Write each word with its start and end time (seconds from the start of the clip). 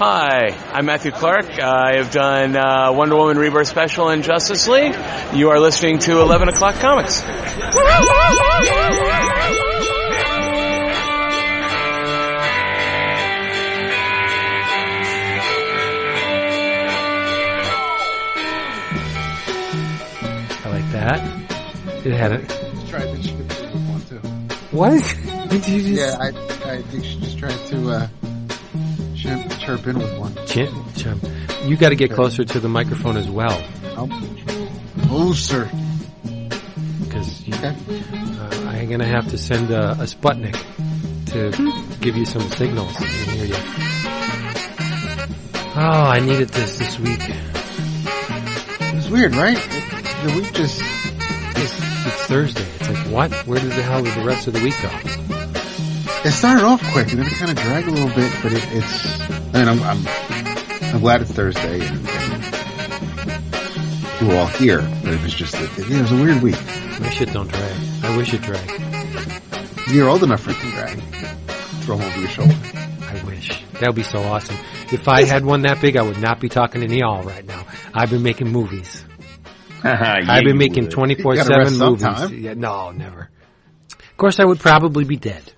Hi, 0.00 0.56
I'm 0.72 0.86
Matthew 0.86 1.10
Clark. 1.10 1.58
I 1.58 1.96
have 1.96 2.12
done 2.12 2.54
uh, 2.54 2.92
Wonder 2.92 3.16
Woman 3.16 3.36
Rebirth 3.36 3.66
Special 3.66 4.08
and 4.10 4.22
Justice 4.22 4.68
League. 4.68 4.94
You 5.34 5.50
are 5.50 5.58
listening 5.58 5.98
to 5.98 6.20
11 6.20 6.50
O'Clock 6.50 6.76
Comics. 6.76 7.20
I 7.20 7.26
like 20.70 20.92
that. 20.92 22.02
Did 22.04 22.12
it 22.12 22.16
had 22.16 22.30
it. 22.30 22.48
Try 22.88 23.00
to 23.00 23.20
chip 23.20 23.32
in 23.32 23.48
with 23.48 23.88
one 23.88 24.00
too. 24.02 24.20
What? 24.70 24.92
Did 25.50 25.66
you 25.66 25.82
just 25.82 25.88
Yeah, 25.88 26.16
I 26.20 26.28
I 26.70 26.82
think 26.82 27.04
she 27.04 27.18
just 27.18 27.36
tried 27.36 27.58
to 27.66 27.90
uh, 27.90 28.08
chirp, 29.28 29.58
chirp 29.58 29.86
in 29.86 29.98
with 29.98 30.18
one. 30.18 30.34
Chim, 30.46 30.84
chim. 30.96 31.20
You 31.64 31.76
got 31.76 31.90
to 31.90 31.96
get 31.96 32.10
closer 32.12 32.44
to 32.44 32.60
the 32.60 32.68
microphone 32.68 33.16
as 33.16 33.28
well, 33.28 33.62
Oh, 35.10 35.32
sir. 35.34 35.68
because 37.02 37.42
Okay. 37.48 37.74
uh, 37.74 38.68
I'm 38.68 38.88
gonna 38.88 39.06
have 39.06 39.28
to 39.30 39.38
send 39.38 39.70
a, 39.70 39.92
a 39.92 40.04
Sputnik 40.06 40.56
to 41.26 41.98
give 42.00 42.16
you 42.16 42.24
some 42.24 42.42
signals 42.50 42.92
so 42.96 43.04
I 43.04 43.08
can 43.08 43.34
hear 43.36 43.44
you. 43.46 43.54
Oh, 45.80 45.80
I 46.10 46.20
needed 46.20 46.48
this 46.50 46.78
this 46.78 46.98
week. 46.98 47.20
It's 47.20 49.08
weird, 49.08 49.34
right? 49.34 49.56
It, 49.58 50.26
the 50.26 50.32
week 50.40 50.52
just 50.52 50.80
It's, 50.82 51.72
it's 52.06 52.26
Thursday. 52.26 52.66
It's 52.80 52.88
like 52.88 53.06
what? 53.12 53.32
Where 53.46 53.60
did 53.60 53.70
the 53.72 53.82
hell 53.82 54.02
did 54.02 54.14
the 54.14 54.24
rest 54.24 54.46
of 54.48 54.52
the 54.54 54.62
week 54.62 54.74
go? 54.82 54.88
It 56.28 56.32
started 56.32 56.62
off 56.64 56.82
quick 56.92 57.10
and 57.10 57.18
then 57.20 57.26
it 57.26 57.32
kind 57.32 57.50
of 57.50 57.56
dragged 57.56 57.88
a 57.88 57.90
little 57.90 58.14
bit, 58.14 58.30
but 58.42 58.52
it, 58.52 58.62
it's. 58.72 59.20
I 59.54 59.64
mean, 59.64 59.68
I'm 59.68 59.82
I'm 59.82 60.06
I'm 60.94 61.00
glad 61.00 61.22
it's 61.22 61.32
Thursday 61.32 61.80
and, 61.80 62.06
and 62.06 62.44
we're 64.28 64.36
all 64.38 64.46
here, 64.46 64.82
but 65.02 65.14
it 65.14 65.22
was 65.22 65.32
just 65.32 65.54
it, 65.54 65.70
it 65.78 65.88
was 65.88 66.12
a 66.12 66.16
weird 66.16 66.42
week. 66.42 66.60
My 67.00 67.08
shit 67.08 67.32
don't 67.32 67.48
drag. 67.48 68.04
I 68.04 68.14
wish 68.16 68.34
it 68.34 68.42
dragged. 68.42 68.70
You're 69.88 70.10
old 70.10 70.22
enough 70.22 70.42
for 70.42 70.50
it 70.50 70.58
to 70.58 70.70
drag. 70.70 71.00
Throw 71.84 71.96
them 71.96 72.06
over 72.06 72.20
your 72.20 72.28
shoulder. 72.28 72.56
I 73.00 73.22
wish. 73.24 73.64
That 73.80 73.86
would 73.86 73.96
be 73.96 74.02
so 74.02 74.18
awesome. 74.20 74.56
If 74.92 75.08
I 75.08 75.24
had 75.24 75.46
one 75.46 75.62
that 75.62 75.80
big, 75.80 75.96
I 75.96 76.02
would 76.02 76.20
not 76.20 76.40
be 76.40 76.50
talking 76.50 76.86
to 76.86 76.94
y'all 76.94 77.22
right 77.22 77.46
now. 77.46 77.66
I've 77.94 78.10
been 78.10 78.22
making 78.22 78.48
movies. 78.48 79.02
I've 79.82 80.44
been 80.44 80.58
making 80.58 80.90
twenty 80.90 81.14
four 81.14 81.36
seven 81.36 81.78
movies. 81.78 82.30
Yeah, 82.32 82.52
no, 82.52 82.90
never. 82.90 83.30
Of 83.92 84.16
course, 84.18 84.40
I 84.40 84.44
would 84.44 84.58
probably 84.60 85.04
be 85.04 85.16
dead 85.16 85.54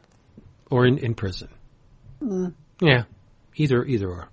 or 0.70 0.86
in, 0.86 0.98
in 0.98 1.14
prison. 1.14 1.48
Mm. 2.22 2.54
Yeah, 2.80 3.04
either 3.56 3.84
either 3.84 4.08
or. 4.08 4.28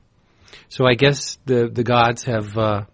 So 0.69 0.85
I 0.85 0.93
guess 0.93 1.37
the 1.45 1.67
the 1.67 1.83
gods 1.83 2.23
have 2.23 2.57
uh, 2.57 2.85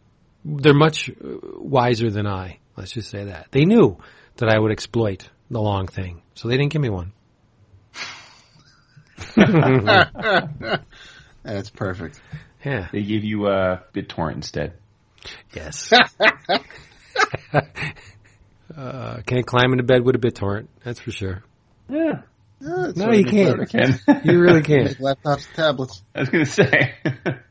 they're 0.45 0.73
much 0.73 1.09
uh, 1.09 1.13
wiser 1.58 2.09
than 2.09 2.27
I. 2.27 2.59
Let's 2.75 2.91
just 2.91 3.09
say 3.09 3.25
that 3.25 3.47
they 3.52 3.66
knew 3.66 3.97
that 4.38 4.50
I 4.50 4.58
would 4.58 4.72
exploit 4.72 5.30
the 5.50 5.61
long 5.61 5.88
thing, 5.88 6.22
so 6.33 6.47
they 6.47 6.58
didn't 6.58 6.72
give 6.72 6.81
me 6.81 6.89
one. 6.89 7.13
That's 11.44 11.69
perfect. 11.69 12.22
Yeah. 12.63 12.88
They 12.91 13.03
give 13.03 13.23
you 13.23 13.47
a 13.47 13.73
uh, 13.73 13.80
BitTorrent 13.94 14.35
instead. 14.35 14.73
Yes. 15.53 15.91
uh, 17.53 19.22
can't 19.25 19.45
climb 19.45 19.72
into 19.72 19.83
bed 19.83 20.03
with 20.03 20.16
a 20.16 20.19
BitTorrent. 20.19 20.67
That's 20.83 21.00
for 21.00 21.11
sure. 21.11 21.44
Yeah, 21.89 22.22
Yeah, 22.64 22.92
No, 22.95 23.11
you 23.11 23.25
can't. 23.25 23.59
I 23.61 23.66
can. 23.66 24.00
You 24.23 24.39
really 24.39 24.61
can't. 24.61 24.97
Laptops, 25.00 25.47
and 25.47 25.56
tablets. 25.56 26.02
I 26.16 26.22
was 26.22 26.30
gonna 26.30 26.45
say, 26.45 26.94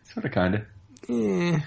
sort 0.04 0.24
of, 0.24 0.32
kind 0.32 0.54
of. 0.54 0.62
Eh. 1.08 1.60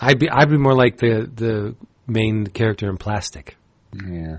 I'd 0.00 0.18
be 0.18 0.28
I'd 0.28 0.50
be 0.50 0.58
more 0.58 0.74
like 0.74 0.98
the 0.98 1.30
the 1.34 1.76
main 2.06 2.46
character 2.46 2.88
in 2.90 2.96
Plastic. 2.96 3.56
Yeah, 3.94 4.38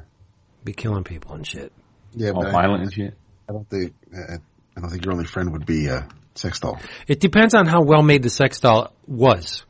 Be 0.64 0.74
killing 0.74 1.03
people 1.03 1.36
and 1.36 1.46
shit. 1.46 1.72
Yeah, 2.14 2.32
all 2.32 2.42
but 2.42 2.50
I, 2.50 2.52
violent 2.52 2.84
and 2.84 2.94
shit. 2.94 3.14
I 3.50 3.53
don't 3.53 3.70
think 3.70 3.94
I, 4.14 4.36
I 4.78 4.82
don't 4.82 4.90
think 4.90 5.06
your 5.06 5.14
only 5.14 5.26
friend 5.26 5.52
would 5.53 5.66
be 5.66 5.88
a 5.88 6.08
sex 6.36 6.59
doll. 6.59 6.80
It 7.08 7.20
depends 7.20 7.53
on 7.53 7.66
how 7.66 7.82
well 7.84 8.02
made 8.02 8.24
the 8.24 8.30
sex 8.30 8.59
doll 8.59 8.94
was. 9.08 9.64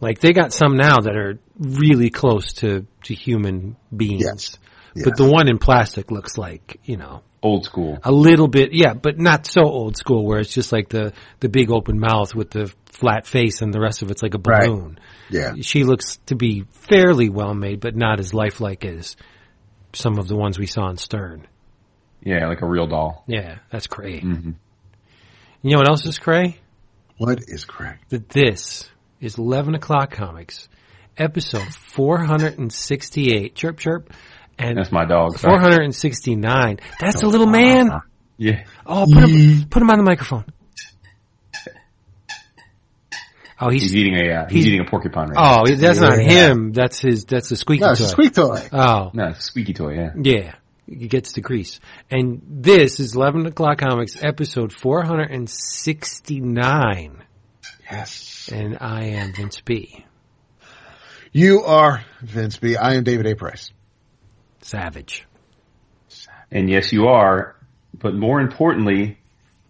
Like 0.00 0.20
they 0.20 0.32
got 0.32 0.52
some 0.52 0.76
now 0.76 1.00
that 1.00 1.16
are 1.16 1.38
really 1.58 2.10
close 2.10 2.54
to 2.54 2.86
to 3.04 3.14
human 3.14 3.76
beings. 3.94 4.24
Yes. 4.24 4.58
But 5.04 5.16
the 5.16 5.28
one 5.30 5.48
in 5.48 5.58
plastic 5.58 6.10
looks 6.10 6.36
like, 6.38 6.80
you 6.84 6.96
know, 6.96 7.22
Old 7.42 7.64
school. 7.64 7.98
a 8.02 8.10
little 8.10 8.48
bit, 8.48 8.72
yeah, 8.72 8.94
but 8.94 9.18
not 9.18 9.46
so 9.46 9.62
old 9.62 9.96
school 9.96 10.24
where 10.26 10.40
it's 10.40 10.52
just 10.52 10.72
like 10.72 10.88
the, 10.88 11.12
the 11.40 11.48
big 11.48 11.70
open 11.70 11.98
mouth 12.00 12.34
with 12.34 12.50
the 12.50 12.72
flat 12.86 13.26
face 13.26 13.62
and 13.62 13.72
the 13.72 13.80
rest 13.80 14.02
of 14.02 14.10
it's 14.10 14.22
like 14.22 14.34
a 14.34 14.38
Right. 14.44 14.66
balloon. 14.68 14.98
Yeah. 15.30 15.54
She 15.60 15.84
looks 15.84 16.16
to 16.26 16.34
be 16.34 16.64
fairly 16.70 17.28
well 17.28 17.54
made, 17.54 17.80
but 17.80 17.94
not 17.94 18.18
as 18.20 18.32
lifelike 18.34 18.84
as 18.84 19.16
some 19.92 20.18
of 20.18 20.28
the 20.28 20.36
ones 20.36 20.58
we 20.58 20.66
saw 20.66 20.88
in 20.88 20.96
Stern. 20.96 21.46
Yeah, 22.22 22.48
like 22.48 22.62
a 22.62 22.66
real 22.66 22.86
doll. 22.88 23.22
Yeah, 23.28 23.58
that's 23.70 23.86
cray. 23.86 24.20
hmm 24.20 24.50
You 25.62 25.72
know 25.72 25.78
what 25.78 25.88
else 25.88 26.04
is 26.06 26.18
cray? 26.18 26.58
What 27.18 27.40
is 27.46 27.64
correct? 27.64 28.10
That 28.10 28.28
this 28.28 28.90
is 29.20 29.38
11 29.38 29.74
o'clock 29.74 30.10
comics, 30.10 30.68
episode 31.16 31.72
468. 31.72 33.54
Chirp, 33.54 33.78
chirp. 33.78 34.12
And 34.58 34.78
That's 34.78 34.90
my 34.92 35.04
dog. 35.04 35.38
469. 35.38 36.78
That's 37.00 37.20
the 37.20 37.26
little 37.28 37.46
man. 37.46 37.90
Yeah. 38.38 38.64
Oh, 38.86 39.06
put 39.12 39.28
him, 39.28 39.66
put 39.68 39.82
him 39.82 39.90
on 39.90 39.98
the 39.98 40.04
microphone. 40.04 40.44
Oh, 43.58 43.70
he's, 43.70 43.84
He's 43.84 43.96
eating 43.96 44.16
a 44.16 44.32
uh, 44.34 44.44
he's, 44.50 44.64
he's- 44.64 44.66
eating 44.66 44.86
a 44.86 44.90
porcupine 44.90 45.28
right 45.30 45.34
now. 45.34 45.62
oh, 45.62 45.66
that's 45.76 45.98
not 45.98 46.18
him. 46.18 46.72
That's 46.72 46.98
his, 46.98 47.24
that's 47.24 47.50
a 47.50 47.56
squeaky 47.56 47.84
No, 47.84 47.92
it's 47.92 48.00
toy. 48.00 48.04
a 48.04 48.08
squeak 48.10 48.34
toy. 48.34 48.68
Oh, 48.70 49.10
No, 49.14 49.28
it's 49.28 49.38
a 49.38 49.42
squeaky 49.42 49.72
toy. 49.72 49.94
Yeah. 49.94 50.10
yeah. 50.22 50.54
He 50.86 51.08
gets 51.08 51.32
the 51.32 51.40
grease. 51.40 51.80
And 52.10 52.42
this 52.46 53.00
is 53.00 53.16
11 53.16 53.46
o'clock 53.46 53.78
comics 53.78 54.22
episode 54.22 54.74
469. 54.74 57.24
Yes. 57.90 58.50
And 58.52 58.76
I 58.78 59.04
am 59.04 59.32
Vince 59.32 59.62
B. 59.62 60.04
You 61.32 61.62
are 61.62 62.04
Vince 62.20 62.58
B. 62.58 62.76
I 62.76 62.96
am 62.96 63.04
David 63.04 63.26
A. 63.26 63.36
Price. 63.36 63.70
Savage. 64.66 65.24
And 66.50 66.68
yes, 66.68 66.92
you 66.92 67.06
are. 67.06 67.54
But 67.94 68.14
more 68.14 68.40
importantly, 68.40 69.18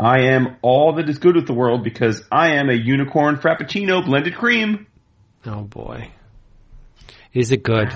I 0.01 0.29
am 0.33 0.57
all 0.63 0.95
that 0.95 1.09
is 1.11 1.19
good 1.19 1.37
with 1.37 1.47
the 1.47 1.53
world 1.53 1.85
because 1.85 2.23
I 2.33 2.55
am 2.55 2.71
a 2.71 2.75
unicorn 2.75 3.37
frappuccino 3.37 4.05
blended 4.05 4.35
cream. 4.37 4.87
Oh 5.45 5.63
boy. 5.65 6.11
Is 7.35 7.53
it 7.53 7.63
good? 7.63 7.89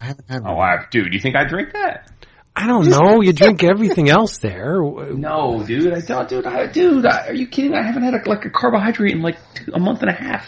I 0.00 0.04
haven't 0.04 0.28
had 0.30 0.42
Oh, 0.46 0.54
one. 0.54 0.68
I, 0.68 0.84
dude, 0.90 1.12
you 1.12 1.18
think 1.18 1.34
I 1.34 1.44
drink 1.44 1.72
that? 1.72 2.08
I 2.54 2.68
don't 2.68 2.88
know. 2.88 3.20
You 3.20 3.32
drink 3.32 3.64
everything 3.64 4.08
else 4.08 4.38
there. 4.38 4.78
No, 4.80 5.64
dude. 5.66 5.92
I 5.92 6.00
don't, 6.02 6.28
dude. 6.28 6.46
I, 6.46 6.66
dude, 6.68 7.04
I, 7.04 7.26
are 7.28 7.34
you 7.34 7.48
kidding? 7.48 7.74
I 7.74 7.82
haven't 7.84 8.04
had 8.04 8.14
a, 8.14 8.28
like 8.28 8.44
a 8.44 8.50
carbohydrate 8.50 9.10
in 9.12 9.22
like 9.22 9.38
two, 9.54 9.72
a 9.74 9.80
month 9.80 10.02
and 10.02 10.10
a 10.10 10.14
half. 10.14 10.46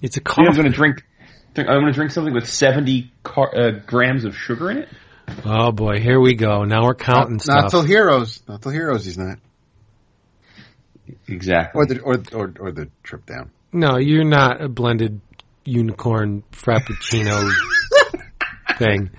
It's 0.00 0.16
a 0.16 0.20
You 0.20 0.34
think 0.34 0.48
I'm 0.48 0.56
gonna 0.56 0.70
drink. 0.70 1.02
I'm 1.56 1.66
gonna 1.66 1.92
drink 1.92 2.10
something 2.10 2.32
with 2.32 2.48
70 2.48 3.12
car, 3.22 3.54
uh, 3.54 3.70
grams 3.86 4.24
of 4.24 4.34
sugar 4.34 4.70
in 4.70 4.78
it. 4.78 4.88
Oh 5.44 5.72
boy, 5.72 6.00
here 6.00 6.20
we 6.20 6.34
go. 6.34 6.64
Now 6.64 6.84
we're 6.84 6.94
counting 6.94 7.34
Not 7.34 7.42
stuff. 7.42 7.70
till 7.70 7.82
heroes. 7.82 8.42
Not 8.48 8.62
till 8.62 8.72
heroes. 8.72 9.04
He's 9.04 9.18
not. 9.18 9.38
Exactly. 11.28 11.78
Or 11.78 11.86
the 11.86 12.00
or 12.00 12.22
or, 12.32 12.54
or 12.60 12.72
the 12.72 12.88
trip 13.02 13.26
down. 13.26 13.50
No, 13.72 13.98
you're 13.98 14.24
not 14.24 14.62
a 14.62 14.68
blended 14.68 15.20
unicorn 15.64 16.42
frappuccino 16.52 17.50
thing. 18.78 19.10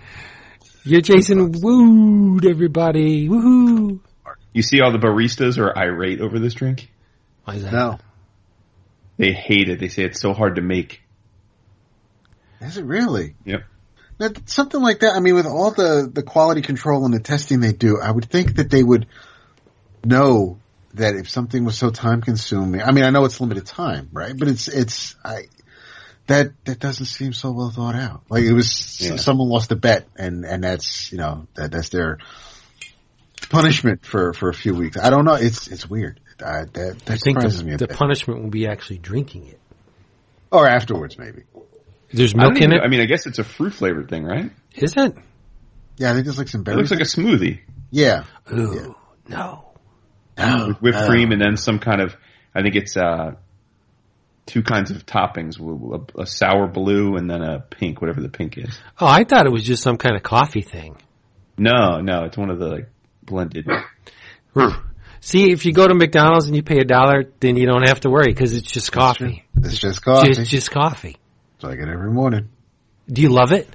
You're 0.83 1.01
Jason 1.01 1.51
Wood, 1.61 2.45
everybody. 2.45 3.27
Woohoo! 3.29 3.99
You 4.51 4.61
see, 4.61 4.81
all 4.81 4.91
the 4.91 4.99
baristas 4.99 5.57
are 5.57 5.75
irate 5.77 6.21
over 6.21 6.39
this 6.39 6.53
drink. 6.53 6.91
Why 7.45 7.55
is 7.55 7.63
that? 7.63 7.71
No. 7.73 7.97
They 9.17 9.31
hate 9.31 9.69
it. 9.69 9.79
They 9.79 9.87
say 9.87 10.03
it's 10.03 10.19
so 10.21 10.33
hard 10.33 10.55
to 10.55 10.61
make. 10.61 11.01
Is 12.61 12.77
it 12.77 12.85
really? 12.85 13.35
Yep. 13.45 13.63
Now, 14.19 14.29
something 14.45 14.81
like 14.81 14.99
that. 14.99 15.13
I 15.15 15.19
mean, 15.19 15.35
with 15.35 15.45
all 15.47 15.71
the 15.71 16.09
the 16.11 16.23
quality 16.23 16.61
control 16.61 17.05
and 17.05 17.13
the 17.13 17.19
testing 17.19 17.59
they 17.59 17.73
do, 17.73 17.99
I 18.01 18.11
would 18.11 18.25
think 18.25 18.55
that 18.55 18.69
they 18.69 18.83
would 18.83 19.07
know 20.05 20.59
that 20.93 21.15
if 21.15 21.29
something 21.29 21.65
was 21.65 21.77
so 21.77 21.89
time 21.89 22.21
consuming. 22.21 22.81
I 22.81 22.91
mean, 22.91 23.03
I 23.03 23.09
know 23.09 23.25
it's 23.25 23.41
limited 23.41 23.65
time, 23.65 24.09
right? 24.13 24.33
But 24.37 24.47
it's 24.47 24.67
it's 24.67 25.15
I 25.25 25.47
that 26.27 26.51
that 26.65 26.79
doesn't 26.79 27.07
seem 27.07 27.33
so 27.33 27.51
well 27.51 27.69
thought 27.71 27.95
out. 27.95 28.21
Like 28.29 28.43
it 28.43 28.53
was 28.53 29.01
Yeah. 29.01 29.15
someone 29.17 29.49
lost 29.49 29.71
a 29.71 29.75
bet, 29.75 30.07
and 30.15 30.45
and 30.45 30.63
that's 30.63 31.11
you 31.11 31.17
know 31.17 31.47
that 31.55 31.71
that's 31.71 31.89
their 31.89 32.19
punishment 33.49 34.05
for 34.05 34.33
for 34.33 34.49
a 34.49 34.53
few 34.53 34.73
weeks. 34.75 34.97
I 34.97 35.09
don't 35.09 35.25
know. 35.25 35.33
It's 35.35 35.67
it's 35.67 35.89
weird. 35.89 36.19
I, 36.39 36.65
that 36.65 36.73
that 36.73 37.09
I 37.09 37.17
think 37.17 37.37
surprises 37.39 37.63
me 37.63 37.71
the, 37.71 37.75
a 37.75 37.77
the 37.79 37.87
bit. 37.87 37.97
punishment 37.97 38.41
will 38.43 38.49
be 38.49 38.67
actually 38.67 38.97
drinking 38.99 39.47
it. 39.47 39.59
or 40.51 40.67
afterwards, 40.67 41.17
maybe. 41.17 41.43
There's 42.13 42.35
milk 42.35 42.55
in 42.57 42.63
even- 42.63 42.73
it, 42.77 42.81
I 42.81 42.87
mean, 42.87 43.01
I 43.01 43.05
guess 43.05 43.25
it's 43.25 43.39
a 43.39 43.43
fruit 43.43 43.73
flavored 43.73 44.09
thing, 44.09 44.23
right? 44.23 44.51
is 44.75 44.93
it? 44.95 45.15
Yeah, 45.97 46.11
I 46.11 46.13
think 46.13 46.25
there's 46.25 46.37
like 46.37 46.47
some 46.47 46.61
It 46.61 46.65
berries. 46.65 46.77
looks 46.77 46.91
like 46.91 46.99
a 47.01 47.03
smoothie. 47.03 47.59
yeah, 47.91 48.23
Ooh, 48.51 48.95
no. 49.27 49.65
Oh, 50.37 50.67
with 50.67 50.77
whipped 50.81 50.97
oh. 50.97 51.07
cream 51.07 51.31
and 51.31 51.39
then 51.41 51.57
some 51.57 51.77
kind 51.79 52.01
of 52.01 52.15
I 52.55 52.61
think 52.63 52.75
it's 52.75 52.97
uh 52.97 53.35
two 54.47 54.63
kinds 54.63 54.89
of 54.91 55.05
toppings, 55.05 55.59
a, 56.17 56.21
a 56.21 56.25
sour 56.25 56.67
blue 56.67 57.15
and 57.17 57.29
then 57.29 57.41
a 57.43 57.59
pink, 57.59 58.01
whatever 58.01 58.19
the 58.21 58.29
pink 58.29 58.57
is. 58.57 58.77
Oh, 58.99 59.05
I 59.07 59.23
thought 59.23 59.45
it 59.45 59.51
was 59.51 59.63
just 59.63 59.83
some 59.83 59.97
kind 59.97 60.15
of 60.15 60.23
coffee 60.23 60.61
thing. 60.63 60.97
No, 61.57 62.01
no, 62.01 62.23
it's 62.25 62.35
one 62.37 62.49
of 62.49 62.59
the 62.59 62.67
like 62.67 62.89
blended. 63.23 63.67
See, 65.21 65.51
if 65.51 65.65
you 65.65 65.71
go 65.71 65.87
to 65.87 65.93
McDonald's 65.95 66.47
and 66.47 66.55
you 66.55 66.63
pay 66.63 66.79
a 66.79 66.83
dollar, 66.83 67.23
then 67.39 67.55
you 67.55 67.65
don't 67.65 67.87
have 67.87 68.01
to 68.01 68.09
worry 68.09 68.27
because 68.27 68.53
it's 68.53 68.69
just 68.69 68.91
coffee. 68.91 69.45
It's 69.55 69.77
just 69.77 70.03
coffee. 70.03 70.33
Just, 70.33 70.51
just 70.51 70.71
coffee. 70.71 71.15
So 71.63 71.69
I 71.69 71.75
get 71.77 71.87
it 71.87 71.93
every 71.93 72.11
morning. 72.11 72.49
Do 73.09 73.21
you 73.21 73.29
love 73.29 73.53
it? 73.53 73.69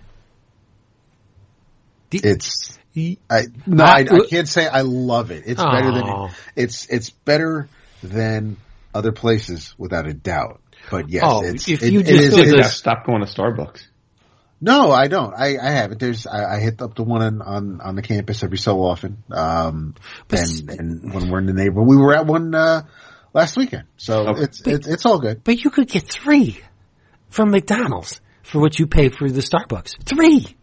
It's 2.11 2.79
I 3.31 3.44
no, 3.67 3.85
I, 3.85 3.90
I 3.99 4.02
w- 4.02 4.26
can't 4.29 4.49
say 4.49 4.67
I 4.67 4.81
love 4.82 5.31
it. 5.31 5.44
It's 5.46 5.62
better 5.62 5.93
than 5.93 6.31
it's 6.56 6.87
it's 6.87 7.11
better 7.11 7.69
than 8.02 8.56
other 8.94 9.12
places 9.12 9.75
without 9.79 10.06
a 10.06 10.12
doubt. 10.12 10.61
But 10.90 11.08
yes, 11.08 11.23
Oh, 11.26 11.43
it's, 11.44 11.69
if 11.69 11.82
it- 11.82 11.93
you 11.93 12.00
it 12.00 12.06
just 12.06 12.23
is- 12.23 12.35
did 12.35 12.61
it- 12.61 12.64
stop 12.67 13.06
going 13.06 13.25
to 13.25 13.26
Starbucks. 13.26 13.87
no, 14.61 14.90
I 14.90 15.06
don't. 15.08 15.32
I, 15.35 15.56
I 15.62 15.70
haven't. 15.70 15.99
There's 16.00 16.26
I, 16.26 16.56
I 16.56 16.61
hit 16.61 16.82
up 16.82 16.94
the 16.94 17.05
one 17.05 17.23
on, 17.23 17.40
on 17.43 17.81
on 17.81 17.94
the 17.94 18.02
campus 18.02 18.43
every 18.43 18.58
so 18.58 18.82
often. 18.82 19.23
Um, 19.31 19.94
But 20.29 20.40
and 20.40 20.70
and 20.70 21.14
when 21.14 21.31
we're 21.31 21.38
in 21.38 21.46
the 21.46 21.55
neighborhood, 21.55 21.88
we 21.88 21.96
were 21.96 22.14
at 22.14 22.26
one 22.26 22.55
uh 22.55 22.82
last 23.32 23.56
weekend, 23.56 23.85
so 23.96 24.29
Okay. 24.29 24.43
it's 24.43 24.61
it's 24.67 24.87
it's 24.88 25.06
all 25.06 25.20
good. 25.20 25.44
But 25.44 25.62
you 25.62 25.70
could 25.70 25.88
get 25.88 26.05
three 26.08 26.61
from 27.28 27.50
McDonald's 27.50 28.20
for 28.42 28.60
what 28.60 28.78
you 28.78 28.86
pay 28.86 29.08
for 29.08 29.28
the 29.30 29.40
Starbucks. 29.40 30.02
Three. 30.04 30.56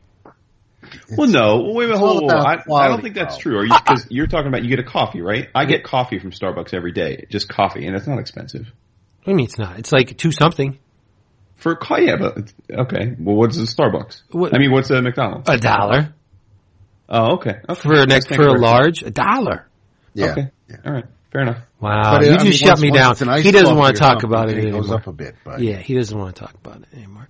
Well, 1.17 1.27
no, 1.27 1.71
wait 1.73 1.85
a 1.85 1.87
minute, 1.87 1.91
it's 1.91 1.99
hold 1.99 2.23
on, 2.23 2.29
hold 2.29 2.31
on. 2.31 2.39
about 2.39 2.71
I, 2.71 2.85
I 2.85 2.87
don't 2.89 3.01
think 3.01 3.15
that's 3.15 3.35
bro. 3.37 3.41
true. 3.53 3.59
Are 3.59 3.65
you? 3.65 3.73
Uh-uh. 3.73 3.79
Because 3.81 4.07
you're 4.09 4.27
talking 4.27 4.47
about 4.47 4.63
you 4.63 4.69
get 4.69 4.79
a 4.79 4.83
coffee, 4.83 5.21
right? 5.21 5.49
I 5.55 5.65
get 5.65 5.83
coffee 5.83 6.19
from 6.19 6.31
Starbucks 6.31 6.73
every 6.73 6.91
day, 6.91 7.25
just 7.29 7.49
coffee, 7.49 7.85
and 7.87 7.95
it's 7.95 8.07
not 8.07 8.19
expensive. 8.19 8.71
I 9.25 9.33
mean, 9.33 9.45
it's 9.45 9.57
not. 9.57 9.79
It's 9.79 9.91
like 9.91 10.15
two 10.17 10.31
something. 10.31 10.77
For 11.55 11.71
a 11.71 11.75
co- 11.77 11.97
yeah, 11.97 12.17
but 12.17 12.53
okay. 12.71 13.15
Well, 13.19 13.35
what's 13.35 13.57
a 13.57 13.61
Starbucks? 13.61 14.21
What- 14.31 14.53
I 14.55 14.59
mean, 14.59 14.71
what's 14.71 14.89
a 14.91 15.01
McDonald's? 15.01 15.49
A 15.49 15.57
dollar 15.57 16.13
Oh, 17.09 17.35
okay. 17.35 17.59
okay. 17.69 17.81
for 17.81 17.93
a 17.93 18.05
next 18.05 18.27
for 18.33 18.47
a 18.47 18.59
large. 18.59 19.01
A 19.03 19.11
dollar. 19.11 19.67
Yeah. 20.13 20.31
Okay. 20.31 20.47
yeah. 20.69 20.75
All 20.85 20.93
right. 20.93 21.05
Fair 21.35 21.41
enough. 21.41 21.57
Wow, 21.81 22.13
But, 22.13 22.21
uh, 22.21 22.25
you 22.27 22.31
I 22.31 22.33
just 22.35 22.43
mean, 22.45 22.53
shut 22.53 22.67
once- 22.69 22.81
me 22.81 22.89
once 22.91 23.19
down. 23.19 23.29
it's 23.35 23.43
He 23.43 23.51
doesn't 23.51 23.75
want 23.75 23.95
to 23.97 24.01
talk 24.01 24.23
about 24.23 24.49
it 24.49 24.57
It 24.57 24.71
goes 24.71 24.73
anymore. 24.85 24.95
up 24.95 25.07
a 25.07 25.11
bit, 25.11 25.35
but 25.43 25.59
Yeah, 25.59 25.75
he 25.79 25.93
doesn't 25.95 26.17
want 26.17 26.33
to 26.33 26.41
talk 26.41 26.53
about 26.53 26.77
it 26.77 26.87
anymore. 26.95 27.27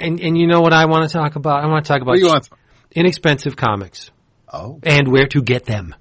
And 0.00 0.18
and 0.20 0.38
you 0.38 0.46
know 0.46 0.62
what 0.62 0.72
I 0.72 0.86
want 0.86 1.08
to 1.08 1.12
talk 1.12 1.36
about? 1.36 1.62
I 1.62 1.66
want 1.66 1.84
to 1.84 1.88
talk 1.92 2.00
about 2.00 2.12
what 2.12 2.18
you 2.18 2.28
want? 2.28 2.48
inexpensive 2.92 3.56
comics 3.56 4.10
Oh, 4.50 4.80
and 4.82 5.08
where 5.08 5.26
to 5.28 5.42
get 5.42 5.64
them. 5.66 5.94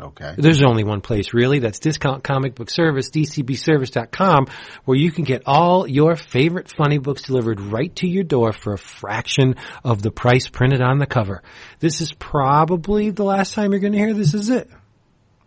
okay. 0.00 0.34
There's 0.38 0.62
only 0.62 0.82
one 0.82 1.02
place 1.02 1.34
really. 1.34 1.58
That's 1.58 1.78
Discount 1.78 2.24
Comic 2.24 2.54
Book 2.54 2.70
Service, 2.70 3.10
dcbservice.com, 3.10 4.46
where 4.86 4.96
you 4.96 5.12
can 5.12 5.24
get 5.24 5.42
all 5.46 5.86
your 5.86 6.16
favorite 6.16 6.68
funny 6.70 6.96
books 6.98 7.22
delivered 7.24 7.60
right 7.60 7.94
to 7.96 8.08
your 8.08 8.24
door 8.24 8.52
for 8.54 8.72
a 8.72 8.78
fraction 8.78 9.56
of 9.84 10.00
the 10.02 10.10
price 10.10 10.48
printed 10.48 10.80
on 10.80 10.98
the 10.98 11.06
cover. 11.06 11.42
This 11.80 12.00
is 12.00 12.12
probably 12.12 13.10
the 13.10 13.24
last 13.24 13.52
time 13.54 13.72
you're 13.72 13.80
going 13.80 13.92
to 13.92 13.98
hear 13.98 14.14
this 14.14 14.32
is 14.34 14.48
it. 14.48 14.70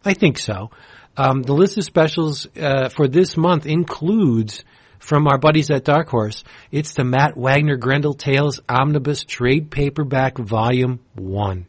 I 0.05 0.13
think 0.13 0.37
so. 0.37 0.71
Um, 1.15 1.41
the 1.41 1.53
list 1.53 1.77
of 1.77 1.83
specials 1.83 2.47
uh, 2.55 2.89
for 2.89 3.07
this 3.07 3.35
month 3.35 3.65
includes 3.65 4.63
from 4.99 5.27
our 5.27 5.37
buddies 5.37 5.71
at 5.71 5.83
Dark 5.83 6.09
Horse. 6.09 6.43
It's 6.71 6.93
the 6.93 7.03
Matt 7.03 7.35
Wagner 7.37 7.77
Grendel 7.77 8.13
Tales 8.13 8.59
Omnibus 8.69 9.23
Trade 9.23 9.71
Paperback 9.71 10.37
Volume 10.37 10.99
One. 11.15 11.67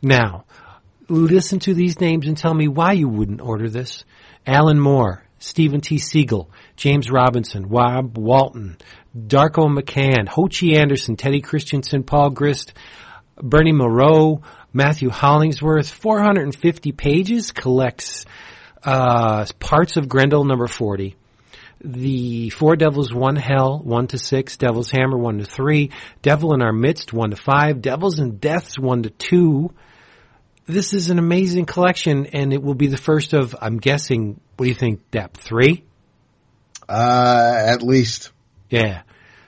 Now, 0.00 0.44
listen 1.08 1.58
to 1.60 1.74
these 1.74 2.00
names 2.00 2.26
and 2.26 2.36
tell 2.36 2.54
me 2.54 2.68
why 2.68 2.92
you 2.92 3.08
wouldn't 3.08 3.40
order 3.40 3.68
this. 3.68 4.04
Alan 4.46 4.80
Moore, 4.80 5.24
Steven 5.38 5.80
T. 5.80 5.96
Seagle, 5.96 6.48
James 6.76 7.10
Robinson, 7.10 7.68
Rob 7.68 8.16
Walton, 8.16 8.78
Darko 9.16 9.68
McCann, 9.68 10.28
Ho 10.28 10.48
Che 10.48 10.76
Anderson, 10.76 11.16
Teddy 11.16 11.42
Kristiansen, 11.42 12.04
Paul 12.06 12.30
Grist, 12.30 12.72
Bernie 13.36 13.72
Mireault, 13.72 14.42
Matthew 14.72 15.10
Hollingsworth, 15.10 15.90
450 15.90 16.92
pages, 16.92 17.52
collects 17.52 18.24
uh, 18.84 19.46
parts 19.58 19.96
of 19.96 20.08
Grendel 20.08 20.44
number 20.44 20.66
40. 20.66 21.16
The 21.84 22.50
Four 22.50 22.76
Devils, 22.76 23.12
One 23.12 23.36
Hell, 23.36 23.80
1 23.82 24.06
to 24.08 24.18
6, 24.18 24.56
Devil's 24.56 24.90
Hammer, 24.90 25.18
1 25.18 25.38
to 25.38 25.44
3, 25.44 25.90
Devil 26.20 26.54
in 26.54 26.62
Our 26.62 26.72
Midst, 26.72 27.12
1 27.12 27.30
to 27.30 27.36
5, 27.36 27.82
Devils 27.82 28.18
and 28.20 28.40
Deaths, 28.40 28.78
1 28.78 29.02
to 29.04 29.10
2. 29.10 29.74
This 30.66 30.94
is 30.94 31.10
an 31.10 31.18
amazing 31.18 31.66
collection, 31.66 32.26
and 32.26 32.52
it 32.52 32.62
will 32.62 32.74
be 32.76 32.86
the 32.86 32.96
first 32.96 33.32
of, 33.32 33.56
I'm 33.60 33.78
guessing, 33.78 34.40
what 34.56 34.64
do 34.64 34.68
you 34.68 34.76
think, 34.76 35.10
Depth 35.10 35.40
3? 35.40 35.82
Uh, 36.88 37.62
at 37.66 37.82
least. 37.82 38.30
Yeah. 38.70 39.02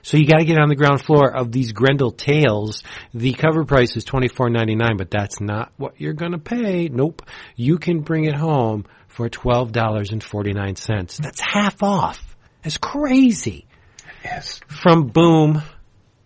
So 0.05 0.17
you 0.17 0.27
got 0.27 0.37
to 0.37 0.45
get 0.45 0.59
on 0.59 0.69
the 0.69 0.75
ground 0.75 1.01
floor 1.01 1.35
of 1.35 1.51
these 1.51 1.71
Grendel 1.71 2.11
tales. 2.11 2.83
The 3.15 3.33
cover 3.33 3.65
price 3.65 3.97
is 3.97 4.03
twenty 4.03 4.27
four 4.27 4.51
ninety 4.51 4.75
nine, 4.75 4.97
but 4.97 5.09
that's 5.09 5.41
not 5.41 5.71
what 5.77 5.99
you're 5.99 6.13
going 6.13 6.33
to 6.33 6.37
pay. 6.37 6.89
Nope. 6.89 7.23
You 7.55 7.79
can 7.79 8.01
bring 8.01 8.25
it 8.25 8.35
home 8.35 8.85
for 9.07 9.29
twelve 9.29 9.71
dollars 9.71 10.11
and 10.11 10.23
forty 10.23 10.53
nine 10.53 10.75
cents. 10.75 11.17
That's 11.17 11.41
half 11.41 11.81
off. 11.81 12.35
That's 12.61 12.77
crazy. 12.77 13.65
Yes. 14.23 14.59
From 14.67 15.07
Boom, 15.07 15.63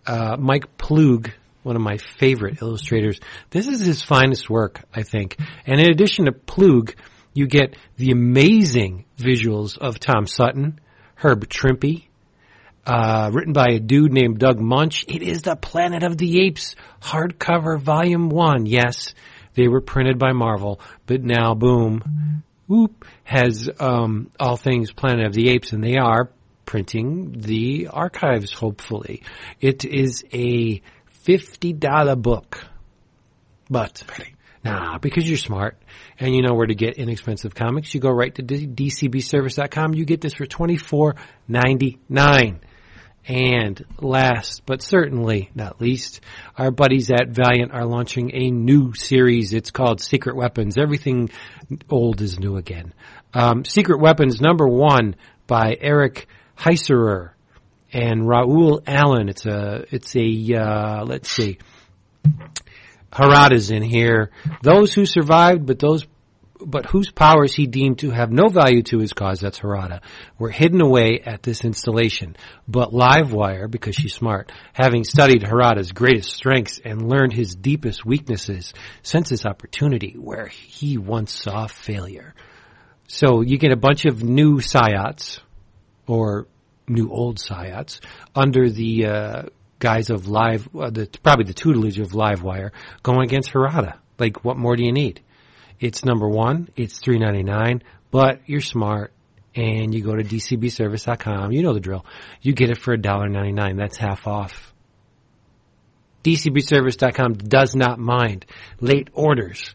uh, 0.06 0.36
Mike 0.38 0.76
Ploog, 0.76 1.32
one 1.62 1.74
of 1.74 1.80
my 1.80 1.96
favorite 1.96 2.60
illustrators. 2.60 3.18
This 3.48 3.66
is 3.66 3.80
his 3.80 4.02
finest 4.02 4.50
work, 4.50 4.82
I 4.94 5.04
think. 5.04 5.38
And 5.64 5.80
in 5.80 5.88
addition 5.88 6.26
to 6.26 6.32
Ploog, 6.32 6.96
you 7.32 7.46
get 7.46 7.76
the 7.96 8.10
amazing 8.10 9.06
visuals 9.16 9.78
of 9.78 9.98
Tom 9.98 10.26
Sutton, 10.26 10.80
Herb 11.14 11.48
Trimpe, 11.48 12.08
uh, 12.86 13.30
written 13.32 13.52
by 13.52 13.70
a 13.70 13.78
dude 13.78 14.12
named 14.12 14.38
Doug 14.38 14.58
Moench. 14.58 15.04
It 15.08 15.22
is 15.22 15.42
the 15.42 15.56
Planet 15.56 16.02
of 16.02 16.16
the 16.16 16.46
Apes 16.46 16.76
hardcover 17.00 17.78
volume 17.78 18.28
one. 18.28 18.66
Yes, 18.66 19.14
they 19.54 19.68
were 19.68 19.80
printed 19.80 20.18
by 20.18 20.32
Marvel, 20.32 20.80
but 21.06 21.22
now 21.22 21.54
Boom, 21.54 22.42
whoop, 22.66 23.04
has, 23.24 23.68
um, 23.78 24.30
all 24.38 24.56
things 24.56 24.92
Planet 24.92 25.26
of 25.26 25.34
the 25.34 25.50
Apes 25.50 25.72
and 25.72 25.82
they 25.82 25.96
are 25.96 26.30
printing 26.64 27.32
the 27.32 27.88
archives, 27.88 28.52
hopefully. 28.52 29.22
It 29.60 29.84
is 29.84 30.24
a 30.32 30.80
$50 31.24 32.22
book. 32.22 32.64
But, 33.68 34.02
nah, 34.64 34.98
because 34.98 35.28
you're 35.28 35.36
smart 35.36 35.76
and 36.18 36.34
you 36.34 36.42
know 36.42 36.54
where 36.54 36.66
to 36.66 36.74
get 36.74 36.96
inexpensive 36.96 37.54
comics, 37.54 37.92
you 37.92 38.00
go 38.00 38.10
right 38.10 38.34
to 38.36 38.42
dcbservice.com. 38.42 39.94
You 39.94 40.04
get 40.04 40.20
this 40.20 40.34
for 40.34 40.46
$24.99. 40.46 42.60
And 43.28 43.84
last, 44.00 44.62
but 44.66 44.82
certainly 44.82 45.50
not 45.54 45.80
least, 45.80 46.20
our 46.56 46.70
buddies 46.70 47.10
at 47.10 47.28
Valiant 47.28 47.72
are 47.72 47.84
launching 47.84 48.30
a 48.34 48.50
new 48.50 48.94
series. 48.94 49.52
It's 49.52 49.70
called 49.70 50.00
Secret 50.00 50.36
Weapons. 50.36 50.78
Everything 50.78 51.30
old 51.88 52.22
is 52.22 52.40
new 52.40 52.56
again. 52.56 52.94
Um, 53.34 53.64
Secret 53.64 54.00
Weapons 54.00 54.40
number 54.40 54.66
one 54.66 55.16
by 55.46 55.76
Eric 55.80 56.26
Heisserer 56.58 57.32
and 57.92 58.22
Raul 58.22 58.82
Allen. 58.86 59.28
It's 59.28 59.46
a, 59.46 59.84
it's 59.90 60.16
a, 60.16 60.54
uh, 60.54 61.04
let's 61.04 61.30
see. 61.30 61.58
Harada's 63.12 63.70
in 63.70 63.82
here. 63.82 64.30
Those 64.62 64.94
who 64.94 65.04
survived, 65.04 65.66
but 65.66 65.78
those, 65.78 66.06
but 66.64 66.86
whose 66.86 67.10
powers 67.10 67.54
he 67.54 67.66
deemed 67.66 67.98
to 68.00 68.10
have 68.10 68.30
no 68.30 68.48
value 68.48 68.82
to 68.84 68.98
his 68.98 69.12
cause, 69.12 69.40
that's 69.40 69.58
Harada, 69.58 70.00
were 70.38 70.50
hidden 70.50 70.80
away 70.80 71.20
at 71.24 71.42
this 71.42 71.64
installation. 71.64 72.36
But 72.68 72.92
Livewire, 72.92 73.70
because 73.70 73.94
she's 73.94 74.14
smart, 74.14 74.52
having 74.72 75.04
studied 75.04 75.42
Harada's 75.42 75.92
greatest 75.92 76.30
strengths 76.30 76.80
and 76.84 77.08
learned 77.08 77.32
his 77.32 77.54
deepest 77.54 78.04
weaknesses, 78.04 78.72
senses 79.02 79.46
opportunity 79.46 80.16
where 80.18 80.46
he 80.46 80.98
once 80.98 81.32
saw 81.32 81.66
failure. 81.66 82.34
So 83.06 83.40
you 83.40 83.58
get 83.58 83.72
a 83.72 83.76
bunch 83.76 84.04
of 84.04 84.22
new 84.22 84.58
Psiots, 84.58 85.40
or 86.06 86.46
new 86.86 87.10
old 87.10 87.38
Psiots, 87.38 88.00
under 88.34 88.70
the 88.70 89.06
uh, 89.06 89.42
guise 89.78 90.10
of 90.10 90.28
live, 90.28 90.68
uh, 90.76 90.90
the, 90.90 91.08
probably 91.22 91.44
the 91.44 91.54
tutelage 91.54 91.98
of 91.98 92.10
Livewire, 92.10 92.70
going 93.02 93.22
against 93.22 93.52
Harada. 93.52 93.98
Like, 94.18 94.44
what 94.44 94.56
more 94.56 94.76
do 94.76 94.84
you 94.84 94.92
need? 94.92 95.22
It's 95.80 96.04
number 96.04 96.28
one, 96.28 96.68
it's 96.76 96.98
three 96.98 97.18
ninety 97.18 97.42
nine, 97.42 97.82
but 98.10 98.40
you're 98.46 98.60
smart 98.60 99.12
and 99.54 99.94
you 99.94 100.02
go 100.02 100.14
to 100.14 100.22
dcbservice.com. 100.22 101.52
You 101.52 101.62
know 101.62 101.74
the 101.74 101.80
drill. 101.80 102.04
You 102.40 102.52
get 102.52 102.70
it 102.70 102.78
for 102.78 102.96
$1.99. 102.96 103.76
That's 103.76 103.96
half 103.96 104.26
off. 104.26 104.72
dcbservice.com 106.24 107.34
does 107.34 107.74
not 107.74 107.98
mind 107.98 108.46
late 108.80 109.10
orders 109.12 109.74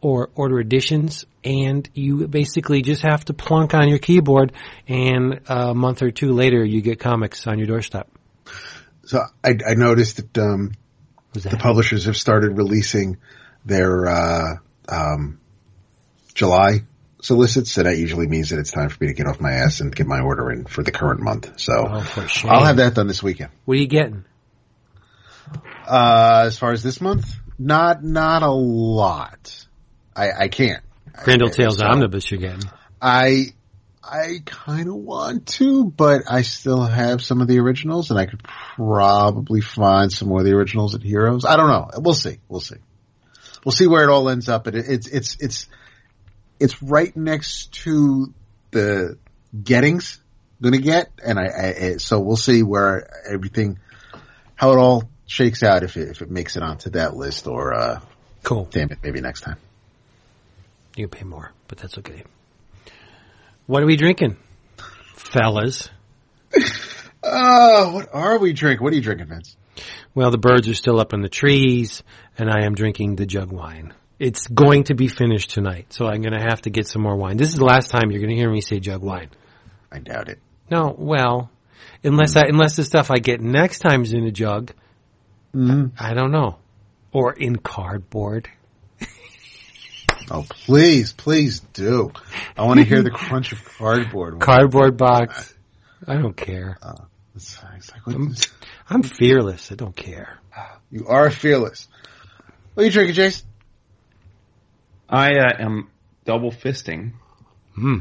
or 0.00 0.30
order 0.34 0.58
additions 0.58 1.26
and 1.44 1.88
you 1.94 2.26
basically 2.26 2.82
just 2.82 3.02
have 3.02 3.24
to 3.26 3.34
plunk 3.34 3.74
on 3.74 3.88
your 3.88 3.98
keyboard 3.98 4.52
and 4.88 5.40
a 5.46 5.74
month 5.74 6.02
or 6.02 6.10
two 6.10 6.32
later 6.32 6.64
you 6.64 6.80
get 6.80 6.98
comics 6.98 7.46
on 7.46 7.58
your 7.58 7.66
doorstep. 7.66 8.08
So 9.06 9.20
I, 9.42 9.50
I 9.66 9.74
noticed 9.74 10.16
that 10.16 10.38
um, 10.38 10.72
Was 11.34 11.44
the 11.44 11.56
publishers 11.56 12.06
have 12.06 12.16
started 12.16 12.56
releasing 12.56 13.18
their 13.64 14.06
uh, 14.06 14.54
um, 14.88 15.40
July 16.34 16.82
solicits, 17.22 17.72
so 17.72 17.82
that 17.84 17.96
usually 17.96 18.26
means 18.26 18.50
that 18.50 18.58
it's 18.58 18.70
time 18.70 18.88
for 18.90 19.02
me 19.02 19.08
to 19.08 19.14
get 19.14 19.26
off 19.26 19.40
my 19.40 19.52
ass 19.52 19.80
and 19.80 19.94
get 19.94 20.06
my 20.06 20.20
order 20.20 20.50
in 20.50 20.64
for 20.66 20.82
the 20.82 20.92
current 20.92 21.20
month. 21.20 21.58
So 21.58 21.72
Oh. 21.88 22.26
I'll 22.44 22.64
have 22.64 22.76
that 22.76 22.94
done 22.94 23.06
this 23.06 23.22
weekend. 23.22 23.50
What 23.64 23.76
are 23.78 23.80
you 23.80 23.86
getting? 23.86 24.24
Uh, 25.86 26.44
as 26.46 26.58
far 26.58 26.72
as 26.72 26.82
this 26.82 27.00
month, 27.00 27.34
not 27.58 28.02
not 28.02 28.42
a 28.42 28.50
lot. 28.50 29.66
I 30.16 30.30
I 30.32 30.48
can't. 30.48 30.82
Grendel 31.24 31.48
I- 31.48 31.52
Tales 31.52 31.78
so 31.78 31.86
Omnibus 31.86 32.30
you're 32.30 32.40
getting. 32.40 32.68
I 33.00 33.46
I 34.02 34.40
kind 34.44 34.88
of 34.88 34.94
want 34.96 35.46
to, 35.58 35.84
but 35.84 36.22
I 36.28 36.42
still 36.42 36.82
have 36.82 37.22
some 37.22 37.40
of 37.40 37.48
the 37.48 37.58
originals, 37.60 38.10
and 38.10 38.18
I 38.18 38.26
could 38.26 38.42
probably 38.42 39.60
find 39.60 40.10
some 40.12 40.28
more 40.28 40.40
of 40.40 40.44
the 40.44 40.52
originals 40.52 40.94
at 40.94 41.02
Heroes. 41.02 41.44
I 41.44 41.56
don't 41.56 41.68
know. 41.68 41.90
We'll 41.98 42.14
see. 42.14 42.38
We'll 42.48 42.60
see. 42.60 42.76
We'll 43.64 43.72
see 43.72 43.86
where 43.86 44.04
it 44.04 44.10
all 44.10 44.28
ends 44.28 44.48
up. 44.48 44.64
But 44.64 44.74
it, 44.74 44.86
it's 44.88 45.06
it's 45.08 45.36
it's 45.40 45.68
it's 46.60 46.82
right 46.82 47.14
next 47.16 47.72
to 47.84 48.32
the 48.70 49.18
gettings 49.56 50.18
going 50.60 50.74
to 50.74 50.80
get, 50.80 51.10
and 51.24 51.38
I, 51.38 51.44
I, 51.46 51.66
I 51.66 51.96
so 51.98 52.20
we'll 52.20 52.36
see 52.36 52.62
where 52.62 53.08
everything 53.28 53.78
how 54.54 54.72
it 54.72 54.78
all 54.78 55.04
shakes 55.26 55.62
out 55.62 55.82
if 55.82 55.96
it 55.96 56.08
if 56.08 56.22
it 56.22 56.30
makes 56.30 56.56
it 56.56 56.62
onto 56.62 56.90
that 56.90 57.16
list 57.16 57.46
or 57.46 57.74
uh 57.74 58.00
Cool. 58.42 58.68
damn 58.70 58.90
it 58.90 58.98
maybe 59.02 59.20
next 59.20 59.40
time. 59.40 59.56
You 60.96 61.08
pay 61.08 61.24
more, 61.24 61.50
but 61.66 61.78
that's 61.78 61.98
okay. 61.98 62.24
What 63.66 63.82
are 63.82 63.86
we 63.86 63.96
drinking? 63.96 64.36
Fellas. 65.16 65.88
Uh, 67.26 67.90
what 67.90 68.08
are 68.12 68.38
we 68.38 68.52
drinking? 68.52 68.84
What 68.84 68.92
are 68.92 68.96
you 68.96 69.00
drinking, 69.02 69.28
Vince? 69.28 69.56
Well, 70.14 70.30
the 70.30 70.38
birds 70.38 70.68
are 70.68 70.74
still 70.74 71.00
up 71.00 71.12
in 71.12 71.20
the 71.20 71.28
trees, 71.28 72.02
and 72.38 72.50
I 72.50 72.64
am 72.64 72.74
drinking 72.74 73.16
the 73.16 73.26
jug 73.26 73.50
wine. 73.50 73.94
It's 74.18 74.46
going 74.46 74.84
to 74.84 74.94
be 74.94 75.08
finished 75.08 75.50
tonight, 75.50 75.92
so 75.92 76.06
I'm 76.06 76.22
going 76.22 76.34
to 76.34 76.40
have 76.40 76.62
to 76.62 76.70
get 76.70 76.86
some 76.86 77.02
more 77.02 77.16
wine. 77.16 77.36
This 77.36 77.48
is 77.48 77.56
the 77.56 77.64
last 77.64 77.90
time 77.90 78.10
you're 78.10 78.20
going 78.20 78.30
to 78.30 78.36
hear 78.36 78.50
me 78.50 78.60
say 78.60 78.78
jug 78.78 79.02
wine. 79.02 79.30
I 79.90 79.98
doubt 79.98 80.28
it. 80.28 80.38
No, 80.70 80.94
well, 80.96 81.50
unless 82.02 82.36
I, 82.36 82.44
unless 82.46 82.76
the 82.76 82.84
stuff 82.84 83.10
I 83.10 83.18
get 83.18 83.40
next 83.40 83.80
time 83.80 84.02
is 84.02 84.12
in 84.12 84.24
a 84.24 84.30
jug, 84.30 84.72
mm-hmm. 85.54 85.88
I 85.98 86.14
don't 86.14 86.30
know, 86.30 86.58
or 87.12 87.32
in 87.32 87.56
cardboard. 87.56 88.48
Oh, 90.30 90.46
please, 90.48 91.12
please 91.12 91.60
do. 91.60 92.10
I 92.56 92.62
want 92.64 92.80
to 92.80 92.84
hear 92.84 93.02
the 93.02 93.10
crunch 93.14 93.52
of 93.52 93.62
cardboard. 93.64 94.40
Cardboard 94.40 94.96
box. 94.96 95.54
I 96.06 96.14
don't 96.14 96.36
care. 96.36 96.78
Uh, 96.82 96.94
it's, 97.34 97.58
it's 97.76 97.92
like, 97.92 98.06
what- 98.06 98.50
I'm 98.88 99.02
fearless. 99.02 99.72
I 99.72 99.76
don't 99.76 99.96
care. 99.96 100.38
you 100.90 101.06
are 101.08 101.30
fearless. 101.30 101.88
What 102.74 102.82
are 102.82 102.86
you 102.86 102.92
drinking, 102.92 103.14
Jason? 103.14 103.46
I 105.08 105.34
uh, 105.38 105.52
am 105.58 105.90
double 106.24 106.50
fisting. 106.50 107.12
Hmm. 107.74 107.98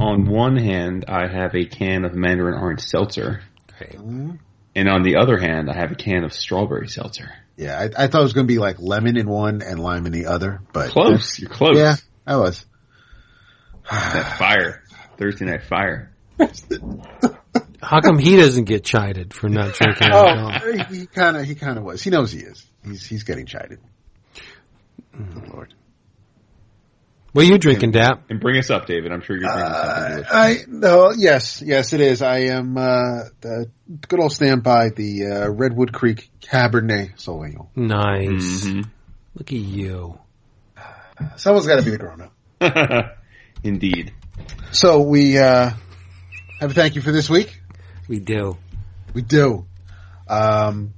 On 0.00 0.26
one 0.26 0.56
hand, 0.56 1.04
I 1.08 1.26
have 1.28 1.54
a 1.54 1.64
can 1.66 2.04
of 2.04 2.14
Mandarin 2.14 2.54
Orange 2.60 2.80
Seltzer, 2.82 3.42
Great. 3.78 3.94
and 3.94 4.88
on 4.88 5.02
the 5.04 5.16
other 5.16 5.38
hand, 5.38 5.70
I 5.70 5.74
have 5.76 5.92
a 5.92 5.94
can 5.94 6.24
of 6.24 6.32
Strawberry 6.32 6.88
Seltzer. 6.88 7.30
Yeah, 7.56 7.78
I, 7.78 8.04
I 8.04 8.06
thought 8.08 8.20
it 8.20 8.24
was 8.24 8.32
going 8.32 8.48
to 8.48 8.52
be 8.52 8.58
like 8.58 8.80
lemon 8.80 9.16
in 9.16 9.28
one 9.28 9.62
and 9.62 9.78
lime 9.78 10.06
in 10.06 10.12
the 10.12 10.26
other, 10.26 10.60
but 10.72 10.90
Close, 10.90 11.38
you're 11.38 11.48
close. 11.50 11.76
Yeah, 11.76 11.94
I 12.26 12.36
was. 12.36 12.64
That 13.90 14.36
fire, 14.38 14.82
Thursday 15.18 15.44
night 15.44 15.62
fire. 15.64 16.10
How 17.84 18.00
come 18.00 18.18
he 18.18 18.36
doesn't 18.36 18.64
get 18.64 18.84
chided 18.84 19.34
for 19.34 19.48
not 19.48 19.74
drinking 19.74 20.08
Oh, 20.12 20.26
alcohol? 20.26 20.84
he 20.90 21.06
kind 21.06 21.36
of, 21.36 21.44
he 21.44 21.54
kind 21.54 21.78
of 21.78 21.84
was. 21.84 22.02
He 22.02 22.10
knows 22.10 22.32
he 22.32 22.40
is. 22.40 22.64
He's, 22.84 23.06
he's 23.06 23.22
getting 23.24 23.46
chided. 23.46 23.78
Good 25.16 25.48
Lord. 25.52 25.74
What 27.32 27.44
are 27.44 27.48
you 27.48 27.58
drinking, 27.58 27.90
Dap? 27.90 28.24
And 28.30 28.38
bring 28.40 28.58
us 28.58 28.70
up, 28.70 28.86
David. 28.86 29.10
I'm 29.10 29.20
sure 29.20 29.36
you're 29.36 29.48
drinking 29.50 29.74
something 29.74 30.12
delicious. 30.14 30.32
I 30.32 30.56
no, 30.68 31.12
yes, 31.16 31.62
yes, 31.62 31.92
it 31.92 32.00
is. 32.00 32.22
I 32.22 32.38
am 32.42 32.76
uh, 32.76 33.24
the 33.40 33.66
good 34.08 34.20
old 34.20 34.32
standby, 34.32 34.90
the 34.90 35.26
uh, 35.26 35.50
Redwood 35.50 35.92
Creek 35.92 36.30
Cabernet 36.40 37.16
Sauvignon. 37.16 37.66
Nice. 37.74 38.66
Mhm. 38.66 38.88
Look 39.34 39.50
at 39.52 39.58
you. 39.58 40.16
Someone's 41.36 41.66
got 41.66 41.76
to 41.76 41.82
be 41.82 41.90
the 41.90 41.98
grown 41.98 42.20
up. 42.60 43.16
Indeed. 43.64 44.12
So 44.70 45.00
we 45.00 45.36
uh, 45.38 45.70
have 46.60 46.70
a 46.70 46.74
thank 46.74 46.94
you 46.94 47.02
for 47.02 47.10
this 47.10 47.28
week. 47.28 47.60
We 48.08 48.18
do. 48.18 48.56
We 49.12 49.22
do. 49.22 49.66
Um, 50.28 50.94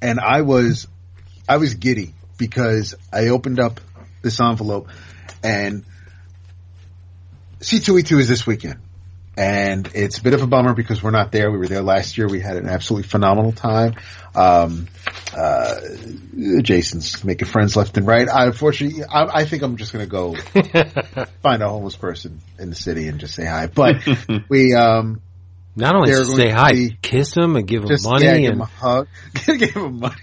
and 0.00 0.20
I 0.20 0.42
was, 0.42 0.86
I 1.48 1.56
was 1.58 1.74
giddy 1.74 2.14
because 2.38 2.94
I 3.12 3.28
opened 3.28 3.60
up 3.60 3.80
this 4.22 4.40
envelope 4.40 4.88
and 5.42 5.84
C2E2 7.60 8.20
is 8.20 8.28
this 8.28 8.46
weekend. 8.46 8.80
And 9.38 9.90
it's 9.94 10.16
a 10.16 10.22
bit 10.22 10.32
of 10.32 10.40
a 10.40 10.46
bummer 10.46 10.72
because 10.72 11.02
we're 11.02 11.10
not 11.10 11.30
there. 11.30 11.50
We 11.50 11.58
were 11.58 11.66
there 11.66 11.82
last 11.82 12.16
year. 12.16 12.26
We 12.26 12.40
had 12.40 12.56
an 12.56 12.68
absolutely 12.68 13.06
phenomenal 13.06 13.52
time. 13.52 13.96
Um, 14.34 14.88
uh, 15.36 15.78
Jason's 16.62 17.22
making 17.22 17.46
friends 17.48 17.76
left 17.76 17.98
and 17.98 18.06
right. 18.06 18.28
I 18.30 18.46
unfortunately, 18.46 19.04
I, 19.04 19.24
I 19.24 19.44
think 19.44 19.62
I'm 19.62 19.76
just 19.76 19.92
going 19.92 20.06
to 20.06 20.10
go 20.10 20.34
find 21.42 21.62
a 21.62 21.68
homeless 21.68 21.96
person 21.96 22.40
in 22.58 22.70
the 22.70 22.74
city 22.74 23.08
and 23.08 23.20
just 23.20 23.34
say 23.34 23.44
hi. 23.44 23.66
But 23.66 23.96
we, 24.48 24.74
um, 24.74 25.20
Not 25.76 25.94
only 25.94 26.10
They're 26.10 26.24
say 26.24 26.50
hi, 26.50 26.72
be- 26.72 26.96
kiss 27.02 27.34
him 27.36 27.54
and 27.56 27.66
give 27.66 27.82
him 27.82 27.88
just 27.88 28.04
money 28.08 28.24
yeah, 28.24 28.38
give 28.38 28.52
and 28.52 28.54
him 28.54 28.60
a 28.62 28.64
hug, 28.64 29.08
give 29.46 29.74
him 29.74 30.00
money. 30.00 30.14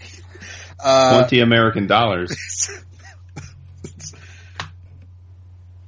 Uh, 0.79 1.19
Twenty 1.19 1.39
American 1.41 1.85
dollars. 1.87 2.69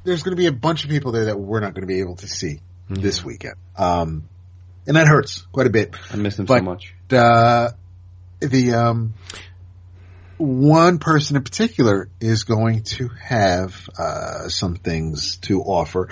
there's 0.03 0.21
going 0.23 0.35
to 0.35 0.39
be 0.39 0.45
a 0.45 0.51
bunch 0.51 0.83
of 0.83 0.89
people 0.91 1.11
there 1.11 1.25
that 1.25 1.39
we're 1.39 1.59
not 1.59 1.73
going 1.73 1.81
to 1.81 1.87
be 1.87 1.99
able 1.99 2.15
to 2.17 2.27
see 2.27 2.59
this 2.89 3.23
weekend, 3.25 3.55
um, 3.75 4.29
and 4.85 4.95
that 4.95 5.07
hurts 5.07 5.41
quite 5.51 5.65
a 5.65 5.71
bit. 5.71 5.95
I 6.11 6.15
miss 6.17 6.35
them 6.37 6.45
But- 6.45 6.59
so 6.59 6.63
much. 6.63 6.93
Uh, 7.11 7.69
the 8.39 8.73
um, 8.73 9.13
one 10.37 10.99
person 10.99 11.37
in 11.37 11.43
particular 11.43 12.09
is 12.19 12.43
going 12.43 12.83
to 12.83 13.07
have 13.07 13.89
uh, 13.97 14.49
some 14.49 14.75
things 14.75 15.37
to 15.37 15.61
offer, 15.61 16.09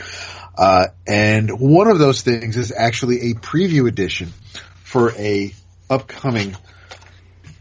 uh, 0.57 0.87
and 1.07 1.59
one 1.59 1.87
of 1.87 1.99
those 1.99 2.21
things 2.21 2.57
is 2.57 2.71
actually 2.75 3.31
a 3.31 3.33
preview 3.35 3.87
edition 3.87 4.29
for 4.83 5.11
a 5.13 5.53
upcoming 5.89 6.55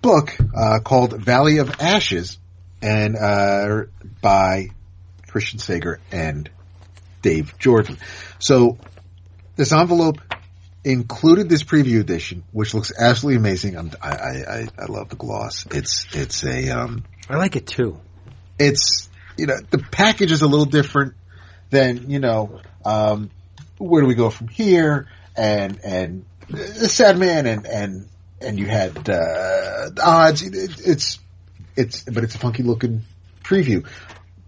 book 0.02 0.36
uh, 0.56 0.80
called 0.80 1.20
Valley 1.20 1.58
of 1.58 1.80
Ashes, 1.80 2.38
and 2.80 3.16
uh, 3.16 3.84
by 4.20 4.68
Christian 5.28 5.58
Sager 5.58 6.00
and 6.10 6.50
Dave 7.22 7.58
Jordan. 7.58 7.98
So 8.38 8.78
this 9.56 9.72
envelope 9.72 10.20
included 10.84 11.48
this 11.48 11.62
preview 11.62 12.00
edition, 12.00 12.44
which 12.52 12.74
looks 12.74 12.92
absolutely 12.96 13.36
amazing. 13.36 13.76
I'm, 13.76 13.90
I, 14.02 14.08
I, 14.08 14.30
I, 14.48 14.68
I 14.78 14.84
love 14.86 15.08
the 15.08 15.16
gloss. 15.16 15.66
It's 15.70 16.06
it's 16.12 16.44
a 16.44 16.70
um, 16.70 17.04
I 17.28 17.36
like 17.36 17.56
it 17.56 17.66
too. 17.66 18.00
it's 18.58 19.08
you 19.36 19.46
know 19.46 19.56
the 19.70 19.78
package 19.78 20.32
is 20.32 20.42
a 20.42 20.46
little 20.48 20.66
different 20.66 21.14
than 21.70 22.10
you 22.10 22.18
know 22.18 22.60
um, 22.84 23.30
where 23.78 24.02
do 24.02 24.08
we 24.08 24.14
go 24.14 24.30
from 24.30 24.48
here 24.48 25.08
and 25.36 25.80
and 25.84 26.24
the 26.50 26.88
sad 26.88 27.18
man 27.18 27.46
and 27.46 27.66
and 27.66 28.08
and 28.40 28.58
you 28.58 28.66
had 28.66 28.96
uh, 29.08 29.90
the 29.90 30.02
odds. 30.04 30.42
It, 30.42 30.54
it's 30.54 31.18
it's 31.76 32.02
but 32.02 32.24
it's 32.24 32.34
a 32.34 32.38
funky 32.38 32.62
looking 32.62 33.02
preview. 33.44 33.86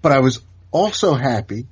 But 0.02 0.12
I 0.12 0.20
was 0.20 0.40
also 0.70 1.14
happy 1.14 1.66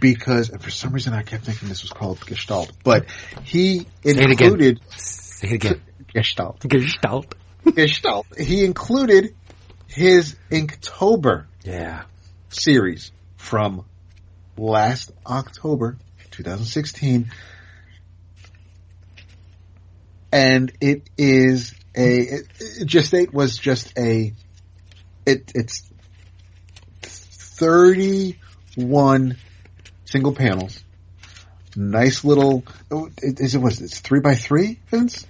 because 0.00 0.50
and 0.50 0.62
for 0.62 0.70
some 0.70 0.92
reason 0.92 1.12
I 1.12 1.22
kept 1.22 1.44
thinking 1.44 1.68
this 1.68 1.82
was 1.82 1.90
called 1.92 2.20
Gestalt, 2.26 2.72
but 2.84 3.06
he 3.44 3.86
again. 4.04 4.30
included 4.30 4.80
Say 4.96 5.48
it 5.48 5.52
again. 5.54 5.82
Gestalt. 6.12 6.60
Gestalt. 6.60 7.34
Gestalt. 7.74 8.26
He 8.38 8.64
included 8.64 9.34
his 9.88 10.36
Inktober 10.50 11.46
Yeah. 11.64 12.04
series 12.48 13.12
from 13.36 13.84
last 14.56 15.12
October 15.26 15.96
2016. 16.30 17.30
And 20.32 20.72
it 20.80 21.08
is 21.16 21.74
a, 21.96 22.18
it, 22.18 22.46
it- 22.60 22.88
Gestate 22.88 23.32
was 23.32 23.56
just 23.56 23.96
a, 23.98 24.32
it, 25.26 25.52
it's 25.54 25.82
31 27.02 29.36
single 30.08 30.32
panels. 30.34 30.82
Nice 31.76 32.24
little, 32.24 32.64
oh, 32.90 33.10
is 33.18 33.54
it, 33.54 33.58
what 33.58 33.74
it, 33.74 33.82
it's 33.82 34.00
three 34.00 34.20
by 34.20 34.34
three, 34.34 34.80
Vince? 34.90 35.26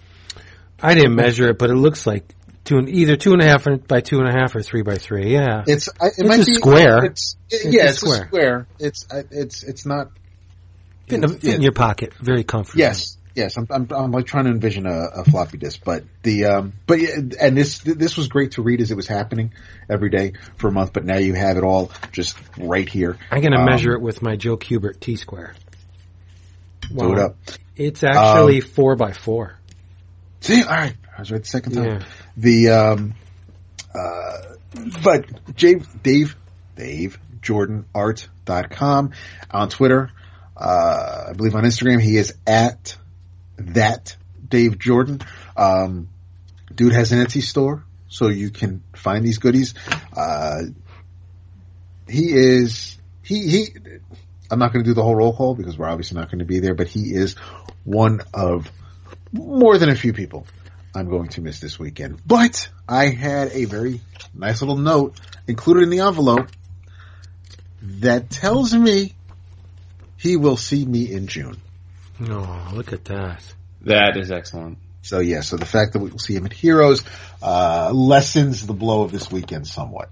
I 0.81 0.95
didn't 0.95 1.15
measure 1.17 1.49
it, 1.51 1.59
but 1.59 1.69
it 1.71 1.75
looks 1.75 2.07
like 2.07 2.33
two 2.65 2.77
and 2.79 2.89
either 2.89 3.17
two 3.17 3.33
and 3.33 3.43
a 3.43 3.45
half 3.45 3.67
by 3.89 4.01
two 4.01 4.19
and 4.21 4.29
a 4.29 4.33
half 4.33 4.55
or 4.55 4.63
three 4.63 4.83
by 4.83 4.95
three. 4.95 5.33
Yeah. 5.33 5.65
It's, 5.67 5.89
I- 6.01 6.07
it 6.07 6.13
It's 6.19 6.29
might 6.29 6.41
a 6.41 6.45
be, 6.45 6.55
square. 6.55 7.05
It's, 7.05 7.37
yeah, 7.51 7.89
it's 7.89 7.99
square. 7.99 8.23
a 8.23 8.27
square. 8.29 8.67
It's, 8.79 9.07
it's, 9.31 9.63
it's 9.65 9.85
not, 9.85 10.13
Fit 11.09 11.25
in, 11.25 11.39
fit 11.39 11.55
in 11.57 11.63
your 11.63 11.73
pocket. 11.73 12.15
Very 12.21 12.45
comfortable. 12.45 12.79
Yes, 12.81 13.17
Yes, 13.39 13.57
I'm, 13.57 13.69
I'm, 13.71 13.87
I'm 13.93 14.11
like 14.11 14.27
trying 14.27 14.47
to 14.47 14.51
envision 14.51 14.85
a, 14.87 15.21
a 15.21 15.25
floppy 15.25 15.59
disk, 15.59 15.81
but 15.85 16.03
the, 16.25 16.47
um, 16.47 16.73
but 16.89 16.99
yeah, 17.01 17.11
and 17.41 17.57
this, 17.57 17.79
this 17.79 18.17
was 18.17 18.27
great 18.27 18.53
to 18.53 18.63
read 18.63 18.81
as 18.81 18.91
it 18.91 18.97
was 18.97 19.07
happening 19.07 19.53
every 19.89 20.11
day 20.11 20.33
for 20.57 20.67
a 20.67 20.73
month, 20.73 20.93
but 20.93 21.05
now 21.05 21.19
you 21.19 21.35
have 21.35 21.57
it 21.57 21.63
all 21.63 21.93
just 22.11 22.37
right 22.59 22.89
here. 22.89 23.17
I'm 23.31 23.41
going 23.41 23.53
to 23.53 23.61
Um, 23.61 23.67
measure 23.67 23.93
it 23.93 24.01
with 24.03 24.23
my 24.23 24.35
Joe 24.35 24.57
Kubert 24.57 24.99
T 24.99 25.15
square. 25.15 25.55
Do 26.93 27.13
it 27.13 27.19
up. 27.21 27.37
It's 27.77 28.03
actually 28.03 28.61
Um, 28.61 28.69
four 28.69 28.97
by 28.97 29.13
four. 29.13 29.55
See, 30.41 30.61
all 30.63 30.69
right, 30.69 30.97
I 31.17 31.21
was 31.21 31.31
right 31.31 31.41
the 31.43 31.49
second 31.49 31.75
time. 31.75 31.85
Yeah. 31.85 32.07
The, 32.37 32.69
um, 32.71 33.15
uh, 33.95 34.39
but 35.05 35.55
Dave, 35.57 35.87
Dave, 36.03 36.37
Dave, 36.75 37.19
JordanArt.com 37.41 39.13
on 39.51 39.69
Twitter. 39.69 40.11
Uh, 40.57 41.27
I 41.29 41.33
believe 41.35 41.55
on 41.55 41.63
Instagram 41.63 42.01
he 42.03 42.17
is 42.17 42.35
at 42.47 42.97
that 43.59 44.17
Dave 44.47 44.79
Jordan. 44.79 45.21
Um, 45.57 46.09
dude 46.75 46.93
has 46.93 47.13
an 47.13 47.25
Etsy 47.25 47.43
store, 47.43 47.85
so 48.09 48.29
you 48.29 48.51
can 48.51 48.83
find 48.95 49.25
these 49.25 49.39
goodies. 49.39 49.75
Uh, 50.17 50.63
he 52.09 52.33
is, 52.33 52.97
he, 53.23 53.49
he, 53.49 53.69
I'm 54.51 54.59
not 54.59 54.73
going 54.73 54.85
to 54.85 54.91
do 54.91 54.95
the 54.95 55.03
whole 55.03 55.17
roll 55.17 55.35
call 55.35 55.55
because 55.55 55.77
we're 55.77 55.89
obviously 55.89 56.19
not 56.19 56.31
going 56.31 56.39
to 56.39 56.45
be 56.45 56.61
there, 56.61 56.75
but 56.75 56.89
he 56.89 57.13
is 57.13 57.35
one 57.85 58.21
of 58.33 58.71
more 59.33 59.77
than 59.77 59.91
a 59.91 59.95
few 59.95 60.13
people 60.13 60.47
I'm 60.95 61.09
going 61.09 61.29
to 61.31 61.43
miss 61.43 61.61
this 61.61 61.79
weekend. 61.79 62.21
But 62.27 62.69
I 62.89 63.09
had 63.09 63.49
a 63.53 63.67
very 63.67 64.01
nice 64.35 64.63
little 64.63 64.79
note 64.79 65.21
included 65.47 65.83
in 65.83 65.91
the 65.91 66.01
envelope 66.01 66.49
that 67.83 68.31
tells 68.31 68.75
me 68.75 69.15
he 70.17 70.37
will 70.37 70.57
see 70.57 70.85
me 70.85 71.13
in 71.13 71.27
June. 71.27 71.61
Oh, 72.21 72.71
look 72.75 72.93
at 72.93 73.05
that. 73.07 73.43
That 73.83 74.17
is 74.17 74.31
excellent. 74.31 74.79
So 75.03 75.21
yeah, 75.21 75.41
so 75.41 75.57
the 75.57 75.67
fact 75.67 75.93
that 75.93 76.01
we 76.01 76.11
will 76.11 76.19
see 76.19 76.35
him 76.35 76.47
at 76.47 76.53
Heroes 76.53 77.05
uh, 77.43 77.91
lessens 77.95 78.67
the 78.67 78.75
blow 78.75 79.03
of 79.03 79.13
this 79.13 79.31
weekend 79.31 79.67
somewhat. 79.67 80.11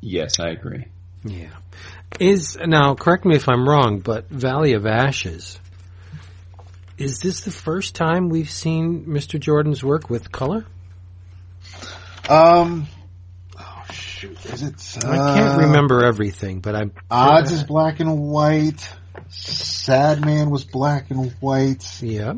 Yes, 0.00 0.40
I 0.40 0.48
agree. 0.48 0.86
Yeah. 1.22 1.50
Is 2.18 2.56
now 2.56 2.94
correct 2.94 3.24
me 3.24 3.36
if 3.36 3.48
I'm 3.48 3.68
wrong, 3.68 4.00
but 4.00 4.28
Valley 4.28 4.74
of 4.74 4.86
Ashes. 4.86 5.58
Is 6.96 7.18
this 7.18 7.40
the 7.40 7.50
first 7.50 7.94
time 7.94 8.28
we've 8.28 8.50
seen 8.50 9.06
Mr. 9.06 9.40
Jordan's 9.40 9.82
work 9.82 10.08
with 10.08 10.30
color? 10.30 10.64
Um, 12.28 12.86
oh 13.58 13.84
shoot, 13.90 14.44
is 14.46 14.62
it? 14.62 15.04
Uh, 15.04 15.10
I 15.10 15.38
can't 15.38 15.62
remember 15.62 16.04
everything, 16.04 16.60
but 16.60 16.76
I'm 16.76 16.92
Odds 17.10 17.52
is 17.52 17.64
black 17.64 18.00
and 18.00 18.20
white. 18.20 18.88
Sad 19.28 20.24
Man 20.24 20.50
was 20.50 20.64
black 20.64 21.10
and 21.10 21.32
white. 21.40 22.02
yeah. 22.02 22.34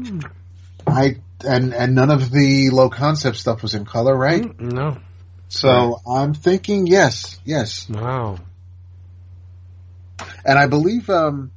I 0.87 1.17
and 1.45 1.75
and 1.75 1.95
none 1.95 2.11
of 2.11 2.31
the 2.31 2.71
low 2.71 2.91
concept 2.91 3.37
stuff 3.37 3.63
was 3.63 3.75
in 3.75 3.85
color, 3.85 4.17
right? 4.17 4.59
No. 4.61 4.99
So 5.49 6.01
I'm 6.09 6.35
thinking 6.35 6.87
yes, 6.87 7.39
yes. 7.45 7.89
Wow. 7.89 8.39
And 10.45 10.59
I 10.59 10.67
believe 10.67 11.11
um, 11.11 11.51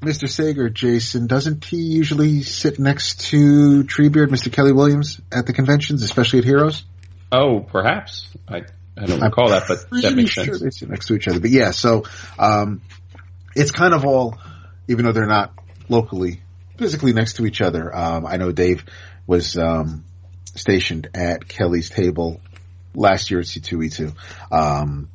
Mr. 0.00 0.28
Sager, 0.28 0.70
Jason, 0.70 1.26
doesn't 1.26 1.64
he 1.64 1.76
usually 1.76 2.42
sit 2.42 2.78
next 2.78 3.28
to 3.30 3.84
Treebeard, 3.84 4.28
Mr. 4.28 4.52
Kelly 4.52 4.72
Williams, 4.72 5.20
at 5.32 5.46
the 5.46 5.52
conventions, 5.52 6.02
especially 6.02 6.40
at 6.40 6.44
Heroes? 6.44 6.84
Oh, 7.32 7.60
perhaps. 7.60 8.28
I, 8.48 8.62
I 8.96 9.06
don't 9.06 9.20
recall 9.20 9.48
that, 9.50 9.64
but 9.68 10.02
that 10.02 10.14
makes 10.14 10.30
sure 10.30 10.44
sense. 10.44 10.60
they 10.60 10.70
sit 10.70 10.88
next 10.88 11.06
to 11.08 11.14
each 11.14 11.28
other. 11.28 11.40
But 11.40 11.50
yeah, 11.50 11.72
so 11.72 12.04
um, 12.38 12.80
it's 13.54 13.72
kind 13.72 13.92
of 13.92 14.04
all, 14.04 14.38
even 14.88 15.04
though 15.04 15.12
they're 15.12 15.26
not 15.26 15.52
locally, 15.88 16.42
physically 16.76 17.12
next 17.12 17.34
to 17.34 17.46
each 17.46 17.60
other. 17.60 17.94
Um, 17.94 18.26
I 18.26 18.36
know 18.36 18.52
Dave 18.52 18.84
was 19.26 19.56
um, 19.56 20.04
stationed 20.54 21.10
at 21.14 21.46
Kelly's 21.46 21.90
table 21.90 22.40
last 22.94 23.30
year 23.30 23.40
at 23.40 23.46
C2E2. 23.46 24.14
Um, 24.50 25.10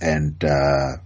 and 0.00 0.42
uh, 0.44 0.96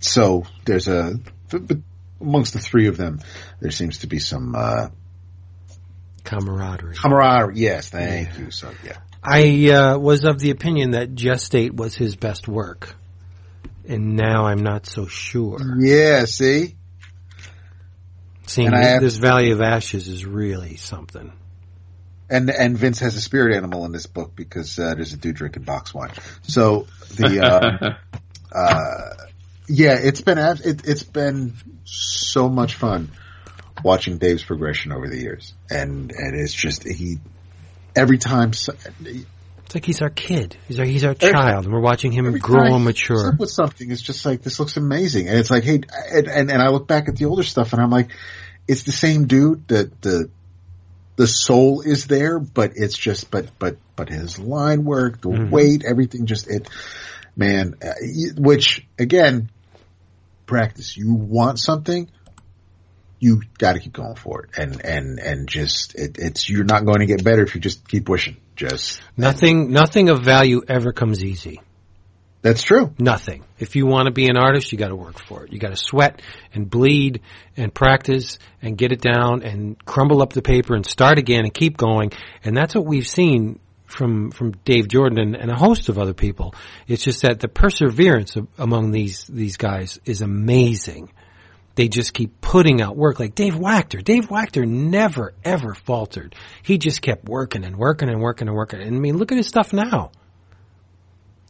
so 0.00 0.44
there's 0.64 0.88
a, 0.88 1.18
but 1.50 1.78
amongst 2.20 2.52
the 2.52 2.58
three 2.58 2.88
of 2.88 2.96
them, 2.96 3.20
there 3.60 3.70
seems 3.70 3.98
to 3.98 4.06
be 4.06 4.18
some 4.18 4.54
uh, 4.54 4.88
Camaraderie. 6.24 6.96
camaraderie. 6.96 7.56
Yes, 7.56 7.88
thank 7.88 8.36
you. 8.38 8.50
So 8.50 8.72
yeah. 8.84 8.98
I 9.22 9.70
uh, 9.70 9.98
was 9.98 10.24
of 10.24 10.38
the 10.38 10.50
opinion 10.50 10.92
that 10.92 11.14
Gestate 11.14 11.74
was 11.74 11.94
his 11.94 12.16
best 12.16 12.48
work. 12.48 12.94
And 13.88 14.16
now 14.16 14.46
I'm 14.46 14.62
not 14.62 14.86
so 14.86 15.06
sure. 15.06 15.58
Yeah, 15.78 16.24
see? 16.24 16.75
Seeing 18.46 18.68
And 18.68 18.76
I 18.76 18.80
this, 18.80 18.88
have- 18.92 19.02
this 19.02 19.16
Valley 19.16 19.50
of 19.50 19.60
Ashes 19.60 20.08
is 20.08 20.24
really 20.24 20.76
something. 20.76 21.32
And 22.28 22.50
and 22.50 22.76
Vince 22.76 22.98
has 23.00 23.14
a 23.14 23.20
spirit 23.20 23.54
animal 23.56 23.84
in 23.84 23.92
this 23.92 24.06
book 24.06 24.34
because 24.34 24.78
uh, 24.80 24.94
there's 24.94 25.12
a 25.12 25.16
dude 25.16 25.36
drinking 25.36 25.62
box 25.62 25.94
wine. 25.94 26.10
So 26.42 26.88
the 27.14 27.40
uh, 28.52 28.56
uh, 28.56 29.26
yeah, 29.68 29.96
it's 30.00 30.22
been 30.22 30.38
it, 30.38 30.88
it's 30.88 31.04
been 31.04 31.54
so 31.84 32.48
much 32.48 32.74
fun 32.74 33.12
watching 33.84 34.18
Dave's 34.18 34.42
progression 34.42 34.90
over 34.90 35.08
the 35.08 35.18
years, 35.18 35.54
and 35.70 36.10
and 36.10 36.40
it's 36.40 36.52
just 36.52 36.82
he 36.82 37.18
every 37.94 38.18
time 38.18 38.52
so, 38.52 38.72
It's 38.72 39.26
like 39.76 39.84
he's 39.84 40.00
our 40.00 40.08
kid. 40.08 40.56
He's 40.68 40.78
our 40.78 40.86
he's 40.86 41.04
our 41.04 41.12
child, 41.12 41.66
and 41.66 41.74
we're 41.74 41.80
watching 41.80 42.10
him 42.10 42.32
grow 42.38 42.74
and 42.76 42.84
mature. 42.84 43.28
up 43.34 43.38
with 43.38 43.50
something. 43.50 43.90
It's 43.90 44.00
just 44.00 44.24
like 44.24 44.40
this 44.40 44.58
looks 44.58 44.78
amazing, 44.78 45.28
and 45.28 45.38
it's 45.38 45.50
like 45.50 45.64
hey, 45.64 45.82
and 46.12 46.26
and, 46.28 46.50
and 46.50 46.62
I 46.62 46.68
look 46.68 46.86
back 46.86 47.08
at 47.08 47.16
the 47.16 47.26
older 47.26 47.42
stuff, 47.42 47.74
and 47.74 47.82
I'm 47.82 47.90
like, 47.90 48.08
it's 48.66 48.84
the 48.84 48.92
same 48.92 49.26
dude. 49.26 49.68
The 49.68 49.90
the 50.00 50.30
the 51.16 51.26
soul 51.26 51.82
is 51.82 52.06
there, 52.06 52.38
but 52.38 52.72
it's 52.76 52.96
just 52.96 53.30
but 53.30 53.50
but 53.58 53.76
but 53.96 54.08
his 54.08 54.38
line 54.38 54.84
work, 54.84 55.20
the 55.20 55.28
Mhm. 55.28 55.50
weight, 55.50 55.84
everything 55.84 56.24
just 56.24 56.48
it. 56.48 56.68
Man, 57.36 57.74
uh, 57.84 57.92
which 58.38 58.86
again, 58.98 59.50
practice. 60.46 60.96
You 60.96 61.12
want 61.12 61.58
something, 61.58 62.08
you 63.18 63.42
got 63.58 63.74
to 63.74 63.80
keep 63.80 63.92
going 63.92 64.14
for 64.16 64.44
it, 64.44 64.58
and 64.58 64.84
and 64.84 65.18
and 65.18 65.48
just 65.48 65.94
it, 65.94 66.18
it's 66.18 66.48
you're 66.48 66.64
not 66.64 66.84
going 66.84 67.00
to 67.00 67.06
get 67.06 67.24
better 67.24 67.42
if 67.42 67.54
you 67.54 67.60
just 67.60 67.86
keep 67.88 68.04
pushing. 68.04 68.36
Just 68.56 69.00
Nothing 69.16 69.72
nothing 69.72 70.08
of 70.08 70.22
value 70.22 70.62
ever 70.66 70.92
comes 70.92 71.22
easy. 71.22 71.60
that's 72.42 72.62
true. 72.62 72.94
Nothing. 72.98 73.44
If 73.58 73.74
you 73.76 73.86
want 73.86 74.06
to 74.06 74.12
be 74.12 74.28
an 74.28 74.36
artist, 74.36 74.70
you 74.72 74.78
got 74.78 74.88
to 74.88 74.96
work 74.96 75.18
for 75.18 75.44
it. 75.44 75.52
You 75.52 75.58
got 75.58 75.70
to 75.70 75.76
sweat 75.76 76.22
and 76.54 76.68
bleed 76.70 77.20
and 77.56 77.72
practice 77.74 78.38
and 78.62 78.78
get 78.78 78.92
it 78.92 79.00
down 79.00 79.42
and 79.42 79.82
crumble 79.84 80.22
up 80.22 80.32
the 80.32 80.42
paper 80.42 80.74
and 80.74 80.86
start 80.86 81.18
again 81.18 81.44
and 81.44 81.52
keep 81.52 81.76
going. 81.76 82.12
And 82.44 82.56
that's 82.56 82.74
what 82.74 82.86
we've 82.86 83.08
seen 83.08 83.58
from 83.86 84.30
from 84.30 84.52
Dave 84.64 84.88
Jordan 84.88 85.18
and, 85.18 85.36
and 85.36 85.50
a 85.50 85.56
host 85.56 85.88
of 85.88 85.98
other 85.98 86.14
people. 86.14 86.54
It's 86.86 87.04
just 87.04 87.22
that 87.22 87.40
the 87.40 87.48
perseverance 87.48 88.36
of, 88.36 88.48
among 88.58 88.90
these 88.90 89.26
these 89.26 89.56
guys 89.56 89.98
is 90.04 90.22
amazing. 90.22 91.12
They 91.76 91.88
just 91.88 92.14
keep 92.14 92.40
putting 92.40 92.80
out 92.80 92.96
work 92.96 93.20
like 93.20 93.34
Dave 93.34 93.54
Wachter. 93.54 94.02
Dave 94.02 94.28
Wachter 94.28 94.66
never 94.66 95.34
ever 95.44 95.74
faltered. 95.74 96.34
He 96.62 96.78
just 96.78 97.02
kept 97.02 97.28
working 97.28 97.64
and 97.64 97.76
working 97.76 98.08
and 98.08 98.20
working 98.20 98.48
and 98.48 98.56
working. 98.56 98.80
And 98.80 98.96
I 98.96 98.98
mean, 98.98 99.18
look 99.18 99.30
at 99.30 99.36
his 99.36 99.46
stuff 99.46 99.72
now. 99.72 100.10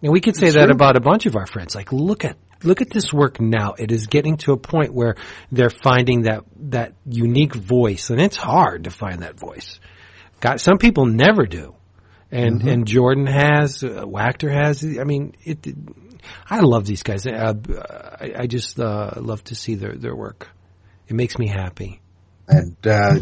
And 0.02 0.12
we 0.12 0.20
could 0.20 0.36
say 0.36 0.50
that 0.50 0.70
about 0.70 0.96
a 0.96 1.00
bunch 1.00 1.26
of 1.26 1.36
our 1.36 1.46
friends. 1.46 1.74
Like, 1.74 1.92
look 1.92 2.24
at 2.24 2.36
look 2.62 2.82
at 2.82 2.90
this 2.90 3.12
work 3.12 3.40
now. 3.40 3.74
It 3.78 3.92
is 3.92 4.08
getting 4.08 4.36
to 4.38 4.52
a 4.52 4.56
point 4.56 4.92
where 4.92 5.14
they're 5.52 5.70
finding 5.70 6.22
that 6.22 6.44
that 6.70 6.94
unique 7.06 7.54
voice, 7.54 8.10
and 8.10 8.20
it's 8.20 8.36
hard 8.36 8.84
to 8.84 8.90
find 8.90 9.22
that 9.22 9.38
voice. 9.38 9.80
Got 10.40 10.60
some 10.60 10.78
people 10.78 11.06
never 11.06 11.46
do, 11.46 11.74
and 12.30 12.62
and 12.62 12.86
Jordan 12.86 13.26
has, 13.26 13.82
uh, 13.82 14.04
Wachter 14.04 14.52
has. 14.52 14.84
I 14.84 15.04
mean, 15.04 15.34
it. 15.44 15.66
I 16.48 16.60
love 16.60 16.86
these 16.86 17.02
guys. 17.02 17.26
Uh, 17.26 17.54
I, 18.20 18.42
I 18.42 18.46
just 18.46 18.78
uh, 18.78 19.12
love 19.16 19.42
to 19.44 19.54
see 19.54 19.74
their 19.74 19.94
their 19.94 20.14
work. 20.14 20.48
It 21.08 21.14
makes 21.14 21.38
me 21.38 21.46
happy. 21.46 22.00
And 22.48 22.76
uh, 22.86 23.18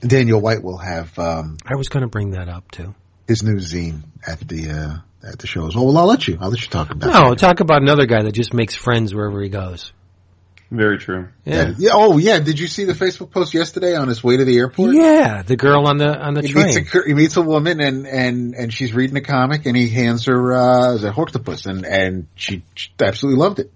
Daniel 0.00 0.40
White 0.40 0.62
will 0.62 0.78
have 0.78 1.18
um, 1.18 1.56
I 1.66 1.76
was 1.76 1.88
going 1.88 2.02
to 2.02 2.08
bring 2.08 2.30
that 2.32 2.48
up 2.48 2.70
too. 2.70 2.94
his 3.26 3.42
new 3.42 3.56
zine 3.56 4.02
at 4.26 4.40
the 4.40 4.70
uh, 4.70 5.28
at 5.28 5.38
the 5.38 5.46
show 5.46 5.66
as 5.66 5.74
well. 5.74 5.86
Well, 5.86 5.98
I'll 5.98 6.06
let 6.06 6.26
you. 6.28 6.38
I'll 6.40 6.50
let 6.50 6.60
you 6.60 6.68
talk 6.68 6.90
about. 6.90 7.12
No, 7.12 7.34
talk 7.34 7.60
about 7.60 7.82
another 7.82 8.06
guy 8.06 8.22
that 8.22 8.32
just 8.32 8.54
makes 8.54 8.74
friends 8.74 9.14
wherever 9.14 9.42
he 9.42 9.48
goes. 9.48 9.92
Very 10.70 10.98
true. 10.98 11.28
Yeah. 11.46 11.72
Yeah. 11.78 11.90
Oh, 11.94 12.18
yeah. 12.18 12.40
Did 12.40 12.58
you 12.58 12.66
see 12.66 12.84
the 12.84 12.92
Facebook 12.92 13.30
post 13.30 13.54
yesterday 13.54 13.96
on 13.96 14.08
his 14.08 14.22
way 14.22 14.36
to 14.36 14.44
the 14.44 14.58
airport? 14.58 14.94
Yeah, 14.94 15.42
the 15.42 15.56
girl 15.56 15.86
on 15.88 15.96
the 15.96 16.14
on 16.14 16.34
the 16.34 16.42
He 16.42 16.48
train. 16.48 16.66
meets, 16.66 16.94
a, 16.94 17.02
he 17.06 17.14
meets 17.14 17.36
a 17.38 17.42
woman 17.42 17.80
and, 17.80 18.06
and, 18.06 18.54
and 18.54 18.72
she's 18.72 18.92
reading 18.92 19.16
a 19.16 19.22
comic 19.22 19.64
and 19.64 19.74
he 19.74 19.88
hands 19.88 20.26
her, 20.26 20.52
uh, 20.52 20.96
the 20.98 21.10
octopus 21.10 21.64
and, 21.64 21.86
and 21.86 22.26
she, 22.34 22.62
she 22.74 22.90
absolutely 23.00 23.40
loved 23.40 23.60
it. 23.60 23.72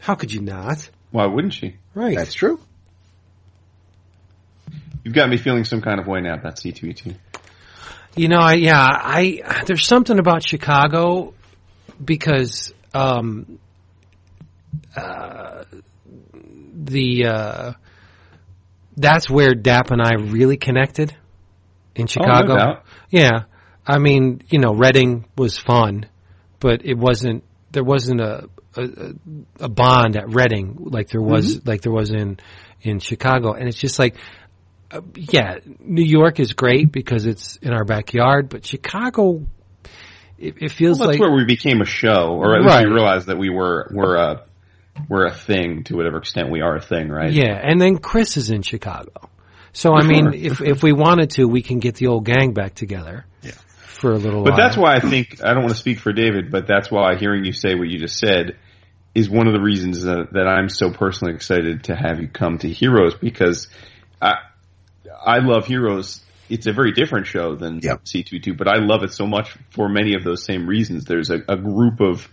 How 0.00 0.14
could 0.14 0.32
you 0.32 0.40
not? 0.40 0.88
Why 1.10 1.26
wouldn't 1.26 1.54
she? 1.54 1.76
Right. 1.94 2.16
That's 2.16 2.34
true. 2.34 2.60
You've 5.04 5.14
got 5.14 5.28
me 5.28 5.36
feeling 5.36 5.64
some 5.64 5.80
kind 5.80 5.98
of 5.98 6.06
way 6.06 6.20
now 6.20 6.34
about 6.34 6.56
C2E2. 6.56 7.16
You 8.14 8.28
know, 8.28 8.38
I, 8.38 8.54
yeah, 8.54 8.78
I, 8.78 9.62
there's 9.66 9.86
something 9.86 10.18
about 10.18 10.44
Chicago 10.44 11.34
because, 12.02 12.72
um, 12.94 13.58
uh, 14.96 15.64
the, 16.74 17.26
uh, 17.26 17.72
that's 18.96 19.30
where 19.30 19.54
Dap 19.54 19.90
and 19.90 20.00
I 20.02 20.14
really 20.14 20.56
connected 20.56 21.14
in 21.94 22.06
Chicago. 22.06 22.52
Oh, 22.54 22.56
doubt. 22.56 22.84
Yeah, 23.10 23.44
I 23.86 23.98
mean, 23.98 24.42
you 24.50 24.58
know, 24.58 24.72
Reading 24.74 25.26
was 25.36 25.58
fun, 25.58 26.06
but 26.60 26.84
it 26.84 26.96
wasn't. 26.96 27.44
There 27.72 27.84
wasn't 27.84 28.20
a 28.20 28.48
a, 28.76 28.88
a 29.60 29.68
bond 29.68 30.16
at 30.16 30.34
Reading 30.34 30.76
like 30.78 31.08
there 31.08 31.22
was 31.22 31.56
Mm-hmm. 31.56 31.68
like 31.68 31.80
there 31.82 31.92
was 31.92 32.10
in 32.10 32.38
in 32.82 32.98
Chicago, 33.00 33.52
and 33.52 33.68
it's 33.68 33.78
just 33.78 33.98
like. 33.98 34.16
Uh, 34.90 35.00
yeah, 35.16 35.56
New 35.80 36.04
York 36.04 36.38
is 36.38 36.52
great 36.52 36.92
because 36.92 37.24
it's 37.24 37.56
in 37.62 37.72
our 37.72 37.82
backyard, 37.82 38.50
but 38.50 38.66
Chicago, 38.66 39.46
it, 40.38 40.56
it 40.60 40.70
feels 40.70 40.98
Well, 40.98 41.08
that's 41.08 41.18
like 41.18 41.26
where 41.26 41.34
we 41.34 41.46
became 41.46 41.80
a 41.80 41.86
show, 41.86 42.36
or 42.36 42.54
at 42.56 42.60
least 42.60 42.74
Right. 42.74 42.86
we 42.86 42.92
realized 42.92 43.28
that 43.28 43.38
we 43.38 43.48
were 43.48 43.88
were 43.90 44.16
a 44.16 44.44
we're 45.08 45.26
a 45.26 45.34
thing 45.34 45.84
to 45.84 45.96
whatever 45.96 46.18
extent 46.18 46.50
we 46.50 46.60
are 46.60 46.76
a 46.76 46.80
thing, 46.82 47.08
right? 47.08 47.32
Yeah, 47.32 47.58
and 47.60 47.80
then 47.80 47.98
Chris 47.98 48.36
is 48.36 48.50
in 48.50 48.62
Chicago. 48.62 49.12
So 49.72 49.94
I 49.94 50.02
mean, 50.02 50.32
sure, 50.32 50.34
if 50.34 50.60
if 50.60 50.82
we 50.82 50.92
wanted 50.92 51.30
to, 51.30 51.46
we 51.46 51.62
can 51.62 51.78
get 51.78 51.94
the 51.96 52.08
old 52.08 52.24
gang 52.26 52.52
back 52.52 52.74
together. 52.74 53.24
Yeah. 53.42 53.52
For 53.84 54.12
a 54.12 54.16
little 54.18 54.42
But 54.42 54.52
while. 54.52 54.58
that's 54.60 54.76
why 54.76 54.94
I 54.96 55.00
think 55.00 55.42
I 55.44 55.54
don't 55.54 55.62
want 55.62 55.74
to 55.74 55.78
speak 55.78 55.98
for 56.00 56.12
David, 56.12 56.50
but 56.50 56.66
that's 56.66 56.90
why 56.90 57.16
hearing 57.16 57.44
you 57.44 57.52
say 57.52 57.74
what 57.74 57.88
you 57.88 57.98
just 57.98 58.18
said 58.18 58.56
is 59.14 59.30
one 59.30 59.46
of 59.46 59.52
the 59.52 59.60
reasons 59.60 60.02
that, 60.04 60.28
that 60.32 60.48
I'm 60.48 60.68
so 60.68 60.90
personally 60.90 61.34
excited 61.34 61.84
to 61.84 61.94
have 61.94 62.18
you 62.20 62.26
come 62.28 62.58
to 62.58 62.68
Heroes 62.68 63.14
because 63.14 63.68
I 64.20 64.34
I 65.24 65.38
love 65.38 65.66
Heroes. 65.66 66.20
It's 66.48 66.66
a 66.66 66.72
very 66.72 66.92
different 66.92 67.26
show 67.26 67.54
than 67.54 67.80
Yep. 67.82 68.04
C2E2, 68.04 68.58
but 68.58 68.68
I 68.68 68.78
love 68.78 69.04
it 69.04 69.12
so 69.12 69.26
much 69.26 69.56
for 69.70 69.88
many 69.88 70.14
of 70.14 70.24
those 70.24 70.44
same 70.44 70.66
reasons. 70.66 71.04
There's 71.04 71.30
a, 71.30 71.38
a 71.48 71.56
group 71.56 72.00
of 72.00 72.28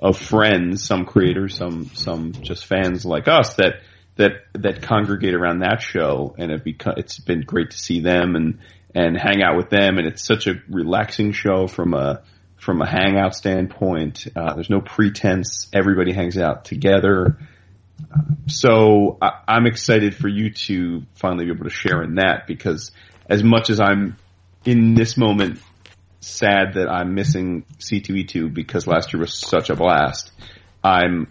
of 0.00 0.18
friends, 0.18 0.82
some 0.84 1.04
creators, 1.04 1.56
some 1.56 1.90
some 1.94 2.32
just 2.32 2.64
fans 2.64 3.04
like 3.04 3.28
us 3.28 3.54
that 3.54 3.82
that 4.16 4.32
that 4.54 4.82
congregate 4.82 5.34
around 5.34 5.60
that 5.60 5.82
show, 5.82 6.34
and 6.38 6.50
it 6.50 6.64
beca- 6.64 6.98
it's 6.98 7.18
been 7.18 7.42
great 7.42 7.70
to 7.70 7.78
see 7.78 8.00
them 8.00 8.34
and 8.34 8.58
and 8.94 9.16
hang 9.16 9.42
out 9.42 9.56
with 9.56 9.70
them, 9.70 9.98
and 9.98 10.06
it's 10.06 10.24
such 10.24 10.46
a 10.46 10.54
relaxing 10.68 11.32
show 11.32 11.66
from 11.66 11.94
a 11.94 12.22
from 12.56 12.80
a 12.80 12.88
hangout 12.88 13.34
standpoint. 13.34 14.26
Uh, 14.34 14.54
there's 14.54 14.70
no 14.70 14.80
pretense; 14.80 15.68
everybody 15.72 16.12
hangs 16.12 16.38
out 16.38 16.64
together. 16.64 17.38
So 18.46 19.18
I, 19.20 19.42
I'm 19.46 19.66
excited 19.66 20.14
for 20.14 20.28
you 20.28 20.50
to 20.50 21.02
finally 21.14 21.44
be 21.44 21.52
able 21.52 21.64
to 21.64 21.70
share 21.70 22.02
in 22.02 22.14
that 22.14 22.46
because 22.46 22.92
as 23.28 23.44
much 23.44 23.68
as 23.68 23.80
I'm 23.80 24.16
in 24.64 24.94
this 24.94 25.16
moment 25.16 25.60
sad 26.20 26.74
that 26.74 26.88
I'm 26.88 27.14
missing 27.14 27.64
C2E2 27.78 28.52
because 28.52 28.86
last 28.86 29.12
year 29.12 29.20
was 29.20 29.32
such 29.34 29.70
a 29.70 29.76
blast, 29.76 30.30
I'm 30.84 31.28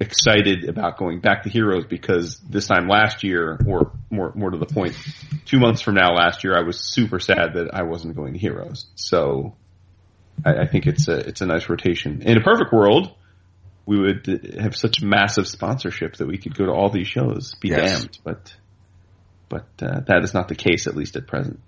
excited 0.00 0.68
about 0.68 0.98
going 0.98 1.20
back 1.20 1.44
to 1.44 1.48
Heroes 1.48 1.84
because 1.84 2.38
this 2.38 2.66
time 2.66 2.88
last 2.88 3.22
year, 3.22 3.58
or 3.66 3.92
more 4.10 4.32
more 4.34 4.50
to 4.50 4.58
the 4.58 4.66
point, 4.66 4.96
two 5.44 5.58
months 5.60 5.80
from 5.80 5.94
now 5.94 6.14
last 6.14 6.42
year, 6.44 6.56
I 6.56 6.62
was 6.62 6.80
super 6.80 7.20
sad 7.20 7.54
that 7.54 7.70
I 7.72 7.82
wasn't 7.84 8.16
going 8.16 8.32
to 8.32 8.38
Heroes. 8.38 8.86
So 8.96 9.54
I, 10.44 10.62
I 10.62 10.66
think 10.66 10.86
it's 10.86 11.06
a 11.08 11.16
it's 11.18 11.40
a 11.40 11.46
nice 11.46 11.68
rotation. 11.68 12.22
In 12.22 12.36
a 12.36 12.40
perfect 12.42 12.72
world, 12.72 13.14
we 13.86 13.98
would 14.00 14.28
uh, 14.28 14.60
have 14.62 14.74
such 14.76 15.02
massive 15.02 15.46
sponsorship 15.46 16.16
that 16.16 16.26
we 16.26 16.38
could 16.38 16.56
go 16.56 16.66
to 16.66 16.72
all 16.72 16.90
these 16.90 17.06
shows. 17.08 17.54
Be 17.60 17.68
Yes. 17.68 18.00
damned, 18.00 18.18
but 18.24 18.52
but 19.48 19.66
uh, 19.80 20.00
that 20.06 20.24
is 20.24 20.34
not 20.34 20.48
the 20.48 20.54
case 20.56 20.86
at 20.88 20.96
least 20.96 21.14
at 21.14 21.26
present. 21.28 21.60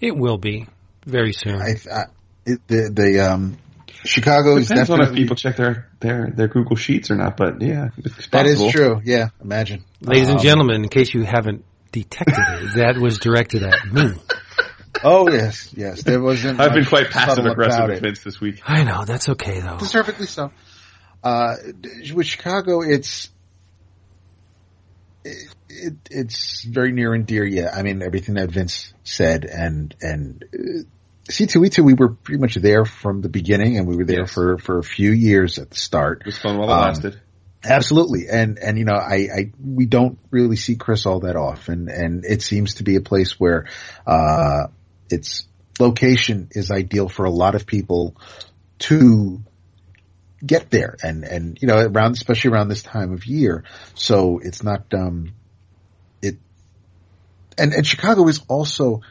it 0.00 0.16
will 0.16 0.38
be 0.38 0.66
very 1.06 1.32
soon. 1.32 1.60
I, 1.60 1.76
I 1.92 2.04
it, 2.46 2.66
the 2.68 2.90
the 2.92 3.20
um 3.32 3.58
Chicago 4.04 4.56
is 4.56 4.68
Depends 4.68 4.88
on 4.90 5.02
if 5.02 5.12
people 5.14 5.36
check 5.36 5.56
their 5.56 5.88
their 6.00 6.30
their 6.34 6.48
Google 6.48 6.76
Sheets 6.76 7.10
or 7.10 7.16
not, 7.16 7.36
but 7.36 7.60
yeah, 7.60 7.88
it's 7.98 8.28
that 8.28 8.46
is 8.46 8.58
possible. 8.60 8.70
true. 8.70 9.00
Yeah, 9.04 9.28
imagine, 9.42 9.84
Ladies 10.00 10.28
and 10.28 10.38
Um, 10.38 10.44
gentlemen, 10.44 10.82
in 10.84 10.88
case 10.88 11.12
you 11.12 11.22
haven't 11.24 11.64
detected 11.92 12.38
it, 12.38 12.74
that 12.76 12.96
was 12.98 13.18
directed 13.18 13.62
at 13.62 13.74
me. 13.92 14.12
Oh 15.02 15.30
yes, 15.30 15.72
yes. 15.74 16.02
There 16.02 16.20
wasn't. 16.20 16.60
I've 16.60 16.74
been 16.74 16.84
quite 16.84 17.08
passive 17.10 17.46
aggressive 17.46 17.78
about 17.78 17.90
with. 17.90 18.02
Vince 18.02 18.22
this 18.22 18.38
week. 18.38 18.60
I 18.66 18.82
know 18.82 19.06
that's 19.06 19.30
okay 19.30 19.60
though. 19.60 19.78
Perfectly 19.78 20.26
so. 20.26 20.50
Uh, 21.24 21.54
with 22.12 22.26
Chicago, 22.26 22.82
it's 22.82 23.30
it, 25.24 25.54
it, 25.70 25.94
it's 26.10 26.64
very 26.64 26.92
near 26.92 27.14
and 27.14 27.26
dear. 27.26 27.44
Yeah, 27.44 27.70
I 27.74 27.82
mean 27.82 28.02
everything 28.02 28.34
that 28.34 28.50
Vince 28.50 28.92
said, 29.04 29.44
and 29.44 29.94
and 30.00 30.44
uh, 30.52 30.82
C 31.30 31.46
two 31.46 31.64
E 31.64 31.68
two, 31.70 31.84
we 31.84 31.94
were 31.94 32.10
pretty 32.10 32.40
much 32.40 32.56
there 32.56 32.84
from 32.84 33.22
the 33.22 33.28
beginning, 33.28 33.78
and 33.78 33.86
we 33.86 33.96
were 33.96 34.04
there 34.04 34.20
Yes. 34.20 34.32
for 34.34 34.58
for 34.58 34.78
a 34.78 34.82
few 34.82 35.12
years 35.12 35.58
at 35.58 35.70
the 35.70 35.76
start. 35.76 36.20
It 36.20 36.26
was 36.26 36.38
fun 36.38 36.58
while 36.58 36.68
it 36.68 36.72
Um, 36.72 36.80
lasted. 36.80 37.20
Absolutely, 37.62 38.28
and 38.30 38.58
and 38.58 38.78
you 38.78 38.84
know, 38.86 38.94
I, 38.94 39.28
I 39.34 39.52
we 39.62 39.84
don't 39.86 40.18
really 40.30 40.56
see 40.56 40.76
Chris 40.76 41.04
all 41.04 41.20
that 41.20 41.36
often, 41.36 41.88
and 41.90 42.24
it 42.24 42.42
seems 42.42 42.76
to 42.76 42.84
be 42.84 42.96
a 42.96 43.02
place 43.02 43.38
where 43.38 43.66
uh, 44.06 44.68
its 45.10 45.46
location 45.78 46.48
is 46.52 46.70
ideal 46.70 47.08
for 47.08 47.26
a 47.26 47.30
lot 47.30 47.54
of 47.54 47.66
people 47.66 48.16
to 48.78 49.42
get 50.44 50.70
there, 50.70 50.96
and 51.02 51.22
and 51.22 51.58
you 51.60 51.68
know, 51.68 51.78
around 51.78 52.12
especially 52.12 52.50
around 52.50 52.68
this 52.68 52.82
time 52.82 53.12
of 53.12 53.26
year, 53.26 53.64
so 53.94 54.40
it's 54.42 54.62
not 54.62 54.86
um, 54.94 55.34
and 57.58 57.72
and 57.72 57.86
Chicago 57.86 58.26
is 58.28 58.40
also 58.48 59.02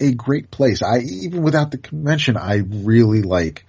a 0.00 0.12
great 0.12 0.50
place. 0.50 0.82
I 0.82 0.98
even 1.00 1.42
without 1.42 1.70
the 1.70 1.78
convention, 1.78 2.36
I 2.36 2.56
really 2.56 3.22
like 3.22 3.64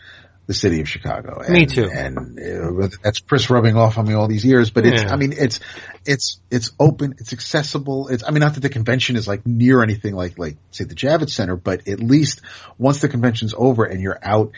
the 0.50 0.54
city 0.56 0.82
of 0.82 0.90
Chicago. 0.90 1.44
Me 1.48 1.68
too. 1.68 1.88
And 1.94 2.40
uh, 2.40 2.88
that's 3.04 3.20
Chris 3.20 3.52
rubbing 3.52 3.78
off 3.78 4.00
on 4.00 4.08
me 4.08 4.16
all 4.16 4.28
these 4.28 4.44
years, 4.44 4.72
but 4.72 4.84
it's, 4.84 5.04
Yeah. 5.04 5.14
I 5.14 5.16
mean, 5.16 5.32
it's, 5.32 5.60
it's, 6.08 6.40
it's 6.50 6.72
open, 6.80 7.14
it's 7.20 7.34
accessible. 7.34 8.08
It's, 8.08 8.24
I 8.24 8.32
mean, 8.32 8.40
not 8.40 8.56
that 8.56 8.62
the 8.62 8.70
convention 8.70 9.16
is 9.16 9.28
like 9.28 9.46
near 9.46 9.84
anything 9.84 10.16
like, 10.16 10.40
like 10.40 10.58
say 10.72 10.86
the 10.86 10.96
Javits 10.96 11.30
Center, 11.30 11.56
but 11.56 11.88
at 11.88 12.00
least 12.00 12.42
once 12.80 13.00
the 13.00 13.10
convention's 13.10 13.54
over 13.56 13.84
and 13.86 14.02
you're 14.02 14.18
out 14.24 14.54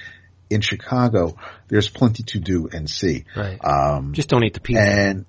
in 0.49 0.61
Chicago, 0.61 1.35
there's 1.67 1.89
plenty 1.89 2.23
to 2.23 2.39
do 2.39 2.69
and 2.71 2.89
see. 2.89 3.25
Right. 3.35 3.59
Um, 3.61 4.13
Just 4.13 4.29
don't 4.29 4.45
eat 4.45 4.53
the 4.53 4.61
pizza. 4.61 4.81
and 4.81 5.25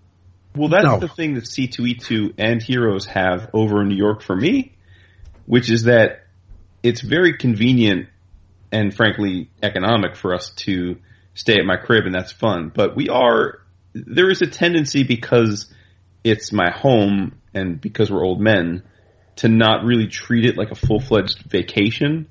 Well, 0.54 0.68
that's 0.68 0.84
No. 0.84 0.98
the 0.98 1.08
thing 1.08 1.34
that 1.34 1.44
C2E2 1.44 2.34
and 2.38 2.62
Heroes 2.62 3.06
have 3.06 3.50
over 3.54 3.80
in 3.82 3.88
New 3.88 3.96
York 3.96 4.22
for 4.22 4.36
me, 4.36 4.72
which 5.46 5.70
is 5.70 5.84
that 5.84 6.26
it's 6.82 7.00
very 7.00 7.36
convenient 7.38 8.08
and 8.70 8.94
frankly 8.94 9.50
economic 9.62 10.16
for 10.16 10.34
us 10.34 10.50
to 10.50 10.96
stay 11.34 11.58
at 11.58 11.64
my 11.64 11.76
crib 11.76 12.04
and 12.06 12.14
that's 12.14 12.32
fun. 12.32 12.70
But 12.74 12.96
we 12.96 13.08
are, 13.08 13.60
there 13.94 14.30
is 14.30 14.42
a 14.42 14.46
tendency 14.46 15.04
because 15.04 15.72
it's 16.24 16.52
my 16.52 16.70
home 16.70 17.38
and 17.54 17.80
because 17.80 18.10
we're 18.10 18.24
old 18.24 18.40
men 18.40 18.82
to 19.36 19.48
not 19.48 19.84
really 19.84 20.08
treat 20.08 20.44
it 20.44 20.56
like 20.58 20.70
a 20.70 20.74
full-fledged 20.74 21.44
vacation. 21.50 22.26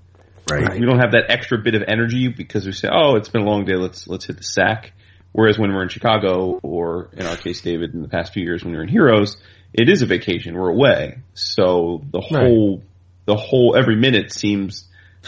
right. 0.51 0.79
We 0.79 0.85
don't 0.85 0.99
have 0.99 1.11
that 1.13 1.25
extra 1.29 1.57
bit 1.57 1.75
of 1.75 1.83
energy 1.87 2.27
because 2.27 2.65
we 2.65 2.71
say, 2.73 2.89
"Oh, 2.91 3.15
it's 3.15 3.29
been 3.29 3.41
a 3.41 3.45
long 3.45 3.65
day. 3.65 3.75
Let's 3.75 4.07
let's 4.07 4.25
hit 4.25 4.37
the 4.37 4.43
sack." 4.43 4.93
Whereas 5.33 5.57
when 5.57 5.71
we're 5.73 5.83
in 5.83 5.89
Chicago, 5.89 6.59
or 6.61 7.09
in 7.13 7.25
our 7.25 7.37
case, 7.37 7.61
David, 7.61 7.93
in 7.93 8.01
the 8.01 8.07
past 8.09 8.33
few 8.33 8.43
years 8.43 8.63
when 8.63 8.71
we 8.71 8.77
were 8.77 8.83
in 8.83 8.89
Heroes, 8.89 9.37
it 9.73 9.87
is 9.89 10.01
a 10.01 10.05
vacation. 10.05 10.55
We're 10.55 10.69
away, 10.69 11.19
so 11.33 12.01
the 12.11 12.19
Right. 12.31 12.47
whole 12.47 12.83
the 13.25 13.35
whole 13.35 13.75
every 13.77 13.95
minute 13.95 14.33
seems 14.33 14.85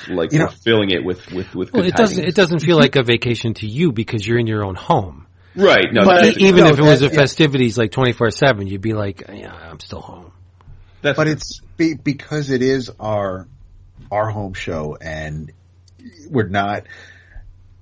like 0.09 0.33
You 0.33 0.39
we're 0.39 0.45
know- 0.45 0.51
filling 0.51 0.89
it 0.89 1.05
with 1.05 1.31
with 1.31 1.55
with. 1.55 1.71
well, 1.71 1.83
good 1.83 1.93
it 1.93 1.95
doesn't. 1.95 2.23
It 2.25 2.35
doesn't 2.35 2.59
feel 2.59 2.77
like 2.77 2.95
a 2.97 3.03
vacation 3.03 3.53
to 3.55 3.67
you 3.67 3.91
because 3.93 4.27
you're 4.27 4.39
in 4.39 4.47
your 4.47 4.65
own 4.65 4.75
home. 4.75 5.27
right. 5.55 5.85
No, 5.93 6.03
But 6.03 6.23
that's, 6.23 6.37
Even 6.39 6.63
no, 6.65 6.71
if 6.71 6.79
it 6.79 6.81
was 6.81 7.01
a 7.01 7.05
that- 7.05 7.13
yeah. 7.13 7.19
festivities 7.19 7.77
like 7.77 7.91
twenty 7.91 8.11
four 8.11 8.29
seven, 8.31 8.67
you'd 8.67 8.81
be 8.81 8.93
like, 8.93 9.23
yeah, 9.31 9.53
I'm 9.53 9.79
still 9.79 10.01
home. 10.01 10.31
that's 11.01 11.15
but 11.15 11.27
it's 11.27 11.61
be, 11.77 11.93
because 11.93 12.49
it 12.49 12.61
is 12.61 12.89
our 12.99 13.47
our 14.11 14.29
home 14.31 14.53
show 14.53 14.97
and 14.99 15.51
we're 16.29 16.47
not 16.49 16.83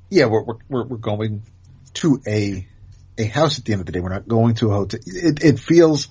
yeah 0.09 0.25
we're 0.25 0.43
we're 0.43 0.55
we're, 0.69 0.83
we're 0.83 0.97
going 0.97 1.41
to 1.93 2.21
a 2.27 2.67
a 3.17 3.25
house 3.25 3.59
at 3.59 3.65
the 3.65 3.73
end 3.73 3.81
of 3.81 3.85
the 3.85 3.91
day 3.91 3.99
we're 3.99 4.09
not 4.09 4.27
going 4.27 4.55
to 4.55 4.71
a 4.71 4.73
hotel 4.73 4.99
it, 5.05 5.43
it 5.43 5.59
feels 5.59 6.07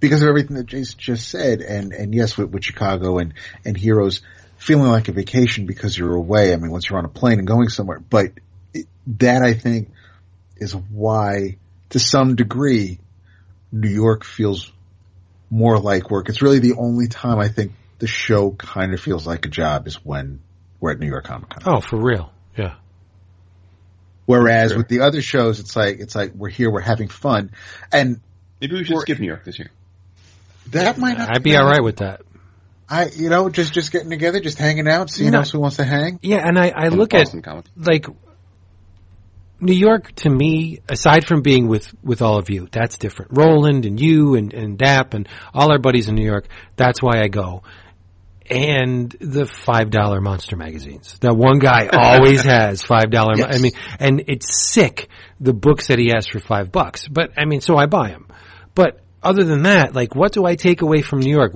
because 0.00 0.22
of 0.22 0.28
everything 0.28 0.56
that 0.56 0.66
Jason 0.66 0.98
just 0.98 1.28
said 1.28 1.60
and 1.60 1.92
and 1.92 2.14
yes 2.14 2.36
with, 2.36 2.50
with 2.50 2.64
Chicago 2.64 3.18
and 3.18 3.34
and 3.64 3.76
Heroes 3.76 4.22
feeling 4.56 4.90
like 4.90 5.08
a 5.08 5.12
vacation 5.12 5.66
because 5.66 5.96
you're 5.96 6.14
away 6.14 6.52
I 6.52 6.56
mean 6.56 6.70
once 6.70 6.88
you're 6.88 6.98
on 6.98 7.04
a 7.04 7.10
plane 7.10 7.38
and 7.38 7.46
going 7.46 7.68
somewhere 7.68 8.00
but 8.00 8.32
it, 8.72 8.86
that 9.18 9.42
I 9.42 9.54
think 9.54 9.90
is 10.56 10.74
why 10.74 11.56
to 11.90 11.98
some 11.98 12.36
degree 12.36 12.98
New 13.72 13.88
York 13.88 14.24
feels 14.24 14.72
more 15.50 15.78
like 15.78 16.10
work. 16.10 16.28
It's 16.28 16.42
really 16.42 16.58
the 16.58 16.74
only 16.74 17.08
time 17.08 17.38
I 17.38 17.48
think 17.48 17.72
the 17.98 18.06
show 18.06 18.50
kind 18.52 18.94
of 18.94 19.00
feels 19.00 19.26
like 19.26 19.46
a 19.46 19.48
job 19.48 19.86
is 19.86 19.96
when 20.04 20.40
we're 20.80 20.92
at 20.92 20.98
New 20.98 21.08
York 21.08 21.24
Comic 21.24 21.50
Con. 21.50 21.62
Oh, 21.66 21.80
for 21.80 21.96
real? 21.96 22.32
Yeah. 24.28 24.36
Whereas 24.36 24.70
Sure. 24.70 24.78
with 24.78 24.88
the 24.88 25.00
other 25.00 25.22
shows, 25.22 25.58
it's 25.60 25.74
like 25.74 26.00
it's 26.00 26.14
like 26.14 26.34
we're 26.34 26.50
here, 26.50 26.70
we're 26.70 26.80
having 26.80 27.08
fun, 27.08 27.50
and 27.90 28.20
maybe 28.60 28.74
we 28.76 28.84
should 28.84 28.96
or- 28.96 29.00
skip 29.02 29.18
New 29.18 29.26
York 29.26 29.44
this 29.44 29.58
year. 29.58 29.70
that 30.72 30.98
might 30.98 31.16
not 31.16 31.34
I'd 31.34 31.42
be 31.42 31.56
all 31.56 31.66
right 31.66 31.82
with 31.82 31.96
that. 31.96 32.20
I 32.90 33.06
you 33.06 33.28
know 33.30 33.48
just 33.50 33.72
just 33.72 33.90
getting 33.92 34.10
together, 34.10 34.40
just 34.40 34.58
hanging 34.58 34.86
out, 34.88 35.10
seeing 35.10 35.30
No. 35.32 35.38
else 35.38 35.50
who 35.50 35.60
wants 35.60 35.76
to 35.76 35.84
hang. 35.84 36.18
Yeah, 36.22 36.46
and 36.46 36.58
I, 36.58 36.68
I 36.74 36.88
look 36.88 37.10
the 37.10 37.16
at 37.18 37.24
Boston 37.24 37.42
Comic. 37.42 37.64
like 37.76 38.06
New 39.60 39.74
York 39.74 40.12
to 40.16 40.30
me, 40.30 40.80
aside 40.88 41.26
from 41.26 41.42
being 41.42 41.66
with, 41.66 41.92
with 42.04 42.22
all 42.22 42.38
of 42.38 42.48
you, 42.48 42.68
that's 42.70 42.96
different. 42.96 43.32
Roland 43.36 43.86
and 43.86 43.98
you 43.98 44.36
and, 44.36 44.54
and 44.54 44.78
Dap 44.78 45.14
and 45.14 45.28
all 45.52 45.72
our 45.72 45.80
buddies 45.80 46.08
in 46.08 46.14
New 46.14 46.24
York, 46.24 46.46
that's 46.76 47.02
why 47.02 47.20
I 47.20 47.26
go. 47.28 47.62
And 48.50 49.10
the 49.20 49.46
five 49.46 49.90
dollar 49.90 50.20
monster 50.20 50.56
magazines. 50.56 51.18
That 51.20 51.36
one 51.36 51.58
guy 51.58 51.88
always 51.92 52.42
has 52.44 52.82
five 52.82 53.10
dollar. 53.10 53.34
Yes. 53.36 53.56
I 53.58 53.60
mean, 53.60 53.72
and 54.00 54.24
it's 54.28 54.70
sick 54.72 55.08
the 55.40 55.52
books 55.52 55.88
that 55.88 55.98
he 55.98 56.10
has 56.14 56.26
for 56.26 56.40
five 56.40 56.72
bucks. 56.72 57.06
But 57.08 57.32
I 57.38 57.44
mean, 57.44 57.60
so 57.60 57.76
I 57.76 57.86
buy 57.86 58.08
them. 58.10 58.26
But 58.74 59.00
other 59.22 59.44
than 59.44 59.62
that, 59.64 59.94
like, 59.94 60.14
what 60.14 60.32
do 60.32 60.44
I 60.46 60.54
take 60.54 60.80
away 60.82 61.02
from 61.02 61.20
New 61.20 61.30
York? 61.30 61.52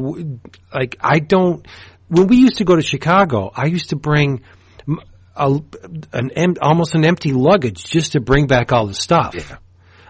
Like, 0.74 0.96
I 1.00 1.18
don't. 1.20 1.66
When 2.09 2.26
we 2.26 2.37
used 2.37 2.57
to 2.59 2.64
go 2.64 2.76
to 2.76 2.83
Chicago, 2.83 3.50
I 3.55 3.66
used 3.66 3.90
to 3.90 3.96
bring 3.96 4.42
m- 4.87 5.00
a, 5.35 5.61
an 6.12 6.31
em, 6.33 6.57
almost 6.61 6.94
an 6.94 7.05
empty 7.07 7.33
luggage 7.33 7.85
just 7.85 8.12
to 8.12 8.20
bring 8.20 8.46
back 8.48 8.70
all 8.72 8.87
the 8.87 8.92
stuff. 8.94 9.35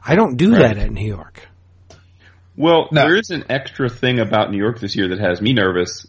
I 0.05 0.16
don't 0.16 0.37
do 0.37 0.51
Right. 0.53 0.62
that 0.75 0.79
at 0.79 0.90
New 0.90 1.07
York. 1.07 1.47
Well, 2.57 2.88
No. 2.92 3.03
there 3.03 3.16
is 3.16 3.31
an 3.31 3.45
extra 3.49 3.88
thing 3.88 4.18
about 4.18 4.51
New 4.51 4.59
York 4.59 4.81
this 4.81 4.97
year 4.97 5.09
that 5.09 5.21
has 5.21 5.40
me 5.40 5.53
nervous, 5.53 6.07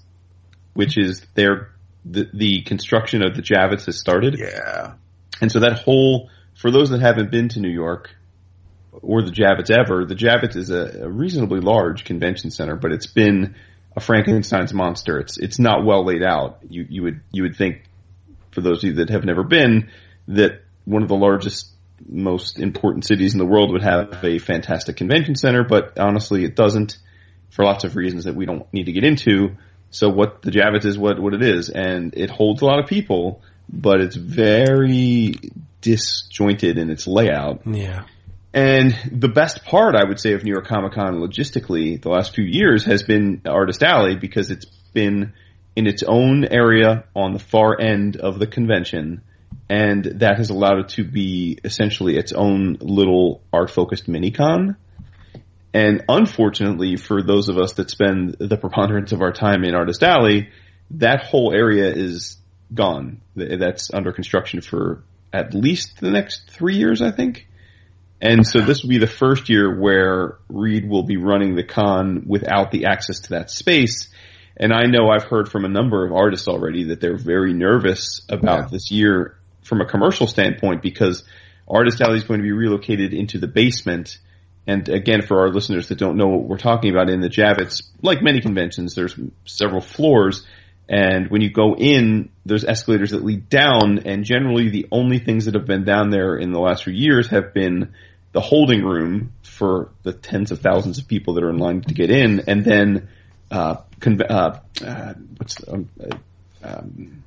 which 0.73 0.97
is 0.97 1.25
their 1.35 1.71
the, 2.05 2.27
the 2.33 2.61
construction 2.63 3.23
of 3.23 3.35
the 3.35 3.41
Javits 3.41 3.85
has 3.85 3.97
started, 3.97 4.37
Yeah. 4.37 4.93
and 5.41 5.51
so 5.51 5.59
that 5.61 5.79
whole 5.79 6.29
for 6.55 6.69
those 6.71 6.89
that 6.89 6.99
haven't 7.01 7.31
been 7.31 7.49
to 7.49 7.59
New 7.59 7.69
York 7.71 8.09
or 8.91 9.21
the 9.23 9.31
Javits 9.31 9.71
ever, 9.71 10.05
the 10.05 10.15
Javits 10.15 10.55
is 10.55 10.69
a, 10.69 11.03
a 11.03 11.09
reasonably 11.09 11.59
large 11.61 12.03
convention 12.03 12.51
center, 12.51 12.75
but 12.75 12.91
it's 12.91 13.07
been 13.07 13.55
a 13.95 13.99
Frankenstein's 13.99 14.73
monster. 14.73 15.19
It's 15.19 15.37
it's 15.37 15.59
not 15.59 15.85
well 15.85 16.05
laid 16.05 16.23
out. 16.23 16.59
You 16.67 16.85
you 16.89 17.03
would 17.03 17.21
you 17.31 17.43
would 17.43 17.55
think 17.55 17.83
for 18.51 18.61
those 18.61 18.83
of 18.83 18.89
you 18.89 18.93
that 18.95 19.09
have 19.09 19.23
never 19.23 19.43
been 19.43 19.89
that 20.27 20.61
one 20.85 21.03
of 21.03 21.09
the 21.09 21.15
largest 21.15 21.69
most 22.05 22.59
important 22.59 23.05
cities 23.05 23.33
in 23.33 23.39
the 23.39 23.45
world 23.45 23.71
would 23.71 23.83
have 23.83 24.23
a 24.23 24.37
fantastic 24.39 24.97
convention 24.97 25.35
center, 25.35 25.63
but 25.63 25.97
honestly 25.97 26.43
it 26.43 26.55
doesn't 26.55 26.97
for 27.49 27.63
lots 27.63 27.83
of 27.83 27.95
reasons 27.95 28.25
that 28.25 28.35
we 28.35 28.45
don't 28.45 28.71
need 28.73 28.85
to 28.85 28.91
get 28.91 29.03
into. 29.03 29.55
So 29.93 30.09
what 30.09 30.41
the 30.41 30.49
Javits 30.49 30.85
is 30.85 30.97
what, 30.97 31.21
what 31.21 31.35
it 31.35 31.43
is, 31.43 31.69
and 31.69 32.15
it 32.15 32.31
holds 32.31 32.63
a 32.63 32.65
lot 32.65 32.79
of 32.79 32.87
people, 32.87 33.41
but 33.69 34.01
it's 34.01 34.15
very 34.15 35.35
disjointed 35.81 36.79
in 36.79 36.89
its 36.89 37.05
layout. 37.05 37.61
Yeah. 37.67 38.05
And 38.55 38.95
the 39.11 39.29
best 39.29 39.65
part, 39.65 39.95
I 39.95 40.03
would 40.03 40.19
say, 40.19 40.33
of 40.33 40.43
New 40.43 40.51
York 40.51 40.67
Comic 40.67 40.93
Con 40.93 41.19
logistically 41.19 42.01
the 42.01 42.09
last 42.09 42.33
few 42.33 42.43
years 42.43 42.85
has 42.85 43.03
been 43.03 43.41
Artist 43.45 43.83
Alley 43.83 44.15
because 44.15 44.49
it's 44.49 44.65
been 44.93 45.33
in 45.75 45.85
its 45.85 46.03
own 46.03 46.45
area 46.45 47.03
on 47.15 47.33
the 47.33 47.39
far 47.39 47.79
end 47.79 48.15
of 48.17 48.39
the 48.39 48.47
convention. 48.47 49.21
And 49.69 50.03
that 50.21 50.37
has 50.37 50.49
allowed 50.49 50.79
it 50.79 50.89
to 50.89 51.03
be 51.03 51.59
essentially 51.63 52.17
its 52.17 52.31
own 52.31 52.77
little 52.79 53.41
art 53.53 53.69
focused 53.69 54.07
mini 54.07 54.31
con. 54.31 54.77
And 55.73 56.03
unfortunately 56.07 56.97
for 56.97 57.23
those 57.23 57.49
of 57.49 57.57
us 57.57 57.73
that 57.73 57.89
spend 57.89 58.35
the 58.39 58.57
preponderance 58.57 59.11
of 59.11 59.21
our 59.21 59.31
time 59.31 59.63
in 59.63 59.73
Artist 59.73 60.03
Alley, 60.03 60.49
that 60.91 61.23
whole 61.23 61.51
area 61.53 61.91
is 61.91 62.37
gone. 62.73 63.21
That's 63.35 63.91
under 63.93 64.11
construction 64.11 64.61
for 64.61 65.03
at 65.31 65.53
least 65.53 65.99
the 65.99 66.11
next 66.11 66.51
three 66.51 66.75
years, 66.75 67.01
I 67.01 67.11
think. 67.11 67.47
And 68.21 68.47
so 68.47 68.61
this 68.61 68.83
will 68.83 68.89
be 68.89 68.99
the 68.99 69.07
first 69.07 69.49
year 69.49 69.79
where 69.79 70.37
Reed 70.47 70.87
will 70.87 71.03
be 71.03 71.17
running 71.17 71.55
the 71.55 71.63
con 71.63 72.23
without 72.27 72.71
the 72.71 72.85
access 72.85 73.21
to 73.21 73.29
that 73.31 73.49
space. 73.49 74.09
And 74.55 74.71
I 74.71 74.83
know 74.85 75.09
I've 75.09 75.23
heard 75.23 75.49
from 75.49 75.65
a 75.65 75.69
number 75.69 76.05
of 76.05 76.13
artists 76.13 76.47
already 76.47 76.85
that 76.85 77.01
they're 77.01 77.17
very 77.17 77.53
nervous 77.53 78.21
about 78.29 78.59
Yeah. 78.59 78.67
this 78.71 78.91
year 78.91 79.35
from 79.63 79.81
a 79.81 79.85
commercial 79.85 80.27
standpoint 80.27 80.81
because 80.81 81.23
Artist 81.67 81.99
Alley 82.01 82.17
is 82.17 82.23
going 82.23 82.39
to 82.39 82.43
be 82.43 82.51
relocated 82.51 83.13
into 83.13 83.39
the 83.39 83.47
basement. 83.47 84.19
And 84.65 84.87
again, 84.87 85.21
for 85.21 85.41
our 85.41 85.49
listeners 85.49 85.89
that 85.89 85.97
don't 85.97 86.15
know 86.15 86.27
what 86.27 86.47
we're 86.47 86.57
talking 86.57 86.91
about 86.91 87.09
in 87.09 87.19
the 87.19 87.29
Javits, 87.29 87.83
like 88.01 88.21
many 88.21 88.39
conventions, 88.39 88.95
there's 88.95 89.15
several 89.45 89.81
floors. 89.81 90.45
And 90.87 91.29
when 91.29 91.41
you 91.41 91.51
go 91.51 91.75
in, 91.75 92.29
there's 92.45 92.63
escalators 92.63 93.11
that 93.11 93.23
lead 93.23 93.49
down. 93.49 93.99
And 94.05 94.23
generally 94.23 94.69
the 94.69 94.87
only 94.91 95.19
things 95.19 95.45
that 95.45 95.55
have 95.55 95.65
been 95.65 95.83
down 95.83 96.11
there 96.11 96.37
in 96.37 96.51
the 96.51 96.59
last 96.59 96.85
few 96.85 96.93
years 96.93 97.27
have 97.29 97.53
been 97.53 97.93
the 98.31 98.41
holding 98.41 98.83
room 98.83 99.33
for 99.43 99.91
the 100.03 100.13
tens 100.13 100.51
of 100.51 100.59
thousands 100.59 100.97
of 100.97 101.07
people 101.07 101.35
that 101.35 101.43
are 101.43 101.49
in 101.49 101.57
line 101.57 101.81
to 101.81 101.93
get 101.93 102.09
in. 102.09 102.41
And 102.47 102.63
then, 102.63 103.09
uh, 103.51 103.77
uh, 104.05 104.59
uh 104.83 105.13
what's, 105.37 105.57
um, 105.67 105.89
uh, 105.99 106.17
um, 106.63 107.23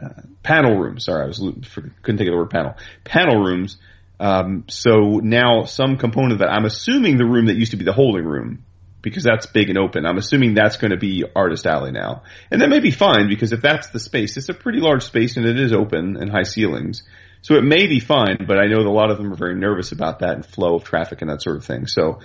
uh, 0.00 0.08
panel 0.42 0.76
rooms. 0.78 1.04
Sorry, 1.04 1.24
I 1.24 1.26
was 1.26 1.38
couldn't 1.38 1.94
think 2.02 2.20
of 2.20 2.32
the 2.32 2.36
word 2.36 2.50
panel. 2.50 2.76
Panel 3.04 3.42
rooms. 3.42 3.76
Um, 4.22 4.64
so 4.68 5.18
now 5.20 5.64
some 5.64 5.96
component 5.96 6.34
of 6.34 6.38
that, 6.38 6.50
I'm 6.52 6.64
assuming 6.64 7.16
the 7.16 7.24
room 7.26 7.46
that 7.46 7.56
used 7.56 7.72
to 7.72 7.76
be 7.76 7.84
the 7.84 7.92
holding 7.92 8.24
room, 8.24 8.64
because 9.02 9.24
that's 9.24 9.46
big 9.46 9.68
and 9.68 9.76
open. 9.76 10.06
I'm 10.06 10.16
assuming 10.16 10.54
that's 10.54 10.76
going 10.76 10.92
to 10.92 10.96
be 10.96 11.24
Artist 11.34 11.66
Alley 11.66 11.90
now, 11.90 12.22
and 12.48 12.60
that 12.62 12.68
may 12.68 12.78
be 12.78 12.92
fine 12.92 13.28
because 13.28 13.52
if 13.52 13.60
that's 13.60 13.88
the 13.88 13.98
space, 13.98 14.36
it's 14.36 14.48
a 14.48 14.54
pretty 14.54 14.78
large 14.78 15.02
space 15.02 15.36
and 15.36 15.44
it 15.44 15.58
is 15.58 15.72
open 15.72 16.16
and 16.16 16.30
high 16.30 16.44
ceilings, 16.44 17.02
so 17.40 17.56
it 17.56 17.64
may 17.64 17.88
be 17.88 17.98
fine. 17.98 18.44
But 18.46 18.58
I 18.60 18.66
know 18.68 18.84
that 18.84 18.88
a 18.88 18.90
lot 18.92 19.10
of 19.10 19.18
them 19.18 19.32
are 19.32 19.36
very 19.36 19.56
nervous 19.56 19.90
about 19.90 20.20
that 20.20 20.34
and 20.36 20.46
flow 20.46 20.76
of 20.76 20.84
traffic 20.84 21.20
and 21.20 21.28
that 21.28 21.42
sort 21.42 21.56
of 21.56 21.64
thing. 21.64 21.88
So 21.88 22.20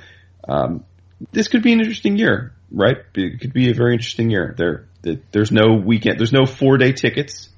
um, 0.47 0.85
this 1.31 1.47
could 1.47 1.63
be 1.63 1.73
an 1.73 1.79
interesting 1.79 2.15
year, 2.15 2.53
right? 2.71 2.97
It 3.15 3.41
could 3.41 3.53
be 3.53 3.71
a 3.71 3.73
very 3.73 3.93
interesting 3.93 4.29
year. 4.29 4.53
There, 4.55 4.87
there- 5.01 5.21
there's 5.31 5.51
no 5.51 5.73
weekend, 5.83 6.19
there's 6.19 6.31
no 6.33 6.45
four 6.45 6.77
day 6.77 6.91
tickets 6.91 7.49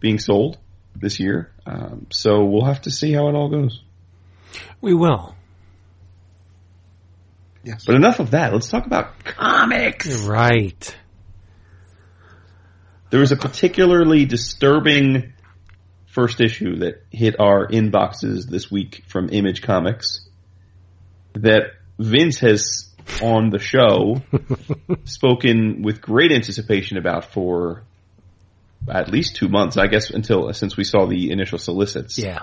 being 0.00 0.18
sold 0.18 0.56
this 0.94 1.20
year. 1.20 1.52
Um, 1.66 2.06
so 2.10 2.44
we'll 2.44 2.64
have 2.64 2.82
to 2.82 2.90
see 2.90 3.12
how 3.12 3.28
it 3.28 3.34
all 3.34 3.48
goes. 3.48 3.82
We 4.80 4.94
will. 4.94 5.34
Yes. 7.64 7.84
But 7.84 7.94
enough 7.94 8.18
of 8.18 8.32
that. 8.32 8.52
Let's 8.52 8.68
talk 8.68 8.86
about 8.86 9.24
comics. 9.24 10.26
Right. 10.26 10.96
There 13.10 13.20
was 13.20 13.30
a 13.30 13.36
particularly 13.36 14.24
disturbing 14.24 15.32
first 16.06 16.40
issue 16.40 16.80
that 16.80 17.04
hit 17.10 17.38
our 17.38 17.66
inboxes 17.68 18.46
this 18.48 18.70
week 18.70 19.04
from 19.06 19.28
Image 19.30 19.62
Comics 19.62 20.28
that 21.34 21.72
Vince 21.98 22.40
has 22.40 22.88
on 23.22 23.50
the 23.50 23.58
show 23.58 24.22
spoken 25.04 25.82
with 25.82 26.00
great 26.00 26.32
anticipation 26.32 26.96
about 26.98 27.26
for 27.32 27.84
at 28.88 29.10
least 29.10 29.36
two 29.36 29.48
months, 29.48 29.76
I 29.76 29.86
guess, 29.86 30.10
until 30.10 30.52
since 30.52 30.76
we 30.76 30.84
saw 30.84 31.06
the 31.06 31.30
initial 31.30 31.58
solicits. 31.58 32.18
Yeah. 32.18 32.40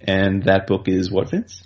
And 0.00 0.44
that 0.44 0.66
book 0.66 0.88
is 0.88 1.10
what, 1.10 1.30
Vince? 1.30 1.62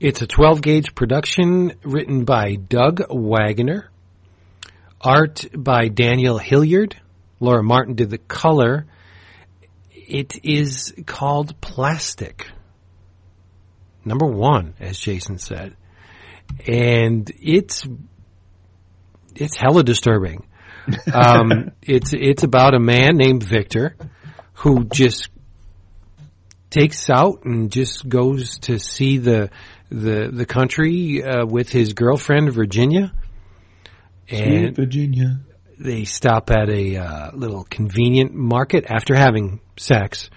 It's 0.00 0.20
a 0.20 0.26
12 0.26 0.62
gauge 0.62 0.94
production 0.94 1.74
written 1.82 2.24
by 2.24 2.56
Doug 2.56 3.02
Wagner. 3.08 3.90
Art 5.00 5.46
by 5.56 5.88
Daniel 5.88 6.38
Hillyard. 6.38 6.96
Laura 7.40 7.62
Martin 7.62 7.94
did 7.94 8.10
the 8.10 8.18
color. 8.18 8.86
It 9.92 10.44
is 10.44 10.94
called 11.06 11.60
Plastic. 11.60 12.48
Number 14.04 14.26
one, 14.26 14.74
as 14.80 14.98
Jason 14.98 15.38
said. 15.38 15.76
And 16.66 17.30
it's, 17.40 17.86
it's 19.34 19.56
hella 19.56 19.84
disturbing. 19.84 20.46
Um, 21.12 21.70
it's, 21.82 22.12
it's 22.12 22.42
about 22.42 22.74
a 22.74 22.80
man 22.80 23.16
named 23.16 23.42
Victor 23.42 23.96
who 24.54 24.84
just 24.84 25.28
takes 26.72 27.10
out 27.10 27.44
and 27.44 27.70
just 27.70 28.08
goes 28.08 28.58
to 28.60 28.78
see 28.78 29.18
the 29.18 29.50
the 29.90 30.30
the 30.32 30.46
country 30.46 31.22
uh, 31.22 31.44
with 31.44 31.68
his 31.68 31.92
girlfriend 31.92 32.52
Virginia, 32.52 33.12
and 34.28 34.74
Virginia. 34.74 35.40
they 35.78 36.04
stop 36.04 36.50
at 36.50 36.70
a 36.70 36.96
uh, 36.96 37.30
little 37.34 37.64
convenient 37.64 38.32
market 38.34 38.86
after 38.88 39.14
having 39.14 39.60
sex. 39.76 40.30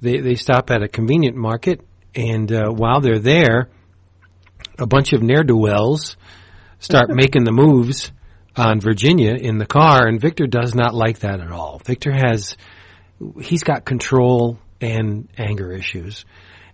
They 0.00 0.18
they 0.18 0.34
stop 0.34 0.70
at 0.70 0.82
a 0.82 0.88
convenient 0.88 1.36
market, 1.36 1.80
and 2.14 2.50
uh, 2.50 2.70
while 2.70 3.00
they're 3.00 3.20
there, 3.20 3.68
a 4.78 4.86
bunch 4.86 5.12
of 5.12 5.22
ne'er 5.22 5.44
do 5.44 5.56
wells 5.56 6.16
start 6.80 7.08
making 7.14 7.44
the 7.44 7.52
moves 7.52 8.10
on 8.58 8.80
Virginia 8.80 9.34
in 9.34 9.58
the 9.58 9.66
car, 9.66 10.06
and 10.06 10.20
Victor 10.20 10.46
does 10.46 10.74
not 10.74 10.94
like 10.94 11.20
that 11.20 11.40
at 11.40 11.50
all. 11.50 11.80
Victor 11.84 12.12
has 12.12 12.56
he's 13.40 13.62
got 13.62 13.84
control 13.84 14.58
and 14.80 15.28
anger 15.38 15.72
issues, 15.72 16.24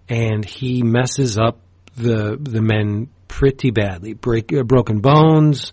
and 0.09 0.44
he 0.44 0.83
messes 0.83 1.38
up 1.38 1.61
the 1.97 2.37
the 2.40 2.62
men 2.62 3.09
pretty 3.29 3.70
badly. 3.70 4.14
Break 4.14 4.53
uh, 4.53 4.62
broken 4.62 5.01
bones. 5.01 5.73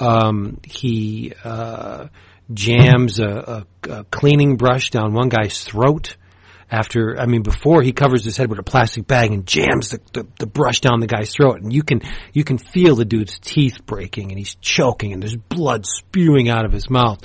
Um, 0.00 0.60
he 0.64 1.32
uh, 1.42 2.08
jams 2.52 3.18
a, 3.18 3.64
a, 3.84 3.90
a 3.90 4.04
cleaning 4.04 4.56
brush 4.56 4.90
down 4.90 5.12
one 5.12 5.28
guy's 5.28 5.64
throat. 5.64 6.16
After, 6.70 7.18
I 7.18 7.26
mean, 7.26 7.42
before 7.42 7.82
he 7.82 7.92
covers 7.92 8.24
his 8.24 8.36
head 8.36 8.50
with 8.50 8.58
a 8.58 8.62
plastic 8.62 9.06
bag 9.06 9.32
and 9.32 9.46
jams 9.46 9.90
the, 9.90 10.00
the, 10.12 10.26
the 10.40 10.46
brush 10.46 10.80
down 10.80 11.00
the 11.00 11.06
guy's 11.06 11.32
throat, 11.32 11.62
and 11.62 11.72
you 11.72 11.82
can 11.82 12.02
you 12.34 12.44
can 12.44 12.58
feel 12.58 12.94
the 12.94 13.06
dude's 13.06 13.38
teeth 13.38 13.86
breaking, 13.86 14.30
and 14.30 14.38
he's 14.38 14.54
choking, 14.56 15.12
and 15.14 15.22
there's 15.22 15.36
blood 15.36 15.86
spewing 15.86 16.50
out 16.50 16.66
of 16.66 16.72
his 16.72 16.90
mouth. 16.90 17.20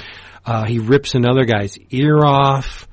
Uh, 0.45 0.63
he 0.63 0.79
rips 0.79 1.13
another 1.13 1.43
guy's 1.45 1.77
ear 1.91 2.23
off. 2.23 2.87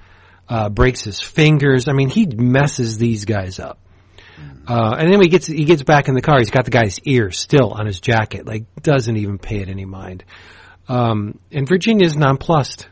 uh, 0.50 0.68
breaks 0.68 1.02
his 1.04 1.20
fingers. 1.20 1.86
I 1.88 1.92
mean, 1.92 2.08
he 2.08 2.26
messes 2.26 2.98
these 2.98 3.24
guys 3.24 3.60
up. 3.60 3.78
Uh, 4.66 4.96
and 4.98 5.12
then 5.12 5.20
he 5.20 5.28
gets 5.28 5.46
he 5.46 5.64
gets 5.64 5.82
back 5.82 6.08
in 6.08 6.14
the 6.14 6.20
car. 6.20 6.38
He's 6.38 6.50
got 6.50 6.64
the 6.64 6.70
guy's 6.70 6.98
ear 7.04 7.30
still 7.30 7.70
on 7.70 7.86
his 7.86 8.00
jacket. 8.00 8.46
Like 8.46 8.64
doesn't 8.82 9.16
even 9.16 9.38
pay 9.38 9.58
it 9.60 9.68
any 9.68 9.84
mind. 9.84 10.24
Um, 10.88 11.38
and 11.52 11.68
Virginia's 11.68 12.16
nonplussed, 12.16 12.88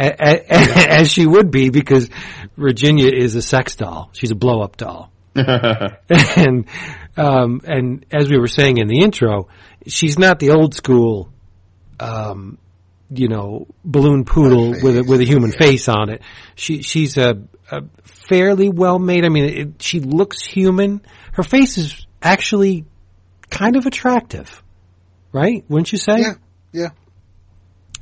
as 0.08 1.10
she 1.12 1.26
would 1.26 1.50
be 1.50 1.68
because 1.68 2.08
Virginia 2.56 3.10
is 3.12 3.34
a 3.36 3.42
sex 3.42 3.76
doll. 3.76 4.10
She's 4.12 4.30
a 4.30 4.34
blow 4.34 4.62
up 4.62 4.76
doll. 4.76 5.12
and 5.34 6.66
um, 7.16 7.60
and 7.64 8.06
as 8.10 8.28
we 8.30 8.38
were 8.38 8.48
saying 8.48 8.78
in 8.78 8.88
the 8.88 9.00
intro, 9.00 9.48
she's 9.86 10.18
not 10.18 10.38
the 10.38 10.50
old 10.50 10.74
school, 10.74 11.30
um, 12.00 12.58
you 13.10 13.28
know, 13.28 13.66
balloon 13.84 14.24
poodle 14.24 14.70
with 14.70 14.98
a, 14.98 15.04
with 15.04 15.20
a 15.20 15.24
human 15.24 15.52
face 15.52 15.88
on 15.88 16.08
it. 16.08 16.22
She 16.54 16.82
she's 16.82 17.16
a, 17.16 17.42
a 17.70 17.82
fairly 18.02 18.70
well 18.70 18.98
made. 18.98 19.24
I 19.24 19.28
mean, 19.28 19.44
it, 19.44 19.82
she 19.82 20.00
looks 20.00 20.42
human. 20.44 21.02
Her 21.32 21.42
face 21.42 21.78
is 21.78 22.06
actually 22.22 22.86
kind 23.50 23.76
of 23.76 23.86
attractive, 23.86 24.62
right? 25.30 25.64
Wouldn't 25.68 25.92
you 25.92 25.98
say? 25.98 26.20
Yeah, 26.20 26.34
yeah. 26.72 26.88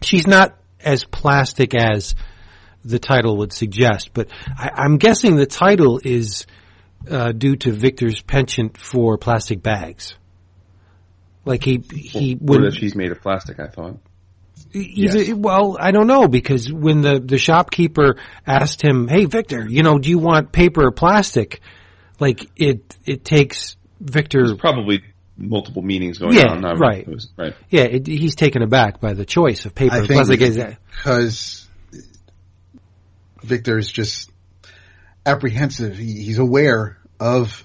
She's 0.02 0.26
not 0.26 0.56
as 0.80 1.04
plastic 1.04 1.74
as 1.74 2.14
the 2.84 2.98
title 2.98 3.38
would 3.38 3.52
suggest, 3.52 4.10
but 4.14 4.28
I, 4.46 4.70
I'm 4.74 4.98
guessing 4.98 5.36
the 5.36 5.46
title 5.46 6.00
is 6.02 6.46
uh, 7.10 7.32
due 7.32 7.56
to 7.56 7.72
Victor's 7.72 8.22
penchant 8.22 8.76
for 8.76 9.18
plastic 9.18 9.62
bags. 9.62 10.14
Like 11.44 11.64
he 11.64 11.82
he 11.90 12.36
would 12.40 12.74
she's 12.74 12.94
made 12.94 13.10
of 13.10 13.22
plastic, 13.22 13.58
I 13.58 13.68
thought. 13.68 13.98
either, 14.72 15.22
yes. 15.22 15.34
well 15.34 15.78
I 15.80 15.92
don't 15.92 16.06
know 16.06 16.28
because 16.28 16.70
when 16.70 17.00
the 17.00 17.20
the 17.20 17.38
shopkeeper 17.38 18.16
asked 18.46 18.82
him, 18.82 19.08
"Hey 19.08 19.24
Victor, 19.24 19.66
you 19.68 19.82
know, 19.82 19.98
do 19.98 20.10
you 20.10 20.18
want 20.18 20.52
paper 20.52 20.86
or 20.86 20.92
plastic?" 20.92 21.60
Like 22.20 22.50
it 22.56 22.96
it 23.06 23.24
takes 23.24 23.76
Victor 24.00 24.56
probably 24.56 25.02
multiple 25.38 25.82
meanings 25.82 26.18
going 26.18 26.34
Yeah, 26.34 26.48
on. 26.48 26.60
Not 26.60 26.78
right. 26.78 27.06
was- 27.06 27.28
right. 27.38 27.54
yeah, 27.70 27.84
it, 27.84 28.06
he's 28.06 28.34
taken 28.34 28.62
aback 28.62 29.00
by 29.00 29.14
the 29.14 29.24
choice 29.24 29.64
of 29.64 29.74
paper 29.74 29.94
I 29.94 29.98
think 30.06 30.26
plastic. 30.26 30.40
Is 30.40 30.56
because 30.96 31.66
Victor 33.42 33.78
is 33.78 33.90
just 33.90 34.30
apprehensive. 35.24 35.96
He, 35.96 36.24
he's 36.24 36.38
aware 36.38 36.98
of 37.20 37.64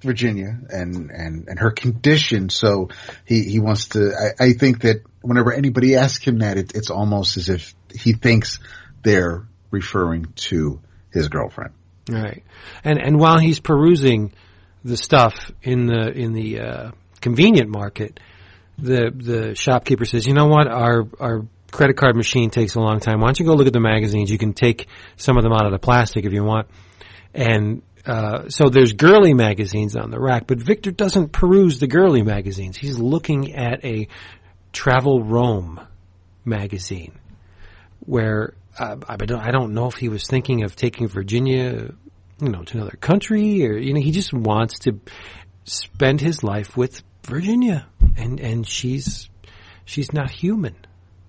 Virginia 0.00 0.58
and, 0.70 1.10
and, 1.10 1.48
and 1.48 1.58
her 1.58 1.70
condition. 1.70 2.48
So 2.48 2.88
he, 3.24 3.42
he 3.44 3.60
wants 3.60 3.88
to, 3.88 4.12
I, 4.40 4.44
I 4.46 4.52
think 4.52 4.82
that 4.82 5.02
whenever 5.20 5.52
anybody 5.52 5.96
asks 5.96 6.24
him 6.24 6.38
that, 6.38 6.56
it, 6.56 6.72
it's 6.74 6.90
almost 6.90 7.36
as 7.36 7.48
if 7.48 7.74
he 7.94 8.12
thinks 8.12 8.58
they're 9.02 9.46
referring 9.70 10.26
to 10.36 10.80
his 11.12 11.28
girlfriend. 11.28 11.72
Right. 12.08 12.44
And 12.84 13.00
and 13.00 13.18
while 13.18 13.38
he's 13.38 13.58
perusing 13.58 14.32
the 14.86 14.96
stuff 14.96 15.50
in 15.62 15.86
the 15.86 16.10
in 16.12 16.32
the 16.32 16.60
uh, 16.60 16.90
convenient 17.20 17.68
market, 17.68 18.20
the 18.78 19.10
the 19.14 19.54
shopkeeper 19.54 20.04
says, 20.04 20.26
"You 20.26 20.34
know 20.34 20.46
what? 20.46 20.68
Our 20.68 21.06
our 21.18 21.46
credit 21.72 21.96
card 21.96 22.16
machine 22.16 22.50
takes 22.50 22.74
a 22.74 22.80
long 22.80 23.00
time. 23.00 23.20
Why 23.20 23.26
don't 23.26 23.40
you 23.40 23.46
go 23.46 23.54
look 23.54 23.66
at 23.66 23.72
the 23.72 23.80
magazines? 23.80 24.30
You 24.30 24.38
can 24.38 24.52
take 24.52 24.86
some 25.16 25.36
of 25.36 25.42
them 25.42 25.52
out 25.52 25.66
of 25.66 25.72
the 25.72 25.78
plastic 25.78 26.24
if 26.24 26.32
you 26.32 26.44
want." 26.44 26.68
And 27.34 27.82
uh, 28.06 28.48
so 28.48 28.68
there's 28.68 28.92
girly 28.92 29.34
magazines 29.34 29.96
on 29.96 30.10
the 30.10 30.20
rack, 30.20 30.46
but 30.46 30.58
Victor 30.58 30.92
doesn't 30.92 31.32
peruse 31.32 31.80
the 31.80 31.88
girly 31.88 32.22
magazines. 32.22 32.76
He's 32.76 32.98
looking 32.98 33.54
at 33.54 33.84
a 33.84 34.08
Travel 34.72 35.24
Rome 35.24 35.80
magazine 36.44 37.18
where 38.00 38.54
uh, 38.78 38.96
I 39.08 39.16
don't 39.16 39.40
I 39.40 39.50
don't 39.50 39.74
know 39.74 39.86
if 39.88 39.96
he 39.96 40.08
was 40.08 40.26
thinking 40.26 40.62
of 40.62 40.76
taking 40.76 41.08
Virginia, 41.08 41.90
you 42.40 42.48
know, 42.50 42.62
to 42.62 42.76
another 42.76 42.96
country, 43.00 43.66
or 43.66 43.76
you 43.76 43.94
know, 43.94 44.00
he 44.00 44.10
just 44.10 44.32
wants 44.32 44.80
to 44.80 45.00
spend 45.64 46.20
his 46.20 46.42
life 46.42 46.76
with 46.76 47.02
Virginia, 47.24 47.86
and 48.16 48.40
and 48.40 48.66
she's 48.66 49.28
she's 49.84 50.12
not 50.12 50.30
human, 50.30 50.76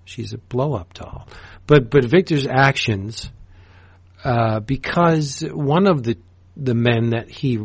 she's 0.04 0.32
a 0.32 0.38
blow 0.38 0.74
up 0.74 0.94
doll, 0.94 1.28
but 1.66 1.90
but 1.90 2.04
Victor's 2.04 2.46
actions, 2.46 3.30
uh, 4.24 4.60
because 4.60 5.40
one 5.40 5.86
of 5.86 6.02
the 6.02 6.18
the 6.56 6.74
men 6.74 7.10
that 7.10 7.30
he 7.30 7.58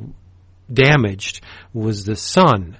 damaged 0.71 1.41
was 1.73 2.06
the 2.06 2.15
son 2.15 2.77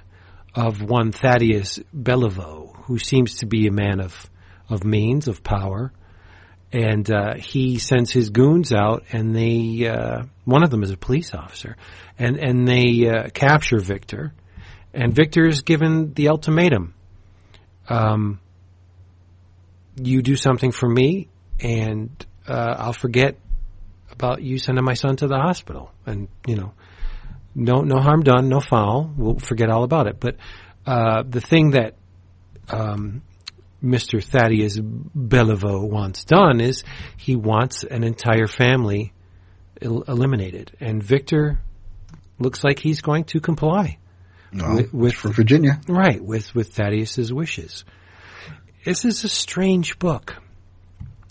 of 0.54 0.80
one 0.80 1.12
Thaddeus 1.12 1.80
Beliveau, 1.94 2.74
who 2.84 2.98
seems 2.98 3.36
to 3.36 3.46
be 3.46 3.66
a 3.66 3.72
man 3.72 4.00
of 4.00 4.30
of 4.68 4.84
means 4.84 5.28
of 5.28 5.42
power 5.42 5.92
and 6.74 7.08
uh, 7.08 7.34
he 7.36 7.78
sends 7.78 8.10
his 8.10 8.30
goons 8.30 8.72
out, 8.72 9.04
and 9.12 9.34
they 9.34 9.86
uh, 9.86 10.24
one 10.44 10.64
of 10.64 10.70
them 10.70 10.82
is 10.82 10.90
a 10.90 10.96
police 10.96 11.32
officer, 11.32 11.76
and 12.18 12.36
and 12.36 12.66
they 12.66 13.08
uh, 13.08 13.28
capture 13.28 13.78
Victor, 13.78 14.34
and 14.92 15.14
Victor 15.14 15.46
is 15.46 15.62
given 15.62 16.14
the 16.14 16.30
ultimatum: 16.30 16.94
um, 17.88 18.40
you 20.02 20.20
do 20.20 20.34
something 20.34 20.72
for 20.72 20.88
me, 20.88 21.28
and 21.60 22.10
uh, 22.48 22.74
I'll 22.76 22.92
forget 22.92 23.38
about 24.10 24.42
you 24.42 24.58
sending 24.58 24.84
my 24.84 24.94
son 24.94 25.14
to 25.16 25.28
the 25.28 25.36
hospital, 25.36 25.92
and 26.06 26.26
you 26.44 26.56
know, 26.56 26.72
no 27.54 27.82
no 27.82 28.00
harm 28.00 28.24
done, 28.24 28.48
no 28.48 28.58
foul. 28.58 29.14
We'll 29.16 29.38
forget 29.38 29.70
all 29.70 29.84
about 29.84 30.08
it. 30.08 30.18
But 30.18 30.38
uh, 30.84 31.22
the 31.22 31.40
thing 31.40 31.70
that 31.70 31.94
um, 32.68 33.22
Mr. 33.84 34.22
Thaddeus 34.24 34.78
Beliveau 34.78 35.88
wants 35.88 36.24
done 36.24 36.60
is 36.60 36.84
he 37.16 37.36
wants 37.36 37.84
an 37.84 38.02
entire 38.02 38.46
family 38.46 39.12
el- 39.82 40.02
eliminated, 40.02 40.72
and 40.80 41.02
Victor 41.02 41.60
looks 42.38 42.64
like 42.64 42.78
he's 42.78 43.00
going 43.02 43.24
to 43.24 43.40
comply. 43.40 43.98
With- 44.52 44.94
with- 44.94 45.14
for 45.14 45.28
Virginia. 45.30 45.80
Right, 45.88 46.22
with 46.22 46.54
with 46.54 46.74
Thaddeus's 46.74 47.32
wishes. 47.32 47.84
This 48.84 49.04
is 49.04 49.24
a 49.24 49.28
strange 49.28 49.98
book. 49.98 50.36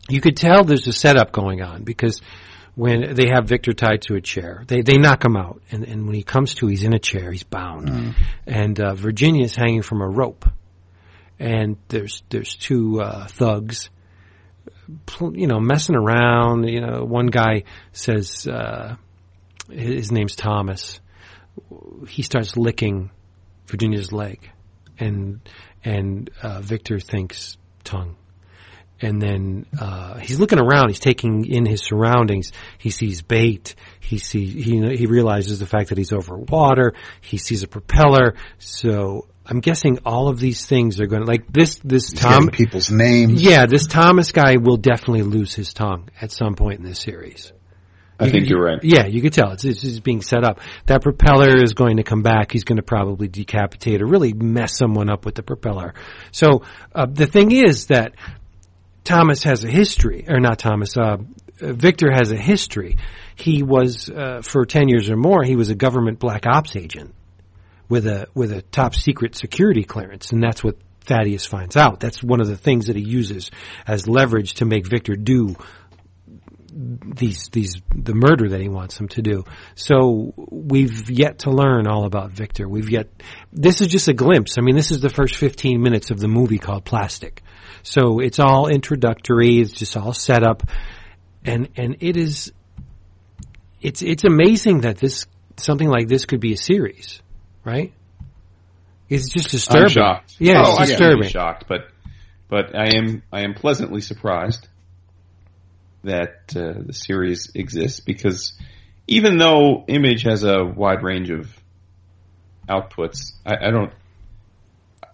You 0.10 0.20
could 0.22 0.36
tell 0.36 0.63
there's 0.63 0.88
a 0.88 0.94
setup 0.94 1.32
going 1.32 1.62
on 1.62 1.84
because 1.84 2.22
when 2.76 3.13
they 3.13 3.28
have 3.30 3.48
Victor 3.48 3.72
tied 3.74 4.02
to 4.04 4.16
a 4.16 4.22
chair, 4.22 4.63
they 4.68 4.82
they 4.82 4.98
knock 4.98 5.24
him 5.24 5.38
out, 5.38 5.62
and, 5.72 5.84
and 5.86 6.06
when 6.06 6.16
he 6.16 6.24
comes 6.24 6.56
to, 6.56 6.68
he's 6.68 6.84
in 6.84 6.94
a 6.94 7.00
chair, 7.00 7.32
he's 7.32 7.44
bound, 7.44 8.16
and 8.48 8.80
uh, 8.82 8.96
Virginia's 8.96 9.56
hanging 9.56 9.84
from 9.84 10.02
a 10.02 10.08
rope, 10.08 10.46
and 11.39 11.78
there's 11.88 12.24
there's 12.30 12.56
two 12.56 13.02
uh, 13.02 13.28
thugs, 13.28 13.89
you 15.19 15.48
know, 15.48 15.60
messing 15.60 15.96
around. 15.96 16.67
You 16.67 16.82
know, 16.82 17.04
one 17.04 17.28
guy 17.28 17.63
says 17.91 18.48
uh, 18.48 18.96
his 19.69 20.12
name's 20.12 20.36
Thomas. 20.36 21.00
He 22.08 22.22
starts 22.22 22.58
licking 22.58 23.12
Virginia's 23.67 24.12
leg, 24.12 24.50
and 25.00 25.39
and 25.84 26.30
uh, 26.41 26.62
Victor 26.62 27.00
thinks 27.00 27.58
tongue. 27.84 28.15
And 29.02 29.22
then 29.22 29.65
uh, 29.78 30.19
he's 30.19 30.39
looking 30.39 30.60
around. 30.60 30.88
He's 30.88 31.00
taking 31.00 31.46
in 31.46 31.65
his 31.65 31.82
surroundings. 31.82 32.54
He 32.78 32.89
sees 32.89 33.22
bait. 33.22 33.76
He 34.00 34.17
sees 34.17 34.54
he 34.54 34.96
he 34.96 35.08
realizes 35.08 35.60
the 35.60 35.65
fact 35.65 35.89
that 35.89 35.98
he's 35.98 36.13
over 36.13 36.38
water. 36.38 36.93
He 37.19 37.38
sees 37.38 37.63
a 37.63 37.67
propeller. 37.67 38.36
So 38.60 39.28
I'm 39.45 39.60
guessing 39.60 39.99
all 40.06 40.29
of 40.29 40.39
these 40.39 40.65
things 40.65 40.99
are 41.01 41.08
going 41.08 41.23
to 41.23 41.27
like 41.27 41.51
this. 41.51 41.79
This 41.84 42.12
He's 42.12 42.19
Tom, 42.19 42.47
people's 42.47 42.89
names. 42.89 43.41
yeah, 43.41 43.65
this 43.65 43.88
Thomas 43.88 44.32
guy 44.32 44.56
will 44.58 44.77
definitely 44.77 45.23
lose 45.23 45.53
his 45.53 45.73
tongue 45.73 46.10
at 46.21 46.32
some 46.32 46.56
point 46.56 46.79
in 46.79 46.86
this 46.86 46.99
series. 46.99 47.51
I 48.19 48.29
think 48.29 48.47
you're 48.47 48.63
right. 48.63 48.79
Yeah, 48.84 49.06
you 49.06 49.21
could 49.21 49.34
tell 49.34 49.51
it's, 49.51 49.65
it's 49.65 49.82
just 49.82 50.03
being 50.03 50.21
set 50.21 50.45
up. 50.45 50.62
That 50.86 51.01
propeller 51.01 51.62
is 51.62 51.73
going 51.73 51.97
to 51.97 52.03
come 52.03 52.21
back. 52.21 52.51
He's 52.51 52.63
going 52.63 52.77
to 52.77 52.84
probably 52.84 53.27
decapitate 53.27 54.01
or 54.01 54.06
really 54.06 54.34
mess 54.34 54.77
someone 54.77 55.10
up 55.10 55.25
with 55.25 55.36
the 55.36 55.43
propeller. 55.43 55.93
So 56.32 56.63
uh, 56.93 57.08
the 57.08 57.25
thing 57.25 57.51
is 57.51 57.88
that 57.88 58.13
Thomas 59.03 59.43
has 59.43 59.65
a 59.65 59.69
history, 59.69 60.25
or 60.29 60.39
not 60.39 60.60
Thomas. 60.60 60.95
Uh, 60.95 61.17
uh, 61.62 61.73
Victor 61.73 62.12
has 62.12 62.32
a 62.32 62.38
history. 62.38 62.97
He 63.36 63.62
was 63.62 64.10
uh, 64.10 64.41
for 64.41 64.65
ten 64.65 64.88
years 64.88 65.10
or 65.10 65.17
more. 65.17 65.43
He 65.43 65.58
was 65.58 65.69
a 65.69 65.75
government 65.75 66.19
black 66.19 66.45
ops 66.45 66.75
agent 66.77 67.13
with 67.89 68.08
a 68.08 68.28
with 68.34 68.52
a 68.52 68.62
top 68.62 68.96
secret 68.96 69.36
security 69.36 69.84
clearance, 69.84 70.32
and 70.32 70.41
that's 70.41 70.63
what 70.63 70.78
Thaddeus 71.02 71.46
finds 71.46 71.76
out. 71.76 72.00
That's 72.00 72.24
one 72.24 72.41
of 72.41 72.48
the 72.48 72.58
things 72.58 72.88
that 72.88 72.96
he 72.96 73.04
uses 73.04 73.52
as 73.86 74.08
leverage 74.08 74.56
to 74.56 74.65
make 74.65 74.88
Victor 74.88 75.15
do 75.15 75.56
these 76.75 77.50
these 77.50 77.75
the 77.94 78.15
murder 78.15 78.50
that 78.50 78.62
he 78.62 78.69
wants 78.69 78.98
him 78.98 79.08
to 79.10 79.21
do. 79.21 79.44
So 79.75 80.34
we've 80.50 81.10
yet 81.10 81.40
to 81.40 81.52
learn 81.52 81.88
all 81.88 82.06
about 82.06 82.31
Victor. 82.31 82.67
We've 82.67 82.90
yet 82.90 83.10
this 83.52 83.81
is 83.81 83.88
just 83.88 84.08
a 84.08 84.13
glimpse. 84.13 84.58
I 84.58 84.62
mean, 84.62 84.75
this 84.75 84.92
is 84.92 85.00
the 85.00 85.10
first 85.10 85.36
15 85.36 85.81
minutes 85.81 86.10
of 86.10 86.19
the 86.19 86.27
movie 86.27 86.58
called 86.58 86.86
Plastic. 86.86 87.44
So 87.84 88.19
it's 88.19 88.40
all 88.40 88.67
introductory, 88.67 89.60
it's 89.60 89.73
just 89.73 89.98
all 89.98 90.13
set 90.13 90.44
up 90.44 90.63
and 91.46 91.69
and 91.75 91.98
it 92.00 92.17
is 92.17 92.52
it's 93.81 94.02
it's 94.02 94.23
amazing 94.23 94.81
that 94.81 94.98
this 94.98 95.25
something 95.58 95.90
like 95.90 96.08
this 96.08 96.25
could 96.25 96.40
be 96.40 96.54
a 96.54 96.58
series, 96.58 97.21
right? 97.64 97.94
It's 99.10 99.32
just 99.32 99.52
disturbing. 99.52 99.84
I'm 99.84 99.90
shocked. 99.90 100.36
Yeah, 100.40 100.64
oh, 100.66 100.82
it's 100.82 100.92
disturbing. 100.92 101.20
really 101.20 101.30
shocked, 101.30 101.66
but 101.68 101.88
but 102.50 102.76
I 102.76 102.96
am 102.98 103.24
I 103.32 103.42
am 103.42 103.54
pleasantly 103.54 104.02
surprised. 104.02 104.68
that 106.04 106.54
uh, 106.56 106.74
the 106.86 106.94
series 106.94 107.52
exists 107.56 108.00
because 108.00 108.54
even 109.08 109.38
though 109.38 109.86
Image 109.88 110.24
has 110.24 110.44
a 110.44 110.64
wide 110.64 111.04
range 111.04 111.30
of 111.30 111.50
outputs, 112.70 113.34
I, 113.46 113.68
I 113.68 113.72
don't. 113.72 113.94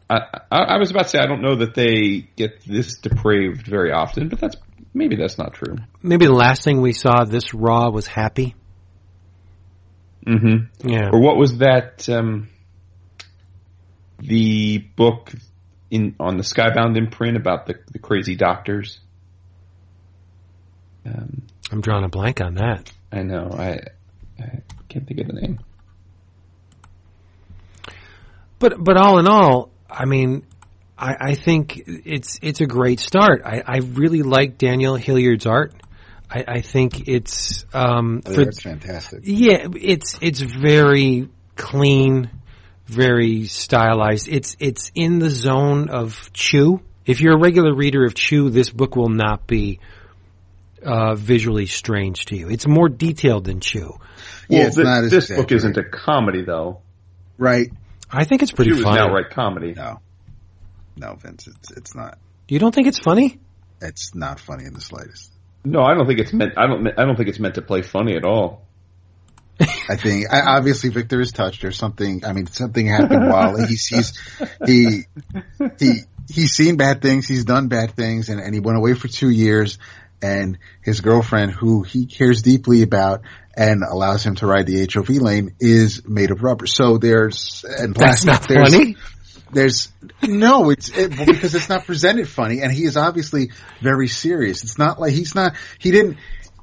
I, 0.10 0.20
I, 0.52 0.58
I 0.58 0.78
was 0.78 0.90
about 0.92 1.04
to 1.04 1.10
say 1.10 1.20
I 1.20 1.28
don't 1.28 1.42
know 1.42 1.58
that 1.58 1.76
they 1.76 2.28
get 2.36 2.64
this 2.66 2.98
depraved 2.98 3.68
very 3.68 3.92
often, 3.92 4.30
but 4.30 4.40
that's 4.40 4.56
maybe 4.94 5.16
that's 5.16 5.38
not 5.38 5.54
true. 5.54 5.78
Maybe 6.02 6.26
the 6.26 6.34
last 6.34 6.64
thing 6.64 6.82
we 6.82 6.94
saw 6.94 7.24
this 7.26 7.54
Raw 7.54 7.90
was 7.90 8.08
happy. 8.08 8.56
Mm-hmm. 10.30 10.88
Yeah. 10.88 11.10
Or 11.12 11.20
what 11.20 11.38
was 11.38 11.58
that? 11.58 12.08
Um, 12.08 12.50
the 14.20 14.78
book 14.96 15.32
in 15.90 16.16
on 16.20 16.38
the 16.38 16.44
Skybound 16.44 16.98
imprint 16.98 17.36
about 17.36 17.66
the 17.66 17.76
the 17.92 18.00
crazy 18.00 18.36
doctors. 18.36 19.00
Um, 21.06 21.44
I'm 21.72 21.82
drawing 21.82 22.04
a 22.04 22.10
blank 22.10 22.42
on 22.42 22.56
that. 22.56 22.92
I 23.12 23.24
know. 23.24 23.50
I, 23.52 23.80
I 24.40 24.62
can't 24.88 25.08
think 25.08 25.20
of 25.22 25.28
the 25.28 25.34
name. 25.34 25.60
But 28.60 28.84
but 28.84 28.98
all 28.98 29.20
in 29.20 29.28
all, 29.28 29.72
I 29.90 30.06
mean, 30.06 30.44
I, 30.98 31.16
I 31.20 31.36
think 31.36 31.82
it's 31.88 32.38
it's 32.42 32.62
a 32.62 32.68
great 32.68 33.00
start. 33.00 33.42
I, 33.46 33.64
I 33.66 33.78
really 33.78 34.22
like 34.22 34.58
Daniel 34.58 34.96
Hillyard's 34.96 35.46
art. 35.46 35.74
I, 36.32 36.44
I 36.48 36.62
think 36.62 37.08
it's 37.08 37.66
um, 37.74 38.22
for- 38.22 38.46
that's 38.46 38.62
fantastic. 38.62 39.22
yeah, 39.24 39.68
it's 39.76 40.18
it's 40.22 40.40
very 40.42 41.30
clean, 41.56 42.30
very 42.86 43.46
stylized. 43.46 44.28
It's 44.28 44.56
it's 44.60 44.92
in 44.96 45.20
the 45.20 45.30
zone 45.30 45.90
of 45.90 46.32
Chew. 46.34 46.82
If 47.06 47.22
you're 47.22 47.36
a 47.36 47.40
regular 47.40 47.74
reader 47.74 48.06
of 48.06 48.14
Chew, 48.14 48.52
this 48.52 48.70
book 48.70 48.96
will 48.96 49.10
not 49.10 49.48
be 49.48 49.80
uh, 50.84 51.16
visually 51.16 51.66
strange 51.66 52.26
to 52.26 52.36
you. 52.38 52.50
It's 52.50 52.68
more 52.68 52.90
detailed 52.90 53.46
than 53.46 53.60
Chew. 53.60 53.98
Yeah, 54.48 54.60
Well, 54.60 54.68
it's 54.68 54.76
thi- 54.78 54.84
not 54.84 55.10
this 55.10 55.30
book 55.32 55.52
isn't 55.52 55.78
a 55.78 55.84
comedy 55.84 56.44
though. 56.44 56.82
Right? 57.38 57.72
I 58.12 58.26
think 58.26 58.42
it's 58.44 58.52
pretty 58.52 58.72
She 58.72 58.76
was 58.76 58.84
funny. 58.84 59.00
an 59.00 59.08
outright 59.08 59.30
comedy. 59.32 59.74
No, 59.74 60.00
no, 60.98 61.16
Vince, 61.16 61.48
it's 61.48 61.72
it's 61.72 61.96
not. 61.96 62.18
You 62.48 62.60
don't 62.60 62.74
think 62.76 62.88
it's 62.88 63.00
funny? 63.00 63.40
It's 63.82 64.14
not 64.14 64.40
funny 64.40 64.66
in 64.66 64.74
the 64.74 64.82
slightest. 64.82 65.32
No, 65.64 65.82
I 65.82 65.94
don't 65.94 66.08
think 66.08 66.20
it's 66.20 66.34
meant. 66.34 66.54
I 66.58 66.68
don't. 66.68 66.88
I 66.88 67.06
don't 67.06 67.16
think 67.16 67.30
it's 67.30 67.40
meant 67.40 67.56
to 67.56 67.62
play 67.62 67.82
funny 67.82 68.16
at 68.16 68.24
all. 68.26 68.66
I 69.60 69.98
think 69.98 70.32
I, 70.32 70.42
obviously 70.58 70.90
Victor 70.90 71.20
is 71.20 71.34
touched 71.34 71.66
or 71.66 71.72
something. 71.72 72.24
I 72.26 72.32
mean, 72.32 72.48
something 72.48 72.88
happened 72.88 73.28
while 73.30 73.58
he's 73.58 73.86
he's 73.88 74.18
he 74.66 75.04
he 75.78 76.00
he's 76.30 76.52
seen 76.52 76.78
bad 76.78 77.02
things. 77.02 77.28
He's 77.28 77.44
done 77.44 77.68
bad 77.68 77.92
things, 77.92 78.30
and, 78.30 78.40
and 78.40 78.54
he 78.54 78.62
went 78.62 78.78
away 78.78 78.94
for 78.94 79.08
two 79.08 79.30
years. 79.30 79.78
And 80.22 80.58
his 80.82 81.00
girlfriend, 81.00 81.52
who 81.52 81.84
he 81.84 82.06
cares 82.06 82.42
deeply 82.42 82.82
about 82.82 83.22
and 83.56 83.84
allows 83.84 84.26
him 84.26 84.36
to 84.36 84.48
ride 84.48 84.66
the 84.66 84.86
HOV 84.94 85.10
lane, 85.22 85.56
is 85.62 86.06
made 86.06 86.32
of 86.32 86.44
rubber. 86.44 86.68
So 86.68 86.98
there's 86.98 87.64
and 87.66 87.96
That's 87.96 88.26
plastic. 88.26 88.28
not 88.28 88.48
there's, 88.50 88.76
funny. 88.76 88.98
There's 89.52 89.92
no, 90.22 90.70
it's 90.70 90.90
it, 90.90 91.18
well, 91.18 91.26
because 91.26 91.56
it's 91.56 91.70
not 91.70 91.86
presented 91.86 92.28
funny, 92.30 92.62
and 92.62 92.72
he 92.72 92.84
is 92.84 92.98
obviously 92.98 93.52
very 93.82 94.08
serious. 94.08 94.64
It's 94.64 94.78
not 94.78 95.00
like 95.00 95.14
he's 95.14 95.34
not. 95.36 95.54
He 95.80 95.92
didn't. 95.92 96.18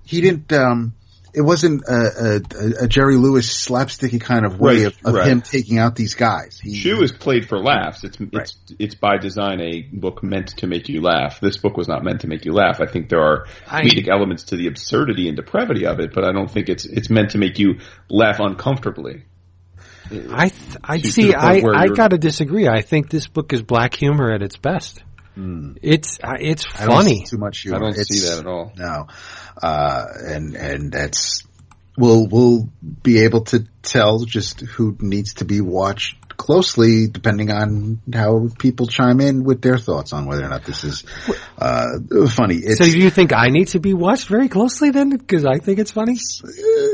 He 0.05 0.21
didn't. 0.21 0.53
um 0.53 0.95
It 1.35 1.41
wasn't 1.43 1.83
a, 1.87 2.41
a, 2.61 2.85
a 2.85 2.89
Jerry 2.89 3.17
Lewis 3.17 3.47
slapsticky 3.69 4.21
kind 4.21 4.47
of 4.47 4.59
way 4.61 4.85
Right, 4.85 4.87
of, 4.87 4.97
of 5.05 5.15
right. 5.15 5.27
him 5.27 5.43
taking 5.43 5.79
out 5.79 5.97
these 5.97 6.15
guys. 6.15 6.59
He, 6.63 6.81
Chew 6.81 7.03
is 7.03 7.13
played 7.13 7.49
for 7.49 7.59
laughs. 7.59 8.05
It's 8.05 8.17
it's 8.33 8.57
it's 8.79 8.95
by 8.95 9.19
design 9.19 9.61
a 9.61 9.83
book 9.93 10.23
meant 10.23 10.57
to 10.59 10.67
make 10.67 10.89
you 10.89 11.03
laugh. 11.03 11.41
This 11.41 11.59
book 11.59 11.77
was 11.77 11.89
not 11.89 12.05
meant 12.05 12.21
to 12.23 12.29
make 12.29 12.45
you 12.45 12.53
laugh. 12.55 12.81
I 12.81 12.87
think 12.87 13.09
there 13.11 13.21
are 13.23 13.47
I- 13.67 13.83
comedic 13.83 14.09
elements 14.09 14.45
to 14.45 14.57
the 14.57 14.69
absurdity 14.69 15.27
and 15.29 15.37
depravity 15.37 15.87
of 15.87 15.99
it, 16.01 16.15
but 16.15 16.25
I 16.25 16.33
don't 16.33 16.51
think 16.51 16.69
it's 16.69 16.85
it's 16.87 17.11
meant 17.11 17.31
to 17.33 17.39
make 17.39 17.59
you 17.59 17.81
laugh 18.09 18.39
uncomfortably. 18.39 19.25
I 20.31 20.49
th- 20.49 20.77
I 20.85 20.97
To- 20.99 21.03
to 21.05 21.13
see. 21.13 21.35
I 21.35 21.63
I 21.75 21.89
got 21.89 22.09
to 22.09 22.19
disagree. 22.19 22.69
I 22.69 22.83
think 22.83 23.11
this 23.11 23.27
book 23.27 23.53
is 23.53 23.63
black 23.63 23.95
humor 23.95 24.31
at 24.33 24.43
its 24.43 24.57
best. 24.57 25.03
It's 25.37 26.19
uh, 26.23 26.37
it's. 26.41 26.65
I 26.79 26.87
don't 26.87 26.95
funny. 26.97 27.17
see 27.19 27.25
too 27.37 27.39
much 27.39 27.61
humor. 27.61 27.77
I 27.77 27.81
don't 27.81 27.91
It's- 27.91 28.09
see 28.09 28.29
that 28.29 28.39
at 28.41 28.47
all. 28.47 28.73
No, 28.77 29.07
uh, 29.63 30.05
and 30.25 30.55
and 30.57 30.93
that's 30.93 31.43
we'll 31.99 32.27
we'll 32.27 32.69
be 33.03 33.19
able 33.21 33.43
to 33.45 33.67
tell 33.83 34.21
just 34.21 34.61
who 34.61 34.97
needs 35.01 35.35
to 35.35 35.45
be 35.45 35.61
watched 35.61 36.17
closely 36.37 37.07
depending 37.09 37.51
on 37.51 38.01
how 38.13 38.49
people 38.59 38.87
chime 38.87 39.21
in 39.21 39.45
with 39.45 39.63
their 39.63 39.79
thoughts 39.79 40.13
on 40.13 40.27
whether 40.27 40.45
or 40.45 40.49
not 40.49 40.65
this 40.65 40.85
is 40.85 41.05
uh, 41.59 41.87
funny. 42.31 42.57
It's, 42.57 42.79
So 42.79 42.85
do 42.85 42.99
you 42.99 43.11
think 43.11 43.33
I 43.33 43.49
need 43.49 43.69
to 43.69 43.81
be 43.81 43.95
watched 43.95 44.29
very 44.29 44.49
closely 44.49 44.91
then? 44.91 45.11
Because 45.11 45.45
I 45.45 45.59
think 45.59 45.79
it's 45.79 45.93
funny. 45.93 46.17
uh, 46.45 46.49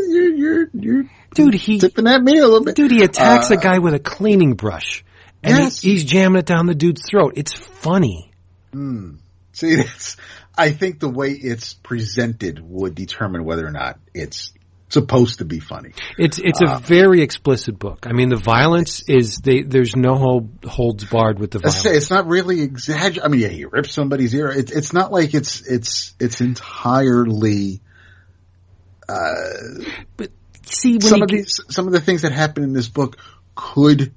you're 0.09 0.31
you're 0.35 0.67
you're 0.73 1.05
Dude, 1.35 1.55
he 1.55 1.79
tipping 1.79 2.07
at 2.07 2.21
me 2.23 2.39
a 2.39 2.43
little 2.45 2.63
bit. 2.65 2.77
dude 2.77 2.91
he 2.91 3.03
attacks 3.03 3.51
Uh, 3.51 3.55
a 3.55 3.57
guy 3.57 3.79
with 3.79 3.95
a 3.95 3.99
cleaning 3.99 4.55
brush, 4.55 5.03
and 5.43 5.73
he- 5.73 5.91
he's 5.91 6.05
jamming 6.05 6.39
it 6.41 6.47
down 6.47 6.67
the 6.67 6.75
dude's 6.75 7.03
throat. 7.11 7.33
It's 7.37 7.55
funny. 7.55 8.31
See, 8.75 9.75
that's, 9.77 10.17
I 10.57 10.71
think 10.71 11.01
the 11.01 11.09
way 11.09 11.31
it's 11.33 11.75
presented 11.75 12.61
would 12.63 12.95
determine 12.95 13.45
whether 13.45 13.67
or 13.67 13.71
not 13.71 13.99
it's 14.15 14.53
supposed 14.93 15.39
to 15.39 15.45
be 15.45 15.59
funny. 15.59 15.93
It's 16.19 16.39
it's 16.39 16.61
Uh, 16.61 16.77
a 16.77 16.79
very 16.79 17.23
explicit 17.23 17.79
book. 17.79 18.07
I 18.07 18.13
mean, 18.13 18.29
the 18.29 18.37
violence 18.37 19.03
is 19.09 19.39
they, 19.39 19.63
there's 19.63 19.97
no 19.97 20.17
hold, 20.17 20.65
holds 20.67 21.05
barred 21.05 21.39
with 21.39 21.53
the 21.53 21.59
violence. 21.61 21.85
it's 21.87 22.11
not 22.11 22.27
really 22.27 22.61
exaggerated. 22.61 23.23
I 23.23 23.29
mean, 23.29 23.41
yeah, 23.41 23.49
he 23.49 23.65
rips 23.65 23.93
somebody's 23.93 24.35
ear. 24.35 24.49
It's 24.49 24.71
it's 24.71 24.93
not 24.93 25.11
like 25.13 25.35
it's 25.35 25.67
it's 25.67 26.15
it's 26.21 26.41
entirely. 26.41 27.81
But 30.17 30.31
see, 30.65 30.93
when 30.93 31.01
Some 31.01 31.23
of 31.23 31.29
these, 31.29 31.61
some 31.69 31.87
of 31.87 31.93
the 31.93 32.01
things 32.01 32.23
that 32.23 32.33
happen 32.33 32.63
in 32.63 32.73
this 32.73 32.89
book 32.89 33.17
could 33.55 34.13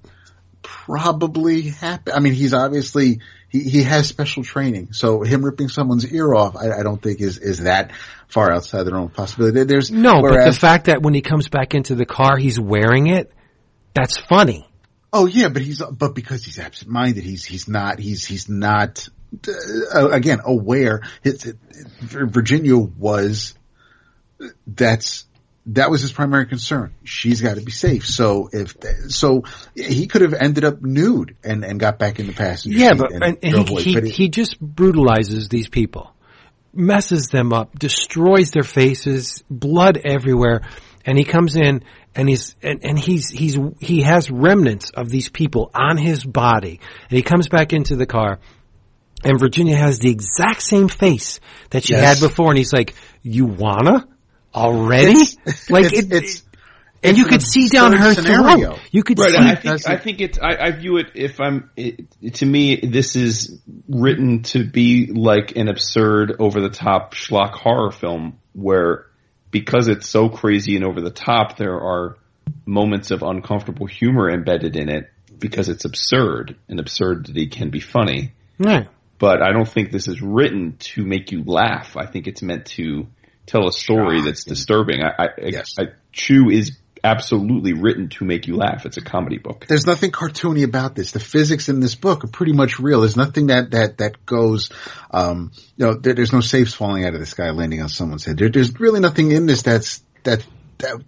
probably 0.62 1.64
happen. 1.64 2.14
I 2.16 2.20
mean, 2.20 2.34
he's 2.34 2.54
obviously 2.54 3.20
he, 3.56 3.70
he 3.70 3.84
has 3.84 4.08
special 4.08 4.44
training, 4.44 4.92
so 4.92 5.22
him 5.22 5.44
ripping 5.44 5.70
someone's 5.70 6.12
ear 6.12 6.34
off, 6.34 6.56
I, 6.56 6.80
I 6.80 6.84
don't 6.84 7.02
think 7.02 7.22
is 7.22 7.38
is 7.38 7.60
that 7.60 7.92
far 8.28 8.52
outside 8.52 8.84
the 8.84 8.92
realm 8.92 9.06
of 9.06 9.14
possibility. 9.14 9.64
There's 9.64 9.92
no, 9.92 10.22
but 10.22 10.46
the 10.46 10.54
fact 10.54 10.86
that 10.86 11.02
when 11.02 11.14
he 11.14 11.22
comes 11.22 11.48
back 11.48 11.74
into 11.74 11.96
the 11.96 12.06
car, 12.06 12.38
he's 12.38 12.60
wearing 12.60 13.08
it. 13.08 13.32
That's 13.94 14.18
funny. 14.18 14.68
Oh 15.14 15.26
yeah, 15.26 15.48
but 15.48 15.62
he's 15.62 15.82
but 15.82 16.14
because 16.14 16.44
he's 16.44 16.60
absent-minded, 16.60 17.24
he's 17.24 17.46
he's 17.46 17.70
not 17.70 18.00
he's 18.00 18.26
he's 18.26 18.50
not 18.50 19.08
uh, 19.48 20.10
again 20.10 20.42
aware. 20.44 21.04
His, 21.24 21.56
Virginia 22.02 22.78
was 22.78 23.56
that's 24.68 25.25
that 25.68 25.90
was 25.90 26.02
his 26.02 26.14
primary 26.14 26.46
concern. 26.46 26.94
She's 27.04 27.42
got 27.42 27.56
to 27.56 27.62
be 27.62 27.72
safe. 27.72 28.06
So 28.06 28.50
if 28.52 28.76
so, 29.10 29.44
he 29.76 30.08
could 30.08 30.22
have 30.22 30.34
ended 30.34 30.64
up 30.64 30.82
nude 30.82 31.36
and 31.44 31.64
and 31.64 31.80
got 31.80 31.98
back 31.98 32.20
in 32.20 32.28
the 32.28 32.34
passenger 32.34 32.78
Yeah, 32.78 32.90
seat 32.92 32.98
but 33.00 33.12
and, 33.12 33.38
and 33.42 33.70
he 33.70 33.82
he, 33.82 34.10
he 34.10 34.30
just 34.30 34.60
brutalizes 34.60 35.50
these 35.50 35.68
people, 35.68 36.14
messes 36.74 37.30
them 37.30 37.52
up, 37.52 37.78
destroys 37.78 38.52
their 38.52 38.64
faces, 38.64 39.44
blood 39.50 39.98
everywhere, 40.06 40.62
and 41.04 41.18
he 41.18 41.24
comes 41.24 41.56
in 41.56 41.84
and 42.14 42.30
he's 42.30 42.56
and, 42.62 42.86
and 42.86 43.00
he's 43.00 43.30
he's 43.30 43.58
he 43.80 44.02
has 44.04 44.30
remnants 44.30 44.92
of 44.92 45.10
these 45.10 45.30
people 45.30 45.72
on 45.74 45.98
his 45.98 46.24
body, 46.24 46.80
and 47.10 47.18
he 47.18 47.24
comes 47.24 47.50
back 47.50 47.74
into 47.74 47.96
the 47.96 48.06
car. 48.06 48.40
And 49.24 49.40
Virginia 49.40 49.76
has 49.76 49.98
the 49.98 50.12
exact 50.12 50.62
same 50.62 50.88
face 50.88 51.40
that 51.72 51.84
she 51.86 51.94
Yes. 51.94 52.20
had 52.20 52.28
before, 52.30 52.50
and 52.50 52.58
he's 52.60 52.72
like, 52.74 52.94
"You 53.24 53.46
wanna 53.46 54.08
already?" 54.56 55.12
It's- 55.12 55.70
like 55.70 55.86
it's- 55.86 56.04
it, 56.06 56.14
it's- 56.14 56.44
and 57.04 57.18
you 57.20 57.26
could 57.26 57.44
see 57.44 57.70
down 57.70 57.94
her 57.94 58.16
scenario. 58.16 58.58
throat. 58.74 58.80
You 58.92 59.04
could 59.04 59.20
Right. 59.20 59.30
see. 59.32 59.38
I 59.38 59.56
think 59.56 59.88
I 59.88 59.98
think 59.98 60.22
it's 60.22 60.40
I, 60.42 60.56
I 60.60 60.72
view 60.72 60.98
it 60.98 61.08
if 61.14 61.40
I'm 61.40 61.70
it, 61.76 62.06
to 62.36 62.46
me 62.48 62.78
this 62.78 63.16
is 63.16 63.60
written 63.88 64.42
to 64.44 64.64
be 64.64 65.08
like 65.14 65.56
an 65.56 65.68
absurd 65.68 66.38
over 66.40 66.62
the 66.62 66.70
top 66.70 67.14
schlock 67.14 67.52
horror 67.52 67.92
film 67.92 68.40
where 68.54 69.06
because 69.52 69.88
it's 69.88 70.10
so 70.10 70.30
crazy 70.30 70.76
and 70.78 70.84
over 70.84 71.00
the 71.00 71.12
top 71.12 71.58
there 71.58 71.76
are 71.80 72.18
moments 72.66 73.12
of 73.12 73.22
uncomfortable 73.22 73.86
humor 73.86 74.30
embedded 74.32 74.76
in 74.76 74.90
it 74.90 75.12
because 75.38 75.70
it's 75.70 75.86
absurd 75.86 76.56
and 76.70 76.80
absurdity 76.80 77.48
can 77.48 77.70
be 77.70 77.80
funny. 77.82 78.32
Right. 78.58 78.88
But 79.20 79.42
I 79.44 79.52
don't 79.52 79.68
think 79.68 79.92
this 79.92 80.08
is 80.08 80.22
written 80.22 80.76
to 80.80 81.06
make 81.06 81.32
you 81.32 81.44
laugh. 81.46 81.96
I 81.98 82.06
think 82.06 82.28
it's 82.28 82.42
meant 82.42 82.66
to 82.78 83.08
tell 83.46 83.68
a 83.68 83.72
story 83.72 84.22
that's 84.22 84.44
disturbing. 84.44 85.04
I, 85.04 85.24
I, 85.24 85.28
Yes. 85.48 85.76
I, 85.80 85.86
Chew 86.12 86.50
is 86.50 86.78
absolutely 87.06 87.74
written 87.74 88.10
to 88.10 88.26
make 88.26 88.48
you 88.48 88.56
laugh. 88.56 88.86
It's 88.86 88.98
a 88.98 89.02
comedy 89.02 89.38
book. 89.38 89.66
there's 89.68 89.86
nothing 89.86 90.12
cartoony 90.12 90.64
about 90.64 90.96
this. 90.96 91.12
The 91.12 91.20
physics 91.20 91.70
in 91.70 91.80
this 91.80 91.94
book 91.94 92.24
are 92.24 92.28
pretty 92.28 92.54
much 92.54 92.80
real. 92.80 93.02
There's 93.02 93.16
nothing 93.16 93.48
that 93.48 93.72
that 93.72 94.00
that 94.00 94.26
goes, 94.26 94.72
um, 95.12 95.52
you 95.78 95.86
know, 95.86 95.94
there, 95.94 96.16
there's 96.16 96.34
no 96.34 96.42
safes 96.42 96.74
falling 96.74 97.06
out 97.06 97.14
of 97.14 97.20
the 97.20 97.26
sky 97.28 97.52
landing 97.52 97.82
on 97.82 97.90
someone's 97.90 98.26
head. 98.26 98.38
There, 98.38 98.50
there's 98.50 98.80
really 98.80 99.00
nothing 99.00 99.32
in 99.32 99.46
this 99.46 99.62
that's 99.62 100.02
that 100.24 100.46
that 100.80 101.04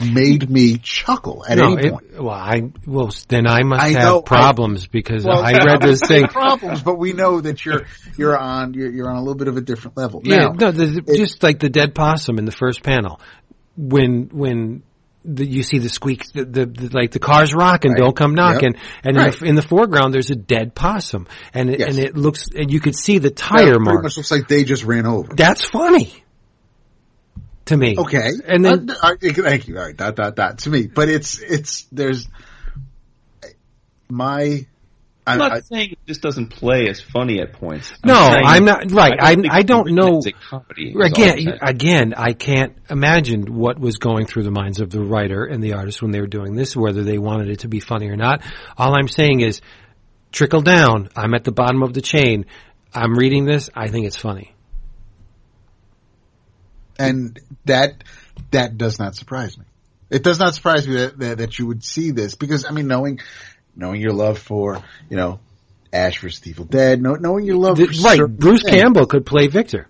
made 0.00 0.48
me 0.50 0.78
chuckle 0.78 1.44
at 1.48 1.58
no, 1.58 1.74
any 1.74 1.86
it, 1.86 1.90
point. 1.92 2.20
well, 2.22 2.30
I 2.34 2.62
well 2.86 3.10
then 3.28 3.46
I 3.46 3.62
must 3.62 3.82
I 3.82 3.88
have 3.90 4.02
know, 4.02 4.18
I- 4.20 4.22
problems 4.22 4.86
because 4.86 5.24
Well, 5.24 5.42
I 5.44 5.52
read 5.64 5.82
this 5.82 6.00
thing. 6.00 6.24
problems, 6.26 6.82
but 6.82 6.98
we 6.98 7.12
know 7.12 7.40
that 7.40 7.64
you're 7.64 7.82
you're 8.16 8.36
on 8.38 8.74
you're, 8.74 8.90
you're 8.90 9.10
on 9.10 9.16
a 9.16 9.20
little 9.20 9.34
bit 9.36 9.48
of 9.48 9.56
a 9.56 9.60
different 9.60 9.96
level. 9.96 10.22
Yeah, 10.24 10.36
Now, 10.36 10.48
no, 10.52 10.70
the, 10.72 10.86
the- 10.86 11.16
just 11.16 11.42
like 11.42 11.58
the 11.60 11.68
dead 11.68 11.94
possum 11.94 12.38
in 12.38 12.44
the 12.46 12.52
first 12.52 12.82
panel, 12.82 13.20
when 13.76 14.28
when 14.32 14.82
the, 15.24 15.46
you 15.46 15.62
see 15.62 15.78
the 15.78 15.88
squeak, 15.88 16.24
the, 16.32 16.44
the, 16.44 16.66
the 16.66 16.88
like 16.92 17.12
the 17.12 17.20
car's 17.20 17.54
rocking, 17.54 17.92
Right. 17.92 17.98
don't 18.00 18.16
come 18.16 18.34
knocking, 18.34 18.72
Yep. 18.74 18.82
and 19.04 19.16
Right. 19.16 19.32
in, 19.34 19.38
the, 19.40 19.46
in 19.50 19.54
the 19.54 19.62
foreground 19.62 20.12
there's 20.12 20.30
a 20.30 20.34
dead 20.34 20.74
possum, 20.74 21.28
and 21.54 21.70
it, 21.70 21.78
Yes. 21.78 21.90
and 21.90 22.04
it 22.04 22.16
looks, 22.16 22.48
and 22.48 22.72
you 22.72 22.80
could 22.80 22.96
see 22.96 23.18
the 23.18 23.30
tire 23.30 23.66
pretty 23.74 23.84
mark. 23.84 24.02
much 24.02 24.16
looks 24.16 24.32
like 24.32 24.48
they 24.48 24.64
just 24.64 24.82
ran 24.84 25.06
over. 25.06 25.32
That's 25.36 25.64
funny 25.64 26.21
to 27.66 27.76
me. 27.76 27.96
Okay, 27.96 28.30
and 28.46 28.64
then 28.64 28.90
Uh, 28.90 28.94
uh, 29.02 29.16
thank 29.20 29.68
you. 29.68 29.76
All 29.76 29.84
right, 29.84 29.96
dot 29.96 30.16
dot 30.16 30.36
dot 30.36 30.58
to 30.58 30.70
me, 30.70 30.86
but 30.86 31.08
it's 31.08 31.40
it's 31.40 31.84
there's 31.92 32.28
my. 34.08 34.66
I, 35.24 35.34
I'm 35.34 35.38
not 35.38 35.52
I, 35.52 35.60
saying 35.60 35.92
it 35.92 35.98
just 36.08 36.20
doesn't 36.20 36.48
play 36.48 36.88
as 36.88 37.00
funny 37.00 37.38
at 37.40 37.52
points. 37.52 37.92
no, 38.04 38.14
I'm 38.14 38.64
not 38.64 38.90
right. 38.90 39.16
I 39.20 39.36
think 39.36 39.52
I 39.52 39.62
don't 39.62 39.86
it's 39.86 39.94
know. 39.94 40.18
a 40.18 40.32
comedy, 40.32 40.88
is 40.88 40.96
all 40.96 41.02
I'm 41.04 41.12
Again, 41.12 41.58
again, 41.62 42.14
I 42.16 42.32
can't 42.32 42.76
imagine 42.90 43.54
what 43.54 43.78
was 43.78 43.98
going 43.98 44.26
through 44.26 44.42
the 44.42 44.50
minds 44.50 44.80
of 44.80 44.90
the 44.90 45.00
writer 45.00 45.44
and 45.44 45.62
the 45.62 45.74
artist 45.74 46.02
when 46.02 46.10
they 46.10 46.20
were 46.20 46.26
doing 46.26 46.56
this, 46.56 46.74
whether 46.74 47.04
they 47.04 47.18
wanted 47.18 47.50
it 47.50 47.60
to 47.60 47.68
be 47.68 47.78
funny 47.78 48.08
or 48.08 48.16
not. 48.16 48.42
All 48.76 48.96
I'm 48.96 49.06
saying 49.06 49.42
is, 49.42 49.60
trickle 50.32 50.60
down. 50.60 51.08
I'm 51.14 51.34
at 51.34 51.44
the 51.44 51.52
bottom 51.52 51.84
of 51.84 51.94
the 51.94 52.02
chain. 52.02 52.46
I'm 52.92 53.14
reading 53.14 53.44
this. 53.44 53.70
I 53.76 53.86
think 53.88 54.06
it's 54.06 54.16
funny. 54.16 54.56
And 57.02 57.40
that 57.64 58.04
that 58.50 58.76
does 58.78 58.98
not 58.98 59.14
surprise 59.14 59.58
me. 59.58 59.64
It 60.10 60.22
does 60.22 60.38
not 60.38 60.54
surprise 60.54 60.86
me 60.86 60.94
that, 60.96 61.18
that 61.18 61.38
that 61.38 61.58
you 61.58 61.66
would 61.66 61.84
see 61.84 62.10
this 62.10 62.34
because 62.34 62.64
I 62.64 62.70
mean, 62.70 62.86
knowing 62.86 63.20
knowing 63.74 64.00
your 64.00 64.12
love 64.12 64.38
for 64.38 64.82
you 65.08 65.16
know 65.16 65.40
Ash 65.92 66.20
vs. 66.20 66.46
Evil 66.46 66.64
Dead, 66.64 67.00
knowing 67.02 67.44
your 67.44 67.56
love 67.56 67.76
The- 67.76 67.86
for 67.86 68.02
right, 68.04 68.16
certain 68.16 68.36
Bruce 68.36 68.62
things. 68.62 68.80
Campbell 68.80 69.06
could 69.06 69.26
play 69.26 69.48
Victor. 69.48 69.88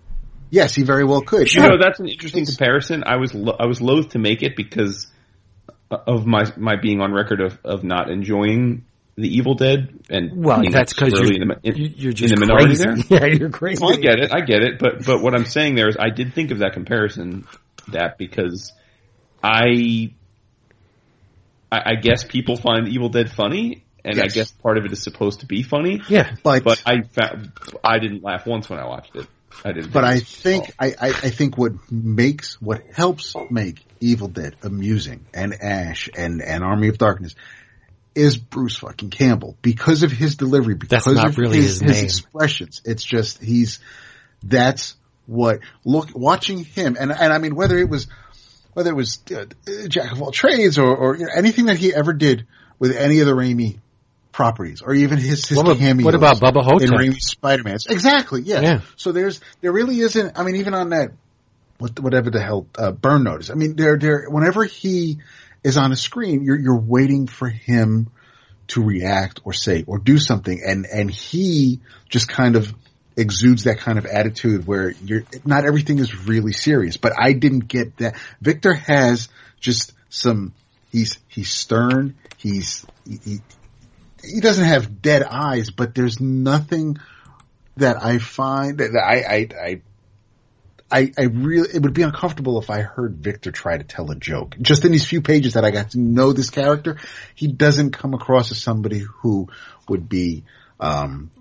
Yes, 0.49 0.75
he 0.75 0.83
very 0.83 1.03
well 1.03 1.21
could. 1.21 1.51
You 1.51 1.61
know, 1.61 1.77
that's 1.81 1.99
an 1.99 2.07
interesting 2.07 2.45
comparison. 2.45 3.03
I 3.05 3.15
was 3.15 3.33
lo- 3.33 3.55
I 3.59 3.65
was 3.65 3.81
loath 3.81 4.09
to 4.09 4.19
make 4.19 4.43
it 4.43 4.55
because 4.55 5.07
of 5.89 6.25
my 6.25 6.43
my 6.57 6.75
being 6.75 7.01
on 7.01 7.11
record 7.11 7.41
of, 7.41 7.57
of 7.63 7.83
not 7.83 8.09
enjoying 8.09 8.85
the 9.15 9.27
Evil 9.37 9.53
Dead 9.55 9.99
and 10.09 10.43
Well, 10.43 10.59
being 10.61 10.71
that's 10.71 10.93
because 10.93 11.13
you're, 11.13 11.33
in 11.41 11.47
the, 11.49 11.59
in, 11.63 11.75
you- 11.77 11.93
you're 11.95 12.13
just 12.13 12.33
in 12.33 12.39
the 12.39 12.45
minority 12.47 12.75
crazy. 12.83 13.07
there. 13.09 13.19
Yeah, 13.29 13.37
you're 13.37 13.49
crazy. 13.49 13.81
Well, 13.83 13.93
I 13.93 13.97
get 13.97 14.19
it, 14.19 14.33
I 14.33 14.41
get 14.41 14.63
it, 14.63 14.79
but 14.79 15.05
but 15.05 15.21
what 15.21 15.35
I'm 15.35 15.45
saying 15.45 15.75
there 15.75 15.87
is 15.89 15.97
I 15.99 16.09
did 16.09 16.33
think 16.33 16.51
of 16.51 16.59
that 16.59 16.73
comparison 16.73 17.45
that 17.89 18.17
because 18.17 18.71
I 19.43 20.13
I, 21.71 21.81
I 21.91 21.95
guess 21.95 22.23
people 22.23 22.55
find 22.57 22.87
Evil 22.87 23.09
Dead 23.09 23.31
funny, 23.31 23.83
and 24.05 24.19
I 24.19 24.27
guess 24.27 24.51
part 24.51 24.77
of 24.77 24.85
it 24.85 24.91
is 24.91 25.01
supposed 25.03 25.39
to 25.41 25.45
be 25.45 25.63
funny. 25.63 26.01
Yeah, 26.09 26.35
but 26.43 26.63
But 26.63 26.81
I 26.85 27.01
found, 27.03 27.51
I 27.83 27.99
didn't 27.99 28.23
laugh 28.23 28.45
once 28.45 28.69
when 28.69 28.79
I 28.79 28.85
watched 28.85 29.15
it. 29.15 29.27
I 29.65 29.71
didn't. 29.71 29.91
But 29.93 30.03
I 30.03 30.19
think. 30.19 30.71
I, 30.79 30.87
I, 30.99 31.07
I 31.09 31.29
think 31.29 31.57
what 31.57 31.73
makes 31.91 32.59
what 32.61 32.81
helps 32.93 33.35
make 33.51 33.85
Evil 33.99 34.27
Dead 34.27 34.55
amusing 34.63 35.25
and 35.33 35.53
Ash 35.61 36.09
and, 36.15 36.41
and 36.41 36.63
Army 36.63 36.87
of 36.89 36.97
Darkness 36.97 37.35
is 38.15 38.37
Bruce 38.37 38.77
fucking 38.77 39.09
Campbell 39.09 39.57
because 39.61 40.03
of 40.03 40.11
his 40.11 40.35
delivery, 40.35 40.75
because 40.75 41.07
of 41.07 41.37
really 41.37 41.57
his, 41.57 41.79
his 41.79 41.81
name. 41.81 42.05
expressions. 42.05 42.81
It's 42.85 43.03
just 43.03 43.41
he's 43.41 43.79
that's 44.43 44.95
what 45.25 45.59
look 45.85 46.09
watching 46.13 46.63
him 46.63 46.97
and 46.99 47.11
and 47.11 47.31
I 47.33 47.37
mean 47.37 47.55
whether 47.55 47.77
it 47.77 47.89
was 47.89 48.07
whether 48.73 48.89
it 48.89 48.95
was 48.95 49.19
uh, 49.35 49.45
Jack 49.87 50.11
of 50.11 50.21
all 50.21 50.31
trades 50.31 50.77
or 50.77 50.95
or 50.95 51.15
you 51.15 51.23
know, 51.25 51.31
anything 51.35 51.65
that 51.65 51.77
he 51.77 51.93
ever 51.93 52.13
did 52.13 52.45
with 52.79 52.95
any 52.95 53.19
of 53.21 53.27
the 53.27 53.33
Raimi 53.33 53.79
properties 54.31 54.81
or 54.81 54.93
even 54.93 55.17
his 55.19 55.47
his 55.47 55.57
What 55.57 55.65
about- 55.67 55.77
cameos 55.77 56.05
what 56.05 56.15
about 56.15 56.37
Bubba 56.41 56.63
Ho-Tep? 56.63 56.89
in 56.89 56.93
Raimi 56.93 57.17
Spider-Man. 57.19 57.77
Exactly, 57.89 58.41
yes. 58.41 58.63
Yeah. 58.63 58.81
So 58.97 59.11
there's 59.11 59.39
there 59.61 59.71
really 59.71 59.99
isn't. 59.99 60.37
I 60.37 60.43
mean, 60.43 60.57
even 60.57 60.73
on 60.73 60.89
that 60.89 61.11
what 61.77 61.99
whatever 61.99 62.29
the 62.29 62.41
hell 62.41 62.67
uh, 62.77 62.91
burn 62.91 63.23
notice. 63.23 63.49
I 63.49 63.53
mean, 63.53 63.75
there 63.75 63.97
there 63.97 64.25
whenever 64.29 64.63
he 64.65 65.19
is 65.63 65.77
on 65.77 65.91
a 65.91 65.95
screen, 65.95 66.43
you're 66.43 66.59
you're 66.59 66.79
waiting 66.79 67.27
for 67.27 67.47
him 67.47 68.09
to 68.67 68.83
react 68.83 69.41
or 69.43 69.53
say 69.53 69.83
or 69.87 69.97
do 69.97 70.17
something, 70.17 70.61
and 70.65 70.85
and 70.85 71.09
he 71.09 71.79
just 72.09 72.27
kind 72.27 72.55
of 72.55 72.73
exudes 73.15 73.65
that 73.65 73.77
kind 73.79 73.97
of 73.97 74.05
attitude 74.05 74.65
where 74.65 74.91
you're 75.03 75.23
not 75.45 75.65
everything 75.65 75.99
is 75.99 76.27
really 76.27 76.53
serious. 76.53 76.97
But 76.97 77.13
I 77.19 77.33
didn't 77.33 77.67
get 77.67 77.97
that. 77.97 78.15
Victor 78.41 78.73
has 78.73 79.29
just 79.59 79.93
some. 80.09 80.53
He's 80.91 81.17
he's 81.27 81.49
stern. 81.49 82.15
He's 82.37 82.85
he, 83.05 83.39
he 84.23 84.39
doesn't 84.39 84.65
have 84.65 85.01
dead 85.01 85.23
eyes, 85.23 85.69
but 85.69 85.95
there's 85.95 86.19
nothing 86.19 86.97
that 87.77 88.01
I 88.01 88.19
find 88.19 88.77
that 88.77 88.91
I 88.95 89.21
I 89.21 89.47
I 89.59 89.81
I, 90.93 91.11
I 91.17 91.23
really 91.23 91.69
it 91.73 91.81
would 91.81 91.95
be 91.95 92.03
uncomfortable 92.03 92.61
if 92.61 92.69
I 92.69 92.81
heard 92.81 93.17
Victor 93.17 93.51
try 93.51 93.77
to 93.77 93.83
tell 93.83 94.11
a 94.11 94.15
joke. 94.15 94.55
Just 94.61 94.85
in 94.85 94.91
these 94.91 95.05
few 95.05 95.21
pages 95.21 95.53
that 95.53 95.65
I 95.65 95.71
got 95.71 95.91
to 95.91 95.99
know 95.99 96.33
this 96.33 96.51
character, 96.51 96.97
he 97.33 97.47
doesn't 97.47 97.91
come 97.91 98.13
across 98.13 98.51
as 98.51 98.61
somebody 98.61 98.99
who 98.99 99.49
would 99.89 100.07
be 100.07 100.43
um, 100.79 101.31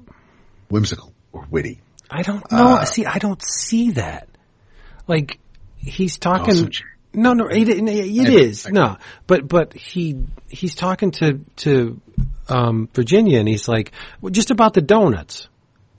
whimsical 0.70 1.12
or 1.32 1.46
witty. 1.50 1.82
I 2.10 2.22
don't 2.22 2.50
know. 2.50 2.76
Uh, 2.76 2.84
see, 2.86 3.04
I 3.04 3.18
don't 3.18 3.42
see 3.42 3.92
that. 3.92 4.26
Like 5.06 5.38
he's 5.76 6.16
talking. 6.16 6.64
Also, 6.64 6.68
no, 7.12 7.34
no, 7.34 7.46
it, 7.48 7.68
it, 7.68 8.28
is 8.28 8.66
no, 8.68 8.96
but 9.26 9.46
but 9.46 9.74
he 9.74 10.24
he's 10.48 10.74
talking 10.74 11.10
to 11.10 11.40
to 11.56 12.00
um, 12.48 12.88
Virginia, 12.94 13.38
and 13.38 13.46
he's 13.46 13.68
like, 13.68 13.92
well, 14.22 14.30
just 14.30 14.50
about 14.50 14.72
the 14.72 14.80
donuts. 14.80 15.48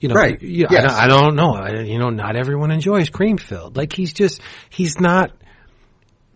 You 0.04 0.08
know, 0.08 0.16
Right. 0.16 0.42
you- 0.42 0.66
I, 0.68 0.72
Yes. 0.74 0.82
don't, 0.82 0.92
I 0.92 1.06
don't 1.06 1.34
know. 1.34 1.54
I, 1.54 1.80
you 1.80 1.98
know, 1.98 2.10
not 2.10 2.36
everyone 2.36 2.70
enjoys 2.70 3.08
cream 3.08 3.38
filled. 3.38 3.74
Like 3.74 3.94
he's 3.94 4.12
just 4.12 4.42
he's 4.68 5.00
not 5.00 5.30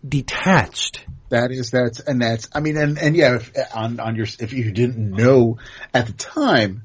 detached. 0.07 1.05
That 1.29 1.51
is 1.51 1.69
that's 1.69 1.99
and 1.99 2.19
that's 2.19 2.49
I 2.51 2.61
mean 2.61 2.77
and 2.77 2.97
and 2.97 3.15
yeah 3.15 3.35
if, 3.35 3.51
on 3.75 3.99
on 3.99 4.15
your 4.15 4.25
if 4.39 4.53
you 4.53 4.71
didn't 4.71 5.11
know 5.11 5.59
at 5.93 6.07
the 6.07 6.13
time 6.13 6.83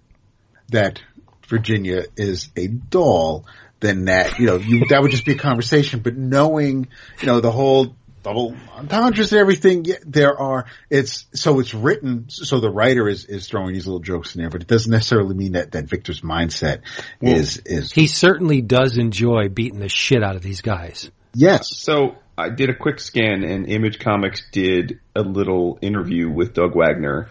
that 0.72 1.00
Virginia 1.48 2.04
is 2.18 2.50
a 2.54 2.66
doll 2.66 3.46
then 3.80 4.04
that 4.04 4.38
you 4.38 4.44
know 4.44 4.56
you 4.56 4.84
that 4.90 5.00
would 5.00 5.10
just 5.10 5.24
be 5.24 5.32
a 5.32 5.38
conversation 5.38 6.00
but 6.00 6.14
knowing 6.14 6.88
you 7.22 7.26
know 7.26 7.40
the 7.40 7.50
whole 7.50 7.96
double 8.24 8.56
entendres 8.76 9.32
and 9.32 9.40
everything 9.40 9.84
yeah, 9.84 9.96
there 10.04 10.36
are 10.36 10.64
it's 10.90 11.26
so 11.34 11.60
it's 11.60 11.74
written 11.74 12.26
so 12.28 12.58
the 12.58 12.70
writer 12.70 13.08
is 13.08 13.26
is 13.26 13.46
throwing 13.46 13.72
these 13.72 13.86
little 13.86 14.00
jokes 14.00 14.34
in 14.34 14.40
there 14.40 14.50
but 14.50 14.62
it 14.62 14.66
doesn't 14.66 14.90
necessarily 14.90 15.34
mean 15.34 15.52
that 15.52 15.72
that 15.72 15.84
Victor's 15.84 16.22
mindset 16.22 16.80
is 17.20 17.58
is 17.58 17.92
He 17.92 18.08
certainly 18.08 18.60
does 18.62 18.98
enjoy 18.98 19.48
beating 19.48 19.78
the 19.78 19.88
shit 19.88 20.24
out 20.24 20.34
of 20.34 20.42
these 20.42 20.62
guys. 20.62 21.10
yes 21.34 21.68
So 21.76 22.16
I 22.36 22.48
did 22.48 22.68
a 22.68 22.74
quick 22.74 22.98
scan, 22.98 23.44
and 23.44 23.68
Image 23.68 24.00
Comics 24.00 24.42
did 24.50 24.98
a 25.14 25.22
little 25.22 25.78
interview 25.80 26.28
with 26.28 26.52
Doug 26.54 26.74
Wagner 26.74 27.30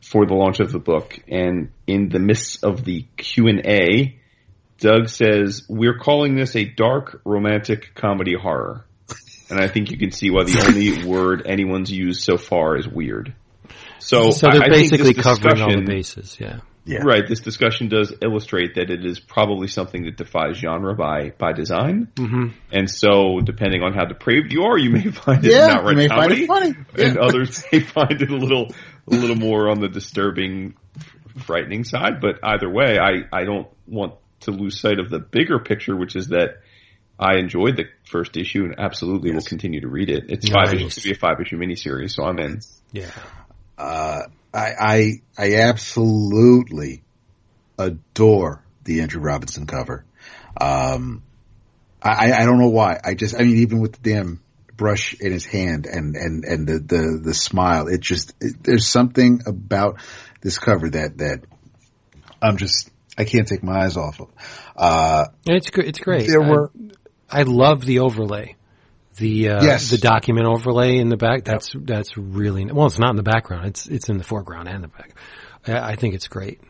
for 0.00 0.26
the 0.26 0.34
launch 0.34 0.58
of 0.58 0.72
the 0.72 0.80
book. 0.80 1.20
And 1.28 1.70
in 1.86 2.08
the 2.08 2.18
midst 2.18 2.64
of 2.64 2.84
the 2.84 3.06
Q 3.16 3.46
and 3.46 3.64
A, 3.64 4.18
Doug 4.78 5.08
says, 5.08 5.64
"We're 5.68 5.98
calling 5.98 6.34
this 6.34 6.56
a 6.56 6.64
dark 6.64 7.20
romantic 7.24 7.94
comedy 7.94 8.34
horror." 8.34 8.84
And 9.52 9.60
I 9.60 9.68
think 9.68 9.90
you 9.90 9.98
can 9.98 10.10
see 10.10 10.30
why 10.30 10.44
the 10.44 10.64
only 10.66 11.04
word 11.04 11.42
anyone's 11.46 11.90
used 11.92 12.22
so 12.22 12.36
far 12.38 12.76
is 12.76 12.88
weird. 12.88 13.34
So, 13.98 14.30
So 14.30 14.48
I- 14.48 14.52
they're 14.54 14.62
I 14.62 14.68
think 14.70 14.90
this 14.90 15.00
basically 15.00 15.14
covering 15.22 15.60
all 15.62 15.68
the 15.68 15.76
discussion- 15.76 15.84
bases. 15.84 16.36
Yeah. 16.40 16.56
yeah 16.84 17.00
Right. 17.04 17.28
This 17.28 17.40
discussion 17.40 17.88
does 17.88 18.12
illustrate 18.22 18.74
that 18.76 18.90
it 18.90 19.04
is 19.04 19.20
probably 19.20 19.68
something 19.68 20.04
that 20.04 20.16
defies 20.16 20.56
genre 20.56 20.94
by 20.96 21.30
by 21.38 21.52
design, 21.52 22.08
mm-hmm. 22.16 22.48
and 22.72 22.90
so 22.90 23.40
depending 23.44 23.82
on 23.82 23.92
how 23.94 24.04
depraved 24.06 24.52
you 24.52 24.62
are, 24.64 24.76
you 24.78 24.90
may 24.90 25.10
find 25.24 25.44
it 25.44 25.52
Yeah, 25.52 25.66
not 25.68 25.84
right 25.84 25.96
may 25.96 26.08
find 26.08 26.20
comedy, 26.22 26.42
it 26.44 26.46
funny. 26.48 26.74
and 26.98 27.14
Yeah. 27.16 27.20
others 27.22 27.62
may 27.72 27.80
find 27.80 28.20
it 28.20 28.30
a 28.30 28.36
little 28.36 28.74
a 29.06 29.14
little 29.14 29.36
more 29.36 29.68
on 29.70 29.80
the 29.80 29.88
disturbing, 29.88 30.74
frightening 31.46 31.84
side. 31.84 32.20
But 32.20 32.40
either 32.42 32.68
way, 32.70 32.98
I 32.98 33.12
I 33.32 33.44
don't 33.44 33.68
want 33.86 34.14
to 34.40 34.50
lose 34.50 34.80
sight 34.80 34.98
of 34.98 35.10
the 35.10 35.18
bigger 35.20 35.58
picture, 35.60 35.94
which 35.96 36.16
is 36.16 36.28
that. 36.28 36.62
I 37.22 37.36
enjoyed 37.38 37.76
the 37.76 37.84
first 38.10 38.36
issue 38.36 38.64
and 38.64 38.74
absolutely 38.78 39.32
will 39.32 39.42
continue 39.42 39.80
to 39.82 39.88
read 39.88 40.10
it. 40.10 40.24
It's 40.28 40.48
five 40.48 40.74
issues 40.74 40.96
to 40.96 41.02
be 41.02 41.12
a 41.12 41.14
five 41.14 41.40
issue 41.40 41.56
miniseries, 41.58 42.10
so 42.10 42.24
I'm 42.24 42.38
in. 42.38 42.60
Yeah. 42.90 43.10
uh, 43.78 44.22
I, 44.52 44.70
I 44.78 45.12
I 45.38 45.54
absolutely 45.56 47.02
adore 47.78 48.62
the 48.84 49.00
Andrew 49.00 49.20
Robinson 49.22 49.66
cover. 49.66 50.04
Um, 50.60 51.22
I, 52.02 52.32
I 52.32 52.44
don't 52.44 52.58
know 52.58 52.68
why. 52.68 52.98
I 53.02 53.14
just, 53.14 53.34
I 53.34 53.44
mean, 53.44 53.58
even 53.58 53.80
with 53.80 53.92
the 54.02 54.10
damn 54.10 54.42
brush 54.76 55.14
in 55.20 55.32
his 55.32 55.44
hand 55.44 55.86
and, 55.86 56.16
and, 56.16 56.44
and 56.44 56.66
the, 56.66 56.78
the, 56.80 57.20
the 57.22 57.34
smile, 57.34 57.86
it 57.86 58.00
just, 58.00 58.34
it, 58.40 58.62
there's 58.64 58.86
something 58.88 59.42
about 59.46 60.00
this 60.40 60.58
cover 60.58 60.90
that, 60.90 61.18
that 61.18 61.42
I'm 62.42 62.56
just, 62.56 62.90
I 63.16 63.24
can't 63.24 63.46
take 63.46 63.62
my 63.62 63.84
eyes 63.84 63.96
off 63.96 64.20
of. 64.20 64.28
Uh, 64.76 65.26
It's 65.46 65.70
gr- 65.70 65.82
it's 65.82 66.00
great. 66.00 66.26
there 66.26 66.42
I- 66.42 66.50
were, 66.50 66.70
I 66.74 67.01
love 67.42 67.84
the 67.84 68.00
overlay 68.00 68.56
The 69.16 69.48
uh, 69.50 69.64
Yes. 69.64 69.90
the 69.90 69.98
document 69.98 70.46
overlay 70.46 70.98
in 70.98 71.08
the 71.08 71.16
back. 71.16 71.44
That's 71.44 71.72
that's 71.74 72.16
really 72.16 72.64
well. 72.66 72.86
It's 72.86 72.98
not 72.98 73.10
in 73.10 73.16
the 73.16 73.22
background. 73.22 73.66
It's 73.66 73.86
it's 73.86 74.08
in 74.08 74.18
the 74.18 74.24
foreground 74.24 74.68
and 74.68 74.84
the 74.84 74.88
back. 74.88 75.14
I, 75.66 75.92
I 75.92 75.96
think 75.96 76.14
it's 76.14 76.28
great. 76.28 76.60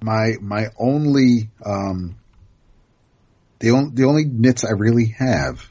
my 0.00 0.34
my 0.40 0.66
only 0.78 1.50
um 1.64 2.16
the 3.58 3.70
only 3.70 3.90
the 3.94 4.04
only 4.04 4.24
nits 4.24 4.64
I 4.64 4.72
really 4.72 5.14
have. 5.18 5.68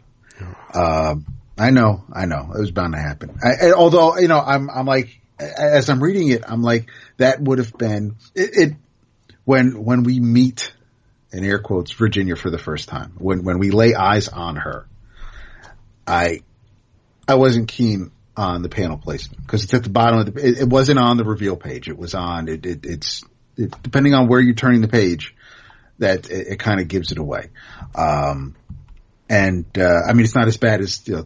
Um, 0.73 1.25
I 1.57 1.69
know, 1.69 2.03
I 2.11 2.25
know, 2.25 2.51
it 2.53 2.59
was 2.59 2.71
bound 2.71 2.93
to 2.93 2.99
happen. 2.99 3.37
I, 3.43 3.67
I- 3.67 3.71
although 3.73 4.17
you 4.17 4.27
know, 4.27 4.39
I'm 4.39 4.69
I'm 4.69 4.85
like 4.85 5.21
as 5.39 5.89
I'm 5.89 6.01
reading 6.01 6.29
it, 6.29 6.43
I'm 6.47 6.61
like 6.61 6.89
that 7.17 7.41
would 7.41 7.59
have 7.59 7.73
been 7.77 8.15
it, 8.33 8.49
it 8.53 8.73
when 9.45 9.83
when 9.83 10.03
we 10.03 10.19
meet 10.19 10.73
in 11.35 11.43
air 11.43 11.59
quotes 11.59 11.91
Virginia 11.91 12.35
for 12.35 12.49
the 12.49 12.57
first 12.57 12.87
time 12.87 13.13
when 13.17 13.43
when 13.43 13.59
we 13.59 13.71
lay 13.71 13.93
eyes 13.93 14.27
on 14.29 14.55
her. 14.55 14.87
I 16.07 16.41
I 17.27 17.35
wasn't 17.35 17.67
keen 17.67 18.11
on 18.37 18.61
the 18.61 18.69
panel 18.69 18.97
placement 18.97 19.45
because 19.45 19.63
it's 19.63 19.73
at 19.73 19.83
the 19.83 19.89
bottom 19.89 20.19
of 20.19 20.33
the. 20.33 20.47
It, 20.47 20.59
it 20.61 20.69
wasn't 20.69 20.99
on 20.99 21.17
the 21.17 21.23
reveal 21.23 21.55
page. 21.55 21.89
It 21.89 21.97
was 21.97 22.13
on. 22.15 22.47
It, 22.47 22.65
it 22.65 22.85
it's 22.85 23.23
it, 23.57 23.73
depending 23.81 24.13
on 24.13 24.27
where 24.27 24.39
you're 24.39 24.55
turning 24.55 24.81
the 24.81 24.87
page, 24.87 25.35
that 25.99 26.29
it, 26.29 26.47
it 26.47 26.59
kind 26.59 26.79
of 26.79 26.87
gives 26.87 27.11
it 27.11 27.17
away. 27.17 27.49
Um, 27.95 28.55
and 29.29 29.65
uh, 29.77 30.01
I 30.07 30.13
mean, 30.13 30.23
it's 30.23 30.35
not 30.35 30.47
as 30.47 30.57
bad 30.57 30.81
as 30.81 31.05
you 31.07 31.15
know, 31.15 31.25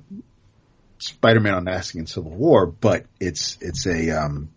Spider-Man 0.99 1.53
unmasking 1.53 2.01
in 2.01 2.07
Civil 2.07 2.31
War, 2.31 2.65
but 2.65 3.05
it's 3.19 3.57
it's 3.61 3.85
a 3.85 4.11
um, 4.11 4.49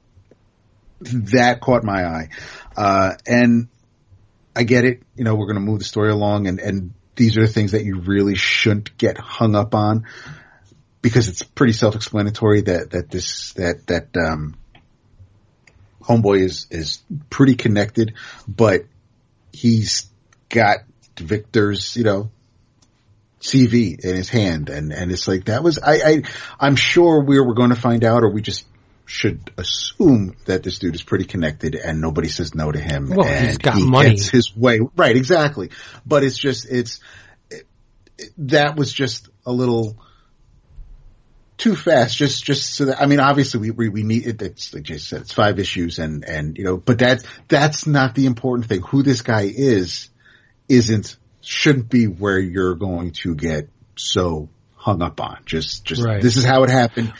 that 1.00 1.60
caught 1.60 1.84
my 1.84 2.04
eye, 2.04 2.28
uh, 2.76 3.14
and 3.26 3.68
I 4.54 4.64
get 4.64 4.84
it. 4.84 5.02
You 5.16 5.24
know, 5.24 5.34
we're 5.34 5.46
going 5.46 5.56
to 5.56 5.60
move 5.60 5.78
the 5.78 5.84
story 5.84 6.10
along, 6.10 6.46
and 6.46 6.60
and 6.60 6.94
these 7.16 7.36
are 7.36 7.46
the 7.46 7.52
things 7.52 7.72
that 7.72 7.84
you 7.84 8.00
really 8.00 8.34
shouldn't 8.34 8.96
get 8.98 9.18
hung 9.18 9.54
up 9.54 9.74
on 9.74 10.06
because 11.00 11.28
it's 11.28 11.42
pretty 11.42 11.72
self-explanatory 11.72 12.62
that 12.62 12.90
that 12.92 13.10
this 13.10 13.52
that 13.54 13.86
that 13.88 14.08
um, 14.16 14.56
homeboy 16.02 16.40
is 16.40 16.66
is 16.70 17.02
pretty 17.30 17.54
connected, 17.54 18.14
but 18.46 18.84
he's 19.52 20.08
got 20.48 20.78
Victor's 21.18 21.96
you 21.96 22.04
know 22.04 22.30
CV 23.40 24.02
in 24.02 24.14
his 24.14 24.28
hand, 24.28 24.70
and 24.70 24.92
and 24.92 25.10
it's 25.10 25.26
like 25.26 25.46
that 25.46 25.62
was 25.62 25.78
I, 25.78 25.94
I 25.94 26.22
I'm 26.60 26.76
sure 26.76 27.24
we 27.24 27.40
were 27.40 27.54
going 27.54 27.70
to 27.70 27.76
find 27.76 28.04
out, 28.04 28.22
or 28.22 28.30
we 28.30 28.40
just 28.40 28.66
should 29.04 29.50
assume 29.58 30.36
that 30.46 30.62
this 30.62 30.78
dude 30.78 30.94
is 30.94 31.02
pretty 31.02 31.24
connected, 31.24 31.74
and 31.74 32.00
nobody 32.00 32.28
says 32.28 32.54
no 32.54 32.70
to 32.72 32.78
him. 32.78 33.10
Well, 33.10 33.26
and 33.26 33.46
he's 33.46 33.58
got 33.58 33.76
he 33.76 33.84
money. 33.86 34.10
gets 34.10 34.28
his 34.28 34.56
way, 34.56 34.80
right? 34.96 35.16
Exactly, 35.16 35.70
but 36.06 36.24
it's 36.24 36.38
just 36.38 36.66
it's 36.70 37.00
it, 37.50 37.66
it- 38.18 38.32
that 38.38 38.76
was 38.76 38.92
just 38.92 39.28
a 39.46 39.52
little 39.52 39.96
too 41.58 41.76
fast. 41.76 42.16
Just, 42.16 42.44
just 42.44 42.74
so 42.74 42.86
that, 42.86 43.00
I 43.00 43.06
mean, 43.06 43.20
obviously 43.20 43.60
we, 43.60 43.70
we, 43.70 43.88
we 43.88 44.02
need 44.02 44.26
it. 44.26 44.42
It's 44.42 44.74
like 44.74 44.82
Jay 44.82 44.98
said, 44.98 45.20
it's 45.22 45.32
five 45.32 45.58
issues 45.60 45.98
and, 46.00 46.24
and, 46.24 46.56
you 46.58 46.64
know, 46.64 46.76
but 46.76 46.98
that's, 46.98 47.24
that's 47.46 47.86
not 47.86 48.14
the 48.16 48.26
important 48.26 48.66
thing. 48.68 48.80
Who 48.82 49.02
this 49.04 49.22
guy 49.22 49.42
is, 49.42 50.08
isn't, 50.68 51.16
shouldn't 51.40 51.88
be 51.88 52.06
where 52.06 52.38
you're 52.38 52.74
going 52.74 53.12
to 53.22 53.34
get 53.36 53.68
so 53.96 54.48
hung 54.74 55.02
up 55.02 55.20
on. 55.20 55.38
Just, 55.46 55.84
just, 55.84 56.02
Right. 56.04 56.20
this 56.20 56.36
is 56.36 56.44
how 56.44 56.64
it 56.64 56.70
happened. 56.70 57.12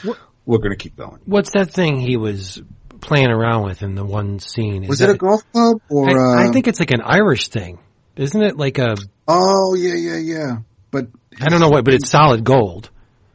We're 0.45 0.59
going 0.59 0.71
to 0.73 0.77
keep 0.77 0.97
going. 0.97 1.21
What's 1.25 1.53
that 1.53 1.71
thing 1.71 2.01
he 2.01 2.17
was 2.17 2.61
playing 3.01 3.29
around 3.31 3.65
with 3.65 3.83
in 3.83 3.95
the 3.95 4.05
one 4.05 4.39
scene? 4.39 4.83
Is 4.85 4.89
Was 4.89 4.99
that, 5.01 5.11
it 5.11 5.15
a 5.15 5.19
golf 5.19 5.43
club 5.53 5.77
or, 5.89 6.09
I, 6.09 6.13
uh, 6.45 6.49
I 6.49 6.53
think 6.53 6.67
it's 6.69 6.81
like 6.81 6.91
an 6.91 7.01
Irish 7.03 7.49
thing, 7.49 7.79
isn't 8.17 8.43
it? 8.43 8.57
Like 8.57 8.79
a 8.79 8.97
oh 9.29 9.75
yeah, 9.75 9.95
yeah, 9.95 10.17
yeah. 10.19 10.57
But 10.91 11.09
I 11.41 11.49
don't 11.49 11.61
know 11.61 11.69
what, 11.71 11.85
but 11.85 11.95
it's 11.95 12.11
solid 12.11 12.45
gold. 12.45 12.91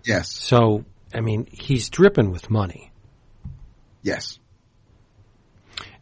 yes, 0.06 0.32
So 0.32 0.84
I 1.14 1.22
mean, 1.22 1.48
he's 1.52 1.90
dripping 1.90 2.32
with 2.32 2.50
money. 2.50 2.92
yes. 4.04 4.40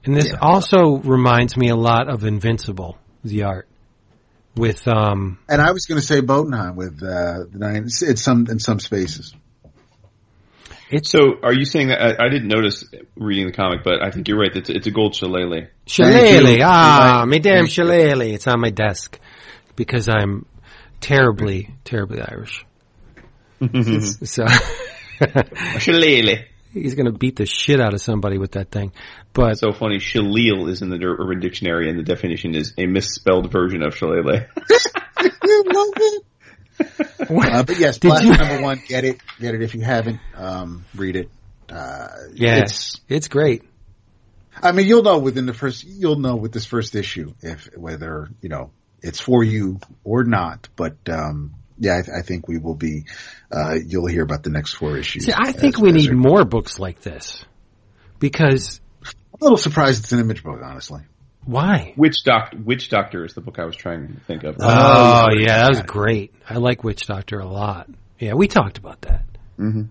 And 0.03 0.15
this 0.15 0.27
Yeah. 0.31 0.37
also 0.39 0.97
reminds 0.97 1.57
me 1.57 1.69
a 1.69 1.75
lot 1.75 2.09
of 2.09 2.23
Invincible, 2.25 2.97
the 3.23 3.43
art. 3.43 3.67
With 4.55 4.87
um 4.87 5.39
And 5.49 5.59
I 5.61 5.71
was 5.71 5.85
going 5.85 5.99
to 5.99 6.05
say 6.05 6.21
Bodenheim 6.21 6.75
with, 6.75 7.01
uh, 7.03 7.45
the 7.51 7.57
nine, 7.57 7.83
it's, 7.85 8.01
it's 8.03 8.21
some, 8.21 8.45
in 8.49 8.59
some 8.59 8.79
spaces. 8.79 9.33
It's 10.89 11.09
So, 11.09 11.35
are 11.43 11.53
you 11.53 11.65
saying 11.65 11.87
that 11.89 12.01
I, 12.01 12.25
I 12.25 12.29
didn't 12.29 12.47
notice 12.47 12.83
reading 13.15 13.47
the 13.47 13.53
comic, 13.53 13.83
but 13.83 14.03
I 14.03 14.11
think 14.11 14.27
you're 14.27 14.39
right. 14.39 14.55
It's, 14.55 14.69
it's 14.69 14.87
a 14.87 14.91
gold 14.91 15.15
shillelagh. 15.15 15.67
Shillelagh. 15.87 16.59
Ah, 16.63 17.19
Thank 17.21 17.31
me 17.31 17.39
damn 17.39 17.63
you. 17.65 17.69
shillelagh. 17.69 18.33
It's 18.33 18.47
on 18.47 18.59
my 18.61 18.69
desk 18.69 19.19
because 19.75 20.07
I'm 20.09 20.45
terribly, 21.01 21.75
terribly 21.83 22.21
Irish. 22.21 22.65
so 24.23 24.45
A 25.21 25.79
shillelagh. 25.79 26.45
he's 26.73 26.95
gonna 26.95 27.11
beat 27.13 27.37
the 27.37 27.45
shit 27.45 27.79
out 27.79 27.93
of 27.93 28.01
somebody 28.01 28.37
with 28.37 28.51
that 28.53 28.69
thing. 28.71 28.91
But 29.33 29.55
So 29.57 29.71
funny. 29.71 29.99
Shillelagh 29.99 30.67
is 30.69 30.81
in 30.81 30.89
the 30.89 30.99
Urban 31.03 31.39
Dictionary, 31.39 31.89
and 31.89 31.97
the 31.97 32.03
definition 32.03 32.53
is 32.55 32.73
a 32.77 32.85
misspelled 32.85 33.51
version 33.51 33.81
of 33.83 33.95
shillelagh. 33.95 34.23
Love 35.19 35.93
it. 35.97 36.23
Uh, 36.79 37.63
but 37.63 37.79
yes, 37.79 37.97
Did 37.97 38.09
Blast 38.09 38.23
you- 38.25 38.37
number 38.37 38.61
one. 38.61 38.81
Get 38.87 39.03
it, 39.03 39.19
get 39.39 39.55
it. 39.55 39.61
If 39.61 39.73
you 39.75 39.81
haven't, 39.81 40.19
um, 40.35 40.85
read 40.95 41.15
it. 41.15 41.29
Uh, 41.69 42.07
yeah, 42.33 42.57
it's. 42.57 43.01
it's 43.09 43.27
great. 43.27 43.63
I 44.61 44.71
mean, 44.71 44.87
you'll 44.87 45.03
know 45.03 45.17
within 45.19 45.45
the 45.45 45.53
first. 45.53 45.83
You'll 45.83 46.19
know 46.19 46.35
with 46.35 46.51
this 46.53 46.65
first 46.65 46.95
issue 46.95 47.33
if 47.41 47.69
whether 47.75 48.29
you 48.41 48.49
know 48.49 48.71
it's 49.01 49.19
for 49.19 49.43
you 49.43 49.79
or 50.03 50.23
not. 50.23 50.69
But 50.75 50.97
um, 51.09 51.55
yeah, 51.79 51.93
I, 52.13 52.19
I 52.19 52.21
think 52.21 52.47
we 52.47 52.57
will 52.59 52.75
be. 52.75 53.05
Uh, 53.51 53.75
you'll 53.85 54.07
hear 54.07 54.23
about 54.23 54.43
the 54.43 54.49
next 54.51 54.73
four 54.73 54.95
issues. 54.97 55.25
See, 55.25 55.33
I 55.35 55.51
think 55.51 55.75
as- 55.75 55.81
we 55.81 55.89
as 55.89 55.95
need 55.95 56.13
more 56.13 56.45
books 56.45 56.77
like 56.79 57.01
this 57.01 57.43
because 58.19 58.79
I'm 59.03 59.13
a 59.41 59.43
little 59.43 59.57
surprised 59.57 60.03
it's 60.03 60.11
an 60.11 60.19
image 60.19 60.43
book, 60.43 60.59
honestly. 60.63 61.01
Why? 61.45 61.93
Witch 61.95 62.23
Doctor. 62.23 62.57
Witch 62.57 62.89
Doctor 62.89 63.23
is 63.25 63.33
the 63.33 63.41
book 63.41 63.59
I 63.59 63.65
was 63.65 63.75
trying 63.75 64.07
to 64.07 64.19
think 64.21 64.43
of. 64.43 64.55
Oh, 64.59 65.29
yeah, 65.31 65.59
that 65.59 65.69
was 65.69 65.81
great. 65.83 66.33
I 66.49 66.55
like 66.55 66.83
Witch 66.83 67.05
Doctor 67.05 67.39
a 67.39 67.45
lot. 67.47 67.89
Yeah, 68.19 68.33
we 68.33 68.47
talked 68.47 68.77
about 68.77 69.01
that. 69.01 69.25
hmm 69.57 69.83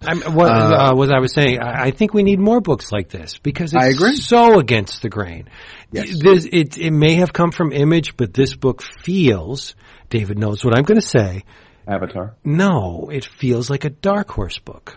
I'm, 0.00 0.20
what 0.32 0.48
uh, 0.48 0.94
was 0.94 1.10
I 1.10 1.18
was 1.18 1.32
saying? 1.32 1.58
I, 1.58 1.86
I 1.86 1.90
think 1.90 2.14
we 2.14 2.22
need 2.22 2.38
more 2.38 2.60
books 2.60 2.92
like 2.92 3.08
this 3.08 3.36
because 3.38 3.74
it's 3.74 3.82
I 3.82 3.88
agree. 3.88 4.14
so 4.14 4.60
against 4.60 5.02
the 5.02 5.08
grain. 5.08 5.48
Yes. 5.90 6.20
This, 6.22 6.44
it, 6.44 6.78
it 6.78 6.92
may 6.92 7.14
have 7.14 7.32
come 7.32 7.50
from 7.50 7.72
Image, 7.72 8.16
but 8.16 8.32
this 8.32 8.54
book 8.54 8.80
feels. 8.82 9.74
David 10.08 10.38
knows 10.38 10.64
what 10.64 10.78
I'm 10.78 10.84
going 10.84 11.00
to 11.00 11.06
say. 11.06 11.42
Avatar. 11.86 12.36
No, 12.44 13.10
it 13.12 13.24
feels 13.24 13.68
like 13.70 13.84
a 13.84 13.90
Dark 13.90 14.30
Horse 14.30 14.60
book. 14.60 14.96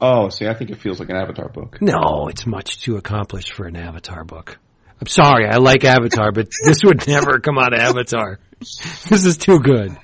Oh, 0.00 0.28
see, 0.28 0.46
I 0.46 0.54
think 0.54 0.70
it 0.70 0.78
feels 0.78 1.00
like 1.00 1.10
an 1.10 1.16
Avatar 1.16 1.48
book. 1.48 1.80
No, 1.80 2.28
it's 2.28 2.46
much 2.46 2.82
too 2.82 2.96
accomplished 2.96 3.52
for 3.52 3.66
an 3.66 3.76
Avatar 3.76 4.24
book. 4.24 4.58
I'm 5.00 5.06
sorry, 5.06 5.46
I 5.46 5.56
like 5.56 5.84
Avatar, 5.84 6.32
but 6.32 6.48
this 6.64 6.78
would 6.84 7.06
never 7.06 7.40
come 7.40 7.58
out 7.58 7.72
of 7.72 7.80
Avatar. 7.80 8.38
This 8.60 9.24
is 9.24 9.36
too 9.36 9.60
good. 9.60 9.96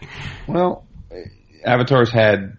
Well, 0.46 0.86
Avatar's 1.64 2.12
had 2.12 2.56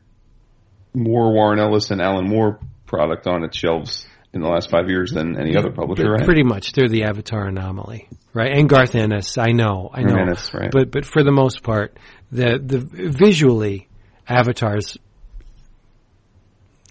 more 0.94 1.34
Warren 1.34 1.58
Ellis 1.58 1.90
and 1.90 2.02
Alan 2.02 2.28
Moore 2.28 2.60
product 2.86 3.28
on 3.28 3.46
its 3.46 3.58
shelves 3.58 4.06
in 4.34 4.42
the 4.42 4.50
last 4.50 4.70
five 4.70 4.90
years 4.90 5.12
than 5.12 5.40
any 5.40 5.56
other 5.56 5.72
publisher, 5.72 6.12
right? 6.12 6.26
Pretty 6.26 6.44
much, 6.44 6.74
they're 6.74 6.90
the 6.90 7.04
Avatar 7.04 7.48
anomaly, 7.48 8.10
right? 8.34 8.52
And 8.52 8.68
Garth 8.68 8.96
Ennis, 8.96 9.38
I 9.38 9.54
know, 9.54 9.90
I 9.94 10.04
know, 10.04 10.18
Ennis, 10.18 10.54
right. 10.54 10.70
but 10.70 10.92
but 10.92 11.06
for 11.06 11.24
the 11.24 11.32
most 11.32 11.64
part, 11.64 11.98
the 12.32 12.60
the 12.62 12.80
visually, 12.80 13.88
Avatar's 14.28 14.98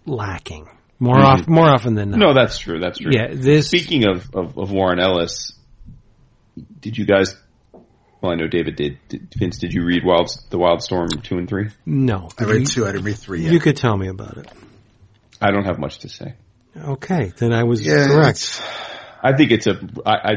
lacking 0.07 0.69
more 0.99 1.17
Mhm. 1.17 1.25
off 1.25 1.49
more 1.49 1.69
often 1.69 1.95
than 1.95 2.11
not. 2.11 2.19
No, 2.19 2.35
that's 2.35 2.59
true. 2.59 2.79
That's 2.81 2.99
true. 2.99 3.11
yeah, 3.13 3.29
this 3.33 3.69
Speaking 3.69 4.07
of, 4.07 4.29
of, 4.35 4.57
of 4.59 4.71
Warren 4.71 4.99
Ellis, 5.01 5.53
did 6.81 6.97
you 6.97 7.05
guys? 7.07 7.37
Well, 8.21 8.33
I 8.33 8.37
know 8.37 8.47
David 8.47 8.77
did. 8.77 8.99
did 9.09 9.29
Vince, 9.37 9.59
did 9.59 9.73
you 9.75 9.85
read 9.85 10.03
Wild 10.05 10.31
the 10.51 10.59
Wildstorm 10.59 11.23
two 11.23 11.37
and 11.37 11.49
three? 11.49 11.69
no. 11.85 12.29
I 12.39 12.45
read 12.45 12.61
you, 12.61 12.67
two. 12.67 12.87
I 12.87 12.93
didn't 12.93 13.05
read 13.05 13.19
three 13.19 13.43
yet. 13.43 13.53
You 13.53 13.61
could 13.61 13.77
tell 13.77 13.97
me 13.97 14.09
about 14.09 14.39
it. 14.39 14.51
I 15.43 15.51
don't 15.51 15.65
have 15.65 15.79
much 15.79 15.99
to 16.01 16.09
say. 16.09 16.35
Okay, 16.77 17.33
then 17.39 17.53
I 17.53 17.65
was 17.65 17.85
yeah, 17.87 18.07
correct. 18.09 18.63
I 19.23 19.37
think 19.37 19.51
it's 19.53 19.67
a. 19.67 19.79
I, 20.07 20.13
I, 20.13 20.33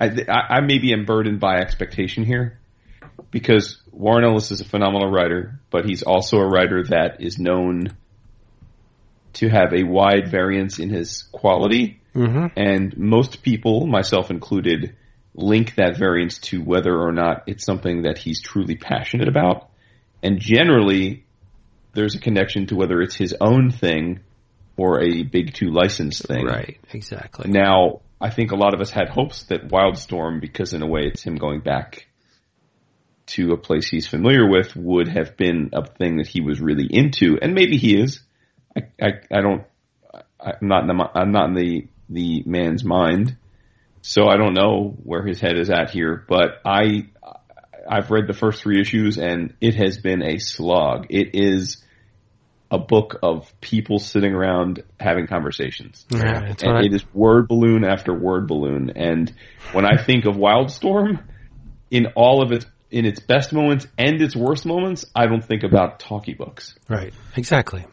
I, 0.00 0.08
I 0.56 0.60
maybe 0.60 0.92
am 0.92 1.04
burdened 1.04 1.40
by 1.40 1.58
expectation 1.58 2.24
here 2.24 2.58
because 3.30 3.82
Warren 3.90 4.24
Ellis 4.24 4.50
is 4.50 4.60
a 4.60 4.64
phenomenal 4.64 5.10
writer, 5.10 5.60
but 5.70 5.84
he's 5.84 6.02
also 6.02 6.38
a 6.38 6.46
writer 6.46 6.84
that 6.84 7.20
is 7.20 7.38
known 7.38 7.96
to 9.34 9.48
have 9.48 9.72
a 9.72 9.84
wide 9.84 10.30
variance 10.30 10.78
in 10.78 10.90
his 10.90 11.24
quality. 11.32 12.00
hmm 12.12 12.46
And 12.56 12.96
most 12.96 13.42
people, 13.42 13.86
myself 13.86 14.30
included, 14.30 14.96
link 15.34 15.74
that 15.74 15.98
variance 15.98 16.38
to 16.38 16.62
whether 16.62 16.96
or 16.96 17.12
not 17.12 17.42
it's 17.46 17.64
something 17.64 18.02
that 18.02 18.18
he's 18.18 18.40
truly 18.40 18.76
passionate 18.76 19.28
about. 19.28 19.68
And 20.22 20.38
generally, 20.38 21.24
there's 21.92 22.14
a 22.14 22.20
connection 22.20 22.66
to 22.68 22.76
whether 22.76 23.02
it's 23.02 23.16
his 23.16 23.34
own 23.40 23.70
thing 23.70 24.20
or 24.76 25.02
a 25.02 25.22
big 25.22 25.54
two 25.54 25.70
license 25.70 26.20
thing. 26.20 26.46
Right, 26.46 26.78
exactly. 26.92 27.50
Now, 27.50 28.00
I 28.20 28.30
think 28.30 28.52
a 28.52 28.56
lot 28.56 28.74
of 28.74 28.80
us 28.80 28.90
had 28.90 29.08
hopes 29.08 29.44
that 29.44 29.68
Wildstorm, 29.68 30.40
because 30.40 30.72
in 30.72 30.82
a 30.82 30.86
way 30.86 31.02
it's 31.04 31.22
him 31.22 31.36
going 31.36 31.60
back 31.60 32.06
to 33.26 33.52
a 33.52 33.56
place 33.56 33.88
he's 33.88 34.06
familiar 34.06 34.48
with 34.48 34.76
would 34.76 35.08
have 35.08 35.36
been 35.36 35.70
a 35.72 35.84
thing 35.86 36.18
that 36.18 36.26
he 36.28 36.40
was 36.40 36.60
really 36.60 36.86
into, 36.90 37.38
and 37.40 37.54
maybe 37.54 37.76
he 37.76 37.96
is. 38.00 38.20
I, 38.76 38.82
I, 39.00 39.08
I 39.32 39.40
don't, 39.40 39.64
I'm 40.40 40.68
not 40.68 40.82
in 40.82 40.96
the, 40.96 41.10
I'm 41.14 41.32
not 41.32 41.48
in 41.48 41.54
the, 41.54 41.88
the 42.10 42.42
man's 42.46 42.84
mind, 42.84 43.36
so 44.02 44.28
I 44.28 44.36
don't 44.36 44.54
know 44.54 44.94
where 45.02 45.24
his 45.26 45.40
head 45.40 45.58
is 45.58 45.70
at 45.70 45.90
here, 45.90 46.24
but 46.28 46.60
I, 46.64 47.06
I've 47.88 48.10
read 48.10 48.26
the 48.26 48.34
first 48.34 48.62
three 48.62 48.80
issues 48.80 49.16
and 49.18 49.54
it 49.60 49.74
has 49.76 49.98
been 49.98 50.22
a 50.22 50.38
slog. 50.38 51.06
It 51.10 51.30
is 51.34 51.82
a 52.70 52.78
book 52.78 53.18
of 53.22 53.52
people 53.60 53.98
sitting 53.98 54.32
around 54.34 54.82
having 54.98 55.26
conversations. 55.26 56.04
Yeah, 56.10 56.40
that's 56.46 56.62
and 56.62 56.72
what 56.74 56.82
I- 56.82 56.86
it 56.86 56.94
is 56.94 57.04
word 57.14 57.48
balloon 57.48 57.84
after 57.84 58.12
word 58.12 58.48
balloon. 58.48 58.90
And 58.96 59.32
when 59.72 59.86
I 59.86 60.02
think 60.02 60.26
of 60.26 60.34
Wildstorm, 60.34 61.22
in 61.90 62.06
all 62.16 62.42
of 62.42 62.50
its 62.50 62.66
in 62.94 63.04
its 63.06 63.18
best 63.18 63.52
moments 63.52 63.88
and 63.98 64.22
its 64.22 64.36
worst 64.36 64.64
moments, 64.64 65.04
I 65.16 65.26
don't 65.26 65.44
think 65.44 65.64
about 65.64 65.98
talkie 65.98 66.34
books. 66.34 66.76
Right. 66.88 67.12
Exactly. 67.36 67.84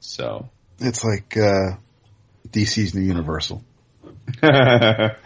So 0.00 0.48
It's 0.80 1.04
like 1.04 1.36
uh, 1.36 1.76
DC's 2.48 2.92
new 2.94 3.02
Universal. 3.02 3.62
that, 4.42 5.16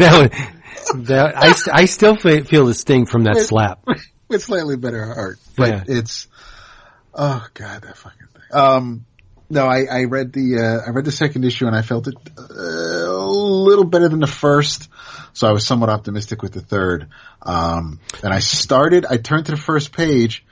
was- 0.00 1.04
that 1.06 1.32
I, 1.36 1.52
st- 1.52 1.76
I 1.76 1.84
still 1.84 2.16
fe- 2.16 2.40
feel 2.42 2.64
the 2.66 2.74
sting 2.74 3.04
from 3.06 3.24
that 3.24 3.36
slap. 3.36 3.84
with 4.28 4.42
slightly 4.42 4.76
better 4.76 5.02
art, 5.02 5.38
but 5.56 5.68
Yeah. 5.68 5.84
it's 5.88 6.26
oh 7.14 7.46
god 7.52 7.82
that 7.82 7.96
fucking 7.98 8.28
thing. 8.32 8.42
Um, 8.58 9.04
no, 9.52 9.66
I, 9.66 9.84
I 9.84 10.04
read 10.04 10.32
the 10.32 10.58
uh, 10.58 10.88
I 10.88 10.90
read 10.92 11.04
the 11.04 11.12
second 11.12 11.44
issue 11.44 11.66
and 11.66 11.76
I 11.76 11.82
felt 11.82 12.08
it 12.08 12.14
uh, 12.38 12.42
a 12.42 13.20
little 13.20 13.84
better 13.84 14.08
than 14.08 14.20
the 14.20 14.26
first, 14.26 14.88
so 15.34 15.46
I 15.46 15.52
was 15.52 15.66
somewhat 15.66 15.90
optimistic 15.90 16.42
with 16.42 16.52
the 16.52 16.62
third. 16.62 17.08
Um, 17.42 18.00
and 18.24 18.32
I 18.32 18.38
started, 18.38 19.04
I 19.04 19.18
turned 19.18 19.46
to 19.46 19.52
the 19.52 19.58
first 19.58 19.92
page, 19.92 20.46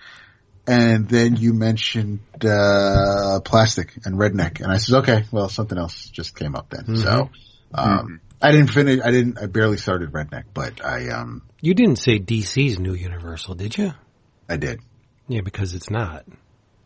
and 0.67 1.09
then 1.09 1.37
you 1.37 1.55
mentioned 1.55 2.21
uh, 2.45 3.41
plastic 3.43 3.97
and 4.05 4.17
redneck, 4.17 4.61
and 4.61 4.71
I 4.71 4.77
said, 4.77 4.99
okay, 4.99 5.25
well 5.33 5.49
something 5.49 5.79
else 5.79 6.11
just 6.11 6.37
came 6.37 6.55
up 6.55 6.69
then. 6.69 6.97
So 6.97 7.31
um, 7.73 8.21
I 8.43 8.53
didn't 8.53 8.69
finish. 8.69 9.01
I 9.03 9.11
didn't. 9.11 9.39
I 9.39 9.47
barely 9.47 9.79
started 9.79 10.13
redneck, 10.13 10.45
but 10.53 10.85
I 10.85 11.09
um 11.09 11.41
You 11.63 11.73
didn't 11.73 11.97
say 11.97 12.19
DC's 12.19 12.79
new 12.79 12.93
Universal, 12.93 13.55
did 13.55 13.79
you? 13.79 13.95
I 14.47 14.59
did. 14.59 14.81
Yeah, 15.27 15.41
because 15.41 15.73
it's 15.73 15.89
not. 15.89 16.27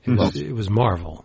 It 0.04 0.10
was, 0.10 0.36
it 0.36 0.52
was 0.52 0.70
Marvel. 0.70 1.24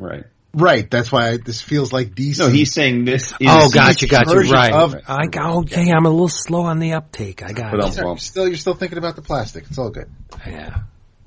Right. 0.00 0.24
Right. 0.52 0.90
That's 0.90 1.12
why 1.12 1.28
I, 1.30 1.36
this 1.36 1.60
feels 1.60 1.92
like 1.92 2.14
DC. 2.14 2.40
No, 2.40 2.48
he's 2.48 2.72
saying 2.72 3.04
this 3.04 3.28
is 3.38 3.48
Oh, 3.48 3.70
gotcha, 3.70 4.06
gotcha. 4.08 4.30
version 4.34 4.52
Right. 4.52 4.72
of- 4.72 4.96
I 5.06 5.26
got, 5.26 5.58
okay, 5.58 5.90
I'm 5.92 6.06
a 6.06 6.10
little 6.10 6.28
slow 6.28 6.62
on 6.62 6.80
the 6.80 6.94
uptake. 6.94 7.42
I 7.44 7.52
got 7.52 7.70
But 7.70 7.80
it. 7.80 7.84
I'll- 7.98 8.06
you're 8.08 8.18
still 8.18 8.48
you're 8.48 8.56
still 8.56 8.74
thinking 8.74 8.98
about 8.98 9.14
the 9.14 9.22
plastic. 9.22 9.66
It's 9.68 9.78
all 9.78 9.90
good. 9.90 10.08
Yeah. 10.46 10.78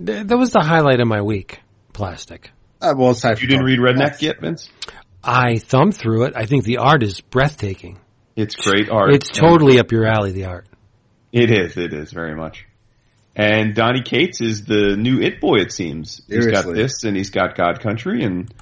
Th- 0.06 0.26
That 0.28 0.38
was 0.38 0.52
the 0.52 0.60
highlight 0.62 1.00
of 1.00 1.08
my 1.08 1.22
week. 1.22 1.62
Plastic. 1.94 2.52
Uh, 2.82 2.94
well, 2.98 3.12
it's 3.12 3.22
time 3.22 3.38
You 3.40 3.48
didn't 3.48 3.64
read 3.66 3.80
Redneck 3.80 4.22
yet, 4.22 4.42
Vince? 4.42 4.68
I 5.24 5.58
thumbed 5.60 5.96
through 5.96 6.24
it. 6.26 6.34
I 6.36 6.46
think 6.46 6.66
the 6.66 6.78
art 6.80 7.02
is 7.04 7.22
breathtaking. 7.22 8.00
It's 8.36 8.56
great 8.56 8.90
art. 8.90 9.14
It's 9.14 9.30
totally 9.30 9.80
up 9.80 9.92
your 9.94 10.06
alley, 10.06 10.32
the 10.34 10.46
art. 10.46 10.66
It 11.32 11.50
is. 11.50 11.78
It 11.78 11.94
is 11.94 12.12
very 12.12 12.36
much. 12.36 12.66
And 13.36 13.74
Donny 13.74 14.02
Cates 14.02 14.42
is 14.42 14.66
the 14.66 14.98
new 14.98 15.22
It 15.22 15.40
Boy. 15.40 15.60
It 15.62 15.72
seems 15.72 16.22
he's 16.28 16.48
got 16.48 16.66
this, 16.74 17.04
and 17.04 17.16
he's 17.16 17.30
got 17.30 17.56
God 17.56 17.80
Country, 17.80 18.24
and 18.24 18.54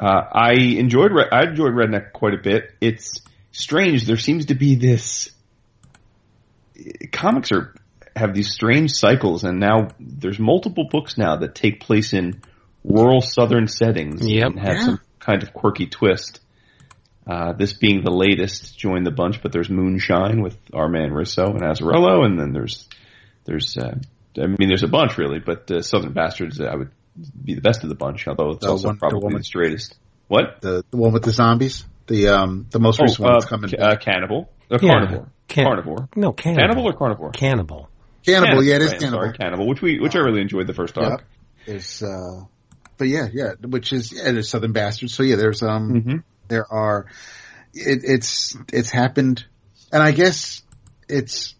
uh, 0.00 0.22
I 0.32 0.52
enjoyed. 0.52 1.12
Re- 1.12 1.28
I 1.30 1.44
enjoyed 1.44 1.72
Redneck 1.72 2.12
quite 2.12 2.34
a 2.34 2.42
bit. 2.42 2.72
It's 2.80 3.20
strange. 3.52 4.06
There 4.06 4.16
seems 4.16 4.46
to 4.46 4.54
be 4.54 4.74
this. 4.76 5.30
Comics 7.12 7.52
are 7.52 7.74
have 8.14 8.34
these 8.34 8.50
strange 8.50 8.92
cycles, 8.92 9.44
and 9.44 9.60
now 9.60 9.88
there's 10.00 10.38
multiple 10.38 10.88
books 10.90 11.18
now 11.18 11.36
that 11.36 11.54
take 11.54 11.80
place 11.80 12.12
in 12.14 12.40
rural 12.82 13.20
Southern 13.20 13.66
settings 13.68 14.26
Yep. 14.26 14.46
and 14.52 14.58
have 14.60 14.76
Yeah. 14.76 14.84
some 14.84 15.00
kind 15.20 15.42
of 15.42 15.52
quirky 15.52 15.86
twist. 15.86 16.40
Uh, 17.26 17.52
this 17.52 17.72
being 17.74 18.02
the 18.04 18.10
latest, 18.12 18.78
join 18.78 19.02
the 19.04 19.10
bunch, 19.10 19.42
but 19.42 19.52
there's 19.52 19.68
Moonshine 19.68 20.40
with 20.42 20.56
our 20.72 20.88
man 20.88 21.10
Risso 21.10 21.46
and 21.50 21.60
Azzarello, 21.62 22.24
and 22.24 22.38
then 22.38 22.52
there's, 22.52 22.88
there's, 23.44 23.76
uh, 23.76 23.96
I 24.38 24.46
mean, 24.46 24.68
there's 24.68 24.84
a 24.84 24.88
bunch 24.88 25.18
really, 25.18 25.40
but 25.40 25.70
uh, 25.70 25.82
Southern 25.82 26.12
Bastards, 26.12 26.60
uh, 26.60 26.64
I 26.64 26.76
would 26.76 26.90
be 27.44 27.54
the 27.54 27.60
best 27.60 27.82
of 27.82 27.88
the 27.88 27.94
bunch, 27.94 28.26
although 28.28 28.50
it's 28.50 28.64
The 28.64 28.70
also 28.70 28.88
one- 28.88 28.96
the 28.96 28.98
probably 29.00 29.20
woman- 29.20 29.38
the 29.38 29.44
straightest. 29.44 29.96
What? 30.28 30.60
The 30.60 30.84
the 30.90 30.96
one 30.96 31.12
with 31.12 31.22
the 31.22 31.32
zombies. 31.32 31.84
The 32.08 32.28
um 32.28 32.66
the 32.70 32.80
most 32.80 33.00
recent 33.00 33.20
oh, 33.20 33.24
one 33.24 33.32
uh, 33.32 33.38
that's 33.38 33.48
coming. 33.50 33.70
ca- 33.70 33.76
uh, 33.82 33.96
Cannibal. 33.96 34.50
Uh, 34.70 34.78
Yeah. 34.80 34.90
carnivore. 34.90 35.28
Can- 35.48 35.64
carnivore. 35.64 36.08
No, 36.16 36.32
cannibal. 36.32 36.62
Cannibal 36.62 36.88
or 36.88 36.92
carnivore? 36.94 37.30
Cannibal. 37.30 37.88
cannibal. 38.24 38.62
Yeah, 38.64 38.76
it 38.76 38.82
is 38.82 38.90
right, 38.92 39.00
cannibal. 39.00 39.18
Sorry, 39.24 39.32
cannibal, 39.38 39.66
which 39.68 39.80
we, 39.82 40.00
which 40.00 40.16
I 40.16 40.18
really 40.18 40.40
enjoyed 40.40 40.66
the 40.66 40.74
first 40.74 40.98
arc. 40.98 41.20
Yep. 41.20 41.28
There's 41.66 42.02
uh, 42.02 42.44
but 42.98 43.06
yeah, 43.08 43.28
yeah, 43.32 43.52
which 43.60 43.92
is 43.92 44.12
yeah, 44.12 44.32
there's 44.32 44.48
Southern 44.48 44.72
Bastards. 44.72 45.14
So 45.14 45.22
yeah, 45.22 45.36
there's 45.36 45.62
um, 45.62 45.92
Mm-hmm. 45.92 46.16
there 46.48 46.66
are, 46.72 47.06
it, 47.74 48.00
it's 48.04 48.56
it's 48.72 48.90
happened, 48.90 49.44
and 49.92 50.02
I 50.02 50.10
guess 50.12 50.62
it's 51.08 51.54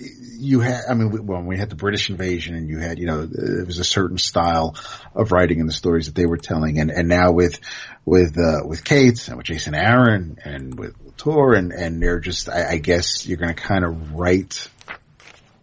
you 0.00 0.60
had. 0.60 0.82
I 0.88 0.94
mean, 0.94 1.26
when 1.26 1.46
we 1.46 1.58
had 1.58 1.70
the 1.70 1.76
British 1.76 2.10
invasion, 2.10 2.54
and 2.54 2.68
you 2.68 2.78
had 2.78 2.98
you 2.98 3.06
know 3.06 3.26
there 3.26 3.64
was 3.64 3.78
a 3.78 3.84
certain 3.84 4.18
style 4.18 4.76
of 5.14 5.32
writing 5.32 5.60
in 5.60 5.66
the 5.66 5.72
stories 5.72 6.06
that 6.06 6.14
they 6.14 6.26
were 6.26 6.38
telling, 6.38 6.78
and 6.78 6.90
and 6.90 7.08
now 7.08 7.32
with 7.32 7.60
with 8.04 8.38
uh, 8.38 8.66
with 8.66 8.84
Kate 8.84 9.28
and 9.28 9.36
with 9.36 9.46
Jason 9.46 9.74
Aaron 9.74 10.38
and 10.44 10.78
with 10.78 10.94
Latour 11.04 11.54
and 11.54 11.72
and 11.72 12.02
they're 12.02 12.20
just 12.20 12.48
I, 12.48 12.72
I 12.72 12.76
guess 12.78 13.26
you're 13.26 13.38
going 13.38 13.54
to 13.54 13.60
kind 13.60 13.84
of 13.84 14.12
write 14.14 14.68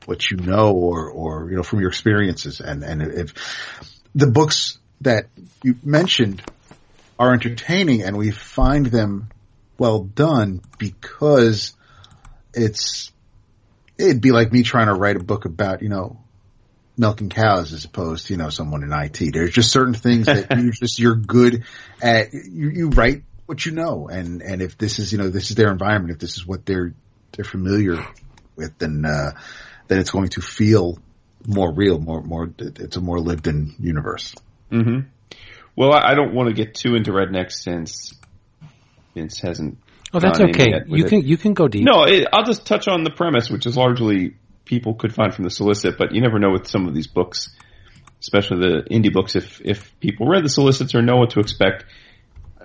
what 0.05 0.29
you 0.29 0.37
know 0.37 0.73
or 0.73 1.09
or 1.09 1.49
you 1.49 1.57
know 1.57 1.63
from 1.63 1.79
your 1.79 1.89
experiences 1.89 2.61
and 2.61 2.83
and 2.83 3.01
if 3.01 3.33
the 4.15 4.27
books 4.27 4.77
that 5.01 5.27
you 5.63 5.75
mentioned 5.83 6.41
are 7.19 7.33
entertaining 7.33 8.03
and 8.03 8.17
we 8.17 8.31
find 8.31 8.85
them 8.85 9.29
well 9.77 10.03
done 10.03 10.61
because 10.77 11.75
it's 12.53 13.11
it'd 13.97 14.21
be 14.21 14.31
like 14.31 14.51
me 14.51 14.63
trying 14.63 14.87
to 14.87 14.93
write 14.93 15.15
a 15.15 15.23
book 15.23 15.45
about 15.45 15.81
you 15.81 15.89
know 15.89 16.17
milking 16.97 17.29
cows 17.29 17.73
as 17.73 17.85
opposed 17.85 18.27
to 18.27 18.33
you 18.33 18.37
know 18.37 18.49
someone 18.49 18.83
in 18.83 18.91
IT 18.91 19.33
there's 19.33 19.51
just 19.51 19.71
certain 19.71 19.93
things 19.93 20.25
that 20.25 20.47
you 20.57 20.71
just 20.71 20.99
you're 20.99 21.15
good 21.15 21.63
at 22.01 22.33
you, 22.33 22.69
you 22.69 22.89
write 22.89 23.23
what 23.47 23.65
you 23.65 23.71
know. 23.71 24.07
And 24.07 24.41
and 24.43 24.61
if 24.61 24.77
this 24.77 24.99
is 24.99 25.11
you 25.11 25.17
know 25.17 25.29
this 25.29 25.49
is 25.49 25.55
their 25.55 25.71
environment 25.71 26.13
if 26.13 26.19
this 26.19 26.37
is 26.37 26.45
what 26.45 26.65
they're 26.65 26.93
they're 27.31 27.45
familiar 27.45 28.05
with 28.55 28.77
then 28.77 29.03
uh 29.05 29.31
then 29.87 29.99
it's 29.99 30.11
going 30.11 30.29
to 30.29 30.41
feel 30.41 30.99
more 31.47 31.73
real 31.73 31.99
more 31.99 32.21
more 32.21 32.49
it's 32.57 32.97
a 32.97 33.01
more 33.01 33.19
lived 33.19 33.47
in 33.47 33.73
universe. 33.79 34.35
Hmm 34.69 34.99
Well, 35.75 35.93
I 35.93 36.13
don't 36.13 36.33
want 36.33 36.49
to 36.49 36.53
get 36.53 36.75
too 36.75 36.95
into 36.95 37.11
Redneck 37.11 37.51
since 37.51 38.13
Vince 39.15 39.39
hasn't. 39.39 39.77
Oh, 40.13 40.19
that's 40.19 40.39
gone 40.39 40.49
in 40.49 40.55
okay. 40.55 40.71
yet 40.71 40.87
with 40.87 40.99
You 40.99 41.05
it. 41.05 41.09
can 41.09 41.27
you 41.27 41.37
can 41.37 41.53
go 41.53 41.67
deep. 41.67 41.83
No, 41.83 42.03
it, 42.03 42.27
I'll 42.31 42.45
just 42.45 42.65
touch 42.65 42.87
on 42.87 43.03
the 43.03 43.11
premise, 43.11 43.49
which 43.49 43.65
is 43.65 43.75
largely 43.75 44.35
people 44.65 44.95
could 44.95 45.13
find 45.13 45.33
from 45.33 45.43
the 45.43 45.49
solicit, 45.49 45.97
but 45.97 46.13
you 46.13 46.21
never 46.21 46.39
know 46.39 46.51
with 46.51 46.67
some 46.67 46.87
of 46.87 46.93
these 46.93 47.07
books, 47.07 47.49
especially 48.21 48.59
the 48.59 48.83
indie 48.89 49.11
books, 49.11 49.35
if 49.35 49.61
if 49.63 49.99
people 49.99 50.27
read 50.27 50.43
the 50.43 50.49
solicits 50.49 50.95
or 50.95 51.01
know 51.01 51.17
what 51.17 51.31
to 51.31 51.39
expect. 51.39 51.85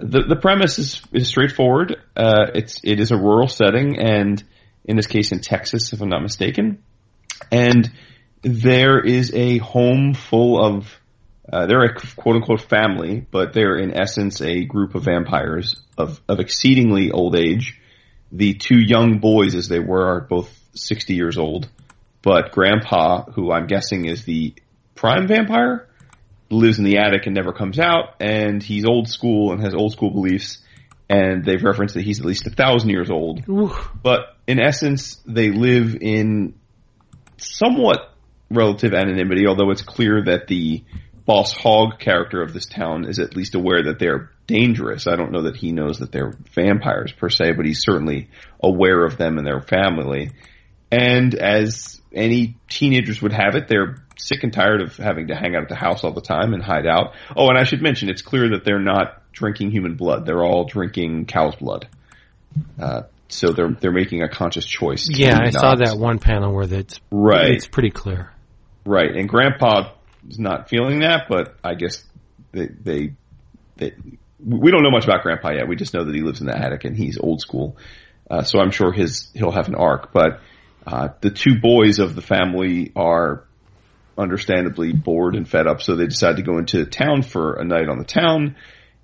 The 0.00 0.22
the 0.22 0.36
premise 0.36 0.78
is 0.78 1.02
is 1.12 1.28
straightforward. 1.28 1.96
Uh, 2.16 2.46
it's 2.54 2.80
it 2.82 3.00
is 3.00 3.10
a 3.10 3.16
rural 3.16 3.48
setting, 3.48 3.98
and 3.98 4.42
in 4.84 4.96
this 4.96 5.06
case, 5.06 5.32
in 5.32 5.40
Texas, 5.40 5.92
if 5.92 6.00
I'm 6.00 6.08
not 6.08 6.22
mistaken, 6.22 6.82
and 7.50 7.90
there 8.42 8.98
is 9.00 9.32
a 9.34 9.58
home 9.58 10.14
full 10.14 10.64
of 10.64 10.88
uh, 11.50 11.66
they're 11.66 11.84
a 11.84 11.94
quote 11.94 12.36
unquote 12.36 12.60
family, 12.60 13.26
but 13.30 13.52
they're 13.52 13.76
in 13.76 13.98
essence 13.98 14.40
a 14.40 14.64
group 14.64 14.94
of 14.94 15.04
vampires 15.04 15.80
of, 15.98 16.20
of 16.28 16.40
exceedingly 16.40 17.10
old 17.10 17.34
age. 17.34 17.80
The 18.30 18.54
two 18.54 18.78
young 18.78 19.18
boys, 19.18 19.54
as 19.54 19.68
they 19.68 19.80
were, 19.80 20.06
are 20.06 20.20
both 20.20 20.50
60 20.74 21.14
years 21.14 21.36
old, 21.36 21.68
but 22.22 22.52
grandpa, 22.52 23.24
who 23.24 23.52
I'm 23.52 23.66
guessing 23.66 24.06
is 24.06 24.24
the 24.24 24.54
prime 24.94 25.26
vampire, 25.26 25.88
lives 26.48 26.78
in 26.78 26.84
the 26.84 26.98
attic 26.98 27.26
and 27.26 27.34
never 27.34 27.52
comes 27.52 27.78
out, 27.78 28.14
and 28.20 28.62
he's 28.62 28.84
old 28.84 29.08
school 29.08 29.52
and 29.52 29.62
has 29.62 29.74
old 29.74 29.92
school 29.92 30.10
beliefs, 30.10 30.58
and 31.10 31.44
they've 31.44 31.62
referenced 31.62 31.94
that 31.94 32.04
he's 32.04 32.20
at 32.20 32.26
least 32.26 32.46
a 32.46 32.50
thousand 32.50 32.90
years 32.90 33.10
old. 33.10 33.46
Oof. 33.48 33.90
But 34.00 34.36
in 34.46 34.60
essence, 34.60 35.20
they 35.26 35.50
live 35.50 35.96
in 36.00 36.54
somewhat 37.36 38.14
relative 38.50 38.94
anonymity, 38.94 39.46
although 39.46 39.70
it's 39.70 39.82
clear 39.82 40.22
that 40.24 40.46
the 40.46 40.84
boss 41.24 41.52
hog 41.52 41.98
character 41.98 42.42
of 42.42 42.52
this 42.52 42.66
town 42.66 43.06
is 43.06 43.18
at 43.18 43.36
least 43.36 43.54
aware 43.54 43.84
that 43.84 43.98
they're 43.98 44.30
dangerous. 44.46 45.06
I 45.06 45.16
don't 45.16 45.32
know 45.32 45.42
that 45.42 45.56
he 45.56 45.72
knows 45.72 45.98
that 45.98 46.12
they're 46.12 46.34
vampires 46.54 47.12
per 47.12 47.28
se, 47.28 47.52
but 47.52 47.64
he's 47.64 47.82
certainly 47.82 48.28
aware 48.62 49.04
of 49.04 49.16
them 49.16 49.38
and 49.38 49.46
their 49.46 49.60
family. 49.60 50.30
And 50.90 51.34
as 51.34 52.00
any 52.12 52.56
teenagers 52.68 53.22
would 53.22 53.32
have 53.32 53.54
it, 53.54 53.68
they're 53.68 54.04
sick 54.18 54.42
and 54.42 54.52
tired 54.52 54.82
of 54.82 54.96
having 54.96 55.28
to 55.28 55.34
hang 55.34 55.54
out 55.54 55.62
at 55.62 55.68
the 55.68 55.74
house 55.74 56.04
all 56.04 56.12
the 56.12 56.20
time 56.20 56.52
and 56.54 56.62
hide 56.62 56.86
out. 56.86 57.14
Oh, 57.36 57.48
and 57.48 57.58
I 57.58 57.64
should 57.64 57.82
mention, 57.82 58.10
it's 58.10 58.22
clear 58.22 58.50
that 58.50 58.64
they're 58.64 58.78
not 58.78 59.22
drinking 59.32 59.70
human 59.70 59.96
blood. 59.96 60.26
They're 60.26 60.44
all 60.44 60.64
drinking 60.64 61.26
cow's 61.26 61.56
blood. 61.56 61.88
Uh, 62.78 63.02
so 63.28 63.52
they're 63.52 63.70
they're 63.70 63.92
making 63.92 64.22
a 64.22 64.28
conscious 64.28 64.66
choice. 64.66 65.08
Yeah, 65.10 65.38
I 65.42 65.50
saw 65.50 65.74
that 65.76 65.96
one 65.96 66.18
panel 66.18 66.54
where 66.54 66.66
that's 66.66 67.00
Right. 67.10 67.52
It's 67.52 67.66
pretty 67.66 67.90
clear. 67.90 68.30
Right, 68.84 69.16
and 69.16 69.28
Grandpa 69.28 69.92
is 70.28 70.38
not 70.38 70.68
feeling 70.68 71.00
that, 71.00 71.26
but 71.28 71.56
I 71.62 71.74
guess 71.74 72.02
they, 72.52 72.66
they, 72.66 73.14
they, 73.76 73.92
we 74.44 74.70
don't 74.70 74.82
know 74.82 74.90
much 74.90 75.04
about 75.04 75.22
Grandpa 75.22 75.52
yet. 75.52 75.68
We 75.68 75.76
just 75.76 75.94
know 75.94 76.04
that 76.04 76.14
he 76.14 76.22
lives 76.22 76.40
in 76.40 76.46
the 76.46 76.56
attic 76.56 76.84
and 76.84 76.96
he's 76.96 77.18
old 77.18 77.40
school. 77.40 77.76
Uh, 78.30 78.42
so 78.42 78.60
I'm 78.60 78.70
sure 78.70 78.92
his, 78.92 79.30
he'll 79.34 79.50
have 79.50 79.68
an 79.68 79.74
arc, 79.74 80.12
but, 80.12 80.40
uh, 80.86 81.08
the 81.20 81.30
two 81.30 81.60
boys 81.60 81.98
of 81.98 82.14
the 82.14 82.22
family 82.22 82.92
are 82.96 83.44
understandably 84.18 84.92
bored 84.92 85.36
and 85.36 85.48
fed 85.48 85.66
up, 85.66 85.80
so 85.80 85.96
they 85.96 86.06
decide 86.06 86.36
to 86.36 86.42
go 86.42 86.58
into 86.58 86.84
town 86.86 87.22
for 87.22 87.54
a 87.54 87.64
night 87.64 87.88
on 87.88 87.98
the 87.98 88.04
town, 88.04 88.56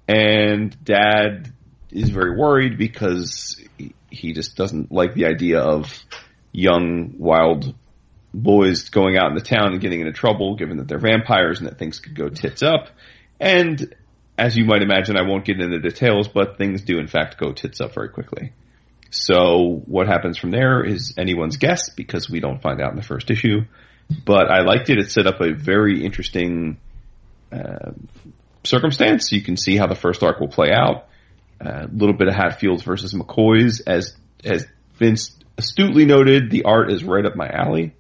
and 0.07 0.77
dad 0.85 1.53
is 1.91 2.11
very 2.11 2.37
worried 2.37 2.79
because 2.79 3.61
he- 3.79 3.95
he 4.11 4.33
just 4.33 4.57
doesn't 4.57 4.91
like 4.91 5.15
the 5.15 5.27
idea 5.27 5.61
of 5.61 5.93
young, 6.53 7.15
wild 7.19 7.75
boys 8.43 8.89
going 8.91 9.17
out 9.17 9.29
in 9.29 9.35
the 9.35 9.41
town 9.41 9.73
and 9.73 9.81
getting 9.81 10.01
into 10.01 10.13
trouble 10.13 10.57
given 10.57 10.79
that 10.79 10.89
they're 10.89 10.99
vampires 10.99 11.59
and 11.59 11.69
that 11.69 11.79
things 11.79 11.99
could 12.01 12.15
go 12.15 12.29
tits 12.29 12.63
up. 12.63 12.89
And 13.41 13.95
as 14.37 14.57
you 14.57 14.65
might 14.65 14.83
imagine, 14.83 15.17
I 15.17 15.23
won't 15.23 15.45
get 15.45 15.61
into 15.61 15.81
details, 15.81 16.29
but 16.29 16.59
things 16.59 16.83
do 16.83 16.99
in 16.99 17.09
fact 17.09 17.39
go 17.39 17.53
tits 17.53 17.81
up 17.81 17.95
very 17.95 18.09
quickly. 18.09 18.53
So 19.11 19.83
what 19.87 20.07
happens 20.07 20.37
from 20.39 20.51
there 20.51 20.85
is 20.85 21.15
anyone's 21.17 21.57
guess 21.57 21.91
because 21.91 22.29
we 22.29 22.41
don't 22.41 22.61
find 22.61 22.81
out 22.81 22.91
in 22.91 22.97
the 22.97 23.03
first 23.03 23.31
issue. 23.31 23.63
But 24.25 24.51
I 24.51 24.61
liked 24.63 24.91
it. 24.91 24.99
It 24.99 25.11
set 25.11 25.27
up 25.27 25.41
a 25.41 25.53
very 25.53 26.05
interesting 26.05 26.79
uh, 27.53 27.93
circumstance. 28.65 29.33
You 29.33 29.43
can 29.43 29.57
see 29.57 29.77
how 29.77 29.87
the 29.87 29.95
first 29.95 30.23
arc 30.23 30.41
will 30.41 30.49
play 30.49 30.71
out. 30.73 31.09
A 31.61 31.89
little 31.93 32.17
bit 32.17 32.29
of 32.29 32.35
Hatfields 32.35 32.85
versus 32.85 33.13
McCoys, 33.13 33.81
as 33.85 34.15
as 34.45 34.65
Vince 34.97 35.37
astutely 35.57 36.05
noted, 36.05 36.51
the 36.51 36.65
art 36.65 36.93
is 36.93 37.03
right 37.03 37.27
up 37.27 37.35
my 37.35 37.49
alley. 37.49 37.95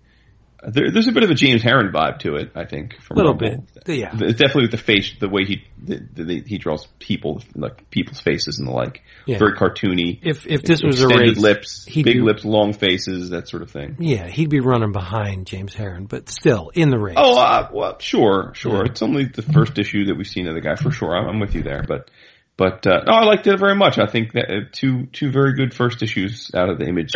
There, 0.60 0.90
there's 0.90 1.06
a 1.06 1.12
bit 1.12 1.22
of 1.22 1.30
a 1.30 1.34
James 1.34 1.62
Harren 1.62 1.92
vibe 1.92 2.18
to 2.20 2.34
it, 2.34 2.50
I 2.56 2.64
think. 2.64 2.96
A 3.10 3.14
Little 3.14 3.34
Rumble. 3.34 3.64
bit, 3.84 3.96
yeah. 3.96 4.10
Definitely 4.10 4.62
with 4.62 4.72
the 4.72 4.76
face, 4.76 5.12
the 5.20 5.28
way 5.28 5.44
he 5.44 5.62
the, 5.80 6.00
the, 6.12 6.42
he 6.44 6.58
draws 6.58 6.84
people, 6.98 7.42
like 7.54 7.88
people's 7.90 8.20
faces 8.20 8.58
and 8.58 8.66
the 8.66 8.72
like. 8.72 9.02
Yeah. 9.24 9.38
Very 9.38 9.52
cartoony. 9.52 10.18
If 10.20 10.46
if 10.48 10.62
this 10.62 10.82
was 10.82 11.00
a 11.00 11.06
race, 11.06 11.38
lips, 11.38 11.84
big 11.84 12.04
be, 12.04 12.20
lips, 12.20 12.44
long 12.44 12.72
faces, 12.72 13.30
that 13.30 13.46
sort 13.46 13.62
of 13.62 13.70
thing. 13.70 13.98
Yeah, 14.00 14.26
he'd 14.26 14.50
be 14.50 14.58
running 14.58 14.90
behind 14.90 15.46
James 15.46 15.74
Harren, 15.74 16.08
but 16.08 16.28
still 16.28 16.70
in 16.74 16.90
the 16.90 16.98
race. 16.98 17.14
Oh, 17.16 17.38
uh, 17.38 17.68
well, 17.72 17.98
sure, 18.00 18.52
sure. 18.54 18.78
Yeah. 18.78 18.90
It's 18.90 19.02
only 19.02 19.26
the 19.26 19.42
first 19.42 19.78
issue 19.78 20.06
that 20.06 20.16
we've 20.16 20.26
seen 20.26 20.48
of 20.48 20.54
the 20.54 20.60
guy 20.60 20.74
for 20.74 20.90
sure. 20.90 21.16
I'm, 21.16 21.28
I'm 21.28 21.40
with 21.40 21.54
you 21.54 21.62
there, 21.62 21.84
but, 21.86 22.10
but, 22.56 22.84
uh, 22.84 23.04
no, 23.06 23.12
I 23.12 23.24
liked 23.24 23.46
it 23.46 23.60
very 23.60 23.76
much. 23.76 23.98
I 23.98 24.06
think 24.06 24.32
that 24.32 24.50
uh, 24.50 24.60
two, 24.72 25.06
two 25.06 25.30
very 25.30 25.54
good 25.54 25.72
first 25.72 26.02
issues 26.02 26.50
out 26.52 26.68
of 26.68 26.80
the 26.80 26.86
image 26.86 27.12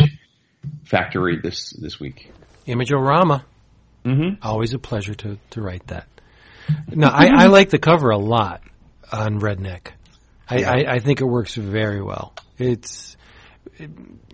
factory 0.85 1.41
this, 1.41 1.71
this 1.71 1.99
week. 1.99 2.31
Image-O-Rama. 2.65 3.45
Mm-hmm. 4.05 4.45
Always 4.45 4.73
a 4.73 4.79
pleasure 4.79 5.13
to, 5.15 5.37
to 5.51 5.61
write 5.61 5.87
that. 5.87 6.07
No, 6.87 7.07
I, 7.07 7.43
I 7.43 7.45
like 7.47 7.69
the 7.69 7.79
cover 7.79 8.09
a 8.09 8.17
lot 8.17 8.61
on 9.11 9.39
Redneck. 9.39 9.91
I, 10.49 10.57
Yeah. 10.57 10.71
I, 10.71 10.93
I 10.95 10.99
think 10.99 11.21
it 11.21 11.25
works 11.25 11.55
very 11.55 12.01
well. 12.01 12.33
It's 12.57 13.17
it 13.77 13.89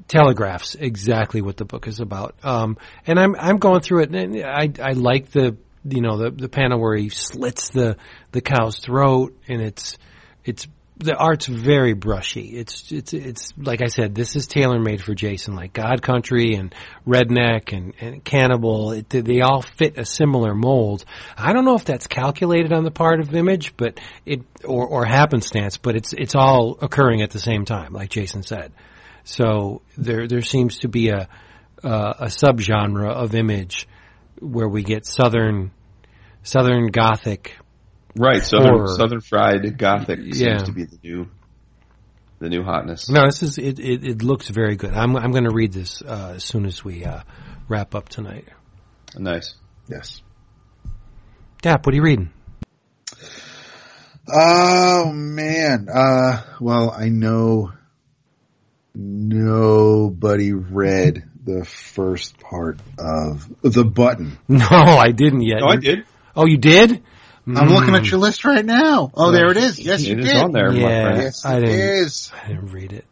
telegraphs 0.07 0.75
exactly 0.75 1.41
what 1.41 1.57
the 1.57 1.65
book 1.65 1.87
is 1.87 1.99
about. 1.99 2.35
Um, 2.43 2.77
and 3.05 3.19
I'm 3.19 3.35
I'm 3.35 3.57
going 3.57 3.81
through 3.81 4.03
it, 4.03 4.13
and 4.13 4.43
I 4.43 4.71
I 4.81 4.93
like 4.93 5.31
the 5.31 5.55
you 5.85 6.01
know 6.01 6.17
the 6.17 6.31
the 6.31 6.49
panel 6.49 6.79
where 6.79 6.95
he 6.95 7.09
slits 7.09 7.69
the 7.69 7.97
the 8.31 8.41
cow's 8.41 8.79
throat, 8.79 9.37
and 9.47 9.61
it's 9.61 9.97
it's 10.43 10.67
the 10.99 11.15
art's 11.15 11.45
very 11.47 11.93
brushy. 11.93 12.57
It's 12.57 12.91
it's 12.91 13.13
it's 13.13 13.53
like 13.57 13.81
I 13.81 13.87
said, 13.87 14.13
this 14.13 14.35
is 14.35 14.47
tailor 14.47 14.79
made 14.79 15.01
for 15.01 15.15
Jason, 15.15 15.55
like 15.55 15.71
God 15.71 16.01
Country 16.01 16.55
and 16.55 16.75
Redneck 17.07 17.71
and, 17.75 17.93
and 18.01 18.23
Cannibal. 18.23 18.91
It, 18.91 19.09
they 19.09 19.39
all 19.39 19.61
fit 19.61 19.97
a 19.97 20.03
similar 20.03 20.53
mold. 20.53 21.05
I 21.37 21.53
don't 21.53 21.63
know 21.63 21.75
if 21.75 21.85
that's 21.85 22.07
calculated 22.07 22.73
on 22.73 22.83
the 22.83 22.91
part 22.91 23.21
of 23.21 23.33
Image, 23.33 23.77
but 23.77 23.99
it 24.25 24.41
or 24.65 24.85
or 24.85 25.05
happenstance, 25.05 25.77
but 25.77 25.95
it's 25.95 26.11
it's 26.11 26.35
all 26.35 26.77
occurring 26.81 27.21
at 27.21 27.31
the 27.31 27.39
same 27.39 27.63
time, 27.63 27.93
like 27.93 28.09
Jason 28.09 28.43
said. 28.43 28.73
So 29.23 29.81
there 29.97 30.27
there 30.27 30.41
seems 30.41 30.79
to 30.79 30.89
be 30.89 31.09
a 31.09 31.29
a 31.81 32.25
subgenre 32.25 33.09
of 33.09 33.35
Image 33.35 33.87
where 34.39 34.67
we 34.67 34.83
get 34.83 35.05
southern 35.05 35.71
southern 36.43 36.87
gothic 36.87 37.57
Right. 38.15 38.43
Southern, 38.43 38.73
Horror. 38.73 38.87
Southern 38.95 39.21
fried 39.21 39.77
gothic 39.77 40.19
seems 40.33 40.63
to 40.63 40.71
be 40.71 40.85
the 40.85 40.97
new, 41.03 41.27
the 42.39 42.49
new 42.49 42.63
hotness. 42.63 43.09
No, 43.09 43.25
this 43.25 43.43
is 43.43 43.57
it. 43.57 43.79
It, 43.79 44.03
it 44.03 44.21
looks 44.23 44.49
very 44.49 44.75
good. 44.75 44.93
I'm 44.93 45.15
I'm 45.15 45.31
going 45.31 45.43
to 45.45 45.53
read 45.53 45.71
this 45.73 46.01
uh, 46.01 46.33
as 46.35 46.43
soon 46.43 46.65
as 46.65 46.83
we 46.83 47.05
uh, 47.05 47.21
wrap 47.67 47.95
up 47.95 48.09
tonight. 48.09 48.45
Nice. 49.17 49.55
Yes. 49.87 50.21
Dap, 51.61 51.85
what 51.85 51.93
are 51.93 51.95
you 51.95 52.03
reading? 52.03 52.31
Oh 54.31 55.11
man. 55.11 55.87
Uh, 55.91 56.43
well, 56.59 56.91
I 56.91 57.09
know 57.09 57.73
nobody 58.93 60.53
read 60.53 61.23
the 61.43 61.65
first 61.65 62.39
part 62.39 62.79
of 62.97 63.49
the 63.61 63.83
button. 63.83 64.37
No, 64.47 64.65
I 64.67 65.11
didn't 65.11 65.41
yet. 65.41 65.59
No, 65.61 65.67
I 65.67 65.77
did. 65.77 66.05
Oh, 66.35 66.45
you 66.45 66.57
did? 66.57 67.03
I'm 67.47 67.69
looking 67.69 67.95
at 67.95 68.09
your 68.09 68.19
list 68.19 68.45
right 68.45 68.65
now. 68.65 69.11
Oh, 69.15 69.31
there 69.31 69.49
it 69.51 69.57
is. 69.57 69.79
Yes, 69.79 70.01
you 70.03 70.13
It 70.13 70.19
is 70.19 70.31
did. 70.31 70.37
on 70.37 70.51
there, 70.51 70.71
my 70.71 70.77
Yeah. 70.77 71.03
friend. 71.03 71.21
Yes, 71.23 71.45
I 71.45 71.57
it 71.57 71.61
didn't. 71.61 71.79
is. 71.79 72.31
I 72.43 72.47
didn't 72.47 72.71
read 72.71 72.93
it. 72.93 73.05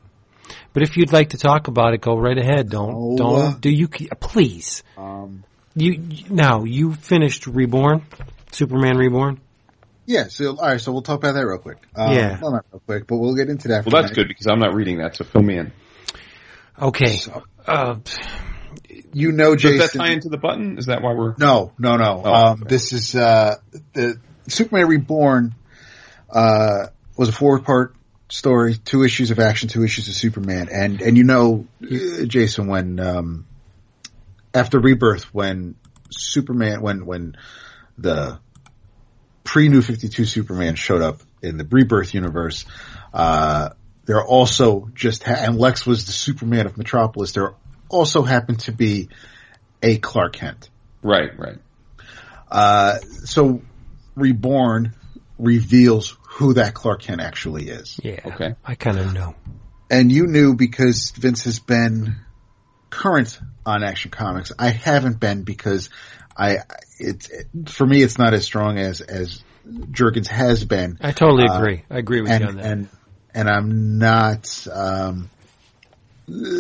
But 0.74 0.84
if 0.84 0.96
you'd 0.96 1.12
like 1.12 1.30
to 1.30 1.38
talk 1.38 1.68
about 1.68 1.94
it, 1.96 2.02
go 2.02 2.18
right 2.18 2.38
ahead. 2.38 2.70
Don't 2.70 2.94
Oh, 2.94 3.14
uh, 3.14 3.18
don't 3.18 3.62
do 3.62 3.70
you 3.72 3.88
please. 3.88 4.84
Um, 4.98 5.44
You 5.76 5.94
you- 6.10 6.26
now 6.30 6.64
you 6.66 6.94
finished 6.94 7.48
Reborn, 7.48 8.04
Superman 8.52 8.98
Reborn. 8.98 9.40
yeah. 10.06 10.28
So, 10.30 10.56
all 10.58 10.68
right. 10.68 10.80
So 10.82 10.92
we'll 10.92 11.02
talk 11.02 11.18
about 11.18 11.34
that 11.34 11.46
real 11.46 11.58
quick. 11.58 11.78
Um, 11.96 12.14
Yeah. 12.14 12.40
Well, 12.42 12.52
not 12.52 12.66
real 12.72 12.82
quick, 12.86 13.08
but 13.08 13.18
we'll 13.18 13.36
get 13.36 13.50
into 13.50 13.70
that. 13.70 13.86
Well, 13.86 13.92
for 13.92 14.02
that's 14.02 14.12
tonight. 14.14 14.16
good 14.16 14.28
because 14.28 14.48
I'm 14.48 14.60
not 14.60 14.74
reading 14.76 15.00
that, 15.00 15.16
so 15.16 15.24
fill 15.24 15.42
me 15.42 15.58
in. 15.58 15.72
Okay. 16.80 17.18
So, 17.18 17.44
Uh, 17.68 17.96
you 19.18 19.32
know, 19.32 19.55
Does 19.55 19.63
Jason. 19.63 19.80
that 19.80 19.91
tie 19.93 20.13
into 20.13 20.30
the 20.30 20.38
button? 20.38 20.78
Is 20.78 20.86
that 20.86 21.01
why 21.01 21.13
we're? 21.13 21.34
No, 21.39 21.74
no, 21.80 21.97
no. 21.97 22.22
Oh, 22.24 22.34
um, 22.34 22.61
okay. 22.61 22.70
This 22.70 22.93
is 22.93 23.15
uh, 23.15 23.55
the 23.93 24.20
Superman 24.47 24.88
Reborn 24.88 25.55
uh, 26.30 26.88
was 27.18 27.30
a 27.30 27.32
four-part 27.32 27.95
story, 28.30 28.76
two 28.76 29.03
issues 29.03 29.32
of 29.32 29.39
action, 29.39 29.70
two 29.70 29.84
issues 29.84 30.07
of 30.07 30.13
Superman, 30.13 30.70
and 30.72 31.01
and 31.01 31.18
you 31.18 31.24
know, 31.24 31.65
Jason, 31.82 32.68
when 32.68 32.99
um, 32.99 33.47
after 34.53 34.80
Rebirth, 34.80 35.34
when 35.34 35.76
Superman, 36.11 36.82
when 36.82 37.05
when 37.07 37.38
the 37.97 38.39
pre 39.43 39.68
New 39.70 39.82
Fifty 39.82 40.09
Two 40.09 40.26
Superman 40.26 40.76
showed 40.76 41.01
up 41.01 41.22
in 41.41 41.57
the 41.57 41.65
Rebirth 41.65 42.13
universe, 42.13 42.65
uh, 43.15 43.70
there 44.05 44.24
also 44.24 44.91
just 44.93 45.24
ha- 45.24 45.38
and 45.39 45.57
Lex 45.57 45.88
was 45.88 46.05
the 46.05 46.11
Superman 46.11 46.68
of 46.68 46.78
Metropolis. 46.78 47.32
There 47.32 47.55
also 47.90 48.24
happened 48.24 48.60
to 48.62 48.72
be 48.72 49.10
a 49.82 49.98
Clark 49.98 50.34
Kent. 50.34 50.70
Right, 51.04 51.32
right. 51.38 51.58
Uh, 52.50 52.98
so 53.26 53.62
Reborn 54.16 54.94
reveals 55.38 56.18
who 56.30 56.54
that 56.56 56.74
Clark 56.74 57.02
Kent 57.04 57.22
actually 57.22 57.70
is. 57.70 58.00
yeah. 58.04 58.20
Okay. 58.26 58.56
I 58.66 58.76
kind 58.76 58.98
of 58.98 59.14
know. 59.14 59.36
And 59.90 60.12
you 60.12 60.28
knew 60.28 60.56
because 60.56 61.12
Vince 61.12 61.44
has 61.46 61.60
been 61.60 62.16
current 62.90 63.40
on 63.66 63.84
Action 63.84 64.12
Comics. 64.12 64.52
I 64.58 64.70
haven't 64.70 65.20
been 65.20 65.44
because 65.44 65.90
I, 66.36 66.58
it's, 67.00 67.30
it, 67.30 67.48
for 67.70 67.86
me, 67.86 68.02
it's 68.02 68.18
not 68.18 68.34
as 68.34 68.44
strong 68.46 68.78
as, 68.78 69.02
as 69.02 69.42
Jurgens 69.68 70.28
has 70.28 70.64
been. 70.66 70.98
I 71.02 71.12
totally 71.12 71.48
Uh, 71.48 71.58
agree. 71.60 71.84
I 71.90 71.98
agree 71.98 72.22
with 72.22 72.32
And, 72.32 72.42
you 72.42 72.48
on 72.50 72.56
that. 72.58 72.66
and, 72.66 72.90
and 73.34 73.50
I'm 73.50 73.98
not, 74.00 74.68
um, 74.72 75.30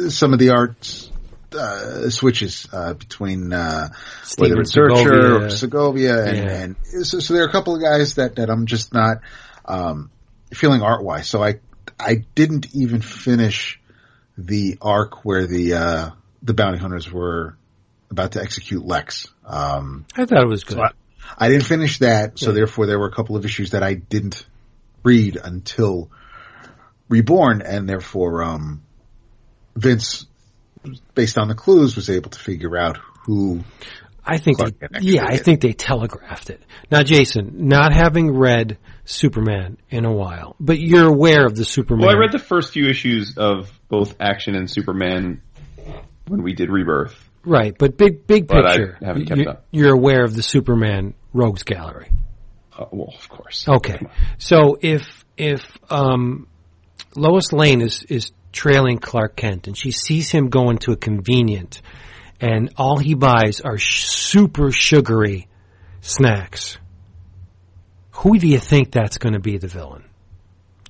some 0.09 0.33
of 0.33 0.39
the 0.39 0.51
art, 0.51 1.09
uh, 1.57 2.09
switches, 2.09 2.67
uh, 2.71 2.93
between, 2.93 3.51
uh, 3.51 3.89
whether 4.37 4.61
it's 4.61 4.73
Zircher 4.75 5.41
or 5.41 5.49
Segovia. 5.49 5.49
Segovia, 5.49 6.25
and, 6.25 6.37
Yeah. 6.37 6.61
and 6.61 7.05
so, 7.05 7.19
so 7.19 7.33
there 7.33 7.43
are 7.43 7.47
a 7.47 7.51
couple 7.51 7.75
of 7.75 7.81
guys 7.81 8.15
that, 8.15 8.35
that 8.37 8.49
I'm 8.49 8.65
just 8.65 8.93
not 8.93 9.17
um, 9.65 10.11
feeling 10.53 10.81
art 10.81 11.03
wise. 11.03 11.27
So 11.27 11.43
I 11.43 11.55
I 11.99 12.23
didn't 12.35 12.75
even 12.75 13.01
finish 13.01 13.79
the 14.37 14.77
arc 14.81 15.25
where 15.25 15.47
the 15.47 15.73
uh, 15.73 16.09
the 16.43 16.53
bounty 16.53 16.77
hunters 16.77 17.11
were 17.11 17.57
about 18.11 18.33
to 18.33 18.41
execute 18.41 18.85
Lex. 18.85 19.27
Um, 19.45 20.05
I 20.15 20.25
thought 20.25 20.43
it 20.43 20.47
was 20.47 20.63
good. 20.63 20.77
so 20.77 20.83
I, 20.83 20.91
I 21.37 21.49
didn't 21.49 21.65
finish 21.65 21.99
that, 21.99 22.39
so 22.39 22.49
Yeah. 22.49 22.55
therefore 22.55 22.85
there 22.85 22.99
were 22.99 23.07
a 23.07 23.11
couple 23.13 23.35
of 23.35 23.43
issues 23.45 23.71
that 23.71 23.83
I 23.83 23.95
didn't 23.95 24.45
read 25.03 25.37
until 25.43 26.09
Reborn, 27.09 27.61
and 27.61 27.87
therefore 27.89 28.43
um, 28.43 28.83
Vince, 29.75 30.25
based 31.15 31.37
on 31.37 31.47
the 31.47 31.55
clues, 31.55 31.95
was 31.95 32.09
able 32.09 32.29
to 32.29 32.39
figure 32.39 32.77
out 32.77 32.97
who 33.25 33.63
I 34.25 34.37
think 34.37 34.57
Clark 34.57 34.73
they, 34.73 34.79
Kent 34.87 34.95
actually 34.95 35.11
yeah, 35.15 35.25
I 35.25 35.33
is. 35.33 35.41
think 35.41 35.61
they 35.61 35.73
telegraphed 35.73 36.49
it. 36.49 36.61
Now, 36.91 37.03
Jason, 37.03 37.67
not 37.67 37.93
having 37.93 38.31
read 38.37 38.77
Superman 39.05 39.77
in 39.89 40.03
a 40.05 40.11
while, 40.11 40.55
but 40.59 40.79
you're 40.79 41.07
aware 41.07 41.45
of 41.45 41.55
the 41.55 41.63
Superman. 41.65 42.05
Well, 42.07 42.15
I 42.15 42.19
read 42.19 42.31
the 42.33 42.39
first 42.39 42.73
few 42.73 42.87
issues 42.89 43.37
of 43.37 43.71
both 43.87 44.15
Action 44.19 44.55
and 44.55 44.69
Superman 44.69 45.41
when 46.27 46.43
we 46.43 46.53
did 46.53 46.69
Rebirth. 46.69 47.15
right, 47.45 47.73
but 47.77 47.97
big 47.97 48.27
big 48.27 48.47
But 48.47 48.65
I 48.65 48.77
picture. 48.77 48.97
haven't 49.01 49.25
kept 49.27 49.39
you- 49.41 49.49
up. 49.49 49.65
You're 49.71 49.93
aware 49.95 50.23
of 50.25 50.35
the 50.35 50.43
Superman 50.43 51.13
Rogues 51.33 51.63
Gallery. 51.63 52.09
Uh, 52.77 52.85
well, 52.91 53.13
of 53.17 53.29
course. 53.29 53.65
Okay. 53.67 53.99
So 54.39 54.77
if 54.81 55.23
if 55.37 55.65
um, 55.89 56.47
Lois 57.15 57.51
Lane 57.53 57.81
is 57.81 58.03
is 58.03 58.31
trailing 58.57 58.97
Clark 58.97 59.35
Kent 59.35 59.67
and 59.67 59.77
she 59.77 59.91
sees 59.91 60.31
him 60.31 60.49
go 60.49 60.71
into 60.71 60.91
a 60.91 60.97
convenient, 60.97 61.81
and 62.41 62.73
all 62.75 62.97
he 62.97 63.13
buys 63.13 63.61
are 63.61 63.77
sh- 63.77 64.05
super 64.05 64.71
sugary 64.71 65.47
snacks, 66.01 66.79
who 68.11 68.39
do 68.39 68.47
you 68.47 68.59
think 68.59 68.91
that's 68.91 69.19
going 69.19 69.33
to 69.33 69.39
be 69.39 69.57
the 69.57 69.67
villain? 69.67 70.03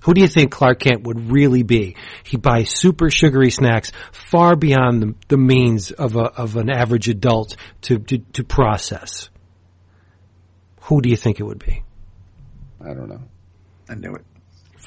Who 0.03 0.13
do 0.13 0.21
you 0.21 0.29
think 0.29 0.51
Clark 0.51 0.79
Kent 0.79 1.03
would 1.03 1.29
really 1.29 1.63
be? 1.63 1.97
He 2.23 2.37
buys 2.37 2.69
super 2.69 3.09
sugary 3.09 3.51
snacks 3.51 3.91
far 4.13 4.55
beyond 4.55 5.01
the, 5.01 5.15
the 5.27 5.37
means 5.37 5.91
of 5.91 6.15
a 6.15 6.31
of 6.43 6.55
an 6.55 6.69
average 6.69 7.09
adult 7.09 7.57
to, 7.81 7.99
to 7.99 8.19
to 8.19 8.43
process. 8.45 9.29
Who 10.83 11.01
do 11.01 11.09
you 11.09 11.17
think 11.17 11.41
it 11.41 11.43
would 11.43 11.59
be? 11.59 11.83
I 12.79 12.93
don't 12.93 13.09
know. 13.09 13.23
I 13.89 13.95
knew 13.95 14.13
it. 14.13 14.25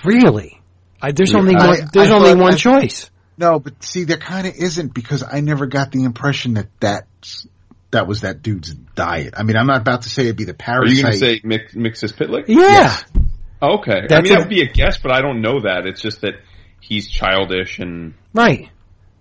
Really? 0.03 0.60
I, 1.03 1.13
there's 1.13 1.35
only 1.35 1.55
I- 1.57 1.67
one, 1.67 1.79
there's 1.93 2.11
I 2.11 2.15
only 2.15 2.35
one 2.35 2.55
I- 2.55 2.57
choice. 2.57 3.11
No, 3.39 3.59
but 3.59 3.83
see, 3.83 4.05
there 4.05 4.19
kind 4.19 4.47
of 4.47 4.55
isn't 4.55 4.93
because 4.93 5.25
I 5.27 5.41
never 5.41 5.65
got 5.67 5.93
the 5.93 6.05
impression 6.05 6.55
that 6.55 6.67
that's, 6.79 7.47
that 7.91 8.07
was 8.07 8.21
that 8.21 8.43
dude's 8.43 8.75
diet. 8.75 9.33
I 9.37 9.45
mean, 9.45 9.57
I'm 9.57 9.67
not 9.67 9.81
about 9.81 10.03
to 10.03 10.11
say 10.11 10.25
it'd 10.25 10.37
be 10.37 10.45
the 10.45 10.53
parasite. 10.53 10.99
Are 10.99 11.03
parasite. 11.09 11.23
you 11.23 11.41
going 11.41 11.59
to 11.61 11.69
say 11.75 11.81
Mix, 11.95 12.13
Mxyzptlk? 12.13 12.45
Yeah. 12.49 12.57
Yes. 12.59 13.05
Okay. 13.63 13.93
I 14.11 14.21
mean, 14.21 14.33
a- 14.33 14.35
that 14.35 14.39
would 14.41 14.49
be 14.51 14.61
a 14.61 14.67
guess, 14.71 14.99
but 14.99 15.11
I 15.13 15.23
don't 15.23 15.41
know 15.41 15.61
that. 15.63 15.87
It's 15.87 16.03
just 16.03 16.21
that 16.21 16.35
he's 16.81 17.09
childish 17.11 17.79
and 17.79 18.13
Right. 18.35 18.69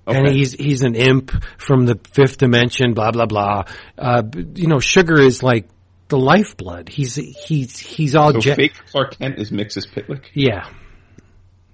okay. 0.07 0.17
And 0.17 0.27
he's 0.27 0.51
he's 0.53 0.81
an 0.83 0.95
imp 0.95 1.31
from 1.57 1.85
the 1.85 1.97
fifth 2.11 2.37
dimension. 2.39 2.93
Blah 2.93 3.11
blah 3.11 3.25
blah. 3.25 3.63
Uh, 3.97 4.23
you 4.55 4.67
know, 4.67 4.79
sugar 4.81 5.19
is 5.19 5.41
like 5.43 5.67
the 6.09 6.17
lifeblood. 6.17 6.89
He's 6.89 7.15
he's 7.15 7.77
he's 7.79 8.15
all 8.15 8.33
so 8.33 8.39
jet. 8.39 8.57
fake 8.57 8.73
Clark 8.91 9.17
Kent 9.17 9.39
is 9.39 9.51
Mxyzptlk. 9.51 10.23
Yeah. 10.33 10.69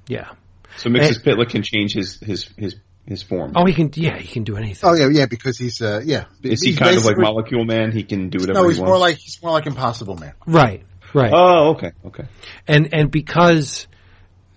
Yeah. 0.07 0.31
So 0.77 0.89
Mxyzptlk 0.89 1.49
can 1.49 1.63
change 1.63 1.93
his 1.93 2.19
his 2.19 2.49
his 2.57 2.75
his 3.05 3.23
form. 3.23 3.53
Oh, 3.55 3.65
he 3.65 3.73
can. 3.73 3.91
Yeah, 3.93 4.17
he 4.17 4.27
can 4.27 4.43
do 4.43 4.57
anything. 4.57 4.89
Oh 4.89 4.93
yeah, 4.93 5.07
yeah, 5.09 5.25
because 5.25 5.57
he's 5.57 5.81
uh, 5.81 6.01
yeah. 6.03 6.25
is 6.43 6.61
he 6.61 6.75
kind 6.75 6.97
of 6.97 7.05
like 7.05 7.17
Molecule 7.17 7.65
Man? 7.65 7.91
He 7.91 8.03
can 8.03 8.29
do 8.29 8.39
whatever 8.39 8.59
No, 8.59 8.63
he 8.63 8.69
he's 8.71 8.79
wants. 8.79 8.89
more 8.89 8.97
like 8.97 9.17
he's 9.17 9.41
more 9.41 9.51
like 9.51 9.67
Impossible 9.67 10.17
Man. 10.17 10.33
Right. 10.45 10.83
Right. 11.13 11.31
Oh, 11.33 11.69
okay, 11.75 11.91
okay. 12.07 12.25
and 12.67 12.89
and 12.93 13.09
because 13.09 13.87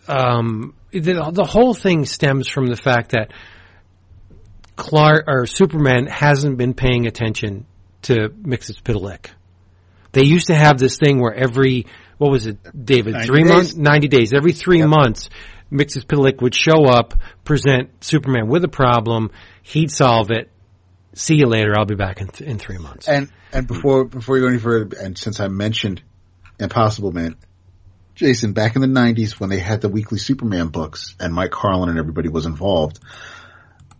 um, 0.08 0.74
the, 0.90 1.30
the 1.32 1.44
whole 1.44 1.74
thing 1.74 2.04
stems 2.04 2.48
from 2.48 2.66
the 2.66 2.76
fact 2.76 3.10
that 3.10 3.30
Clark 4.74 5.26
or 5.28 5.46
Superman 5.46 6.06
hasn't 6.06 6.56
been 6.58 6.74
paying 6.74 7.06
attention 7.06 7.66
to 8.02 8.30
Mxyzptlk. 8.30 9.26
They 10.12 10.24
used 10.24 10.46
to 10.48 10.54
have 10.54 10.78
this 10.78 10.96
thing 10.96 11.20
where 11.20 11.34
every 11.34 11.86
what 12.18 12.30
was 12.30 12.46
it, 12.46 12.58
David? 12.84 13.14
90 13.14 13.26
three 13.26 13.42
days. 13.42 13.52
months, 13.52 13.74
ninety 13.76 14.08
days. 14.08 14.32
Every 14.34 14.52
three 14.52 14.78
Yep. 14.80 14.88
months, 14.88 15.30
Mxyzptlk 15.72 16.40
would 16.42 16.54
show 16.54 16.84
up, 16.86 17.14
present 17.44 17.90
Superman 18.02 18.48
with 18.48 18.64
a 18.64 18.68
problem. 18.68 19.30
He'd 19.62 19.90
solve 19.90 20.30
it. 20.30 20.50
See 21.14 21.36
you 21.36 21.46
later. 21.46 21.74
I'll 21.78 21.84
be 21.84 21.94
back 21.94 22.20
in, 22.20 22.28
th- 22.28 22.48
in 22.48 22.58
three 22.58 22.78
months. 22.78 23.08
And 23.08 23.28
and 23.52 23.66
before 23.66 24.04
before 24.04 24.36
you 24.36 24.44
go 24.44 24.48
any 24.48 24.58
further, 24.58 24.96
and 24.98 25.16
since 25.16 25.40
I 25.40 25.48
mentioned 25.48 26.02
Impossible 26.58 27.12
Man, 27.12 27.36
Jason, 28.14 28.52
back 28.52 28.76
in 28.76 28.82
the 28.82 28.88
'90s 28.88 29.38
when 29.40 29.50
they 29.50 29.58
had 29.58 29.80
the 29.80 29.88
weekly 29.88 30.18
Superman 30.18 30.68
books 30.68 31.14
and 31.20 31.32
Mike 31.34 31.50
Carlin 31.50 31.88
and 31.88 31.98
everybody 31.98 32.28
was 32.28 32.46
involved, 32.46 32.98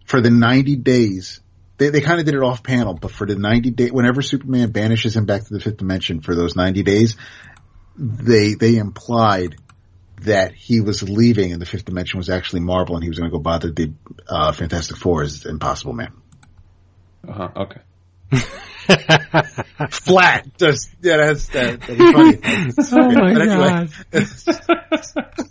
for 0.07 0.21
the 0.21 0.31
90 0.31 0.77
days, 0.77 1.41
they 1.77 1.91
they 1.91 2.01
kind 2.01 2.19
of 2.21 2.27
did 2.27 2.35
it 2.35 2.43
off 2.43 2.63
panel, 2.63 2.95
but 2.95 3.11
for 3.11 3.27
the 3.27 3.37
90 3.37 3.71
day, 3.71 3.91
whenever 3.91 4.23
Superman 4.23 4.71
banishes 4.73 5.15
him 5.17 5.25
back 5.27 5.45
to 5.45 5.55
the 5.55 5.61
fifth 5.61 5.77
dimension 5.79 6.21
for 6.21 6.35
those 6.35 6.57
90 6.57 6.83
days, 6.83 7.17
they 7.99 8.55
they 8.55 8.77
implied 8.77 9.57
that 10.23 10.53
he 10.53 10.81
was 10.81 11.03
leaving 11.03 11.53
and 11.53 11.61
the 11.61 11.67
fifth 11.67 11.85
dimension 11.85 12.19
was 12.19 12.29
actually 12.31 12.61
Marvel 12.61 12.95
and 12.97 13.05
he 13.05 13.09
was 13.11 13.19
going 13.19 13.31
to 13.31 13.37
go 13.37 13.41
bother 13.43 13.71
the 13.71 13.93
uh, 14.29 14.53
Fantastic 14.53 14.97
Four 14.97 15.23
as 15.23 15.45
Impossible 15.45 15.93
Man. 15.93 16.13
Uh 17.27 17.33
huh. 17.33 17.49
Okay. 17.57 17.81
flat. 19.91 20.47
Just 20.59 20.91
yeah, 21.03 21.17
that's 21.19 21.49
that, 21.49 21.83
funny. 21.85 22.39
oh 22.93 23.13
my 23.13 23.33
But 23.35 23.43
anyway. 23.43 23.89
god! 24.13 25.49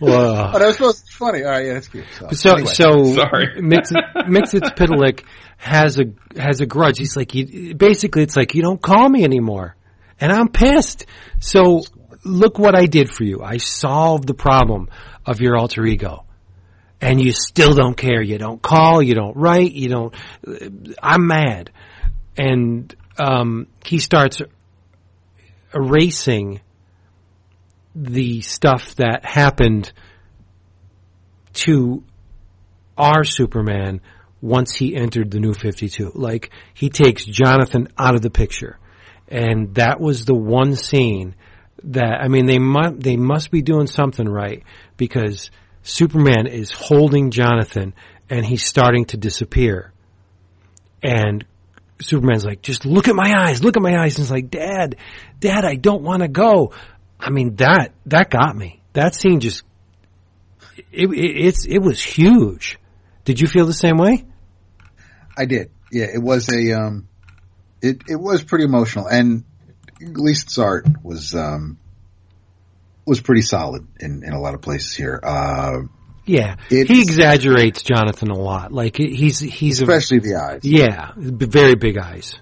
Whoa. 0.00 0.50
Oh, 0.54 0.58
that 0.58 0.66
was 0.66 0.74
supposed 0.76 0.98
to 0.98 1.04
be 1.06 1.12
funny. 1.12 1.44
All 1.44 1.50
right, 1.50 1.66
yeah, 1.66 1.74
that's 1.74 1.88
cute. 1.88 2.04
So, 2.18 2.28
So, 2.32 2.52
anyway. 2.54 2.72
so 2.72 3.14
Sorry. 3.14 3.62
Mix 3.62 3.92
Mixit 4.26 4.64
Pitalik 4.76 5.22
has 5.56 5.98
a 6.00 6.06
has 6.38 6.60
a 6.60 6.66
grudge. 6.66 6.98
He's 6.98 7.16
like, 7.16 7.34
you, 7.34 7.74
basically, 7.76 8.22
it's 8.24 8.36
like 8.36 8.54
you 8.56 8.62
don't 8.62 8.82
call 8.82 9.08
me 9.08 9.22
anymore, 9.22 9.76
and 10.20 10.32
I'm 10.32 10.48
pissed. 10.48 11.06
So, 11.40 11.82
look 12.24 12.58
what 12.58 12.74
I 12.74 12.86
did 12.86 13.10
for 13.10 13.24
you. 13.24 13.42
I 13.42 13.58
solved 13.58 14.26
the 14.26 14.34
problem 14.34 14.88
of 15.24 15.40
your 15.40 15.56
alter 15.56 15.84
ego, 15.86 16.24
and 17.00 17.20
you 17.20 17.32
still 17.32 17.74
don't 17.74 17.96
care. 17.96 18.22
You 18.22 18.38
don't 18.38 18.60
call. 18.60 19.02
You 19.02 19.14
don't 19.14 19.36
write. 19.36 19.72
You 19.72 19.88
don't. 19.88 20.14
I'm 21.02 21.26
mad, 21.26 21.70
and 22.36 22.94
um, 23.18 23.66
he 23.84 23.98
starts 23.98 24.40
erasing 25.74 26.60
the 27.94 28.40
stuff 28.42 28.94
that 28.96 29.24
happened 29.24 29.92
to 31.52 32.04
our 32.96 33.24
Superman 33.24 34.00
once 34.40 34.76
he 34.76 34.94
entered 34.94 35.30
the 35.30 35.40
new 35.40 35.52
52. 35.52 36.12
Like, 36.14 36.50
he 36.74 36.90
takes 36.90 37.24
Jonathan 37.24 37.88
out 37.98 38.14
of 38.14 38.22
the 38.22 38.30
picture. 38.30 38.78
And 39.30 39.74
that 39.74 40.00
was 40.00 40.24
the 40.24 40.34
one 40.34 40.74
scene 40.74 41.34
that, 41.84 42.20
I 42.20 42.28
mean, 42.28 42.46
they 42.46 42.58
must, 42.58 43.00
they 43.00 43.16
must 43.16 43.50
be 43.50 43.62
doing 43.62 43.86
something 43.86 44.26
right 44.26 44.62
because 44.96 45.50
Superman 45.82 46.46
is 46.46 46.70
holding 46.70 47.30
Jonathan 47.30 47.94
and 48.30 48.44
he's 48.44 48.64
starting 48.64 49.04
to 49.06 49.16
disappear. 49.16 49.92
And 51.02 51.44
Superman's 52.00 52.44
like, 52.44 52.62
just 52.62 52.86
look 52.86 53.08
at 53.08 53.14
my 53.14 53.34
eyes, 53.38 53.62
look 53.62 53.76
at 53.76 53.82
my 53.82 53.96
eyes. 54.00 54.16
And 54.16 54.24
he's 54.24 54.30
like, 54.30 54.50
Dad, 54.50 54.96
Dad, 55.40 55.64
I 55.64 55.74
don't 55.74 56.02
want 56.02 56.22
to 56.22 56.28
go. 56.28 56.72
I 57.20 57.30
mean, 57.30 57.56
that, 57.56 57.92
that 58.06 58.30
got 58.30 58.56
me. 58.56 58.82
That 58.92 59.14
scene 59.14 59.40
just, 59.40 59.62
it, 60.92 61.10
it, 61.10 61.46
it's, 61.46 61.66
it 61.66 61.78
was 61.78 62.02
huge. 62.02 62.78
Did 63.24 63.40
you 63.40 63.46
feel 63.46 63.66
the 63.66 63.74
same 63.74 63.98
way? 63.98 64.24
I 65.36 65.44
did. 65.44 65.70
Yeah, 65.92 66.06
it 66.12 66.22
was 66.22 66.48
a 66.52 66.72
um, 66.72 67.07
it 67.82 68.02
it 68.08 68.16
was 68.16 68.42
pretty 68.44 68.64
emotional, 68.64 69.06
and 69.06 69.44
Gleason's 70.12 70.58
art 70.58 70.86
was 71.02 71.34
um 71.34 71.78
was 73.06 73.20
pretty 73.20 73.42
solid 73.42 73.86
in 74.00 74.22
in 74.24 74.32
a 74.32 74.40
lot 74.40 74.54
of 74.54 74.60
places 74.60 74.94
here. 74.94 75.18
Uh, 75.22 75.82
Yeah. 76.26 76.56
He 76.68 76.80
exaggerates 77.00 77.82
Jonathan 77.82 78.30
a 78.30 78.38
lot. 78.38 78.70
Like, 78.70 78.96
he's, 78.98 79.38
he's 79.38 79.80
a, 79.80 79.84
especially 79.84 80.18
the 80.18 80.34
eyes. 80.36 80.60
Yeah, 80.62 81.12
very 81.16 81.74
big 81.74 81.96
eyes. 81.96 82.38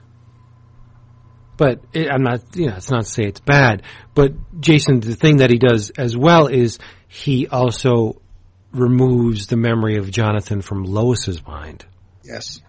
But 1.57 1.81
it, 1.93 2.11
I'm 2.11 2.23
not, 2.25 2.41
you 2.57 2.67
know, 2.67 2.75
it's 2.77 2.91
not 2.91 3.05
to 3.05 3.09
say 3.11 3.25
it's 3.25 3.41
bad. 3.41 3.83
But 4.15 4.33
Jason, 4.61 5.01
the 5.01 5.15
thing 5.15 5.37
that 5.39 5.51
he 5.51 5.59
does 5.59 5.91
as 5.91 6.17
well 6.17 6.49
is 6.49 6.79
he 7.09 7.47
also 7.47 8.21
removes 8.73 9.47
the 9.47 9.57
memory 9.57 9.97
of 9.99 10.11
Jonathan 10.11 10.61
from 10.63 10.83
Lois's 10.85 11.47
mind, 11.47 11.87
Yes. 12.25 12.61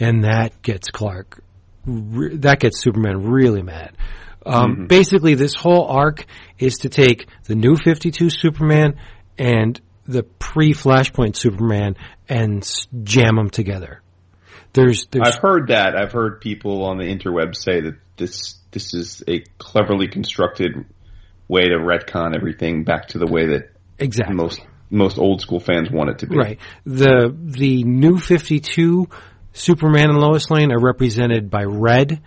and 0.00 0.24
that 0.24 0.60
gets 0.62 0.90
Clark, 0.90 1.44
re- 1.86 2.36
that 2.38 2.60
gets 2.60 2.80
Superman 2.80 3.24
really 3.30 3.62
mad. 3.62 3.96
Um, 4.44 4.86
Basically, 4.86 5.34
this 5.34 5.54
whole 5.54 5.86
arc 5.86 6.24
is 6.58 6.78
to 6.78 6.88
take 6.88 7.28
the 7.44 7.54
new 7.54 7.76
52 7.76 8.30
Superman 8.30 8.98
and 9.38 9.80
the 10.06 10.24
pre-Flashpoint 10.24 11.36
Superman 11.36 11.96
and 12.28 12.62
s- 12.62 12.86
jam 13.04 13.36
them 13.36 13.50
together. 13.50 14.02
There's, 14.72 15.06
there's 15.10 15.28
I've 15.36 15.42
heard 15.42 15.68
that. 15.68 15.94
I've 15.96 16.12
heard 16.12 16.40
people 16.40 16.84
on 16.84 16.98
the 16.98 17.04
interweb 17.04 17.54
say 17.54 17.82
that 17.82 17.96
this 18.16 18.58
this 18.70 18.94
is 18.94 19.22
a 19.28 19.40
cleverly 19.58 20.08
constructed 20.08 20.86
way 21.46 21.62
to 21.62 21.76
retcon 21.76 22.34
everything 22.34 22.84
back 22.84 23.08
to 23.08 23.18
the 23.18 23.26
way 23.26 23.48
that 23.48 23.70
exactly 23.98 24.34
most 24.34 24.60
most 24.90 25.18
old 25.18 25.40
school 25.40 25.60
fans 25.60 25.90
want 25.90 26.10
it 26.10 26.18
to 26.18 26.26
be. 26.26 26.36
Right. 26.36 26.58
The 26.84 27.34
the 27.38 27.84
new 27.84 28.18
52 28.18 29.08
Superman 29.52 30.10
and 30.10 30.18
Lois 30.18 30.50
Lane 30.50 30.72
are 30.72 30.80
represented 30.80 31.50
by 31.50 31.64
red 31.64 32.22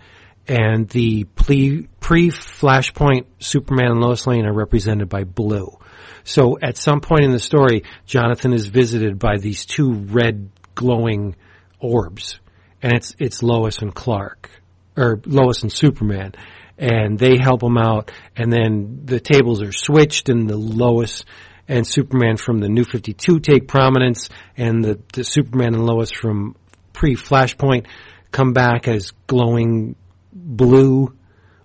and 0.48 0.88
the 0.88 1.24
pre 1.24 1.88
Flashpoint 2.00 3.26
Superman 3.40 3.92
and 3.92 4.00
Lois 4.00 4.26
Lane 4.26 4.46
are 4.46 4.54
represented 4.54 5.08
by 5.08 5.24
blue. 5.24 5.76
So 6.24 6.58
at 6.62 6.76
some 6.76 7.00
point 7.00 7.24
in 7.24 7.30
the 7.30 7.38
story, 7.38 7.84
Jonathan 8.04 8.52
is 8.52 8.66
visited 8.66 9.18
by 9.18 9.38
these 9.38 9.66
two 9.66 9.92
red 9.92 10.50
glowing 10.74 11.36
orbs 11.80 12.38
and 12.82 12.92
it's 12.92 13.16
it's 13.18 13.42
Lois 13.42 13.78
and 13.78 13.94
Clark 13.94 14.50
or 14.96 15.20
Lois 15.24 15.62
and 15.62 15.72
Superman 15.72 16.32
and 16.78 17.18
they 17.18 17.38
help 17.38 17.62
him 17.62 17.78
out, 17.78 18.12
and 18.36 18.52
then 18.52 19.02
the 19.04 19.20
tables 19.20 19.62
are 19.62 19.72
switched, 19.72 20.28
and 20.28 20.48
the 20.48 20.56
Lois 20.56 21.24
and 21.68 21.86
Superman 21.86 22.36
from 22.36 22.58
the 22.58 22.68
New 22.68 22.84
Fifty 22.84 23.12
Two 23.12 23.40
take 23.40 23.66
prominence, 23.66 24.28
and 24.56 24.84
the, 24.84 25.00
the 25.12 25.24
Superman 25.24 25.74
and 25.74 25.86
Lois 25.86 26.10
from 26.10 26.54
pre 26.96 27.14
Flashpoint 27.14 27.86
come 28.32 28.54
back 28.54 28.88
as 28.88 29.12
glowing 29.26 29.94
blue 30.32 31.14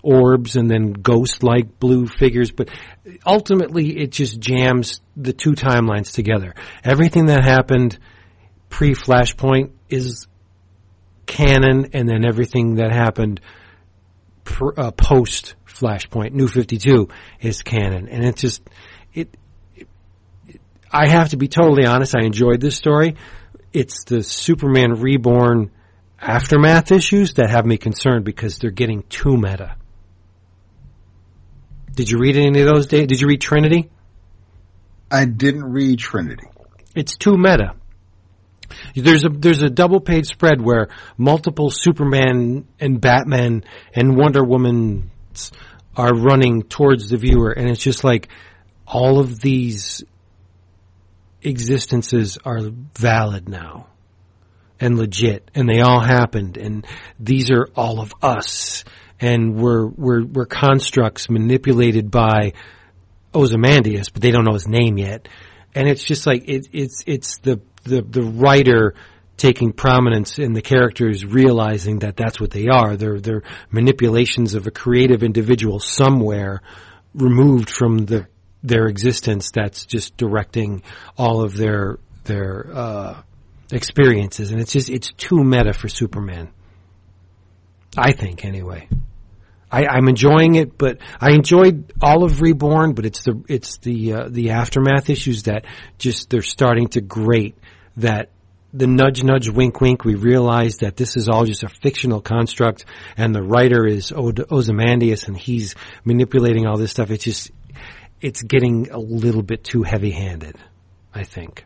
orbs 0.04 0.58
and 0.58 0.70
then 0.70 0.92
ghost 0.92 1.42
like 1.42 1.80
blue 1.80 2.06
figures, 2.06 2.52
but 2.52 2.70
ultimately 3.26 3.98
it 3.98 4.12
just 4.12 4.40
jams 4.40 5.00
the 5.16 5.32
two 5.32 5.52
timelines 5.52 6.14
together. 6.14 6.54
Everything 6.84 7.28
that 7.28 7.44
happened 7.44 7.98
pre 8.70 8.94
Flashpoint 8.94 9.72
is 9.90 10.28
canon, 11.28 11.92
and 11.94 12.10
then 12.10 12.26
everything 12.26 12.76
that 12.76 12.92
happened 12.92 13.40
pr- 14.44 14.78
uh, 14.78 14.92
post 14.92 15.56
Flashpoint, 15.66 16.34
New 16.34 16.48
Fifty 16.48 16.78
Two, 16.78 17.08
is 17.40 17.62
canon, 17.62 18.10
and 18.10 18.26
it's 18.26 18.42
just 18.42 18.62
it, 19.14 19.38
it. 19.76 20.60
I 20.92 21.08
have 21.08 21.30
to 21.30 21.38
be 21.38 21.48
totally 21.48 21.86
honest. 21.86 22.16
I 22.16 22.26
enjoyed 22.26 22.60
this 22.60 22.76
story. 22.76 23.16
It's 23.74 24.04
the 24.04 24.22
Superman 24.24 25.00
Reborn 25.00 25.72
aftermath 26.20 26.92
issues 26.92 27.34
that 27.36 27.50
have 27.50 27.66
me 27.66 27.78
concerned 27.78 28.26
because 28.26 28.58
they're 28.58 28.70
getting 28.70 29.04
too 29.04 29.38
meta. 29.38 29.76
Did 31.94 32.10
you 32.10 32.20
read 32.20 32.38
any 32.38 32.62
of 32.62 32.68
those? 32.68 32.88
Dave? 32.88 33.08
Did 33.08 33.22
you 33.22 33.28
read 33.28 33.42
Trinity? 33.42 33.90
I 35.10 35.26
didn't 35.26 35.66
read 35.66 36.00
Trinity. 36.00 36.48
It's 36.96 37.18
too 37.18 37.38
meta. 37.38 37.76
There's 38.96 39.26
a 39.26 39.30
there's 39.30 39.62
a 39.62 39.70
double 39.70 40.00
page 40.00 40.28
spread 40.28 40.62
where 40.62 40.90
multiple 41.18 41.70
Superman 41.70 42.66
and 42.80 43.02
Batman 43.02 43.66
and 43.94 44.18
Wonder 44.18 44.44
Woman 44.44 45.12
are 45.96 46.14
running 46.14 46.64
towards 46.64 47.10
the 47.10 47.18
viewer, 47.18 47.52
and 47.52 47.70
it's 47.70 47.82
just 47.82 48.04
like 48.04 48.30
all 48.88 49.20
of 49.20 49.40
these 49.42 50.04
existences 51.42 52.38
are 52.44 52.60
valid 52.98 53.50
now 53.50 53.88
and 54.80 54.98
legit, 54.98 55.50
and 55.54 55.70
they 55.70 55.82
all 55.82 56.00
happened, 56.00 56.58
and 56.58 56.86
these 57.20 57.52
are 57.52 57.68
all 57.76 58.00
of 58.00 58.14
us, 58.22 58.84
and 59.20 59.56
we're 59.56 59.86
we're 59.86 60.26
we're 60.26 60.46
constructs 60.46 61.30
manipulated 61.30 62.10
by 62.10 62.54
Ozymandias, 63.34 64.10
but 64.10 64.22
they 64.22 64.32
don't 64.32 64.44
know 64.44 64.54
his 64.54 64.68
name 64.68 64.98
yet, 64.98 65.28
and 65.76 65.88
it's 65.88 66.04
just 66.04 66.26
like 66.26 66.50
it, 66.50 66.68
it's 66.74 67.04
it's 67.06 67.38
the 67.40 67.62
the 67.84 68.02
the 68.02 68.24
writer 68.24 68.96
taking 69.38 69.72
prominence 69.72 70.38
in 70.38 70.54
the 70.54 70.62
characters 70.62 71.26
realizing 71.26 72.00
that 72.00 72.16
that's 72.16 72.40
what 72.40 72.52
they 72.52 72.68
are. 72.68 72.96
They're 72.98 73.20
they're 73.20 73.44
manipulations 73.70 74.56
of 74.56 74.68
a 74.68 74.72
creative 74.72 75.24
individual 75.24 75.80
somewhere 75.80 76.62
removed 77.14 77.70
from 77.70 78.00
the 78.00 78.28
their 78.64 78.88
existence 78.88 79.52
that's 79.52 79.86
just 79.86 80.18
directing 80.18 80.84
all 81.18 81.42
of 81.42 81.56
their 81.56 81.98
their 82.24 82.68
uh, 82.74 83.22
experiences, 83.72 84.52
and 84.52 84.62
it's 84.62 84.72
just 84.72 84.90
it's 84.90 85.12
too 85.14 85.44
meta 85.44 85.74
for 85.74 85.88
Superman. 85.88 86.50
I 87.98 88.14
think 88.14 88.46
anyway. 88.46 88.88
I, 89.72 89.86
I'm 89.86 90.10
enjoying 90.10 90.56
it, 90.56 90.78
but 90.78 90.98
I 91.20 91.32
enjoyed 91.32 91.94
all 92.02 92.26
of 92.26 92.42
Reborn, 92.42 92.94
but 92.94 93.06
it's 93.06 93.24
the 93.24 93.42
it's 93.48 93.78
the 93.78 94.14
uh, 94.14 94.30
the 94.30 94.52
aftermath 94.52 95.10
issues 95.10 95.44
that 95.44 95.66
just 95.98 96.30
they're 96.30 96.42
starting 96.42 96.90
to 96.90 97.02
grate 97.02 97.58
that 97.98 98.30
the 98.74 98.88
nudge 98.88 99.24
nudge 99.24 99.50
wink 99.50 99.82
wink 99.82 100.06
we 100.06 100.16
realize 100.16 100.78
that 100.78 100.96
this 100.96 101.18
is 101.18 101.28
all 101.28 101.46
just 101.46 101.64
a 101.64 101.70
fictional 101.70 102.22
construct 102.22 102.86
and 103.18 103.36
the 103.36 103.42
writer 103.42 103.86
is 103.86 104.14
Ozymandias 104.14 105.26
and 105.26 105.38
he's 105.38 105.76
manipulating 106.06 106.68
all 106.68 106.78
this 106.78 106.92
stuff 106.92 107.12
it's 107.12 107.26
just 107.26 107.52
it's 108.22 108.42
getting 108.44 108.90
a 108.92 109.00
little 109.00 109.44
bit 109.44 109.64
too 109.64 109.84
heavy 109.84 110.12
handed 110.12 110.56
I 111.14 111.24
think 111.24 111.66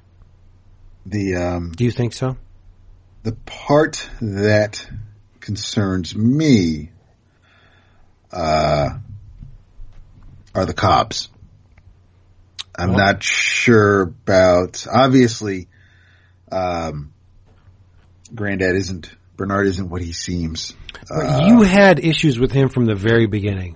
The 1.06 1.36
um, 1.36 1.72
do 1.72 1.84
you 1.86 1.92
think 1.92 2.14
so 2.14 2.38
the 3.24 3.34
part 3.46 4.08
that 4.22 4.88
concerns 5.40 6.16
me 6.16 6.90
uh, 8.32 8.90
are 10.54 10.66
the 10.66 10.74
cops. 10.74 11.30
I'm 12.78 12.90
Well- 12.90 12.98
not 13.00 13.24
sure 13.24 14.02
about. 14.02 14.86
Obviously, 14.92 15.68
um, 16.52 17.14
Granddad 18.34 18.76
isn't 18.76 19.10
Bernard 19.38 19.68
isn't 19.68 19.90
what 19.90 20.02
he 20.02 20.14
seems. 20.14 20.74
Uh, 21.12 21.48
you 21.48 21.62
had 21.62 22.00
issues 22.00 22.40
with 22.40 22.52
him 22.52 22.70
from 22.70 22.86
the 22.86 22.96
very 22.96 23.28
beginning 23.28 23.76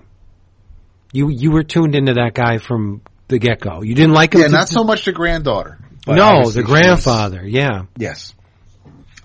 you 1.12 1.28
you 1.28 1.50
were 1.50 1.62
tuned 1.62 1.94
into 1.94 2.14
that 2.14 2.34
guy 2.34 2.58
from 2.58 3.02
the 3.28 3.38
get 3.38 3.60
go 3.60 3.82
you 3.82 3.94
didn't 3.94 4.12
like 4.12 4.34
him 4.34 4.40
yeah, 4.42 4.46
not 4.48 4.68
so 4.68 4.84
much 4.84 5.04
the 5.04 5.12
granddaughter. 5.12 5.78
no 6.06 6.50
the 6.50 6.62
grandfather 6.62 7.46
yeah 7.46 7.82
Yes. 7.96 8.34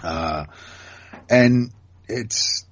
Uh, 0.04 0.46
and 1.30 1.72
it's, 2.08 2.66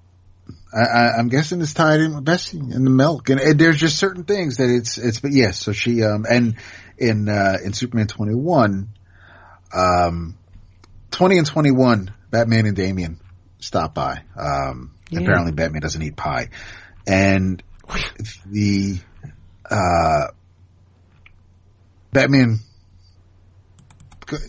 I, 0.72 1.14
I'm 1.18 1.30
guessing 1.30 1.62
it's 1.62 1.74
tied 1.74 2.00
in 2.00 2.14
with 2.14 2.24
Bessie 2.26 2.60
and 2.60 2.86
the 2.86 2.92
milk. 2.92 3.30
And, 3.30 3.40
and 3.40 3.58
there's 3.58 3.78
just 3.78 3.98
certain 3.98 4.24
things 4.24 4.58
that 4.58 4.70
it's, 4.70 5.00
it's, 5.00 5.20
but 5.20 5.32
yes, 5.32 5.58
so 5.60 5.72
she, 5.72 6.04
um, 6.04 6.26
and 6.30 6.56
in, 7.00 7.28
uh, 7.30 7.58
in 7.64 7.74
Superman 7.74 8.06
21, 8.06 8.90
um, 9.74 10.38
20 11.10 11.38
and 11.40 11.48
21, 11.48 12.14
Batman 12.30 12.68
and 12.68 12.76
Damian 12.76 13.20
stop 13.60 13.96
by. 13.96 14.22
Um, 14.38 14.92
Yeah. 15.10 15.22
apparently 15.22 15.54
Batman 15.54 15.82
doesn't 15.82 16.02
eat 16.04 16.16
pie. 16.16 16.50
And 17.08 17.64
the, 18.46 19.00
uh, 19.70 20.28
Batman 22.12 22.60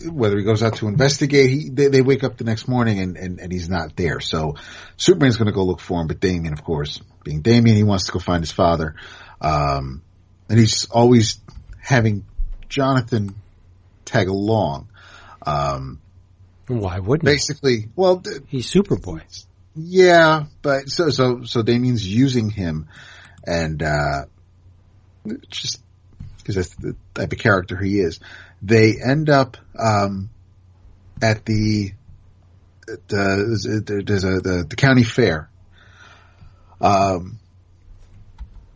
whether 0.09 0.37
he 0.37 0.43
goes 0.43 0.63
out 0.63 0.77
to 0.77 0.87
investigate, 0.87 1.49
he, 1.49 1.69
they, 1.69 1.87
they 1.87 2.01
wake 2.01 2.23
up 2.23 2.37
the 2.37 2.43
next 2.43 2.67
morning 2.67 2.99
and, 2.99 3.17
and, 3.17 3.39
and 3.39 3.51
he's 3.51 3.69
not 3.69 3.95
there. 3.95 4.19
So 4.19 4.55
Superman's 4.97 5.37
going 5.37 5.47
to 5.47 5.53
go 5.53 5.63
look 5.63 5.79
for 5.79 6.01
him, 6.01 6.07
but 6.07 6.19
Damian, 6.19 6.53
of 6.53 6.63
course, 6.63 7.01
being 7.23 7.41
Damian, 7.41 7.75
he 7.75 7.83
wants 7.83 8.05
to 8.05 8.11
go 8.11 8.19
find 8.19 8.41
his 8.41 8.51
father. 8.51 8.95
Um, 9.41 10.01
and 10.49 10.59
he's 10.59 10.85
always 10.89 11.39
having 11.81 12.25
Jonathan 12.69 13.35
tag 14.05 14.27
along. 14.27 14.87
Um, 15.45 16.01
why 16.67 16.99
wouldn't 16.99 17.27
he? 17.27 17.35
basically, 17.35 17.89
well, 17.95 18.19
th- 18.19 18.41
he's 18.47 18.71
Superboy 18.71 19.21
yeah, 19.75 20.45
but 20.61 20.89
so, 20.89 21.09
so, 21.09 21.43
so 21.43 21.61
Damian's 21.61 22.05
using 22.05 22.49
him 22.49 22.87
and, 23.45 23.81
uh, 23.81 24.25
just 25.49 25.81
because 26.37 26.55
that's 26.55 26.75
the 26.75 26.95
type 27.13 27.31
of 27.31 27.39
character 27.39 27.75
he 27.77 27.99
is. 27.99 28.19
They 28.61 28.95
end 29.03 29.29
up, 29.29 29.57
um, 29.77 30.29
at 31.21 31.45
the, 31.45 31.91
the 32.85 34.03
there's 34.05 34.23
a, 34.23 34.39
the, 34.39 34.65
the 34.69 34.75
county 34.75 35.03
fair. 35.03 35.49
Um, 36.79 37.39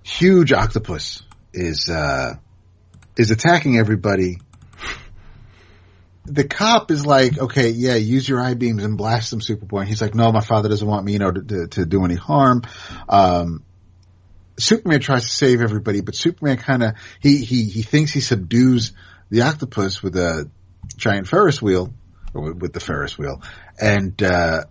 huge 0.03 0.51
octopus 0.51 1.21
is, 1.53 1.89
uh, 1.89 2.35
is 3.17 3.31
attacking 3.31 3.77
everybody. 3.77 4.39
The 6.25 6.43
cop 6.43 6.91
is 6.91 7.05
like, 7.05 7.37
okay, 7.37 7.69
yeah, 7.69 7.95
use 7.95 8.27
your 8.29 8.39
eye 8.39 8.53
beams 8.53 8.83
and 8.83 8.97
blast 8.97 9.29
some 9.29 9.39
Superboy. 9.39 9.81
And 9.81 9.89
he's 9.89 10.01
like, 10.01 10.15
no, 10.15 10.31
my 10.31 10.41
father 10.41 10.69
doesn't 10.69 10.87
want 10.87 11.05
me, 11.05 11.13
you 11.13 11.19
know, 11.19 11.31
to, 11.31 11.41
to, 11.41 11.67
to 11.67 11.85
do 11.85 12.05
any 12.05 12.15
harm. 12.15 12.61
Um, 13.07 13.63
Superman 14.59 14.99
tries 14.99 15.23
to 15.23 15.29
save 15.29 15.61
everybody, 15.61 16.01
but 16.01 16.15
Superman 16.15 16.57
kind 16.57 16.83
of, 16.83 16.95
he, 17.19 17.37
he, 17.43 17.63
he 17.63 17.81
thinks 17.81 18.11
he 18.11 18.21
subdues 18.21 18.93
the 19.29 19.41
octopus 19.41 20.03
with 20.03 20.15
a 20.15 20.49
giant 20.97 21.27
Ferris 21.27 21.61
wheel, 21.61 21.93
or 22.33 22.53
with, 22.53 22.73
the 22.73 22.79
Ferris 22.79 23.17
wheel. 23.17 23.41
And, 23.79 24.21
uh, 24.21 24.65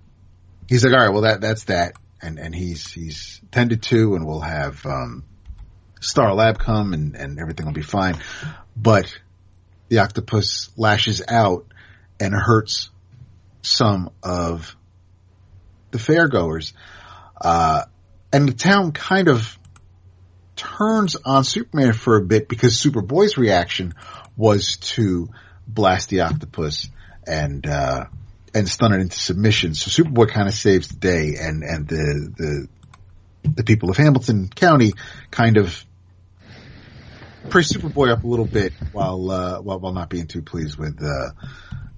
he's 0.69 0.85
like, 0.85 0.95
all 0.95 1.01
right, 1.01 1.12
well 1.12 1.23
that, 1.23 1.41
that's 1.41 1.65
that. 1.65 1.95
And, 2.21 2.39
and 2.39 2.55
he's, 2.55 2.91
he's 2.93 3.41
tended 3.51 3.83
to 3.85 4.15
and 4.15 4.27
we'll 4.27 4.41
have, 4.41 4.85
um, 4.85 5.25
Star 6.01 6.35
Lab 6.35 6.59
come 6.59 6.93
and, 6.93 7.17
and 7.17 7.39
everything 7.41 7.67
will 7.67 7.73
be 7.73 7.83
fine. 7.83 8.17
But 8.77 9.12
the 9.89 9.99
octopus 9.99 10.71
lashes 10.77 11.23
out 11.27 11.67
and 12.21 12.35
hurts 12.35 12.91
some 13.62 14.11
of 14.23 14.77
the 15.91 15.99
fairgoers. 15.99 16.73
Uh, 17.41 17.85
and 18.33 18.49
the 18.49 18.53
town 18.53 18.93
kind 18.93 19.29
of 19.29 19.58
turns 20.59 21.17
on 21.25 21.45
Superman 21.45 21.93
for 21.93 22.17
a 22.17 22.21
bit 22.21 22.49
because 22.49 22.75
Superboy's 22.75 23.39
reaction 23.39 23.95
was 24.37 24.77
to 24.79 25.31
blast 25.67 26.11
the 26.11 26.23
octopus 26.23 26.89
and, 27.27 27.67
uh, 27.67 28.07
and 28.55 28.69
stun 28.69 28.93
it 28.93 29.01
into 29.01 29.19
submission. 29.19 29.75
So 29.75 30.03
Superboy 30.03 30.29
kind 30.31 30.49
of 30.49 30.55
saves 30.55 30.89
the 30.89 30.97
day 30.97 31.37
and, 31.41 31.63
and 31.63 31.89
the, 31.89 32.69
the, 33.45 33.51
the 33.51 33.65
people 33.65 33.91
of 33.91 33.97
Hamilton 33.97 34.49
County 34.49 34.93
kind 35.31 35.57
of 35.57 35.85
praise 37.49 37.73
Superboy 37.73 38.11
up 38.11 38.25
a 38.25 38.27
little 38.27 38.47
bit 38.47 38.73
while, 38.93 39.31
uh, 39.31 39.61
while, 39.61 39.79
while 39.79 39.93
not 39.95 40.11
being 40.11 40.27
too 40.27 40.43
pleased 40.43 40.77
with, 40.77 41.03
uh, 41.03 41.31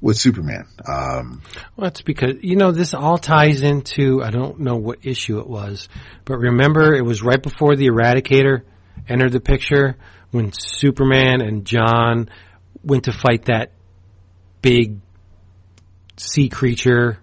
with 0.01 0.17
Superman. 0.17 0.67
Um, 0.87 1.43
Well, 1.77 1.85
that's 1.85 2.03
because 2.03 2.37
you 2.43 2.57
know 2.57 2.73
this 2.73 2.95
all 2.95 3.19
ties 3.19 3.63
into 3.63 4.23
I 4.23 4.31
don't 4.31 4.61
know 4.61 4.77
what 4.77 5.01
issue 5.05 5.39
it 5.41 5.47
was, 5.49 5.89
but 6.25 6.39
remember 6.39 6.95
it 6.95 7.05
was 7.05 7.23
right 7.23 7.43
before 7.43 7.77
the 7.77 7.89
Eradicator 7.89 8.63
entered 9.09 9.33
the 9.33 9.41
picture 9.41 9.97
when 10.31 10.53
Superman 10.53 11.41
and 11.41 11.65
John 11.65 12.31
went 12.83 13.05
to 13.05 13.13
fight 13.13 13.47
that 13.47 13.73
big 14.63 14.99
sea 16.17 16.49
creature. 16.49 17.19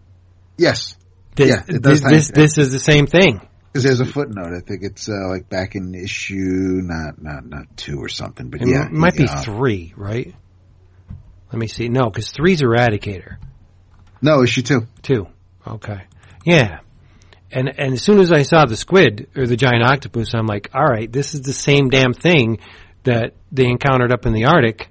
yes, 0.58 0.95
This, 1.36 1.49
Yeah, 1.49 1.76
it 1.76 1.82
does 1.82 2.02
this, 2.02 2.28
this, 2.28 2.32
this 2.32 2.58
is 2.58 2.72
the 2.72 2.80
same 2.80 3.08
thing. 3.08 3.41
because 3.72 3.84
there's 3.84 3.99
a 3.99 4.06
footnote. 4.06 4.54
I 4.56 4.60
think 4.60 4.84
it's 4.84 5.08
uh, 5.08 5.30
like 5.30 5.49
back 5.49 5.76
in 5.76 5.94
issue 5.95 6.82
not 6.84 7.22
not 7.22 7.45
not 7.45 7.78
two 7.78 7.99
or 7.99 8.10
something, 8.10 8.49
but 8.49 8.62
It 8.62 8.68
yeah, 8.70 8.88
might 8.91 9.16
be 9.16 9.28
uh, 9.28 9.41
three, 9.41 9.94
right? 9.95 10.36
Let 11.52 11.60
me 11.60 11.68
see. 11.68 11.88
No, 11.90 12.10
because 12.10 12.32
three's 12.32 12.61
Eradicator. 12.61 13.38
no 14.22 14.44
issue 14.44 14.61
two. 14.61 14.88
Two. 15.02 15.28
Okay. 15.65 16.03
Yeah. 16.45 16.80
And 17.52 17.69
and 17.80 17.94
as 17.94 18.02
soon 18.02 18.19
as 18.19 18.32
I 18.32 18.41
saw 18.41 18.65
the 18.65 18.76
squid 18.76 19.30
or 19.36 19.48
the 19.48 19.56
giant 19.56 19.84
octopus, 19.84 20.34
I'm 20.34 20.48
like, 20.48 20.69
all 20.74 20.86
right, 20.86 21.11
this 21.11 21.34
is 21.34 21.41
the 21.41 21.53
same 21.53 21.90
damn 21.90 22.14
thing 22.14 22.60
that 23.03 23.34
they 23.52 23.65
encountered 23.65 24.11
up 24.11 24.26
in 24.26 24.34
the 24.34 24.45
Arctic 24.45 24.90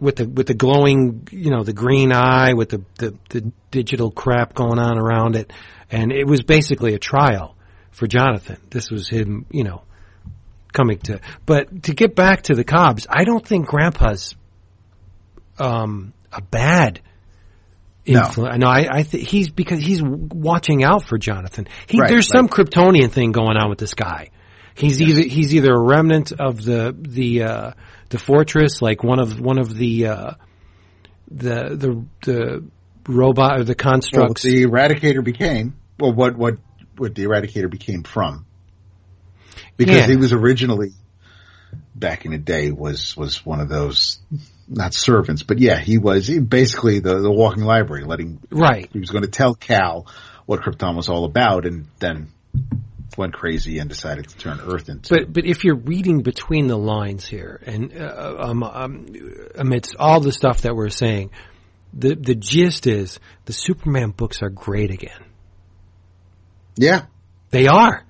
with 0.00 0.16
the 0.16 0.26
with 0.26 0.46
the 0.46 0.54
glowing, 0.54 1.28
you 1.30 1.50
know, 1.50 1.62
the 1.62 1.74
green 1.74 2.12
eye 2.12 2.54
with 2.54 2.70
the 2.70 2.82
the, 2.98 3.14
the 3.28 3.52
digital 3.70 4.10
crap 4.10 4.54
going 4.54 4.78
on 4.78 4.98
around 4.98 5.36
it, 5.36 5.52
and 5.90 6.12
it 6.12 6.26
was 6.26 6.42
basically 6.42 6.94
a 6.94 6.98
trial 6.98 7.54
for 7.90 8.06
Jonathan. 8.06 8.56
This 8.70 8.90
was 8.90 9.08
him, 9.08 9.44
you 9.50 9.64
know, 9.64 9.82
coming 10.72 10.98
to. 11.00 11.20
But 11.44 11.84
to 11.84 11.94
get 11.94 12.16
back 12.16 12.42
to 12.44 12.54
the 12.54 12.64
Cobs, 12.64 13.06
I 13.08 13.24
don't 13.24 13.46
think 13.46 13.66
Grandpa's 13.66 14.34
um, 15.58 16.12
a 16.32 16.40
bad 16.42 17.00
influence. 18.04 18.58
No, 18.58 18.66
I, 18.66 18.86
I 18.90 19.02
th- 19.02 19.28
he's 19.28 19.50
because 19.50 19.80
he's 19.80 20.02
watching 20.02 20.82
out 20.84 21.04
for 21.04 21.18
Jonathan. 21.18 21.68
He, 21.86 22.00
Right, 22.00 22.08
there's 22.08 22.28
some. 22.28 22.48
Kryptonian 22.48 23.10
thing 23.10 23.32
going 23.32 23.56
on 23.56 23.68
with 23.70 23.78
this 23.78 23.94
guy. 23.94 24.30
He's 24.74 25.00
either 25.02 25.20
he's 25.22 25.54
either 25.54 25.72
a 25.72 25.78
remnant 25.80 26.32
of 26.32 26.64
the 26.64 26.96
the 26.98 27.42
uh, 27.42 27.70
the 28.08 28.18
fortress, 28.18 28.80
like 28.80 29.04
one 29.04 29.18
of 29.20 29.38
one 29.38 29.58
of 29.58 29.74
the 29.76 30.06
uh, 30.06 30.30
the 31.30 31.76
the 31.76 32.04
the 32.22 32.64
robot 33.06 33.58
or 33.60 33.64
the 33.64 33.76
Well, 33.78 33.92
constructs. 33.92 34.42
the 34.42 34.64
Eradicator 34.64 35.22
became, 35.22 35.76
well, 35.98 36.12
what 36.14 36.36
what 36.36 36.56
what 36.96 37.14
the 37.14 37.24
Eradicator 37.24 37.68
became 37.70 38.02
from, 38.02 38.46
because 39.76 39.96
Yeah. 39.96 40.06
he 40.06 40.16
was 40.16 40.32
originally 40.32 40.92
back 41.94 42.24
in 42.24 42.32
the 42.32 42.38
day 42.38 42.70
was 42.70 43.14
was 43.16 43.44
one 43.44 43.60
of 43.60 43.68
those 43.68 44.20
not 44.74 44.94
servants, 44.94 45.42
but 45.42 45.58
yeah, 45.58 45.78
he 45.78 45.98
was 45.98 46.28
basically 46.28 47.00
the 47.00 47.20
the 47.20 47.30
walking 47.30 47.64
library, 47.64 48.04
letting 48.04 48.40
right. 48.50 48.88
he 48.92 48.98
was 48.98 49.10
going 49.10 49.24
to 49.24 49.30
tell 49.30 49.54
Kal 49.54 50.06
what 50.46 50.60
Krypton 50.60 50.96
was 50.96 51.08
all 51.08 51.24
about, 51.24 51.66
and 51.66 51.86
then 51.98 52.32
went 53.16 53.34
crazy 53.34 53.78
and 53.78 53.88
decided 53.88 54.28
to 54.28 54.36
turn 54.36 54.60
Earth 54.60 54.88
into. 54.88 55.14
But 55.14 55.32
but 55.32 55.46
if 55.46 55.64
you're 55.64 55.76
reading 55.76 56.22
between 56.22 56.66
the 56.66 56.78
lines 56.78 57.26
here, 57.26 57.62
and 57.66 57.96
uh, 57.96 58.36
um, 58.38 58.62
um, 58.62 59.06
amidst 59.54 59.96
all 59.98 60.20
the 60.20 60.32
stuff 60.32 60.62
that 60.62 60.74
we're 60.74 60.88
saying, 60.88 61.30
the 61.92 62.14
the 62.14 62.34
gist 62.34 62.86
is 62.86 63.20
the 63.44 63.52
Superman 63.52 64.10
books 64.10 64.42
are 64.42 64.50
great 64.50 64.90
again. 64.90 65.24
yeah, 66.76 67.06
They 67.50 67.66
are. 67.66 68.04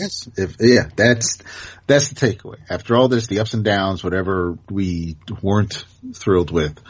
Yes, 0.00 0.28
if 0.36 0.56
yeah, 0.60 0.88
that's 0.96 1.38
that's 1.86 2.08
the 2.08 2.14
takeaway. 2.14 2.56
After 2.70 2.96
all 2.96 3.08
this, 3.08 3.26
the 3.26 3.40
ups 3.40 3.52
and 3.54 3.64
downs, 3.64 4.02
whatever 4.02 4.58
we 4.70 5.16
weren't 5.42 5.84
thrilled 6.14 6.50
with, 6.50 6.80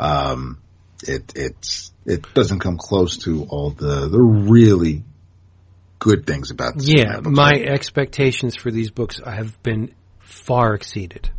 um, 0.00 0.58
it 1.02 1.32
it's 1.36 1.92
it 2.04 2.34
doesn't 2.34 2.58
come 2.58 2.76
close 2.76 3.18
to 3.18 3.44
all 3.48 3.70
the 3.70 4.08
the 4.08 4.20
really 4.20 5.04
good 6.00 6.26
things 6.26 6.50
about. 6.50 6.78
The 6.78 6.94
Yeah, 6.96 7.20
my 7.20 7.52
expectations 7.52 8.56
for 8.56 8.70
these 8.70 8.90
books 8.90 9.20
have 9.24 9.62
been 9.62 9.94
far 10.18 10.74
exceeded. 10.74 11.30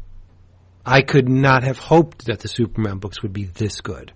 I 0.86 1.02
could 1.02 1.28
not 1.28 1.64
have 1.64 1.78
hoped 1.78 2.28
that 2.28 2.40
the 2.40 2.48
Superman 2.48 2.99
books 2.99 3.22
would 3.22 3.34
be 3.34 3.44
this 3.44 3.82
good. 3.82 4.14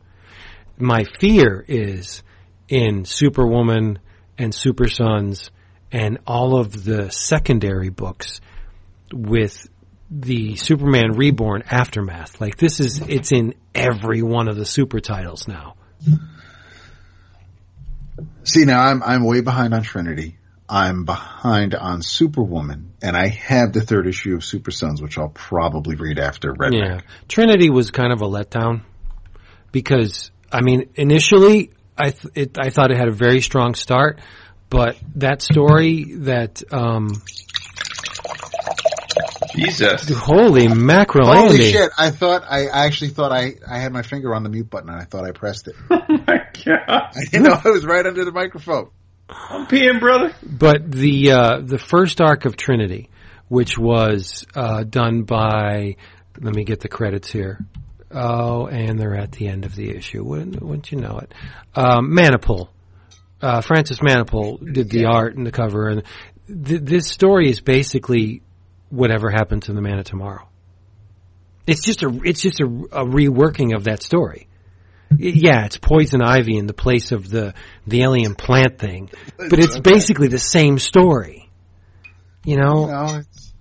My 0.78 1.04
fear 1.20 1.66
is 1.68 2.24
in 2.70 3.04
Superwoman 3.04 4.00
and 4.38 4.56
Super 4.56 4.88
Sons 4.88 5.52
and 5.92 6.20
all 6.26 6.58
of 6.58 6.84
the 6.84 7.10
secondary 7.12 7.90
books 7.90 8.42
with 9.14 9.68
the 10.10 10.56
Superman 10.56 11.14
Reborn 11.14 11.64
aftermath. 11.70 12.40
Like 12.42 12.58
this 12.58 12.80
is, 12.80 13.00
it's 13.00 13.32
in 13.32 13.56
every 13.74 14.22
one 14.22 14.48
of 14.48 14.56
the 14.56 14.66
super 14.66 15.00
titles 15.00 15.48
now. 15.48 15.76
See 18.44 18.66
now, 18.66 18.82
I'm 18.82 19.04
I'm 19.04 19.24
way 19.24 19.42
behind 19.42 19.74
on 19.74 19.84
Trinity. 19.84 20.38
I'm 20.68 21.04
behind 21.06 21.76
on 21.76 22.02
Superwoman, 22.02 22.94
and 23.02 23.16
I 23.16 23.28
have 23.28 23.74
the 23.74 23.82
third 23.82 24.08
issue 24.08 24.36
of 24.36 24.44
Super 24.44 24.72
Sons, 24.72 25.02
which 25.02 25.18
I'll 25.18 25.30
probably 25.30 25.96
read 25.96 26.18
after 26.18 26.54
Red 26.54 26.74
Yeah. 26.74 27.02
Trinity 27.28 27.70
was 27.70 27.92
kind 27.92 28.14
of 28.14 28.22
a 28.22 28.26
letdown 28.26 28.82
because 29.72 30.32
I 30.52 30.62
mean 30.62 30.90
initially 30.96 31.72
I 31.98 32.12
th- 32.12 32.34
it, 32.36 32.58
I 32.60 32.70
thought 32.70 32.92
it 32.92 32.98
had 32.98 33.10
a 33.10 33.14
very 33.14 33.42
strong 33.42 33.76
start, 33.76 34.20
but 34.72 34.98
that 35.16 35.44
story 35.44 36.16
that 36.16 36.64
um 36.74 37.22
Jesus. 39.54 40.10
holy 40.10 40.68
mackerel 40.70 41.28
Holy 41.28 41.50
Andy. 41.50 41.72
shit! 41.72 41.92
I 41.98 42.10
thought 42.10 42.44
I, 42.50 42.68
I 42.68 42.86
actually 42.86 43.10
thought 43.10 43.32
I 43.32 43.56
I 43.70 43.80
had 43.80 43.92
my 43.92 44.02
finger 44.02 44.34
on 44.34 44.44
the 44.44 44.50
mute 44.50 44.70
button, 44.70 44.90
and 44.90 45.00
I 45.00 45.04
thought 45.04 45.26
I 45.26 45.32
pressed 45.32 45.68
it. 45.68 45.76
Oh 45.92 46.00
my 46.08 46.40
god. 46.66 47.12
I 47.16 47.24
didn't 47.30 47.44
know 47.44 47.60
I 47.64 47.70
was 47.70 47.86
right 47.86 48.06
under 48.06 48.24
the 48.24 48.32
microphone. 48.32 48.90
I'm 49.30 49.66
peeing, 49.68 50.00
brother. 50.00 50.34
But 50.44 50.92
the 50.92 51.32
uh, 51.32 51.60
the 51.62 51.78
first 51.78 52.22
arc 52.22 52.46
of 52.46 52.56
Trinity, 52.56 53.10
which 53.50 53.78
was 53.78 54.46
uh, 54.56 54.84
done 54.84 55.24
by 55.24 55.98
let 56.40 56.56
me 56.56 56.64
get 56.64 56.80
the 56.80 56.88
credits 56.88 57.32
here. 57.32 57.60
Oh, 58.14 58.68
and 58.68 59.00
they're 59.00 59.18
at 59.18 59.32
the 59.34 59.48
end 59.48 59.66
of 59.66 59.76
the 59.76 59.90
issue. 59.90 60.24
Wouldn't, 60.24 60.62
wouldn't 60.62 60.92
you 60.92 60.98
know 61.00 61.20
it? 61.20 61.34
Um, 61.76 62.12
Manapul. 62.12 62.70
Uh, 63.42 63.62
Francis 63.62 64.00
Manapul 64.00 64.74
did 64.74 64.90
the 64.90 65.06
art 65.06 65.36
and 65.36 65.46
the 65.48 65.52
cover, 65.52 65.88
and 65.90 66.04
th- 66.48 66.82
this 66.82 67.08
story 67.08 67.50
is 67.50 67.60
basically 67.60 68.42
whatever 68.90 69.30
happened 69.32 69.64
to 69.64 69.74
the 69.74 69.82
Man 69.82 69.98
of 70.00 70.06
Tomorrow. 70.06 70.48
It's 71.68 71.84
just 71.84 72.04
a 72.04 72.10
it's 72.24 72.42
just 72.42 72.60
a, 72.60 72.66
a 72.66 73.06
reworking 73.06 73.76
of 73.76 73.86
that 73.86 74.04
story. 74.04 74.48
Yeah, 75.18 75.66
it's 75.66 75.78
poison 75.78 76.22
ivy 76.22 76.58
in 76.58 76.68
the 76.68 76.74
place 76.74 77.12
of 77.12 77.30
the 77.30 77.54
the 77.86 78.02
alien 78.04 78.36
plant 78.36 78.78
thing, 78.80 79.10
but 79.38 79.60
it's 79.60 79.76
Okay. 79.78 79.92
basically 79.92 80.28
the 80.28 80.40
same 80.40 80.80
story. 80.80 81.50
You 82.46 82.58
know, 82.58 82.88
No, 82.88 83.16
it's, 83.18 83.54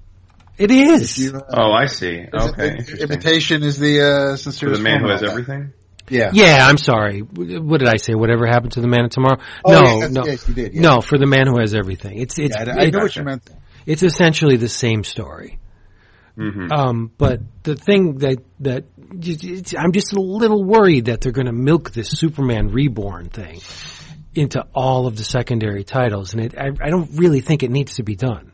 it 0.56 0.70
is. 0.70 1.18
you, 1.18 1.36
uh, 1.36 1.40
Oh, 1.52 1.72
I 1.72 1.86
see. 1.86 2.24
Okay. 2.32 2.66
it- 2.68 2.78
interesting. 2.80 2.98
imitation 3.10 3.62
is 3.62 3.78
the 3.78 4.00
uh, 4.00 4.36
For 4.52 4.70
the 4.70 4.78
man 4.78 5.00
who 5.00 5.08
has 5.08 5.22
all 5.22 5.28
that. 5.28 5.32
everything? 5.32 5.72
Yeah. 6.10 6.30
Yeah, 6.34 6.66
I'm 6.68 6.76
sorry. 6.78 7.20
What 7.20 7.78
did 7.80 7.88
I 7.88 7.96
say? 7.96 8.14
Whatever 8.14 8.46
happened 8.46 8.72
to 8.72 8.80
the 8.80 8.88
man 8.88 9.04
of 9.04 9.10
tomorrow? 9.10 9.38
Oh, 9.64 9.72
no, 9.72 10.00
yeah, 10.00 10.08
no, 10.08 10.24
yes, 10.26 10.48
you 10.48 10.54
did, 10.54 10.74
yeah. 10.74 10.80
no. 10.80 11.00
For 11.00 11.18
the 11.18 11.26
man 11.26 11.46
who 11.46 11.58
has 11.60 11.74
everything, 11.74 12.18
it's 12.18 12.38
it's 12.38 12.56
Yeah, 12.58 12.74
I, 12.76 12.80
I 12.80 12.84
it- 12.86 12.92
know 12.92 13.00
what 13.00 13.16
you 13.16 13.22
meant. 13.24 13.48
it's 13.86 14.02
essentially 14.02 14.56
the 14.56 14.68
same 14.68 15.04
story. 15.04 15.58
Mm-hmm. 16.36 16.72
Um, 16.72 17.10
but 17.18 17.40
the 17.64 17.74
thing 17.76 18.18
that 18.18 18.38
that 18.60 18.84
I'm 19.78 19.92
just 19.92 20.12
a 20.14 20.20
little 20.20 20.64
worried 20.64 21.06
that 21.06 21.20
they're 21.20 21.32
going 21.32 21.46
to 21.46 21.52
milk 21.52 21.90
this 21.90 22.10
Superman 22.10 22.68
Reborn 22.68 23.28
thing 23.28 23.60
into 24.34 24.64
all 24.74 25.06
of 25.06 25.16
the 25.16 25.24
secondary 25.24 25.84
titles, 25.84 26.32
and 26.34 26.42
it, 26.44 26.54
I, 26.56 26.68
I 26.80 26.88
don't 26.90 27.10
really 27.18 27.40
think 27.40 27.62
it 27.62 27.70
needs 27.70 27.96
to 27.96 28.04
be 28.04 28.14
done 28.14 28.52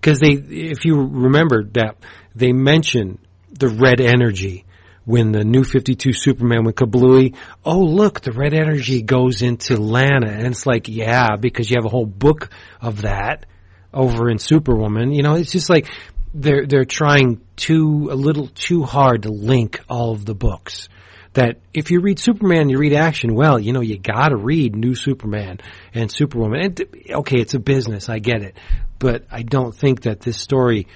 because 0.00 0.18
they, 0.20 0.30
if 0.32 0.84
you 0.84 0.96
remember 0.96 1.64
that 1.74 1.96
they 2.34 2.52
mention 2.52 3.18
the 3.50 3.68
red 3.68 4.00
energy 4.00 4.64
when 5.06 5.30
the 5.30 5.44
new 5.44 5.64
52 5.64 6.12
Superman 6.12 6.64
with 6.64 6.74
Kablooey, 6.74 7.36
oh 7.64 7.78
look, 7.78 8.20
the 8.20 8.32
red 8.32 8.52
energy 8.52 9.02
goes 9.02 9.40
into 9.40 9.76
Lana, 9.76 10.30
and 10.30 10.48
it's 10.48 10.66
like, 10.66 10.88
yeah, 10.88 11.36
because 11.36 11.70
you 11.70 11.76
have 11.78 11.86
a 11.86 11.88
whole 11.88 12.06
book 12.06 12.50
of 12.80 13.02
that 13.02 13.46
over 13.94 14.28
in 14.28 14.38
Superwoman. 14.38 15.12
You 15.12 15.22
know, 15.22 15.34
it's 15.34 15.52
just 15.52 15.70
like 15.70 15.88
they're 16.34 16.66
they're 16.66 16.84
trying 16.84 17.40
too 17.54 18.08
a 18.10 18.14
little 18.14 18.48
too 18.48 18.82
hard 18.82 19.22
to 19.22 19.30
link 19.30 19.80
all 19.88 20.12
of 20.12 20.24
the 20.24 20.34
books. 20.34 20.88
That 21.34 21.60
if 21.72 21.90
you 21.90 22.00
read 22.00 22.18
Superman, 22.18 22.68
you 22.68 22.78
read 22.78 22.94
action. 22.94 23.34
Well, 23.34 23.60
you 23.60 23.72
know 23.72 23.82
you 23.82 23.98
got 23.98 24.28
to 24.28 24.36
read 24.36 24.74
New 24.74 24.96
Superman 24.96 25.60
and 25.94 26.10
Superwoman. 26.10 26.60
And 26.60 26.80
okay, 27.10 27.38
it's 27.38 27.54
a 27.54 27.60
business, 27.60 28.08
I 28.08 28.18
get 28.18 28.42
it, 28.42 28.56
but 28.98 29.24
I 29.30 29.42
don't 29.42 29.74
think 29.74 30.02
that 30.02 30.20
this 30.20 30.38
story. 30.38 30.88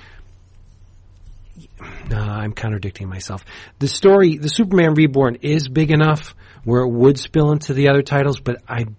No, 2.08 2.18
I'm 2.18 2.52
contradicting 2.52 3.08
myself. 3.08 3.44
The 3.78 3.88
story, 3.88 4.36
the 4.38 4.48
Superman 4.48 4.94
Reborn, 4.94 5.36
is 5.42 5.68
big 5.68 5.90
enough 5.90 6.34
where 6.64 6.82
it 6.82 6.88
would 6.90 7.18
spill 7.18 7.52
into 7.52 7.72
the 7.74 7.88
other 7.88 8.02
titles, 8.02 8.40
but 8.40 8.62
I'm 8.68 8.96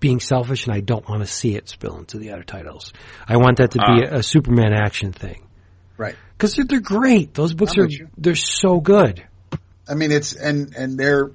being 0.00 0.20
selfish 0.20 0.66
and 0.66 0.74
I 0.74 0.80
don't 0.80 1.08
want 1.08 1.22
to 1.22 1.26
see 1.26 1.56
it 1.56 1.68
spill 1.68 1.98
into 1.98 2.18
the 2.18 2.32
other 2.32 2.42
titles. 2.42 2.92
I 3.28 3.36
want 3.38 3.58
that 3.58 3.72
to 3.72 3.78
be 3.78 3.84
Ah. 4.06 4.16
a, 4.16 4.18
a 4.18 4.22
Superman 4.22 4.72
action 4.72 5.12
thing 5.12 5.42
Right. 5.96 6.14
because 6.36 6.54
they're, 6.54 6.64
they're 6.66 6.80
great. 6.80 7.34
Those 7.34 7.54
books 7.54 7.72
I'm 7.76 7.84
are 7.84 7.88
they're 8.18 8.34
so 8.34 8.80
good. 8.80 9.24
I 9.88 9.94
mean, 9.94 10.12
it's 10.12 10.34
and 10.34 10.74
and 10.76 10.98
they're. 10.98 11.30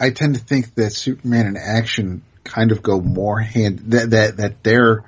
I 0.00 0.10
tend 0.10 0.34
to 0.34 0.40
think 0.40 0.74
that 0.74 0.90
Superman 0.92 1.46
and 1.46 1.56
action 1.56 2.22
kind 2.42 2.72
of 2.72 2.82
go 2.82 3.00
more 3.00 3.38
hand 3.38 3.78
that 3.92 4.10
that 4.10 4.36
that 4.38 4.62
they're 4.64 5.04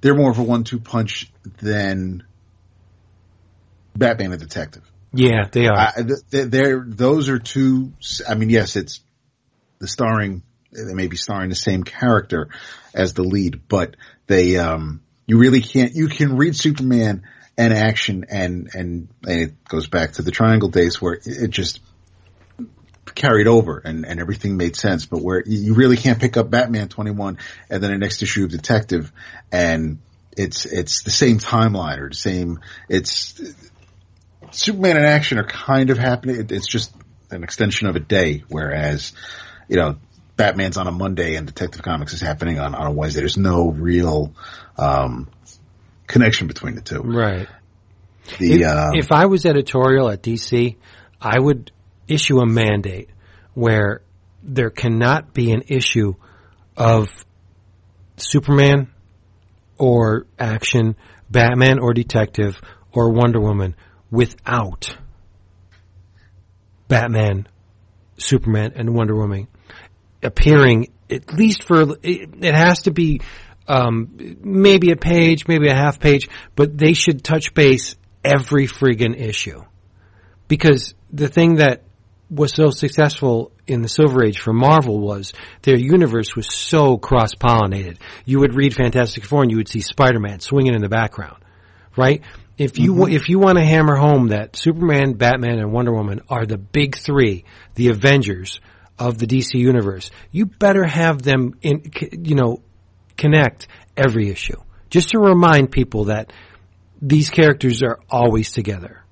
they're 0.00 0.14
more 0.16 0.30
of 0.30 0.38
a 0.38 0.42
one-two 0.42 0.80
punch 0.80 1.30
than 1.62 2.24
Batman 3.96 4.32
and 4.32 4.40
Detective. 4.40 4.82
Yeah, 5.12 5.46
they 5.50 5.66
are. 5.68 5.76
I, 5.76 5.92
th- 6.02 6.48
they're 6.50 6.84
those 6.84 7.28
are 7.28 7.38
two. 7.38 7.92
I 8.28 8.34
mean, 8.34 8.50
yes, 8.50 8.76
it's 8.76 9.00
the 9.78 9.88
starring. 9.88 10.42
They 10.72 10.94
may 10.94 11.06
be 11.06 11.16
starring 11.16 11.50
the 11.50 11.54
same 11.54 11.84
character 11.84 12.48
as 12.92 13.14
the 13.14 13.22
lead, 13.22 13.68
but 13.68 13.96
they 14.26 14.56
um 14.56 15.02
you 15.26 15.38
really 15.38 15.60
can't. 15.60 15.94
You 15.94 16.08
can 16.08 16.36
read 16.36 16.56
Superman 16.56 17.22
and 17.56 17.72
action, 17.72 18.26
and 18.28 18.70
and 18.74 19.08
and 19.24 19.40
it 19.40 19.64
goes 19.64 19.86
back 19.86 20.12
to 20.14 20.22
the 20.22 20.32
Triangle 20.32 20.68
days 20.68 21.00
where 21.00 21.18
it 21.24 21.50
just 21.50 21.80
carried 23.14 23.46
over 23.46 23.78
and, 23.78 24.04
and 24.04 24.20
everything 24.20 24.56
made 24.56 24.76
sense, 24.76 25.06
but 25.06 25.20
where 25.20 25.42
you 25.46 25.74
really 25.74 25.96
can't 25.96 26.20
pick 26.20 26.36
up 26.36 26.50
Batman 26.50 26.88
21 26.88 27.38
and 27.70 27.82
then 27.82 27.90
the 27.90 27.98
next 27.98 28.22
issue 28.22 28.44
of 28.44 28.50
Detective 28.50 29.12
and 29.52 29.98
it's, 30.36 30.66
it's 30.66 31.02
the 31.02 31.10
same 31.10 31.38
timeline 31.38 31.98
or 31.98 32.08
the 32.08 32.14
same, 32.14 32.60
it's, 32.88 33.40
Superman 34.54 34.96
and 34.96 35.06
action 35.06 35.38
are 35.38 35.46
kind 35.46 35.90
of 35.90 35.98
happening. 35.98 36.46
It's 36.50 36.66
just 36.66 36.94
an 37.30 37.42
extension 37.42 37.88
of 37.88 37.96
a 37.96 38.00
day, 38.00 38.44
whereas, 38.48 39.12
you 39.68 39.76
know, 39.76 39.96
Batman's 40.36 40.76
on 40.76 40.86
a 40.86 40.92
Monday 40.92 41.36
and 41.36 41.46
Detective 41.46 41.82
Comics 41.82 42.12
is 42.12 42.20
happening 42.20 42.58
on, 42.58 42.74
on 42.74 42.86
a 42.86 42.92
Wednesday. 42.92 43.20
There's 43.20 43.36
no 43.36 43.70
real, 43.70 44.32
um, 44.76 45.28
connection 46.06 46.46
between 46.46 46.74
the 46.74 46.80
two. 46.80 47.00
Right. 47.00 47.48
The, 48.38 48.62
if, 48.62 48.66
uh, 48.66 48.90
if 48.94 49.12
I 49.12 49.26
was 49.26 49.46
editorial 49.46 50.08
at 50.08 50.22
DC, 50.22 50.76
I 51.20 51.38
would 51.38 51.70
issue 52.08 52.38
a 52.38 52.46
mandate 52.46 53.10
where 53.54 54.02
there 54.42 54.70
cannot 54.70 55.32
be 55.32 55.52
an 55.52 55.62
issue 55.68 56.14
of 56.76 57.08
Superman 58.16 58.88
or 59.78 60.26
action, 60.38 60.96
Batman 61.30 61.78
or 61.78 61.94
detective 61.94 62.60
or 62.92 63.10
Wonder 63.10 63.40
Woman 63.40 63.74
without 64.14 64.96
Batman, 66.88 67.48
Superman, 68.16 68.72
and 68.76 68.94
Wonder 68.94 69.16
Woman 69.16 69.48
appearing 70.22 70.88
at 71.10 71.34
least 71.34 71.64
for 71.64 71.96
it, 72.02 72.54
has 72.54 72.82
to 72.82 72.90
be 72.90 73.20
um, 73.68 74.38
maybe 74.42 74.90
a 74.90 74.96
page, 74.96 75.46
maybe 75.46 75.68
a 75.68 75.74
half 75.74 76.00
page, 76.00 76.28
but 76.56 76.76
they 76.76 76.94
should 76.94 77.22
touch 77.22 77.54
base 77.54 77.96
every 78.24 78.66
friggin' 78.66 79.18
issue 79.18 79.62
because 80.48 80.94
the 81.12 81.28
thing 81.28 81.56
that 81.56 81.82
was 82.30 82.54
so 82.54 82.70
successful 82.70 83.52
in 83.66 83.82
the 83.82 83.88
Silver 83.88 84.24
Age 84.24 84.38
for 84.38 84.52
Marvel 84.52 84.98
was 84.98 85.32
their 85.62 85.78
universe 85.78 86.34
was 86.34 86.52
so 86.52 86.96
cross 86.96 87.34
pollinated. 87.34 87.98
You 88.24 88.40
would 88.40 88.54
read 88.54 88.74
Fantastic 88.74 89.24
Four 89.24 89.42
and 89.42 89.50
you 89.50 89.58
would 89.58 89.68
see 89.68 89.80
Spider 89.80 90.20
Man 90.20 90.40
swinging 90.40 90.74
in 90.74 90.80
the 90.80 90.88
background, 90.88 91.42
right? 91.96 92.22
If 92.56 92.78
you 92.78 92.94
mm-hmm. 92.94 93.12
if 93.12 93.28
you 93.28 93.38
want 93.38 93.58
to 93.58 93.64
hammer 93.64 93.96
home 93.96 94.28
that 94.28 94.56
Superman, 94.56 95.14
Batman, 95.14 95.58
and 95.58 95.72
Wonder 95.72 95.92
Woman 95.92 96.20
are 96.28 96.46
the 96.46 96.58
big 96.58 96.96
three, 96.96 97.44
the 97.74 97.88
Avengers 97.88 98.60
of 98.98 99.18
the 99.18 99.26
DC 99.26 99.54
universe, 99.54 100.10
you 100.30 100.46
better 100.46 100.84
have 100.84 101.22
them 101.22 101.54
in 101.62 101.90
you 102.12 102.36
know 102.36 102.62
connect 103.16 103.66
every 103.96 104.30
issue 104.30 104.60
just 104.88 105.10
to 105.10 105.18
remind 105.18 105.72
people 105.72 106.04
that 106.04 106.32
these 107.02 107.30
characters 107.30 107.82
are 107.82 107.98
always 108.08 108.52
together. 108.52 109.02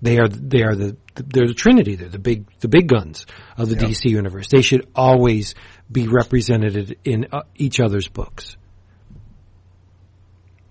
They 0.00 0.18
are 0.18 0.28
they 0.28 0.62
are 0.62 0.74
the 0.74 0.96
they're 1.14 1.48
the 1.48 1.54
Trinity. 1.54 1.96
They're 1.96 2.08
the 2.08 2.18
big 2.18 2.46
the 2.60 2.68
big 2.68 2.88
guns 2.88 3.26
of 3.56 3.68
the 3.68 3.76
yep. 3.76 3.90
DC 3.90 4.10
universe. 4.10 4.48
They 4.48 4.62
should 4.62 4.88
always 4.94 5.54
be 5.90 6.08
represented 6.08 6.98
in 7.04 7.26
uh, 7.32 7.42
each 7.56 7.80
other's 7.80 8.08
books. 8.08 8.56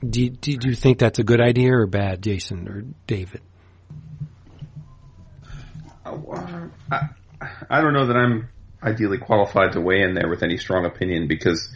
Do 0.07 0.23
you, 0.23 0.29
do 0.31 0.69
you 0.69 0.75
think 0.75 0.97
that's 0.97 1.19
a 1.19 1.23
good 1.23 1.41
idea 1.41 1.73
or 1.73 1.85
bad, 1.85 2.23
Jason 2.23 2.67
or 2.67 2.83
David? 3.05 3.41
I, 6.03 7.09
I 7.69 7.81
don't 7.81 7.93
know 7.93 8.07
that 8.07 8.17
I'm 8.17 8.49
ideally 8.81 9.17
qualified 9.17 9.73
to 9.73 9.81
weigh 9.81 10.01
in 10.01 10.15
there 10.15 10.27
with 10.27 10.43
any 10.43 10.57
strong 10.57 10.85
opinion 10.85 11.27
because 11.27 11.69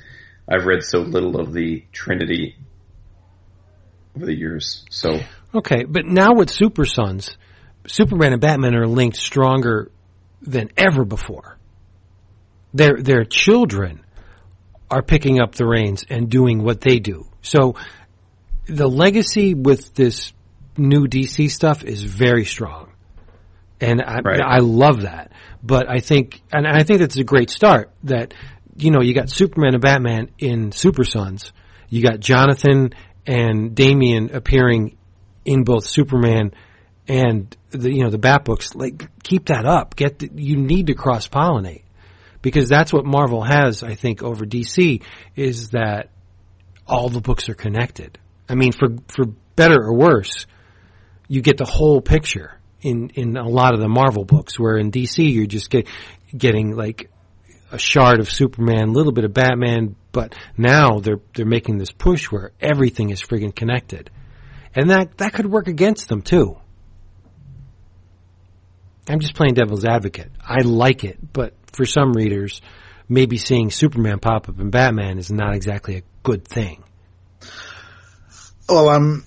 I've 0.47 0.65
read 0.65 0.83
so 0.83 0.99
little 0.99 1.39
of 1.39 1.53
the 1.53 1.83
Trinity 1.91 2.55
over 4.15 4.25
the 4.25 4.35
years. 4.35 4.85
So 4.89 5.19
okay, 5.53 5.83
but 5.83 6.05
now 6.05 6.33
with 6.33 6.49
Super 6.49 6.85
Sons, 6.85 7.37
Superman 7.87 8.33
and 8.33 8.41
Batman 8.41 8.75
are 8.75 8.87
linked 8.87 9.17
stronger 9.17 9.91
than 10.41 10.69
ever 10.77 11.05
before. 11.05 11.57
Their 12.73 13.01
their 13.01 13.23
children 13.23 14.01
are 14.89 15.01
picking 15.01 15.39
up 15.39 15.55
the 15.55 15.65
reins 15.65 16.05
and 16.09 16.29
doing 16.29 16.63
what 16.63 16.81
they 16.81 16.99
do. 16.99 17.27
So 17.41 17.75
the 18.67 18.87
legacy 18.87 19.53
with 19.53 19.93
this 19.93 20.33
new 20.77 21.07
DC 21.07 21.49
stuff 21.49 21.83
is 21.83 22.03
very 22.03 22.45
strong. 22.45 22.91
And 23.79 24.01
I, 24.01 24.19
right. 24.23 24.41
I 24.41 24.59
love 24.59 25.01
that. 25.01 25.31
But 25.61 25.89
I 25.89 25.99
think, 25.99 26.41
and 26.51 26.67
I 26.67 26.83
think 26.83 26.99
that's 26.99 27.17
a 27.17 27.23
great 27.23 27.49
start 27.49 27.91
that, 28.03 28.33
you 28.77 28.91
know, 28.91 29.01
you 29.01 29.13
got 29.13 29.29
Superman 29.29 29.73
and 29.73 29.81
Batman 29.81 30.31
in 30.37 30.71
Super 30.71 31.03
Sons. 31.03 31.51
You 31.89 32.01
got 32.01 32.19
Jonathan 32.19 32.93
and 33.25 33.75
Damian 33.75 34.35
appearing 34.35 34.97
in 35.43 35.63
both 35.63 35.85
Superman 35.85 36.53
and 37.07 37.55
the, 37.69 37.91
you 37.91 38.03
know, 38.03 38.09
the 38.09 38.17
Bat 38.17 38.45
books. 38.45 38.75
Like, 38.75 39.07
keep 39.23 39.47
that 39.47 39.65
up. 39.65 39.95
Get, 39.95 40.19
the, 40.19 40.29
you 40.35 40.57
need 40.57 40.87
to 40.87 40.93
cross 40.93 41.27
pollinate 41.27 41.83
because 42.41 42.69
that's 42.69 42.93
what 42.93 43.05
Marvel 43.05 43.43
has, 43.43 43.83
I 43.83 43.95
think, 43.95 44.23
over 44.23 44.45
DC 44.45 45.03
is 45.35 45.69
that 45.69 46.09
all 46.87 47.09
the 47.09 47.21
books 47.21 47.49
are 47.49 47.55
connected. 47.55 48.19
I 48.47 48.55
mean, 48.55 48.71
for 48.71 48.89
for 49.07 49.25
better 49.55 49.81
or 49.81 49.93
worse, 49.93 50.45
you 51.27 51.41
get 51.41 51.57
the 51.57 51.65
whole 51.65 52.01
picture 52.01 52.59
in 52.81 53.09
in 53.09 53.37
a 53.37 53.47
lot 53.47 53.73
of 53.73 53.79
the 53.79 53.89
Marvel 53.89 54.25
books. 54.25 54.59
Where 54.59 54.77
in 54.77 54.91
DC, 54.91 55.31
you're 55.33 55.45
just 55.45 55.69
get, 55.69 55.87
getting 56.35 56.75
like 56.75 57.09
a 57.71 57.77
shard 57.77 58.19
of 58.19 58.29
Superman, 58.29 58.89
a 58.89 58.91
little 58.91 59.11
bit 59.11 59.25
of 59.25 59.33
Batman, 59.33 59.95
but 60.11 60.35
now 60.57 60.99
they're 60.99 61.19
they're 61.33 61.45
making 61.45 61.77
this 61.77 61.91
push 61.91 62.31
where 62.31 62.51
everything 62.61 63.09
is 63.09 63.21
friggin' 63.21 63.55
connected, 63.55 64.09
and 64.73 64.89
that 64.91 65.17
that 65.17 65.33
could 65.33 65.45
work 65.45 65.67
against 65.67 66.07
them 66.07 66.21
too. 66.21 66.57
I'm 69.07 69.19
just 69.19 69.35
playing 69.35 69.53
devil's 69.53 69.85
advocate. 69.85 70.31
I 70.41 70.61
like 70.61 71.03
it, 71.03 71.19
but 71.31 71.53
for 71.71 71.85
some 71.85 72.13
readers, 72.13 72.61
maybe 73.07 73.37
seeing 73.37 73.69
Superman 73.69 74.19
pop 74.19 74.49
up 74.49 74.59
in 74.59 74.71
Batman 74.71 75.19
is 75.19 75.31
not 75.31 75.53
exactly 75.53 75.97
a 75.97 76.01
good 76.23 76.47
thing. 76.47 76.84
Well, 78.67 78.89
I'm. 78.89 79.23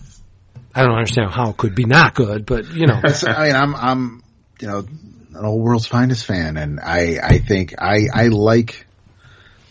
I 0.75 0.83
don't 0.83 0.95
understand 0.95 1.31
how 1.31 1.51
it 1.51 1.57
could 1.57 1.75
be 1.75 1.85
not 1.85 2.15
good, 2.15 2.47
but 2.47 2.73
you 2.73 2.87
know. 2.87 3.01
I 3.27 3.45
mean, 3.45 3.57
I'm, 3.57 3.75
I'm, 3.75 4.23
you 4.61 4.69
know, 4.69 4.79
an 4.79 5.45
old 5.45 5.63
world's 5.63 5.87
finest 5.87 6.25
fan, 6.25 6.57
and 6.57 6.81
I, 6.81 7.19
I 7.23 7.39
think 7.39 7.75
I, 7.79 8.07
I 8.13 8.27
like 8.29 8.87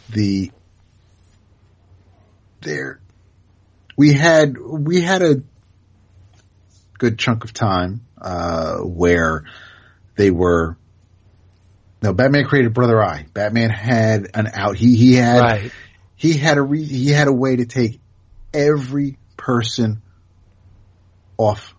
the. 0.10 0.52
There, 2.62 3.00
we 3.96 4.14
had 4.14 4.58
we 4.58 5.02
had 5.02 5.22
a 5.22 5.44
good 6.98 7.20
chunk 7.20 7.44
of 7.44 7.54
time 7.54 8.02
uh, 8.20 8.78
where 8.78 9.46
they 10.16 10.32
were. 10.32 10.78
No, 12.02 12.14
Batman 12.14 12.46
created 12.46 12.74
Brother 12.74 13.02
Eye. 13.02 13.26
Batman 13.34 13.70
had 13.70 14.30
an 14.34 14.48
out. 14.54 14.76
He 14.76 14.96
he 14.96 15.14
had 15.14 15.40
right. 15.40 15.72
he 16.16 16.34
had 16.34 16.58
a 16.58 16.62
re, 16.62 16.84
he 16.84 17.10
had 17.10 17.28
a 17.28 17.34
way 17.34 17.56
to 17.56 17.66
take 17.66 18.00
every 18.54 19.18
person 19.38 20.02
off 21.38 21.74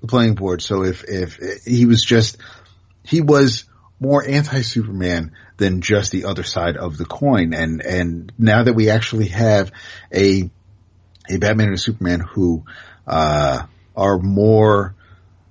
the 0.00 0.06
playing 0.06 0.34
board. 0.34 0.62
So 0.62 0.84
if, 0.84 1.04
if 1.04 1.64
he 1.64 1.86
was 1.86 2.04
just, 2.04 2.36
he 3.02 3.20
was 3.20 3.64
more 3.98 4.26
anti-Superman 4.26 5.32
than 5.56 5.80
just 5.80 6.12
the 6.12 6.24
other 6.24 6.42
side 6.42 6.76
of 6.76 6.96
the 6.96 7.04
coin. 7.04 7.52
And, 7.54 7.82
and 7.82 8.32
now 8.38 8.62
that 8.62 8.74
we 8.74 8.90
actually 8.90 9.28
have 9.28 9.72
a, 10.14 10.50
a 11.28 11.36
Batman 11.38 11.68
and 11.68 11.74
a 11.74 11.78
Superman 11.78 12.20
who, 12.20 12.64
uh, 13.06 13.64
are 13.96 14.18
more 14.18 14.94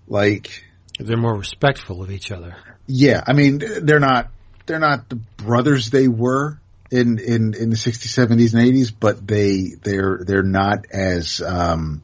like, 0.08 0.64
they're 0.98 1.18
more 1.18 1.36
respectful 1.36 2.02
of 2.02 2.10
each 2.10 2.32
other. 2.32 2.56
Yeah. 2.88 3.24
I 3.26 3.34
mean, 3.34 3.62
they're 3.84 4.00
not, 4.00 4.32
they're 4.66 4.80
not 4.80 5.10
the 5.10 5.16
brothers 5.16 5.90
they 5.90 6.08
were 6.08 6.59
in, 6.92 7.20
in, 7.20 7.54
in 7.54 7.70
the 7.70 7.76
60s, 7.76 8.30
70s, 8.30 8.54
and 8.54 8.64
80s, 8.64 8.94
but 8.98 9.26
they, 9.26 9.72
they're, 9.82 10.22
they're 10.26 10.44
not 10.44 10.86
as, 10.92 11.42
um, 11.42 12.02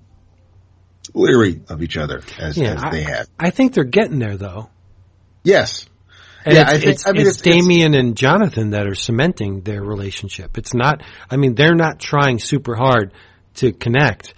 leery 1.13 1.61
of 1.69 1.81
each 1.81 1.97
other 1.97 2.21
as, 2.39 2.57
yeah, 2.57 2.73
as 2.73 2.83
I, 2.83 2.89
they 2.89 3.03
have. 3.03 3.27
I 3.39 3.49
think 3.49 3.73
they're 3.73 3.83
getting 3.83 4.19
there 4.19 4.37
though. 4.37 4.69
Yes. 5.43 5.87
And 6.43 6.55
yeah, 6.55 6.61
it's, 6.61 6.71
I 6.71 6.77
think, 6.77 6.91
it's, 6.91 7.07
I 7.07 7.11
mean, 7.11 7.21
it's, 7.21 7.29
it's 7.29 7.41
Damian 7.41 7.93
and 7.95 8.15
Jonathan 8.15 8.71
that 8.71 8.87
are 8.87 8.95
cementing 8.95 9.61
their 9.61 9.81
relationship. 9.81 10.57
It's 10.57 10.73
not, 10.73 11.01
I 11.29 11.37
mean, 11.37 11.55
they're 11.55 11.75
not 11.75 11.99
trying 11.99 12.39
super 12.39 12.75
hard 12.75 13.13
to 13.55 13.71
connect, 13.71 14.33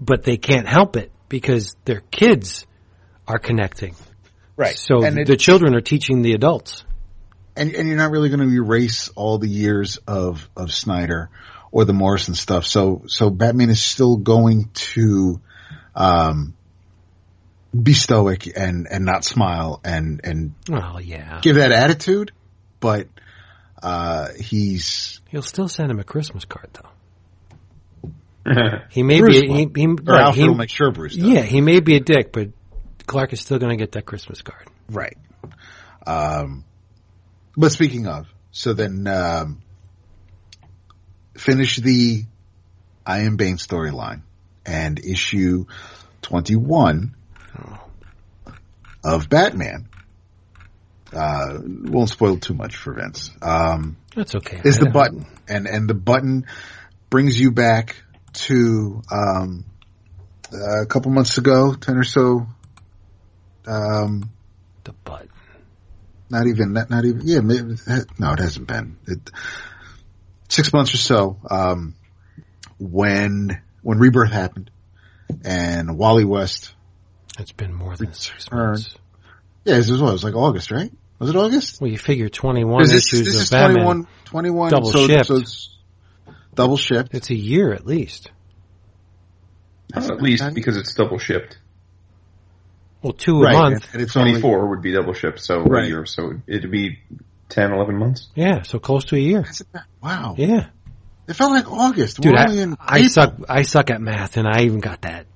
but 0.00 0.24
they 0.24 0.36
can't 0.36 0.66
help 0.66 0.96
it 0.96 1.12
because 1.28 1.76
their 1.84 2.00
kids 2.00 2.66
are 3.28 3.38
connecting. 3.38 3.94
Right. 4.56 4.76
So 4.76 5.04
And 5.04 5.24
the 5.26 5.36
children 5.36 5.74
are 5.74 5.80
teaching 5.80 6.22
the 6.22 6.32
adults. 6.32 6.84
And 7.56 7.74
and 7.74 7.88
you're 7.88 7.96
not 7.96 8.10
really 8.10 8.28
going 8.28 8.40
to 8.48 8.54
erase 8.54 9.08
all 9.14 9.38
the 9.38 9.48
years 9.48 9.98
of 10.06 10.48
of 10.56 10.72
Snyder 10.72 11.30
or 11.70 11.84
the 11.84 11.92
Morrison 11.92 12.34
stuff. 12.34 12.64
So 12.66 13.02
so 13.06 13.30
Batman 13.30 13.70
is 13.70 13.82
still 13.82 14.16
going 14.16 14.70
to 14.74 15.40
um 15.94 16.54
be 17.80 17.92
stoic 17.94 18.46
and 18.58 18.86
and 18.90 19.04
not 19.04 19.24
smile 19.24 19.80
and 19.84 20.20
and 20.24 20.54
Well, 20.68 21.00
yeah. 21.00 21.40
give 21.42 21.56
that 21.56 21.72
attitude, 21.72 22.32
but 22.80 23.08
uh 23.82 24.28
he's 24.38 25.20
He'll 25.28 25.42
still 25.42 25.68
send 25.68 25.90
him 25.90 25.98
a 25.98 26.04
Christmas 26.04 26.44
card, 26.44 26.68
though. 26.74 28.10
He 28.90 29.02
may 29.02 29.18
Bruce 29.20 29.40
be. 29.40 29.48
will. 29.48 29.56
He, 29.56 29.68
he, 29.74 29.86
or 29.86 29.94
right, 29.94 30.20
Alfred 30.24 30.42
he- 30.42 30.48
will 30.48 30.56
make 30.56 30.68
sure 30.70 30.90
Bruce 30.90 31.14
does. 31.16 31.24
yeah, 31.26 31.42
he 31.42 31.60
may 31.60 31.80
be 31.80 31.96
a 31.96 32.00
dick, 32.00 32.32
but 32.32 32.48
Clark 33.06 33.32
is 33.32 33.40
still 33.40 33.58
going 33.58 33.70
to 33.70 33.76
get 33.76 33.92
that 33.92 34.04
Christmas 34.04 34.42
card. 34.42 34.68
Right. 34.90 35.16
Um, 36.06 36.64
but 37.56 37.72
speaking 37.72 38.06
of, 38.06 38.26
so 38.50 38.72
then, 38.72 39.06
um, 39.06 39.62
finish 41.36 41.76
the 41.76 42.24
I 43.04 43.20
Am 43.20 43.36
Bane 43.36 43.56
storyline 43.56 44.22
and 44.64 44.98
issue 44.98 45.66
21 46.22 47.14
of 49.04 49.28
Batman. 49.28 49.88
Uh, 51.12 51.58
won't 51.62 52.08
spoil 52.08 52.38
too 52.38 52.54
much 52.54 52.76
for 52.76 52.94
Vince. 52.94 53.30
Um, 53.42 53.98
That's 54.14 54.34
okay. 54.34 54.62
is 54.64 54.78
the 54.78 54.88
button 54.90 55.26
and, 55.46 55.66
and 55.66 55.88
the 55.88 55.94
button 55.94 56.46
brings 57.10 57.38
you 57.38 57.50
back 57.50 57.96
to, 58.32 59.02
um, 59.10 59.66
a 60.52 60.86
couple 60.86 61.10
months 61.10 61.36
ago, 61.36 61.74
10 61.74 61.96
or 61.98 62.04
so, 62.04 62.46
um, 63.66 64.30
The 64.84 64.92
button. 64.92 65.28
Not 66.32 66.46
even 66.48 66.72
not, 66.72 66.90
not 66.90 67.04
even 67.04 67.20
yeah 67.24 67.40
maybe, 67.40 67.76
no 68.18 68.32
it 68.32 68.38
hasn't 68.40 68.66
been 68.66 68.96
it, 69.06 69.30
six 70.48 70.72
months 70.72 70.92
or 70.94 70.98
so 70.98 71.38
um 71.48 71.94
when 72.78 73.60
when 73.82 73.98
rebirth 73.98 74.32
happened 74.32 74.70
and 75.44 75.96
wally 75.96 76.24
west 76.24 76.74
It's 77.38 77.52
been 77.52 77.72
more 77.72 77.94
than 77.96 78.12
six 78.14 78.46
Return. 78.50 78.66
months. 78.70 78.94
yeah 79.64 79.74
it 79.74 79.78
was, 79.88 80.00
what, 80.02 80.08
it 80.08 80.12
was 80.12 80.24
like 80.24 80.34
august 80.34 80.70
right 80.72 80.90
was 81.18 81.30
it 81.30 81.36
august 81.36 81.80
Well, 81.80 81.90
you 81.90 81.98
figure 81.98 82.28
twenty 82.28 82.64
one 82.64 82.82
this, 82.82 82.94
issues 83.12 83.26
this 83.26 83.36
of 83.36 83.42
is 83.42 83.50
Batman. 83.50 83.84
21 83.84 84.06
21 84.24 84.70
Double 84.70 84.90
so, 84.90 85.06
shipped. 85.06 85.26
so 85.26 85.36
it's 85.36 85.76
double 86.54 86.76
shipped 86.76 87.14
It's 87.14 87.30
a 87.30 87.34
year 87.36 87.72
at 87.72 87.86
least. 87.86 88.30
That's 89.94 90.08
At 90.10 90.22
least 90.22 90.54
because 90.54 90.76
it's 90.78 90.94
double 90.94 91.18
shipped. 91.18 91.58
Well, 93.02 93.12
two 93.12 93.40
right 93.42 93.54
a 93.54 93.58
month. 93.58 93.84
and, 93.86 93.94
and 93.94 94.02
it's 94.02 94.16
only 94.16 94.32
24 94.32 94.68
would 94.70 94.82
be 94.82 94.92
double 94.92 95.12
shipped, 95.12 95.40
so 95.40 95.60
Right. 95.62 95.84
a 95.84 95.88
year, 95.88 96.06
so 96.06 96.32
it'd 96.46 96.70
be 96.70 96.98
10, 97.48 97.72
11 97.72 97.98
months. 97.98 98.28
Yeah, 98.34 98.62
so 98.62 98.78
close 98.78 99.04
to 99.06 99.16
a 99.16 99.18
year. 99.18 99.44
wow 100.02 100.34
Yeah, 100.38 100.66
it 101.28 101.34
felt 101.34 101.50
like 101.52 101.70
august 101.70 102.20
dude, 102.20 102.36
I, 102.36 102.52
in 102.54 102.76
I 102.80 103.06
suck. 103.08 103.34
I 103.48 103.62
suck 103.62 103.90
at 103.90 104.00
math, 104.00 104.36
and 104.36 104.46
I 104.46 104.62
even 104.62 104.80
got 104.80 105.02
that. 105.02 105.26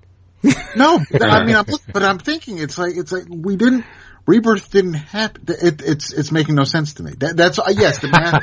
No, 0.77 1.01
I 1.21 1.45
mean, 1.45 1.57
I'm, 1.57 1.65
but 1.93 2.03
I'm 2.03 2.19
thinking 2.19 2.59
it's 2.59 2.77
like 2.79 2.97
it's 2.97 3.11
like 3.11 3.25
we 3.29 3.57
didn't. 3.57 3.85
Rebirth 4.27 4.71
didn't 4.71 4.95
happen. 4.95 5.45
It, 5.49 5.81
it's 5.83 6.13
it's 6.13 6.31
making 6.31 6.55
no 6.57 6.65
sense 6.65 6.95
to 6.95 7.03
me. 7.03 7.13
That, 7.19 7.37
that's 7.37 7.59
uh, 7.59 7.73
yes, 7.75 8.01
the 8.01 8.09
math 8.09 8.43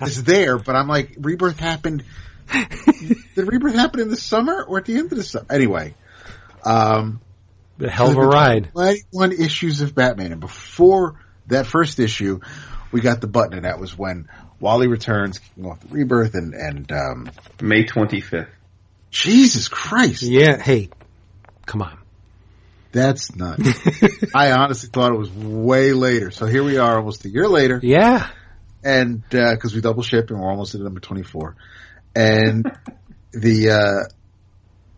is 0.02 0.22
there, 0.24 0.58
but 0.58 0.76
I'm 0.76 0.88
like, 0.88 1.16
Rebirth 1.18 1.58
happened. 1.58 2.04
Did 2.52 3.16
Rebirth 3.36 3.74
happen 3.74 4.00
in 4.00 4.08
the 4.10 4.16
summer 4.16 4.62
or 4.62 4.78
at 4.78 4.84
the 4.84 4.96
end 4.98 5.10
of 5.12 5.16
the 5.18 5.22
summer? 5.24 5.46
Anyway, 5.50 5.94
um, 6.64 7.20
The 7.80 7.90
hell 7.90 8.10
of 8.10 8.16
a 8.16 8.20
ride. 8.26 8.70
91 8.74 9.32
issues 9.32 9.80
of 9.80 9.94
Batman, 9.94 10.32
and 10.32 10.40
before 10.40 11.18
that 11.48 11.66
first 11.66 11.98
issue, 11.98 12.40
we 12.92 13.00
got 13.00 13.20
the 13.20 13.26
button, 13.26 13.54
and 13.54 13.64
that 13.64 13.80
was 13.80 13.96
when 13.96 14.28
Wally 14.60 14.86
returns, 14.86 15.38
kicking 15.38 15.66
off 15.66 15.80
the 15.80 15.88
Rebirth, 15.88 16.34
and 16.34 16.54
and 16.54 16.92
um, 16.92 17.30
May 17.60 17.84
25th. 17.84 18.48
Jesus 19.10 19.68
Christ, 19.68 20.22
Yeah. 20.22 20.60
Hey, 20.62 20.90
come 21.66 21.82
on. 21.82 21.98
That's 22.92 23.34
nuts. 23.34 23.62
I 24.34 24.52
honestly 24.52 24.88
thought 24.92 25.12
it 25.12 25.18
was 25.18 25.30
way 25.30 25.92
later. 25.92 26.30
So 26.30 26.46
here 26.46 26.62
we 26.64 26.76
are, 26.78 26.98
almost 26.98 27.24
a 27.24 27.28
year 27.28 27.48
later, 27.48 27.80
Yeah. 27.82 28.28
and 28.84 29.22
because 29.30 29.74
we 29.74 29.80
double 29.80 30.02
shipped 30.02 30.30
and 30.30 30.40
we're 30.40 30.50
almost 30.50 30.74
at 30.74 30.80
number 30.80 31.00
twenty 31.00 31.22
four, 31.22 31.56
and 32.14 32.70
the 33.32 33.70
uh, 33.70 34.08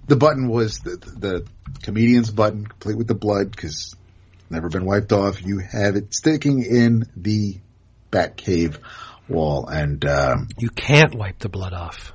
the 0.06 0.16
button 0.16 0.48
was 0.48 0.78
the, 0.80 0.96
the 0.96 1.46
comedian's 1.82 2.30
button, 2.30 2.66
complete 2.66 2.96
with 2.98 3.06
the 3.08 3.14
blood, 3.14 3.50
because 3.50 3.94
never 4.50 4.68
been 4.68 4.84
wiped 4.84 5.12
off. 5.12 5.42
You 5.44 5.58
have 5.58 5.96
it 5.96 6.14
sticking 6.14 6.62
in 6.64 7.04
the 7.16 7.58
Bat 8.10 8.36
Cave 8.36 8.78
wall, 9.28 9.66
and 9.68 10.04
um, 10.04 10.48
You 10.58 10.68
can't 10.68 11.14
wipe 11.14 11.38
the 11.38 11.48
blood 11.48 11.72
off 11.72 12.12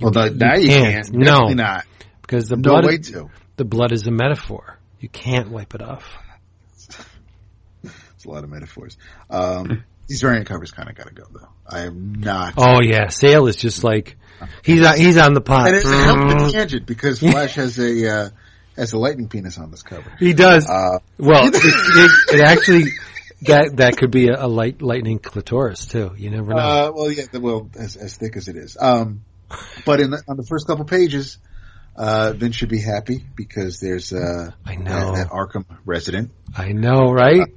well, 0.00 0.12
no, 0.12 0.28
now 0.28 0.56
you 0.56 0.68
can't. 0.68 1.06
can't. 1.06 1.12
No, 1.14 1.48
not 1.48 1.84
because 2.20 2.48
the 2.48 2.56
No 2.56 2.62
blood. 2.72 2.84
way 2.86 2.98
to. 2.98 3.30
The 3.56 3.64
blood 3.64 3.92
is 3.92 4.06
a 4.06 4.10
metaphor. 4.10 4.78
You 5.00 5.08
can't 5.08 5.50
wipe 5.50 5.74
it 5.74 5.80
off. 5.80 6.04
It's 7.82 8.24
a 8.24 8.28
lot 8.28 8.44
of 8.44 8.50
metaphors. 8.50 8.96
Um, 9.30 9.84
these 10.06 10.20
variant 10.20 10.46
covers 10.46 10.70
kind 10.70 10.88
of 10.90 10.96
got 10.96 11.06
to 11.08 11.14
go 11.14 11.24
though. 11.32 11.48
I 11.68 11.80
am 11.86 12.14
not. 12.16 12.54
Oh 12.56 12.80
yeah, 12.82 13.08
Sale 13.08 13.46
is 13.46 13.56
just 13.56 13.84
like 13.84 14.16
he's 14.62 14.84
on, 14.84 14.96
he's 14.96 15.16
on 15.16 15.34
the 15.34 15.40
pot. 15.40 15.68
And 15.68 15.76
it, 15.76 15.84
it 15.84 16.04
helped 16.04 16.28
the 16.28 16.50
tangent 16.52 16.86
because 16.86 17.20
Flash 17.20 17.54
has 17.54 17.78
a 17.78 18.10
uh, 18.10 18.28
has 18.76 18.92
a 18.92 18.98
lightning 18.98 19.28
penis 19.28 19.58
on 19.58 19.70
this 19.70 19.82
cover. 19.82 20.12
He 20.18 20.32
does. 20.32 20.68
Uh, 20.68 20.98
well, 21.18 21.46
it, 21.52 21.54
it, 21.54 22.34
it 22.34 22.40
actually 22.40 22.84
that 23.42 23.76
that 23.76 23.96
could 23.96 24.10
be 24.10 24.28
a, 24.28 24.44
a 24.44 24.48
light 24.48 24.82
lightning 24.82 25.18
clitoris 25.18 25.86
too. 25.86 26.12
You 26.16 26.30
never 26.30 26.54
know. 26.54 26.60
uh, 26.60 26.92
well, 26.94 27.10
yeah, 27.10 27.24
well, 27.34 27.70
as, 27.78 27.96
as 27.96 28.16
thick 28.16 28.36
as 28.36 28.48
it 28.48 28.56
is. 28.56 28.76
Um, 28.80 29.22
but 29.84 30.00
in 30.00 30.10
the, 30.10 30.22
on 30.28 30.36
the 30.36 30.42
first 30.42 30.66
couple 30.66 30.84
pages, 30.84 31.38
uh, 31.96 32.32
Vince 32.36 32.56
should 32.56 32.68
be 32.68 32.80
happy 32.80 33.24
because 33.36 33.80
there's 33.80 34.12
uh, 34.12 34.50
I 34.64 34.76
know. 34.76 35.14
that, 35.14 35.28
that 35.28 35.30
Arkham 35.30 35.64
resident 35.84 36.30
I 36.56 36.72
know, 36.72 37.12
right? 37.12 37.48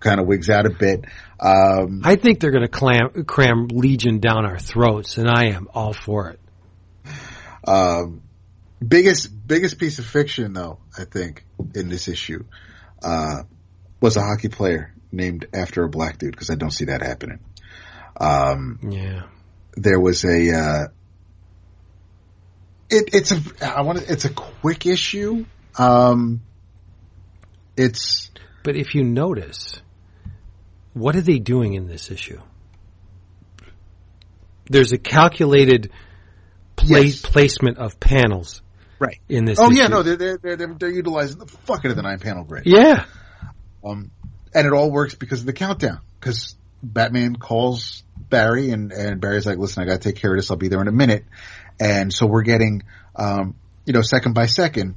Kind 0.00 0.20
of 0.20 0.26
wigs 0.26 0.50
out 0.50 0.66
a 0.66 0.70
bit. 0.70 1.04
Um, 1.40 2.02
I 2.04 2.16
think 2.16 2.40
they're 2.40 2.50
going 2.50 2.68
to 2.68 3.24
cram 3.24 3.68
Legion 3.68 4.18
down 4.20 4.44
our 4.46 4.58
throats, 4.58 5.18
and 5.18 5.28
I 5.28 5.46
am 5.46 5.68
all 5.74 5.92
for 5.92 6.30
it. 6.30 6.40
Um, 7.66 8.22
biggest 8.86 9.28
biggest 9.46 9.78
piece 9.78 9.98
of 9.98 10.06
fiction, 10.06 10.52
though, 10.52 10.78
I 10.96 11.04
think 11.04 11.44
in 11.74 11.88
this 11.88 12.08
issue, 12.08 12.44
uh, 13.02 13.42
was 14.00 14.16
a 14.16 14.20
hockey 14.22 14.48
player 14.48 14.94
named 15.12 15.46
after 15.52 15.84
a 15.84 15.88
black 15.88 16.18
dude 16.18 16.32
because 16.32 16.50
I 16.50 16.54
don't 16.54 16.70
see 16.70 16.86
that 16.86 17.02
happening. 17.02 17.40
Um, 18.20 18.78
Yeah. 18.88 19.22
there 19.76 20.00
was 20.00 20.24
a 20.24 20.50
uh, 20.52 20.88
it, 22.90 23.10
it's 23.12 23.32
a 23.32 23.40
I 23.76 23.82
want 23.82 24.00
it's 24.08 24.24
a 24.24 24.30
quick 24.30 24.86
issue. 24.86 25.44
Um, 25.76 26.42
it's 27.76 28.30
But 28.64 28.76
if 28.76 28.94
you 28.94 29.04
notice, 29.04 29.80
what 30.94 31.16
are 31.16 31.20
they 31.20 31.38
doing 31.38 31.74
in 31.74 31.86
this 31.86 32.10
issue? 32.10 32.40
There's 34.66 34.92
a 34.92 34.98
calculated 34.98 35.90
pla- 36.76 36.98
Yes. 36.98 37.20
placement 37.20 37.78
of 37.78 37.98
panels 37.98 38.62
right. 38.98 39.18
in 39.28 39.44
this. 39.44 39.58
Oh 39.58 39.70
issue. 39.70 39.80
yeah, 39.80 39.88
no, 39.88 40.02
they're 40.02 40.16
they're 40.16 40.38
they're, 40.56 40.74
they're, 40.78 40.90
utilizing 40.90 41.38
the 41.38 41.46
fuck 41.46 41.84
out 41.84 41.90
of 41.90 41.96
the 41.96 42.02
nine 42.02 42.18
panel 42.18 42.44
grid. 42.44 42.64
Yeah. 42.66 43.04
Um, 43.84 44.10
and 44.54 44.66
it 44.66 44.72
all 44.72 44.90
works 44.90 45.14
because 45.14 45.40
of 45.40 45.46
the 45.46 45.52
countdown. 45.52 46.00
Because 46.20 46.56
Batman 46.82 47.36
calls 47.36 48.02
Barry, 48.16 48.70
and 48.70 48.92
and 48.92 49.20
Barry's 49.20 49.46
like, 49.46 49.58
"Listen, 49.58 49.82
I 49.82 49.86
got 49.86 50.02
to 50.02 50.12
take 50.12 50.20
care 50.20 50.32
of 50.32 50.38
this. 50.38 50.50
I'll 50.50 50.56
be 50.56 50.68
there 50.68 50.80
in 50.80 50.88
a 50.88 50.92
minute." 50.92 51.24
And 51.80 52.12
so 52.12 52.26
we're 52.26 52.42
getting, 52.42 52.82
um, 53.14 53.54
you 53.86 53.92
know, 53.92 54.02
second 54.02 54.34
by 54.34 54.46
second 54.46 54.96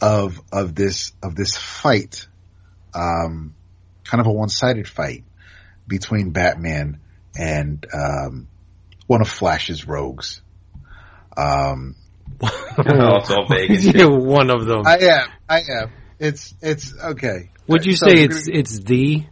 of 0.00 0.40
of 0.52 0.74
this 0.74 1.12
of 1.22 1.34
this 1.34 1.56
fight, 1.56 2.28
um, 2.94 3.54
kind 4.10 4.20
of 4.20 4.26
a 4.26 4.32
one 4.32 4.48
sided 4.48 4.88
fight 4.88 5.24
between 5.86 6.30
Batman 6.30 6.98
and 7.38 7.86
um, 7.94 8.48
one 9.06 9.20
of 9.20 9.28
Flash's 9.28 9.86
rogues. 9.86 10.42
Um, 11.36 11.94
Oh, 12.42 13.16
it's 13.16 13.30
all 13.30 13.46
vague 13.48 13.70
and 13.72 13.82
shit. 13.82 13.96
yeah, 13.96 14.06
one 14.06 14.50
of 14.50 14.64
them. 14.64 14.86
I 14.86 14.98
am, 14.98 15.28
I 15.48 15.58
am. 15.60 15.92
It's 16.18 16.54
it's 16.62 16.94
okay. 16.98 17.50
Would 17.66 17.84
you 17.84 17.94
So 17.96 18.06
say 18.06 18.22
it's 18.24 18.46
gonna- 18.46 18.58
it's 18.58 18.78
the 18.80 19.24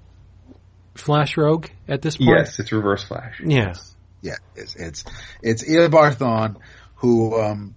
Flash 0.94 1.36
Rogue 1.36 1.66
at 1.86 2.02
this 2.02 2.16
point? 2.16 2.30
Yes, 2.36 2.58
it's 2.58 2.72
reverse 2.72 3.04
flash. 3.04 3.40
Yeah. 3.44 3.74
Yeah, 4.20 4.34
it's 4.56 4.74
it's 4.74 5.04
it's 5.42 5.62
Eobard 5.64 6.16
Thawne 6.16 6.56
who 6.96 7.40
um 7.40 7.74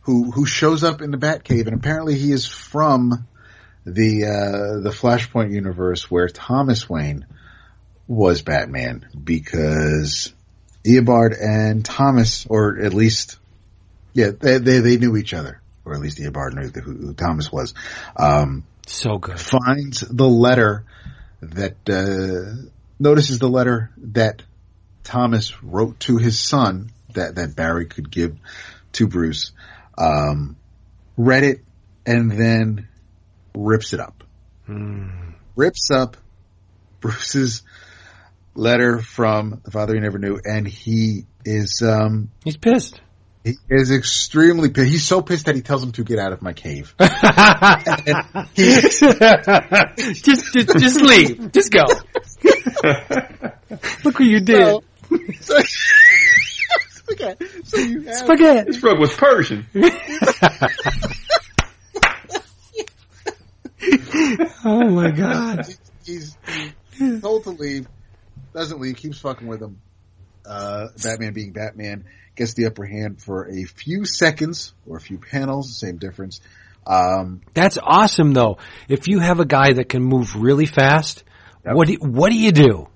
who 0.00 0.30
who 0.32 0.46
shows 0.46 0.82
up 0.82 1.02
in 1.02 1.10
the 1.10 1.18
Batcave, 1.18 1.66
and 1.66 1.74
apparently 1.76 2.16
he 2.18 2.32
is 2.32 2.46
from 2.48 3.28
the 3.84 4.24
uh 4.26 4.80
the 4.80 4.90
Flashpoint 4.90 5.52
universe 5.52 6.10
where 6.10 6.28
Thomas 6.28 6.88
Wayne 6.88 7.26
was 8.06 8.42
Batman 8.42 9.06
because 9.24 10.32
Eobard 10.84 11.34
and 11.40 11.84
Thomas, 11.84 12.46
or 12.46 12.80
at 12.80 12.94
least 12.94 13.38
yeah, 14.12 14.30
they 14.38 14.58
they, 14.58 14.78
they 14.78 14.96
knew 14.98 15.16
each 15.16 15.34
other, 15.34 15.60
or 15.84 15.94
at 15.94 16.00
least 16.00 16.18
Eobard 16.18 16.54
knew 16.54 16.68
who, 16.80 16.92
who 16.92 17.14
Thomas 17.14 17.50
was. 17.50 17.74
Um, 18.16 18.64
So 18.86 19.18
good. 19.18 19.40
finds 19.40 20.00
the 20.00 20.28
letter 20.28 20.84
that 21.40 21.76
uh, 21.88 22.68
notices 22.98 23.38
the 23.38 23.48
letter 23.48 23.90
that 23.98 24.42
Thomas 25.02 25.62
wrote 25.62 25.98
to 26.00 26.18
his 26.18 26.38
son 26.38 26.92
that 27.14 27.36
that 27.36 27.56
Barry 27.56 27.86
could 27.86 28.10
give 28.10 28.36
to 28.92 29.06
Bruce. 29.06 29.52
Um, 29.96 30.56
read 31.16 31.44
it 31.44 31.60
and 32.06 32.30
then 32.30 32.88
rips 33.54 33.92
it 33.92 34.00
up. 34.00 34.24
Rips 35.56 35.90
up 35.90 36.16
Bruce's 37.00 37.62
letter 38.54 39.00
from 39.00 39.60
the 39.64 39.70
father 39.70 39.94
he 39.94 40.00
never 40.00 40.18
knew, 40.18 40.38
and 40.44 40.66
he 40.66 41.26
is 41.44 41.82
um, 41.82 42.30
He's 42.44 42.56
pissed. 42.56 43.00
he 43.44 43.54
is 43.68 43.90
extremely 43.90 44.70
pissed. 44.70 44.90
He's 44.90 45.04
so 45.04 45.20
pissed 45.22 45.46
that 45.46 45.54
he 45.56 45.62
tells 45.62 45.82
him 45.82 45.92
to 45.92 46.04
get 46.04 46.18
out 46.18 46.32
of 46.32 46.42
my 46.42 46.52
cave. 46.52 46.94
just, 48.54 49.00
just, 50.54 50.78
just 50.78 51.00
leave. 51.02 51.50
Just 51.52 51.72
go. 51.72 51.84
Look 54.04 54.18
what 54.18 54.20
you 54.20 54.40
did. 54.40 54.58
So, 54.58 54.82
so, 55.40 55.58
okay, 57.12 57.36
so 57.64 57.78
you 57.78 58.02
have, 58.02 58.14
Spaghetti. 58.16 58.70
This 58.72 58.82
rug 58.82 58.98
was 58.98 59.12
Persian. 59.12 59.66
Oh 64.64 64.88
my 64.90 65.10
god. 65.16 65.66
he's, 66.04 66.36
he's 66.94 67.20
told 67.20 67.44
to 67.44 67.50
leave, 67.50 67.86
doesn't 68.54 68.80
leave, 68.80 68.96
keeps 68.96 69.18
fucking 69.20 69.46
with 69.46 69.60
him. 69.62 69.80
Uh, 70.44 70.88
Batman 71.02 71.32
being 71.32 71.52
Batman 71.52 72.04
gets 72.34 72.54
the 72.54 72.66
upper 72.66 72.84
hand 72.84 73.22
for 73.22 73.48
a 73.48 73.64
few 73.64 74.04
seconds 74.04 74.72
or 74.86 74.96
a 74.96 75.00
few 75.00 75.18
panels, 75.18 75.78
same 75.78 75.98
difference. 75.98 76.40
Um, 76.86 77.42
That's 77.54 77.78
awesome 77.80 78.32
though. 78.32 78.58
If 78.88 79.06
you 79.06 79.20
have 79.20 79.38
a 79.40 79.44
guy 79.44 79.74
that 79.74 79.88
can 79.88 80.02
move 80.02 80.34
really 80.36 80.66
fast, 80.66 81.22
Yep. 81.64 81.74
what 81.76 81.86
do, 81.88 81.94
what 82.00 82.30
do 82.30 82.36
you 82.36 82.50
do? 82.50 82.88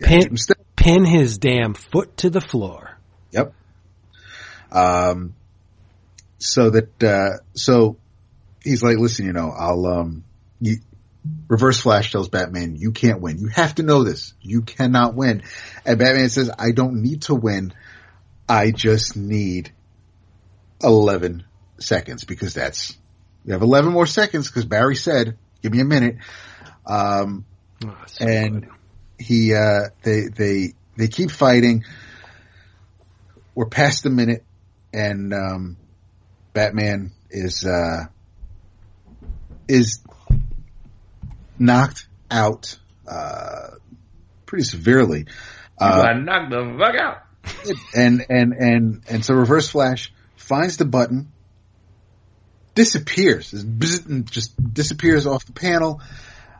Pin, 0.00 0.20
keep 0.22 0.30
him 0.30 0.36
still. 0.38 0.56
pin 0.74 1.04
his 1.04 1.36
damn 1.36 1.74
foot 1.74 2.16
to 2.18 2.30
the 2.30 2.40
floor. 2.40 2.96
Yep. 3.32 3.52
Um, 4.72 5.34
so 6.38 6.70
that, 6.70 7.02
uh, 7.02 7.42
so 7.54 7.98
he's 8.64 8.82
like, 8.82 8.96
listen, 8.96 9.26
you 9.26 9.32
know, 9.34 9.50
I'll, 9.54 9.84
um, 9.86 10.24
you, 10.60 10.76
Reverse 11.48 11.80
Flash 11.80 12.12
tells 12.12 12.28
Batman, 12.28 12.76
you 12.76 12.92
can't 12.92 13.20
win. 13.20 13.38
You 13.38 13.48
have 13.48 13.74
to 13.76 13.82
know 13.82 14.04
this. 14.04 14.34
You 14.40 14.62
cannot 14.62 15.14
win. 15.14 15.42
And 15.84 15.98
Batman 15.98 16.28
says, 16.30 16.50
I 16.58 16.70
don't 16.72 17.02
need 17.02 17.22
to 17.22 17.34
win. 17.34 17.74
I 18.48 18.70
just 18.70 19.16
need 19.16 19.72
11 20.82 21.44
seconds 21.78 22.24
because 22.24 22.54
that's, 22.54 22.96
we 23.44 23.52
have 23.52 23.62
11 23.62 23.92
more 23.92 24.06
seconds 24.06 24.48
because 24.48 24.64
Barry 24.64 24.96
said, 24.96 25.36
give 25.62 25.72
me 25.72 25.80
a 25.80 25.84
minute. 25.84 26.16
Um, 26.86 27.44
Oh, 27.82 27.96
so 28.08 28.26
and 28.26 28.62
good. 28.64 28.70
he 29.18 29.54
uh 29.54 29.88
they 30.02 30.26
they 30.28 30.74
they 30.98 31.08
keep 31.08 31.30
fighting 31.30 31.84
we're 33.54 33.64
past 33.70 34.02
the 34.02 34.10
minute 34.10 34.44
and 34.92 35.32
um 35.32 35.78
batman 36.52 37.10
is 37.30 37.64
uh 37.64 38.04
is 39.66 40.00
knocked 41.60 42.08
out 42.30 42.78
uh 43.06 43.68
pretty 44.46 44.64
severely 44.64 45.26
uh, 45.78 46.04
I 46.08 46.12
knocked 46.14 46.50
the 46.50 46.76
fuck 46.78 46.94
out. 46.96 47.22
and 47.94 48.26
and 48.28 48.52
and 48.52 49.02
and 49.08 49.24
so 49.24 49.34
reverse 49.34 49.68
flash 49.68 50.12
finds 50.36 50.76
the 50.76 50.84
button 50.84 51.30
disappears 52.74 53.50
Just 53.50 53.78
bzz, 53.78 54.06
and 54.08 54.30
just 54.30 54.74
disappears 54.74 55.26
off 55.26 55.44
the 55.46 55.52
panel 55.52 56.00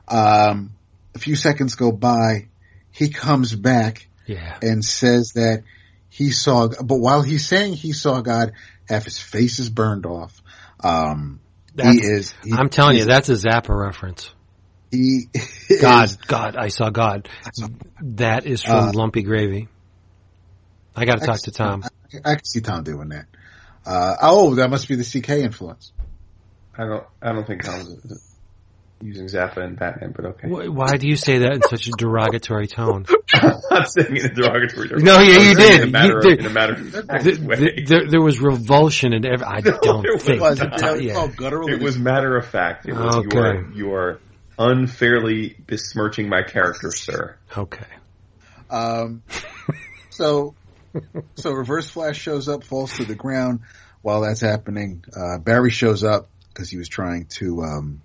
um 0.09 0.73
a 1.15 1.19
few 1.19 1.35
seconds 1.37 1.75
go 1.75 1.93
by 1.93 2.49
he 2.93 3.09
comes 3.09 3.55
back 3.55 4.07
yeah. 4.27 4.59
and 4.63 4.85
says 4.85 5.33
that 5.35 5.63
he 6.09 6.31
saw 6.31 6.69
but 6.69 6.97
while 6.97 7.23
he's 7.23 7.47
saying 7.47 7.73
he 7.73 7.93
saw 7.93 8.21
god 8.21 8.53
half 8.89 9.05
his 9.05 9.19
face 9.19 9.59
is 9.59 9.71
burned 9.71 10.07
off 10.07 10.43
um 10.83 11.41
he 11.79 11.99
is 11.99 12.35
he- 12.45 12.53
I'm 12.53 12.69
telling 12.69 12.97
you, 12.97 13.05
that's 13.05 13.29
a 13.29 13.35
Zappa 13.35 13.69
reference. 13.71 14.33
He 14.91 15.27
God, 15.81 16.05
is- 16.05 16.17
God, 16.17 16.57
I 16.57 16.69
saw 16.69 16.91
God. 16.91 17.29
That 18.03 18.47
is 18.47 18.62
from 18.62 18.89
Uh, 18.89 18.93
Lumpy 18.93 19.23
Gravy. 19.23 19.69
I 20.97 21.05
got 21.05 21.21
to 21.21 21.27
talk 21.27 21.41
to 21.43 21.51
Tom. 21.53 21.85
I, 22.25 22.33
I 22.33 22.35
can 22.35 22.45
see 22.45 22.61
tom 22.61 22.83
doing 22.83 23.11
that 23.11 23.27
uh 23.87 24.17
oh 24.21 24.57
that 24.57 24.69
must 24.69 24.89
be 24.89 24.97
the 24.97 25.05
ck 25.05 25.29
influence 25.31 25.93
I 26.77 26.85
don't. 26.85 27.05
I 27.23 27.33
don't 27.33 27.47
think 27.47 27.62
Tom's 27.65 28.37
using 29.03 29.27
Zappa 29.27 29.59
and 29.59 29.79
Batman, 29.79 30.12
but 30.17 30.25
okay. 30.27 30.49
Wh- 30.49 30.75
Why 30.75 30.97
do 30.97 31.09
you 31.09 31.17
say 31.17 31.39
that 31.39 31.53
in 31.53 31.62
such 31.62 31.89
a 31.89 31.91
derogatory 31.93 32.69
tone? 32.69 33.05
I'm 33.35 33.61
not 33.71 33.91
saying 33.91 34.17
it 34.17 34.25
in 34.25 34.31
a 34.31 34.35
derogatory 34.35 34.89
term. 34.89 35.03
No, 35.03 35.19
yeah, 35.21 35.39
you 35.39 35.55
did. 35.57 35.81
In 35.83 35.89
a 35.89 35.91
matter, 35.91 36.09
You 36.12 36.17
of, 36.19 36.23
did. 36.23 36.39
in 36.41 36.47
a 36.47 36.51
matter 36.51 36.73
of 36.75 36.91
fact 37.07 37.25
Th- 37.25 37.39
way. 37.41 37.57
th- 37.57 37.89
there, 37.89 38.07
there 38.09 38.21
was 38.23 38.41
revulsion 38.41 39.12
in 39.12 39.27
every. 39.27 39.45
I 39.45 39.61
don't 39.83 40.03
there 40.03 40.17
think. 40.19 40.41
was 40.41 40.59
that- 40.59 40.97
it, 40.97 41.03
yeah. 41.03 41.29
It 41.75 41.83
was 41.83 41.99
matter 41.99 42.37
of 42.37 42.47
fact. 42.47 42.87
It 42.89 42.95
was 42.95 43.17
you 43.17 43.21
Okay. 43.23 43.39
are 43.39 43.71
you 43.73 43.93
are 43.95 44.21
unfairly 44.61 45.57
besmirching 45.66 46.28
my 46.28 46.43
character, 46.43 46.93
sir. 46.93 47.37
Okay. 47.57 47.87
Um, 48.69 49.23
so, 50.11 50.55
so 51.35 51.53
Reverse 51.53 51.89
Flash 51.89 52.19
shows 52.19 52.49
up, 52.49 52.62
falls 52.62 52.95
to 52.99 53.05
the 53.05 53.15
ground. 53.15 53.61
While 54.03 54.23
that's 54.23 54.41
happening, 54.41 55.05
uh, 55.15 55.39
Barry 55.39 55.70
shows 55.70 56.05
up 56.05 56.28
because 56.49 56.70
he 56.70 56.77
was 56.77 56.89
trying 56.89 57.27
to. 57.39 57.62
Um, 57.62 58.03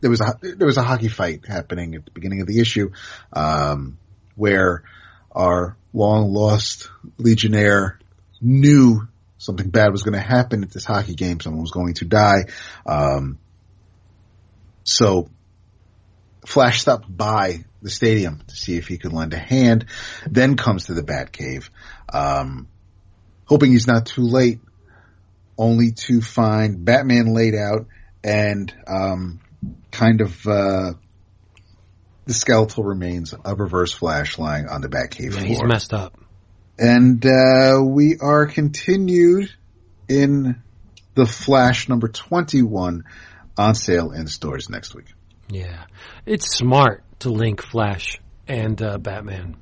there 0.00 0.10
was 0.10 0.20
a 0.20 0.34
there 0.42 0.66
was 0.66 0.76
a 0.76 0.82
hockey 0.82 1.08
fight 1.08 1.46
happening 1.46 1.94
at 1.94 2.04
the 2.04 2.10
beginning 2.10 2.40
of 2.40 2.46
the 2.46 2.60
issue, 2.60 2.90
um, 3.32 3.98
where 4.34 4.82
our 5.30 5.76
long 5.92 6.32
lost 6.32 6.90
Legionnaire 7.18 7.98
knew 8.40 9.06
something 9.38 9.70
bad 9.70 9.92
was 9.92 10.02
going 10.02 10.14
to 10.14 10.20
happen 10.20 10.62
at 10.64 10.70
this 10.70 10.84
hockey 10.84 11.14
game. 11.14 11.40
Someone 11.40 11.62
was 11.62 11.70
going 11.70 11.94
to 11.94 12.04
die. 12.04 12.46
Um, 12.84 13.38
so 14.84 15.28
Flash 16.46 16.80
stopped 16.80 17.14
by 17.14 17.64
the 17.82 17.90
stadium 17.90 18.40
to 18.46 18.54
see 18.54 18.76
if 18.76 18.86
he 18.86 18.98
could 18.98 19.12
lend 19.12 19.34
a 19.34 19.38
hand, 19.38 19.86
then 20.30 20.56
comes 20.56 20.86
to 20.86 20.94
the 20.94 21.02
Batcave, 21.02 21.68
um, 22.12 22.68
hoping 23.46 23.72
he's 23.72 23.86
not 23.86 24.06
too 24.06 24.22
late, 24.22 24.60
only 25.58 25.92
to 25.92 26.20
find 26.20 26.84
Batman 26.84 27.32
laid 27.34 27.54
out 27.54 27.86
and 28.22 28.72
um, 28.86 29.40
kind 29.90 30.20
of 30.20 30.46
uh, 30.46 30.92
the 32.26 32.34
skeletal 32.34 32.84
remains 32.84 33.32
of 33.34 33.60
Reverse 33.60 33.92
Flash 33.92 34.38
lying 34.38 34.66
on 34.66 34.80
the 34.80 34.88
Batcave 34.88 35.24
Yeah, 35.26 35.30
floor. 35.30 35.44
he's 35.46 35.62
messed 35.62 35.92
up. 35.92 36.18
And 36.78 37.24
uh, 37.24 37.80
we 37.84 38.18
are 38.18 38.46
continued 38.46 39.50
in 40.08 40.62
the 41.14 41.26
Flash 41.26 41.88
number 41.88 42.08
21 42.08 43.04
on 43.56 43.74
sale 43.74 44.12
in 44.12 44.26
stores 44.26 44.68
next 44.68 44.94
week. 44.94 45.06
Yeah, 45.48 45.84
it's 46.26 46.56
smart 46.56 47.04
to 47.20 47.30
link 47.30 47.62
Flash 47.62 48.18
and 48.48 48.80
uh, 48.82 48.98
Batman. 48.98 49.56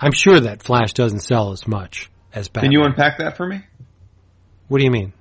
I'm 0.00 0.12
sure 0.12 0.40
that 0.40 0.62
Flash 0.62 0.92
doesn't 0.92 1.20
sell 1.20 1.52
as 1.52 1.66
much 1.66 2.10
as 2.32 2.48
Batman. 2.48 2.70
Can 2.70 2.80
you 2.80 2.84
unpack 2.84 3.18
that 3.18 3.36
for 3.36 3.46
me? 3.46 3.62
what 4.68 4.78
do 4.78 4.84
you 4.84 4.90
mean? 4.90 5.12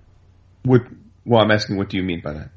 What? 0.64 0.82
Well, 1.26 1.42
I'm 1.42 1.52
asking, 1.52 1.78
what 1.78 1.90
do 1.90 1.98
you 1.98 2.04
mean 2.04 2.22
by 2.22 2.34
that? 2.34 2.50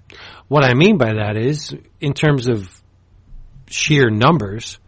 What 0.49 0.65
I 0.65 0.75
mean 0.75 0.99
by 0.99 1.15
that 1.15 1.37
is, 1.37 1.75
in 2.01 2.13
terms 2.13 2.49
of 2.49 2.69
sheer 3.69 4.11
numbers, 4.11 4.79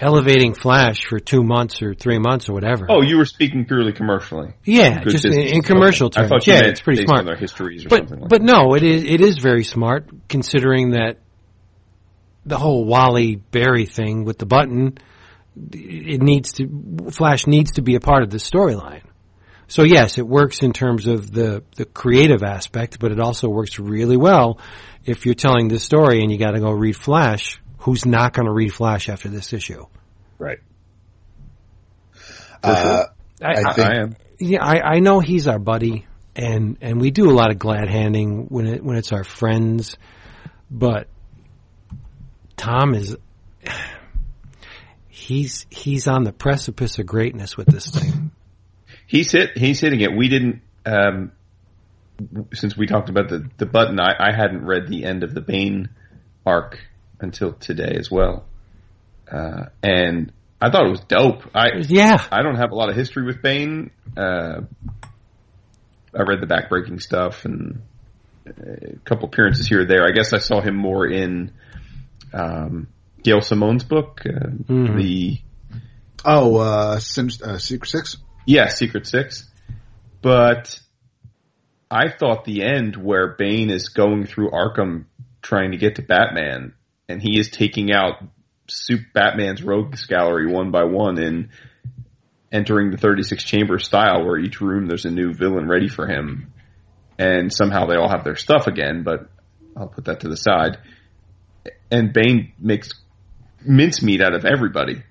elevating 0.00 0.54
Flash 0.54 1.04
for 1.04 1.20
two 1.20 1.42
months 1.42 1.82
or 1.82 1.92
three 1.94 2.18
months 2.18 2.48
or 2.48 2.54
whatever. 2.54 2.86
Oh, 2.88 3.02
you 3.02 3.18
were 3.18 3.26
speaking 3.26 3.66
purely 3.66 3.92
commercially. 3.92 4.54
yeah, 4.64 5.00
Good 5.02 5.10
just 5.10 5.24
in, 5.26 5.34
in 5.34 5.62
commercial 5.62 6.06
Okay. 6.06 6.24
I 6.24 6.28
terms. 6.28 6.46
yeah, 6.46 6.64
it's 6.64 6.80
pretty 6.80 7.04
smart. 7.04 7.26
their 7.26 7.36
histories 7.36 7.84
or 7.84 7.90
but 7.90 8.10
like 8.10 8.20
but 8.28 8.40
that. 8.40 8.42
no, 8.42 8.74
it 8.74 8.82
is 8.82 9.04
it 9.04 9.20
is 9.20 9.38
very 9.38 9.64
smart 9.64 10.08
considering 10.28 10.92
that 10.92 11.18
the 12.46 12.56
whole 12.56 12.84
Wally 12.86 13.36
Barry 13.36 13.86
thing 13.86 14.24
with 14.24 14.38
the 14.38 14.46
button. 14.46 14.96
It 15.72 16.22
needs 16.22 16.54
to 16.54 17.10
Flash 17.10 17.46
needs 17.46 17.72
to 17.72 17.82
be 17.82 17.94
a 17.96 18.00
part 18.00 18.22
of 18.22 18.30
the 18.30 18.38
storyline. 18.38 19.02
So 19.68 19.82
yes, 19.82 20.16
it 20.16 20.26
works 20.26 20.62
in 20.62 20.72
terms 20.72 21.06
of 21.06 21.30
the 21.30 21.62
the 21.76 21.84
creative 21.84 22.42
aspect, 22.42 22.98
but 22.98 23.12
it 23.12 23.20
also 23.20 23.48
works 23.48 23.78
really 23.78 24.16
well 24.16 24.58
if 25.04 25.26
you're 25.26 25.34
telling 25.34 25.68
this 25.68 25.84
story 25.84 26.22
and 26.22 26.30
you 26.32 26.38
got 26.38 26.52
to 26.52 26.60
go 26.60 26.70
read 26.70 26.96
Flash. 26.96 27.60
Who's 27.80 28.04
not 28.04 28.32
going 28.32 28.46
to 28.46 28.52
read 28.52 28.72
Flash 28.74 29.08
after 29.08 29.28
this 29.28 29.52
issue? 29.52 29.86
Right. 30.38 30.58
Uh, 32.62 33.04
I, 33.42 33.46
I 33.46 33.50
I, 33.50 33.72
think- 33.72 33.88
I 33.88 33.96
am. 34.00 34.16
yeah, 34.38 34.62
I, 34.64 34.96
I 34.96 34.98
know 35.00 35.20
he's 35.20 35.48
our 35.48 35.58
buddy, 35.58 36.06
and 36.36 36.76
and 36.80 37.00
we 37.00 37.10
do 37.10 37.30
a 37.30 37.32
lot 37.34 37.50
of 37.50 37.58
glad 37.58 37.88
handing 37.88 38.46
when 38.48 38.66
it 38.66 38.84
when 38.84 38.96
it's 38.96 39.12
our 39.12 39.24
friends, 39.24 39.96
but 40.70 41.08
Tom 42.56 42.94
is 42.94 43.16
he's 45.08 45.66
he's 45.70 46.06
on 46.06 46.24
the 46.24 46.32
precipice 46.32 46.98
of 46.98 47.06
greatness 47.06 47.56
with 47.56 47.66
this 47.68 47.86
thing. 47.90 48.30
He's 49.06 49.32
hit. 49.32 49.56
He's 49.56 49.80
hitting 49.80 50.00
it. 50.02 50.14
We 50.14 50.28
didn't. 50.28 50.60
Um, 50.84 51.32
since 52.52 52.76
we 52.76 52.86
talked 52.86 53.08
about 53.08 53.28
the 53.30 53.48
the 53.56 53.66
button, 53.66 53.98
I, 53.98 54.12
I 54.18 54.32
hadn't 54.36 54.66
read 54.66 54.88
the 54.88 55.04
end 55.04 55.22
of 55.22 55.32
the 55.34 55.40
Bane 55.40 55.88
arc 56.44 56.78
until 57.20 57.52
today 57.52 57.96
as 57.98 58.10
well, 58.10 58.44
uh, 59.30 59.66
and 59.82 60.32
I 60.60 60.70
thought 60.70 60.86
it 60.86 60.90
was 60.90 61.00
dope. 61.00 61.42
I 61.54 61.68
Yeah. 61.88 62.22
I 62.30 62.42
don't 62.42 62.56
have 62.56 62.70
a 62.72 62.74
lot 62.74 62.88
of 62.90 62.96
history 62.96 63.24
with 63.24 63.42
Bane. 63.42 63.90
Uh, 64.16 64.62
I 66.14 66.22
read 66.22 66.40
the 66.40 66.46
backbreaking 66.46 67.00
stuff 67.00 67.44
and 67.44 67.82
a 68.46 68.96
couple 69.04 69.28
appearances 69.28 69.68
here 69.68 69.82
or 69.82 69.84
there. 69.86 70.04
I 70.04 70.10
guess 70.10 70.32
I 70.32 70.38
saw 70.38 70.60
him 70.60 70.76
more 70.76 71.06
in 71.06 71.52
um, 72.32 72.88
Gail 73.22 73.40
Simone's 73.40 73.84
book, 73.84 74.22
uh, 74.26 74.48
Mhm. 74.48 74.96
the 75.00 75.38
Oh, 76.24 76.58
uh, 76.58 76.98
Sin- 76.98 77.30
uh, 77.44 77.58
Secret 77.58 77.88
Six. 77.88 78.16
yeah 78.46 78.68
Secret 78.68 79.06
Six. 79.06 79.48
But 80.22 80.78
I 81.90 82.10
thought 82.10 82.44
the 82.44 82.62
end 82.62 82.96
where 82.96 83.34
Bane 83.36 83.70
is 83.70 83.88
going 83.88 84.26
through 84.26 84.50
Arkham 84.50 85.04
trying 85.42 85.72
to 85.72 85.78
get 85.78 85.96
to 85.96 86.02
Batman, 86.02 86.74
and 87.10 87.20
he 87.20 87.38
is 87.38 87.50
taking 87.50 87.92
out 87.92 88.22
Soup 88.68 89.00
Batman's 89.12 89.62
rogues 89.62 90.06
gallery 90.06 90.46
one 90.46 90.70
by 90.70 90.84
one 90.84 91.18
and 91.18 91.48
entering 92.52 92.90
the 92.90 92.96
36 92.96 93.42
chamber 93.42 93.78
style 93.78 94.24
where 94.24 94.38
each 94.38 94.60
room 94.60 94.86
there's 94.86 95.04
a 95.04 95.10
new 95.10 95.32
villain 95.32 95.68
ready 95.68 95.88
for 95.88 96.06
him. 96.06 96.52
And 97.18 97.52
somehow 97.52 97.86
they 97.86 97.96
all 97.96 98.08
have 98.08 98.24
their 98.24 98.36
stuff 98.36 98.66
again, 98.66 99.02
but 99.02 99.28
I'll 99.76 99.88
put 99.88 100.06
that 100.06 100.20
to 100.20 100.28
the 100.28 100.36
side. 100.36 100.78
And 101.90 102.12
Bane 102.12 102.52
makes 102.58 102.92
mincemeat 103.64 104.22
out 104.22 104.34
of 104.34 104.44
everybody. 104.44 105.02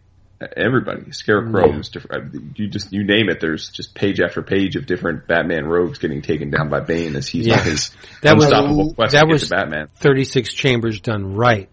Everybody. 0.56 1.12
Scarecrow 1.12 1.78
is 1.80 1.90
different. 1.90 2.58
You 2.58 2.68
just, 2.70 2.94
you 2.94 3.04
name 3.04 3.28
it. 3.30 3.40
There's 3.42 3.70
just 3.70 3.94
page 3.94 4.22
after 4.22 4.42
page 4.42 4.76
of 4.78 4.86
different 4.86 5.28
Batman 5.28 5.66
rogues 5.66 6.00
getting 6.00 6.22
taken 6.22 6.50
down 6.50 6.70
by 6.70 6.80
Bane 6.80 7.16
as 7.18 7.28
he's 7.28 7.46
Yeah. 7.48 7.60
on 7.60 7.66
his 7.66 7.92
That 8.22 8.36
was- 8.38 8.46
unstoppable 8.46 8.94
quest 8.94 9.12
that 9.12 9.20
to 9.22 9.26
get 9.28 9.32
was- 9.34 9.44
to 9.44 9.50
Batman. 9.50 9.88
36 9.96 10.54
chambers 10.54 11.02
done 11.02 11.36
right. 11.36 11.70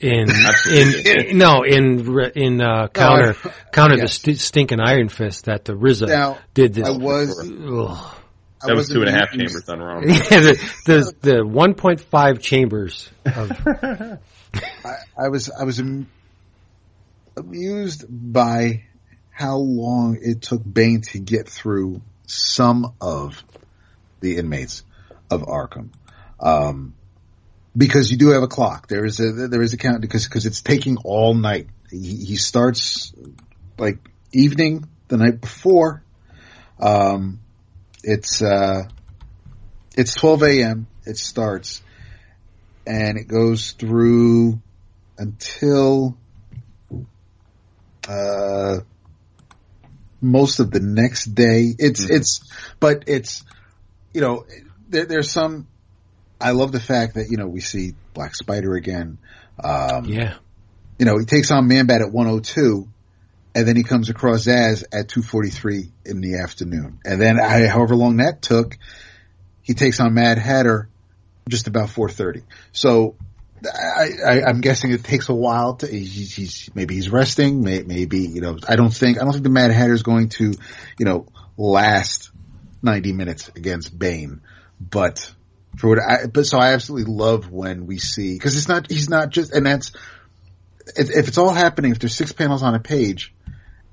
In, 0.00 0.28
in, 0.72 0.94
in 1.06 1.38
no, 1.38 1.62
in, 1.62 2.30
in, 2.34 2.60
uh, 2.60 2.88
counter, 2.88 3.36
I- 3.44 3.50
counter 3.72 3.96
yes. 3.96 4.18
the 4.18 4.32
st- 4.32 4.38
stinking 4.38 4.80
Iron 4.80 5.08
Fist 5.08 5.44
that 5.46 5.64
the 5.64 5.72
RZA 5.74 6.08
Now, 6.08 6.38
did 6.54 6.74
this. 6.74 6.86
I 6.88 6.92
was. 6.92 7.38
Ugh. 7.40 8.16
I 8.62 8.66
That 8.66 8.76
was 8.76 8.88
two 8.90 9.00
and 9.00 9.08
a 9.08 9.12
half 9.12 9.32
amused- 9.32 9.54
chambers 9.54 9.64
done 9.64 9.80
wrong. 9.80 10.04
Yeah, 10.08 10.40
the, 10.40 10.72
the, 10.86 11.14
the 11.22 11.32
1.5 11.44 12.40
chambers 12.40 13.10
of, 13.24 13.50
I, 14.84 14.96
I 15.18 15.28
was 15.28 15.50
I 15.50 15.64
was 15.64 15.80
am- 15.80 16.08
amused 17.36 18.04
by 18.08 18.84
how 19.30 19.56
long 19.56 20.18
it 20.20 20.42
took 20.42 20.62
Bane 20.70 21.02
to 21.02 21.18
get 21.18 21.48
through 21.48 22.02
some 22.26 22.94
of 23.00 23.42
the 24.20 24.36
inmates 24.36 24.82
of 25.30 25.42
Arkham. 25.42 25.90
Um, 26.38 26.94
because 27.76 28.10
you 28.10 28.16
do 28.16 28.28
have 28.28 28.42
a 28.42 28.48
clock. 28.48 28.88
There 28.88 29.04
is 29.04 29.20
a 29.20 29.48
there 29.48 29.62
is 29.62 29.72
a 29.72 29.76
count 29.76 30.00
because 30.00 30.24
because 30.24 30.46
it's 30.46 30.62
taking 30.62 30.96
all 30.98 31.34
night. 31.34 31.68
He, 31.90 32.16
he 32.24 32.36
starts 32.36 33.12
like 33.78 33.98
evening 34.32 34.88
the 35.08 35.16
night 35.16 35.40
before. 35.40 36.02
Um, 36.78 37.40
it's 38.02 38.42
uh, 38.42 38.84
it's 39.96 40.14
12 40.14 40.42
a.m. 40.42 40.86
It 41.04 41.16
starts, 41.16 41.82
and 42.86 43.18
it 43.18 43.28
goes 43.28 43.72
through 43.72 44.60
until 45.18 46.16
uh, 48.10 48.80
most 50.20 50.58
of 50.60 50.70
the 50.70 50.80
next 50.80 51.34
day. 51.34 51.74
It's 51.78 52.04
Mhm. 52.04 52.10
it's, 52.10 52.40
but 52.78 53.04
it's 53.06 53.44
you 54.12 54.20
know 54.20 54.44
there, 54.88 55.06
there's 55.06 55.30
some. 55.30 55.66
I 56.40 56.52
love 56.52 56.72
the 56.72 56.80
fact 56.80 57.14
that 57.14 57.28
you 57.30 57.36
know 57.36 57.46
we 57.46 57.60
see 57.60 57.94
Black 58.14 58.34
Spider 58.34 58.74
again. 58.74 59.18
Um, 59.62 60.06
yeah. 60.06 60.34
you 60.98 61.04
know, 61.06 61.18
he 61.18 61.26
takes 61.26 61.50
on 61.50 61.68
Man 61.68 61.86
Bat 61.86 62.00
at 62.02 62.12
102, 62.12 62.88
and 63.54 63.68
then 63.68 63.76
he 63.76 63.82
comes 63.82 64.08
across 64.08 64.46
Zsasz 64.46 64.84
at 64.92 65.08
243 65.08 65.92
in 66.06 66.20
the 66.22 66.38
afternoon. 66.38 66.98
And 67.04 67.20
then, 67.20 67.38
I, 67.38 67.66
however 67.66 67.94
long 67.94 68.16
that 68.18 68.40
took, 68.40 68.78
he 69.60 69.74
takes 69.74 70.00
on 70.00 70.14
Mad 70.14 70.38
Hatter 70.38 70.88
just 71.48 71.66
about 71.68 71.90
430. 71.90 72.42
So, 72.72 73.16
I, 73.66 74.42
I'm 74.46 74.60
guessing 74.60 74.90
it 74.90 75.04
takes 75.04 75.28
a 75.28 75.34
while 75.34 75.76
to, 75.76 75.86
he's, 75.86 76.34
he's 76.34 76.70
maybe 76.74 76.94
he's 76.94 77.10
resting, 77.10 77.62
may, 77.62 77.82
maybe, 77.82 78.20
you 78.20 78.40
know, 78.40 78.58
I 78.68 78.76
don't 78.76 78.92
think, 78.92 79.18
I 79.18 79.24
don't 79.24 79.32
think 79.32 79.44
the 79.44 79.50
Mad 79.50 79.70
Hatter 79.70 79.92
is 79.92 80.02
going 80.02 80.30
to, 80.30 80.54
you 80.98 81.04
know, 81.06 81.26
last 81.56 82.30
90 82.82 83.12
minutes 83.12 83.48
against 83.54 83.96
Bane, 83.96 84.40
but 84.80 85.32
for 85.76 85.88
what 85.88 85.98
I, 85.98 86.26
but 86.26 86.46
so 86.46 86.58
I 86.58 86.72
absolutely 86.72 87.12
love 87.12 87.50
when 87.50 87.86
we 87.86 87.98
see, 87.98 88.38
cause 88.38 88.56
it's 88.56 88.68
not, 88.68 88.90
he's 88.90 89.10
not 89.10 89.30
just, 89.30 89.52
and 89.52 89.66
that's, 89.66 89.92
if, 90.96 91.10
if 91.10 91.28
it's 91.28 91.38
all 91.38 91.52
happening, 91.52 91.92
if 91.92 91.98
there's 91.98 92.16
six 92.16 92.32
panels 92.32 92.62
on 92.62 92.74
a 92.74 92.80
page, 92.80 93.34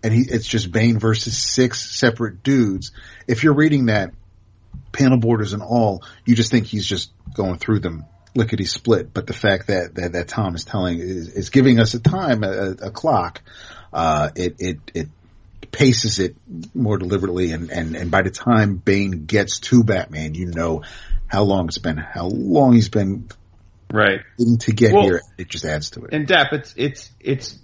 and 0.03 0.13
he, 0.13 0.21
it's 0.21 0.47
just 0.47 0.71
Bane 0.71 0.99
versus 0.99 1.37
six 1.37 1.81
separate 1.97 2.41
dudes, 2.41 2.91
if 3.27 3.43
you're 3.43 3.53
reading 3.53 3.87
that, 3.87 4.13
panel 4.93 5.17
borders 5.17 5.53
and 5.53 5.61
all, 5.61 6.03
you 6.25 6.35
just 6.35 6.51
think 6.51 6.67
he's 6.67 6.85
just 6.85 7.11
going 7.33 7.57
through 7.57 7.79
them 7.79 8.05
lickety 8.37 8.65
split. 8.65 9.13
But 9.13 9.27
the 9.27 9.33
fact 9.33 9.67
that, 9.67 9.95
that, 9.95 10.13
that 10.13 10.27
Tom 10.27 10.55
is 10.55 10.63
telling, 10.63 10.99
is, 10.99 11.29
is 11.29 11.49
giving 11.49 11.79
us 11.79 11.93
a 11.93 11.99
time, 11.99 12.43
a, 12.43 12.71
a 12.71 12.91
clock, 12.91 13.41
uh, 13.91 14.29
it, 14.35 14.55
it, 14.59 14.77
it 14.93 15.07
paces 15.71 16.19
it 16.19 16.35
more 16.73 16.97
deliberately. 16.97 17.51
And, 17.51 17.71
and, 17.71 17.95
and 17.95 18.11
by 18.11 18.21
the 18.21 18.31
time 18.31 18.75
Bane 18.77 19.25
gets 19.25 19.59
to 19.59 19.83
Batman, 19.83 20.33
you 20.35 20.45
know 20.45 20.83
how 21.27 21.43
long 21.43 21.67
it's 21.67 21.77
been, 21.77 21.97
how 21.97 22.27
long 22.27 22.73
he's 22.73 22.89
been 22.89 23.27
Right. 23.91 24.19
to 24.59 24.73
get 24.73 24.93
Well- 24.93 25.03
here. 25.03 25.21
It 25.37 25.47
just 25.47 25.65
adds 25.65 25.91
to 25.91 26.03
it. 26.03 26.13
And 26.13 26.27
Dap, 26.27 26.51
it's 26.51 26.73
it's 26.75 27.09
it's 27.21 27.57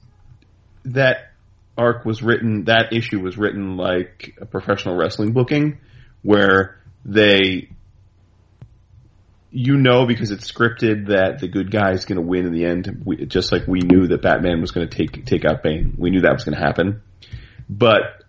that 0.85 1.33
arc 1.77 2.05
was 2.05 2.23
written. 2.23 2.65
That 2.65 2.93
issue 2.93 3.19
was 3.19 3.37
written 3.37 3.75
like 3.75 4.37
a 4.39 4.45
professional 4.45 4.95
wrestling 4.95 5.33
booking, 5.33 5.79
where 6.21 6.79
they, 7.03 7.69
you 9.55 9.77
know, 9.77 10.07
because 10.07 10.31
it's 10.31 10.51
scripted 10.51 11.09
that 11.09 11.37
the 11.39 11.47
good 11.47 11.69
guy 11.69 11.91
is 11.91 12.05
going 12.05 12.15
to 12.15 12.25
win 12.27 12.47
in 12.47 12.53
the 12.53 12.65
end. 12.65 13.03
We, 13.05 13.25
just 13.27 13.51
like 13.51 13.67
we 13.67 13.81
knew 13.81 14.07
that 14.07 14.23
Batman 14.23 14.61
was 14.61 14.71
going 14.71 14.89
to 14.89 14.97
take 14.97 15.25
take 15.25 15.45
out 15.45 15.61
Bane. 15.61 15.93
We 15.95 16.09
knew 16.09 16.21
that 16.21 16.33
was 16.33 16.43
going 16.43 16.57
to 16.57 16.63
happen, 16.63 17.03
but 17.69 18.23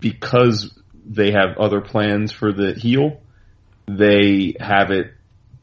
because 0.00 0.78
they 1.06 1.32
have 1.32 1.56
other 1.58 1.80
plans 1.80 2.30
for 2.30 2.52
the 2.52 2.74
heel, 2.74 3.22
they 3.86 4.54
have 4.60 4.90
it 4.90 5.14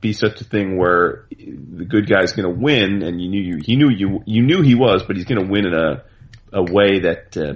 be 0.01 0.13
such 0.13 0.41
a 0.41 0.43
thing 0.43 0.79
where 0.79 1.27
the 1.29 1.85
good 1.85 2.09
guy 2.09 2.23
is 2.23 2.33
going 2.33 2.51
to 2.51 2.59
win, 2.59 3.03
and 3.03 3.21
you 3.21 3.29
knew 3.29 3.41
you, 3.41 3.61
he 3.63 3.75
knew 3.75 3.89
you 3.89 4.23
you 4.25 4.41
knew 4.41 4.63
he 4.63 4.73
was, 4.73 5.03
but 5.03 5.15
he's 5.15 5.25
going 5.25 5.45
to 5.45 5.51
win 5.51 5.67
in 5.67 5.75
a 5.75 6.03
a 6.51 6.63
way 6.63 7.01
that 7.01 7.37
uh, 7.37 7.53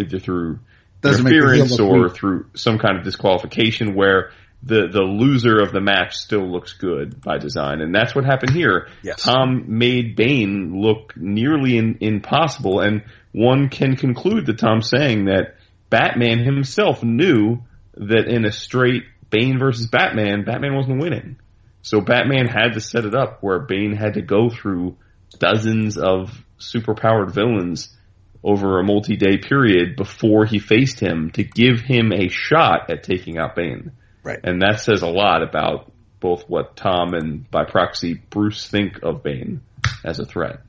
either 0.00 0.18
through 0.18 0.60
Doesn't 1.02 1.24
make 1.24 1.34
the 1.34 1.46
heel 1.46 1.66
interference 1.66 1.78
or 1.78 2.04
weak. 2.04 2.14
through 2.14 2.46
some 2.54 2.78
kind 2.78 2.96
of 2.96 3.04
disqualification, 3.04 3.94
where 3.94 4.32
the 4.62 4.88
the 4.88 5.02
loser 5.02 5.60
of 5.60 5.72
the 5.72 5.80
match 5.80 6.16
still 6.16 6.50
looks 6.50 6.72
good 6.72 7.20
by 7.20 7.38
design, 7.38 7.80
and 7.80 7.94
that's 7.94 8.14
what 8.14 8.24
happened 8.24 8.52
here. 8.52 8.88
Yes. 9.02 9.22
Tom 9.22 9.64
made 9.78 10.16
Bane 10.16 10.80
look 10.80 11.16
nearly 11.16 11.76
in, 11.76 11.98
impossible, 12.00 12.80
and 12.80 13.02
one 13.32 13.68
can 13.68 13.96
conclude 13.96 14.46
that 14.46 14.58
Tom's 14.58 14.88
saying 14.88 15.26
that 15.26 15.56
Batman 15.90 16.38
himself 16.38 17.02
knew 17.02 17.58
that 17.94 18.26
in 18.28 18.44
a 18.44 18.52
straight 18.52 19.04
Bane 19.30 19.58
versus 19.58 19.86
Batman, 19.86 20.44
Batman 20.44 20.74
wasn't 20.74 21.00
winning. 21.00 21.36
So 21.82 22.00
Batman 22.00 22.46
had 22.46 22.74
to 22.74 22.80
set 22.80 23.04
it 23.04 23.14
up 23.14 23.42
where 23.42 23.60
Bane 23.60 23.94
had 23.94 24.14
to 24.14 24.22
go 24.22 24.50
through 24.50 24.96
dozens 25.38 25.96
of 25.96 26.44
superpowered 26.58 27.30
villains 27.30 27.94
over 28.42 28.78
a 28.78 28.84
multi-day 28.84 29.38
period 29.38 29.96
before 29.96 30.44
he 30.44 30.58
faced 30.58 31.00
him 31.00 31.30
to 31.32 31.44
give 31.44 31.80
him 31.80 32.12
a 32.12 32.28
shot 32.28 32.90
at 32.90 33.02
taking 33.02 33.38
out 33.38 33.54
Bane. 33.54 33.92
Right. 34.28 34.40
And 34.44 34.60
that 34.60 34.80
says 34.80 35.00
a 35.00 35.08
lot 35.08 35.42
about 35.42 35.90
both 36.20 36.42
what 36.50 36.76
Tom 36.76 37.14
and 37.14 37.50
by 37.50 37.64
proxy 37.64 38.12
Bruce 38.12 38.68
think 38.68 39.02
of 39.02 39.22
Bane 39.22 39.62
as 40.04 40.18
a 40.18 40.26
threat. 40.26 40.60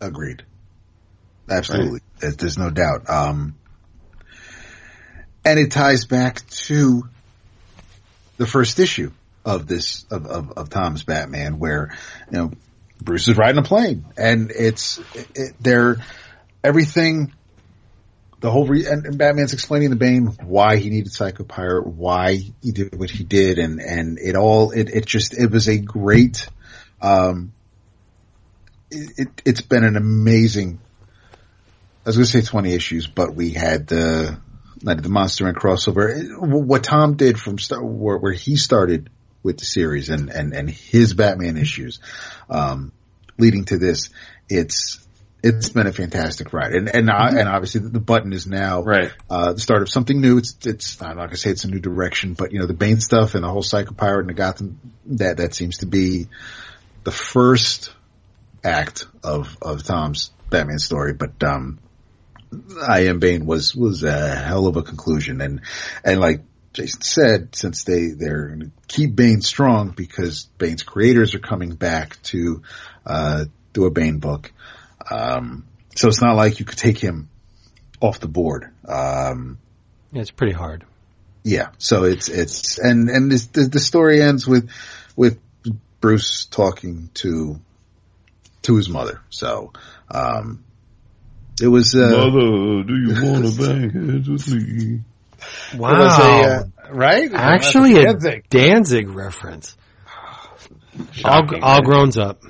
Agreed. 0.00 0.42
Absolutely. 1.48 2.00
There's, 2.18 2.36
there's 2.36 2.58
no 2.58 2.70
doubt. 2.70 3.08
Um, 3.08 3.54
and 5.44 5.60
it 5.60 5.70
ties 5.70 6.06
back 6.06 6.44
to 6.48 7.08
the 8.36 8.46
first 8.46 8.80
issue 8.80 9.12
of 9.44 9.68
this, 9.68 10.04
of, 10.10 10.26
of, 10.26 10.50
of 10.58 10.70
Tom's 10.70 11.04
Batman 11.04 11.60
where, 11.60 11.96
you 12.32 12.36
know, 12.36 12.50
Bruce 13.00 13.28
is 13.28 13.36
riding 13.36 13.60
a 13.60 13.62
plane 13.62 14.06
and 14.16 14.50
it's, 14.50 14.98
it, 15.14 15.28
it, 15.36 15.52
they're, 15.60 15.98
everything, 16.64 17.32
the 18.40 18.50
whole 18.50 18.66
re- 18.66 18.86
and, 18.86 19.06
and 19.06 19.18
Batman's 19.18 19.52
explaining 19.52 19.90
to 19.90 19.96
Bane 19.96 20.26
why 20.44 20.76
he 20.76 20.90
needed 20.90 21.12
Psychopirate, 21.12 21.86
why 21.86 22.34
he 22.62 22.72
did 22.72 22.98
what 22.98 23.10
he 23.10 23.24
did, 23.24 23.58
and 23.58 23.80
and 23.80 24.18
it 24.18 24.36
all 24.36 24.70
it 24.70 24.90
it 24.90 25.06
just 25.06 25.36
it 25.36 25.50
was 25.50 25.68
a 25.68 25.78
great, 25.78 26.48
um, 27.02 27.52
it, 28.90 29.10
it 29.16 29.42
it's 29.44 29.60
been 29.60 29.84
an 29.84 29.96
amazing. 29.96 30.78
I 32.04 32.08
was 32.08 32.16
going 32.16 32.26
to 32.26 32.30
say 32.30 32.42
twenty 32.42 32.74
issues, 32.74 33.06
but 33.06 33.34
we 33.34 33.50
had 33.50 33.86
the 33.86 34.40
Night 34.82 34.98
of 34.98 35.02
the 35.02 35.08
Monster 35.08 35.44
Men 35.44 35.54
crossover. 35.54 36.38
What 36.38 36.84
Tom 36.84 37.16
did 37.16 37.38
from 37.38 37.58
start, 37.58 37.84
where, 37.84 38.16
where 38.16 38.32
he 38.32 38.56
started 38.56 39.10
with 39.42 39.58
the 39.58 39.64
series 39.64 40.08
and, 40.08 40.30
and, 40.30 40.54
and 40.54 40.70
his 40.70 41.14
Batman 41.14 41.56
issues, 41.56 42.00
um, 42.48 42.92
leading 43.38 43.64
to 43.66 43.78
this, 43.78 44.10
it's, 44.48 45.06
it's 45.42 45.68
been 45.68 45.86
a 45.86 45.92
fantastic 45.92 46.52
ride. 46.52 46.72
And, 46.72 46.88
and, 46.88 47.08
mm-hmm. 47.08 47.36
and 47.36 47.48
obviously 47.48 47.80
the 47.80 48.00
button 48.00 48.32
is 48.32 48.46
now, 48.46 48.82
right. 48.82 49.12
uh, 49.30 49.52
the 49.52 49.60
start 49.60 49.82
of 49.82 49.88
something 49.88 50.20
new. 50.20 50.38
It's, 50.38 50.56
it's, 50.66 51.00
I'm 51.00 51.16
not 51.16 51.26
gonna 51.26 51.36
say 51.36 51.50
it's 51.50 51.64
a 51.64 51.70
new 51.70 51.78
direction, 51.78 52.34
but 52.34 52.52
you 52.52 52.58
know, 52.58 52.66
the 52.66 52.74
Bane 52.74 53.00
stuff 53.00 53.34
and 53.34 53.44
the 53.44 53.48
whole 53.48 53.62
Psycho 53.62 53.94
Pirate 53.94 54.20
and 54.20 54.30
the 54.30 54.34
Gotham, 54.34 54.80
that, 55.06 55.36
that 55.36 55.54
seems 55.54 55.78
to 55.78 55.86
be 55.86 56.26
the 57.04 57.12
first 57.12 57.94
act 58.64 59.06
of, 59.22 59.56
of 59.62 59.84
Tom's 59.84 60.32
Batman 60.50 60.78
story. 60.78 61.12
But, 61.12 61.42
um, 61.44 61.78
I 62.82 63.06
am 63.06 63.18
Bane 63.20 63.46
was, 63.46 63.76
was 63.76 64.02
a 64.02 64.34
hell 64.34 64.66
of 64.66 64.76
a 64.76 64.82
conclusion. 64.82 65.40
And, 65.40 65.60
and 66.02 66.18
like 66.18 66.40
Jason 66.72 67.02
said, 67.02 67.54
since 67.54 67.84
they, 67.84 68.08
they're 68.08 68.56
to 68.56 68.70
keep 68.88 69.14
Bane 69.14 69.42
strong 69.42 69.90
because 69.90 70.48
Bane's 70.58 70.82
creators 70.82 71.34
are 71.34 71.40
coming 71.40 71.74
back 71.74 72.20
to, 72.24 72.62
uh, 73.06 73.44
do 73.72 73.84
a 73.84 73.90
Bane 73.90 74.18
book. 74.18 74.52
Um, 75.10 75.66
so 75.94 76.08
it's 76.08 76.22
not 76.22 76.36
like 76.36 76.60
you 76.60 76.64
could 76.64 76.78
take 76.78 76.98
him 76.98 77.28
off 78.00 78.20
the 78.20 78.28
board. 78.28 78.70
Um, 78.86 79.58
yeah, 80.12 80.22
it's 80.22 80.30
pretty 80.30 80.52
hard. 80.52 80.84
Yeah. 81.44 81.70
So 81.78 82.04
it's, 82.04 82.28
it's, 82.28 82.78
and, 82.78 83.08
and 83.08 83.30
this, 83.30 83.46
the, 83.46 83.62
the 83.62 83.80
story 83.80 84.22
ends 84.22 84.46
with, 84.46 84.70
with 85.16 85.38
Bruce 86.00 86.46
talking 86.46 87.10
to, 87.14 87.60
to 88.62 88.76
his 88.76 88.88
mother. 88.88 89.20
So, 89.30 89.72
um, 90.10 90.64
it 91.60 91.68
was, 91.68 91.94
uh, 91.94 92.10
Mother, 92.10 92.84
do 92.84 92.96
you 92.96 93.24
want 93.24 93.46
to 93.46 93.58
bang 93.58 93.90
heads 93.90 94.28
with 94.28 94.48
me? 94.48 95.00
Wow. 95.76 95.90
A, 95.90 96.44
uh, 96.44 96.64
right? 96.90 97.32
Actually 97.32 97.96
a 97.96 98.04
Danzig, 98.04 98.48
Danzig 98.48 99.08
reference. 99.08 99.76
Shocking, 101.12 101.62
all, 101.62 101.74
all 101.76 101.82
grown 101.82 102.16
up. 102.18 102.42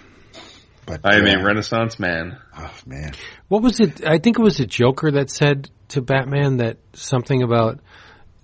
But, 0.89 1.01
I 1.05 1.19
am 1.19 1.27
uh, 1.27 1.43
a 1.43 1.45
renaissance 1.45 1.99
man. 1.99 2.39
Oh 2.57 2.75
man. 2.87 3.13
What 3.49 3.63
was 3.63 3.79
it? 3.79 4.07
I 4.07 4.19
think 4.19 4.39
it 4.39 4.43
was 4.43 4.59
a 4.59 4.67
Joker 4.67 5.11
that 5.13 5.31
said 5.31 5.69
to 5.89 6.01
Batman 6.01 6.59
that 6.59 6.79
something 6.95 7.43
about 7.43 7.81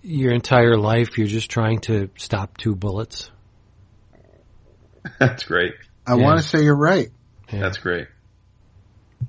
your 0.03 0.33
entire 0.33 0.77
life 0.77 1.17
you're 1.17 1.27
just 1.27 1.51
trying 1.51 1.81
to 1.81 2.11
stop 2.17 2.59
two 2.59 2.75
bullets. 2.77 3.31
That's 5.19 5.45
great. 5.45 5.73
I 6.07 6.17
yeah. 6.17 6.23
want 6.23 6.43
to 6.43 6.47
say 6.47 6.63
you're 6.63 6.77
right. 6.77 7.09
Yeah. 7.51 7.61
That's 7.61 7.79
great. 7.79 8.09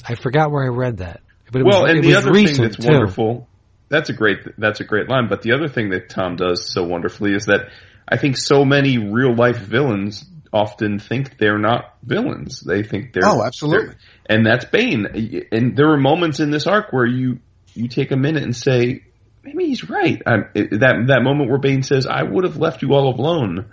I 0.05 0.15
forgot 0.15 0.51
where 0.51 0.65
I 0.65 0.75
read 0.75 0.97
that. 0.97 1.21
But 1.51 1.63
well, 1.63 1.83
was, 1.83 1.91
and 1.91 2.03
the 2.03 2.15
other 2.15 2.33
thing 2.33 2.57
that's 2.57 2.77
too. 2.77 2.91
wonderful, 2.91 3.47
that's 3.87 4.09
a 4.09 4.13
great, 4.13 4.39
that's 4.57 4.81
a 4.81 4.83
great 4.83 5.07
line. 5.07 5.29
But 5.29 5.41
the 5.41 5.53
other 5.53 5.69
thing 5.69 5.91
that 5.91 6.09
Tom 6.09 6.35
does 6.35 6.69
so 6.73 6.83
wonderfully 6.83 7.33
is 7.33 7.45
that 7.45 7.69
I 8.07 8.17
think 8.17 8.35
so 8.35 8.65
many 8.65 8.97
real 8.97 9.33
life 9.33 9.57
villains 9.57 10.25
often 10.55 10.99
think 10.99 11.37
they're 11.37 11.59
not 11.59 11.97
villains. 12.01 12.61
They 12.61 12.81
think 12.81 13.11
they're 13.11 13.27
oh, 13.27 13.43
absolutely, 13.43 13.87
they're, 13.87 13.97
and 14.37 14.45
that's 14.45 14.65
Bane. 14.65 15.47
And 15.51 15.75
there 15.75 15.91
are 15.91 15.97
moments 15.97 16.39
in 16.39 16.49
this 16.49 16.65
arc 16.65 16.93
where 16.93 17.05
you 17.05 17.39
you 17.73 17.89
take 17.89 18.11
a 18.11 18.15
minute 18.15 18.43
and 18.43 18.55
say, 18.55 19.03
maybe 19.43 19.65
he's 19.65 19.89
right. 19.89 20.21
It, 20.55 20.79
that 20.79 21.03
that 21.07 21.21
moment 21.23 21.49
where 21.49 21.59
Bane 21.59 21.83
says, 21.83 22.07
"I 22.07 22.23
would 22.23 22.45
have 22.45 22.57
left 22.57 22.81
you 22.81 22.93
all 22.93 23.13
alone." 23.13 23.65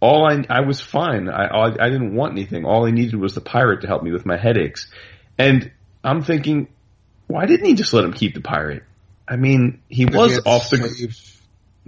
All 0.00 0.24
I 0.24 0.44
I 0.48 0.60
was 0.60 0.80
fine. 0.80 1.28
I, 1.28 1.46
I 1.46 1.66
I 1.66 1.90
didn't 1.90 2.14
want 2.14 2.32
anything. 2.32 2.64
All 2.64 2.86
I 2.86 2.90
needed 2.92 3.16
was 3.16 3.34
the 3.34 3.40
pirate 3.40 3.82
to 3.82 3.88
help 3.88 4.02
me 4.02 4.12
with 4.12 4.24
my 4.24 4.38
headaches. 4.38 4.90
And 5.36 5.72
I'm 6.04 6.22
thinking, 6.22 6.68
why 7.26 7.46
didn't 7.46 7.66
he 7.66 7.74
just 7.74 7.92
let 7.92 8.04
him 8.04 8.12
keep 8.12 8.34
the 8.34 8.40
pirate? 8.40 8.84
I 9.28 9.36
mean, 9.36 9.82
he 9.88 10.06
was 10.06 10.40
off 10.46 10.70
the. 10.70 11.14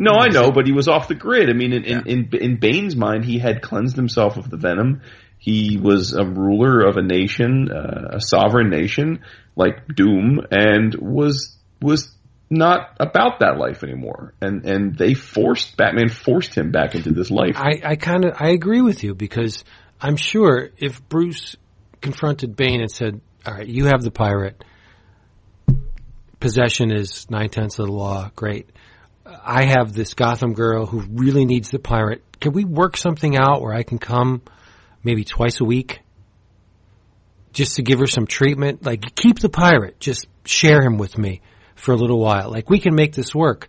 No, 0.02 0.18
I 0.18 0.30
know, 0.30 0.50
but 0.50 0.66
he 0.66 0.72
was 0.72 0.88
off 0.88 1.06
the 1.06 1.14
grid. 1.14 1.48
I 1.48 1.52
mean, 1.52 1.72
in, 1.72 1.84
yeah. 1.84 2.00
in, 2.04 2.28
in, 2.32 2.42
in 2.42 2.56
Bane's 2.56 2.96
mind, 2.96 3.24
he 3.24 3.38
had 3.38 3.62
cleansed 3.62 3.94
himself 3.94 4.36
of 4.36 4.50
the 4.50 4.56
venom. 4.56 5.02
He 5.38 5.78
was 5.80 6.12
a 6.12 6.24
ruler 6.24 6.80
of 6.80 6.96
a 6.96 7.02
nation, 7.02 7.70
uh, 7.70 8.16
a 8.16 8.20
sovereign 8.20 8.68
nation 8.68 9.20
like 9.54 9.86
Doom, 9.94 10.40
and 10.50 10.92
was 10.96 11.56
was 11.80 12.12
not 12.50 12.96
about 12.98 13.40
that 13.40 13.58
life 13.58 13.84
anymore. 13.84 14.34
And 14.40 14.64
and 14.64 14.98
they 14.98 15.14
forced 15.14 15.76
Batman 15.76 16.08
forced 16.08 16.56
him 16.56 16.72
back 16.72 16.96
into 16.96 17.12
this 17.12 17.30
life. 17.30 17.54
I, 17.56 17.80
I 17.84 17.94
kind 17.94 18.24
of 18.24 18.34
I 18.40 18.48
agree 18.48 18.80
with 18.80 19.04
you 19.04 19.14
because 19.14 19.62
I'm 20.00 20.16
sure 20.16 20.70
if 20.78 21.08
Bruce 21.08 21.54
confronted 22.00 22.56
Bane 22.56 22.80
and 22.80 22.90
said, 22.90 23.20
"All 23.46 23.54
right, 23.54 23.68
you 23.68 23.84
have 23.86 24.02
the 24.02 24.10
pirate. 24.10 24.64
Possession 26.40 26.90
is 26.90 27.30
nine 27.30 27.50
tenths 27.50 27.78
of 27.78 27.86
the 27.86 27.92
law. 27.92 28.32
Great." 28.34 28.68
I 29.26 29.64
have 29.64 29.92
this 29.92 30.14
Gotham 30.14 30.54
girl 30.54 30.86
who 30.86 31.00
really 31.00 31.44
needs 31.44 31.70
the 31.70 31.78
pirate. 31.78 32.22
Can 32.40 32.52
we 32.52 32.64
work 32.64 32.96
something 32.96 33.36
out 33.36 33.62
where 33.62 33.72
I 33.72 33.82
can 33.82 33.98
come 33.98 34.42
maybe 35.04 35.24
twice 35.24 35.60
a 35.60 35.64
week 35.64 36.00
just 37.52 37.76
to 37.76 37.82
give 37.82 38.00
her 38.00 38.06
some 38.06 38.26
treatment? 38.26 38.84
Like, 38.84 39.14
keep 39.14 39.38
the 39.38 39.48
pirate. 39.48 40.00
Just 40.00 40.26
share 40.44 40.82
him 40.82 40.98
with 40.98 41.16
me 41.16 41.40
for 41.76 41.92
a 41.92 41.96
little 41.96 42.18
while. 42.18 42.50
Like, 42.50 42.68
we 42.68 42.80
can 42.80 42.94
make 42.94 43.14
this 43.14 43.34
work. 43.34 43.68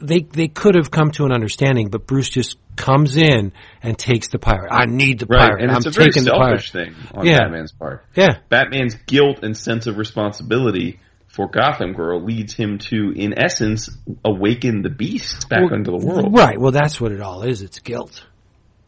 They, 0.00 0.20
they 0.20 0.48
could 0.48 0.74
have 0.74 0.90
come 0.90 1.10
to 1.12 1.24
an 1.24 1.32
understanding, 1.32 1.88
but 1.88 2.06
Bruce 2.06 2.28
just 2.28 2.56
comes 2.76 3.16
in 3.16 3.52
and 3.82 3.98
takes 3.98 4.28
the 4.28 4.38
pirate. 4.38 4.70
I 4.72 4.86
need 4.86 5.18
the 5.18 5.26
right. 5.26 5.48
pirate. 5.48 5.62
And 5.62 5.70
I'm 5.70 5.86
a 5.86 5.90
very 5.90 6.12
selfish 6.12 6.72
thing 6.72 6.94
on 7.14 7.26
yeah. 7.26 7.40
Batman's 7.40 7.72
part. 7.72 8.04
Yeah. 8.14 8.38
Batman's 8.48 8.96
guilt 9.06 9.40
and 9.42 9.56
sense 9.56 9.86
of 9.86 9.96
responsibility 9.96 10.98
for 11.34 11.48
Gotham 11.48 11.94
Girl 11.94 12.22
leads 12.22 12.54
him 12.54 12.78
to, 12.78 13.12
in 13.14 13.36
essence, 13.36 13.90
awaken 14.24 14.82
the 14.82 14.88
beast 14.88 15.48
back 15.48 15.62
well, 15.62 15.74
into 15.74 15.90
the 15.90 15.96
world. 15.96 16.32
Right. 16.32 16.58
Well, 16.58 16.70
that's 16.70 17.00
what 17.00 17.10
it 17.10 17.20
all 17.20 17.42
is. 17.42 17.60
It's 17.60 17.80
guilt. 17.80 18.24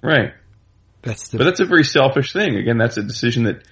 Right. 0.01 0.33
That's 1.03 1.29
the. 1.29 1.39
But 1.39 1.45
that's 1.45 1.61
a 1.61 1.65
very 1.65 1.83
selfish 1.83 2.33
thing. 2.33 2.57
Again, 2.57 2.79
that's 2.79 2.99
a 2.99 3.03
decision 3.03 3.45
that 3.45 3.67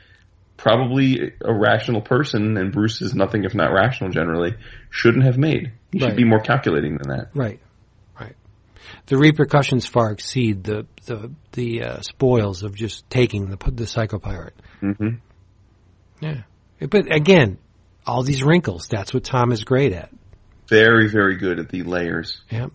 probably 0.56 1.34
a 1.40 1.55
rational 1.55 2.01
person, 2.01 2.56
and 2.56 2.72
Bruce 2.72 3.01
is 3.01 3.14
nothing 3.14 3.44
if 3.44 3.55
not 3.55 3.72
rational 3.72 4.10
generally, 4.10 4.55
shouldn't 4.90 5.24
have 5.24 5.38
made. 5.38 5.72
He 5.92 6.01
right. 6.01 6.09
should 6.09 6.16
be 6.16 6.24
more 6.24 6.40
calculating 6.40 6.98
than 6.98 7.16
that. 7.16 7.30
Right. 7.32 7.60
Right. 8.18 8.34
The 9.06 9.16
repercussions 9.16 9.86
far 9.86 10.10
exceed 10.10 10.64
the 10.64 10.86
the 11.06 11.30
the 11.52 11.82
uh, 11.82 12.01
spoils 12.01 12.64
of 12.64 12.74
just 12.74 13.09
taking 13.09 13.51
the 13.51 13.56
the 13.70 13.84
psychopirate. 13.84 14.51
Mm-hmm. 14.82 15.16
Yeah. 16.20 16.42
But 16.80 17.14
again, 17.14 17.59
all 18.06 18.22
these 18.22 18.43
wrinkles. 18.43 18.89
That's 18.89 19.12
what 19.12 19.24
Tom 19.24 19.52
is 19.52 19.64
great 19.64 19.93
at. 19.93 20.10
Very, 20.68 21.09
very 21.09 21.36
good 21.36 21.59
at 21.59 21.68
the 21.68 21.82
layers. 21.82 22.40
Yep. 22.51 22.72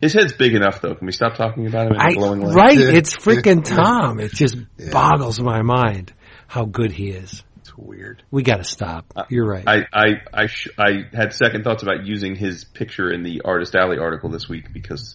His 0.00 0.12
head's 0.14 0.32
big 0.32 0.54
enough, 0.54 0.80
though. 0.80 0.94
Can 0.94 1.06
we 1.06 1.12
stop 1.12 1.36
talking 1.36 1.66
about 1.66 1.86
him? 1.86 1.96
I, 1.96 2.14
right, 2.14 2.76
it's 2.76 3.14
freaking 3.14 3.64
Tom. 3.64 4.18
It 4.18 4.32
just 4.32 4.56
yeah. 4.76 4.90
boggles 4.90 5.40
my 5.40 5.62
mind 5.62 6.12
how 6.48 6.64
good 6.64 6.90
he 6.90 7.10
is. 7.10 7.44
It's 7.60 7.76
weird. 7.78 8.24
We 8.30 8.42
got 8.42 8.56
to 8.56 8.64
stop. 8.64 9.12
You're 9.30 9.46
right. 9.46 9.62
I 9.66 9.86
I 9.92 10.06
I, 10.34 10.46
sh- 10.46 10.70
I 10.76 11.04
had 11.12 11.32
second 11.32 11.62
thoughts 11.62 11.84
about 11.84 12.04
using 12.04 12.34
his 12.34 12.64
picture 12.64 13.12
in 13.12 13.22
the 13.22 13.42
Artist 13.44 13.76
Alley 13.76 13.98
article 13.98 14.28
this 14.28 14.48
week 14.48 14.72
because 14.72 15.14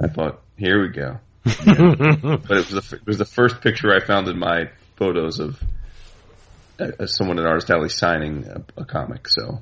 I 0.00 0.06
thought, 0.06 0.40
here 0.56 0.80
we 0.80 0.90
go. 0.90 1.18
but 1.44 1.54
it 1.56 2.72
was, 2.72 2.92
a, 2.92 2.96
it 2.96 3.06
was 3.06 3.18
the 3.18 3.24
first 3.24 3.60
picture 3.60 3.92
I 3.92 3.98
found 3.98 4.28
in 4.28 4.38
my 4.38 4.70
photos 4.96 5.40
of 5.40 5.60
uh, 5.60 5.66
Uh, 6.78 7.06
someone 7.06 7.38
at 7.38 7.46
Artist 7.46 7.70
Alley 7.70 7.88
signing 7.88 8.44
a, 8.46 8.80
a, 8.80 8.84
comic. 8.84 9.28
So 9.28 9.60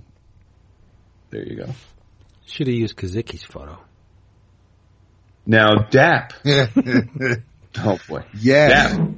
there 1.30 1.46
you 1.46 1.56
go. 1.56 1.70
Should 2.46 2.68
have 2.68 2.76
used 2.76 2.96
Kazicki's 2.96 3.42
photo. 3.42 3.78
Now, 5.46 5.86
Dap. 5.90 6.32
oh 6.46 7.98
boy. 8.08 8.24
Yeah. 8.34 8.68
Dap. 8.68 9.08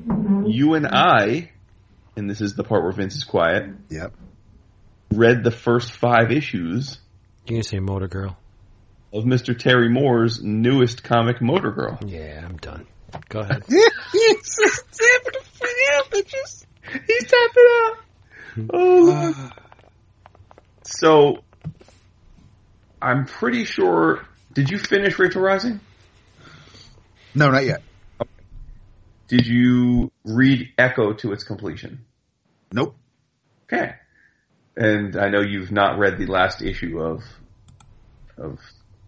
You 0.46 0.74
and 0.74 0.86
I, 0.86 1.50
and 2.16 2.28
this 2.28 2.40
is 2.40 2.54
the 2.54 2.64
part 2.64 2.82
where 2.82 2.92
Vince 2.92 3.16
is 3.16 3.24
quiet. 3.24 3.64
Yep. 3.90 4.14
Read 5.12 5.44
the 5.44 5.50
first 5.50 5.92
five 5.92 6.32
issues. 6.32 6.98
You 7.46 7.56
can 7.56 7.62
say 7.62 7.80
Motor 7.80 8.08
Girl. 8.08 8.38
Of 9.12 9.24
Mr. 9.24 9.56
Terry 9.56 9.90
Moore's 9.90 10.42
newest 10.42 11.02
comic, 11.02 11.42
Motor 11.42 11.72
Girl. 11.72 11.98
Yeah, 12.06 12.42
I'm 12.42 12.56
done. 12.56 12.86
Go 13.28 13.40
ahead. 13.40 13.64
He's 17.06 17.24
tapping 17.24 17.64
out. 17.68 17.96
Oh. 18.72 19.32
Ah. 19.34 19.56
so, 20.84 21.38
I'm 23.00 23.26
pretty 23.26 23.64
sure. 23.64 24.26
Did 24.52 24.70
you 24.70 24.78
finish 24.78 25.18
Rachel 25.18 25.42
Rising? 25.42 25.80
No, 27.34 27.50
not 27.50 27.64
yet. 27.64 27.82
Did 29.28 29.46
you 29.46 30.12
read 30.24 30.68
Echo 30.76 31.14
to 31.14 31.32
its 31.32 31.44
completion? 31.44 32.04
Nope. 32.70 32.94
Okay. 33.64 33.94
And 34.76 35.16
I 35.16 35.30
know 35.30 35.40
you've 35.40 35.72
not 35.72 35.98
read 35.98 36.18
the 36.18 36.26
last 36.26 36.60
issue 36.62 37.00
of 37.00 37.22
of. 38.36 38.58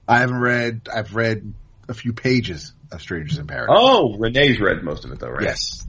I 0.08 0.18
haven't 0.18 0.40
read. 0.40 0.88
I've 0.92 1.14
read 1.14 1.52
a 1.88 1.94
few 1.94 2.12
pages 2.12 2.72
of 2.90 3.02
Strangers 3.02 3.38
in 3.38 3.46
Paradise. 3.46 3.76
Oh, 3.78 4.16
Renee's 4.16 4.60
read 4.60 4.82
most 4.82 5.04
of 5.04 5.12
it 5.12 5.18
though, 5.18 5.28
right? 5.28 5.42
Yes. 5.42 5.86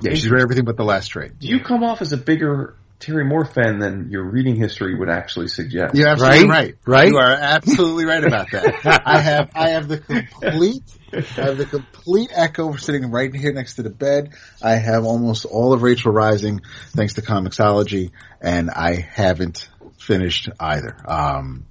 Yeah, 0.00 0.14
she's 0.14 0.28
read 0.28 0.42
everything 0.42 0.64
but 0.64 0.76
the 0.76 0.84
last 0.84 1.08
trade. 1.08 1.38
Do 1.38 1.48
you 1.48 1.60
come 1.60 1.84
off 1.84 2.02
as 2.02 2.12
a 2.12 2.16
bigger 2.16 2.74
Terry 3.00 3.24
Moore 3.24 3.44
fan 3.44 3.78
than 3.78 4.10
your 4.10 4.24
reading 4.24 4.56
history 4.56 4.96
would 4.98 5.08
actually 5.08 5.46
suggest. 5.48 5.94
You're 5.94 6.08
absolutely 6.08 6.48
Right? 6.48 6.48
right. 6.48 6.74
Right? 6.84 7.08
You 7.10 7.18
are 7.18 7.30
absolutely 7.30 8.06
right 8.06 8.24
about 8.24 8.50
that. 8.50 9.02
I 9.06 9.20
have 9.20 9.50
I 9.54 9.70
have 9.70 9.86
the 9.86 9.98
complete 9.98 10.82
I 11.12 11.42
have 11.42 11.58
the 11.58 11.64
complete 11.64 12.30
echo 12.34 12.74
sitting 12.74 13.10
right 13.10 13.32
here 13.32 13.52
next 13.52 13.76
to 13.76 13.82
the 13.82 13.90
bed. 13.90 14.32
I 14.60 14.72
have 14.72 15.04
almost 15.04 15.44
all 15.44 15.72
of 15.72 15.82
Rachel 15.82 16.12
Rising 16.12 16.62
thanks 16.88 17.14
to 17.14 17.22
Comixology, 17.22 18.10
and 18.40 18.68
I 18.68 18.96
haven't 18.96 19.68
finished 19.98 20.48
either. 20.58 20.96
Um, 21.06 21.66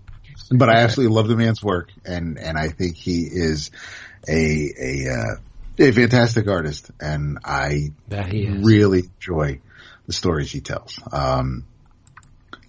but 0.49 0.69
I 0.69 0.79
absolutely 0.79 1.13
love 1.13 1.27
the 1.27 1.35
man's 1.35 1.61
work, 1.61 1.89
and 2.05 2.39
and 2.39 2.57
I 2.57 2.69
think 2.69 2.95
he 2.95 3.23
is 3.23 3.71
a 4.27 4.71
a 4.79 5.09
uh, 5.11 5.35
a 5.79 5.91
fantastic 5.91 6.47
artist, 6.47 6.91
and 6.99 7.39
I 7.43 7.91
really 8.63 9.03
enjoy 9.15 9.61
the 10.05 10.13
stories 10.13 10.51
he 10.51 10.61
tells. 10.61 10.99
Um, 11.11 11.65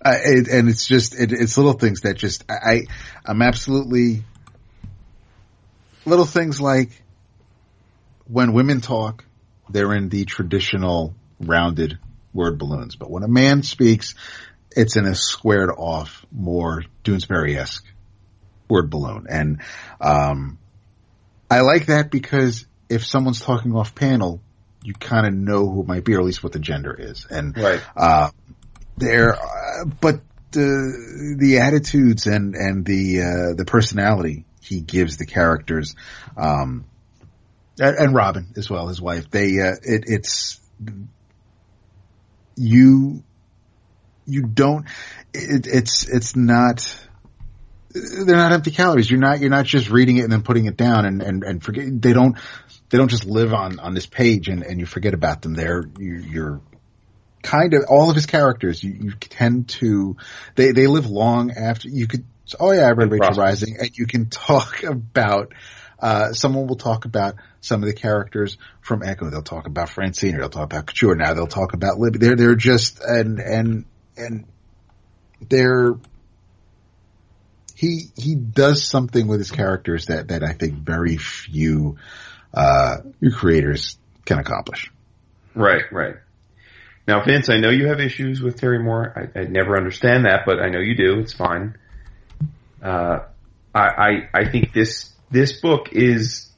I, 0.04 0.16
it, 0.22 0.48
and 0.48 0.68
it's 0.68 0.86
just 0.86 1.18
it, 1.18 1.32
it's 1.32 1.56
little 1.56 1.72
things 1.72 2.02
that 2.02 2.16
just 2.16 2.44
I 2.48 2.54
I- 2.54 2.86
I'm 3.26 3.42
absolutely 3.42 4.22
little 6.04 6.24
things 6.26 6.60
like 6.60 6.90
when 8.26 8.52
women 8.52 8.80
talk, 8.80 9.24
they're 9.70 9.92
in 9.94 10.08
the 10.08 10.24
traditional 10.24 11.14
rounded 11.40 11.98
word 12.32 12.58
balloons, 12.58 12.96
but 12.96 13.10
when 13.10 13.22
a 13.22 13.28
man 13.28 13.62
speaks, 13.62 14.14
it's 14.76 14.96
in 14.96 15.06
a 15.06 15.14
squared 15.14 15.70
off, 15.70 16.24
more 16.30 16.84
Doonesbury 17.04 17.56
esque 17.56 17.86
word 18.68 18.90
balloon, 18.90 19.26
and 19.28 19.60
um, 20.00 20.58
I 21.50 21.60
like 21.60 21.86
that 21.86 22.10
because 22.10 22.66
if 22.88 23.06
someone's 23.06 23.40
talking 23.40 23.74
off 23.74 23.94
panel, 23.94 24.40
you 24.82 24.94
kind 24.94 25.26
of 25.26 25.34
know 25.34 25.68
who 25.68 25.82
it 25.82 25.86
might 25.88 26.04
be, 26.04 26.14
or 26.14 26.20
at 26.20 26.24
least 26.24 26.42
what 26.42 26.52
the 26.52 26.58
gender 26.58 26.94
is, 26.98 27.26
and 27.30 27.56
Right. 27.56 27.82
uh, 27.96 28.30
there, 28.96 29.34
uh, 29.34 29.84
but 30.00 30.20
the 30.52 31.36
the 31.38 31.58
attitudes 31.58 32.26
and 32.26 32.54
and 32.54 32.84
the 32.84 33.20
uh, 33.22 33.54
the 33.54 33.64
personality 33.64 34.44
he 34.62 34.80
gives 34.80 35.16
the 35.16 35.26
characters, 35.26 35.94
um, 36.36 36.84
and, 37.80 37.96
and 37.96 38.14
Robin 38.14 38.48
as 38.56 38.70
well, 38.70 38.88
his 38.88 39.00
wife. 39.00 39.30
They 39.30 39.60
uh, 39.60 39.74
it, 39.82 40.04
it's 40.06 40.60
you 42.56 43.22
you 44.26 44.42
don't 44.42 44.86
it, 45.32 45.66
it's 45.66 46.08
it's 46.08 46.34
not 46.36 46.98
they're 47.90 48.36
not 48.36 48.52
empty 48.52 48.70
calories. 48.70 49.10
You're 49.10 49.20
not 49.20 49.40
you're 49.40 49.50
not 49.50 49.64
just 49.64 49.90
reading 49.90 50.18
it 50.18 50.24
and 50.24 50.32
then 50.32 50.42
putting 50.42 50.66
it 50.66 50.76
down 50.76 51.04
and 51.04 51.22
and 51.22 51.44
and 51.44 51.62
forget. 51.62 52.00
They 52.00 52.12
don't 52.12 52.38
they 52.90 52.98
don't 52.98 53.08
just 53.08 53.24
live 53.24 53.52
on 53.52 53.80
on 53.80 53.94
this 53.94 54.06
page 54.06 54.48
and 54.48 54.62
and 54.62 54.80
you 54.80 54.86
forget 54.86 55.14
about 55.14 55.42
them. 55.42 55.54
They're 55.54 55.84
you, 55.98 56.16
you're 56.16 56.60
kind 57.42 57.74
of 57.74 57.84
all 57.88 58.10
of 58.10 58.16
his 58.16 58.26
characters. 58.26 58.82
You, 58.82 58.92
you 58.92 59.12
tend 59.12 59.68
to 59.80 60.16
they 60.54 60.72
they 60.72 60.86
live 60.86 61.06
long 61.06 61.50
after 61.50 61.88
you 61.88 62.06
could. 62.06 62.24
Oh 62.58 62.72
yeah, 62.72 62.86
I 62.86 62.90
read 62.90 63.10
Rachel. 63.10 63.34
Rising, 63.34 63.76
and 63.78 63.96
you 63.96 64.06
can 64.06 64.26
talk 64.26 64.82
about. 64.84 65.52
Uh, 66.00 66.32
someone 66.32 66.68
will 66.68 66.76
talk 66.76 67.06
about 67.06 67.34
some 67.60 67.82
of 67.82 67.88
the 67.88 67.92
characters 67.92 68.56
from 68.80 69.02
Echo. 69.02 69.30
They'll 69.30 69.42
talk 69.42 69.66
about 69.66 69.90
Francine, 69.90 70.36
or 70.36 70.38
they'll 70.38 70.48
talk 70.48 70.72
about 70.72 70.86
Katchoo. 70.86 71.16
Now 71.16 71.34
they'll 71.34 71.48
talk 71.48 71.72
about 71.72 71.98
Libby. 71.98 72.18
They're 72.18 72.36
they're 72.36 72.54
just 72.54 73.00
and 73.00 73.40
and 73.40 73.84
and 74.16 74.44
they're 75.40 75.94
he 77.74 78.10
he 78.16 78.34
does 78.36 78.84
something 78.84 79.26
with 79.26 79.40
his 79.40 79.50
characters 79.50 80.06
that 80.06 80.28
that 80.28 80.44
I 80.44 80.52
think 80.52 80.74
very 80.74 81.16
few 81.16 81.96
uh 82.54 82.98
your 83.20 83.32
creators 83.32 83.98
can 84.24 84.38
accomplish. 84.38 84.90
Right, 85.54 85.84
right. 85.90 86.14
Now, 87.08 87.24
Vince, 87.24 87.48
I 87.48 87.56
know 87.56 87.70
you 87.70 87.88
have 87.88 88.00
issues 88.00 88.42
with 88.42 88.60
Terry 88.60 88.78
Moore. 88.78 89.30
I, 89.34 89.40
I 89.40 89.44
never 89.44 89.78
understand 89.78 90.26
that, 90.26 90.42
but 90.44 90.60
I 90.60 90.68
know 90.68 90.78
you 90.78 90.94
do. 90.94 91.18
It's 91.20 91.32
fine. 91.32 91.76
Uh, 92.82 93.20
I, 93.74 93.80
I, 93.80 94.10
I 94.34 94.50
think 94.50 94.74
this, 94.74 95.10
this 95.30 95.58
book 95.60 95.88
is, 95.92 96.50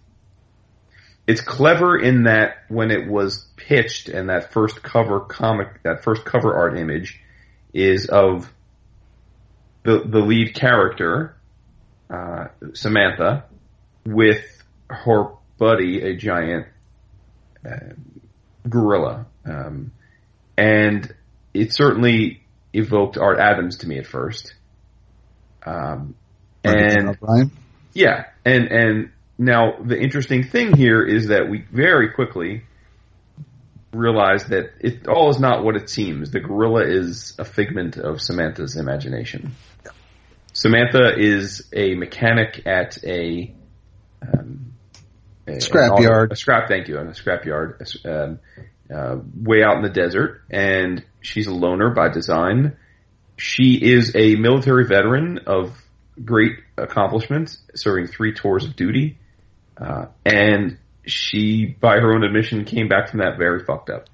it's 1.29 1.41
clever 1.41 1.97
in 1.97 2.25
that 2.25 2.65
when 2.69 2.91
it 2.91 3.09
was 3.09 3.47
pitched 3.57 4.09
and 4.09 4.29
that 4.29 4.53
first 4.53 4.83
cover 4.83 5.21
comic, 5.21 5.85
that 5.85 6.03
first 6.03 6.25
cover 6.25 6.53
art 6.53 6.77
image 6.77 7.21
is 7.73 8.07
of 8.07 8.53
the, 9.85 10.03
the 10.05 10.19
lead 10.19 10.55
character, 10.55 11.37
uh, 12.13 12.49
Samantha 12.75 13.45
with 14.05 14.45
her 14.89 15.29
buddy, 15.61 16.03
a 16.03 16.17
giant, 16.17 16.67
uh, 17.65 17.93
gorilla. 18.69 19.27
Um, 19.45 19.93
and 20.57 21.15
it 21.55 21.73
certainly 21.73 22.43
evoked 22.73 23.19
Art 23.19 23.39
Adams 23.39 23.79
to 23.79 23.89
me 23.89 23.99
at 23.99 24.07
first. 24.07 24.55
Um, 25.65 26.15
and 26.65 27.17
yeah, 27.93 28.25
and 28.45 28.69
and 28.69 29.11
now 29.39 29.75
the 29.83 29.99
interesting 29.99 30.45
thing 30.45 30.77
here 30.77 31.03
is 31.03 31.29
that 31.29 31.49
we 31.49 31.65
very 31.71 32.11
quickly 32.13 32.65
realize 33.93 34.45
that 34.47 34.73
it 34.81 35.09
all 35.09 35.31
is 35.31 35.39
not 35.39 35.65
what 35.65 35.77
it 35.77 35.91
seems. 35.91 36.31
The 36.31 36.41
gorilla 36.41 36.87
is 36.87 37.35
a 37.39 37.45
figment 37.45 37.97
of 37.99 38.23
Samantha's 38.23 38.77
imagination. 38.77 39.53
Samantha 40.53 41.19
is 41.19 41.69
a 41.73 41.95
mechanic 41.95 42.67
at 42.67 43.03
a 43.05 43.55
um, 44.23 44.70
a- 45.57 45.61
Scrap 45.61 46.01
yard. 46.01 46.33
A 46.33 46.37
scrap, 46.37 46.69
thank 46.69 46.89
you, 46.89 46.99
on 46.99 47.09
a 47.09 47.15
scrap 47.15 47.45
yard, 47.45 47.83
um, 48.05 48.39
uh, 48.95 49.17
way 49.37 49.63
out 49.63 49.77
in 49.77 49.83
the 49.83 49.91
desert, 49.91 50.43
and 50.51 51.05
she's 51.21 51.47
a 51.47 51.55
loner 51.55 51.91
by 51.91 52.09
design. 52.09 52.77
She 53.37 53.75
is 53.75 54.15
a 54.15 54.35
military 54.37 54.87
veteran 54.87 55.41
of 55.47 55.73
great 56.23 56.59
accomplishments, 56.77 57.59
serving 57.75 58.09
three 58.09 58.35
tours 58.35 58.65
of 58.65 58.77
duty, 58.77 59.19
uh, 59.79 60.07
and 60.25 60.77
she, 61.07 61.65
by 61.81 61.95
her 62.01 62.13
own 62.15 62.25
admission, 62.25 62.65
came 62.65 62.89
back 62.89 63.11
from 63.11 63.21
that 63.21 63.39
very 63.39 63.65
fucked 63.65 63.91
up. 63.91 64.09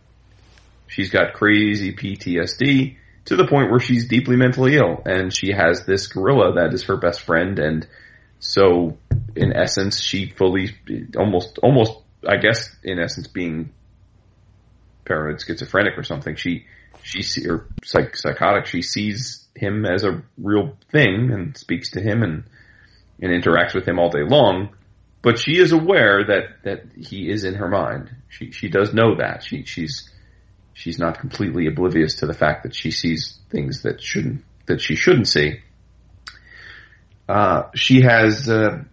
She's 0.86 1.10
got 1.10 1.34
crazy 1.34 1.92
PTSD 1.92 2.96
to 3.26 3.36
the 3.36 3.46
point 3.46 3.70
where 3.70 3.80
she's 3.80 4.06
deeply 4.08 4.36
mentally 4.36 4.76
ill, 4.76 5.02
and 5.04 5.34
she 5.34 5.50
has 5.52 5.84
this 5.84 6.06
gorilla 6.06 6.54
that 6.54 6.72
is 6.72 6.84
her 6.84 6.96
best 6.96 7.22
friend, 7.22 7.58
and 7.58 7.86
so 8.38 8.98
in 9.34 9.52
essence, 9.52 10.00
she 10.00 10.30
fully, 10.30 10.74
almost, 11.16 11.58
almost, 11.58 11.92
I 12.26 12.36
guess, 12.36 12.74
in 12.82 12.98
essence, 12.98 13.28
being 13.28 13.72
paranoid 15.04 15.40
schizophrenic 15.40 15.96
or 15.96 16.02
something. 16.02 16.36
She, 16.36 16.66
she, 17.02 17.48
or 17.48 17.68
psych, 17.84 18.16
psychotic. 18.16 18.66
She 18.66 18.82
sees 18.82 19.46
him 19.54 19.84
as 19.86 20.04
a 20.04 20.22
real 20.36 20.76
thing 20.90 21.30
and 21.32 21.56
speaks 21.56 21.90
to 21.92 22.00
him 22.00 22.22
and 22.22 22.44
and 23.20 23.32
interacts 23.32 23.74
with 23.74 23.88
him 23.88 23.98
all 23.98 24.10
day 24.10 24.22
long. 24.22 24.70
But 25.22 25.38
she 25.38 25.58
is 25.58 25.72
aware 25.72 26.24
that 26.24 26.62
that 26.64 26.84
he 26.96 27.30
is 27.30 27.44
in 27.44 27.54
her 27.54 27.68
mind. 27.68 28.14
She 28.28 28.52
she 28.52 28.68
does 28.68 28.92
know 28.92 29.16
that. 29.16 29.42
She 29.42 29.64
she's 29.64 30.10
she's 30.72 30.98
not 30.98 31.18
completely 31.18 31.66
oblivious 31.66 32.16
to 32.16 32.26
the 32.26 32.34
fact 32.34 32.62
that 32.64 32.74
she 32.74 32.90
sees 32.90 33.38
things 33.50 33.82
that 33.82 34.02
shouldn't 34.02 34.44
that 34.66 34.80
she 34.80 34.94
shouldn't 34.94 35.28
see. 35.28 35.60
Uh, 37.28 37.64
she 37.74 38.02
has 38.02 38.48
uh, 38.48 38.84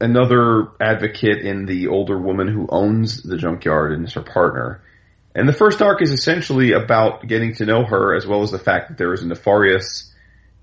another 0.00 0.68
advocate 0.80 1.44
in 1.44 1.66
the 1.66 1.88
older 1.88 2.18
woman 2.18 2.48
who 2.48 2.66
owns 2.68 3.22
the 3.22 3.36
junkyard 3.36 3.92
and 3.92 4.06
is 4.06 4.14
her 4.14 4.22
partner. 4.22 4.82
And 5.34 5.48
the 5.48 5.52
first 5.52 5.82
arc 5.82 6.02
is 6.02 6.12
essentially 6.12 6.72
about 6.72 7.26
getting 7.26 7.54
to 7.56 7.66
know 7.66 7.84
her 7.84 8.14
as 8.14 8.26
well 8.26 8.42
as 8.42 8.50
the 8.50 8.58
fact 8.58 8.88
that 8.88 8.98
there 8.98 9.12
is 9.12 9.22
a 9.22 9.26
nefarious 9.26 10.12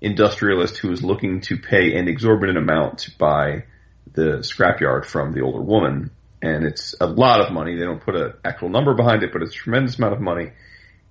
industrialist 0.00 0.78
who 0.78 0.90
is 0.92 1.02
looking 1.02 1.40
to 1.42 1.56
pay 1.56 1.96
an 1.96 2.08
exorbitant 2.08 2.58
amount 2.58 2.98
to 2.98 3.10
buy 3.18 3.64
the 4.12 4.38
scrapyard 4.38 5.04
from 5.04 5.32
the 5.32 5.40
older 5.40 5.60
woman. 5.60 6.10
And 6.40 6.64
it's 6.64 6.94
a 7.00 7.06
lot 7.06 7.40
of 7.40 7.52
money. 7.52 7.76
They 7.76 7.84
don't 7.84 8.00
put 8.00 8.16
an 8.16 8.32
actual 8.44 8.68
number 8.68 8.94
behind 8.94 9.22
it, 9.22 9.32
but 9.32 9.42
it's 9.42 9.54
a 9.54 9.58
tremendous 9.58 9.98
amount 9.98 10.14
of 10.14 10.20
money. 10.20 10.52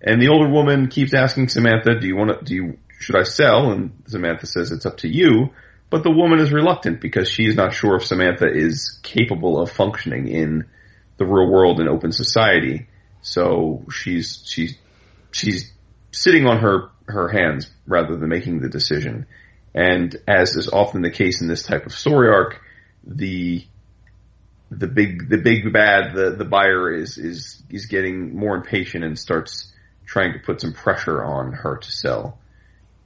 And 0.02 0.22
the 0.22 0.30
older 0.30 0.50
woman 0.50 0.88
keeps 0.88 1.14
asking 1.14 1.50
Samantha, 1.50 2.00
do 2.00 2.08
you 2.08 2.16
want 2.16 2.40
to, 2.40 2.44
do 2.44 2.56
you, 2.56 2.78
should 3.02 3.18
I 3.18 3.24
sell? 3.24 3.72
And 3.72 3.92
Samantha 4.08 4.46
says 4.46 4.72
it's 4.72 4.86
up 4.86 4.98
to 4.98 5.08
you. 5.08 5.50
But 5.90 6.04
the 6.04 6.12
woman 6.12 6.40
is 6.40 6.54
reluctant 6.54 7.02
because 7.02 7.30
she 7.30 7.44
is 7.44 7.56
not 7.56 7.74
sure 7.74 7.98
if 7.98 8.06
Samantha 8.06 8.48
is 8.50 9.00
capable 9.04 9.60
of 9.60 9.72
functioning 9.72 10.30
in 10.30 10.66
the 11.18 11.26
real 11.26 11.52
world 11.52 11.80
and 11.80 11.90
open 11.90 12.14
society. 12.14 12.88
So 13.22 13.84
she's, 13.92 14.42
she's, 14.46 14.78
she's 15.32 15.72
sitting 16.12 16.48
on 16.48 16.60
her, 16.60 16.90
her 17.08 17.28
hands 17.28 17.70
rather 17.86 18.16
than 18.16 18.30
making 18.30 18.62
the 18.62 18.70
decision. 18.70 19.26
And 19.76 20.16
as 20.28 20.56
is 20.56 20.70
often 20.70 21.02
the 21.02 21.12
case 21.12 21.42
in 21.42 21.48
this 21.48 21.64
type 21.64 21.86
of 21.86 21.94
story 21.94 22.30
arc, 22.30 22.62
the, 23.04 23.66
the 24.70 24.88
big, 24.88 25.30
the 25.30 25.38
big 25.38 25.74
bad, 25.74 26.16
the, 26.16 26.32
the 26.32 26.46
buyer 26.46 26.94
is, 26.94 27.18
is, 27.18 27.62
is 27.70 27.88
getting 27.88 28.36
more 28.36 28.56
impatient 28.56 29.04
and 29.04 29.20
starts 29.20 29.74
trying 30.06 30.34
to 30.34 30.40
put 30.40 30.62
some 30.62 30.74
pressure 30.74 31.24
on 31.24 31.52
her 31.52 31.78
to 31.78 31.92
sell. 31.92 32.38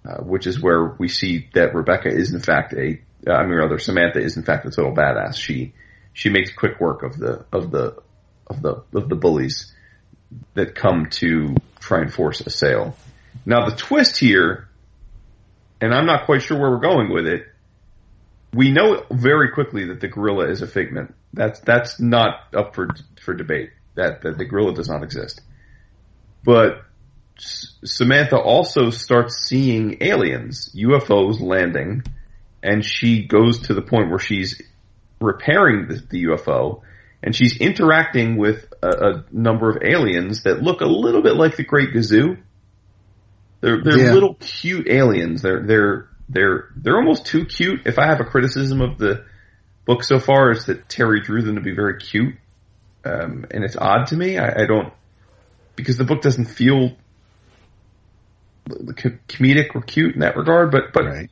Uh, 0.05 0.17
which 0.17 0.45
is 0.45 0.61
where 0.61 0.95
we 0.99 1.07
see 1.07 1.49
that 1.55 1.73
Rebecca 1.73 2.09
is 2.09 2.31
in 2.31 2.39
fact 2.39 2.73
a, 2.73 3.01
uh, 3.27 3.33
I 3.33 3.43
mean 3.43 3.55
rather 3.55 3.79
Samantha 3.79 4.19
is 4.19 4.37
in 4.37 4.43
fact 4.43 4.65
a 4.65 4.69
total 4.69 4.93
badass. 4.93 5.35
She, 5.35 5.73
she 6.13 6.29
makes 6.29 6.51
quick 6.53 6.79
work 6.79 7.01
of 7.01 7.17
the, 7.17 7.45
of 7.51 7.71
the, 7.71 7.97
of 8.45 8.61
the, 8.61 8.83
of 8.93 9.09
the 9.09 9.15
bullies 9.15 9.73
that 10.53 10.75
come 10.75 11.07
to 11.11 11.55
try 11.79 12.01
and 12.01 12.13
force 12.13 12.41
a 12.41 12.51
sale. 12.51 12.95
Now 13.47 13.67
the 13.67 13.75
twist 13.75 14.17
here, 14.17 14.69
and 15.81 15.93
I'm 15.93 16.05
not 16.05 16.25
quite 16.25 16.43
sure 16.43 16.59
where 16.59 16.69
we're 16.69 16.79
going 16.79 17.11
with 17.11 17.25
it. 17.25 17.47
We 18.53 18.71
know 18.71 19.05
very 19.09 19.51
quickly 19.51 19.87
that 19.87 20.01
the 20.01 20.07
gorilla 20.07 20.49
is 20.49 20.61
a 20.61 20.67
figment. 20.67 21.15
That's 21.33 21.59
that's 21.61 21.99
not 21.99 22.53
up 22.55 22.75
for 22.75 22.89
for 23.21 23.33
debate. 23.33 23.71
That 23.95 24.21
that 24.21 24.37
the 24.37 24.45
gorilla 24.45 24.73
does 24.73 24.87
not 24.87 25.03
exist. 25.03 25.41
But 26.43 26.85
Samantha 27.37 28.37
also 28.37 28.89
starts 28.89 29.45
seeing 29.45 29.97
aliens, 30.01 30.73
UFOs 30.75 31.41
landing, 31.41 32.03
and 32.63 32.83
she 32.83 33.25
goes 33.25 33.59
to 33.67 33.73
the 33.73 33.81
point 33.81 34.09
where 34.09 34.19
she's 34.19 34.61
repairing 35.19 35.87
the, 35.87 35.95
the 36.09 36.23
UFO, 36.25 36.81
and 37.21 37.35
she's 37.35 37.57
interacting 37.57 38.37
with 38.37 38.71
a, 38.81 38.87
a, 38.87 39.25
number 39.31 39.69
of 39.69 39.83
aliens 39.83 40.43
that 40.43 40.61
look 40.61 40.81
a 40.81 40.85
little 40.85 41.21
bit 41.21 41.35
like 41.35 41.57
the 41.57 41.63
Great 41.63 41.91
Gazoo. 41.91 42.37
They're 43.61 43.83
they're 43.83 43.99
yeah. 43.99 44.13
little 44.13 44.35
cute 44.35 44.87
aliens. 44.87 45.41
They're 45.41 45.63
they're 45.63 46.09
they're 46.29 46.69
they're 46.75 46.97
almost 46.97 47.25
too 47.25 47.45
cute. 47.45 47.81
If 47.85 47.97
I 47.97 48.07
have 48.07 48.19
a 48.19 48.25
criticism 48.25 48.81
of 48.81 48.97
the 48.97 49.25
book 49.85 50.03
so 50.03 50.19
far, 50.19 50.51
is 50.51 50.65
that 50.65 50.87
Terry 50.87 51.21
drew 51.21 51.41
them 51.41 51.55
to 51.55 51.61
be 51.61 51.73
very 51.73 51.97
cute, 51.97 52.35
um, 53.03 53.45
and 53.49 53.63
it's 53.63 53.75
odd 53.75 54.07
to 54.07 54.15
me. 54.15 54.37
I, 54.37 54.63
I 54.63 54.65
don't 54.65 54.93
because 55.75 55.97
the 55.97 56.03
book 56.03 56.21
doesn't 56.21 56.45
feel 56.45 56.95
comedic 58.67 59.75
or 59.75 59.81
cute 59.81 60.15
in 60.15 60.21
that 60.21 60.35
regard, 60.35 60.71
but 60.71 60.93
but 60.93 61.05
right. 61.05 61.29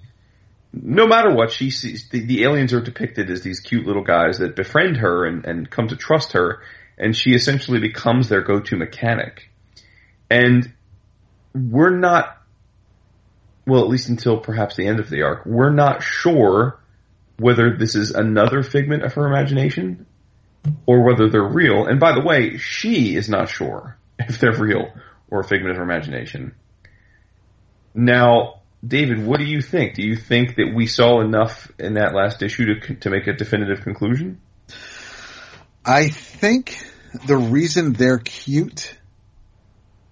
no 0.72 1.07
matter 1.07 1.34
what, 1.34 1.51
she 1.51 1.69
sees 1.69 2.10
the, 2.10 2.26
the, 2.26 2.43
aliens 2.43 2.73
are 2.73 2.81
depicted 2.81 3.30
as 3.30 3.41
these 3.41 3.60
cute 3.60 3.85
little 3.85 4.03
guys 4.03 4.39
that 4.39 4.55
befriend 4.55 4.97
her 4.97 5.26
and, 5.26 5.45
and 5.45 5.69
come 5.69 5.88
to 5.88 5.95
trust 5.95 6.34
her, 6.34 6.61
and 6.97 7.15
she 7.15 7.31
essentially 7.31 7.80
becomes 7.80 8.30
their 8.30 8.41
go-to 8.41 8.76
mechanic. 8.76 9.49
And 10.30 10.73
we're 11.53 11.95
not, 11.95 12.38
well, 13.68 13.81
at 13.81 13.89
least 13.89 14.10
until 14.10 14.38
perhaps 14.39 14.76
the 14.76 14.88
end 14.88 14.99
of 14.99 15.10
the 15.10 15.23
arc, 15.23 15.45
we're 15.45 15.73
not 15.73 16.03
sure 16.03 16.80
whether 17.38 17.76
this 17.77 17.95
is 17.95 18.11
another 18.11 18.64
figment 18.64 19.03
of 19.03 19.14
her 19.14 19.27
imagination 19.27 20.05
or 20.85 21.03
whether 21.03 21.30
they're 21.30 21.43
real. 21.43 21.85
And 21.85 21.99
by 21.99 22.14
the 22.14 22.22
way, 22.22 22.57
she 22.57 23.15
is 23.15 23.30
not 23.30 23.49
sure 23.49 23.97
if 24.19 24.39
they're 24.39 24.57
real 24.57 24.93
or 25.30 25.39
a 25.39 25.43
figment 25.43 25.72
of 25.72 25.77
her 25.77 25.84
imagination. 25.84 26.53
Now, 27.94 28.61
David, 28.86 29.26
what 29.26 29.40
do 29.40 29.45
you 29.45 29.61
think? 29.61 29.95
Do 29.95 30.03
you 30.03 30.15
think 30.15 30.56
that 30.56 30.74
we 30.76 30.88
saw 30.88 31.22
enough 31.22 31.72
in 31.80 31.94
that 31.94 32.14
last 32.14 32.41
issue 32.41 32.80
to 32.80 32.95
to 32.95 33.10
make 33.10 33.28
a 33.28 33.34
definitive 33.34 33.82
conclusion? 33.82 34.41
I 35.86 36.10
think 36.10 36.78
the 37.26 37.38
reason 37.38 37.94
they're 37.94 38.20
cute 38.20 38.95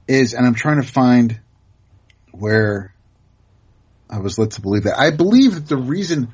is, 0.08 0.34
and 0.34 0.46
I'm 0.46 0.56
trying 0.56 0.82
to 0.82 0.88
find 0.88 1.40
where 2.32 2.94
I 4.10 4.20
was 4.20 4.38
led 4.38 4.52
to 4.52 4.62
believe 4.62 4.84
that. 4.84 5.00
I 5.00 5.12
believe 5.12 5.56
that 5.56 5.68
the 5.68 5.78
reason 5.78 6.34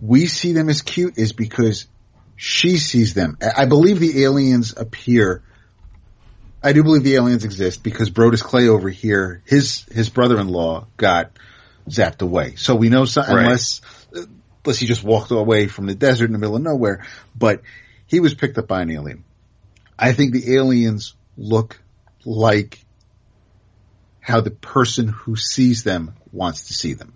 we 0.00 0.26
see 0.26 0.52
them 0.52 0.68
as 0.68 0.82
cute 0.82 1.18
is 1.18 1.32
because 1.32 1.86
she 2.36 2.78
sees 2.78 3.14
them. 3.14 3.36
I 3.56 3.66
believe 3.66 4.00
the 4.00 4.24
aliens 4.24 4.74
appear 4.76 5.42
I 6.62 6.72
do 6.72 6.82
believe 6.82 7.04
the 7.04 7.14
aliens 7.14 7.44
exist 7.44 7.82
because 7.82 8.10
Brodus 8.10 8.42
Clay 8.42 8.68
over 8.68 8.88
here, 8.88 9.42
his 9.46 9.86
his 9.90 10.10
brother-in-law 10.10 10.86
got 10.96 11.32
zapped 11.88 12.22
away. 12.22 12.56
So 12.56 12.74
we 12.74 12.90
know 12.90 13.06
some, 13.06 13.24
right. 13.24 13.44
unless 13.44 13.80
unless 14.64 14.78
he 14.78 14.86
just 14.86 15.02
walked 15.02 15.30
away 15.30 15.68
from 15.68 15.86
the 15.86 15.94
desert 15.94 16.26
in 16.26 16.32
the 16.32 16.38
middle 16.38 16.56
of 16.56 16.62
nowhere, 16.62 17.06
but 17.34 17.62
he 18.06 18.20
was 18.20 18.34
picked 18.34 18.58
up 18.58 18.68
by 18.68 18.82
an 18.82 18.90
alien. 18.90 19.24
I 19.98 20.12
think 20.12 20.32
the 20.32 20.54
aliens 20.54 21.14
look 21.36 21.80
like 22.24 22.84
how 24.20 24.40
the 24.40 24.50
person 24.50 25.08
who 25.08 25.36
sees 25.36 25.82
them 25.82 26.14
wants 26.32 26.68
to 26.68 26.74
see 26.74 26.92
them. 26.92 27.14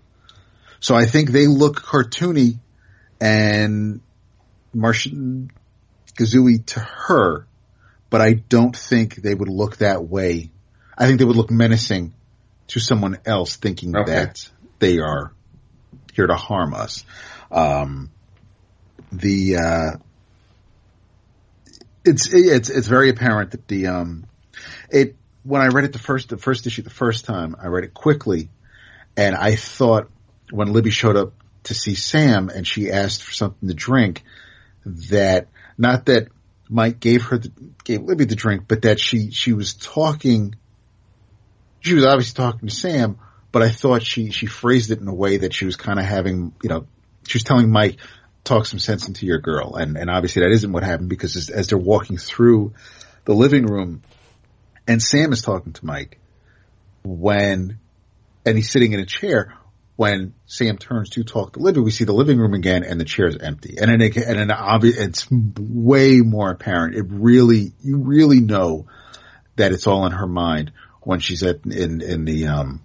So 0.79 0.95
I 0.95 1.05
think 1.05 1.29
they 1.29 1.47
look 1.47 1.81
cartoony 1.81 2.59
and 3.21 4.01
Martian 4.73 5.51
Gazooey 6.17 6.65
to 6.67 6.79
her 6.79 7.47
but 8.15 8.21
I 8.21 8.31
don't 8.31 8.73
think 8.73 9.15
they 9.15 9.35
would 9.35 9.49
look 9.49 9.79
that 9.79 10.07
way. 10.07 10.49
I 10.97 11.05
think 11.05 11.19
they 11.19 11.25
would 11.25 11.35
look 11.35 11.51
menacing 11.51 12.13
to 12.67 12.79
someone 12.79 13.17
else 13.25 13.57
thinking 13.57 13.93
okay. 13.93 14.09
that 14.09 14.49
they 14.79 14.99
are 14.99 15.33
here 16.13 16.25
to 16.25 16.35
harm 16.35 16.73
us. 16.73 17.03
Um, 17.51 18.11
the, 19.11 19.57
uh, 19.57 19.91
it's, 22.05 22.33
it's, 22.33 22.69
it's 22.69 22.87
very 22.87 23.09
apparent 23.09 23.51
that 23.51 23.67
the, 23.67 23.87
um, 23.87 24.27
it, 24.89 25.17
when 25.43 25.61
I 25.61 25.67
read 25.67 25.83
it 25.83 25.91
the 25.91 25.99
first, 25.99 26.29
the 26.29 26.37
first 26.37 26.65
issue 26.67 26.83
the 26.83 26.89
first 26.89 27.25
time, 27.25 27.57
I 27.61 27.67
read 27.67 27.83
it 27.83 27.93
quickly 27.93 28.47
and 29.17 29.35
I 29.35 29.57
thought 29.57 30.09
when 30.51 30.71
Libby 30.71 30.91
showed 30.91 31.17
up 31.17 31.33
to 31.63 31.73
see 31.73 31.95
Sam 31.95 32.47
and 32.47 32.65
she 32.65 32.93
asked 32.93 33.23
for 33.23 33.33
something 33.33 33.67
to 33.67 33.75
drink 33.75 34.23
that, 34.85 35.49
not 35.77 36.05
that 36.05 36.29
Mike 36.69 36.99
gave 36.99 37.23
her 37.23 37.37
the, 37.37 37.51
gave 37.83 38.01
Libby 38.01 38.25
the 38.25 38.35
drink, 38.35 38.63
but 38.67 38.83
that 38.83 38.99
she, 38.99 39.31
she 39.31 39.53
was 39.53 39.73
talking, 39.73 40.55
she 41.79 41.93
was 41.93 42.05
obviously 42.05 42.35
talking 42.35 42.67
to 42.67 42.75
Sam, 42.75 43.19
but 43.51 43.61
I 43.61 43.69
thought 43.69 44.03
she, 44.03 44.31
she 44.31 44.47
phrased 44.47 44.91
it 44.91 44.99
in 44.99 45.07
a 45.07 45.13
way 45.13 45.37
that 45.37 45.53
she 45.53 45.65
was 45.65 45.75
kind 45.75 45.99
of 45.99 46.05
having, 46.05 46.53
you 46.61 46.69
know, 46.69 46.87
she 47.27 47.37
was 47.37 47.43
telling 47.43 47.71
Mike, 47.71 47.97
talk 48.43 48.65
some 48.65 48.79
sense 48.79 49.07
into 49.07 49.25
your 49.25 49.39
girl. 49.39 49.75
And, 49.75 49.97
and 49.97 50.09
obviously 50.09 50.41
that 50.41 50.51
isn't 50.51 50.71
what 50.71 50.83
happened 50.83 51.09
because 51.09 51.35
as, 51.35 51.49
as 51.49 51.67
they're 51.67 51.77
walking 51.77 52.17
through 52.17 52.73
the 53.25 53.33
living 53.33 53.65
room 53.65 54.03
and 54.87 55.01
Sam 55.01 55.33
is 55.33 55.41
talking 55.41 55.73
to 55.73 55.85
Mike 55.85 56.19
when, 57.03 57.79
and 58.45 58.55
he's 58.55 58.69
sitting 58.69 58.93
in 58.93 58.99
a 58.99 59.05
chair, 59.05 59.53
when 59.95 60.33
Sam 60.45 60.77
turns 60.77 61.11
to 61.11 61.23
talk 61.23 61.53
to 61.53 61.59
Libby, 61.59 61.79
we 61.79 61.91
see 61.91 62.03
the 62.03 62.13
living 62.13 62.37
room 62.37 62.53
again 62.53 62.83
and 62.83 62.99
the 62.99 63.05
chair 63.05 63.27
is 63.27 63.37
empty. 63.37 63.77
And 63.79 64.01
it, 64.01 64.17
and 64.17 64.39
then 64.39 64.51
obvious, 64.51 64.97
it's 64.97 65.27
way 65.31 66.19
more 66.19 66.51
apparent. 66.51 66.95
It 66.95 67.05
really, 67.07 67.71
you 67.81 67.97
really 67.97 68.41
know 68.41 68.87
that 69.55 69.71
it's 69.71 69.87
all 69.87 70.05
in 70.05 70.11
her 70.11 70.27
mind 70.27 70.73
when 71.01 71.19
she's 71.19 71.43
at, 71.43 71.65
in, 71.65 72.01
in 72.01 72.25
the, 72.25 72.47
um, 72.47 72.81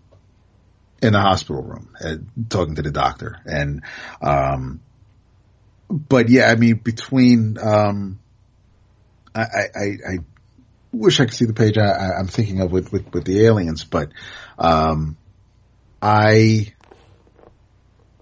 in 1.02 1.12
the 1.12 1.20
hospital 1.20 1.62
room, 1.62 1.96
uh, 2.04 2.16
talking 2.48 2.76
to 2.76 2.82
the 2.82 2.92
doctor. 2.92 3.38
And, 3.44 3.82
um, 4.22 4.80
but 5.88 6.28
yeah, 6.28 6.48
I 6.48 6.54
mean, 6.54 6.76
between, 6.76 7.58
um, 7.58 8.20
I, 9.34 9.42
I, 9.74 9.84
I 9.84 10.18
wish 10.92 11.18
I 11.18 11.24
could 11.24 11.34
see 11.34 11.46
the 11.46 11.54
page 11.54 11.76
I, 11.76 12.20
am 12.20 12.28
thinking 12.28 12.60
of 12.60 12.70
with, 12.70 12.92
with, 12.92 13.12
with 13.12 13.24
the 13.24 13.46
aliens, 13.46 13.82
but, 13.82 14.12
um, 14.58 15.16
I, 16.02 16.72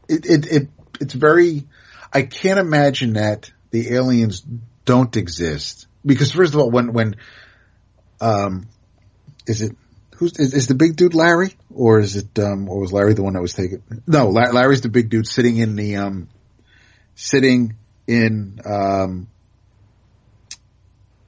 it, 0.08 0.26
it, 0.26 0.46
it, 0.46 0.68
it's 1.00 1.14
very, 1.14 1.64
I 2.12 2.22
can't 2.22 2.58
imagine 2.58 3.14
that 3.14 3.50
the 3.70 3.94
aliens 3.94 4.44
don't 4.84 5.16
exist 5.16 5.86
because 6.04 6.32
first 6.32 6.54
of 6.54 6.60
all, 6.60 6.70
when, 6.70 6.92
when, 6.92 7.16
um, 8.20 8.68
is 9.46 9.62
it, 9.62 9.76
who's, 10.16 10.38
is, 10.38 10.54
is 10.54 10.66
the 10.66 10.74
big 10.74 10.96
dude 10.96 11.14
Larry 11.14 11.54
or 11.74 12.00
is 12.00 12.16
it, 12.16 12.38
um, 12.38 12.68
or 12.68 12.80
was 12.80 12.92
Larry 12.92 13.14
the 13.14 13.22
one 13.22 13.34
that 13.34 13.42
was 13.42 13.54
taken? 13.54 13.82
No, 14.06 14.30
Larry's 14.30 14.80
the 14.80 14.88
big 14.88 15.10
dude 15.10 15.26
sitting 15.26 15.58
in 15.58 15.76
the, 15.76 15.96
um, 15.96 16.28
sitting 17.14 17.76
in, 18.06 18.60
um, 18.64 19.28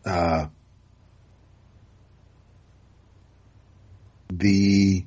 uh, 0.04 0.46
the 4.32 5.04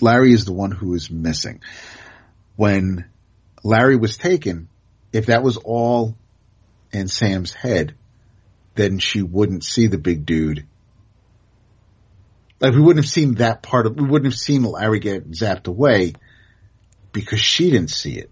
Larry 0.00 0.32
is 0.32 0.44
the 0.44 0.52
one 0.52 0.70
who 0.70 0.94
is 0.94 1.10
missing 1.10 1.60
when 2.58 3.04
Larry 3.62 3.94
was 3.94 4.16
taken, 4.16 4.68
if 5.12 5.26
that 5.26 5.44
was 5.44 5.56
all 5.58 6.16
in 6.90 7.06
Sam's 7.06 7.54
head, 7.54 7.94
then 8.74 8.98
she 8.98 9.22
wouldn't 9.22 9.62
see 9.62 9.86
the 9.86 9.96
big 9.96 10.26
dude. 10.26 10.66
Like 12.58 12.74
we 12.74 12.80
wouldn't 12.80 13.04
have 13.04 13.10
seen 13.10 13.34
that 13.34 13.62
part 13.62 13.86
of, 13.86 13.94
we 13.94 14.02
wouldn't 14.02 14.32
have 14.32 14.38
seen 14.38 14.64
Larry 14.64 14.98
get 14.98 15.30
zapped 15.30 15.68
away 15.68 16.14
because 17.12 17.38
she 17.38 17.70
didn't 17.70 17.90
see 17.90 18.14
it. 18.18 18.28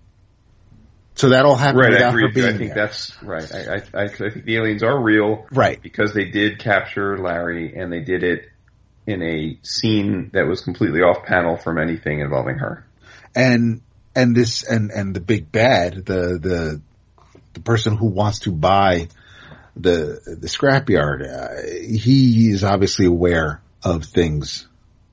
So 1.15 1.28
that 1.28 1.44
all 1.44 1.55
happened 1.55 1.85
right, 1.85 1.93
without 1.93 2.07
I 2.07 2.09
agree. 2.09 2.23
her 2.23 2.32
being 2.35 2.47
I 2.47 2.59
think 2.59 2.74
there. 2.74 2.86
that's 2.86 3.23
right. 3.23 3.55
I, 3.55 3.74
I, 3.94 4.03
I 4.03 4.09
think 4.09 4.44
the 4.44 4.57
aliens 4.57 4.82
are 4.82 5.01
real, 5.01 5.47
right? 5.53 5.81
Because 5.81 6.12
they 6.15 6.24
did 6.24 6.59
capture 6.59 7.16
Larry, 7.16 7.77
and 7.77 7.93
they 7.93 8.01
did 8.01 8.24
it 8.24 8.48
in 9.07 9.23
a 9.23 9.57
scene 9.62 10.31
that 10.35 10.48
was 10.48 10.62
completely 10.62 11.03
off 11.03 11.24
panel 11.24 11.57
from 11.57 11.78
anything 11.78 12.19
involving 12.20 12.59
her. 12.59 12.85
And 13.36 13.82
and 14.16 14.34
this 14.34 14.64
and 14.64 14.90
and 14.90 15.14
the 15.14 15.20
big 15.20 15.52
bad, 15.52 16.05
the 16.06 16.38
the 16.40 16.80
the 17.52 17.60
person 17.60 17.97
who 17.97 18.06
wants 18.06 18.40
to 18.40 18.52
buy 18.52 19.09
the 19.76 20.20
the 20.26 20.48
scrapyard, 20.48 21.22
uh, 21.22 21.86
he 21.86 22.51
is 22.51 22.64
obviously 22.64 23.06
aware 23.06 23.62
of 23.84 24.05
things 24.05 24.66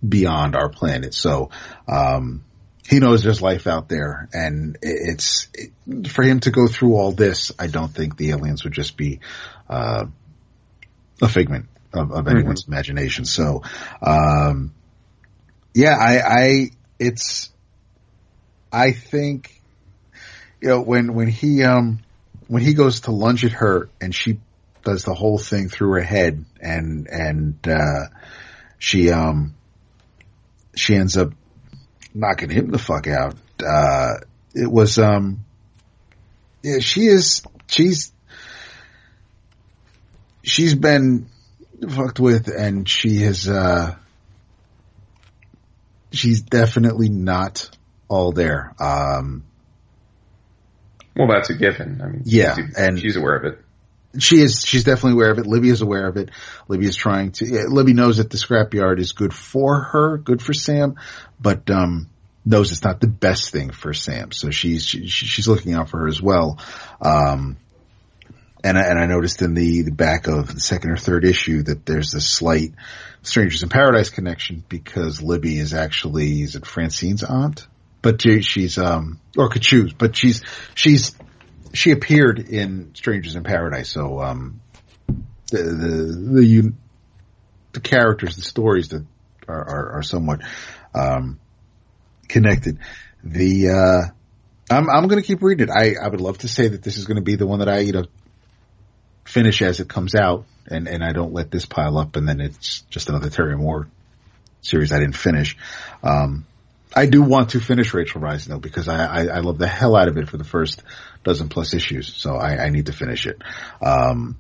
beyond 0.08 0.56
our 0.56 0.70
planet. 0.70 1.14
So 1.14 1.52
um, 1.88 2.44
he 2.88 3.00
knows 3.00 3.24
there's 3.24 3.42
life 3.42 3.68
out 3.68 3.88
there, 3.88 4.28
and 4.34 4.78
it's 4.82 5.48
it, 5.54 6.08
for 6.08 6.24
him 6.24 6.40
to 6.42 6.52
go 6.52 6.68
through 6.68 6.96
all 6.96 7.12
this. 7.12 7.52
I 7.60 7.68
don't 7.68 7.94
think 7.94 8.18
the 8.18 8.32
aliens 8.32 8.64
would 8.64 8.74
just 8.74 8.98
be 8.98 9.20
uh, 9.70 10.06
a 11.22 11.30
figment 11.30 11.68
of, 11.94 12.12
of 12.12 12.28
anyone's 12.28 12.68
imagination. 12.68 13.26
So, 13.26 13.64
um, 14.02 14.74
yeah, 15.74 15.96
I, 15.96 16.20
I, 16.20 16.70
it's, 17.00 17.53
I 18.74 18.92
think, 18.92 19.62
you 20.60 20.70
know, 20.70 20.82
when, 20.82 21.14
when 21.14 21.28
he, 21.28 21.64
um, 21.64 22.00
when 22.48 22.64
he 22.64 22.74
goes 22.74 23.02
to 23.02 23.12
lunge 23.12 23.46
at 23.46 23.52
her 23.52 23.88
and 24.02 24.14
she 24.14 24.40
does 24.84 25.04
the 25.04 25.14
whole 25.14 25.38
thing 25.38 25.70
through 25.70 25.92
her 25.92 26.02
head 26.02 26.44
and, 26.60 27.08
and, 27.08 27.56
uh, 27.68 28.08
she, 28.80 29.12
um, 29.12 29.54
she 30.76 30.96
ends 30.96 31.16
up 31.18 31.34
knocking 32.16 32.50
him 32.50 32.72
the 32.72 32.80
fuck 32.80 33.06
out. 33.08 33.36
Uh, 33.64 34.16
it 34.56 34.70
was, 34.70 34.98
um, 34.98 35.46
yeah, 36.64 36.80
she 36.80 37.06
is, 37.06 37.44
she's, 37.68 38.12
she's 40.42 40.74
been 40.74 41.28
fucked 41.88 42.20
with 42.20 42.48
and 42.48 42.90
she 42.90 43.18
has, 43.18 43.48
uh, 43.48 43.96
she's 46.12 46.42
definitely 46.42 47.10
not 47.10 47.70
all 48.14 48.32
there. 48.32 48.74
Um, 48.80 49.44
Well, 51.16 51.28
that's 51.28 51.50
a 51.50 51.56
given. 51.56 52.02
I 52.04 52.08
mean, 52.08 52.22
Yeah, 52.26 52.56
she's, 52.56 52.76
and- 52.76 53.00
she's 53.00 53.16
aware 53.16 53.36
of 53.36 53.46
it. 53.46 53.60
she 54.20 54.40
is 54.42 54.64
she's 54.66 54.84
definitely 54.84 55.14
aware 55.14 55.32
of 55.32 55.40
it. 55.40 55.48
Libby 55.48 55.70
is 55.70 55.82
aware 55.82 56.08
of 56.08 56.18
it. 56.18 56.30
Libby 56.68 56.86
is 56.86 56.96
trying 56.96 57.32
to. 57.34 57.46
yeah, 57.46 57.64
Libby 57.68 57.94
knows 57.94 58.18
that 58.18 58.30
the 58.30 58.38
scrapyard 58.38 59.00
is 59.00 59.12
good 59.12 59.34
for 59.34 59.82
her, 59.82 60.18
good 60.18 60.42
for 60.42 60.54
Sam, 60.54 60.96
but 61.42 61.70
um, 61.72 62.10
knows 62.46 62.72
it's 62.72 62.84
not 62.84 63.00
the 63.02 63.08
best 63.08 63.52
thing 63.52 63.72
for 63.72 63.94
Sam. 63.94 64.32
So 64.32 64.52
she's 64.52 64.86
she, 64.86 65.08
she's 65.08 65.48
looking 65.48 65.74
out 65.74 65.90
for 65.90 66.00
her 66.02 66.08
as 66.08 66.22
well. 66.22 66.60
Um, 67.02 67.58
and 68.64 68.78
I, 68.78 68.84
and 68.84 69.00
I 69.00 69.08
noticed 69.08 69.42
in 69.42 69.56
the 69.56 69.82
the 69.84 69.92
back 69.92 70.28
of 70.28 70.54
the 70.54 70.60
second 70.62 70.92
or 70.92 70.98
third 70.98 71.26
issue 71.26 71.64
that 71.64 71.86
there's 71.86 72.14
a 72.14 72.22
slight 72.22 72.74
Strangers 73.24 73.64
in 73.64 73.70
Paradise 73.70 74.10
connection 74.10 74.64
because 74.68 75.22
Libby 75.22 75.58
is 75.58 75.74
actually 75.74 76.42
is 76.42 76.56
it 76.56 76.66
Francine's 76.66 77.24
aunt, 77.24 77.68
but 78.04 78.22
she- 78.22 78.42
she's 78.42 78.78
um 78.78 79.20
or 79.36 79.50
Katchoo's, 79.50 79.94
but 79.94 80.16
she's 80.16 80.44
she's 80.76 81.16
she 81.74 81.90
appeared 81.90 82.38
in 82.38 82.94
Strangers 82.94 83.36
in 83.36 83.44
Paradise, 83.44 83.90
so 83.90 84.22
um, 84.22 84.62
the 85.50 85.58
the 85.64 86.42
the, 86.42 86.60
un- 86.60 86.78
the 87.72 87.80
characters, 87.80 88.36
the 88.36 88.44
stories 88.44 88.90
that 88.90 89.04
are 89.48 89.68
are, 89.68 89.92
are 89.98 90.04
somewhat 90.04 90.42
um, 90.94 91.40
connected. 92.28 92.78
The 93.24 93.70
uh, 93.70 94.02
I'm 94.70 94.90
I'm 94.90 95.08
going 95.08 95.22
to 95.22 95.26
keep 95.26 95.42
reading 95.42 95.70
it. 95.70 95.72
I 95.72 95.96
I 96.00 96.08
would 96.10 96.22
love 96.22 96.38
to 96.40 96.48
say 96.48 96.68
that 96.68 96.84
this 96.84 96.98
is 96.98 97.06
going 97.06 97.18
to 97.18 97.24
be 97.24 97.36
the 97.38 97.48
one 97.48 97.60
that 97.60 97.70
I 97.70 97.80
you 97.80 97.94
know 97.94 98.06
finish 99.26 99.62
as 99.64 99.80
it 99.80 99.90
comes 99.90 100.14
out, 100.14 100.46
and 100.68 100.88
and 100.88 101.04
I 101.04 101.14
don't 101.14 101.34
let 101.34 101.50
this 101.50 101.66
pile 101.66 101.98
up, 101.98 102.16
and 102.18 102.28
then 102.28 102.40
it's 102.40 102.82
just 102.90 103.10
another 103.10 103.30
Terry 103.32 103.58
Moore 103.58 103.88
series 104.62 104.92
I 104.92 105.00
didn't 105.00 105.18
finish. 105.18 105.58
Um, 106.04 106.46
I 106.96 107.08
do 107.08 107.22
want 107.22 107.50
to 107.52 107.60
finish 107.60 107.94
Rachel 107.94 108.22
Rising 108.22 108.54
though 108.54 108.60
because 108.60 108.88
I, 108.88 109.06
I, 109.06 109.26
I 109.26 109.40
love 109.40 109.58
the 109.58 109.68
hell 109.68 109.96
out 109.96 110.08
of 110.08 110.18
it 110.18 110.30
for 110.30 110.38
the 110.38 110.44
first 110.44 110.84
dozen 111.24 111.50
plus 111.50 111.74
issues, 111.74 112.14
so 112.14 112.36
I, 112.36 112.66
I 112.66 112.70
need 112.70 112.86
to 112.88 112.94
finish 112.94 113.26
it. 113.26 113.42
Um, 113.82 114.38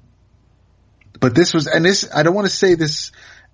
but 1.19 1.34
this 1.35 1.53
was, 1.53 1.67
and 1.67 1.84
this, 1.85 2.07
I 2.13 2.23
don't 2.23 2.35
want 2.35 2.47
to 2.47 2.53
say 2.53 2.75
this, 2.75 3.11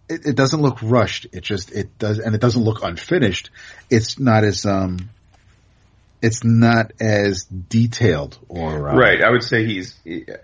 it, 0.09 0.25
it 0.25 0.35
doesn't 0.35 0.61
look 0.61 0.79
rushed. 0.81 1.27
It 1.31 1.41
just, 1.43 1.71
it 1.71 1.97
does, 1.99 2.19
and 2.19 2.33
it 2.35 2.41
doesn't 2.41 2.63
look 2.63 2.83
unfinished. 2.83 3.51
It's 3.89 4.19
not 4.19 4.43
as, 4.43 4.65
um, 4.65 5.09
it's 6.21 6.43
not 6.43 6.91
as 6.99 7.45
detailed 7.45 8.37
or, 8.49 8.89
uh, 8.89 8.95
Right. 8.97 9.21
I 9.23 9.29
would 9.29 9.43
say 9.43 9.65
he's. 9.65 9.95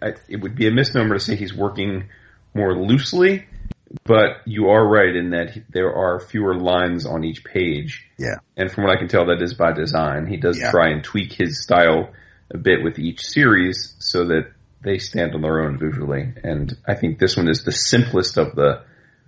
I- 0.01 0.13
It 0.29 0.41
would 0.41 0.55
be 0.55 0.67
a 0.67 0.71
misnomer 0.71 1.15
to 1.15 1.19
say 1.19 1.35
he's 1.35 1.53
working 1.53 2.05
more 2.53 2.77
loosely, 2.77 3.45
but 4.03 4.41
you 4.45 4.69
are 4.69 4.87
right 4.87 5.15
in 5.15 5.31
that 5.31 5.57
there 5.69 5.93
are 5.93 6.19
fewer 6.19 6.55
lines 6.55 7.05
on 7.05 7.23
each 7.23 7.43
page. 7.43 8.05
Yeah. 8.17 8.37
And 8.57 8.71
from 8.71 8.85
what 8.85 8.95
I 8.95 8.99
can 8.99 9.07
tell, 9.07 9.27
that 9.27 9.41
is 9.41 9.53
by 9.53 9.73
design. 9.73 10.25
He 10.25 10.37
does 10.37 10.59
Yeah. 10.59 10.71
try 10.71 10.89
and 10.89 11.03
tweak 11.03 11.33
his 11.33 11.61
style 11.61 12.11
a 12.53 12.57
bit 12.57 12.83
with 12.83 12.99
each 12.99 13.21
series 13.21 13.95
so 13.99 14.25
that 14.25 14.51
they 14.83 14.97
stand 14.97 15.33
on 15.33 15.41
their 15.41 15.61
own 15.61 15.77
visually. 15.77 16.33
And 16.43 16.75
I 16.87 16.95
think 16.95 17.19
this 17.19 17.37
one 17.37 17.47
is 17.49 17.63
the 17.63 17.71
simplest 17.71 18.37
of 18.37 18.55
the 18.55 18.81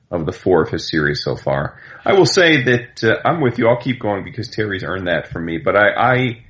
of 0.09 0.25
the 0.25 0.31
four 0.31 0.61
of 0.61 0.69
his 0.69 0.89
series 0.89 1.21
so 1.21 1.35
far. 1.35 1.81
I 2.05 2.13
will 2.13 2.25
say 2.25 2.63
that 2.63 3.03
uh, 3.03 3.27
I'm 3.27 3.41
with 3.41 3.59
you. 3.59 3.67
I'll 3.67 3.81
keep 3.81 3.99
going 3.99 4.23
because 4.23 4.47
Terry's 4.47 4.83
earned 4.83 5.07
that 5.07 5.27
from 5.27 5.45
me. 5.45 5.57
But 5.57 5.75
I, 5.75 5.89
I, 5.89 6.43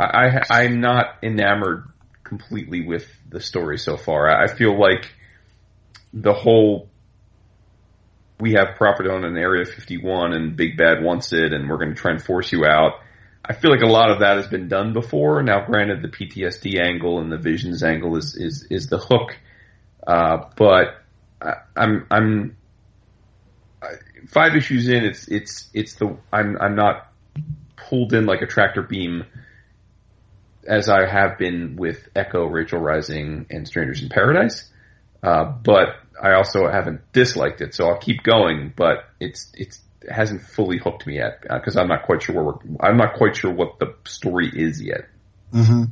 I, 0.00 0.40
I'm 0.48 0.80
not 0.80 1.18
enamored 1.22 1.84
completely 2.22 2.80
with 2.86 3.06
the 3.28 3.40
story 3.40 3.76
so 3.76 3.98
far. 3.98 4.30
I 4.30 4.44
I 4.44 4.46
feel 4.46 4.78
like 4.80 5.12
the 6.14 6.32
whole 6.32 6.88
we 8.40 8.52
have 8.54 8.76
property 8.76 9.08
on 9.08 9.24
an 9.24 9.36
Area 9.36 9.64
51 9.64 10.32
and 10.32 10.56
Big 10.56 10.76
Bad 10.76 11.02
wants 11.02 11.32
it 11.32 11.52
and 11.52 11.68
we're 11.68 11.78
going 11.78 11.94
to 11.94 12.00
try 12.00 12.10
and 12.10 12.22
force 12.22 12.52
you 12.52 12.64
out. 12.64 13.00
I 13.44 13.52
feel 13.52 13.70
like 13.70 13.82
a 13.82 13.86
lot 13.86 14.10
of 14.10 14.20
that 14.20 14.36
has 14.36 14.46
been 14.48 14.68
done 14.68 14.92
before. 14.92 15.42
Now, 15.42 15.66
granted, 15.66 16.02
the 16.02 16.08
PTSD 16.08 16.80
angle 16.82 17.20
and 17.20 17.30
the 17.30 17.36
visions 17.36 17.82
angle 17.82 18.16
is 18.16 18.34
is 18.36 18.66
is 18.70 18.86
the 18.86 18.98
hook, 18.98 19.36
uh, 20.06 20.48
but 20.56 21.02
I, 21.42 21.52
I'm 21.76 22.06
I'm 22.10 22.56
five 24.28 24.56
issues 24.56 24.88
in. 24.88 25.04
It's 25.04 25.28
it's 25.28 25.68
it's 25.74 25.94
the 25.96 26.16
I'm 26.32 26.56
I'm 26.58 26.74
not 26.74 27.12
pulled 27.76 28.14
in 28.14 28.24
like 28.24 28.40
a 28.40 28.46
tractor 28.46 28.82
beam 28.82 29.24
as 30.66 30.88
I 30.88 31.06
have 31.06 31.36
been 31.36 31.76
with 31.76 32.08
Echo, 32.16 32.46
Rachel 32.46 32.80
Rising, 32.80 33.46
and 33.50 33.68
Strangers 33.68 34.02
in 34.02 34.08
Paradise. 34.08 34.70
Uh, 35.24 35.44
but 35.44 35.96
I 36.22 36.34
also 36.34 36.68
haven't 36.68 37.00
disliked 37.12 37.62
it, 37.62 37.74
so 37.74 37.88
I'll 37.88 37.98
keep 37.98 38.22
going. 38.22 38.72
But 38.76 39.04
it's 39.18 39.50
it's 39.54 39.80
it 40.02 40.12
hasn't 40.12 40.42
fully 40.42 40.78
hooked 40.78 41.06
me 41.06 41.16
yet 41.16 41.42
because 41.42 41.76
I'm 41.76 41.88
not 41.88 42.04
quite 42.04 42.22
sure 42.22 42.34
where 42.34 42.44
we're, 42.44 42.76
I'm 42.80 42.98
not 42.98 43.14
quite 43.14 43.36
sure 43.36 43.52
what 43.52 43.78
the 43.78 43.94
story 44.04 44.50
is 44.52 44.82
yet. 44.82 45.06
Mm-hmm. 45.52 45.84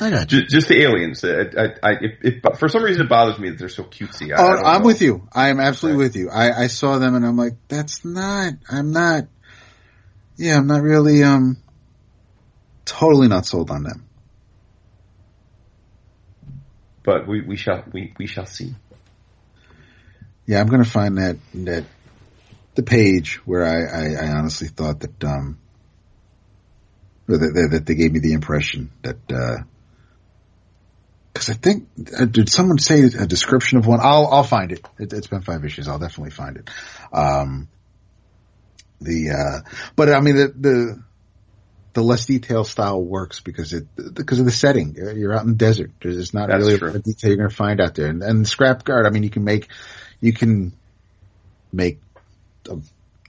I 0.00 0.10
got. 0.10 0.28
Just, 0.28 0.48
just 0.48 0.68
the 0.68 0.82
aliens. 0.82 1.24
I, 1.24 1.28
I, 1.28 1.64
I 1.82 1.92
it, 2.00 2.18
it, 2.22 2.58
for 2.58 2.68
some 2.68 2.84
reason 2.84 3.06
it 3.06 3.08
bothers 3.08 3.38
me 3.38 3.50
that 3.50 3.58
they're 3.58 3.68
so 3.68 3.84
cutesy. 3.84 4.32
I, 4.32 4.42
oh, 4.42 4.64
I 4.64 4.74
I'm 4.76 4.82
with 4.82 5.02
you. 5.02 5.26
I 5.32 5.48
am 5.48 5.60
absolutely 5.60 6.04
with 6.04 6.14
you. 6.14 6.30
I, 6.30 6.64
I 6.64 6.66
saw 6.66 6.98
them 6.98 7.14
and 7.14 7.26
I'm 7.26 7.36
like, 7.36 7.54
that's 7.68 8.04
not, 8.04 8.52
I'm 8.70 8.92
not, 8.92 9.24
yeah, 10.36 10.56
I'm 10.56 10.66
not 10.66 10.82
really, 10.82 11.24
um, 11.24 11.56
totally 12.84 13.28
not 13.28 13.46
sold 13.46 13.70
on 13.70 13.82
them. 13.82 14.07
But 17.08 17.26
we, 17.26 17.40
we 17.40 17.56
shall 17.56 17.84
we, 17.90 18.12
we 18.18 18.26
shall 18.26 18.44
see. 18.44 18.74
Yeah, 20.44 20.60
I'm 20.60 20.66
going 20.66 20.84
to 20.84 20.90
find 20.90 21.16
that, 21.16 21.38
that, 21.54 21.86
the 22.74 22.82
page 22.82 23.36
where 23.46 23.64
I, 23.64 24.26
I, 24.26 24.26
I 24.26 24.32
honestly 24.36 24.68
thought 24.68 25.00
that, 25.00 25.24
um, 25.24 25.58
that, 27.26 27.70
that, 27.70 27.86
they 27.86 27.94
gave 27.94 28.12
me 28.12 28.20
the 28.20 28.34
impression 28.34 28.90
that, 29.00 29.16
uh, 29.32 29.62
cause 31.32 31.48
I 31.48 31.54
think, 31.54 31.88
uh, 32.14 32.26
did 32.26 32.50
someone 32.50 32.76
say 32.76 33.04
a 33.04 33.26
description 33.26 33.78
of 33.78 33.86
one? 33.86 34.00
I'll, 34.02 34.26
I'll 34.26 34.44
find 34.44 34.70
it. 34.70 34.86
it. 34.98 35.10
It's 35.14 35.28
been 35.28 35.40
five 35.40 35.64
issues. 35.64 35.88
I'll 35.88 35.98
definitely 35.98 36.32
find 36.32 36.58
it. 36.58 36.68
Um, 37.10 37.68
the, 39.00 39.30
uh, 39.30 39.70
but 39.96 40.12
I 40.12 40.20
mean, 40.20 40.36
the, 40.36 40.48
the, 40.48 41.02
the 41.98 42.04
less 42.04 42.26
detailed 42.26 42.66
style 42.66 43.02
works 43.02 43.40
because 43.40 43.72
it, 43.72 43.86
because 44.14 44.38
of 44.38 44.44
the 44.44 44.52
setting. 44.52 44.94
You're 44.94 45.34
out 45.34 45.42
in 45.42 45.50
the 45.50 45.56
desert. 45.56 45.90
There's 46.00 46.32
not 46.32 46.48
That's 46.48 46.60
really 46.60 46.74
a 46.74 46.78
true. 46.78 46.88
of 46.94 47.02
detail 47.02 47.30
you're 47.30 47.36
going 47.36 47.50
to 47.50 47.54
find 47.54 47.80
out 47.80 47.94
there. 47.94 48.06
And, 48.06 48.22
and 48.22 48.44
the 48.44 48.48
scrap 48.48 48.84
guard, 48.84 49.06
I 49.06 49.10
mean, 49.10 49.24
you 49.24 49.30
can 49.30 49.44
make, 49.44 49.68
you 50.20 50.32
can 50.32 50.72
make 51.72 52.00
a 52.68 52.78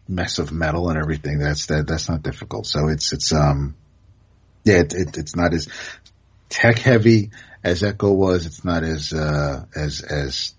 mess 0.07 0.39
of 0.39 0.51
metal 0.51 0.89
and 0.89 0.97
everything. 0.97 1.39
That's 1.39 1.67
that. 1.67 1.87
That's 1.87 2.09
not 2.09 2.23
difficult. 2.23 2.65
So 2.65 2.87
it's 2.87 3.13
it's 3.13 3.31
um 3.31 3.75
yeah 4.63 4.77
it, 4.77 4.93
it 4.93 5.17
it's 5.17 5.35
not 5.35 5.53
as 5.53 5.67
tech 6.49 6.79
heavy 6.79 7.31
as 7.63 7.83
Echo 7.83 8.11
was. 8.11 8.45
It's 8.45 8.65
not 8.65 8.83
as 8.83 9.13
uh 9.13 9.65
as 9.75 10.01
as 10.01 10.55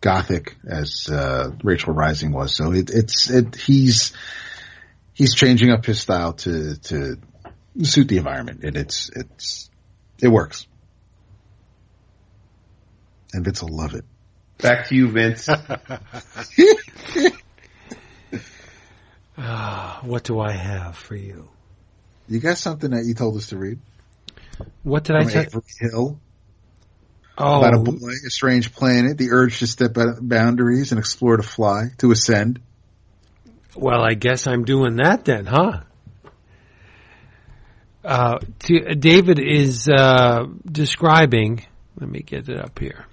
gothic 0.00 0.56
as 0.68 1.08
uh 1.10 1.52
Rachel 1.62 1.94
Rising 1.94 2.32
was. 2.32 2.54
So 2.54 2.72
it 2.72 2.90
it's 2.90 3.30
it 3.30 3.56
he's 3.56 4.12
he's 5.20 5.34
changing 5.34 5.70
up 5.70 5.84
his 5.84 6.00
style 6.00 6.32
to 6.32 6.76
to 6.76 7.18
suit 7.82 8.08
the 8.08 8.16
environment 8.16 8.64
and 8.64 8.74
it's 8.74 9.10
it's 9.14 9.70
it 10.22 10.28
works. 10.28 10.66
And 13.34 13.44
Vince 13.44 13.62
will 13.62 13.76
love 13.76 13.94
it. 13.94 14.04
Back 14.58 14.88
to 14.88 14.96
you, 14.96 15.08
Vince. 15.08 15.48
Ah, 19.36 20.00
what 20.04 20.24
do 20.24 20.40
I 20.40 20.52
have 20.52 20.96
for 20.96 21.14
you? 21.14 21.48
You 22.26 22.40
got 22.40 22.56
something 22.56 22.90
that 22.90 23.04
you 23.04 23.14
told 23.14 23.36
us 23.36 23.48
to 23.48 23.58
read 23.58 23.78
What 24.82 25.04
did 25.04 25.16
I 25.16 25.22
from 25.22 25.30
say? 25.30 25.40
Avery 25.42 25.62
Hill 25.80 26.18
Oh, 27.42 27.58
about 27.58 27.74
a 27.74 27.78
boy, 27.78 28.10
a 28.26 28.30
strange 28.30 28.74
planet, 28.74 29.16
the 29.16 29.30
urge 29.30 29.60
to 29.60 29.66
step 29.66 29.96
out 29.96 30.08
of 30.08 30.28
boundaries 30.28 30.92
and 30.92 30.98
explore 30.98 31.38
to 31.38 31.42
fly, 31.42 31.84
to 31.98 32.10
ascend. 32.10 32.60
Well, 33.76 34.02
I 34.02 34.14
guess 34.14 34.46
I'm 34.46 34.64
doing 34.64 34.96
that 34.96 35.24
then, 35.24 35.46
huh? 35.46 35.80
Uh, 38.04 38.38
to, 38.60 38.94
David 38.94 39.38
is 39.38 39.88
uh, 39.88 40.46
describing. 40.64 41.64
Let 41.98 42.08
me 42.08 42.20
get 42.20 42.48
it 42.48 42.58
up 42.58 42.78
here. 42.78 43.06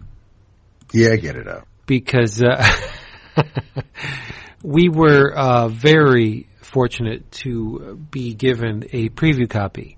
Yeah, 0.93 1.15
get 1.17 1.35
it 1.35 1.47
up 1.47 1.67
because 1.87 2.43
uh, 2.43 2.63
we 4.63 4.89
were 4.89 5.33
uh, 5.33 5.69
very 5.69 6.47
fortunate 6.61 7.31
to 7.31 7.97
be 8.11 8.35
given 8.35 8.83
a 8.91 9.09
preview 9.09 9.49
copy 9.49 9.97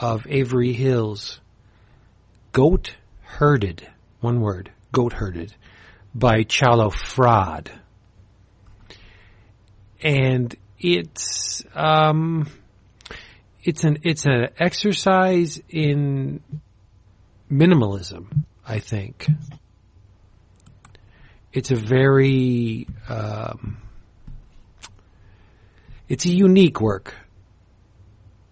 of 0.00 0.26
Avery 0.28 0.72
Hill's 0.72 1.40
Goat 2.52 2.96
Herded, 3.22 3.86
one 4.20 4.40
word, 4.40 4.72
Goatherded, 4.92 5.52
by 6.14 6.42
Charlo 6.44 6.90
Frade. 6.90 7.70
And 10.02 10.54
it's 10.78 11.64
um, 11.74 12.48
it's 13.62 13.84
an 13.84 13.98
it's 14.04 14.26
an 14.26 14.48
exercise 14.58 15.60
in 15.68 16.40
minimalism, 17.50 18.44
I 18.66 18.78
think. 18.78 19.26
It's 21.52 21.70
a 21.70 21.76
very 21.76 22.86
um, 23.08 23.78
it's 26.08 26.24
a 26.26 26.30
unique 26.30 26.80
work. 26.80 27.14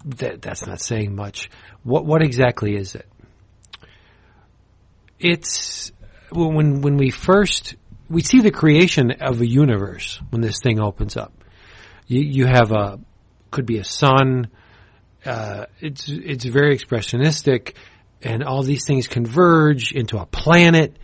That 0.05 0.43
that's 0.43 0.67
not 0.67 0.81
saying 0.81 1.15
much. 1.15 1.51
What 1.83 2.05
what 2.07 2.23
exactly 2.23 2.77
is 2.77 2.95
it? 2.95 3.09
It's 5.19 5.93
when 6.31 6.81
when 6.81 6.97
we 6.97 7.11
first 7.11 7.77
we 8.09 8.23
see 8.23 8.41
the 8.41 8.51
creation 8.51 9.13
of 9.21 9.41
a 9.41 9.47
universe 9.47 10.21
when 10.31 10.43
this 10.43 10.61
thing 10.61 10.79
opens 10.79 11.17
up. 11.17 11.36
You 12.07 12.21
you 12.21 12.47
have 12.47 12.73
a 12.73 13.01
could 13.51 13.67
be 13.67 13.79
a 13.79 13.85
sun. 13.85 14.49
Uh, 15.25 15.67
it's 15.81 16.09
it's 16.09 16.45
very 16.45 16.77
expressionistic, 16.77 17.75
and 18.23 18.45
all 18.45 18.63
these 18.63 18.87
things 18.87 19.09
converge 19.09 19.93
into 19.93 20.19
a 20.19 20.27
planet, 20.27 20.97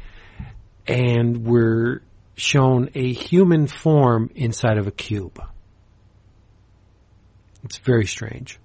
and 0.87 1.45
we're 1.45 2.03
shown 2.37 2.91
a 2.95 3.13
human 3.13 3.67
form 3.67 4.31
inside 4.35 4.79
of 4.79 4.87
a 4.87 4.91
cube. 4.91 5.43
It's 7.65 7.79
very 7.79 8.07
strange, 8.07 8.59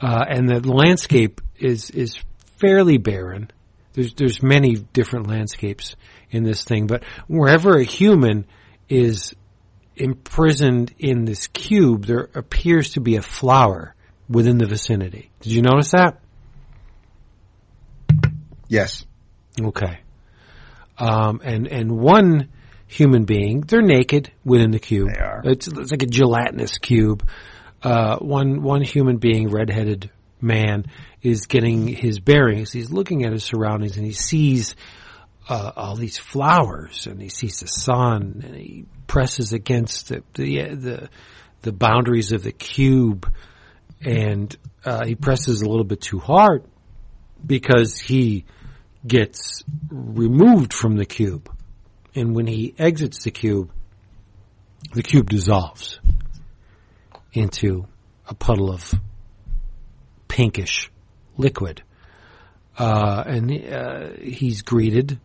uh, 0.00 0.24
and 0.28 0.48
the 0.48 0.60
landscape 0.60 1.40
is 1.58 1.90
is 1.90 2.18
fairly 2.58 2.98
barren. 2.98 3.50
There's 3.92 4.14
there's 4.14 4.42
many 4.42 4.76
different 4.76 5.26
landscapes 5.26 5.96
in 6.30 6.44
this 6.44 6.64
thing, 6.64 6.86
but 6.86 7.02
wherever 7.28 7.76
a 7.76 7.84
human 7.84 8.46
is 8.88 9.34
imprisoned 9.96 10.94
in 10.98 11.24
this 11.24 11.46
cube, 11.46 12.06
there 12.06 12.28
appears 12.34 12.92
to 12.92 13.00
be 13.00 13.16
a 13.16 13.22
flower 13.22 13.94
within 14.28 14.58
the 14.58 14.66
vicinity. 14.66 15.30
Did 15.40 15.52
you 15.52 15.62
notice 15.62 15.92
that? 15.92 16.20
Yes. 18.68 19.04
Okay. 19.60 20.00
Um, 20.98 21.40
and 21.44 21.66
and 21.66 21.98
one 21.98 22.48
human 22.86 23.24
being, 23.24 23.60
they're 23.60 23.82
naked 23.82 24.32
within 24.44 24.70
the 24.70 24.78
cube. 24.78 25.08
They 25.12 25.20
are. 25.20 25.42
It's, 25.44 25.68
it's 25.68 25.90
like 25.90 26.02
a 26.02 26.06
gelatinous 26.06 26.78
cube. 26.78 27.28
Uh, 27.82 28.16
one 28.18 28.62
one 28.62 28.82
human 28.82 29.18
being, 29.18 29.50
redheaded 29.50 30.10
man, 30.40 30.86
is 31.22 31.46
getting 31.46 31.86
his 31.86 32.20
bearings. 32.20 32.72
He's 32.72 32.90
looking 32.90 33.24
at 33.24 33.32
his 33.32 33.44
surroundings 33.44 33.96
and 33.96 34.06
he 34.06 34.12
sees 34.12 34.74
uh, 35.48 35.72
all 35.76 35.96
these 35.96 36.18
flowers 36.18 37.06
and 37.06 37.20
he 37.20 37.28
sees 37.28 37.60
the 37.60 37.68
sun 37.68 38.42
and 38.44 38.54
he 38.56 38.84
presses 39.06 39.52
against 39.52 40.08
the 40.08 40.22
the 40.34 40.74
the, 40.74 41.08
the 41.62 41.72
boundaries 41.72 42.32
of 42.32 42.42
the 42.42 42.52
cube 42.52 43.32
and 44.04 44.56
uh, 44.84 45.04
he 45.04 45.14
presses 45.14 45.62
a 45.62 45.68
little 45.68 45.84
bit 45.84 46.00
too 46.00 46.18
hard 46.18 46.64
because 47.44 47.98
he 47.98 48.44
gets 49.06 49.62
removed 49.88 50.72
from 50.72 50.96
the 50.96 51.06
cube. 51.06 51.50
And 52.14 52.34
when 52.34 52.46
he 52.46 52.74
exits 52.78 53.24
the 53.24 53.30
cube 53.30 53.70
the 54.92 55.02
cube 55.02 55.28
dissolves 55.28 56.00
into 57.32 57.86
a 58.28 58.34
puddle 58.34 58.70
of 58.70 58.94
pinkish 60.28 60.90
liquid. 61.36 61.82
Uh, 62.78 63.24
and 63.26 63.50
uh, 63.72 64.08
he's 64.22 64.62
greeted 64.62 65.18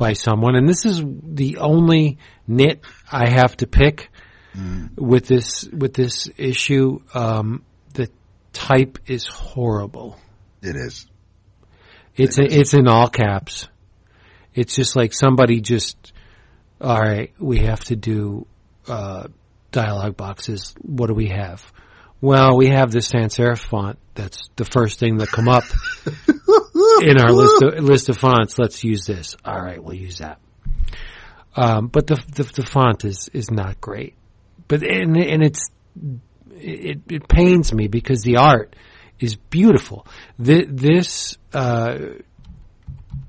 by 0.00 0.14
someone, 0.14 0.56
and 0.56 0.68
this 0.68 0.84
is 0.84 1.00
the 1.04 1.58
only 1.58 2.18
nit 2.48 2.80
I 3.12 3.28
have 3.28 3.56
to 3.58 3.66
pick 3.68 4.10
with 4.96 5.26
this 5.26 5.68
with 5.68 5.94
this 5.94 6.28
issue. 6.36 7.00
Um, 7.14 7.62
the 7.94 8.10
type 8.52 8.98
is 9.06 9.28
horrible. 9.28 10.18
It 10.62 10.74
is. 10.74 11.06
It's 12.16 12.38
a, 12.38 12.42
it's 12.42 12.74
in 12.74 12.88
all 12.88 13.08
caps. 13.08 13.68
It's 14.54 14.74
just 14.74 14.96
like 14.96 15.12
somebody 15.12 15.60
just, 15.60 16.12
all 16.80 16.98
right, 16.98 17.32
we 17.38 17.60
have 17.60 17.84
to 17.84 17.96
do 17.96 18.46
uh, 18.88 19.28
dialogue 19.70 20.16
boxes. 20.16 20.74
What 20.82 21.06
do 21.06 21.14
we 21.14 21.28
have? 21.28 21.72
Well, 22.20 22.56
we 22.56 22.68
have 22.68 22.90
this 22.90 23.08
sans 23.08 23.34
serif 23.34 23.58
font. 23.58 23.98
That's 24.14 24.48
the 24.56 24.66
first 24.66 24.98
thing 24.98 25.18
that 25.18 25.28
come 25.28 25.48
up 25.48 25.64
in 27.02 27.18
our 27.18 27.32
list 27.32 27.62
of, 27.62 27.82
list 27.82 28.08
of 28.10 28.18
fonts. 28.18 28.58
Let's 28.58 28.84
use 28.84 29.06
this. 29.06 29.36
All 29.44 29.60
right, 29.60 29.82
we'll 29.82 29.96
use 29.96 30.18
that. 30.18 30.38
Um, 31.56 31.88
but 31.88 32.06
the, 32.06 32.22
the 32.34 32.42
the 32.42 32.66
font 32.66 33.04
is 33.04 33.30
is 33.32 33.50
not 33.50 33.80
great. 33.80 34.14
But 34.68 34.82
and 34.82 35.16
and 35.16 35.42
it's 35.42 35.70
it 36.50 37.00
it 37.08 37.28
pains 37.28 37.72
me 37.72 37.88
because 37.88 38.22
the 38.22 38.36
art 38.36 38.76
is 39.18 39.36
beautiful. 39.36 40.06
Th- 40.42 40.68
this 40.68 41.38
uh, 41.52 41.98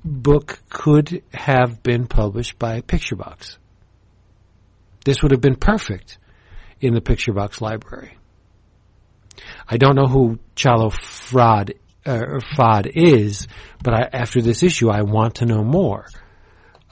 book 0.03 0.59
could 0.69 1.23
have 1.33 1.81
been 1.81 2.07
published 2.07 2.59
by 2.59 2.81
Picturebox. 2.81 3.57
This 5.03 5.21
would 5.21 5.31
have 5.31 5.41
been 5.41 5.55
perfect 5.55 6.17
in 6.79 6.93
the 6.93 7.01
Picturebox 7.01 7.61
library. 7.61 8.17
I 9.71 9.77
don't 9.77 9.95
know 9.95 10.07
who 10.07 10.37
Charlo 10.53 10.91
Frade 10.91 11.77
uh, 12.05 12.41
Fod 12.57 12.91
is, 12.93 13.47
but 13.81 13.93
I, 13.93 14.09
after 14.11 14.41
this 14.41 14.63
issue, 14.63 14.89
I 14.89 15.03
want 15.03 15.35
to 15.35 15.45
know 15.45 15.63
more. 15.63 16.07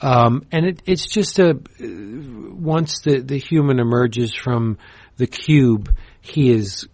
Um, 0.00 0.46
and 0.50 0.64
it, 0.64 0.82
it's 0.86 1.06
just 1.06 1.38
a 1.38 1.60
once 1.78 3.00
the 3.00 3.20
the 3.20 3.36
human 3.36 3.80
emerges 3.80 4.34
from 4.34 4.78
the 5.18 5.26
cube, 5.26 5.94
he 6.22 6.50
is 6.50 6.88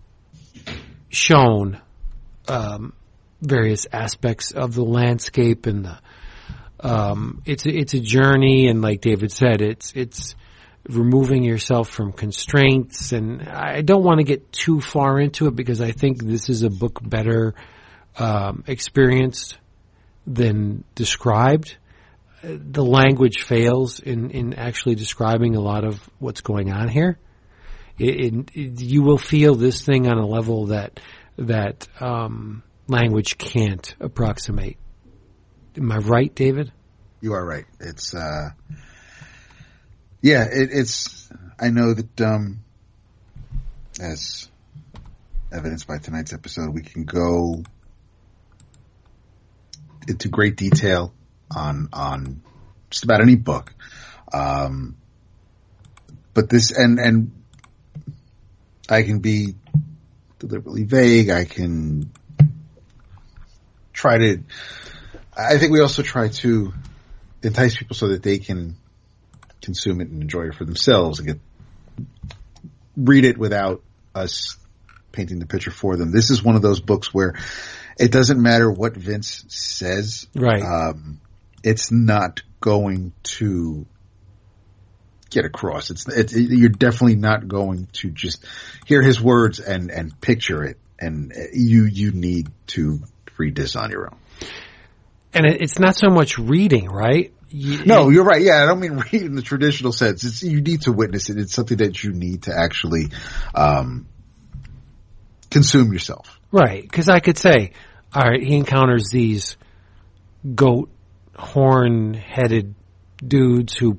shown 1.08 1.80
um, 2.48 2.92
various 3.40 3.86
aspects 3.92 4.50
of 4.50 4.74
the 4.74 4.84
landscape 4.84 5.66
and 5.66 5.84
the. 5.84 5.98
Um, 6.78 7.42
it's 7.46 7.64
a, 7.64 7.70
it's 7.70 7.94
a 7.94 8.00
journey, 8.00 8.66
and 8.66 8.82
like 8.82 9.00
David 9.00 9.30
said, 9.30 9.62
it's 9.62 9.92
it's 9.94 10.34
removing 10.88 11.42
yourself 11.42 11.88
from 11.88 12.12
constraints. 12.12 13.12
And 13.12 13.42
I 13.42 13.82
don't 13.82 14.04
want 14.04 14.18
to 14.18 14.24
get 14.24 14.52
too 14.52 14.80
far 14.80 15.18
into 15.20 15.46
it 15.46 15.56
because 15.56 15.80
I 15.80 15.92
think 15.92 16.22
this 16.22 16.48
is 16.48 16.62
a 16.62 16.70
book 16.70 16.98
better 17.02 17.54
um, 18.18 18.64
experienced 18.66 19.58
than 20.26 20.84
described. 20.94 21.76
The 22.42 22.84
language 22.84 23.42
fails 23.42 24.00
in, 24.00 24.30
in 24.30 24.54
actually 24.54 24.94
describing 24.94 25.56
a 25.56 25.60
lot 25.60 25.84
of 25.84 25.98
what's 26.18 26.40
going 26.42 26.70
on 26.72 26.88
here. 26.88 27.18
It, 27.98 28.34
it, 28.34 28.50
it- 28.54 28.80
you 28.80 29.02
will 29.02 29.18
feel 29.18 29.54
this 29.54 29.84
thing 29.84 30.06
on 30.08 30.18
a 30.18 30.26
level 30.26 30.66
that 30.66 31.00
that 31.38 31.86
um, 32.00 32.62
language 32.88 33.36
can't 33.36 33.94
approximate. 34.00 34.78
Am 35.76 35.92
I 35.92 35.98
right, 35.98 36.34
David? 36.34 36.72
You 37.20 37.34
are 37.34 37.44
right. 37.44 37.64
It's 37.80 38.14
uh 38.14 38.50
yeah, 40.26 40.42
it, 40.50 40.70
it's 40.72 41.30
I 41.56 41.70
know 41.70 41.94
that 41.94 42.20
um 42.20 42.64
as 44.00 44.50
evidenced 45.52 45.86
by 45.86 45.98
tonight's 45.98 46.32
episode, 46.32 46.74
we 46.74 46.82
can 46.82 47.04
go 47.04 47.62
into 50.08 50.28
great 50.28 50.56
detail 50.56 51.14
on 51.54 51.90
on 51.92 52.42
just 52.90 53.04
about 53.04 53.20
any 53.20 53.36
book. 53.36 53.72
Um 54.32 54.96
but 56.34 56.50
this 56.50 56.76
and 56.76 56.98
and 56.98 57.30
I 58.88 59.04
can 59.04 59.20
be 59.20 59.54
deliberately 60.40 60.82
vague, 60.82 61.30
I 61.30 61.44
can 61.44 62.10
try 63.92 64.18
to 64.18 64.42
I 65.36 65.58
think 65.58 65.70
we 65.70 65.80
also 65.80 66.02
try 66.02 66.30
to 66.42 66.72
entice 67.44 67.76
people 67.76 67.94
so 67.94 68.08
that 68.08 68.24
they 68.24 68.38
can 68.38 68.76
consume 69.62 70.00
it 70.00 70.08
and 70.08 70.22
enjoy 70.22 70.48
it 70.48 70.54
for 70.54 70.64
themselves 70.64 71.18
and 71.18 71.28
get 71.28 71.38
read 72.96 73.24
it 73.24 73.36
without 73.38 73.82
us 74.14 74.56
painting 75.12 75.38
the 75.38 75.46
picture 75.46 75.70
for 75.70 75.96
them. 75.96 76.12
This 76.12 76.30
is 76.30 76.42
one 76.42 76.56
of 76.56 76.62
those 76.62 76.80
books 76.80 77.12
where 77.12 77.34
it 77.98 78.12
doesn't 78.12 78.40
matter 78.40 78.70
what 78.70 78.96
Vince 78.96 79.44
says. 79.48 80.26
Right. 80.34 80.62
Um, 80.62 81.20
it's 81.62 81.90
not 81.90 82.42
going 82.60 83.12
to 83.24 83.86
get 85.30 85.44
across. 85.44 85.90
It's, 85.90 86.06
it's 86.08 86.34
you're 86.34 86.68
definitely 86.68 87.16
not 87.16 87.48
going 87.48 87.88
to 87.94 88.10
just 88.10 88.44
hear 88.86 89.02
his 89.02 89.20
words 89.20 89.58
and 89.60 89.90
and 89.90 90.18
picture 90.20 90.64
it. 90.64 90.78
And 90.98 91.32
you 91.52 91.84
you 91.84 92.12
need 92.12 92.48
to 92.68 93.00
read 93.36 93.54
this 93.54 93.76
on 93.76 93.90
your 93.90 94.06
own. 94.06 94.18
and 95.34 95.46
it's 95.46 95.78
not 95.78 95.94
so 95.94 96.08
much 96.08 96.38
reading, 96.38 96.86
right? 96.86 97.32
No, 97.52 98.08
you're 98.08 98.24
right. 98.24 98.42
Yeah, 98.42 98.62
I 98.62 98.66
don't 98.66 98.80
mean 98.80 98.96
read 99.12 99.22
in 99.22 99.34
the 99.34 99.42
traditional 99.42 99.92
sense. 99.92 100.24
It's 100.24 100.42
you 100.42 100.60
need 100.60 100.82
to 100.82 100.92
witness 100.92 101.30
it. 101.30 101.38
It's 101.38 101.54
something 101.54 101.78
that 101.78 102.02
you 102.02 102.12
need 102.12 102.44
to 102.44 102.56
actually 102.56 103.10
um, 103.54 104.06
consume 105.50 105.92
yourself. 105.92 106.40
Right, 106.50 106.82
because 106.82 107.08
I 107.08 107.20
could 107.20 107.38
say, 107.38 107.72
all 108.14 108.22
right, 108.22 108.42
he 108.42 108.56
encounters 108.56 109.08
these 109.10 109.56
goat 110.54 110.90
horn-headed 111.36 112.74
dudes 113.26 113.74
who 113.74 113.98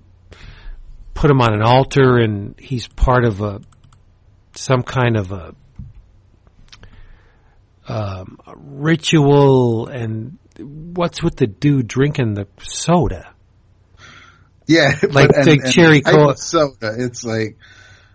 put 1.14 1.30
him 1.30 1.42
on 1.42 1.54
an 1.54 1.62
altar, 1.62 2.18
and 2.18 2.60
he's 2.60 2.88
part 2.88 3.26
of 3.26 3.42
a 3.42 3.62
some 4.56 4.82
kind 4.84 5.18
of 5.18 5.32
a, 5.32 5.56
um, 7.88 8.40
a 8.46 8.54
ritual. 8.56 9.88
And 9.88 10.38
what's 10.60 11.22
with 11.24 11.36
the 11.36 11.48
dude 11.48 11.88
drinking 11.88 12.34
the 12.34 12.48
soda? 12.62 13.34
Yeah, 14.68 14.92
Like 15.12 15.32
cherry 15.72 16.02
the 16.02 16.04
type 16.06 16.14
of 16.14 16.20
cola. 16.20 16.38
soda. 16.38 16.94
It's 16.98 17.24
like 17.24 17.58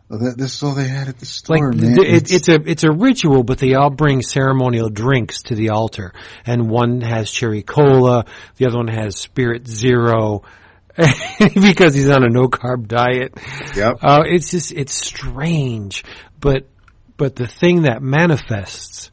well, 0.09 0.19
that, 0.21 0.37
this 0.37 0.55
is 0.57 0.63
all 0.63 0.75
they 0.75 0.87
had 0.89 1.09
at 1.09 1.19
the 1.19 1.25
Like 1.49 1.59
store, 1.61 1.73
man. 1.73 1.97
th- 1.97 2.23
it, 2.23 2.33
it's 2.33 2.49
a 2.49 2.55
it's 2.67 2.85
a 2.85 2.91
ritual, 2.93 3.43
but 3.45 3.59
they 3.59 3.75
all 3.75 3.89
bring 3.91 4.21
ceremonial 4.23 4.91
drinks 4.91 5.43
to 5.45 5.55
the 5.55 5.71
altar, 5.71 6.13
and 6.45 6.69
one 6.69 7.01
has 7.01 7.31
cherry 7.31 7.63
cola, 7.63 8.27
the 8.57 8.67
other 8.67 8.77
one 8.77 8.89
has 8.89 9.17
Sprite 9.17 9.67
Zero, 9.67 10.43
because 11.39 11.95
he's 11.95 12.11
on 12.11 12.25
a 12.25 12.29
no 12.29 12.49
carb 12.49 12.87
diet. 12.89 13.33
Yep. 13.75 13.99
Uh, 14.03 14.23
it's 14.27 14.51
just 14.51 14.73
it's 14.73 14.93
strange, 14.93 16.05
but 16.39 16.69
but 17.17 17.35
the 17.37 17.47
thing 17.47 17.83
that 17.83 18.03
manifests 18.03 19.11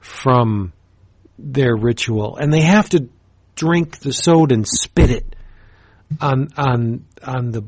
from 0.00 0.72
their 1.38 1.76
ritual, 1.76 2.36
and 2.36 2.52
they 2.52 2.62
have 2.62 2.88
to 2.90 3.08
drink 3.54 3.98
the 3.98 4.12
soda 4.12 4.54
and 4.54 4.66
spit 4.66 5.10
it 5.10 5.36
on 6.20 6.48
on 6.56 7.04
on 7.22 7.50
the 7.50 7.62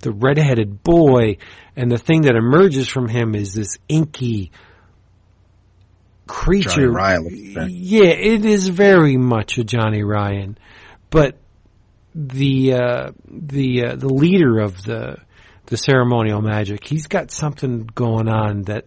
the 0.00 0.12
redheaded 0.12 0.82
boy, 0.82 1.38
and 1.76 1.90
the 1.90 1.98
thing 1.98 2.22
that 2.22 2.36
emerges 2.36 2.88
from 2.88 3.08
him 3.08 3.34
is 3.34 3.54
this 3.54 3.78
inky 3.88 4.52
creature. 6.26 6.92
Yeah, 7.70 8.10
it 8.10 8.44
is 8.44 8.68
very 8.68 9.16
much 9.16 9.58
a 9.58 9.64
Johnny 9.64 10.02
Ryan, 10.02 10.58
but 11.10 11.36
the 12.14 12.74
uh, 12.74 13.10
the 13.28 13.86
uh, 13.86 13.96
the 13.96 14.08
leader 14.08 14.60
of 14.60 14.82
the 14.84 15.16
the 15.66 15.76
ceremonial 15.76 16.42
magic, 16.42 16.86
he's 16.86 17.06
got 17.06 17.30
something 17.30 17.88
going 17.94 18.28
on 18.28 18.62
that 18.62 18.86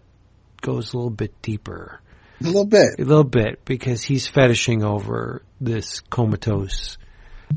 goes 0.61 0.93
a 0.93 0.97
little 0.97 1.09
bit 1.09 1.41
deeper, 1.41 1.99
a 2.39 2.43
little 2.43 2.65
bit. 2.65 2.99
a 2.99 3.03
little 3.03 3.23
bit, 3.23 3.65
because 3.65 4.03
he's 4.03 4.27
fetishing 4.27 4.84
over 4.84 5.41
this 5.59 6.01
comatose 6.01 6.97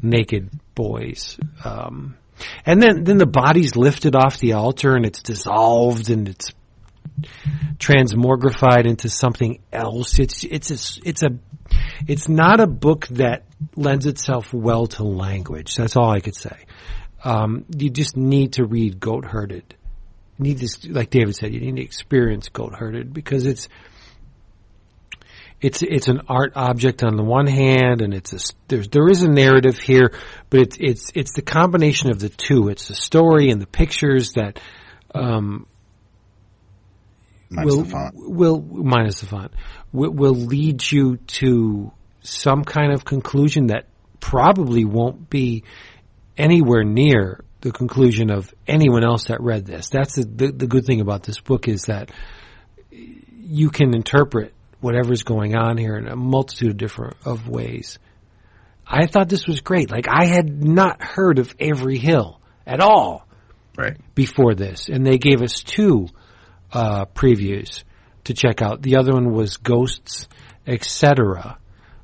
naked 0.02 0.50
boys. 0.74 1.38
Um, 1.64 2.16
and 2.64 2.82
then, 2.82 3.04
then 3.04 3.18
the 3.18 3.26
body's 3.26 3.76
lifted 3.76 4.14
off 4.14 4.38
the 4.38 4.54
altar 4.54 4.96
and 4.96 5.04
it's 5.04 5.22
dissolved 5.22 6.10
and 6.10 6.28
it's 6.28 6.52
transmogrified 7.78 8.86
into 8.86 9.08
something 9.08 9.60
else. 9.72 10.18
It's, 10.18 10.44
it's, 10.44 10.70
a, 10.70 11.08
it's 11.08 11.22
a, 11.22 11.30
it's 12.06 12.28
not 12.28 12.60
a 12.60 12.66
book 12.66 13.08
that 13.08 13.44
lends 13.76 14.06
itself 14.06 14.52
well 14.52 14.86
to 14.86 15.04
language. 15.04 15.76
That's 15.76 15.96
all 15.96 16.10
I 16.10 16.20
could 16.20 16.36
say. 16.36 16.56
Um, 17.22 17.66
you 17.76 17.90
just 17.90 18.16
need 18.16 18.54
to 18.54 18.64
read 18.64 18.98
Goatherded. 18.98 19.62
Need 20.38 20.58
this, 20.58 20.86
like 20.86 21.10
David 21.10 21.36
said, 21.36 21.52
you 21.52 21.60
need 21.60 21.76
to 21.76 21.82
experience 21.82 22.48
Goatherded 22.48 23.12
because 23.12 23.44
it's, 23.44 23.68
it's 25.60 25.82
it's 25.82 26.08
an 26.08 26.22
art 26.28 26.52
object 26.56 27.02
on 27.02 27.16
the 27.16 27.22
one 27.22 27.46
hand, 27.46 28.00
and 28.00 28.14
it's 28.14 28.32
a 28.32 28.54
there's 28.68 28.88
there 28.88 29.08
is 29.08 29.22
a 29.22 29.28
narrative 29.28 29.78
here, 29.78 30.12
but 30.48 30.60
it's 30.60 30.76
it's 30.80 31.12
it's 31.14 31.34
the 31.34 31.42
combination 31.42 32.10
of 32.10 32.18
the 32.18 32.28
two. 32.28 32.68
It's 32.68 32.88
the 32.88 32.94
story 32.94 33.50
and 33.50 33.60
the 33.60 33.66
pictures 33.66 34.32
that 34.32 34.58
um, 35.14 35.66
Minus 37.50 37.74
will 37.74 38.12
will 38.14 38.60
minus 38.60 39.20
the 39.20 39.26
font 39.26 39.52
will, 39.92 40.12
will 40.12 40.34
lead 40.34 40.88
you 40.88 41.16
to 41.16 41.90
some 42.22 42.64
kind 42.64 42.92
of 42.92 43.04
conclusion 43.04 43.68
that 43.68 43.86
probably 44.20 44.84
won't 44.84 45.28
be 45.28 45.64
anywhere 46.36 46.84
near 46.84 47.42
the 47.60 47.72
conclusion 47.72 48.30
of 48.30 48.54
anyone 48.68 49.02
else 49.02 49.24
that 49.24 49.40
read 49.40 49.66
this. 49.66 49.88
That's 49.88 50.14
the, 50.14 50.22
the, 50.24 50.52
the 50.52 50.66
good 50.66 50.86
thing 50.86 51.00
about 51.00 51.24
this 51.24 51.40
book 51.40 51.66
is 51.66 51.82
that 51.82 52.10
you 52.90 53.70
can 53.70 53.94
interpret 53.94 54.54
whatever's 54.80 55.22
going 55.22 55.56
on 55.56 55.76
here 55.76 55.96
in 55.96 56.08
a 56.08 56.16
multitude 56.16 56.70
of 56.70 56.76
different 56.76 57.16
of 57.24 57.48
ways. 57.48 57.98
I 58.86 59.06
thought 59.06 59.28
this 59.28 59.46
was 59.46 59.60
great. 59.60 59.90
Like 59.90 60.06
I 60.08 60.26
had 60.26 60.62
not 60.64 61.02
heard 61.02 61.38
of 61.38 61.54
Avery 61.58 61.98
Hill 61.98 62.40
at 62.66 62.80
all 62.80 63.26
Right. 63.76 63.96
before 64.14 64.54
this, 64.54 64.88
and 64.88 65.06
they 65.06 65.18
gave 65.18 65.42
us 65.42 65.62
two 65.62 66.08
uh, 66.72 67.04
previews 67.06 67.84
to 68.24 68.34
check 68.34 68.62
out. 68.62 68.82
The 68.82 68.96
other 68.96 69.12
one 69.12 69.32
was 69.32 69.56
Ghosts, 69.56 70.28
etc. 70.66 71.58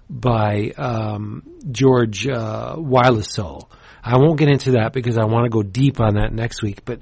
by 0.08 0.70
um, 0.76 1.42
George 1.70 2.26
uh, 2.26 2.76
Wylesol. 2.76 3.68
I 4.02 4.18
won't 4.18 4.38
get 4.38 4.48
into 4.48 4.72
that 4.72 4.92
because 4.92 5.18
I 5.18 5.24
want 5.24 5.44
to 5.44 5.50
go 5.50 5.62
deep 5.62 6.00
on 6.00 6.14
that 6.14 6.32
next 6.32 6.62
week. 6.62 6.84
But 6.84 7.00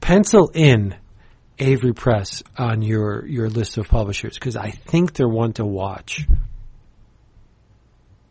pencil 0.00 0.50
in 0.54 0.94
Avery 1.58 1.92
Press 1.92 2.42
on 2.56 2.82
your 2.82 3.26
your 3.26 3.48
list 3.48 3.78
of 3.78 3.88
publishers 3.88 4.34
because 4.34 4.56
I 4.56 4.70
think 4.70 5.14
they're 5.14 5.28
one 5.28 5.52
to 5.54 5.64
watch. 5.64 6.26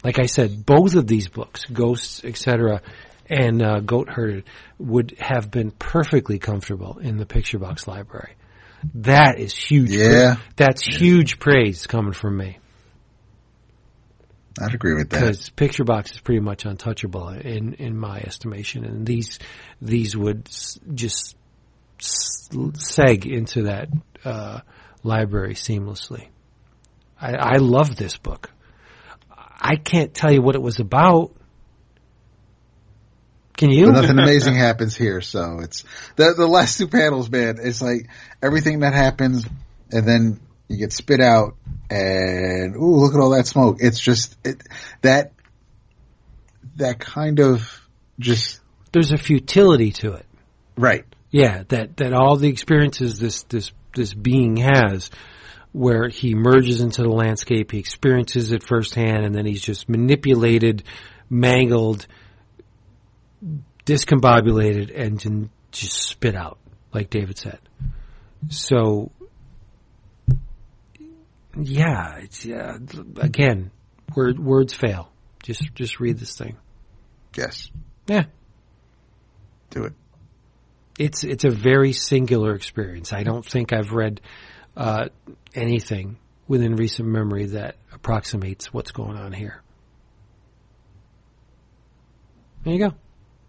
Like 0.03 0.19
I 0.19 0.27
said, 0.27 0.65
both 0.65 0.95
of 0.95 1.07
these 1.07 1.29
books, 1.29 1.65
Ghosts, 1.65 2.23
etc., 2.23 2.81
and 3.27 3.63
uh, 3.63 3.79
Goatherded, 3.79 4.43
would 4.77 5.15
have 5.19 5.49
been 5.49 5.71
perfectly 5.71 6.37
comfortable 6.37 6.99
in 6.99 7.17
the 7.17 7.25
Picture 7.25 7.57
Box 7.57 7.87
library. 7.87 8.35
That 8.93 9.39
is 9.39 9.55
huge. 9.55 9.89
Yeah. 9.89 10.35
that's 10.55 10.83
huge 10.83 11.39
praise 11.39 11.87
coming 11.87 12.13
from 12.13 12.37
me 12.37 12.59
I'd 14.61 14.73
agree 14.73 14.93
with 14.93 15.09
that. 15.09 15.19
because 15.19 15.49
Picture 15.49 15.83
Box 15.83 16.11
is 16.11 16.19
pretty 16.19 16.39
much 16.39 16.65
untouchable 16.65 17.29
in 17.29 17.73
in 17.73 17.97
my 17.97 18.19
estimation, 18.19 18.85
and 18.85 19.05
these 19.05 19.39
these 19.81 20.15
would 20.15 20.49
just 20.93 21.35
seg 21.99 23.25
into 23.25 23.63
that 23.63 23.89
uh, 24.23 24.61
library 25.03 25.53
seamlessly. 25.53 26.27
I, 27.19 27.33
I 27.33 27.57
love 27.57 27.95
this 27.95 28.17
book. 28.17 28.51
I 29.31 29.77
can't 29.77 30.13
tell 30.13 30.31
you 30.31 30.41
what 30.41 30.55
it 30.55 30.61
was 30.61 30.79
about. 30.79 31.31
Can 33.57 33.71
you? 33.71 33.85
But 33.85 34.01
nothing 34.01 34.19
amazing 34.19 34.55
happens 34.59 34.95
here, 34.95 35.21
so 35.21 35.59
it's 35.61 35.85
the 36.17 36.33
the 36.33 36.47
last 36.47 36.77
two 36.77 36.87
panels, 36.87 37.29
man. 37.29 37.57
It's 37.61 37.81
like 37.81 38.09
everything 38.41 38.81
that 38.81 38.93
happens, 38.93 39.45
and 39.91 40.05
then 40.05 40.41
you 40.67 40.77
get 40.77 40.91
spit 40.91 41.21
out, 41.21 41.55
and 41.89 42.75
ooh, 42.75 42.97
look 42.97 43.13
at 43.13 43.19
all 43.19 43.29
that 43.31 43.47
smoke. 43.47 43.77
It's 43.79 43.99
just 43.99 44.35
it, 44.43 44.61
that 45.01 45.31
that 46.75 46.99
kind 46.99 47.39
of 47.39 47.81
just 48.19 48.59
There's 48.91 49.13
a 49.13 49.17
futility 49.17 49.91
to 49.93 50.13
it. 50.13 50.25
right. 50.77 51.05
Yeah, 51.35 51.63
that 51.67 51.97
that 51.97 52.13
all 52.13 52.37
the 52.37 52.47
experiences 52.47 53.19
this 53.19 53.43
this 53.43 53.73
this 53.93 54.13
being 54.13 54.55
has, 54.55 55.11
where 55.73 56.07
he 56.07 56.33
merges 56.33 56.79
into 56.79 57.01
the 57.01 57.09
landscape, 57.09 57.73
he 57.73 57.77
experiences 57.77 58.53
it 58.53 58.63
firsthand, 58.63 59.25
and 59.25 59.35
then 59.35 59.45
he's 59.45 59.61
just 59.61 59.89
manipulated, 59.89 60.83
mangled, 61.29 62.07
discombobulated, 63.85 64.97
and 64.97 65.49
just 65.73 66.03
spit 66.03 66.37
out, 66.37 66.57
like 66.93 67.09
David 67.09 67.37
said. 67.37 67.59
So, 68.47 69.11
yeah, 71.59 72.19
it's 72.19 72.45
yeah. 72.45 72.77
Again, 73.17 73.71
word, 74.15 74.39
words 74.39 74.73
fail. 74.73 75.11
Just 75.43 75.75
just 75.75 75.99
read 75.99 76.17
this 76.17 76.37
thing. 76.37 76.55
Yes, 77.35 77.69
Yeah, 78.07 78.23
do 79.71 79.83
it. 79.83 79.93
It's 80.97 81.23
it's 81.23 81.43
a 81.43 81.49
very 81.49 81.93
singular 81.93 82.55
experience. 82.55 83.13
I 83.13 83.23
don't 83.23 83.45
think 83.45 83.73
I've 83.73 83.91
read 83.91 84.21
uh, 84.75 85.09
anything 85.53 86.17
within 86.47 86.75
recent 86.75 87.07
memory 87.07 87.47
that 87.47 87.75
approximates 87.93 88.73
what's 88.73 88.91
going 88.91 89.17
on 89.17 89.33
here. 89.33 89.61
There 92.63 92.73
you 92.73 92.79
go. 92.79 92.93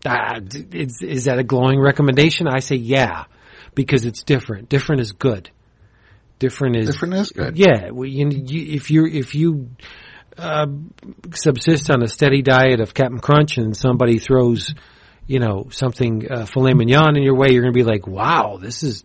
Uh, 0.04 0.40
is, 0.72 1.02
is 1.02 1.24
that 1.24 1.38
a 1.38 1.42
glowing 1.42 1.80
recommendation? 1.80 2.46
I 2.46 2.60
say 2.60 2.76
yeah, 2.76 3.24
because 3.74 4.04
it's 4.04 4.22
different. 4.22 4.68
Different 4.68 5.00
is 5.00 5.12
good. 5.12 5.50
Different 6.38 6.76
is 6.76 6.86
Different 6.90 7.14
is 7.14 7.30
good. 7.30 7.56
yeah, 7.56 7.90
well, 7.90 8.08
you, 8.08 8.28
you, 8.28 8.74
if 8.74 8.90
you 8.90 9.06
if 9.06 9.34
you 9.34 9.70
uh, 10.36 10.66
subsist 11.32 11.90
on 11.90 12.02
a 12.02 12.08
steady 12.08 12.42
diet 12.42 12.80
of 12.80 12.92
Captain 12.92 13.20
Crunch 13.20 13.56
and 13.56 13.74
somebody 13.74 14.18
throws, 14.18 14.74
you 15.26 15.38
know, 15.38 15.68
something 15.70 16.30
uh, 16.30 16.46
filet 16.46 16.74
mignon 16.74 17.16
in 17.16 17.22
your 17.22 17.34
way, 17.34 17.48
you're 17.50 17.62
going 17.62 17.74
to 17.74 17.78
be 17.78 17.84
like, 17.84 18.06
"Wow, 18.06 18.58
this 18.60 18.82
is." 18.82 19.04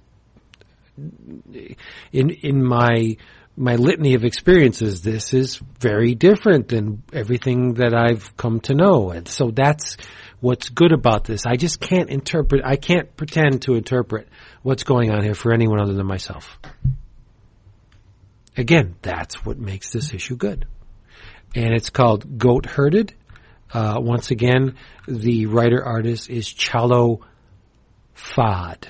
In 2.12 2.30
in 2.30 2.64
my 2.64 3.16
my 3.58 3.76
litany 3.76 4.14
of 4.14 4.24
experiences, 4.24 5.02
this 5.02 5.34
is 5.34 5.58
very 5.80 6.16
different 6.16 6.68
than 6.70 7.04
everything 7.14 7.76
that 7.76 7.94
I've 7.94 8.36
come 8.38 8.60
to 8.62 8.74
know. 8.74 9.12
And 9.12 9.28
so 9.28 9.52
that's 9.52 9.98
what's 10.40 10.70
good 10.70 10.92
about 10.92 11.26
this. 11.26 11.46
I 11.46 11.56
just 11.56 11.80
can't 11.80 12.10
interpret, 12.10 12.62
I 12.66 12.76
can't 12.76 13.16
pretend 13.16 13.64
to 13.64 13.76
interpret 13.76 14.28
what's 14.64 14.84
going 14.84 15.12
on 15.12 15.24
here 15.24 15.36
for 15.36 15.54
anyone 15.54 15.80
other 15.80 15.94
than 15.94 16.08
myself. 16.08 16.58
Again, 18.58 18.96
that's 19.02 19.46
what 19.46 19.58
makes 19.58 19.92
this 19.92 20.14
issue 20.14 20.36
good. 20.36 20.66
And 21.56 21.74
it's 21.74 21.90
called 21.90 22.38
Goatherded. 22.38 23.12
Uh, 23.74 23.98
once 24.00 24.32
again, 24.32 24.76
the 25.08 25.46
writer 25.46 25.84
artist 25.84 26.30
is 26.30 26.48
Charlo 26.48 27.22
Frade. 28.16 28.88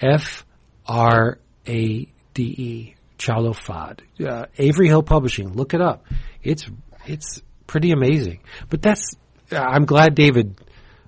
F 0.00 0.44
R 0.86 1.38
A 1.66 2.08
D 2.34 2.42
E. 2.42 2.94
Charlo 3.18 3.54
Frade. 3.54 4.00
Uh, 4.24 4.46
Avery 4.58 4.88
Hill 4.88 5.02
Publishing. 5.02 5.52
Look 5.52 5.74
it 5.74 5.80
up. 5.80 6.04
It's 6.42 6.64
it's 7.06 7.42
pretty 7.66 7.92
amazing. 7.92 8.40
But 8.68 8.82
that's 8.82 9.14
I'm 9.50 9.84
glad 9.84 10.14
David 10.14 10.56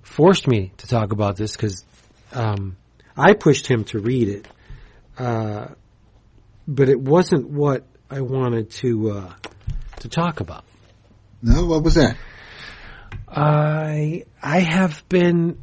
forced 0.02 0.46
me 0.46 0.72
to 0.78 0.86
talk 0.86 1.12
about 1.12 1.36
this 1.36 1.52
because 1.52 1.84
um, 2.32 2.76
I 3.16 3.34
pushed 3.34 3.66
him 3.66 3.84
to 3.84 3.98
read 3.98 4.28
it, 4.28 4.48
uh, 5.18 5.68
but 6.66 6.88
it 6.88 7.00
wasn't 7.00 7.48
what 7.48 7.84
I 8.10 8.20
wanted 8.20 8.70
to 8.82 9.10
uh, 9.10 9.34
to 10.00 10.08
talk 10.08 10.40
about. 10.40 10.64
No, 11.42 11.66
what 11.66 11.82
was 11.82 11.94
that? 11.94 12.16
I 13.28 14.24
I 14.42 14.60
have 14.60 15.06
been 15.08 15.58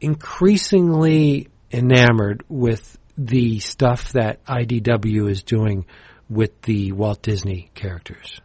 increasingly 0.00 1.48
enamored 1.72 2.44
with 2.48 2.98
the 3.16 3.60
stuff 3.60 4.12
that 4.12 4.44
IDW 4.44 5.30
is 5.30 5.42
doing 5.42 5.86
with 6.28 6.60
the 6.62 6.92
Walt 6.92 7.22
Disney 7.22 7.70
characters. 7.74 8.40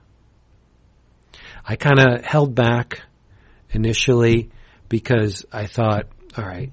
I 1.66 1.76
kind 1.76 2.00
of 2.00 2.26
held 2.26 2.56
back 2.56 3.02
initially 3.72 4.50
because 4.88 5.46
I 5.52 5.68
thought, 5.68 6.08
all 6.38 6.46
right, 6.46 6.72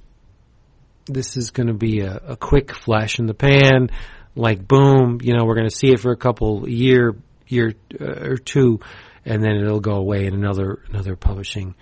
this 1.07 1.37
is 1.37 1.51
going 1.51 1.69
to 1.69 1.75
be 1.75 2.01
a, 2.01 2.21
a, 2.29 2.37
quick 2.37 2.75
flash 2.75 3.19
in 3.19 3.27
the 3.27 3.35
pan, 3.35 3.91
like 4.35 4.67
boom, 4.67 5.21
you 5.23 5.37
know, 5.37 5.45
we're 5.45 5.55
going 5.55 5.69
to 5.69 5.75
see 5.75 5.89
it 5.89 6.01
for 6.01 6.13
a 6.13 6.17
couple 6.17 6.69
year 6.69 7.15
year 7.47 7.75
uh, 8.01 8.29
or 8.29 8.37
two, 8.37 8.81
and 9.27 9.43
then 9.43 9.57
it'll 9.57 9.81
go 9.81 9.97
away, 9.97 10.27
and 10.27 10.35
another 10.35 10.81
another 10.89 11.17
publishing 11.17 11.75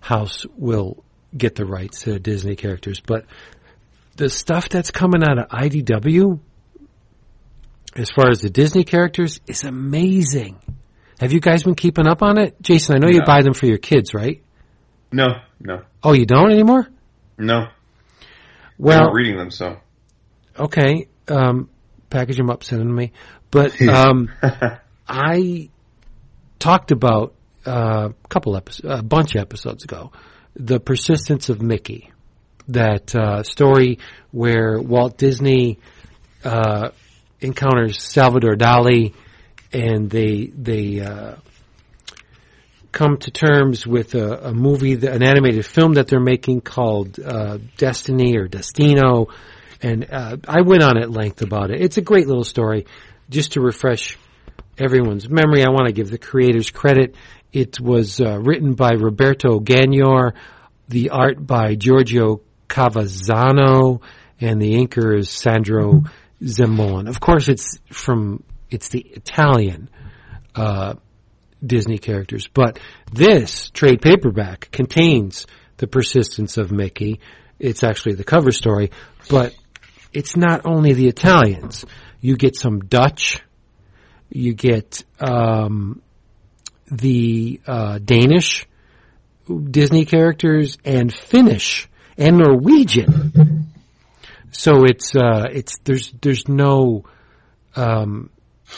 house 0.00 0.46
will 0.56 1.04
get 1.36 1.56
the 1.56 1.66
rights 1.66 2.02
to 2.02 2.18
Disney 2.18 2.56
characters. 2.56 3.00
But 3.00 3.26
the 4.16 4.30
stuff 4.30 4.68
that's 4.68 4.90
coming 4.90 5.22
out 5.22 5.38
of 5.38 5.48
IDW, 5.48 6.38
as 7.96 8.10
far 8.10 8.30
as 8.30 8.40
the 8.40 8.50
Disney 8.50 8.84
characters, 8.84 9.40
is 9.46 9.64
amazing. 9.64 10.60
Have 11.20 11.32
you 11.32 11.40
guys 11.40 11.64
been 11.64 11.74
keeping 11.74 12.06
up 12.06 12.22
on 12.22 12.38
it, 12.38 12.60
Jason? 12.62 12.94
I 12.94 12.98
know 12.98 13.08
you 13.08 13.22
buy 13.24 13.42
them 13.42 13.54
for 13.54 13.66
your 13.66 13.78
kids, 13.78 14.14
right? 14.14 14.42
No, 15.12 15.26
no. 15.60 15.82
Oh, 16.02 16.12
you 16.12 16.24
don't 16.24 16.50
anymore? 16.50 16.88
No. 17.38 17.68
Well, 18.78 18.98
I'm 18.98 19.04
not 19.06 19.14
reading 19.14 19.36
them, 19.36 19.50
so. 19.50 19.76
Okay. 20.58 21.08
Um, 21.28 21.68
package 22.10 22.36
them 22.38 22.50
up, 22.50 22.64
send 22.64 22.80
them 22.80 22.88
to 22.88 22.94
me. 22.94 23.12
But 23.50 23.80
um, 23.88 24.30
I 25.08 25.68
talked 26.62 26.92
about 26.92 27.34
uh, 27.66 28.10
a 28.10 28.28
couple 28.28 28.56
episodes, 28.56 29.00
a 29.00 29.02
bunch 29.02 29.34
of 29.34 29.40
episodes 29.40 29.82
ago, 29.82 30.12
the 30.54 30.78
persistence 30.78 31.48
of 31.48 31.60
Mickey. 31.60 32.10
That 32.68 33.12
uh, 33.14 33.42
story 33.42 33.98
where 34.30 34.80
Walt 34.80 35.18
Disney 35.18 35.80
uh, 36.44 36.90
encounters 37.40 38.00
Salvador 38.00 38.54
Dali, 38.54 39.14
and 39.72 40.08
they 40.08 40.46
they 40.46 41.00
uh, 41.00 41.34
come 42.92 43.16
to 43.16 43.32
terms 43.32 43.84
with 43.84 44.14
a, 44.14 44.50
a 44.50 44.54
movie, 44.54 44.92
an 44.92 45.24
animated 45.24 45.66
film 45.66 45.94
that 45.94 46.06
they're 46.06 46.20
making 46.20 46.60
called 46.60 47.18
uh, 47.18 47.58
Destiny 47.76 48.36
or 48.36 48.46
Destino, 48.46 49.26
and 49.82 50.06
uh, 50.12 50.36
I 50.46 50.60
went 50.60 50.84
on 50.84 50.96
at 50.96 51.10
length 51.10 51.42
about 51.42 51.72
it. 51.72 51.80
It's 51.80 51.98
a 51.98 52.02
great 52.02 52.28
little 52.28 52.44
story. 52.44 52.86
Just 53.28 53.54
to 53.54 53.60
refresh 53.60 54.16
everyone's 54.78 55.28
memory, 55.28 55.64
I 55.64 55.70
want 55.70 55.86
to 55.86 55.92
give 55.92 56.10
the 56.10 56.18
creators 56.18 56.70
credit. 56.70 57.14
It 57.52 57.80
was 57.80 58.20
uh, 58.20 58.38
written 58.40 58.74
by 58.74 58.92
Roberto 58.92 59.60
Gagnor, 59.60 60.34
the 60.88 61.10
art 61.10 61.46
by 61.46 61.74
Giorgio 61.74 62.40
Cavazzano, 62.68 64.02
and 64.40 64.60
the 64.60 64.74
inker 64.74 65.18
is 65.18 65.30
Sandro 65.30 66.04
Zemolin. 66.42 67.08
Of 67.08 67.20
course, 67.20 67.48
it's 67.48 67.78
from 67.90 68.42
it's 68.70 68.88
the 68.88 69.00
Italian 69.00 69.90
uh, 70.54 70.94
Disney 71.64 71.98
characters. 71.98 72.48
But 72.52 72.78
this 73.12 73.70
trade 73.70 74.02
paperback 74.02 74.70
contains 74.72 75.46
the 75.76 75.86
persistence 75.86 76.56
of 76.56 76.72
Mickey. 76.72 77.20
It's 77.58 77.84
actually 77.84 78.14
the 78.14 78.24
cover 78.24 78.50
story, 78.50 78.90
but 79.28 79.54
it's 80.12 80.36
not 80.36 80.62
only 80.64 80.94
the 80.94 81.08
Italians. 81.08 81.84
You 82.20 82.36
get 82.36 82.56
some 82.56 82.80
Dutch, 82.80 83.42
you 84.34 84.54
get 84.54 85.04
um, 85.20 86.02
the 86.90 87.60
uh, 87.66 87.98
Danish 87.98 88.66
Disney 89.46 90.04
characters, 90.04 90.78
and 90.84 91.12
Finnish 91.12 91.88
and 92.16 92.38
Norwegian. 92.38 93.72
So 94.50 94.84
it's 94.84 95.14
uh, 95.16 95.48
it's 95.50 95.78
there's 95.78 96.12
there's 96.20 96.48
no 96.48 97.04
um, 97.74 98.30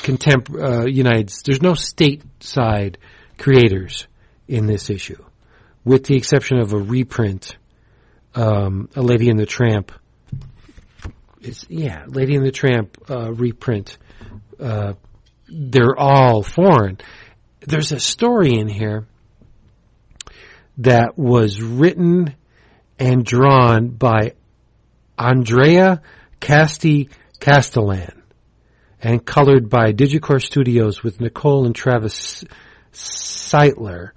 contemp 0.03 0.51
uh, 0.51 0.87
United. 0.87 1.33
There's 1.45 1.63
no 1.63 1.73
stateside 1.73 2.97
creators 3.39 4.07
in 4.49 4.67
this 4.67 4.91
issue, 4.91 5.23
with 5.85 6.05
the 6.05 6.17
exception 6.17 6.59
of 6.59 6.73
a 6.73 6.79
reprint. 6.79 7.57
Um, 8.35 8.89
a 8.97 9.03
Lady 9.03 9.31
and 9.31 9.39
the 9.39 9.47
Tramp. 9.47 9.93
Yeah, 11.69 12.07
Lady 12.09 12.35
and 12.35 12.45
the 12.45 12.51
Tramp 12.51 12.99
uh, 13.09 13.33
reprint. 13.33 13.97
They're 15.57 15.97
all 15.97 16.43
foreign. 16.43 16.99
There's 17.61 17.93
a 17.93 18.01
story 18.01 18.59
in 18.59 18.67
here 18.67 19.07
that 20.79 21.17
was 21.17 21.63
written 21.63 22.35
and 22.99 23.25
drawn 23.25 23.91
by 23.91 24.33
Andrea 25.17 26.03
Casti 26.41 27.09
Castellan 27.39 28.23
and 29.01 29.25
colored 29.25 29.71
by 29.71 29.93
Digicore 29.93 30.43
Studios 30.43 31.05
with 31.05 31.21
Nicole 31.21 31.67
and 31.67 31.75
Travis 31.75 32.43
Seitler. 32.93 34.11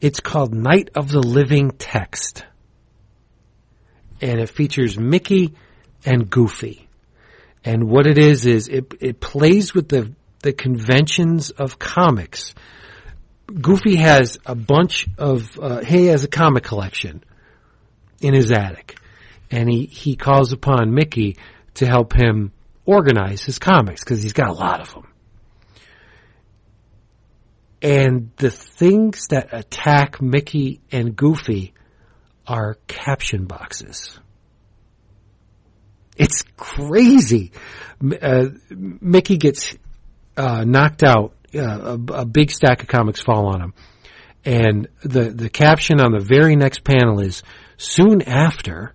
It's 0.00 0.20
called 0.20 0.52
Night 0.52 0.90
of 0.94 1.10
the 1.10 1.22
Living 1.22 1.70
Text. 1.70 2.44
And 4.20 4.40
it 4.40 4.50
features 4.50 4.98
Mickey 4.98 5.54
and 6.04 6.28
Goofy. 6.28 6.86
And 7.64 7.88
what 7.88 8.06
it 8.06 8.18
is, 8.18 8.44
is 8.44 8.68
it, 8.68 8.92
it 9.00 9.20
plays 9.20 9.72
with 9.72 9.88
the, 9.88 10.12
the 10.42 10.52
conventions 10.52 11.50
of 11.50 11.78
comics. 11.78 12.54
Goofy 13.46 13.96
has 13.96 14.38
a 14.44 14.54
bunch 14.54 15.06
of, 15.18 15.58
uh, 15.58 15.80
he 15.80 16.06
has 16.06 16.24
a 16.24 16.28
comic 16.28 16.64
collection 16.64 17.24
in 18.20 18.34
his 18.34 18.50
attic. 18.52 18.98
And 19.50 19.68
he, 19.70 19.86
he 19.86 20.16
calls 20.16 20.52
upon 20.52 20.94
Mickey 20.94 21.36
to 21.74 21.86
help 21.86 22.12
him 22.14 22.52
organize 22.84 23.42
his 23.42 23.58
comics 23.58 24.02
because 24.02 24.22
he's 24.22 24.32
got 24.32 24.48
a 24.48 24.54
lot 24.54 24.80
of 24.80 24.92
them. 24.94 25.08
And 27.82 28.30
the 28.36 28.50
things 28.50 29.26
that 29.28 29.48
attack 29.52 30.22
Mickey 30.22 30.80
and 30.90 31.16
Goofy 31.16 31.74
are 32.46 32.76
caption 32.86 33.46
boxes. 33.46 34.18
It's 36.16 36.44
crazy. 36.56 37.52
Uh, 38.00 38.46
Mickey 38.70 39.36
gets 39.36 39.76
uh, 40.36 40.64
knocked 40.64 41.02
out. 41.02 41.34
Uh, 41.54 41.98
a, 42.08 42.12
a, 42.12 42.24
big 42.24 42.50
stack 42.50 42.80
of 42.82 42.88
comics 42.88 43.20
fall 43.20 43.48
on 43.48 43.60
him, 43.60 43.74
and 44.42 44.88
the 45.02 45.24
the 45.24 45.50
caption 45.50 46.00
on 46.00 46.10
the 46.10 46.18
very 46.18 46.56
next 46.56 46.82
panel 46.82 47.20
is 47.20 47.42
"Soon 47.76 48.22
after," 48.22 48.94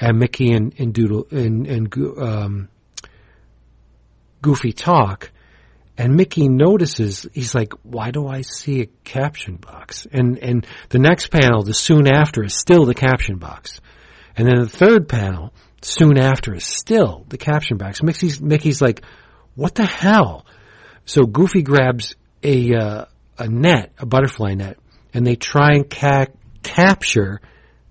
and 0.00 0.18
Mickey 0.18 0.52
and, 0.52 0.72
and 0.78 0.94
Doodle 0.94 1.26
and, 1.30 1.66
and 1.66 1.94
um, 2.18 2.68
Goofy 4.40 4.72
talk, 4.72 5.30
and 5.98 6.14
Mickey 6.14 6.48
notices, 6.48 7.26
he's 7.34 7.56
like, 7.56 7.72
why 7.82 8.12
do 8.12 8.28
I 8.28 8.42
see 8.42 8.82
a 8.82 8.86
caption 9.02 9.56
box? 9.56 10.06
And, 10.12 10.38
and 10.38 10.66
the 10.90 11.00
next 11.00 11.26
panel, 11.26 11.64
the 11.64 11.74
soon 11.74 12.06
after, 12.06 12.44
is 12.44 12.54
still 12.54 12.84
the 12.84 12.94
caption 12.94 13.38
box. 13.38 13.80
And 14.36 14.46
then 14.46 14.60
the 14.60 14.68
third 14.68 15.08
panel, 15.08 15.52
soon 15.82 16.16
after, 16.16 16.54
is 16.54 16.64
still 16.64 17.24
the 17.28 17.36
caption 17.36 17.78
box. 17.78 18.00
Mickey's, 18.00 18.40
Mickey's 18.40 18.80
like, 18.80 19.02
what 19.56 19.74
the 19.74 19.84
hell? 19.84 20.46
So 21.08 21.24
Goofy 21.24 21.62
grabs 21.62 22.14
a, 22.42 22.74
uh, 22.74 23.04
a 23.38 23.48
net, 23.48 23.92
a 23.98 24.06
butterfly 24.06 24.54
net, 24.54 24.78
and 25.12 25.26
they 25.26 25.36
try 25.36 25.72
and 25.72 25.88
ca- 25.90 26.26
capture 26.62 27.40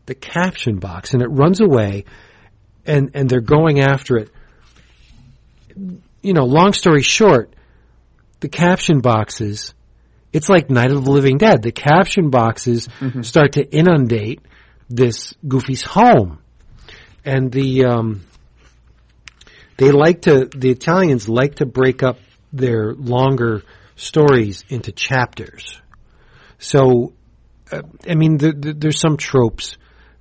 the 0.06 0.16
caption 0.16 0.80
box, 0.80 1.14
and 1.14 1.22
it 1.22 1.28
runs 1.28 1.60
away, 1.60 2.06
and, 2.86 3.12
and 3.14 3.30
they're 3.30 3.42
going 3.42 3.82
after 3.82 4.18
it 4.18 4.30
you 6.22 6.34
know, 6.34 6.44
long 6.44 6.74
story 6.74 7.04
short, 7.04 7.54
the 8.40 8.50
caption 8.50 9.00
boxes, 9.00 9.74
it's 10.34 10.50
like 10.50 10.70
Night 10.70 10.92
of 10.92 11.06
the 11.06 11.12
Living 11.12 11.38
Dead. 11.38 11.62
The 11.62 11.72
caption 11.72 12.30
boxes 12.30 12.90
start 13.22 13.54
to 13.54 13.64
inundate 13.64 14.42
this 14.90 15.34
Goofy's 15.48 15.84
home. 15.84 16.40
And 17.24 17.52
the, 17.52 17.86
um, 17.86 18.26
they 19.78 19.92
like 19.92 20.24
to, 20.24 20.50
the 20.54 20.70
Italians 20.70 21.28
like 21.28 21.56
to 21.56 21.66
break 21.66 22.04
up 22.04 22.20
their 22.52 22.94
longer 22.94 23.64
stories 23.96 24.64
into 24.70 24.92
chapters. 24.92 25.82
So, 26.60 27.14
uh, 27.72 27.82
I 28.08 28.16
mean, 28.16 28.38
the, 28.38 28.52
the, 28.54 28.74
there's 28.74 29.00
some 29.00 29.18
tropes, 29.18 29.78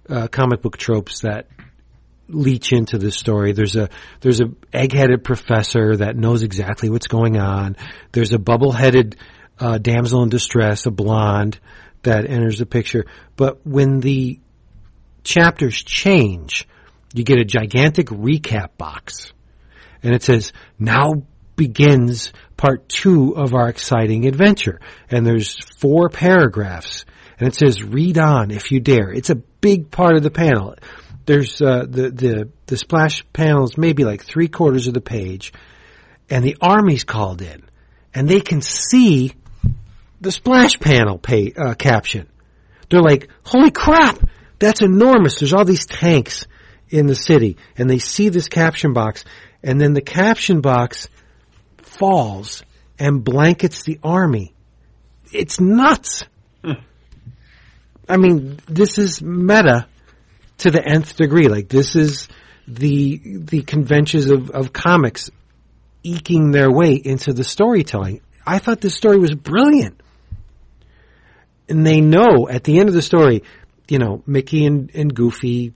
uh, 0.09 0.29
comic 0.29 0.63
book 0.63 0.77
tropes 0.77 1.21
that 1.21 1.47
leach 2.29 2.73
into 2.73 2.99
the 2.99 3.11
story. 3.11 3.53
There's 3.53 3.77
a 3.77 3.89
there's 4.21 4.41
a 4.41 4.51
egg-headed 4.73 5.23
professor 5.25 5.97
that 5.97 6.17
knows 6.17 6.43
exactly 6.43 6.91
what's 6.91 7.07
going 7.07 7.37
on. 7.37 7.77
There's 8.13 8.33
a 8.33 8.39
bubble-headed 8.39 9.17
uh, 9.59 9.79
damsel 9.79 10.23
in 10.23 10.29
distress, 10.29 10.87
a 10.87 10.91
blonde 10.91 11.59
that 12.03 12.29
enters 12.29 12.59
the 12.59 12.67
picture. 12.67 13.07
But 13.37 13.67
when 13.67 14.01
the 14.01 14.41
chapters 15.25 15.83
change, 15.83 16.69
you 17.15 17.25
get 17.25 17.39
a 17.39 17.45
gigantic 17.45 18.09
recap 18.09 18.77
box, 18.77 19.33
and 20.03 20.15
it 20.15 20.23
says 20.23 20.53
now 20.79 21.23
begins 21.57 22.33
part 22.57 22.89
two 22.89 23.35
of 23.37 23.55
our 23.55 23.69
exciting 23.69 24.27
adventure. 24.27 24.81
And 25.11 25.27
there's 25.27 25.59
four 25.79 26.09
paragraphs, 26.09 27.05
and 27.39 27.49
it 27.49 27.55
says 27.55 27.83
read 27.83 28.19
on 28.19 28.51
if 28.51 28.71
you 28.71 28.81
dare. 28.81 29.11
It's 29.11 29.31
a 29.31 29.37
big 29.37 29.91
part 29.91 30.17
of 30.17 30.23
the 30.23 30.31
panel 30.31 30.77
there's 31.27 31.61
uh, 31.61 31.85
the 31.89 32.11
the 32.11 32.49
the 32.67 32.77
splash 32.77 33.25
panels 33.33 33.77
maybe 33.77 34.05
like 34.05 34.25
three 34.25 34.49
quarters 34.49 34.87
of 34.87 34.95
the 34.95 35.01
page, 35.01 35.53
and 36.31 36.45
the 36.45 36.57
army's 36.61 37.05
called 37.05 37.43
in, 37.43 37.65
and 38.15 38.29
they 38.29 38.41
can 38.41 38.63
see 38.63 39.33
the 40.21 40.33
splash 40.33 40.79
panel 40.79 41.19
pay, 41.19 41.53
uh, 41.53 41.75
caption. 41.75 42.29
They're 42.89 43.03
like, 43.03 43.29
"Holy 43.43 43.73
crap, 43.73 44.19
that's 44.61 44.83
enormous!" 44.83 45.39
There's 45.39 45.53
all 45.53 45.65
these 45.65 45.87
tanks 45.87 46.47
in 46.89 47.07
the 47.07 47.17
city, 47.17 47.57
and 47.77 47.91
they 47.91 47.99
see 47.99 48.29
this 48.29 48.49
caption 48.49 48.93
box, 48.93 49.25
and 49.63 49.81
then 49.81 49.93
the 49.93 50.01
caption 50.01 50.61
box 50.61 51.09
falls 51.99 52.63
and 52.99 53.25
blankets 53.25 53.83
the 53.83 53.99
army. 54.03 54.55
It's 55.33 55.61
nuts. 55.61 56.25
I 58.09 58.17
mean, 58.17 58.59
this 58.67 58.99
is 58.99 59.21
meta 59.21 59.87
to 60.59 60.71
the 60.71 60.85
nth 60.85 61.17
degree. 61.17 61.49
Like 61.49 61.69
this 61.69 61.97
is 61.97 62.29
the 62.69 63.21
the 63.25 63.63
conventions 63.63 64.31
of, 64.31 64.51
of 64.51 64.73
comics 64.73 65.31
eking 66.03 66.53
their 66.53 66.71
way 66.71 66.95
into 66.95 67.33
the 67.33 67.45
storytelling. 67.45 68.21
I 68.47 68.59
thought 68.59 68.81
this 68.81 68.95
story 68.95 69.19
was 69.19 69.35
brilliant. 69.35 70.01
And 71.69 71.85
they 71.85 72.01
know 72.01 72.49
at 72.49 72.63
the 72.63 72.79
end 72.79 72.89
of 72.89 72.95
the 72.95 73.03
story, 73.03 73.43
you 73.89 73.99
know, 73.99 74.23
Mickey 74.25 74.65
and, 74.67 74.91
and 74.95 75.13
Goofy 75.13 75.75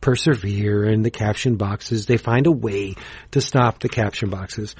persevere 0.00 0.84
in 0.84 1.02
the 1.02 1.10
caption 1.10 1.56
boxes. 1.56 2.06
They 2.06 2.16
find 2.16 2.46
a 2.46 2.52
way 2.52 2.94
to 3.32 3.42
stop 3.42 3.80
the 3.80 3.90
caption 3.90 4.30
boxes. 4.30 4.74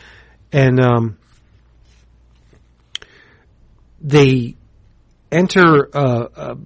And 0.52 0.80
um, 0.80 1.18
they 4.00 4.56
enter 5.30 5.88
a, 5.92 6.28
a 6.36 6.58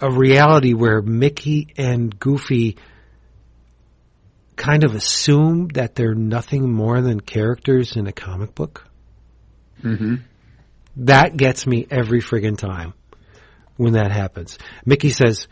a 0.00 0.10
reality 0.10 0.74
where 0.74 1.02
Mickey 1.02 1.68
and 1.76 2.18
Goofy 2.18 2.76
kind 4.56 4.84
of 4.84 4.94
assume 4.94 5.68
that 5.68 5.94
they're 5.94 6.14
nothing 6.14 6.72
more 6.72 7.00
than 7.00 7.20
characters 7.20 7.96
in 7.96 8.06
a 8.06 8.12
comic 8.12 8.54
book. 8.54 8.86
Mm-hmm. 9.82 10.16
That 10.96 11.36
gets 11.36 11.66
me 11.66 11.86
every 11.90 12.20
friggin' 12.20 12.58
time 12.58 12.94
when 13.76 13.94
that 13.94 14.10
happens. 14.10 14.58
Mickey 14.84 15.10
says, 15.10 15.48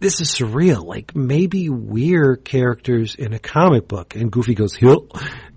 this 0.00 0.20
is 0.20 0.28
surreal. 0.34 0.84
Like 0.84 1.14
maybe 1.14 1.68
we're 1.68 2.36
characters 2.36 3.14
in 3.14 3.32
a 3.32 3.38
comic 3.38 3.88
book. 3.88 4.16
And 4.16 4.30
Goofy 4.30 4.54
goes, 4.54 4.74
Hill. 4.74 5.08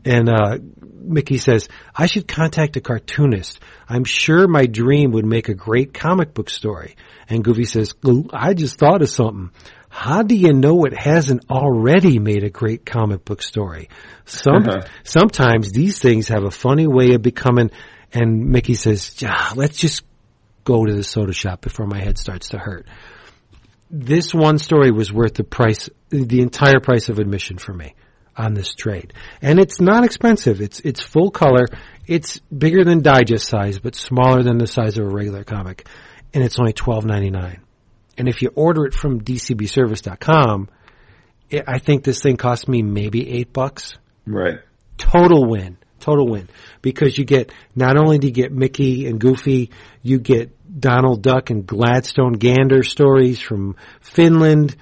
And, 0.06 0.30
uh, 0.30 0.58
Mickey 1.04 1.38
says, 1.38 1.68
I 1.96 2.06
should 2.06 2.28
contact 2.28 2.78
a 2.78 2.82
cartoonist. 2.82 3.60
I'm 3.88 4.04
sure 4.04 4.48
my 4.48 4.66
dream 4.66 5.12
would 5.12 5.26
make 5.26 5.50
a 5.50 5.54
great 5.54 5.94
comic 5.94 6.34
book 6.34 6.50
story. 6.50 6.96
And 7.30 7.44
Goofy 7.44 7.66
says, 7.66 7.94
I 8.32 8.54
just 8.54 8.78
thought 8.80 9.02
of 9.02 9.10
something. 9.10 9.52
How 9.90 10.24
do 10.24 10.36
you 10.36 10.54
know 10.54 10.86
it 10.86 10.94
hasn't 10.94 11.52
already 11.52 12.18
made 12.18 12.44
a 12.44 12.50
great 12.50 12.86
comic 12.86 13.24
book 13.26 13.42
story? 13.44 13.90
Some, 14.26 14.68
Uh-huh. 14.68 14.82
sometimes 15.04 15.72
these 15.72 16.00
things 16.00 16.30
have 16.30 16.44
a 16.44 16.52
funny 16.52 16.88
way 16.88 17.14
of 17.14 17.22
becoming, 17.22 17.70
and 18.12 18.50
Mickey 18.50 18.74
says, 18.74 19.16
"Ah, 19.24 19.54
let's 19.56 19.78
just 19.78 20.04
go 20.64 20.84
to 20.86 20.94
the 20.94 21.04
soda 21.04 21.34
shop 21.34 21.62
before 21.62 21.86
my 21.86 22.00
head 22.00 22.18
starts 22.18 22.50
to 22.50 22.58
hurt. 22.58 22.88
This 23.92 24.34
one 24.34 24.58
story 24.58 24.90
was 24.90 25.14
worth 25.14 25.36
the 25.36 25.44
price, 25.44 25.90
the 26.10 26.42
entire 26.42 26.80
price 26.80 27.10
of 27.10 27.20
admission 27.20 27.58
for 27.58 27.74
me 27.74 27.94
on 28.36 28.54
this 28.54 28.74
trade. 28.74 29.14
And 29.42 29.60
it's 29.60 29.80
not 29.80 30.04
expensive. 30.04 30.62
It's, 30.62 30.80
it's 30.82 31.02
full 31.02 31.32
color. 31.32 31.68
It's 32.08 32.40
bigger 32.40 32.84
than 32.84 33.02
digest 33.02 33.48
size, 33.48 33.80
but 33.80 33.96
smaller 33.96 34.44
than 34.44 34.58
the 34.58 34.68
size 34.68 34.98
of 34.98 35.06
a 35.06 35.10
regular 35.10 35.44
comic. 35.44 35.88
And 36.34 36.44
it's 36.44 36.60
only 36.60 36.74
twelve 36.74 37.06
ninety 37.06 37.30
nine. 37.30 37.62
And 38.18 38.28
if 38.28 38.42
you 38.42 38.52
order 38.56 38.86
it 38.86 38.94
from 38.94 39.22
dcbservice.com, 39.22 40.70
it, 41.50 41.64
I 41.68 41.80
think 41.80 42.04
this 42.04 42.22
thing 42.22 42.38
cost 42.38 42.68
me 42.68 42.82
maybe 42.82 43.30
eight 43.30 43.54
bucks. 43.54 43.94
Right. 44.26 44.60
Total 44.98 45.46
win. 45.46 45.78
Total 46.00 46.28
win. 46.28 46.50
Because 46.82 47.18
you 47.18 47.26
get, 47.26 47.52
not 47.76 47.98
only 47.98 48.18
do 48.18 48.28
you 48.28 48.34
get 48.34 48.52
Mickey 48.52 49.08
and 49.08 49.20
Goofy, 49.20 49.72
you 50.02 50.20
get 50.20 50.52
Donald 50.80 51.22
Duck 51.22 51.50
and 51.50 51.66
Gladstone 51.66 52.34
Gander 52.34 52.84
stories 52.84 53.40
from 53.40 53.76
Finland, 54.02 54.76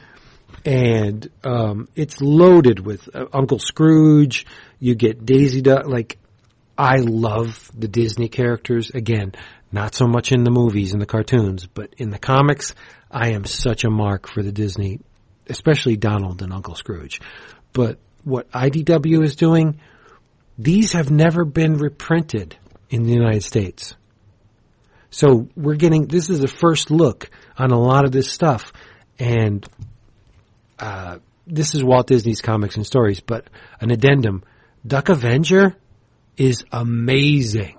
and 0.66 1.30
um, 1.44 1.88
it's 1.96 2.22
loaded 2.22 2.80
with 2.80 3.10
uh, 3.14 3.26
Uncle 3.34 3.60
Scrooge. 3.60 4.46
You 4.80 4.96
get 4.96 5.26
Daisy 5.26 5.62
Duck. 5.62 5.88
Like, 5.88 6.18
I 6.78 6.98
love 6.98 7.72
the 7.78 7.88
Disney 7.88 8.30
characters. 8.30 8.92
Again, 8.92 9.34
not 9.72 9.96
so 9.96 10.08
much 10.08 10.32
in 10.32 10.44
the 10.44 10.52
movies 10.52 10.94
and 10.94 11.02
the 11.02 11.06
cartoons, 11.06 11.66
but 11.66 11.94
in 11.98 12.10
the 12.10 12.20
comics, 12.20 12.76
I 13.10 13.30
am 13.30 13.46
such 13.46 13.84
a 13.84 13.90
mark 13.90 14.28
for 14.28 14.44
the 14.44 14.52
Disney, 14.52 15.00
especially 15.48 15.98
Donald 15.98 16.42
and 16.42 16.54
Uncle 16.54 16.76
Scrooge. 16.76 17.22
But 17.74 17.98
what 18.24 18.52
IDW 18.52 19.24
is 19.24 19.36
doing, 19.36 19.80
these 20.58 20.92
have 20.94 21.10
never 21.10 21.46
been 21.46 21.78
reprinted 21.78 22.56
in 22.90 23.04
the 23.04 23.14
United 23.14 23.44
States. 23.44 23.96
So 25.10 25.50
we're 25.56 25.76
getting, 25.76 26.08
this 26.08 26.30
is 26.30 26.40
the 26.40 26.48
first 26.48 26.92
look 26.92 27.30
on 27.58 27.72
a 27.72 27.80
lot 27.80 28.06
of 28.06 28.12
this 28.12 28.32
stuff. 28.32 28.72
And, 29.20 29.66
uh, 30.82 31.20
this 31.48 31.76
is 31.76 31.84
Walt 31.84 32.08
Disney's 32.08 32.42
comics 32.42 32.76
and 32.76 32.86
stories, 32.86 33.20
but 33.20 33.48
an 33.80 33.92
addendum. 33.92 34.44
Duck 34.86 35.10
Avenger 35.10 35.76
is 36.38 36.66
amazing. 36.72 37.78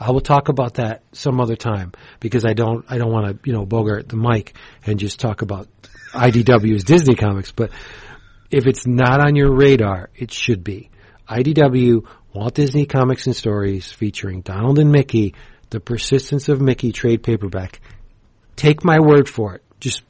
I 0.00 0.12
will 0.12 0.20
talk 0.20 0.48
about 0.48 0.74
that 0.74 1.02
some 1.12 1.40
other 1.40 1.56
time 1.56 1.92
because 2.20 2.44
I 2.44 2.54
don't, 2.54 2.84
I 2.88 2.98
don't 2.98 3.12
want 3.12 3.26
to, 3.26 3.48
you 3.48 3.52
know, 3.52 3.66
bogart 3.66 4.08
the 4.08 4.16
mic 4.16 4.54
and 4.86 4.98
just 4.98 5.20
talk 5.20 5.42
about 5.42 5.68
IDW's 6.12 6.84
Disney 6.84 7.16
comics, 7.16 7.52
but 7.52 7.70
if 8.50 8.66
it's 8.66 8.86
not 8.86 9.20
on 9.20 9.36
your 9.36 9.54
radar, 9.54 10.08
it 10.14 10.32
should 10.32 10.64
be. 10.64 10.90
IDW, 11.28 12.06
Walt 12.32 12.54
Disney 12.54 12.86
Comics 12.86 13.26
and 13.26 13.36
Stories 13.36 13.90
featuring 13.90 14.40
Donald 14.40 14.78
and 14.78 14.90
Mickey, 14.90 15.34
The 15.70 15.80
Persistence 15.80 16.48
of 16.48 16.60
Mickey 16.60 16.92
trade 16.92 17.22
paperback. 17.22 17.80
Take 18.56 18.84
my 18.84 19.00
word 19.00 19.28
for 19.28 19.56
it. 19.56 19.62
Just, 19.80 20.02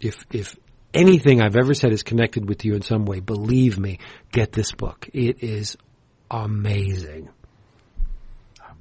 if, 0.00 0.24
if 0.30 0.56
anything 0.94 1.40
I've 1.40 1.56
ever 1.56 1.74
said 1.74 1.92
is 1.92 2.02
connected 2.02 2.48
with 2.48 2.64
you 2.64 2.74
in 2.74 2.82
some 2.82 3.04
way, 3.04 3.20
believe 3.20 3.78
me, 3.78 3.98
get 4.32 4.52
this 4.52 4.72
book. 4.72 5.08
It 5.12 5.42
is 5.42 5.76
amazing. 6.30 7.28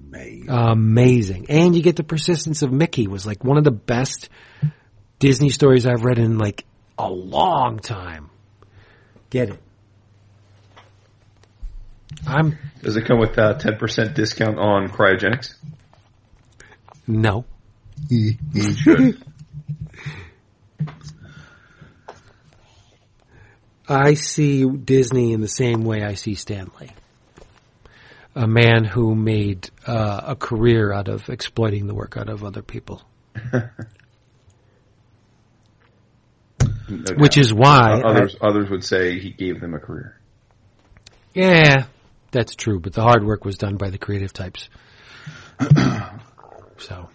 Amazing. 0.02 0.50
Amazing. 0.50 1.46
And 1.50 1.76
you 1.76 1.82
get 1.84 1.96
the 1.96 2.04
persistence 2.04 2.62
of 2.62 2.72
Mickey 2.72 3.08
was 3.08 3.26
like 3.26 3.44
one 3.44 3.58
of 3.58 3.64
the 3.64 3.72
best 3.72 4.30
Disney 5.20 5.50
stories 5.50 5.86
I've 5.86 6.04
read 6.04 6.18
in 6.18 6.38
like 6.38 6.66
a 6.98 7.10
long 7.10 7.80
time. 7.80 8.30
Get 9.30 9.50
it. 9.50 9.60
I'm 12.28 12.58
Does 12.82 12.96
it 12.96 13.06
come 13.06 13.20
with 13.20 13.38
a 13.38 13.56
ten 13.60 13.78
percent 13.78 14.16
discount 14.16 14.58
on 14.58 14.90
cryogenics? 14.90 15.54
no. 17.08 17.46
Should. 18.10 19.24
I 23.90 24.14
see 24.14 24.66
Disney 24.66 25.34
in 25.34 25.42
the 25.42 25.48
same 25.48 25.84
way 25.84 26.04
I 26.04 26.14
see 26.14 26.36
Stanley. 26.36 26.92
A 28.36 28.48
man 28.48 28.84
who 28.84 29.16
made 29.16 29.70
uh, 29.88 30.22
a 30.28 30.36
career 30.36 30.94
out 30.94 31.08
of 31.08 31.28
exploiting 31.30 31.88
the 31.88 31.96
work 31.96 32.16
out 32.16 32.30
of 32.30 32.44
other 32.44 32.62
people. 32.62 33.02
No 36.90 37.14
Which 37.18 37.38
is 37.38 37.54
why 37.54 38.02
others 38.02 38.36
others 38.42 38.70
would 38.72 38.84
say 38.84 39.20
he 39.20 39.30
gave 39.30 39.62
them 39.62 39.76
a 39.76 39.80
career. 39.80 40.20
Yeah, 41.36 41.86
that's 42.32 42.56
true, 42.56 42.80
but 42.80 42.94
the 42.94 43.04
hard 43.04 43.24
work 43.24 43.46
was 43.46 43.58
done 43.58 43.78
by 43.78 43.92
the 43.92 44.00
creative 44.00 44.34
types. 44.34 44.70
so, 46.78 47.10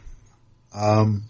Um, 0.73 1.25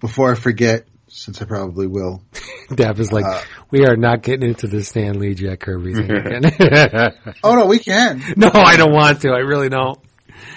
before 0.00 0.32
I 0.32 0.34
forget, 0.34 0.86
since 1.08 1.40
I 1.42 1.44
probably 1.44 1.86
will, 1.86 2.22
Dab 2.74 2.98
is 2.98 3.12
like, 3.12 3.24
Uh, 3.24 3.40
we 3.70 3.86
are 3.86 3.96
not 3.96 4.22
getting 4.22 4.48
into 4.48 4.66
the 4.66 4.82
Stan 4.84 5.18
Lee 5.18 5.34
Jack 5.34 5.60
Kirby 5.60 5.94
thing 5.94 6.10
again. 6.10 6.44
oh 7.42 7.54
no, 7.54 7.66
we 7.66 7.78
can. 7.78 8.22
no, 8.36 8.50
I 8.52 8.76
don't 8.76 8.92
want 8.92 9.22
to. 9.22 9.30
I 9.30 9.38
really 9.40 9.68
don't. 9.68 9.98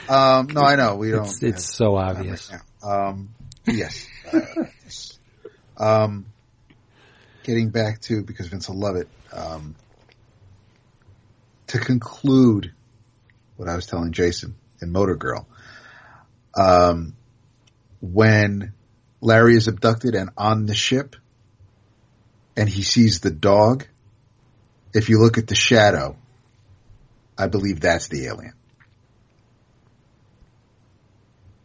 Um, 0.10 0.48
no, 0.48 0.62
I 0.62 0.76
know 0.76 0.96
we 0.96 1.12
don't. 1.12 1.26
It's, 1.26 1.44
it's 1.44 1.76
so 1.76 1.96
obvious. 1.96 2.52
Um, 2.84 3.30
yes. 3.66 4.08
Uh. 4.32 4.66
Um, 5.78 6.26
getting 7.44 7.70
back 7.70 8.02
to 8.02 8.24
because 8.24 8.48
Vince 8.48 8.70
will 8.70 8.78
love 8.78 8.96
it. 8.98 9.08
Um, 9.34 9.76
to 11.68 11.80
conclude 11.80 12.74
what 13.56 13.70
I 13.70 13.76
was 13.76 13.86
telling 13.86 14.12
Jason 14.12 14.56
in 14.82 14.92
Motor 14.92 15.16
Girl, 15.16 15.48
um, 16.56 17.16
when 18.02 18.74
Larry 19.22 19.56
is 19.56 19.68
abducted 19.68 20.16
and 20.16 20.32
on 20.36 20.66
the 20.66 20.76
ship, 20.76 21.16
and 22.58 22.68
he 22.68 22.84
sees 22.84 23.20
the 23.20 23.32
dog. 23.32 23.86
If 24.94 25.10
you 25.10 25.22
look 25.22 25.38
at 25.38 25.48
the 25.48 25.56
shadow, 25.56 26.18
I 27.38 27.48
believe 27.48 27.80
that's 27.80 28.08
the 28.08 28.26
alien. 28.26 28.54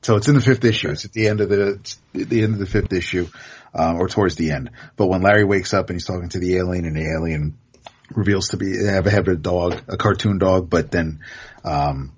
So 0.03 0.15
it's 0.17 0.29
in 0.29 0.37
the 0.37 0.41
fifth 0.41 0.65
issue. 0.65 0.91
It's 0.91 1.05
at 1.05 1.13
the 1.13 1.27
end 1.27 1.41
of 1.41 1.49
the 1.49 1.97
the 2.13 2.43
end 2.45 2.53
of 2.53 2.61
the 2.61 2.67
fifth 2.67 2.93
issue, 2.93 3.27
um, 3.75 3.97
or 3.97 4.09
towards 4.09 4.37
the 4.37 4.53
end. 4.53 4.71
But 4.97 5.09
when 5.09 5.23
Larry 5.23 5.45
wakes 5.45 5.75
up 5.75 5.91
and 5.91 5.97
he's 5.97 6.07
talking 6.07 6.29
to 6.29 6.39
the 6.39 6.59
alien, 6.59 6.85
and 6.85 6.95
the 6.95 7.11
alien 7.11 7.59
reveals 8.15 8.51
to 8.51 8.57
be 8.57 8.85
have, 8.85 9.07
a 9.07 9.11
have 9.11 9.27
a 9.27 9.35
dog, 9.35 9.83
a 9.89 9.97
cartoon 9.97 10.39
dog, 10.39 10.71
but 10.71 10.93
then 10.93 11.21
um, 11.65 12.13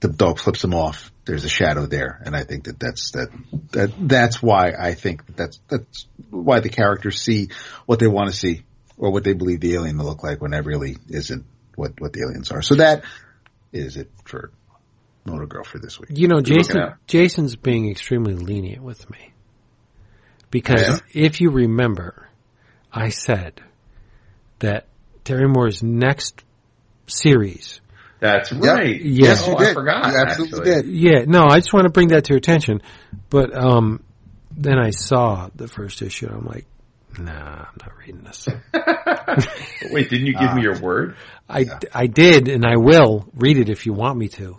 the 0.00 0.08
dog 0.08 0.40
flips 0.40 0.64
him 0.64 0.74
off. 0.74 1.12
There's 1.24 1.44
a 1.44 1.48
shadow 1.48 1.86
there, 1.86 2.20
and 2.24 2.36
I 2.36 2.44
think 2.44 2.64
that 2.64 2.78
that's 2.78 3.12
that 3.12 3.28
that 3.72 3.92
that's 3.98 4.42
why 4.42 4.72
I 4.78 4.94
think 4.94 5.24
that 5.26 5.36
that's 5.36 5.60
that's 5.68 6.06
why 6.30 6.60
the 6.60 6.68
characters 6.68 7.20
see 7.20 7.48
what 7.86 7.98
they 7.98 8.06
want 8.08 8.30
to 8.30 8.36
see 8.36 8.62
or 8.98 9.10
what 9.10 9.24
they 9.24 9.32
believe 9.32 9.60
the 9.60 9.74
alien 9.74 9.96
to 9.96 10.04
look 10.04 10.22
like 10.22 10.42
when 10.42 10.50
that 10.50 10.66
really 10.66 10.98
isn't 11.08 11.46
what 11.76 11.98
what 11.98 12.12
the 12.12 12.20
aliens 12.20 12.50
are. 12.52 12.60
So 12.60 12.74
that 12.76 13.04
is 13.72 13.96
it 13.96 14.10
for 14.24 14.50
Motor 15.24 15.46
Girl 15.46 15.64
for 15.64 15.78
this 15.78 15.98
week. 15.98 16.10
You 16.12 16.28
know, 16.28 16.40
Jason. 16.40 16.94
Jason's 17.06 17.56
being 17.56 17.90
extremely 17.90 18.34
lenient 18.34 18.82
with 18.82 19.08
me 19.10 19.32
because 20.50 20.82
Yeah. 20.82 20.98
if 21.26 21.40
you 21.40 21.50
remember, 21.50 22.28
I 22.92 23.08
said 23.08 23.62
that 24.58 24.86
Terry 25.24 25.48
Moore's 25.48 25.82
next 25.82 26.44
series. 27.06 27.80
That's 28.24 28.50
right. 28.52 28.98
Yes, 29.02 29.44
oh, 29.46 29.50
you 29.60 29.66
I 29.66 29.74
forgot. 29.74 30.10
You 30.10 30.18
absolutely 30.18 30.58
actually. 30.60 30.82
did. 30.82 30.86
Yeah, 30.86 31.24
no, 31.26 31.44
I 31.44 31.56
just 31.58 31.74
want 31.74 31.84
to 31.84 31.90
bring 31.90 32.08
that 32.08 32.24
to 32.24 32.30
your 32.30 32.38
attention. 32.38 32.80
But 33.28 33.54
um, 33.54 34.02
then 34.50 34.78
I 34.78 34.92
saw 34.92 35.50
the 35.54 35.68
first 35.68 36.00
issue. 36.00 36.28
and 36.28 36.36
I'm 36.36 36.46
like, 36.46 36.64
nah, 37.18 37.32
I'm 37.32 37.76
not 37.78 37.98
reading 37.98 38.22
this. 38.22 38.48
Wait, 39.92 40.08
didn't 40.08 40.26
you 40.26 40.38
give 40.38 40.54
me 40.54 40.62
your 40.62 40.80
word? 40.80 41.16
I, 41.50 41.66
I 41.92 42.06
did, 42.06 42.48
and 42.48 42.64
I 42.64 42.76
will 42.76 43.28
read 43.34 43.58
it 43.58 43.68
if 43.68 43.84
you 43.84 43.92
want 43.92 44.16
me 44.16 44.28
to. 44.28 44.56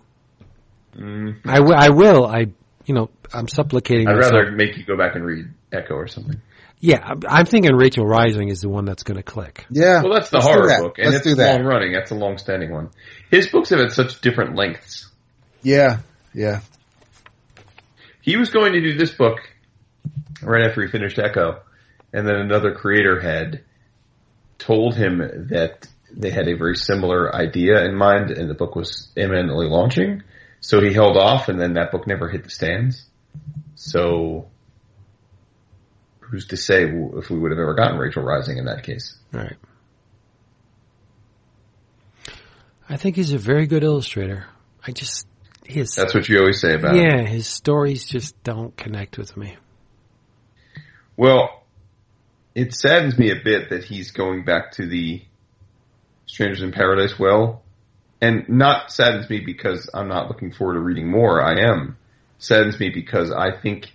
Mm, 0.96 1.40
I, 1.44 1.56
w- 1.56 1.76
I 1.76 1.90
will. 1.90 2.24
I, 2.28 2.46
you 2.86 2.94
know, 2.94 3.10
I'm 3.34 3.48
supplicating. 3.48 4.08
I'd 4.08 4.16
myself. 4.18 4.34
rather 4.34 4.52
make 4.52 4.78
you 4.78 4.86
go 4.86 4.96
back 4.96 5.16
and 5.16 5.26
read 5.26 5.48
Echo 5.72 5.96
or 5.96 6.08
something. 6.08 6.40
Yeah, 6.80 6.99
I'm- 7.03 7.22
I'm 7.27 7.45
thinking 7.45 7.73
Rachel 7.76 8.06
Rising 8.06 8.49
is 8.49 8.61
the 8.61 8.69
one 8.69 8.85
that's 8.85 9.03
going 9.03 9.18
to 9.18 9.23
click. 9.23 9.65
Yeah. 9.72 10.03
Well, 10.03 10.14
that's 10.14 10.30
the 10.30 10.38
let's 10.38 10.47
horror 10.47 10.68
that. 10.68 10.81
book, 10.81 10.99
and 10.99 11.14
Let's 11.14 11.26
it's 11.26 11.35
do 11.35 11.41
long 11.41 11.64
running. 11.64 11.93
That's 11.93 12.11
a 12.11 12.15
long 12.15 12.38
standing 12.38 12.72
one. 12.72 12.89
His 13.31 13.47
books 13.47 13.69
have 13.69 13.80
had 13.80 13.91
such 13.91 14.22
different 14.22 14.56
lengths. 14.56 15.10
Yeah. 15.64 15.99
Yeah. 16.34 16.60
He 18.22 18.38
was 18.38 18.49
going 18.49 18.73
to 18.73 18.81
do 18.81 18.97
this 18.97 19.11
book 19.11 19.38
right 20.41 20.68
after 20.68 20.81
he 20.84 20.88
finished 20.91 21.18
Echo, 21.19 21.61
and 22.14 22.27
then 22.27 22.35
another 22.35 22.73
creator 22.73 23.19
had 23.19 23.61
told 24.57 24.95
him 24.95 25.19
that 25.49 25.88
they 26.11 26.30
had 26.31 26.47
a 26.47 26.56
very 26.56 26.76
similar 26.76 27.34
idea 27.35 27.84
in 27.85 27.95
mind, 27.95 28.31
and 28.31 28.49
the 28.49 28.53
book 28.53 28.76
was 28.76 29.10
imminently 29.15 29.68
launching. 29.68 30.23
So 30.60 30.81
he 30.81 30.93
held 30.93 31.18
off, 31.18 31.49
and 31.49 31.60
then 31.60 31.73
that 31.73 31.91
book 31.91 32.07
never 32.07 32.30
hit 32.30 32.43
the 32.43 32.49
stands. 32.49 33.06
So 33.76 34.47
who's 36.30 36.47
to 36.47 36.57
say 36.57 36.84
if 36.84 37.30
we 37.30 37.38
would 37.38 37.52
have 37.52 37.60
ever 37.60 37.73
gotten 37.73 37.97
Rachel 37.97 38.23
Rising 38.23 38.57
in 38.57 38.65
that 38.65 38.84
case? 38.84 39.18
Right. 39.31 39.56
I 42.88 42.97
think 42.97 43.15
he's 43.15 43.34
a 43.34 43.38
very 43.38 43.68
good 43.68 43.84
illustrator. 43.84 44.45
I 44.85 44.91
just 44.91 45.27
his 45.64 45.95
That's 45.95 46.14
what 46.14 46.30
you 46.30 46.39
always 46.39 46.61
say 46.61 46.76
about 46.76 46.95
him. 46.95 47.03
yeah, 47.03 47.22
his 47.23 47.47
stories 47.47 48.06
just 48.06 48.41
don't 48.43 48.76
connect 48.77 49.18
with 49.18 49.35
me. 49.35 49.57
Well, 51.18 51.64
it 52.53 52.73
saddens 52.73 53.18
me 53.18 53.31
a 53.31 53.43
bit 53.43 53.69
that 53.72 53.84
he's 53.84 54.11
going 54.11 54.45
back 54.45 54.73
to 54.73 54.85
the 54.85 55.23
Strangers 56.27 56.61
in 56.61 56.72
Paradise 56.72 57.18
well, 57.18 57.64
and 58.22 58.47
not 58.49 58.91
saddens 58.91 59.30
me 59.30 59.39
because 59.39 59.89
I'm 59.93 60.07
not 60.07 60.27
looking 60.27 60.52
forward 60.52 60.76
to 60.76 60.80
reading 60.80 61.10
more. 61.10 61.41
I 61.41 61.61
am 61.72 61.97
saddens 62.38 62.80
me 62.80 62.89
because 62.89 63.31
I 63.31 63.52
think 63.52 63.91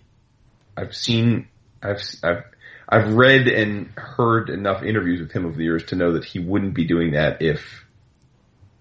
I've 0.77 0.95
seen, 0.95 1.49
I've, 1.83 2.03
I've, 2.23 2.45
I've 2.89 3.13
read 3.15 3.49
and 3.49 3.91
heard 3.97 4.51
enough 4.51 4.83
interviews 4.83 5.21
with 5.21 5.33
him 5.33 5.47
over 5.47 5.57
the 5.57 5.65
years 5.65 5.85
to 5.87 5.97
know 5.97 6.15
that 6.15 6.25
he 6.25 6.39
wouldn't 6.39 6.75
be 6.75 6.87
doing 6.87 7.13
that 7.13 7.41
if 7.41 7.85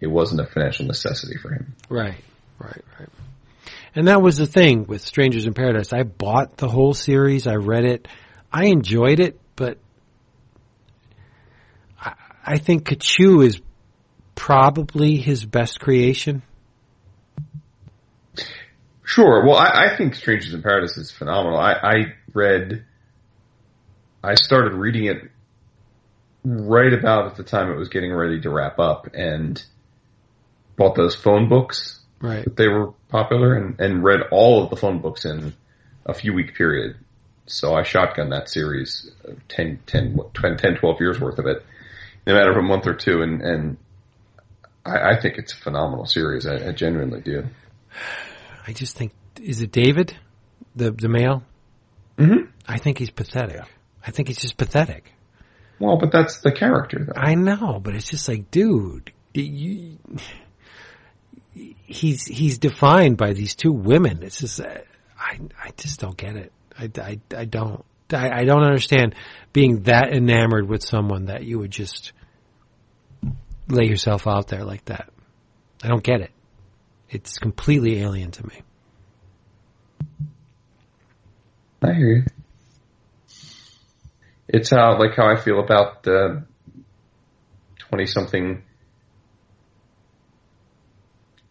it 0.01 0.07
wasn't 0.07 0.41
a 0.41 0.45
financial 0.45 0.85
necessity 0.85 1.37
for 1.37 1.51
him. 1.51 1.75
Right, 1.89 2.23
right, 2.59 2.83
right. 2.99 3.09
And 3.95 4.07
that 4.07 4.21
was 4.21 4.37
the 4.37 4.47
thing 4.47 4.85
with 4.85 5.01
Strangers 5.01 5.45
in 5.45 5.53
Paradise. 5.53 5.93
I 5.93 6.03
bought 6.03 6.57
the 6.57 6.67
whole 6.67 6.93
series. 6.93 7.47
I 7.47 7.55
read 7.55 7.85
it. 7.85 8.07
I 8.51 8.65
enjoyed 8.65 9.19
it, 9.19 9.39
but 9.55 9.77
I, 11.99 12.13
I 12.45 12.57
think 12.57 12.85
Katchoo 12.87 13.45
is 13.45 13.59
probably 14.35 15.17
his 15.17 15.43
best 15.45 15.79
creation. 15.79 16.43
Sure. 19.03 19.43
Well, 19.45 19.57
I, 19.57 19.87
I 19.87 19.97
think 19.97 20.15
Strangers 20.15 20.53
in 20.53 20.61
Paradise 20.61 20.97
is 20.97 21.11
phenomenal. 21.11 21.59
I, 21.59 21.73
I 21.73 21.95
read, 22.33 22.85
I 24.23 24.35
started 24.35 24.73
reading 24.73 25.05
it 25.05 25.29
right 26.43 26.93
about 26.93 27.27
at 27.27 27.35
the 27.35 27.43
time 27.43 27.71
it 27.71 27.77
was 27.77 27.89
getting 27.89 28.13
ready 28.13 28.41
to 28.41 28.49
wrap 28.49 28.79
up 28.79 29.09
and 29.13 29.61
bought 30.75 30.95
those 30.95 31.15
phone 31.15 31.49
books 31.49 31.99
Right. 32.21 32.43
that 32.43 32.57
they 32.57 32.67
were 32.67 32.91
popular 33.07 33.55
and, 33.55 33.79
and 33.79 34.03
read 34.03 34.21
all 34.31 34.63
of 34.63 34.69
the 34.69 34.75
phone 34.75 34.99
books 34.99 35.23
in 35.23 35.53
a 36.05 36.13
few 36.13 36.33
week 36.33 36.55
period. 36.55 36.97
So 37.45 37.73
I 37.73 37.83
shotgun 37.83 38.29
that 38.29 38.49
series, 38.49 39.09
uh, 39.27 39.33
10, 39.47 39.79
10, 39.85 40.19
10, 40.33 40.57
10, 40.57 40.75
12 40.75 40.97
years 40.99 41.19
worth 41.19 41.39
of 41.39 41.45
it 41.45 41.65
in 42.25 42.35
a 42.35 42.37
matter 42.37 42.51
of 42.51 42.57
a 42.57 42.61
month 42.61 42.87
or 42.87 42.93
two. 42.93 43.21
And, 43.21 43.41
and 43.41 43.77
I, 44.85 45.11
I 45.11 45.21
think 45.21 45.37
it's 45.37 45.53
a 45.53 45.57
phenomenal 45.57 46.05
series. 46.05 46.45
I, 46.45 46.69
I 46.69 46.71
genuinely 46.73 47.21
do. 47.21 47.45
I 48.67 48.73
just 48.73 48.97
think 48.97 49.13
is 49.41 49.61
it 49.61 49.71
David, 49.71 50.15
the 50.75 50.91
the 50.91 51.07
male? 51.07 51.43
Mm-hmm. 52.17 52.51
I 52.67 52.77
think 52.77 52.97
he's 52.97 53.09
pathetic. 53.09 53.61
I 54.05 54.11
think 54.11 54.27
he's 54.27 54.39
just 54.39 54.57
pathetic. 54.57 55.11
Well, 55.79 55.97
but 55.97 56.11
that's 56.11 56.41
the 56.41 56.51
character, 56.51 57.05
though. 57.05 57.19
I 57.19 57.35
know, 57.35 57.79
but 57.81 57.95
it's 57.95 58.09
just 58.09 58.27
like, 58.27 58.51
dude, 58.51 59.11
you, 59.33 59.97
he's 61.53 62.25
he's 62.25 62.57
defined 62.57 63.17
by 63.17 63.33
these 63.33 63.55
two 63.55 63.71
women. 63.71 64.23
It's 64.23 64.39
just, 64.39 64.59
uh, 64.59 64.79
I 65.17 65.39
I 65.61 65.71
just 65.77 65.99
don't 65.99 66.17
get 66.17 66.35
it. 66.35 66.51
I, 66.77 66.89
I, 66.97 67.19
I 67.35 67.45
don't. 67.45 67.83
I, 68.11 68.41
I 68.41 68.45
don't 68.45 68.63
understand 68.63 69.15
being 69.53 69.83
that 69.83 70.11
enamored 70.11 70.67
with 70.67 70.83
someone 70.83 71.25
that 71.25 71.43
you 71.43 71.59
would 71.59 71.71
just 71.71 72.11
lay 73.67 73.85
yourself 73.85 74.27
out 74.27 74.47
there 74.47 74.63
like 74.63 74.85
that. 74.85 75.09
I 75.83 75.87
don't 75.87 76.03
get 76.03 76.21
it. 76.21 76.31
It's 77.09 77.37
completely 77.37 78.01
alien 78.01 78.31
to 78.31 78.47
me. 78.47 78.61
I 81.81 81.93
hear 81.93 82.07
you. 82.07 82.23
It's 84.51 84.71
how 84.71 84.97
like 84.97 85.15
how 85.15 85.27
I 85.27 85.39
feel 85.39 85.59
about 85.59 86.01
the 86.01 86.43
twenty 87.77 88.07
something 88.07 88.63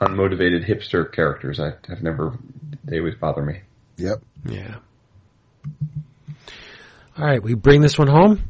unmotivated 0.01 0.68
hipster 0.68 1.10
characters. 1.10 1.60
I 1.60 1.75
have 1.89 2.02
never 2.02 2.36
they 2.85 2.99
always 2.99 3.15
bother 3.15 3.43
me. 3.43 3.60
Yep. 3.99 4.23
Yeah. 4.44 4.77
All 7.17 7.25
right, 7.25 7.43
we 7.43 7.55
bring 7.55 7.81
this 7.81 7.99
one 7.99 8.09
home. 8.09 8.49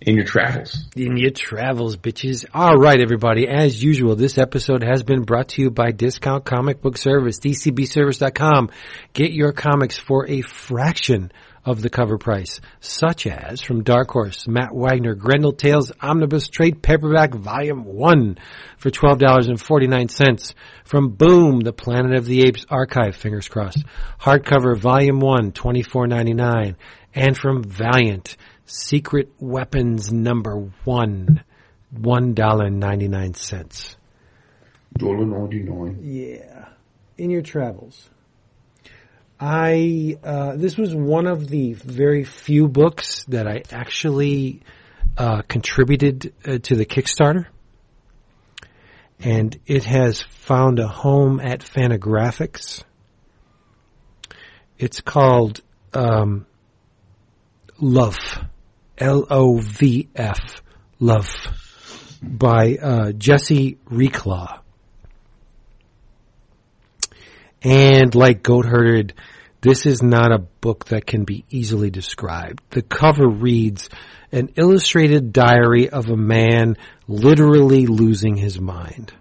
In 0.00 0.14
your 0.14 0.24
travels. 0.24 0.86
In 0.94 1.16
your 1.16 1.32
travels, 1.32 1.96
bitches. 1.96 2.44
All 2.54 2.76
right, 2.76 3.00
everybody. 3.00 3.48
As 3.48 3.82
usual, 3.82 4.14
this 4.14 4.38
episode 4.38 4.84
has 4.84 5.02
been 5.02 5.22
brought 5.22 5.48
to 5.50 5.62
you 5.62 5.70
by 5.72 5.90
Discount 5.90 6.44
Comic 6.44 6.80
Book 6.80 6.96
Service, 6.96 7.40
dcbservice.com. 7.40 8.70
Get 9.12 9.32
your 9.32 9.52
comics 9.52 9.98
for 9.98 10.28
a 10.28 10.42
fraction 10.42 11.32
of 11.64 11.82
the 11.82 11.90
cover 11.90 12.18
price, 12.18 12.60
such 12.80 13.26
as 13.26 13.60
from 13.60 13.82
Dark 13.82 14.10
Horse, 14.10 14.46
Matt 14.48 14.74
Wagner, 14.74 15.14
Grendel 15.14 15.52
Tales 15.52 15.92
Omnibus 16.00 16.48
Trade 16.48 16.82
Paperback 16.82 17.34
Volume 17.34 17.84
1 17.84 18.38
for 18.78 18.90
$12.49. 18.90 20.54
From 20.84 21.10
Boom, 21.10 21.60
The 21.60 21.72
Planet 21.72 22.16
of 22.16 22.26
the 22.26 22.46
Apes 22.46 22.64
Archive, 22.70 23.16
fingers 23.16 23.48
crossed, 23.48 23.84
hardcover 24.20 24.76
Volume 24.76 25.20
1, 25.20 25.52
$24.99. 25.52 26.76
And 27.14 27.36
from 27.36 27.64
Valiant, 27.64 28.36
Secret 28.64 29.30
Weapons 29.38 30.12
Number 30.12 30.70
1, 30.84 31.42
$1.99. 31.94 33.96
Dollar 34.96 35.26
ninety 35.26 35.60
nine. 35.60 35.98
Yeah. 36.02 36.68
In 37.18 37.30
your 37.30 37.42
travels. 37.42 38.08
I 39.40 40.16
uh, 40.24 40.56
this 40.56 40.76
was 40.76 40.94
one 40.94 41.28
of 41.28 41.48
the 41.48 41.74
very 41.74 42.24
few 42.24 42.66
books 42.66 43.24
that 43.26 43.46
I 43.46 43.62
actually 43.70 44.62
uh, 45.16 45.42
contributed 45.42 46.32
uh, 46.44 46.58
to 46.58 46.74
the 46.74 46.84
Kickstarter, 46.84 47.46
and 49.20 49.56
it 49.66 49.84
has 49.84 50.22
found 50.22 50.80
a 50.80 50.88
home 50.88 51.38
at 51.38 51.60
Fantagraphics. 51.60 52.82
It's 54.76 55.00
called 55.00 55.60
um, 55.94 56.46
Love, 57.78 58.18
L 58.98 59.24
O 59.30 59.58
V 59.58 60.08
F, 60.16 60.62
Love, 60.98 61.28
by 62.22 62.76
uh, 62.76 63.12
Jesse 63.12 63.78
Reklaw. 63.88 64.60
And 67.62 68.14
like 68.14 68.42
Goatherded, 68.42 69.12
this 69.60 69.86
is 69.86 70.02
not 70.02 70.32
a 70.32 70.38
book 70.38 70.86
that 70.86 71.06
can 71.06 71.24
be 71.24 71.44
easily 71.50 71.90
described. 71.90 72.62
The 72.70 72.82
cover 72.82 73.28
reads, 73.28 73.88
an 74.30 74.50
illustrated 74.56 75.32
diary 75.32 75.88
of 75.88 76.08
a 76.08 76.16
man 76.16 76.76
literally 77.08 77.86
losing 77.86 78.36
his 78.36 78.60
mind. 78.60 79.12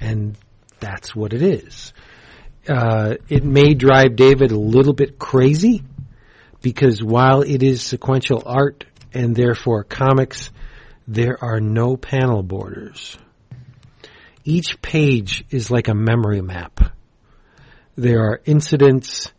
And 0.00 0.36
that's 0.80 1.14
what 1.14 1.32
it 1.32 1.42
is. 1.42 1.92
Uh, 2.68 3.14
it 3.28 3.44
may 3.44 3.74
drive 3.74 4.16
David 4.16 4.50
a 4.50 4.58
little 4.58 4.92
bit 4.92 5.18
crazy 5.18 5.82
because 6.60 7.02
while 7.02 7.42
it 7.42 7.62
is 7.62 7.82
sequential 7.82 8.42
art 8.44 8.84
and 9.14 9.34
therefore 9.34 9.84
comics, 9.84 10.50
there 11.06 11.42
are 11.42 11.60
no 11.60 11.96
panel 11.96 12.42
borders 12.42 13.16
each 14.46 14.80
page 14.80 15.44
is 15.50 15.70
like 15.70 15.88
a 15.88 15.94
memory 15.94 16.40
map. 16.40 16.80
There 17.96 18.20
are 18.20 18.40
incidents 18.44 19.32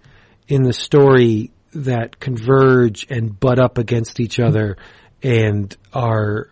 in 0.48 0.64
the 0.64 0.74
story 0.74 1.52
that 1.74 2.20
converge 2.20 3.08
and 3.10 3.40
butt 3.40 3.58
up 3.58 3.78
against 3.78 4.20
each 4.20 4.40
other 4.40 4.78
and 5.24 5.76
are 5.94 6.50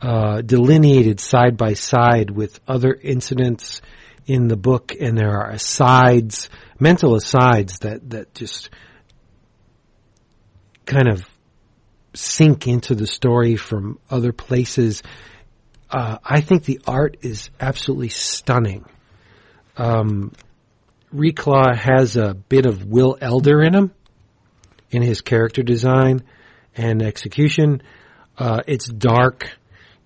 uh, 0.00 0.40
delineated 0.40 1.20
side 1.20 1.56
by 1.56 1.74
side 1.74 2.30
with 2.30 2.60
other 2.66 2.94
incidents 2.94 3.82
in 4.26 4.48
the 4.48 4.56
book, 4.56 4.94
and 4.98 5.16
there 5.16 5.40
are 5.40 5.50
asides, 5.50 6.48
mental 6.78 7.14
asides 7.14 7.80
that 7.80 8.10
that 8.10 8.34
just 8.34 8.70
kind 10.86 11.08
of 11.08 11.24
sink 12.14 12.66
into 12.66 12.94
the 12.94 13.06
story 13.06 13.56
from 13.56 13.98
other 14.10 14.32
places 14.32 15.02
uh, 15.90 16.18
I 16.24 16.40
think 16.40 16.64
the 16.64 16.80
art 16.86 17.18
is 17.22 17.50
absolutely 17.60 18.08
stunning. 18.08 18.84
Um, 19.76 20.32
Reklaw 21.14 21.76
has 21.76 22.16
a 22.16 22.34
bit 22.34 22.66
of 22.66 22.84
Will 22.84 23.16
Elder 23.20 23.62
in 23.62 23.74
him, 23.74 23.92
in 24.90 25.02
his 25.02 25.20
character 25.20 25.62
design 25.62 26.22
and 26.76 27.02
execution. 27.02 27.82
Uh, 28.36 28.60
it's 28.66 28.86
dark. 28.86 29.50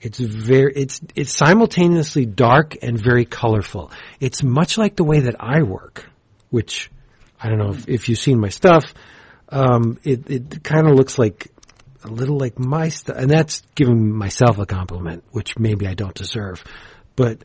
It's 0.00 0.18
very, 0.18 0.72
it's, 0.74 1.00
it's 1.14 1.34
simultaneously 1.34 2.26
dark 2.26 2.76
and 2.82 2.98
very 2.98 3.24
colorful. 3.24 3.90
It's 4.20 4.42
much 4.42 4.78
like 4.78 4.96
the 4.96 5.04
way 5.04 5.20
that 5.20 5.36
I 5.40 5.62
work, 5.62 6.08
which 6.50 6.90
I 7.40 7.48
don't 7.48 7.58
know 7.58 7.70
if, 7.70 7.88
if 7.88 8.08
you've 8.08 8.18
seen 8.18 8.40
my 8.40 8.48
stuff. 8.48 8.94
Um, 9.48 9.98
it, 10.02 10.30
it 10.30 10.64
kind 10.64 10.88
of 10.88 10.96
looks 10.96 11.18
like 11.18 11.48
a 12.05 12.08
little 12.08 12.36
like 12.36 12.58
my 12.58 12.89
stuff, 12.89 13.16
and 13.16 13.31
that's 13.31 13.62
giving 13.74 14.12
myself 14.12 14.58
a 14.58 14.66
compliment, 14.66 15.24
which 15.31 15.58
maybe 15.58 15.86
I 15.86 15.94
don't 15.94 16.14
deserve. 16.14 16.64
But 17.16 17.44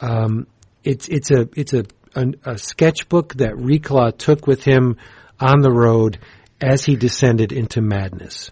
um, 0.00 0.46
it's 0.84 1.08
it's 1.08 1.30
a 1.30 1.48
it's 1.54 1.74
a, 1.74 1.84
a, 2.14 2.26
a 2.44 2.58
sketchbook 2.58 3.34
that 3.34 3.54
Reklaw 3.54 4.16
took 4.16 4.46
with 4.46 4.64
him 4.64 4.96
on 5.40 5.60
the 5.60 5.72
road 5.72 6.18
as 6.60 6.84
he 6.84 6.96
descended 6.96 7.52
into 7.52 7.80
madness, 7.80 8.50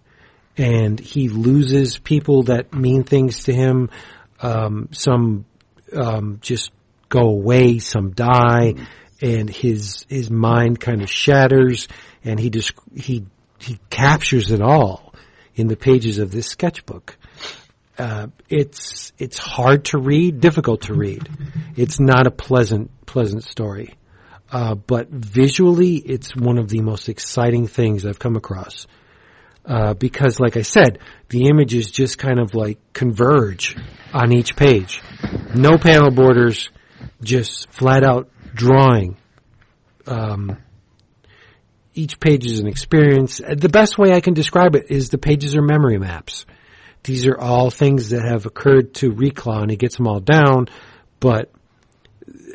and 0.56 0.98
he 0.98 1.28
loses 1.28 1.98
people 1.98 2.44
that 2.44 2.74
mean 2.74 3.04
things 3.04 3.44
to 3.44 3.54
him. 3.54 3.90
Um, 4.40 4.88
some 4.92 5.46
um, 5.94 6.38
just 6.42 6.70
go 7.08 7.28
away, 7.28 7.78
some 7.78 8.10
die, 8.10 8.74
and 9.20 9.48
his 9.48 10.04
his 10.08 10.30
mind 10.30 10.80
kind 10.80 11.02
of 11.02 11.10
shatters, 11.10 11.88
and 12.24 12.38
he 12.38 12.50
just 12.50 12.72
he 12.94 13.24
he 13.58 13.78
captures 13.90 14.50
it 14.50 14.60
all 14.60 15.05
in 15.56 15.66
the 15.66 15.76
pages 15.76 16.18
of 16.18 16.30
this 16.30 16.46
sketchbook. 16.46 17.16
Uh, 17.98 18.28
it's 18.48 19.12
it's 19.18 19.38
hard 19.38 19.86
to 19.86 19.98
read, 19.98 20.40
difficult 20.40 20.82
to 20.82 20.94
read. 20.94 21.28
It's 21.76 21.98
not 21.98 22.26
a 22.26 22.30
pleasant 22.30 22.90
pleasant 23.06 23.42
story, 23.42 23.94
uh, 24.52 24.74
but 24.74 25.08
visually, 25.08 25.96
it's 25.96 26.36
one 26.36 26.58
of 26.58 26.68
the 26.68 26.82
most 26.82 27.08
exciting 27.08 27.66
things 27.66 28.04
I've 28.04 28.18
come 28.18 28.36
across. 28.36 28.86
Uh, 29.64 29.94
because, 29.94 30.38
like 30.38 30.56
I 30.56 30.62
said, 30.62 31.00
the 31.28 31.48
images 31.48 31.90
just 31.90 32.18
kind 32.18 32.38
of 32.38 32.54
like 32.54 32.78
converge 32.92 33.76
on 34.12 34.32
each 34.32 34.54
page. 34.54 35.02
No 35.56 35.76
panel 35.76 36.12
borders, 36.12 36.70
just 37.20 37.72
flat 37.72 38.04
out 38.04 38.30
drawing. 38.54 39.16
Um, 40.06 40.58
each 41.96 42.20
page 42.20 42.46
is 42.46 42.60
an 42.60 42.66
experience. 42.66 43.40
Uh, 43.40 43.54
the 43.56 43.68
best 43.68 43.98
way 43.98 44.12
I 44.12 44.20
can 44.20 44.34
describe 44.34 44.76
it 44.76 44.90
is 44.90 45.08
the 45.08 45.18
pages 45.18 45.56
are 45.56 45.62
memory 45.62 45.98
maps. 45.98 46.46
These 47.02 47.26
are 47.26 47.38
all 47.38 47.70
things 47.70 48.10
that 48.10 48.22
have 48.22 48.46
occurred 48.46 48.94
to 48.94 49.12
Reklaw 49.12 49.62
and 49.62 49.70
he 49.70 49.76
gets 49.76 49.96
them 49.96 50.06
all 50.06 50.20
down, 50.20 50.68
but 51.20 51.50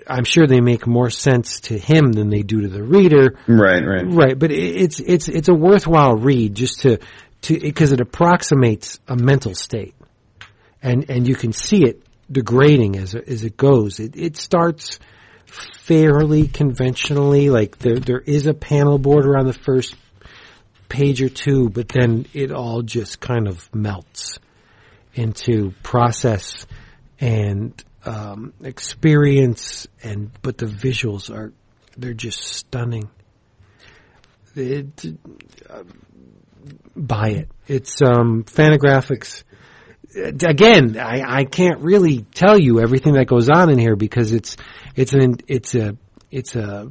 I'm 0.07 0.25
sure 0.25 0.45
they 0.45 0.61
make 0.61 0.85
more 0.85 1.09
sense 1.09 1.61
to 1.61 1.77
him 1.77 2.11
than 2.11 2.29
they 2.29 2.41
do 2.41 2.61
to 2.61 2.67
the 2.67 2.83
reader. 2.83 3.37
Right, 3.47 3.83
right. 3.85 4.03
Right, 4.05 4.37
but 4.37 4.51
it's, 4.51 4.99
it's, 4.99 5.29
it's 5.29 5.47
a 5.47 5.53
worthwhile 5.53 6.15
read 6.15 6.55
just 6.55 6.81
to, 6.81 6.99
to, 7.43 7.59
because 7.59 7.93
it 7.93 8.01
approximates 8.01 8.99
a 9.07 9.15
mental 9.15 9.55
state. 9.55 9.95
And, 10.83 11.09
and 11.09 11.27
you 11.27 11.35
can 11.35 11.53
see 11.53 11.83
it 11.83 12.03
degrading 12.29 12.97
as, 12.97 13.15
as 13.15 13.43
it 13.43 13.55
goes. 13.55 13.99
It, 13.99 14.15
it 14.15 14.35
starts, 14.35 14.99
fairly 15.51 16.47
conventionally. 16.47 17.49
Like 17.49 17.77
there, 17.77 17.99
there 17.99 18.19
is 18.19 18.47
a 18.47 18.53
panel 18.53 18.97
border 18.97 19.37
on 19.37 19.45
the 19.45 19.53
first 19.53 19.95
page 20.89 21.21
or 21.21 21.29
two, 21.29 21.69
but 21.69 21.89
then 21.89 22.25
it 22.33 22.51
all 22.51 22.81
just 22.81 23.19
kind 23.19 23.47
of 23.47 23.73
melts 23.73 24.39
into 25.13 25.73
process 25.83 26.65
and 27.19 27.81
um, 28.05 28.53
experience. 28.63 29.87
And 30.03 30.31
but 30.41 30.57
the 30.57 30.65
visuals 30.65 31.33
are 31.33 31.53
they're 31.97 32.13
just 32.13 32.41
stunning. 32.41 33.09
It, 34.55 35.05
uh, 35.69 35.83
buy 36.95 37.29
it. 37.29 37.49
It's 37.67 38.01
um, 38.01 38.43
Fantagraphics 38.43 39.43
again, 40.15 40.97
I, 40.97 41.21
I 41.39 41.43
can't 41.45 41.79
really 41.79 42.21
tell 42.33 42.59
you 42.59 42.79
everything 42.79 43.13
that 43.13 43.27
goes 43.27 43.49
on 43.49 43.69
in 43.69 43.79
here 43.79 43.95
because 43.95 44.33
it's 44.33 44.57
it's 44.95 45.13
an 45.13 45.37
it's 45.47 45.75
a 45.75 45.97
it's 46.29 46.55
a 46.55 46.89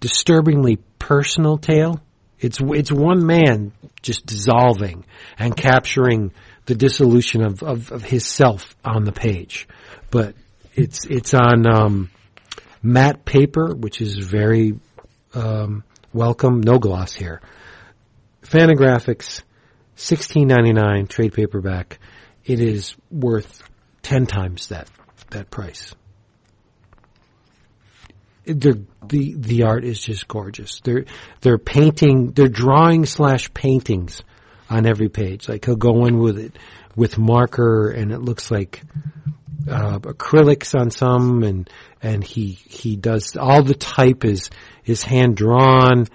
disturbingly 0.00 0.78
personal 0.98 1.58
tale. 1.58 2.00
It's 2.38 2.60
it's 2.60 2.92
one 2.92 3.26
man 3.26 3.72
just 4.02 4.26
dissolving 4.26 5.04
and 5.38 5.56
capturing 5.56 6.32
the 6.66 6.74
dissolution 6.74 7.44
of, 7.44 7.62
of, 7.62 7.90
of 7.90 8.02
his 8.04 8.26
self 8.26 8.76
on 8.84 9.04
the 9.04 9.12
page, 9.12 9.66
but 10.10 10.34
it's 10.74 11.06
it's 11.06 11.34
on 11.34 11.66
um, 11.66 12.10
matte 12.82 13.24
paper, 13.24 13.74
which 13.74 14.00
is 14.00 14.18
very 14.18 14.78
um, 15.34 15.82
welcome. 16.12 16.60
No 16.60 16.78
gloss 16.78 17.12
here. 17.14 17.40
Fantagraphics, 18.42 19.42
sixteen 19.96 20.46
ninety 20.46 20.72
nine 20.72 21.06
trade 21.06 21.32
paperback. 21.32 21.98
It 22.44 22.60
is 22.60 22.94
worth 23.10 23.62
ten 24.02 24.26
times 24.26 24.68
that 24.68 24.88
that 25.30 25.50
price 25.50 25.94
the 28.48 28.84
the 29.06 29.34
the 29.34 29.62
art 29.64 29.84
is 29.84 30.00
just 30.00 30.26
gorgeous. 30.28 30.80
They're 30.80 31.04
they're 31.40 31.58
painting, 31.58 32.32
they're 32.32 32.48
drawing 32.48 33.06
slash 33.06 33.52
paintings 33.54 34.22
on 34.70 34.86
every 34.86 35.08
page. 35.08 35.48
Like 35.48 35.64
he'll 35.64 35.76
go 35.76 36.06
in 36.06 36.18
with 36.18 36.38
it 36.38 36.58
with 36.96 37.18
marker, 37.18 37.90
and 37.90 38.10
it 38.10 38.20
looks 38.20 38.50
like 38.50 38.82
uh, 39.68 39.98
acrylics 40.00 40.78
on 40.78 40.90
some, 40.90 41.42
and 41.42 41.70
and 42.02 42.24
he 42.24 42.52
he 42.52 42.96
does 42.96 43.36
all 43.36 43.62
the 43.62 43.74
type 43.74 44.24
is 44.24 44.50
is 44.84 45.02
hand 45.02 45.36
drawn, 45.36 46.06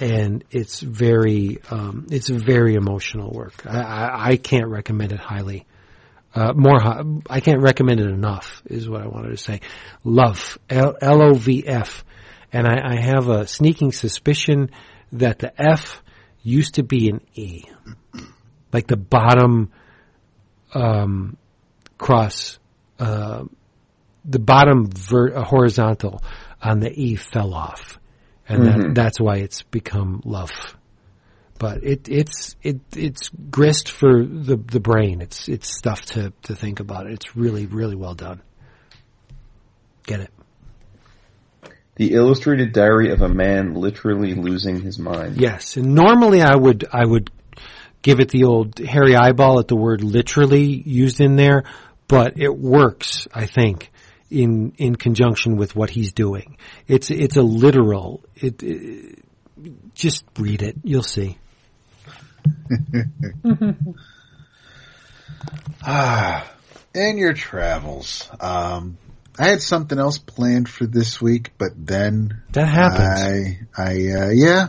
and 0.00 0.44
it's 0.50 0.80
very 0.80 1.60
um, 1.70 2.06
it's 2.10 2.28
very 2.28 2.74
emotional 2.74 3.30
work. 3.30 3.66
I, 3.66 3.80
I, 3.80 4.28
I 4.30 4.36
can't 4.36 4.68
recommend 4.68 5.12
it 5.12 5.20
highly. 5.20 5.66
Uh, 6.34 6.52
more, 6.54 6.80
I 7.28 7.40
can't 7.40 7.60
recommend 7.60 8.00
it 8.00 8.08
enough. 8.08 8.62
Is 8.64 8.88
what 8.88 9.02
I 9.02 9.06
wanted 9.06 9.30
to 9.30 9.36
say. 9.36 9.60
Love 10.02 10.58
L 10.70 10.96
O 11.02 11.34
V 11.34 11.64
F, 11.66 12.04
and 12.52 12.66
I, 12.66 12.92
I 12.92 12.96
have 12.96 13.28
a 13.28 13.46
sneaking 13.46 13.92
suspicion 13.92 14.70
that 15.12 15.40
the 15.40 15.52
F 15.60 16.02
used 16.42 16.74
to 16.76 16.82
be 16.82 17.10
an 17.10 17.20
E, 17.34 17.64
like 18.72 18.86
the 18.86 18.96
bottom 18.96 19.70
um, 20.72 21.36
cross, 21.98 22.58
uh, 22.98 23.44
the 24.24 24.38
bottom 24.38 24.86
ver- 24.86 25.36
uh, 25.36 25.44
horizontal 25.44 26.22
on 26.62 26.80
the 26.80 26.90
E 26.90 27.16
fell 27.16 27.52
off, 27.52 27.98
and 28.48 28.64
that, 28.64 28.94
that's 28.94 29.20
why 29.20 29.36
it's 29.36 29.62
become 29.64 30.22
love. 30.24 30.50
But 31.62 31.84
it, 31.84 32.08
it's 32.08 32.56
it, 32.64 32.80
it's 32.96 33.28
grist 33.28 33.88
for 33.88 34.24
the 34.24 34.56
the 34.56 34.80
brain. 34.80 35.20
It's 35.20 35.48
it's 35.48 35.72
stuff 35.72 36.00
to 36.06 36.32
to 36.42 36.56
think 36.56 36.80
about. 36.80 37.06
It's 37.06 37.36
really 37.36 37.66
really 37.66 37.94
well 37.94 38.14
done. 38.14 38.42
Get 40.02 40.22
it? 40.22 40.30
The 41.94 42.14
illustrated 42.14 42.72
diary 42.72 43.12
of 43.12 43.22
a 43.22 43.28
man 43.28 43.74
literally 43.74 44.34
losing 44.34 44.80
his 44.80 44.98
mind. 44.98 45.40
Yes, 45.40 45.76
and 45.76 45.94
normally 45.94 46.42
I 46.42 46.56
would 46.56 46.84
I 46.92 47.04
would 47.06 47.30
give 48.02 48.18
it 48.18 48.30
the 48.30 48.42
old 48.42 48.80
hairy 48.80 49.14
eyeball 49.14 49.60
at 49.60 49.68
the 49.68 49.76
word 49.76 50.02
literally 50.02 50.64
used 50.64 51.20
in 51.20 51.36
there, 51.36 51.62
but 52.08 52.40
it 52.40 52.52
works, 52.52 53.28
I 53.32 53.46
think, 53.46 53.92
in 54.32 54.72
in 54.78 54.96
conjunction 54.96 55.56
with 55.56 55.76
what 55.76 55.90
he's 55.90 56.12
doing. 56.12 56.56
It's 56.88 57.12
it's 57.12 57.36
a 57.36 57.42
literal. 57.42 58.24
It, 58.34 58.64
it 58.64 59.24
just 59.94 60.24
read 60.36 60.62
it, 60.62 60.78
you'll 60.82 61.04
see. 61.04 61.38
Ah, 65.84 66.48
in 66.94 67.18
your 67.18 67.32
travels. 67.32 68.30
Um, 68.40 68.98
I 69.36 69.48
had 69.48 69.60
something 69.60 69.98
else 69.98 70.18
planned 70.18 70.68
for 70.68 70.86
this 70.86 71.20
week, 71.20 71.50
but 71.58 71.72
then 71.74 72.42
That 72.52 72.66
happened. 72.66 73.66
I, 73.76 73.82
I, 73.82 74.26
uh, 74.26 74.30
yeah. 74.30 74.68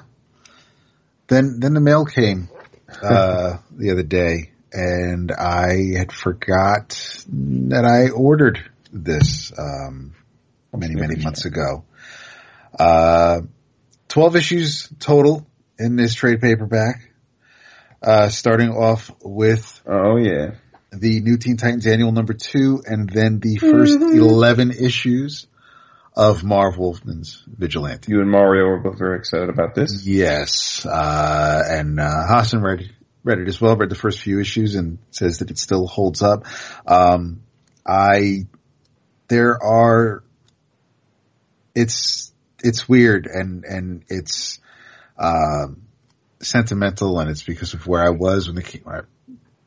Then, 1.27 1.59
then 1.59 1.73
the 1.73 1.81
mail 1.81 2.05
came, 2.05 2.49
uh, 3.01 3.57
the 3.71 3.91
other 3.91 4.01
day 4.01 4.53
and 4.73 5.31
I 5.31 5.93
had 5.95 6.11
forgot 6.11 6.89
that 7.29 7.85
I 7.85 8.09
ordered 8.09 8.59
this, 8.91 9.51
um, 9.57 10.15
many, 10.75 10.95
many 10.95 11.23
months 11.23 11.45
ago. 11.45 11.85
Uh, 12.77 13.41
12 14.07 14.35
issues 14.35 14.89
total 14.99 15.45
in 15.77 15.95
this 15.95 16.15
trade 16.15 16.41
paperback. 16.41 17.12
Uh, 18.03 18.27
starting 18.29 18.69
off 18.71 19.09
with 19.23 19.81
Oh 19.87 20.17
yeah. 20.17 20.55
the 20.91 21.21
New 21.21 21.37
Teen 21.37 21.55
Titans 21.57 21.87
Annual 21.87 22.11
number 22.11 22.33
two, 22.33 22.83
and 22.85 23.09
then 23.09 23.39
the 23.39 23.59
1st 23.59 23.97
Mm-hmm. 23.97 24.19
11 24.19 24.71
issues 24.71 25.47
of 26.15 26.43
Marv 26.43 26.77
Wolfman's 26.77 27.41
Vigilante. 27.47 28.11
You 28.11 28.19
and 28.21 28.29
Mario 28.29 28.65
were 28.65 28.79
both 28.79 28.99
very 28.99 29.17
excited 29.17 29.49
about 29.49 29.73
this. 29.73 30.05
Yes, 30.05 30.85
uh, 30.85 31.63
and, 31.67 31.99
uh, 31.99 32.27
Hassan 32.27 32.61
read, 32.61 32.91
read 33.23 33.39
it 33.39 33.47
as 33.47 33.59
well, 33.61 33.75
read 33.77 33.89
the 33.89 33.95
first 33.95 34.19
few 34.19 34.39
issues 34.39 34.75
and 34.75 34.99
says 35.11 35.39
that 35.39 35.49
it 35.49 35.57
still 35.57 35.87
holds 35.87 36.21
up. 36.21 36.45
Um, 36.85 37.41
I, 37.87 38.47
there 39.29 39.57
are, 39.63 40.23
it's, 41.73 42.31
it's 42.63 42.87
weird 42.87 43.25
and, 43.25 43.63
and 43.63 44.03
it's, 44.09 44.59
um, 45.17 45.82
sentimental 46.43 47.19
and 47.19 47.29
it's 47.29 47.43
because 47.43 47.73
of 47.73 47.87
where 47.87 48.03
I 48.03 48.09
was 48.09 48.47
when 48.47 48.55
the 48.55 49.05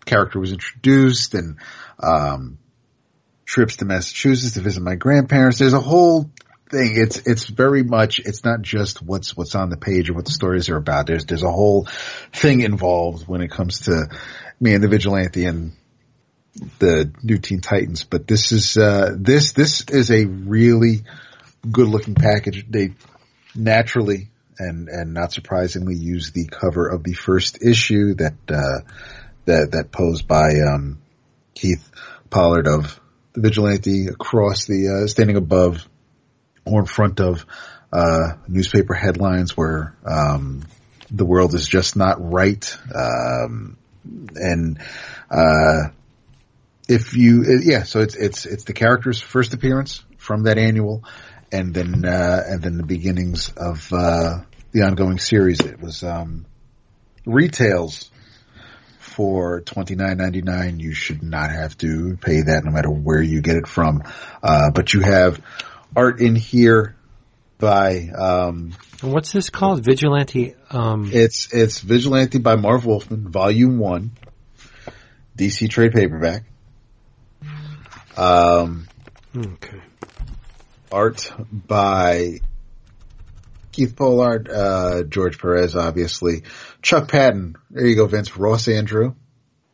character 0.05 0.39
was 0.41 0.53
introduced 0.53 1.35
and, 1.35 1.59
um, 2.01 2.59
trips 3.45 3.77
to 3.77 3.85
Massachusetts 3.85 4.55
to 4.55 4.61
visit 4.61 4.83
my 4.83 4.97
grandparents. 4.97 5.59
There's 5.59 5.73
a 5.73 5.81
whole 5.81 6.31
thing. 6.71 6.95
It's, 6.97 7.19
it's 7.19 7.47
very 7.47 7.85
much, 7.85 8.19
it's 8.19 8.45
not 8.45 8.61
just 8.63 9.03
what's, 9.03 9.37
what's 9.37 9.55
on 9.55 9.71
the 9.71 9.77
page 9.77 10.11
or 10.11 10.15
what 10.15 10.25
the 10.25 10.33
stories 10.33 10.69
are 10.69 10.77
about. 10.77 11.07
There's, 11.07 11.25
there's 11.25 11.45
a 11.45 11.51
whole 11.51 11.87
thing 12.33 12.61
involved 12.61 13.27
when 13.29 13.41
it 13.41 13.51
comes 13.51 13.81
to 13.83 14.09
me 14.61 14.75
and 14.75 14.83
the 14.83 14.89
vigilante 14.89 15.45
and 15.45 15.73
the 16.79 17.13
new 17.23 17.39
Teen 17.39 17.61
Titans. 17.61 18.05
But 18.05 18.27
this 18.27 18.53
is, 18.53 18.77
uh, 18.77 19.15
this, 19.17 19.53
this 19.53 19.85
is 19.89 20.11
a 20.11 20.25
really 20.25 21.03
good 21.71 21.89
looking 21.89 22.15
package. 22.15 22.67
They 22.69 22.95
naturally 23.55 24.31
and, 24.59 24.89
and 24.89 25.15
not 25.15 25.33
surprisingly 25.33 25.95
use 25.95 26.31
the 26.33 26.47
cover 26.47 26.89
of 26.89 27.03
the 27.03 27.13
first 27.13 27.63
issue 27.63 28.15
that, 28.15 28.35
uh, 28.49 28.81
that, 29.45 29.73
that 29.73 29.93
posed 29.93 30.27
by, 30.27 30.51
um, 30.61 30.99
Keith 31.55 31.91
Pollard 32.31 32.67
of 32.67 33.01
the 33.33 33.41
vigilante 33.41 34.09
across 34.09 34.67
the, 34.67 35.03
uh, 35.05 35.07
standing 35.07 35.37
above 35.37 35.87
or 36.65 36.81
in 36.81 36.87
front 36.87 37.21
of, 37.21 37.45
uh, 37.93 38.35
newspaper 38.49 38.95
headlines 38.95 39.57
where, 39.57 39.97
um, 40.05 40.63
the 41.11 41.25
world 41.25 41.55
is 41.55 41.67
just 41.67 41.97
not 41.97 42.17
right. 42.33 42.77
Um, 42.95 43.77
and, 44.35 44.79
uh, 45.31 45.91
if 46.89 47.15
you, 47.15 47.61
yeah, 47.65 47.83
so 47.83 48.01
it's, 48.01 48.15
it's, 48.15 48.47
it's 48.47 48.65
the 48.65 48.73
character's 48.73 49.21
first 49.21 49.55
appearance 49.55 50.05
from 50.19 50.45
that 50.45 50.59
annual 50.59 51.05
and 51.53 51.73
then, 51.75 52.05
uh, 52.05 52.43
and 52.47 52.63
then 52.63 52.77
the 52.77 52.83
beginnings 52.85 53.53
of, 53.57 53.93
uh, 53.93 54.41
the 54.73 54.83
ongoing 54.83 55.19
series. 55.19 55.61
It 55.61 55.81
was, 55.81 56.03
um, 56.03 56.47
retails 57.25 58.11
for 58.99 59.61
twenty 59.63 59.95
nine 59.95 60.19
ninety 60.19 60.43
nine. 60.43 60.79
You 60.79 60.93
should 60.93 61.23
not 61.23 61.51
have 61.51 61.77
to 61.79 62.19
pay 62.21 62.43
that 62.43 62.65
no 62.65 62.71
matter 62.71 62.91
where 62.91 63.23
you 63.23 63.41
get 63.41 63.57
it 63.57 63.67
from. 63.67 64.03
Uh, 64.43 64.71
but 64.71 64.93
you 64.93 65.01
have 65.01 65.41
art 65.95 66.21
in 66.21 66.37
here 66.37 66.97
by, 67.59 68.09
um, 68.09 68.73
what's 69.01 69.33
this 69.33 69.49
called? 69.49 69.83
Vigilante. 69.85 70.55
Um, 70.71 71.11
it's, 71.13 71.53
it's 71.53 71.81
Vigilante 71.81 72.39
by 72.39 72.57
Marv 72.57 72.85
Wolfman, 72.85 73.29
volume 73.31 73.79
one, 73.79 74.11
DC 75.39 75.71
trade 75.71 75.93
paperback. 75.93 76.43
Um, 78.17 78.89
okay. 79.35 79.81
Art 80.93 81.33
by 81.51 82.41
Keith 83.73 83.95
Pollard, 83.95 84.49
uh, 84.49 85.03
George 85.03 85.39
Perez, 85.39 85.77
obviously. 85.77 86.45
Chuck 86.81 87.09
Patton. 87.09 87.57
There 87.71 87.87
you 87.87 87.97
go, 87.97 88.07
Vince. 88.07 88.37
Ross 88.37 88.67
Andru. 88.67 89.15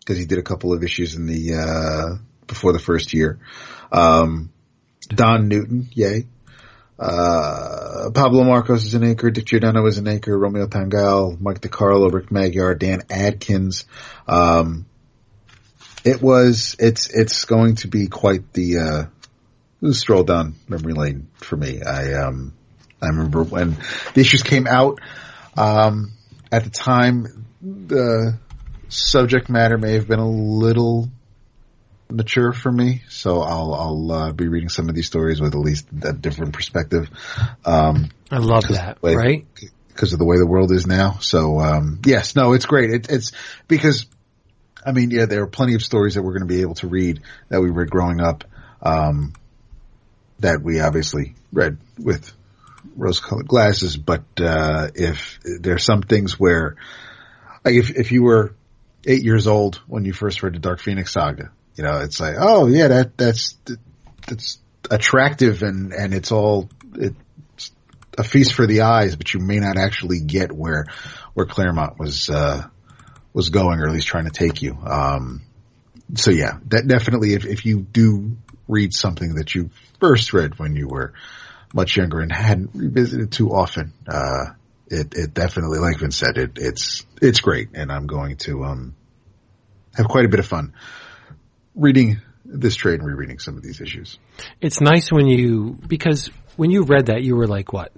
Cause 0.04 0.16
he 0.16 0.26
did 0.26 0.40
a 0.40 0.42
couple 0.42 0.72
of 0.72 0.82
issues 0.82 1.14
in 1.14 1.26
the, 1.26 1.54
uh, 1.54 2.16
before 2.48 2.72
the 2.72 2.80
first 2.80 3.14
year. 3.14 3.38
Um, 3.92 4.52
Don 5.08 5.46
Newton. 5.46 5.88
Yay. 5.92 6.26
Uh, 6.98 8.10
Pablo 8.12 8.42
Marcos 8.42 8.84
is 8.84 8.94
an 8.94 9.04
anchor. 9.04 9.30
Dick 9.30 9.44
Giordano 9.44 9.86
is 9.86 9.98
an 9.98 10.08
anchor. 10.08 10.36
Romeo 10.36 10.66
Tangal, 10.66 11.40
Mike 11.40 11.60
DeCarlo, 11.60 12.12
Rick 12.12 12.32
Magyar, 12.32 12.74
Dan 12.74 13.02
Adkins. 13.10 13.86
Um, 14.26 14.86
it 16.04 16.20
was, 16.20 16.74
it's, 16.80 17.08
it's 17.08 17.44
going 17.44 17.76
to 17.76 17.88
be 17.88 18.08
quite 18.08 18.52
the, 18.52 18.78
uh, 18.78 19.04
stroll 19.90 20.22
down 20.22 20.54
memory 20.68 20.92
lane 20.92 21.28
for 21.34 21.56
me. 21.56 21.82
I 21.82 22.14
um 22.14 22.54
I 23.00 23.08
remember 23.08 23.42
when 23.42 23.76
the 24.14 24.20
issues 24.20 24.42
came 24.42 24.66
out. 24.66 25.00
Um, 25.56 26.12
at 26.50 26.64
the 26.64 26.70
time, 26.70 27.46
the 27.60 28.38
subject 28.88 29.48
matter 29.48 29.76
may 29.76 29.94
have 29.94 30.06
been 30.06 30.20
a 30.20 30.28
little 30.28 31.08
mature 32.08 32.52
for 32.52 32.70
me, 32.70 33.02
so 33.08 33.40
I'll 33.40 33.74
I'll 33.74 34.12
uh, 34.12 34.32
be 34.32 34.48
reading 34.48 34.68
some 34.68 34.88
of 34.88 34.94
these 34.94 35.06
stories 35.06 35.40
with 35.40 35.54
at 35.54 35.60
least 35.60 35.88
a 36.02 36.12
different 36.12 36.52
perspective. 36.52 37.10
Um, 37.64 38.10
I 38.30 38.38
love 38.38 38.68
that. 38.68 39.02
Wait. 39.02 39.16
Right? 39.16 39.46
because 39.92 40.12
of 40.12 40.18
the 40.18 40.24
way 40.24 40.38
the 40.38 40.46
world 40.46 40.72
is 40.72 40.86
now. 40.86 41.18
So 41.20 41.60
um, 41.60 42.00
yes, 42.04 42.34
no, 42.34 42.52
it's 42.54 42.66
great. 42.66 42.90
It, 42.90 43.10
it's 43.10 43.32
because 43.68 44.06
I 44.84 44.92
mean, 44.92 45.10
yeah, 45.10 45.26
there 45.26 45.42
are 45.42 45.46
plenty 45.46 45.74
of 45.74 45.82
stories 45.82 46.14
that 46.14 46.22
we're 46.22 46.32
going 46.32 46.48
to 46.48 46.54
be 46.54 46.62
able 46.62 46.74
to 46.76 46.88
read 46.88 47.20
that 47.48 47.60
we 47.60 47.70
read 47.70 47.90
growing 47.90 48.20
up 48.20 48.44
um, 48.82 49.34
that 50.42 50.62
we 50.62 50.80
obviously 50.80 51.34
read 51.52 51.78
with 51.98 52.32
rose-colored 52.96 53.48
glasses. 53.48 53.96
But 53.96 54.24
uh, 54.38 54.88
if 54.94 55.40
there 55.42 55.74
are 55.74 55.78
some 55.78 56.02
things 56.02 56.38
where, 56.38 56.76
like, 57.64 57.74
if 57.74 57.90
if 57.90 58.12
you 58.12 58.22
were 58.22 58.54
eight 59.06 59.24
years 59.24 59.46
old 59.46 59.76
when 59.86 60.04
you 60.04 60.12
first 60.12 60.42
read 60.42 60.54
the 60.54 60.58
Dark 60.58 60.80
Phoenix 60.80 61.12
saga, 61.12 61.50
you 61.76 61.84
know, 61.84 62.00
it's 62.00 62.20
like, 62.20 62.36
oh 62.38 62.66
yeah, 62.66 62.88
that 62.88 63.16
that's 63.16 63.56
that's 64.26 64.58
attractive 64.90 65.62
and 65.62 65.92
and 65.92 66.14
it's 66.14 66.32
all 66.32 66.68
it 66.96 67.14
a 68.18 68.24
feast 68.24 68.54
for 68.54 68.66
the 68.66 68.82
eyes, 68.82 69.16
but 69.16 69.32
you 69.32 69.40
may 69.40 69.58
not 69.58 69.76
actually 69.76 70.20
get 70.20 70.52
where 70.52 70.86
where 71.34 71.46
Claremont 71.46 71.98
was 71.98 72.28
uh, 72.28 72.66
was 73.32 73.48
going, 73.48 73.80
or 73.80 73.86
at 73.86 73.92
least 73.92 74.06
trying 74.06 74.26
to 74.26 74.30
take 74.30 74.62
you. 74.62 74.76
Um, 74.84 75.42
so 76.14 76.30
yeah, 76.30 76.58
that 76.68 76.86
definitely, 76.86 77.34
if 77.34 77.46
if 77.46 77.64
you 77.64 77.80
do 77.80 78.36
read 78.72 78.92
something 78.94 79.34
that 79.34 79.54
you 79.54 79.70
first 80.00 80.32
read 80.32 80.58
when 80.58 80.74
you 80.74 80.88
were 80.88 81.12
much 81.74 81.96
younger 81.96 82.20
and 82.20 82.32
hadn't 82.32 82.70
revisited 82.74 83.32
too 83.32 83.50
often, 83.50 83.92
uh, 84.08 84.46
it, 84.88 85.14
it 85.14 85.34
definitely, 85.34 85.78
like 85.78 85.98
Vince 85.98 86.16
said, 86.16 86.36
it, 86.36 86.52
it's, 86.56 87.06
it's 87.20 87.40
great. 87.40 87.70
And 87.74 87.90
I'm 87.90 88.06
going 88.06 88.36
to, 88.38 88.64
um, 88.64 88.94
have 89.94 90.08
quite 90.08 90.24
a 90.24 90.28
bit 90.28 90.40
of 90.40 90.46
fun 90.46 90.74
reading 91.74 92.20
this 92.44 92.76
trade 92.76 93.00
and 93.00 93.06
rereading 93.06 93.38
some 93.38 93.56
of 93.56 93.62
these 93.62 93.80
issues. 93.80 94.18
It's 94.60 94.80
nice 94.80 95.10
when 95.10 95.26
you, 95.26 95.78
because 95.86 96.30
when 96.56 96.70
you 96.70 96.82
read 96.84 97.06
that, 97.06 97.22
you 97.22 97.36
were 97.36 97.46
like, 97.46 97.72
what? 97.72 97.92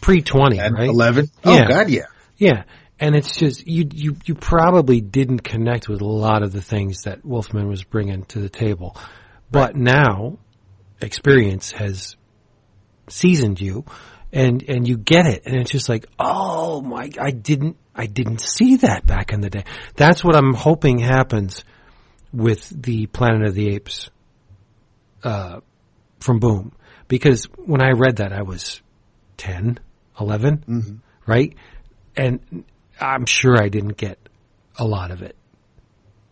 Pre 0.00 0.22
20, 0.22 0.58
right? 0.58 0.88
11? 0.88 1.30
Yeah. 1.44 1.50
Oh 1.50 1.68
God, 1.68 1.90
yeah. 1.90 2.06
Yeah. 2.36 2.64
And 3.00 3.14
it's 3.14 3.36
just, 3.36 3.66
you, 3.66 3.88
you, 3.92 4.16
you 4.24 4.34
probably 4.34 5.00
didn't 5.00 5.40
connect 5.40 5.88
with 5.88 6.00
a 6.00 6.06
lot 6.06 6.42
of 6.42 6.52
the 6.52 6.62
things 6.62 7.02
that 7.02 7.24
Wolfman 7.24 7.68
was 7.68 7.82
bringing 7.82 8.24
to 8.26 8.38
the 8.38 8.48
table. 8.48 8.96
But 9.54 9.76
now, 9.76 10.38
experience 11.00 11.70
has 11.70 12.16
seasoned 13.08 13.60
you 13.60 13.84
and, 14.32 14.64
and 14.68 14.88
you 14.88 14.96
get 14.96 15.26
it. 15.26 15.42
And 15.46 15.54
it's 15.54 15.70
just 15.70 15.88
like, 15.88 16.06
oh 16.18 16.80
my, 16.80 17.08
I 17.20 17.30
didn't, 17.30 17.76
I 17.94 18.06
didn't 18.06 18.40
see 18.40 18.78
that 18.78 19.06
back 19.06 19.32
in 19.32 19.42
the 19.42 19.50
day. 19.50 19.62
That's 19.94 20.24
what 20.24 20.34
I'm 20.34 20.54
hoping 20.54 20.98
happens 20.98 21.64
with 22.32 22.68
the 22.68 23.06
Planet 23.06 23.46
of 23.46 23.54
the 23.54 23.68
Apes, 23.76 24.10
uh, 25.22 25.60
from 26.18 26.40
Boom. 26.40 26.72
Because 27.06 27.44
when 27.64 27.80
I 27.80 27.90
read 27.92 28.16
that, 28.16 28.32
I 28.32 28.42
was 28.42 28.82
10, 29.36 29.78
11, 30.18 31.00
right? 31.28 31.54
And 32.16 32.64
I'm 33.00 33.26
sure 33.26 33.56
I 33.56 33.68
didn't 33.68 33.98
get 33.98 34.18
a 34.76 34.84
lot 34.84 35.12
of 35.12 35.22
it, 35.22 35.36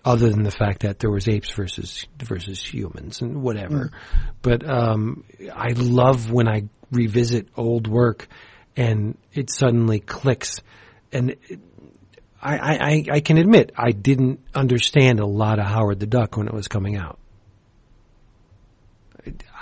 other 0.04 0.30
than 0.30 0.42
the 0.42 0.50
fact 0.50 0.80
that 0.82 0.98
there 0.98 1.10
was 1.10 1.28
apes 1.28 1.50
versus 1.52 2.06
versus 2.18 2.62
humans 2.62 3.22
and 3.22 3.42
whatever. 3.42 3.90
But 4.42 4.68
um, 4.68 5.24
I 5.54 5.68
love 5.76 6.30
when 6.30 6.48
I 6.48 6.64
revisit 6.90 7.48
old 7.56 7.86
work 7.86 8.26
and 8.76 9.16
it 9.32 9.50
suddenly 9.50 10.00
clicks, 10.00 10.60
and 11.12 11.30
it, 11.48 11.60
I, 12.40 12.56
I 12.58 12.72
I- 12.90 13.06
I 13.12 13.20
can 13.20 13.38
admit 13.38 13.72
I 13.76 13.90
didn't 13.92 14.40
understand 14.54 15.20
a 15.20 15.26
lot 15.26 15.58
of 15.58 15.66
Howard 15.66 16.00
the 16.00 16.06
Duck 16.06 16.36
when 16.36 16.48
it 16.48 16.54
was 16.54 16.68
coming 16.68 16.96
out. 16.96 17.18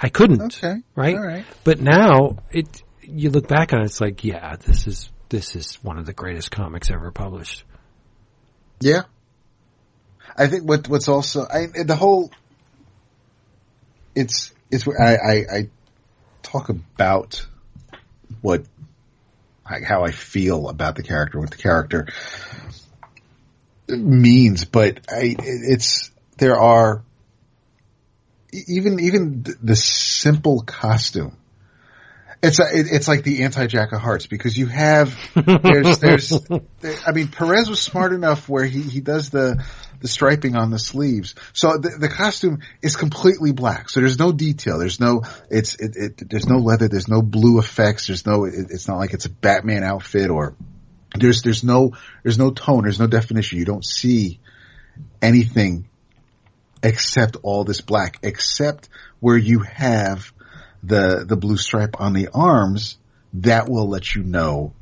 I 0.02 0.08
couldn't 0.08 0.40
Okay. 0.56 0.76
right. 0.94 1.16
But 1.64 1.80
now 1.80 2.38
it 2.50 2.82
you 3.02 3.30
look 3.30 3.48
back 3.48 3.72
on 3.72 3.80
it, 3.80 3.86
it's 3.86 4.00
like, 4.00 4.24
yeah, 4.24 4.56
this 4.56 4.86
is 4.86 5.10
this 5.28 5.54
is 5.56 5.74
one 5.82 5.98
of 5.98 6.06
the 6.06 6.12
greatest 6.12 6.50
comics 6.50 6.90
ever 6.90 7.10
published. 7.10 7.64
Yeah. 8.80 9.02
I 10.40 10.46
think 10.46 10.64
what 10.64 10.88
what's 10.88 11.08
also 11.08 11.46
I 11.46 11.66
the 11.84 11.94
whole 11.94 12.30
it's 14.14 14.52
it's 14.70 14.88
I 14.88 15.16
I, 15.16 15.32
I 15.32 15.68
talk 16.42 16.70
about 16.70 17.46
what 18.40 18.64
I, 19.66 19.80
how 19.86 20.02
I 20.04 20.12
feel 20.12 20.70
about 20.70 20.96
the 20.96 21.02
character, 21.02 21.38
what 21.38 21.50
the 21.50 21.58
character 21.58 22.08
means, 23.86 24.64
but 24.64 25.00
I 25.10 25.36
it's 25.38 26.10
there 26.38 26.58
are 26.58 27.02
even 28.52 28.98
even 28.98 29.44
the 29.62 29.76
simple 29.76 30.62
costume. 30.62 31.36
It's 32.42 32.58
a, 32.58 32.62
it, 32.62 32.86
it's 32.90 33.06
like 33.06 33.22
the 33.24 33.42
anti 33.42 33.66
Jack 33.66 33.92
of 33.92 34.00
Hearts 34.00 34.26
because 34.26 34.56
you 34.56 34.66
have 34.68 35.14
there's 35.34 35.98
there's 35.98 36.30
there- 36.80 36.96
I 37.06 37.12
mean 37.12 37.28
Perez 37.28 37.68
was 37.68 37.82
smart 37.82 38.14
enough 38.14 38.48
where 38.48 38.64
he 38.64 38.80
he 38.80 39.02
does 39.02 39.28
the 39.28 39.62
the 40.00 40.08
striping 40.08 40.56
on 40.56 40.70
the 40.70 40.78
sleeves. 40.78 41.34
So 41.52 41.76
the, 41.76 41.96
the 41.98 42.08
costume 42.08 42.60
is 42.82 42.96
completely 42.96 43.52
black. 43.52 43.88
So 43.88 44.00
there's 44.00 44.18
no 44.18 44.32
detail. 44.32 44.78
There's 44.78 45.00
no 45.00 45.22
it's 45.50 45.74
it, 45.76 45.96
it 45.96 46.30
there's 46.30 46.46
no 46.46 46.56
leather. 46.56 46.88
There's 46.88 47.08
no 47.08 47.22
blue 47.22 47.58
effects. 47.58 48.06
There's 48.06 48.26
no 48.26 48.44
it, 48.44 48.70
it's 48.70 48.88
not 48.88 48.98
like 48.98 49.12
it's 49.12 49.26
a 49.26 49.30
Batman 49.30 49.84
outfit 49.84 50.30
or 50.30 50.54
there's 51.14 51.42
there's 51.42 51.64
no 51.64 51.92
there's 52.22 52.38
no 52.38 52.50
tone. 52.50 52.82
There's 52.82 53.00
no 53.00 53.06
definition. 53.06 53.58
You 53.58 53.64
don't 53.64 53.84
see 53.84 54.40
anything 55.20 55.88
except 56.82 57.36
all 57.42 57.64
this 57.64 57.80
black, 57.80 58.18
except 58.22 58.88
where 59.20 59.36
you 59.36 59.60
have 59.60 60.32
the 60.82 61.24
the 61.26 61.36
blue 61.36 61.56
stripe 61.56 62.00
on 62.00 62.12
the 62.12 62.28
arms. 62.32 62.96
That 63.34 63.68
will 63.68 63.88
let 63.88 64.14
you 64.14 64.24
know 64.24 64.72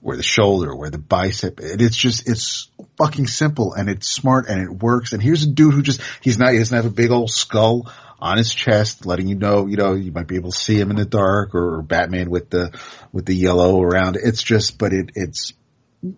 where 0.00 0.16
the 0.16 0.22
shoulder, 0.22 0.74
where 0.74 0.90
the 0.90 0.98
bicep. 0.98 1.60
It's 1.60 1.96
just 1.96 2.28
it's 2.28 2.70
fucking 2.96 3.26
simple 3.26 3.74
and 3.74 3.88
it's 3.88 4.08
smart 4.08 4.48
and 4.48 4.62
it 4.62 4.70
works. 4.70 5.12
And 5.12 5.22
here's 5.22 5.42
a 5.42 5.50
dude 5.50 5.74
who 5.74 5.82
just 5.82 6.00
he's 6.20 6.38
not 6.38 6.52
he 6.52 6.58
doesn't 6.58 6.76
have 6.76 6.86
a 6.86 6.90
big 6.90 7.10
old 7.10 7.30
skull 7.30 7.90
on 8.20 8.36
his 8.36 8.52
chest, 8.52 9.06
letting 9.06 9.28
you 9.28 9.36
know 9.36 9.66
you 9.66 9.76
know 9.76 9.94
you 9.94 10.12
might 10.12 10.26
be 10.26 10.36
able 10.36 10.50
to 10.50 10.58
see 10.58 10.78
him 10.78 10.90
in 10.90 10.96
the 10.96 11.04
dark 11.04 11.54
or, 11.54 11.78
or 11.78 11.82
Batman 11.82 12.30
with 12.30 12.50
the 12.50 12.78
with 13.12 13.26
the 13.26 13.34
yellow 13.34 13.82
around. 13.82 14.16
It's 14.16 14.42
just, 14.42 14.78
but 14.78 14.92
it 14.92 15.10
it's 15.14 15.52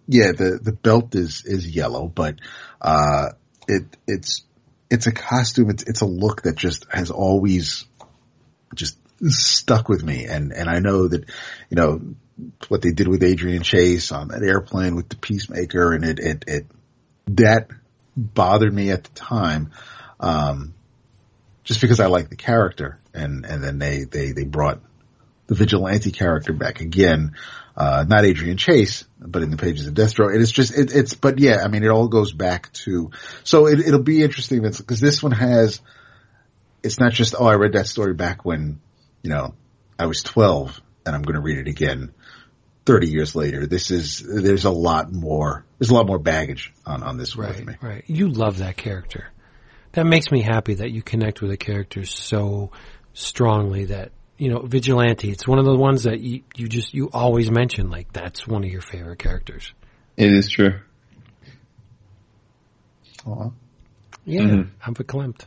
yeah 0.06 0.32
the 0.32 0.58
the 0.62 0.72
belt 0.72 1.14
is 1.14 1.44
is 1.44 1.66
yellow, 1.68 2.06
but 2.06 2.36
uh 2.80 3.30
it 3.68 3.84
it's 4.06 4.44
it's 4.90 5.06
a 5.06 5.12
costume. 5.12 5.70
It's 5.70 5.84
it's 5.84 6.00
a 6.00 6.06
look 6.06 6.42
that 6.42 6.56
just 6.56 6.86
has 6.90 7.10
always 7.10 7.86
just 8.74 8.98
stuck 9.28 9.88
with 9.88 10.02
me. 10.02 10.24
And 10.24 10.52
and 10.52 10.68
I 10.68 10.80
know 10.80 11.08
that 11.08 11.24
you 11.70 11.76
know 11.76 12.00
what 12.68 12.82
they 12.82 12.92
did 12.92 13.08
with 13.08 13.22
Adrian 13.22 13.62
Chase 13.62 14.12
on 14.12 14.28
that 14.28 14.42
airplane 14.42 14.94
with 14.94 15.08
the 15.08 15.16
Peacemaker, 15.16 15.92
and 15.92 16.04
it 16.04 16.18
it 16.18 16.44
it 16.46 16.66
that 17.28 17.68
bothered 18.16 18.72
me 18.72 18.90
at 18.90 19.04
the 19.04 19.10
time, 19.10 19.70
um, 20.18 20.74
just 21.64 21.80
because 21.80 22.00
I 22.00 22.06
like 22.06 22.28
the 22.28 22.36
character, 22.36 22.98
and 23.14 23.44
and 23.44 23.62
then 23.62 23.78
they 23.78 24.04
they 24.04 24.32
they 24.32 24.44
brought 24.44 24.80
the 25.46 25.54
vigilante 25.54 26.12
character 26.12 26.52
back 26.52 26.80
again. 26.80 27.34
Uh, 27.76 28.04
not 28.06 28.24
Adrian 28.24 28.56
Chase, 28.56 29.04
but 29.18 29.42
in 29.42 29.50
the 29.50 29.56
pages 29.56 29.86
of 29.86 29.94
Deathstroke. 29.94 30.32
And 30.34 30.42
it's 30.42 30.50
just, 30.50 30.76
it, 30.76 30.94
it's, 30.94 31.14
but 31.14 31.38
yeah, 31.38 31.62
I 31.64 31.68
mean, 31.68 31.82
it 31.82 31.88
all 31.88 32.08
goes 32.08 32.32
back 32.32 32.70
to, 32.84 33.10
so 33.42 33.68
it, 33.68 33.80
it'll 33.80 34.02
be 34.02 34.22
interesting 34.22 34.60
because 34.60 35.00
this 35.00 35.22
one 35.22 35.32
has, 35.32 35.80
it's 36.82 37.00
not 37.00 37.12
just, 37.12 37.34
oh, 37.38 37.46
I 37.46 37.54
read 37.54 37.72
that 37.72 37.86
story 37.86 38.12
back 38.12 38.44
when, 38.44 38.80
you 39.22 39.30
know, 39.30 39.54
I 39.98 40.06
was 40.06 40.22
12 40.22 40.78
and 41.06 41.16
I'm 41.16 41.22
going 41.22 41.36
to 41.36 41.40
read 41.40 41.58
it 41.58 41.68
again 41.68 42.12
30 42.86 43.08
years 43.08 43.34
later. 43.36 43.66
This 43.66 43.90
is, 43.90 44.20
there's 44.20 44.64
a 44.64 44.70
lot 44.70 45.12
more, 45.12 45.64
there's 45.78 45.90
a 45.90 45.94
lot 45.94 46.06
more 46.06 46.18
baggage 46.18 46.72
on, 46.86 47.02
on 47.02 47.16
this 47.18 47.36
one 47.36 47.48
with 47.48 47.64
me. 47.66 47.74
Right. 47.80 48.04
You 48.06 48.28
love 48.28 48.58
that 48.58 48.76
character. 48.76 49.28
That 49.92 50.06
makes 50.06 50.30
me 50.30 50.40
happy 50.40 50.74
that 50.74 50.90
you 50.90 51.02
connect 51.02 51.42
with 51.42 51.50
a 51.50 51.56
character 51.56 52.04
so 52.04 52.70
strongly 53.12 53.86
that 53.86 54.12
you 54.40 54.48
know, 54.48 54.60
Vigilante. 54.60 55.30
It's 55.30 55.46
one 55.46 55.58
of 55.58 55.66
the 55.66 55.76
ones 55.76 56.04
that 56.04 56.18
you, 56.20 56.42
you 56.56 56.66
just 56.66 56.94
you 56.94 57.10
always 57.12 57.50
mention. 57.50 57.90
Like 57.90 58.10
that's 58.10 58.48
one 58.48 58.64
of 58.64 58.70
your 58.70 58.80
favorite 58.80 59.18
characters. 59.18 59.74
It 60.16 60.32
is 60.32 60.48
true. 60.48 60.80
Aw. 63.26 63.50
Yeah, 64.24 64.40
Mhm. 64.40 64.70
I'm 64.84 64.94
verklempt. 64.94 65.42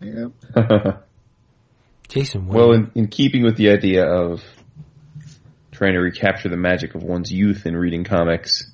Yeah. 0.00 0.28
Jason, 2.08 2.46
what 2.46 2.56
well, 2.56 2.72
in, 2.72 2.90
in 2.96 3.06
keeping 3.06 3.44
with 3.44 3.56
the 3.56 3.70
idea 3.70 4.04
of 4.04 4.42
trying 5.80 5.94
to 5.94 6.00
recapture 6.00 6.50
the 6.50 6.58
magic 6.58 6.94
of 6.94 7.02
one's 7.02 7.32
youth 7.32 7.64
in 7.64 7.74
reading 7.74 8.04
comics, 8.04 8.70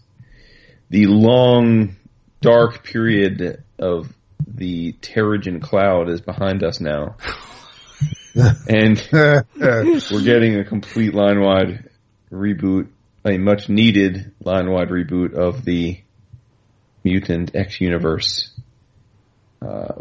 the 0.91 1.07
long, 1.07 1.95
dark 2.41 2.83
period 2.83 3.63
of 3.79 4.13
the 4.45 4.93
Terrigen 4.95 5.63
Cloud 5.63 6.09
is 6.09 6.21
behind 6.21 6.65
us 6.65 6.81
now. 6.81 7.15
and 8.69 9.09
we're 9.13 10.25
getting 10.25 10.57
a 10.57 10.65
complete 10.65 11.15
line 11.15 11.41
wide 11.41 11.89
reboot, 12.33 12.89
a 13.25 13.39
much 13.39 13.69
needed 13.69 14.33
line 14.41 14.69
wide 14.69 14.89
reboot 14.89 15.33
of 15.33 15.65
the 15.65 16.01
Mutant 17.05 17.55
X 17.55 17.81
universe. 17.81 18.51
Uh, 19.63 19.95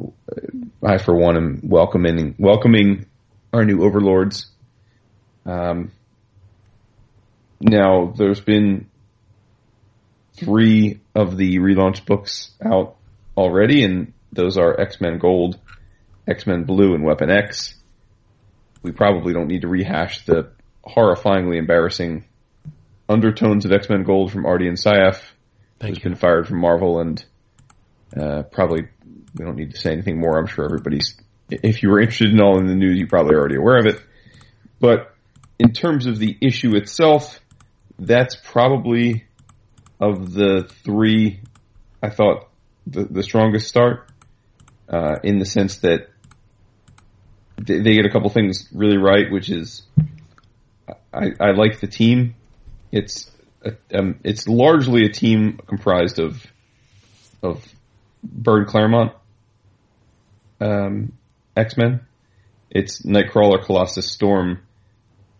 I, 0.83 0.97
for 0.97 1.13
one, 1.13 1.37
am 1.37 1.59
welcoming 1.65 2.33
welcoming 2.39 3.05
our 3.53 3.63
new 3.63 3.83
overlords. 3.83 4.47
Um, 5.45 5.91
now, 7.59 8.13
there's 8.15 8.41
been 8.41 8.89
three 10.33 10.99
of 11.13 11.37
the 11.37 11.59
relaunch 11.59 12.05
books 12.05 12.51
out 12.63 12.95
already, 13.37 13.83
and 13.83 14.13
those 14.31 14.57
are 14.57 14.79
X 14.79 14.99
Men 14.99 15.17
Gold, 15.17 15.59
X 16.27 16.45
Men 16.45 16.63
Blue, 16.63 16.93
and 16.93 17.03
Weapon 17.03 17.29
X. 17.29 17.75
We 18.83 18.91
probably 18.91 19.33
don't 19.33 19.47
need 19.47 19.61
to 19.61 19.67
rehash 19.67 20.25
the 20.25 20.51
horrifyingly 20.85 21.57
embarrassing 21.57 22.25
undertones 23.07 23.65
of 23.65 23.71
X 23.71 23.89
Men 23.89 24.03
Gold 24.03 24.31
from 24.31 24.43
Ardian 24.43 24.73
Syaf, 24.73 25.21
Thank 25.79 25.95
who's 25.95 26.03
you. 26.03 26.09
been 26.09 26.15
fired 26.15 26.47
from 26.47 26.59
Marvel, 26.59 26.99
and 26.99 27.23
uh, 28.19 28.43
probably 28.43 28.87
we 29.35 29.45
don't 29.45 29.55
need 29.55 29.71
to 29.71 29.79
say 29.79 29.91
anything 29.91 30.19
more. 30.19 30.37
I'm 30.37 30.47
sure 30.47 30.65
everybody's. 30.65 31.17
If 31.49 31.83
you 31.83 31.89
were 31.89 31.99
interested 31.99 32.31
in 32.31 32.41
all 32.41 32.59
in 32.59 32.65
the 32.65 32.75
news, 32.75 32.97
you're 32.97 33.07
probably 33.07 33.35
already 33.35 33.55
aware 33.55 33.77
of 33.77 33.85
it. 33.85 34.01
But 34.79 35.15
in 35.59 35.71
terms 35.71 36.05
of 36.07 36.17
the 36.17 36.37
issue 36.41 36.75
itself, 36.75 37.39
that's 37.97 38.35
probably 38.35 39.25
of 39.99 40.33
the 40.33 40.69
three. 40.83 41.39
I 42.01 42.09
thought 42.09 42.49
the, 42.85 43.05
the 43.05 43.23
strongest 43.23 43.67
start, 43.67 44.09
uh, 44.89 45.15
in 45.23 45.39
the 45.39 45.45
sense 45.45 45.77
that 45.77 46.09
they, 47.57 47.79
they 47.79 47.93
get 47.95 48.05
a 48.05 48.09
couple 48.09 48.29
things 48.29 48.67
really 48.73 48.97
right, 48.97 49.31
which 49.31 49.49
is 49.49 49.83
I, 51.13 51.31
I 51.39 51.51
like 51.51 51.79
the 51.79 51.87
team. 51.87 52.35
It's 52.91 53.31
a, 53.63 53.75
um, 53.97 54.19
it's 54.23 54.47
largely 54.47 55.05
a 55.05 55.09
team 55.09 55.59
comprised 55.65 56.19
of 56.19 56.45
of 57.41 57.65
Byrne 58.23 58.65
Claremont 58.65 59.13
um, 60.59 61.13
X 61.55 61.77
Men. 61.77 62.01
It's 62.69 63.03
Nightcrawler, 63.03 63.63
Colossus, 63.63 64.11
Storm, 64.11 64.59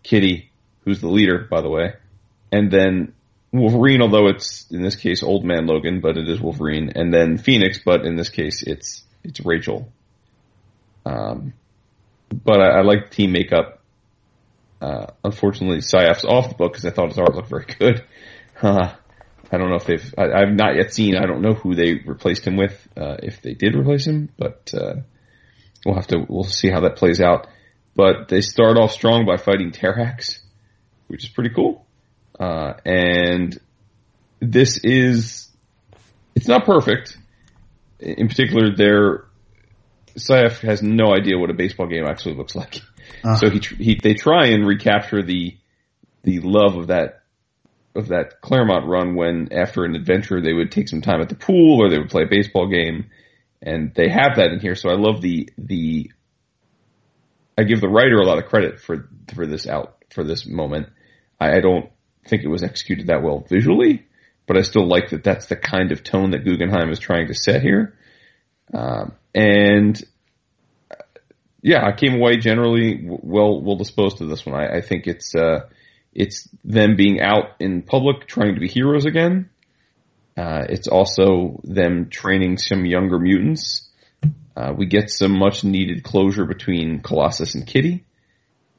Kitty, 0.02 0.50
who's 0.84 1.00
the 1.00 1.08
leader, 1.08 1.46
by 1.50 1.60
the 1.60 1.68
way, 1.68 1.94
and 2.52 2.70
then 2.70 3.12
Wolverine, 3.52 4.02
although 4.02 4.28
it's 4.28 4.70
in 4.70 4.82
this 4.82 4.96
case 4.96 5.22
Old 5.22 5.44
Man 5.44 5.66
Logan, 5.66 6.00
but 6.00 6.16
it 6.16 6.28
is 6.28 6.40
Wolverine, 6.40 6.92
and 6.94 7.12
then 7.12 7.38
Phoenix, 7.38 7.80
but 7.84 8.04
in 8.04 8.16
this 8.16 8.28
case 8.28 8.62
it's 8.62 9.04
it's 9.24 9.40
Rachel. 9.44 9.90
Um, 11.04 11.54
but 12.30 12.60
I, 12.60 12.78
I 12.78 12.82
like 12.82 13.10
team 13.10 13.32
makeup. 13.32 13.80
Uh, 14.80 15.06
unfortunately, 15.24 15.78
Syaf's 15.78 16.24
off 16.24 16.48
the 16.48 16.54
book 16.54 16.72
because 16.72 16.84
I 16.84 16.90
thought 16.90 17.08
his 17.08 17.18
art 17.18 17.34
looked 17.34 17.48
very 17.48 17.66
good. 17.78 18.04
I 18.62 19.58
don't 19.58 19.70
know 19.70 19.76
if 19.76 19.86
they've. 19.86 20.14
I, 20.18 20.40
have 20.40 20.52
not 20.52 20.76
yet 20.76 20.92
seen. 20.92 21.16
I 21.16 21.26
don't 21.26 21.42
know 21.42 21.54
who 21.54 21.74
they 21.74 21.94
replaced 21.94 22.46
him 22.46 22.56
with. 22.56 22.86
Uh, 22.96 23.16
if 23.22 23.42
they 23.42 23.54
did 23.54 23.74
replace 23.74 24.06
him, 24.06 24.28
but 24.36 24.72
uh, 24.74 24.96
we'll 25.84 25.94
have 25.94 26.08
to. 26.08 26.26
We'll 26.28 26.44
see 26.44 26.68
how 26.68 26.80
that 26.80 26.96
plays 26.96 27.20
out. 27.20 27.46
But 27.94 28.28
they 28.28 28.40
start 28.40 28.76
off 28.76 28.92
strong 28.92 29.24
by 29.24 29.36
fighting 29.36 29.70
Terrax, 29.70 30.40
which 31.06 31.24
is 31.24 31.30
pretty 31.30 31.50
cool. 31.54 31.85
Uh, 32.38 32.74
and 32.84 33.58
this 34.40 34.78
is. 34.82 35.48
It's 36.34 36.48
not 36.48 36.66
perfect. 36.66 37.16
In 37.98 38.28
particular, 38.28 38.76
their 38.76 39.24
Syaf 40.18 40.60
has 40.60 40.82
no 40.82 41.14
idea 41.14 41.38
what 41.38 41.50
a 41.50 41.54
baseball 41.54 41.86
game 41.86 42.04
actually 42.06 42.34
looks 42.34 42.54
like. 42.54 42.80
Uh. 43.24 43.36
So 43.36 43.50
he, 43.50 43.60
he 43.78 44.00
they 44.02 44.14
try 44.14 44.46
and 44.48 44.66
recapture 44.66 45.22
the 45.22 45.56
the 46.22 46.40
love 46.40 46.76
of 46.76 46.88
that 46.88 47.22
of 47.94 48.08
that 48.08 48.40
Claremont 48.40 48.86
run 48.86 49.14
when 49.14 49.48
after 49.52 49.84
an 49.84 49.94
adventure 49.94 50.40
they 50.40 50.52
would 50.52 50.70
take 50.70 50.88
some 50.88 51.00
time 51.00 51.20
at 51.20 51.28
the 51.28 51.34
pool 51.34 51.80
or 51.80 51.88
they 51.88 51.98
would 51.98 52.10
play 52.10 52.24
a 52.24 52.28
baseball 52.28 52.68
game 52.68 53.10
and 53.62 53.94
they 53.94 54.08
have 54.08 54.36
that 54.36 54.52
in 54.52 54.60
here 54.60 54.74
so 54.74 54.90
I 54.90 54.94
love 54.94 55.22
the 55.22 55.48
the 55.56 56.10
I 57.56 57.62
give 57.62 57.80
the 57.80 57.88
writer 57.88 58.18
a 58.18 58.26
lot 58.26 58.38
of 58.38 58.46
credit 58.46 58.80
for 58.80 59.08
for 59.34 59.46
this 59.46 59.66
out 59.66 60.04
for 60.10 60.24
this 60.24 60.46
moment 60.46 60.88
I, 61.40 61.56
I 61.56 61.60
don't 61.60 61.90
think 62.28 62.42
it 62.42 62.48
was 62.48 62.62
executed 62.62 63.08
that 63.08 63.22
well 63.22 63.44
visually 63.48 64.06
but 64.46 64.56
I 64.56 64.62
still 64.62 64.86
like 64.86 65.10
that 65.10 65.24
that's 65.24 65.46
the 65.46 65.56
kind 65.56 65.92
of 65.92 66.02
tone 66.02 66.30
that 66.30 66.44
Guggenheim 66.44 66.90
is 66.90 66.98
trying 66.98 67.28
to 67.28 67.34
set 67.34 67.62
here 67.62 67.94
um, 68.72 69.12
and 69.34 70.02
yeah 71.62 71.84
I 71.86 71.92
came 71.92 72.14
away 72.14 72.36
generally 72.36 73.06
well 73.06 73.60
well 73.60 73.76
disposed 73.76 74.18
to 74.18 74.26
this 74.26 74.44
one 74.44 74.54
I, 74.54 74.76
I 74.76 74.80
think 74.80 75.06
it's 75.06 75.34
uh, 75.34 75.66
it's 76.16 76.48
them 76.64 76.96
being 76.96 77.20
out 77.20 77.56
in 77.60 77.82
public 77.82 78.26
trying 78.26 78.54
to 78.54 78.60
be 78.60 78.68
heroes 78.68 79.04
again. 79.04 79.50
Uh, 80.34 80.64
it's 80.68 80.88
also 80.88 81.60
them 81.62 82.08
training 82.08 82.56
some 82.56 82.86
younger 82.86 83.18
mutants. 83.18 83.90
Uh, 84.56 84.72
we 84.74 84.86
get 84.86 85.10
some 85.10 85.38
much 85.38 85.62
needed 85.62 86.02
closure 86.02 86.46
between 86.46 87.00
Colossus 87.00 87.54
and 87.54 87.66
Kitty. 87.66 88.04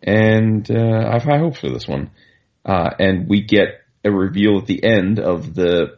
And 0.02 0.70
uh, 0.70 1.10
I've 1.12 1.24
high 1.24 1.38
hopes 1.38 1.60
for 1.60 1.70
this 1.70 1.88
one. 1.88 2.10
Uh, 2.68 2.90
and 3.00 3.30
we 3.30 3.42
get 3.42 3.82
a 4.04 4.12
reveal 4.12 4.58
at 4.60 4.68
the 4.68 4.84
end 4.84 5.20
of 5.20 5.56
the 5.56 5.98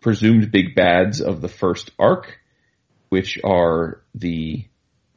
presumed 0.00 0.52
big 0.52 0.74
bads 0.74 1.20
of 1.20 1.40
the 1.40 1.48
first 1.48 1.90
arc, 1.98 2.38
which 3.08 3.38
are 3.44 4.02
the 4.14 4.64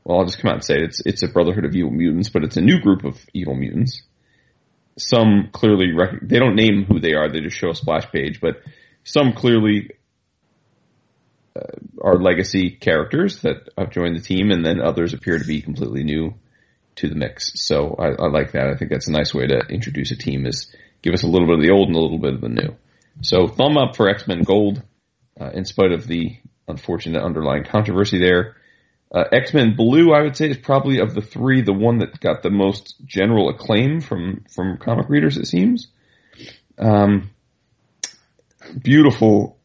well, 0.04 0.20
I'll 0.20 0.26
just 0.26 0.40
come 0.40 0.50
out 0.50 0.56
and 0.56 0.66
say 0.66 0.76
it. 0.76 0.84
it's 0.84 1.02
it's 1.06 1.24
a 1.24 1.28
Brotherhood 1.28 1.66
of 1.66 1.76
Evil 1.76 1.92
Mutants, 1.92 2.30
but 2.30 2.44
it's 2.44 2.58
a 2.58 2.62
new 2.62 2.80
group 2.80 3.04
of 3.04 3.24
evil 3.34 3.54
mutants 3.54 4.02
some 5.00 5.50
clearly 5.52 5.94
rec- 5.94 6.20
they 6.22 6.40
don't 6.40 6.56
name 6.56 6.86
who 6.86 7.00
they 7.00 7.14
are; 7.14 7.30
they 7.30 7.42
just 7.42 7.58
show 7.58 7.70
a 7.70 7.76
splash 7.76 8.12
page. 8.12 8.40
But 8.42 8.62
some 9.04 9.34
clearly 9.34 9.92
uh, 11.56 11.62
are 12.02 12.22
legacy 12.22 12.72
characters 12.72 13.42
that 13.42 13.70
have 13.78 13.92
joined 13.92 14.18
the 14.18 14.22
team, 14.22 14.52
and 14.52 14.66
then 14.66 14.82
others 14.82 15.14
appear 15.14 15.40
to 15.40 15.46
be 15.46 15.62
completely 15.62 16.04
new 16.04 16.36
to 17.00 17.10
the 17.10 17.16
mix. 17.16 17.52
So 17.56 17.96
I, 17.98 18.10
I 18.24 18.30
like 18.30 18.52
that. 18.54 18.68
I 18.68 18.76
think 18.76 18.92
that's 18.92 19.08
a 19.08 19.12
nice 19.12 19.34
way 19.34 19.48
to 19.48 19.60
introduce 19.70 20.12
a 20.12 20.18
team: 20.18 20.46
is 20.46 20.74
give 21.02 21.14
us 21.14 21.24
a 21.24 21.28
little 21.28 21.48
bit 21.48 21.58
of 21.58 21.64
the 21.64 21.72
old 21.72 21.88
and 21.88 21.98
a 21.98 22.00
little 22.00 22.20
bit 22.20 22.34
of 22.34 22.42
the 22.42 22.50
new. 22.50 22.76
So 23.22 23.48
thumb 23.48 23.78
up 23.78 23.96
for 23.96 24.10
X 24.10 24.28
Men 24.28 24.44
Gold, 24.44 24.82
uh, 25.40 25.50
in 25.54 25.66
spite 25.66 25.92
of 25.92 26.08
the 26.08 26.38
unfortunate 26.68 27.24
underlying 27.24 27.64
controversy 27.64 28.20
there. 28.20 28.56
Uh, 29.14 29.24
X 29.32 29.54
Men 29.54 29.76
Blue, 29.76 30.14
I 30.14 30.22
would 30.22 30.38
say, 30.38 30.50
is 30.50 30.58
probably 30.58 31.00
of 31.00 31.16
the 31.16 31.22
three 31.22 31.62
the 31.62 31.74
one 31.74 32.00
that 32.00 32.20
got 32.20 32.44
the 32.44 32.52
most 32.52 32.96
general 33.06 33.50
acclaim 33.50 34.02
from 34.02 34.46
from 34.54 34.78
comic 34.78 35.10
readers. 35.10 35.38
It 35.38 35.48
seems. 35.48 35.88
Um, 36.78 37.32
beautiful, 38.82 39.58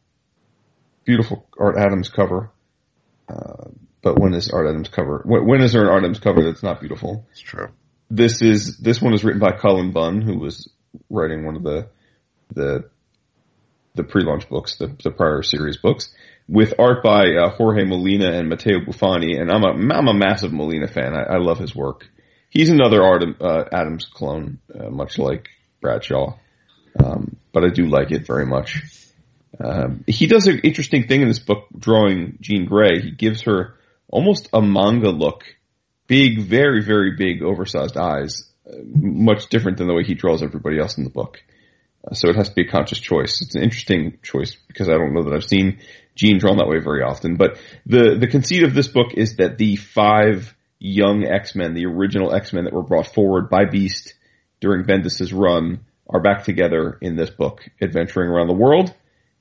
beautiful 1.05 1.47
Art 1.59 1.77
Adams 1.77 2.09
cover. 2.09 2.51
Uh, 3.29 3.69
but 4.05 4.19
when 4.19 4.35
is 4.35 4.51
Art 4.51 4.67
Adams 4.67 4.89
cover? 4.89 5.23
When, 5.25 5.47
when 5.47 5.61
is 5.61 5.73
there 5.73 5.81
an 5.81 5.89
Art 5.89 6.03
Adams 6.03 6.19
cover 6.19 6.43
that's 6.43 6.61
not 6.61 6.79
beautiful? 6.79 7.25
It's 7.31 7.41
true. 7.41 7.69
This 8.11 8.43
is 8.43 8.77
this 8.77 9.01
one 9.01 9.15
is 9.15 9.23
written 9.23 9.41
by 9.41 9.53
Cullen 9.53 9.91
Bunn, 9.91 10.21
who 10.21 10.37
was 10.37 10.69
writing 11.09 11.43
one 11.43 11.55
of 11.55 11.63
the 11.63 11.87
the 12.53 12.89
the 13.95 14.03
pre-launch 14.03 14.47
books, 14.47 14.77
the, 14.77 14.95
the 15.03 15.09
prior 15.09 15.41
series 15.41 15.77
books 15.77 16.13
with 16.47 16.75
art 16.77 17.01
by 17.01 17.31
uh, 17.31 17.49
Jorge 17.49 17.83
Molina 17.85 18.31
and 18.31 18.47
Matteo 18.47 18.79
Buffagni. 18.81 19.41
and 19.41 19.51
I'm 19.51 19.63
a 19.63 19.95
I'm 19.95 20.07
a 20.07 20.13
massive 20.13 20.53
Molina 20.53 20.87
fan. 20.87 21.15
I, 21.15 21.35
I 21.35 21.37
love 21.39 21.57
his 21.57 21.75
work. 21.75 22.07
He's 22.51 22.69
another 22.69 23.03
art, 23.03 23.23
uh, 23.41 23.63
Adams 23.71 24.05
clone, 24.05 24.59
uh, 24.73 24.91
much 24.91 25.17
like 25.17 25.49
Bradshaw, 25.81 26.37
um, 27.03 27.37
but 27.51 27.63
I 27.63 27.69
do 27.69 27.87
like 27.87 28.11
it 28.11 28.27
very 28.27 28.45
much. 28.45 28.83
Um, 29.59 30.03
he 30.05 30.27
does 30.27 30.47
an 30.47 30.59
interesting 30.59 31.07
thing 31.07 31.21
in 31.21 31.27
this 31.27 31.39
book, 31.39 31.67
drawing 31.77 32.37
Jean 32.39 32.65
Grey. 32.65 33.01
He 33.01 33.11
gives 33.11 33.41
her 33.41 33.74
almost 34.09 34.49
a 34.53 34.61
manga 34.61 35.09
look, 35.09 35.43
big, 36.07 36.41
very, 36.41 36.83
very 36.83 37.15
big, 37.15 37.41
oversized 37.41 37.97
eyes, 37.97 38.49
uh, 38.67 38.77
much 38.83 39.47
different 39.49 39.77
than 39.77 39.87
the 39.87 39.93
way 39.93 40.03
he 40.03 40.13
draws 40.13 40.43
everybody 40.43 40.79
else 40.79 40.97
in 40.97 41.03
the 41.03 41.09
book. 41.09 41.41
Uh, 42.05 42.13
so 42.13 42.29
it 42.29 42.35
has 42.35 42.49
to 42.49 42.55
be 42.55 42.67
a 42.67 42.71
conscious 42.71 42.99
choice. 42.99 43.41
It's 43.41 43.55
an 43.55 43.63
interesting 43.63 44.17
choice 44.21 44.55
because 44.67 44.89
I 44.89 44.93
don't 44.93 45.13
know 45.13 45.23
that 45.23 45.33
I've 45.33 45.43
seen 45.43 45.79
Jean 46.15 46.39
drawn 46.39 46.57
that 46.57 46.67
way 46.67 46.79
very 46.79 47.03
often. 47.03 47.35
But 47.35 47.59
the, 47.85 48.15
the 48.19 48.27
conceit 48.27 48.63
of 48.63 48.73
this 48.73 48.87
book 48.87 49.13
is 49.15 49.37
that 49.37 49.57
the 49.57 49.75
five 49.75 50.55
young 50.79 51.25
X-Men, 51.25 51.73
the 51.73 51.85
original 51.85 52.33
X-Men 52.33 52.65
that 52.65 52.73
were 52.73 52.83
brought 52.83 53.13
forward 53.13 53.49
by 53.49 53.65
Beast 53.65 54.13
during 54.59 54.85
Bendis's 54.85 55.33
run 55.33 55.81
are 56.07 56.21
back 56.21 56.43
together 56.43 56.97
in 57.01 57.15
this 57.15 57.29
book, 57.29 57.67
adventuring 57.81 58.29
around 58.29 58.47
the 58.47 58.53
world. 58.53 58.93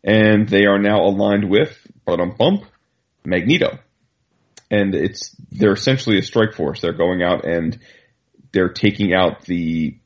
And 0.03 0.49
they 0.49 0.67
are 0.67 0.79
now 0.79 1.03
aligned 1.03 1.49
with, 1.49 1.87
bump, 2.05 2.65
Magneto. 3.25 3.79
And 4.75 4.95
it's, 4.95 5.37
they're 5.53 5.73
essentially 5.73 6.19
a 6.19 6.23
strike 6.23 6.55
force. 6.55 6.81
They're 6.81 6.93
going 6.93 7.23
out 7.23 7.45
and 7.45 7.79
they're 8.53 8.73
taking 8.73 9.15
out 9.15 9.45
the, 9.45 9.99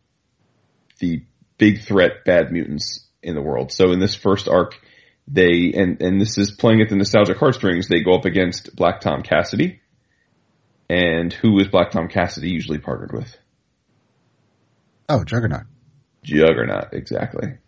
the 0.98 1.22
big 1.58 1.82
threat 1.82 2.24
bad 2.24 2.52
mutants 2.52 3.06
in 3.22 3.34
the 3.34 3.42
world. 3.42 3.72
So 3.72 3.92
in 3.92 4.00
this 4.00 4.14
first 4.14 4.48
arc, 4.48 4.74
they 5.30 5.72
and 5.74 6.00
and 6.00 6.20
this 6.20 6.38
is 6.38 6.52
playing 6.52 6.80
at 6.80 6.88
the 6.88 6.97
nostalgic 6.97 7.36
heartstrings. 7.36 7.88
They 7.88 8.02
go 8.02 8.14
up 8.14 8.24
against 8.24 8.74
Black 8.74 9.00
Tom 9.00 9.22
Cassidy, 9.22 9.80
and 10.88 11.32
who 11.32 11.58
is 11.60 11.68
Black 11.68 11.90
Tom 11.90 12.08
Cassidy 12.08 12.50
usually 12.50 12.78
partnered 12.78 13.12
with? 13.12 13.36
Oh, 15.08 15.24
Juggernaut. 15.24 15.64
Juggernaut, 16.22 16.92
exactly. 16.92 17.58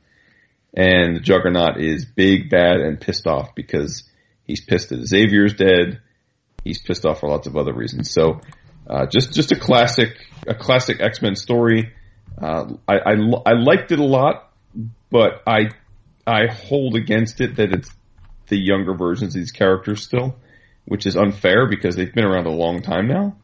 And 0.75 1.23
Juggernaut 1.23 1.81
is 1.81 2.05
big, 2.05 2.51
bad, 2.51 2.81
and 2.81 3.01
pissed 3.01 3.27
off 3.27 3.55
because 3.55 4.05
he's 4.45 4.65
pissed 4.65 4.91
that 4.91 5.07
Xavier's 5.07 5.55
dead. 5.55 6.01
He's 6.65 6.81
pissed 6.81 7.05
off 7.05 7.21
for 7.21 7.29
lots 7.29 7.47
of 7.47 7.57
other 7.57 7.73
reasons. 7.73 8.11
So, 8.11 8.41
uh, 8.89 9.07
just 9.07 9.33
just 9.33 9.53
a 9.53 9.57
classic 9.57 10.17
a 10.47 10.55
classic 10.55 11.01
X 11.01 11.23
Men 11.23 11.37
story. 11.37 11.93
Uh, 12.41 12.75
I, 12.89 12.99
I 12.99 13.13
I 13.47 13.53
liked 13.53 13.93
it 13.93 13.99
a 13.99 14.05
lot, 14.05 14.51
but 15.11 15.43
I 15.47 15.71
I 16.27 16.47
hold 16.47 16.97
against 16.97 17.41
it 17.41 17.57
that 17.57 17.73
it's 17.73 17.91
the 18.49 18.59
younger 18.59 18.95
versions 18.95 19.35
of 19.35 19.41
these 19.41 19.53
characters 19.53 20.03
still, 20.03 20.37
which 20.85 21.07
is 21.07 21.17
unfair 21.17 21.69
because 21.69 21.97
they've 21.97 22.13
been 22.13 22.25
around 22.25 22.47
a 22.47 22.51
long 22.51 22.83
time 22.83 23.09
now, 23.09 23.37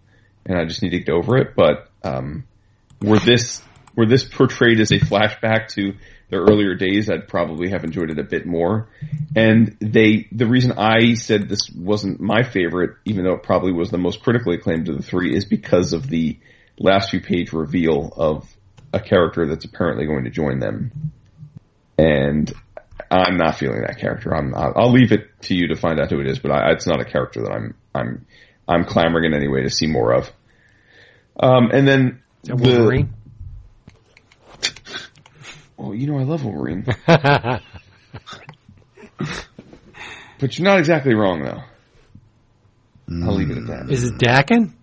and 0.44 0.58
I 0.58 0.64
just 0.64 0.82
need 0.82 0.90
to 0.90 1.00
get 1.00 1.12
over 1.12 1.36
it. 1.36 1.54
But 1.56 1.90
um, 2.02 2.44
were 3.00 3.18
this 3.18 3.62
were 3.94 4.06
this 4.06 4.24
portrayed 4.24 4.80
as 4.80 4.92
a 4.92 4.98
flashback 4.98 5.68
to 5.68 5.94
their 6.28 6.40
earlier 6.40 6.74
days, 6.74 7.08
I'd 7.08 7.28
probably 7.28 7.70
have 7.70 7.84
enjoyed 7.84 8.10
it 8.10 8.18
a 8.18 8.24
bit 8.24 8.46
more. 8.46 8.88
And 9.34 9.76
they, 9.80 10.28
the 10.32 10.46
reason 10.46 10.72
I 10.72 11.14
said 11.14 11.48
this 11.48 11.70
wasn't 11.70 12.20
my 12.20 12.42
favorite, 12.42 12.96
even 13.04 13.24
though 13.24 13.34
it 13.34 13.42
probably 13.42 13.72
was 13.72 13.90
the 13.90 13.98
most 13.98 14.22
critically 14.22 14.56
acclaimed 14.56 14.88
of 14.88 14.96
the 14.96 15.02
three, 15.02 15.36
is 15.36 15.44
because 15.44 15.92
of 15.92 16.08
the 16.08 16.38
last 16.78 17.10
few 17.10 17.20
page 17.20 17.52
reveal 17.52 18.12
of 18.16 18.48
a 18.92 19.00
character 19.00 19.46
that's 19.46 19.64
apparently 19.64 20.06
going 20.06 20.24
to 20.24 20.30
join 20.30 20.58
them. 20.58 21.12
And 21.98 22.52
I'm 23.10 23.36
not 23.36 23.56
feeling 23.56 23.82
that 23.82 23.98
character. 23.98 24.34
I'm 24.34 24.50
not, 24.50 24.72
I'll 24.76 24.92
leave 24.92 25.12
it 25.12 25.28
to 25.42 25.54
you 25.54 25.68
to 25.68 25.76
find 25.76 26.00
out 26.00 26.10
who 26.10 26.20
it 26.20 26.26
is, 26.26 26.38
but 26.38 26.50
I, 26.50 26.72
it's 26.72 26.86
not 26.86 27.00
a 27.00 27.04
character 27.04 27.42
that 27.42 27.52
I'm 27.52 27.74
I'm 27.94 28.26
I'm 28.68 28.84
clamoring 28.84 29.24
in 29.24 29.34
any 29.34 29.48
way 29.48 29.62
to 29.62 29.70
see 29.70 29.86
more 29.86 30.12
of. 30.12 30.30
Um, 31.38 31.70
and 31.72 31.86
then. 31.86 32.22
The, 33.06 33.15
Oh, 35.78 35.92
you 35.92 36.06
know 36.06 36.18
I 36.18 36.22
love 36.24 36.44
Wolverine, 36.44 36.84
but 37.06 37.60
you're 40.58 40.64
not 40.66 40.78
exactly 40.78 41.14
wrong 41.14 41.42
though. 41.44 41.62
I'll 43.24 43.34
leave 43.34 43.50
it 43.50 43.58
at 43.58 43.66
that. 43.68 43.90
Is 43.90 44.04
it 44.04 44.18
Dakin? 44.18 44.74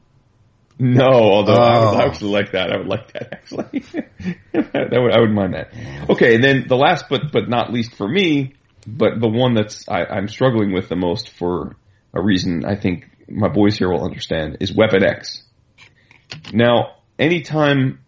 No, 0.79 1.03
although 1.05 1.53
I 1.55 1.79
would 1.79 1.99
Oh. 1.99 2.07
actually 2.07 2.31
like 2.31 2.51
that. 2.53 2.71
I 2.71 2.77
would 2.77 2.87
like 2.87 3.11
that 3.13 3.33
actually. 3.33 3.79
that 4.53 4.91
would 5.01 5.11
I 5.15 5.19
would 5.19 5.31
mind 5.31 5.53
that. 5.55 5.73
Okay, 6.09 6.35
and 6.35 6.43
then 6.43 6.65
the 6.67 6.77
last 6.77 7.05
but 7.09 7.31
but 7.31 7.49
not 7.49 7.71
least 7.73 7.95
for 7.95 8.07
me, 8.07 8.53
but 8.87 9.19
the 9.19 9.27
one 9.27 9.53
that's 9.55 9.87
I, 9.89 10.05
I'm 10.05 10.27
struggling 10.27 10.73
with 10.73 10.89
the 10.89 10.95
most 10.95 11.29
for 11.31 11.75
a 12.13 12.21
reason 12.21 12.65
I 12.65 12.75
think 12.75 13.09
my 13.29 13.49
boys 13.49 13.77
here 13.77 13.89
will 13.91 14.03
understand 14.03 14.57
is 14.59 14.73
Weapon 14.73 15.03
X. 15.03 15.43
Now, 16.53 16.95
anytime 17.19 17.99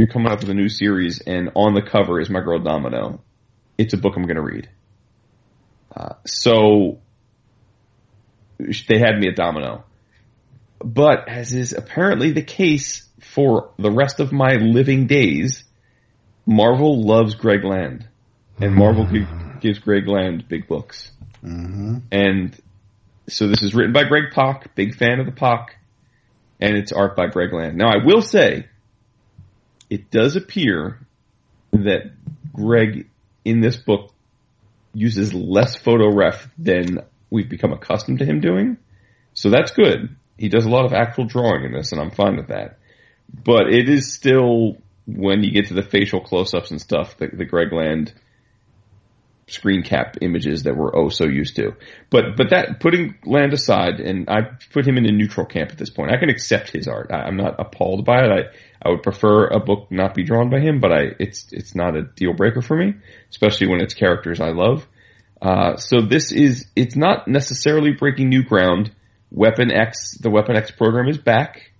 you're 0.00 0.08
coming 0.08 0.30
up 0.30 0.40
with 0.40 0.50
a 0.50 0.54
new 0.54 0.68
series 0.68 1.20
and 1.20 1.50
on 1.54 1.74
the 1.74 1.82
cover 1.82 2.20
is 2.20 2.30
my 2.30 2.40
girl 2.40 2.58
Domino, 2.58 3.20
it's 3.78 3.94
a 3.94 3.96
book 3.96 4.14
I'm 4.16 4.24
going 4.24 4.36
to 4.36 4.42
read. 4.42 4.68
Uh, 5.94 6.14
so 6.26 6.98
they 8.58 8.98
had 8.98 9.18
me 9.18 9.28
at 9.28 9.36
Domino. 9.36 9.84
But 10.82 11.28
as 11.28 11.52
is 11.52 11.72
apparently 11.72 12.32
the 12.32 12.42
case 12.42 13.06
for 13.20 13.72
the 13.78 13.90
rest 13.90 14.20
of 14.20 14.32
my 14.32 14.54
living 14.54 15.06
days, 15.06 15.64
Marvel 16.46 17.02
loves 17.02 17.34
Greg 17.34 17.64
Land. 17.64 18.08
And 18.60 18.74
Marvel 18.74 19.06
gi- 19.06 19.26
gives 19.60 19.78
Greg 19.78 20.08
Land 20.08 20.48
big 20.48 20.66
books. 20.66 21.10
Mm-hmm. 21.44 21.98
And 22.10 22.58
so 23.28 23.46
this 23.48 23.62
is 23.62 23.74
written 23.74 23.92
by 23.92 24.04
Greg 24.04 24.32
Pak, 24.32 24.74
big 24.74 24.96
fan 24.96 25.20
of 25.20 25.26
the 25.26 25.32
Pak, 25.32 25.76
and 26.60 26.76
it's 26.76 26.92
art 26.92 27.16
by 27.16 27.26
Greg 27.26 27.52
Land. 27.52 27.76
Now 27.76 27.88
I 27.88 28.04
will 28.04 28.22
say, 28.22 28.66
it 29.90 30.10
does 30.10 30.36
appear 30.36 30.98
that 31.72 32.12
Greg 32.52 33.08
in 33.44 33.60
this 33.60 33.76
book 33.76 34.12
uses 34.94 35.34
less 35.34 35.76
photo 35.76 36.14
ref 36.14 36.48
than 36.56 37.00
we've 37.30 37.48
become 37.48 37.72
accustomed 37.72 38.20
to 38.20 38.24
him 38.24 38.40
doing. 38.40 38.76
So 39.34 39.50
that's 39.50 39.72
good. 39.72 40.16
He 40.38 40.48
does 40.48 40.64
a 40.64 40.70
lot 40.70 40.86
of 40.86 40.92
actual 40.92 41.26
drawing 41.26 41.64
in 41.64 41.72
this, 41.72 41.92
and 41.92 42.00
I'm 42.00 42.10
fine 42.10 42.36
with 42.36 42.48
that. 42.48 42.78
But 43.32 43.72
it 43.72 43.88
is 43.88 44.12
still, 44.12 44.78
when 45.06 45.42
you 45.44 45.52
get 45.52 45.66
to 45.68 45.74
the 45.74 45.82
facial 45.82 46.20
close-ups 46.20 46.70
and 46.70 46.80
stuff, 46.80 47.16
the, 47.18 47.28
the 47.28 47.44
Greg 47.44 47.72
Land 47.72 48.12
screen 49.52 49.82
cap 49.82 50.16
images 50.20 50.64
that 50.64 50.76
we're 50.76 50.94
oh 50.96 51.08
so 51.08 51.26
used 51.26 51.56
to. 51.56 51.72
But 52.10 52.36
but 52.36 52.50
that 52.50 52.80
putting 52.80 53.16
Land 53.24 53.52
aside, 53.52 54.00
and 54.00 54.28
I 54.28 54.42
put 54.72 54.86
him 54.86 54.96
in 54.96 55.06
a 55.06 55.12
neutral 55.12 55.46
camp 55.46 55.70
at 55.70 55.78
this 55.78 55.90
point. 55.90 56.12
I 56.12 56.18
can 56.18 56.30
accept 56.30 56.70
his 56.70 56.88
art. 56.88 57.10
I, 57.12 57.22
I'm 57.22 57.36
not 57.36 57.56
appalled 57.58 58.04
by 58.04 58.24
it. 58.24 58.30
I 58.30 58.88
I 58.88 58.90
would 58.90 59.02
prefer 59.02 59.46
a 59.46 59.60
book 59.60 59.90
not 59.90 60.14
be 60.14 60.24
drawn 60.24 60.50
by 60.50 60.60
him, 60.60 60.80
but 60.80 60.92
I 60.92 61.14
it's 61.18 61.52
it's 61.52 61.74
not 61.74 61.96
a 61.96 62.02
deal 62.02 62.34
breaker 62.34 62.62
for 62.62 62.76
me, 62.76 62.94
especially 63.30 63.68
when 63.68 63.80
it's 63.80 63.94
characters 63.94 64.40
I 64.40 64.50
love. 64.50 64.86
Uh, 65.40 65.76
so 65.76 66.02
this 66.02 66.32
is 66.32 66.66
it's 66.76 66.96
not 66.96 67.26
necessarily 67.28 67.92
breaking 67.92 68.28
new 68.28 68.42
ground. 68.42 68.92
Weapon 69.30 69.70
X, 69.70 70.16
the 70.18 70.30
Weapon 70.30 70.56
X 70.56 70.70
program 70.70 71.08
is 71.08 71.18
back. 71.18 71.70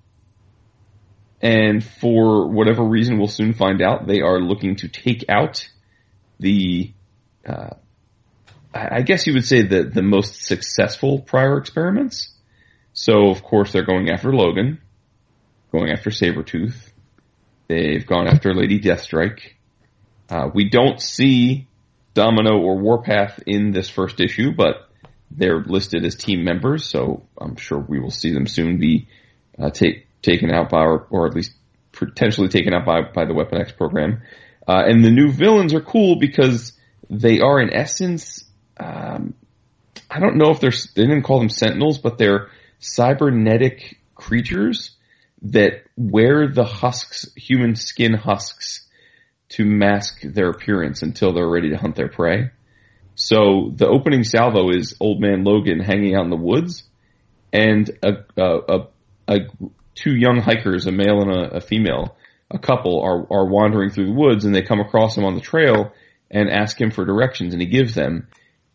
And 1.42 1.82
for 1.82 2.48
whatever 2.48 2.84
reason, 2.84 3.18
we'll 3.18 3.28
soon 3.28 3.54
find 3.54 3.80
out, 3.80 4.06
they 4.06 4.20
are 4.20 4.38
looking 4.40 4.76
to 4.76 4.88
take 4.88 5.24
out 5.28 5.68
the 6.38 6.92
uh, 7.46 7.70
I 8.72 9.02
guess 9.02 9.26
you 9.26 9.34
would 9.34 9.44
say 9.44 9.62
the 9.62 9.84
the 9.84 10.02
most 10.02 10.44
successful 10.44 11.20
prior 11.20 11.58
experiments. 11.58 12.32
So 12.92 13.30
of 13.30 13.42
course 13.42 13.72
they're 13.72 13.84
going 13.84 14.10
after 14.10 14.32
Logan, 14.32 14.80
going 15.72 15.90
after 15.90 16.10
Sabretooth. 16.10 16.74
They've 17.68 18.06
gone 18.06 18.26
after 18.26 18.54
Lady 18.54 18.80
Deathstrike. 18.80 19.40
Uh, 20.28 20.50
we 20.52 20.68
don't 20.68 21.00
see 21.00 21.66
Domino 22.14 22.58
or 22.58 22.78
Warpath 22.78 23.40
in 23.46 23.72
this 23.72 23.88
first 23.88 24.20
issue, 24.20 24.52
but 24.52 24.88
they're 25.30 25.62
listed 25.62 26.04
as 26.04 26.14
team 26.16 26.44
members, 26.44 26.84
so 26.84 27.26
I'm 27.40 27.56
sure 27.56 27.78
we 27.78 28.00
will 28.00 28.10
see 28.10 28.32
them 28.32 28.46
soon 28.46 28.78
be 28.78 29.08
uh, 29.58 29.70
take, 29.70 30.06
taken 30.22 30.50
out 30.50 30.70
by, 30.70 30.82
or, 30.82 31.06
or 31.10 31.26
at 31.26 31.34
least 31.34 31.52
potentially 31.92 32.48
taken 32.48 32.74
out 32.74 32.84
by, 32.84 33.02
by 33.02 33.24
the 33.24 33.34
Weapon 33.34 33.60
X 33.60 33.72
program. 33.72 34.22
Uh, 34.66 34.82
and 34.86 35.04
the 35.04 35.10
new 35.10 35.30
villains 35.30 35.74
are 35.74 35.80
cool 35.80 36.16
because 36.18 36.72
they 37.10 37.40
are 37.40 37.60
in 37.60 37.74
essence, 37.74 38.44
um, 38.78 39.34
I 40.08 40.20
don't 40.20 40.36
know 40.36 40.50
if 40.50 40.60
they're, 40.60 40.72
they 40.94 41.02
didn't 41.02 41.22
call 41.22 41.40
them 41.40 41.48
sentinels, 41.48 41.98
but 41.98 42.16
they're 42.16 42.48
cybernetic 42.78 43.98
creatures 44.14 44.92
that 45.42 45.82
wear 45.96 46.48
the 46.48 46.64
husks, 46.64 47.26
human 47.34 47.74
skin 47.74 48.14
husks 48.14 48.86
to 49.50 49.64
mask 49.64 50.20
their 50.22 50.50
appearance 50.50 51.02
until 51.02 51.32
they're 51.32 51.48
ready 51.48 51.70
to 51.70 51.76
hunt 51.76 51.96
their 51.96 52.08
prey. 52.08 52.50
So 53.16 53.72
the 53.74 53.88
opening 53.88 54.22
salvo 54.22 54.70
is 54.70 54.96
old 55.00 55.20
man 55.20 55.44
Logan 55.44 55.80
hanging 55.80 56.14
out 56.14 56.24
in 56.24 56.30
the 56.30 56.36
woods 56.36 56.84
and 57.52 57.90
a, 58.02 58.12
a, 58.36 58.58
a, 58.68 58.88
a 59.28 59.38
two 59.94 60.14
young 60.14 60.38
hikers, 60.40 60.86
a 60.86 60.92
male 60.92 61.20
and 61.20 61.30
a, 61.30 61.60
female, 61.60 62.16
a 62.50 62.58
couple 62.58 63.02
are, 63.02 63.26
are 63.32 63.46
wandering 63.46 63.90
through 63.90 64.06
the 64.06 64.12
woods 64.12 64.44
and 64.44 64.54
they 64.54 64.62
come 64.62 64.80
across 64.80 65.16
him 65.16 65.24
on 65.24 65.34
the 65.34 65.40
trail 65.40 65.92
and 66.30 66.50
ask 66.50 66.80
him 66.80 66.90
for 66.90 67.04
directions 67.04 67.52
and 67.52 67.60
he 67.60 67.68
gives 67.68 67.94
them. 67.94 68.28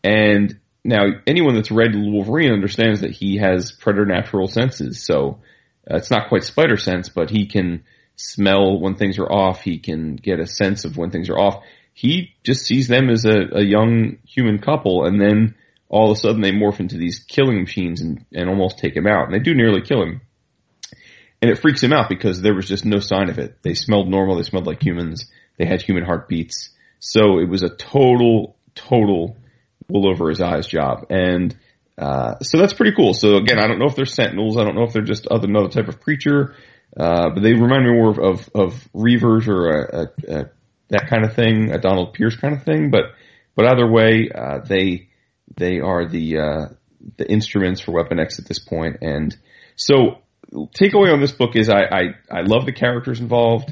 And 0.03 0.59
now 0.83 1.05
anyone 1.25 1.55
that's 1.55 1.71
read 1.71 1.95
Wolverine 1.95 2.51
understands 2.51 3.01
that 3.01 3.11
he 3.11 3.37
has 3.37 3.71
preternatural 3.71 4.47
senses. 4.47 5.03
So 5.03 5.39
uh, 5.89 5.97
it's 5.97 6.11
not 6.11 6.29
quite 6.29 6.43
spider 6.43 6.77
sense, 6.77 7.09
but 7.09 7.29
he 7.29 7.47
can 7.47 7.83
smell 8.15 8.79
when 8.79 8.95
things 8.95 9.17
are 9.19 9.31
off. 9.31 9.61
He 9.61 9.79
can 9.79 10.15
get 10.15 10.39
a 10.39 10.47
sense 10.47 10.85
of 10.85 10.97
when 10.97 11.11
things 11.11 11.29
are 11.29 11.39
off. 11.39 11.63
He 11.93 12.33
just 12.43 12.65
sees 12.65 12.87
them 12.87 13.09
as 13.09 13.25
a, 13.25 13.57
a 13.57 13.63
young 13.63 14.17
human 14.27 14.59
couple 14.59 15.05
and 15.05 15.19
then 15.19 15.55
all 15.87 16.11
of 16.11 16.17
a 16.17 16.19
sudden 16.19 16.41
they 16.41 16.51
morph 16.51 16.79
into 16.79 16.97
these 16.97 17.19
killing 17.19 17.61
machines 17.61 18.01
and, 18.01 18.25
and 18.33 18.49
almost 18.49 18.79
take 18.79 18.95
him 18.95 19.07
out. 19.07 19.25
And 19.25 19.33
they 19.33 19.39
do 19.39 19.55
nearly 19.55 19.81
kill 19.81 20.01
him. 20.01 20.21
And 21.41 21.51
it 21.51 21.59
freaks 21.59 21.83
him 21.83 21.93
out 21.93 22.09
because 22.09 22.41
there 22.41 22.55
was 22.55 22.67
just 22.67 22.85
no 22.85 22.99
sign 22.99 23.29
of 23.29 23.37
it. 23.37 23.57
They 23.61 23.75
smelled 23.75 24.09
normal. 24.09 24.35
They 24.35 24.43
smelled 24.43 24.67
like 24.67 24.83
humans. 24.83 25.29
They 25.57 25.65
had 25.65 25.81
human 25.81 26.03
heartbeats. 26.03 26.71
So 27.07 27.37
it 27.37 27.47
was 27.47 27.61
a 27.61 27.69
total, 27.69 28.57
total 28.73 29.37
wool 29.87 30.09
over 30.09 30.27
his 30.29 30.41
eyes 30.41 30.65
job. 30.65 31.05
And, 31.11 31.55
uh, 31.99 32.39
so 32.39 32.57
that's 32.57 32.73
pretty 32.73 32.95
cool. 32.95 33.13
So 33.13 33.37
again, 33.37 33.59
I 33.59 33.67
don't 33.67 33.77
know 33.77 33.85
if 33.85 33.95
they're 33.95 34.07
sentinels. 34.07 34.57
I 34.57 34.63
don't 34.63 34.73
know 34.73 34.85
if 34.85 34.93
they're 34.93 35.03
just 35.03 35.27
other, 35.27 35.47
another 35.47 35.69
type 35.69 35.87
of 35.87 36.01
creature. 36.01 36.55
Uh, 36.97 37.29
but 37.29 37.43
they 37.43 37.53
remind 37.53 37.85
me 37.85 37.91
more 37.93 38.09
of, 38.09 38.17
of, 38.17 38.49
of 38.55 38.89
Reavers 38.95 39.47
or 39.47 39.69
a, 39.69 40.01
a, 40.01 40.35
a, 40.35 40.49
that 40.89 41.07
kind 41.07 41.23
of 41.25 41.35
thing, 41.35 41.71
a 41.71 41.77
Donald 41.77 42.15
Pierce 42.15 42.37
kind 42.37 42.55
of 42.55 42.63
thing. 42.63 42.89
But, 42.89 43.13
but 43.53 43.71
either 43.71 43.87
way, 43.87 44.31
uh, 44.33 44.61
they, 44.67 45.09
they 45.55 45.81
are 45.81 46.07
the, 46.07 46.39
uh, 46.39 46.65
the 47.17 47.31
instruments 47.31 47.81
for 47.81 47.91
Weapon 47.91 48.19
X 48.19 48.39
at 48.39 48.47
this 48.47 48.57
point. 48.57 48.97
And 49.01 49.37
so 49.75 50.23
takeaway 50.51 51.13
on 51.13 51.21
this 51.21 51.33
book 51.33 51.55
is 51.55 51.69
I, 51.69 51.81
I, 51.81 52.01
I 52.31 52.41
love 52.41 52.65
the 52.65 52.73
characters 52.73 53.19
involved. 53.19 53.71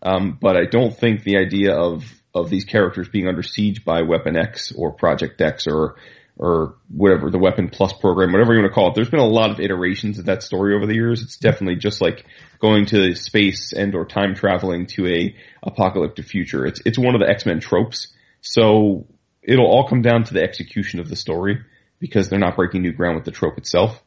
Um, 0.00 0.38
but 0.40 0.56
I 0.56 0.66
don't 0.70 0.96
think 0.96 1.24
the 1.24 1.38
idea 1.38 1.74
of, 1.74 2.04
of 2.40 2.50
these 2.50 2.64
characters 2.64 3.08
being 3.08 3.28
under 3.28 3.42
siege 3.42 3.84
by 3.84 4.02
Weapon 4.02 4.36
X 4.36 4.72
or 4.72 4.92
Project 4.92 5.40
X 5.40 5.66
or, 5.66 5.96
or 6.36 6.76
whatever, 6.88 7.30
the 7.30 7.38
Weapon 7.38 7.68
Plus 7.68 7.92
program, 7.92 8.32
whatever 8.32 8.54
you 8.54 8.60
want 8.60 8.70
to 8.70 8.74
call 8.74 8.88
it. 8.88 8.94
There's 8.94 9.10
been 9.10 9.20
a 9.20 9.26
lot 9.26 9.50
of 9.50 9.60
iterations 9.60 10.18
of 10.18 10.26
that 10.26 10.42
story 10.42 10.74
over 10.74 10.86
the 10.86 10.94
years. 10.94 11.22
It's 11.22 11.36
definitely 11.36 11.76
just 11.76 12.00
like 12.00 12.24
going 12.60 12.86
to 12.86 13.14
space 13.14 13.72
and 13.72 13.94
or 13.94 14.04
time 14.04 14.34
traveling 14.34 14.86
to 14.86 15.06
a 15.06 15.36
apocalyptic 15.62 16.26
future. 16.26 16.66
It's, 16.66 16.80
it's 16.84 16.98
one 16.98 17.14
of 17.14 17.20
the 17.20 17.28
X-Men 17.28 17.60
tropes. 17.60 18.08
So 18.40 19.06
it'll 19.42 19.66
all 19.66 19.88
come 19.88 20.02
down 20.02 20.24
to 20.24 20.34
the 20.34 20.42
execution 20.42 21.00
of 21.00 21.08
the 21.08 21.16
story 21.16 21.60
because 21.98 22.28
they're 22.28 22.38
not 22.38 22.56
breaking 22.56 22.82
new 22.82 22.92
ground 22.92 23.16
with 23.16 23.24
the 23.24 23.32
trope 23.32 23.58
itself. 23.58 24.00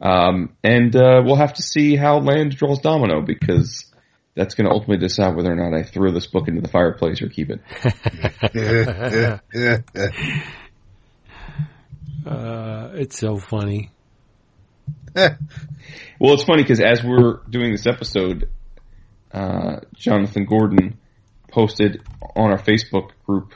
Um, 0.00 0.54
and, 0.62 0.94
uh, 0.94 1.22
we'll 1.24 1.36
have 1.36 1.54
to 1.54 1.62
see 1.62 1.96
how 1.96 2.18
Land 2.18 2.54
draws 2.54 2.80
Domino 2.80 3.20
because 3.20 3.87
that's 4.34 4.54
going 4.54 4.68
to 4.68 4.72
ultimately 4.72 4.98
decide 4.98 5.34
whether 5.34 5.52
or 5.52 5.56
not 5.56 5.74
I 5.74 5.82
throw 5.82 6.12
this 6.12 6.26
book 6.26 6.48
into 6.48 6.60
the 6.60 6.68
fireplace 6.68 7.20
or 7.22 7.28
keep 7.28 7.50
it. 7.50 7.60
Uh, 12.26 12.90
it's 12.94 13.18
so 13.18 13.36
funny. 13.38 13.90
Well, 16.20 16.34
it's 16.34 16.44
funny 16.44 16.62
because 16.62 16.80
as 16.80 17.02
we're 17.02 17.38
doing 17.48 17.70
this 17.70 17.86
episode, 17.86 18.48
uh, 19.32 19.80
Jonathan 19.94 20.46
Gordon 20.46 20.98
posted 21.50 22.02
on 22.34 22.50
our 22.50 22.58
Facebook 22.58 23.10
group 23.24 23.54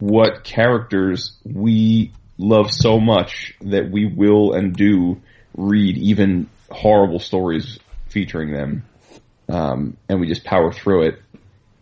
what 0.00 0.44
characters 0.44 1.32
we 1.44 2.12
love 2.36 2.70
so 2.70 3.00
much 3.00 3.54
that 3.62 3.90
we 3.90 4.06
will 4.06 4.52
and 4.52 4.74
do 4.74 5.20
read 5.56 5.96
even 5.96 6.48
horrible 6.70 7.20
stories 7.20 7.78
featuring 8.08 8.52
them. 8.52 8.84
Um, 9.48 9.96
and 10.08 10.20
we 10.20 10.26
just 10.26 10.44
power 10.44 10.72
through 10.72 11.08
it. 11.08 11.22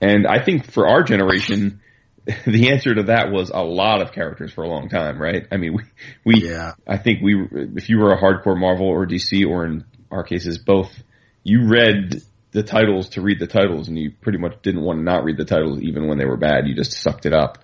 And 0.00 0.26
I 0.26 0.42
think 0.42 0.70
for 0.70 0.88
our 0.88 1.02
generation, 1.02 1.80
the 2.46 2.70
answer 2.70 2.94
to 2.94 3.04
that 3.04 3.30
was 3.30 3.50
a 3.50 3.62
lot 3.62 4.02
of 4.02 4.12
characters 4.12 4.52
for 4.52 4.64
a 4.64 4.68
long 4.68 4.88
time, 4.88 5.20
right? 5.20 5.46
I 5.50 5.56
mean, 5.56 5.74
we, 5.74 5.82
we, 6.24 6.48
Yeah. 6.48 6.72
I 6.86 6.98
think 6.98 7.22
we, 7.22 7.46
if 7.76 7.88
you 7.88 7.98
were 7.98 8.12
a 8.12 8.20
hardcore 8.20 8.58
Marvel 8.58 8.86
or 8.86 9.06
DC 9.06 9.46
or 9.46 9.64
in 9.64 9.84
our 10.10 10.24
cases 10.24 10.58
both, 10.58 10.92
you 11.44 11.68
read 11.68 12.22
the 12.52 12.62
titles 12.62 13.10
to 13.10 13.22
read 13.22 13.38
the 13.40 13.46
titles, 13.46 13.88
and 13.88 13.98
you 13.98 14.12
pretty 14.20 14.38
much 14.38 14.60
didn't 14.62 14.82
want 14.82 14.98
to 14.98 15.02
not 15.02 15.24
read 15.24 15.38
the 15.38 15.44
titles 15.44 15.80
even 15.80 16.06
when 16.06 16.18
they 16.18 16.26
were 16.26 16.36
bad. 16.36 16.66
You 16.66 16.74
just 16.74 16.92
sucked 16.92 17.26
it 17.26 17.32
up. 17.32 17.58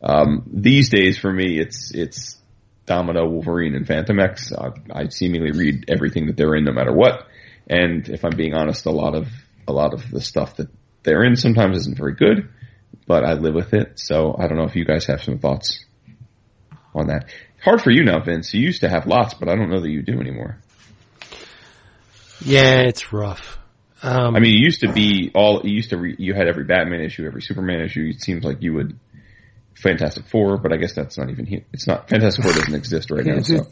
Um, 0.00 0.48
these 0.52 0.88
days, 0.90 1.18
for 1.18 1.32
me, 1.32 1.58
it's 1.58 1.90
it's 1.92 2.36
Domino, 2.86 3.28
Wolverine, 3.28 3.74
and 3.74 3.86
Fantomex. 3.86 4.52
I, 4.56 5.00
I 5.00 5.08
seemingly 5.08 5.50
read 5.50 5.86
everything 5.88 6.26
that 6.26 6.36
they're 6.36 6.54
in, 6.54 6.64
no 6.64 6.72
matter 6.72 6.92
what. 6.92 7.26
And 7.68 8.08
if 8.08 8.24
I'm 8.24 8.36
being 8.36 8.54
honest, 8.54 8.86
a 8.86 8.90
lot 8.90 9.14
of 9.14 9.28
a 9.66 9.72
lot 9.72 9.92
of 9.94 10.10
the 10.10 10.20
stuff 10.20 10.56
that 10.56 10.68
they're 11.02 11.22
in 11.24 11.36
sometimes 11.36 11.76
isn't 11.78 11.96
very 11.98 12.14
good, 12.14 12.48
but 13.06 13.24
I 13.24 13.34
live 13.34 13.54
with 13.54 13.74
it. 13.74 13.98
So 13.98 14.34
I 14.38 14.48
don't 14.48 14.56
know 14.56 14.64
if 14.64 14.74
you 14.76 14.84
guys 14.84 15.04
have 15.06 15.22
some 15.22 15.38
thoughts 15.38 15.84
on 16.94 17.08
that. 17.08 17.28
Hard 17.62 17.82
for 17.82 17.90
you 17.90 18.04
now, 18.04 18.20
Vince. 18.24 18.54
You 18.54 18.60
used 18.62 18.80
to 18.82 18.88
have 18.88 19.06
lots, 19.06 19.34
but 19.34 19.48
I 19.48 19.54
don't 19.56 19.68
know 19.70 19.80
that 19.80 19.90
you 19.90 20.02
do 20.02 20.20
anymore. 20.20 20.58
Yeah, 22.44 22.80
it's 22.82 23.12
rough. 23.12 23.58
Um, 24.02 24.36
I 24.36 24.40
mean, 24.40 24.54
you 24.54 24.60
used 24.62 24.80
to 24.82 24.92
be 24.92 25.32
all. 25.34 25.60
You 25.64 25.74
used 25.74 25.90
to. 25.90 25.98
Re, 25.98 26.14
you 26.18 26.32
had 26.34 26.46
every 26.46 26.64
Batman 26.64 27.00
issue, 27.00 27.26
every 27.26 27.42
Superman 27.42 27.80
issue. 27.80 28.10
It 28.14 28.22
seems 28.22 28.44
like 28.44 28.62
you 28.62 28.74
would. 28.74 28.98
Fantastic 29.74 30.26
Four, 30.26 30.56
but 30.56 30.72
I 30.72 30.76
guess 30.76 30.94
that's 30.94 31.18
not 31.18 31.30
even. 31.30 31.46
here. 31.46 31.62
It's 31.72 31.86
not. 31.86 32.08
Fantastic 32.08 32.44
Four 32.44 32.52
doesn't 32.52 32.74
exist 32.74 33.10
right 33.10 33.24
now. 33.26 33.36
it's 33.38 33.48
So 33.48 33.66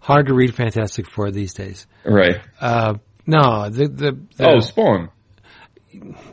hard 0.00 0.26
to 0.26 0.34
read 0.34 0.54
Fantastic 0.54 1.10
Four 1.10 1.30
these 1.32 1.52
days. 1.54 1.86
right. 2.04 2.40
Uh, 2.60 2.94
no, 3.26 3.68
the 3.70 3.88
the, 3.88 4.18
the 4.36 4.48
Oh, 4.48 4.58
Spawn 4.60 5.10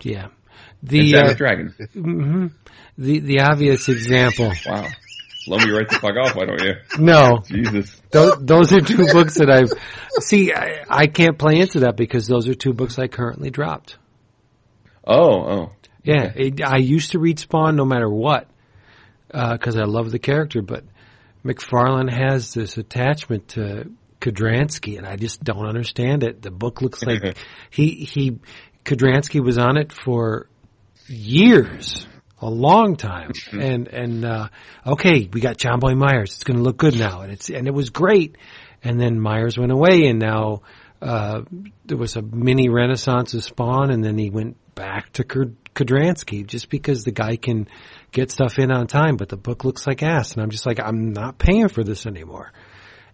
yeah, 0.01 0.27
the 0.83 1.15
uh, 1.15 1.33
Dragon. 1.33 1.73
mhm. 1.95 2.51
the 2.97 3.19
the 3.19 3.39
obvious 3.41 3.89
example. 3.89 4.51
Wow. 4.65 4.87
Let 5.47 5.65
me 5.65 5.71
right 5.71 5.89
the 5.89 5.95
fuck 5.99 6.15
off. 6.15 6.35
Why 6.35 6.45
don't 6.45 6.61
you? 6.61 6.73
No, 6.99 7.39
Jesus. 7.45 7.99
those, 8.11 8.37
those 8.39 8.73
are 8.73 8.81
two 8.81 9.07
books 9.11 9.35
that 9.35 9.49
I've 9.49 9.71
see. 10.21 10.53
I, 10.53 10.85
I 10.89 11.07
can't 11.07 11.37
play 11.37 11.59
into 11.59 11.81
that 11.81 11.95
because 11.95 12.27
those 12.27 12.47
are 12.47 12.53
two 12.53 12.73
books 12.73 12.99
I 12.99 13.07
currently 13.07 13.49
dropped. 13.49 13.97
Oh, 15.05 15.41
oh. 15.49 15.71
Yeah, 16.03 16.31
it, 16.35 16.61
I 16.63 16.77
used 16.77 17.11
to 17.11 17.19
read 17.19 17.39
Spawn 17.39 17.75
no 17.75 17.85
matter 17.85 18.09
what 18.09 18.47
because 19.27 19.75
I 19.75 19.83
love 19.83 20.11
the 20.11 20.19
character, 20.19 20.61
but 20.61 20.83
McFarlane 21.43 22.11
has 22.11 22.53
this 22.53 22.77
attachment 22.77 23.49
to 23.49 23.89
Kudranski, 24.19 24.97
and 24.97 25.07
I 25.07 25.15
just 25.15 25.43
don't 25.43 25.65
understand 25.65 26.23
it. 26.23 26.41
The 26.41 26.51
book 26.51 26.81
looks 26.81 27.03
like 27.03 27.37
he 27.69 27.89
he 27.89 28.39
Kudranski 28.85 29.43
was 29.43 29.57
on 29.57 29.77
it 29.77 29.91
for 29.91 30.47
years, 31.07 32.07
a 32.41 32.49
long 32.49 32.95
time, 32.95 33.31
and 33.51 33.87
and 33.87 34.25
uh, 34.25 34.49
okay, 34.85 35.29
we 35.31 35.41
got 35.41 35.57
Jonboy 35.57 35.97
Meyers. 35.97 36.35
It's 36.35 36.43
going 36.43 36.57
to 36.57 36.63
look 36.63 36.77
good 36.77 36.97
now, 36.97 37.21
and 37.21 37.31
it's 37.31 37.49
and 37.49 37.67
it 37.67 37.73
was 37.73 37.89
great. 37.89 38.37
And 38.81 38.99
then 38.99 39.19
Meyers 39.19 39.57
went 39.57 39.73
away, 39.73 40.07
and 40.07 40.19
now 40.19 40.61
uh, 41.01 41.41
there 41.85 41.97
was 41.97 42.15
a 42.15 42.21
mini 42.21 42.69
renaissance 42.69 43.33
of 43.33 43.43
Spawn, 43.43 43.91
and 43.91 44.03
then 44.03 44.17
he 44.17 44.29
went 44.29 44.57
back 44.75 45.11
to 45.13 45.25
Kud- 45.25 45.57
Kudranski 45.75 46.45
just 46.47 46.69
because 46.69 47.03
the 47.03 47.11
guy 47.11 47.35
can 47.35 47.67
get 48.11 48.31
stuff 48.31 48.57
in 48.57 48.71
on 48.71 48.87
time, 48.87 49.17
but 49.17 49.27
the 49.27 49.37
book 49.37 49.65
looks 49.65 49.85
like 49.85 50.01
ass, 50.01 50.33
and 50.33 50.41
I'm 50.41 50.49
just 50.49 50.65
like, 50.65 50.79
I'm 50.79 51.11
not 51.11 51.37
paying 51.37 51.67
for 51.67 51.83
this 51.83 52.05
anymore. 52.05 52.53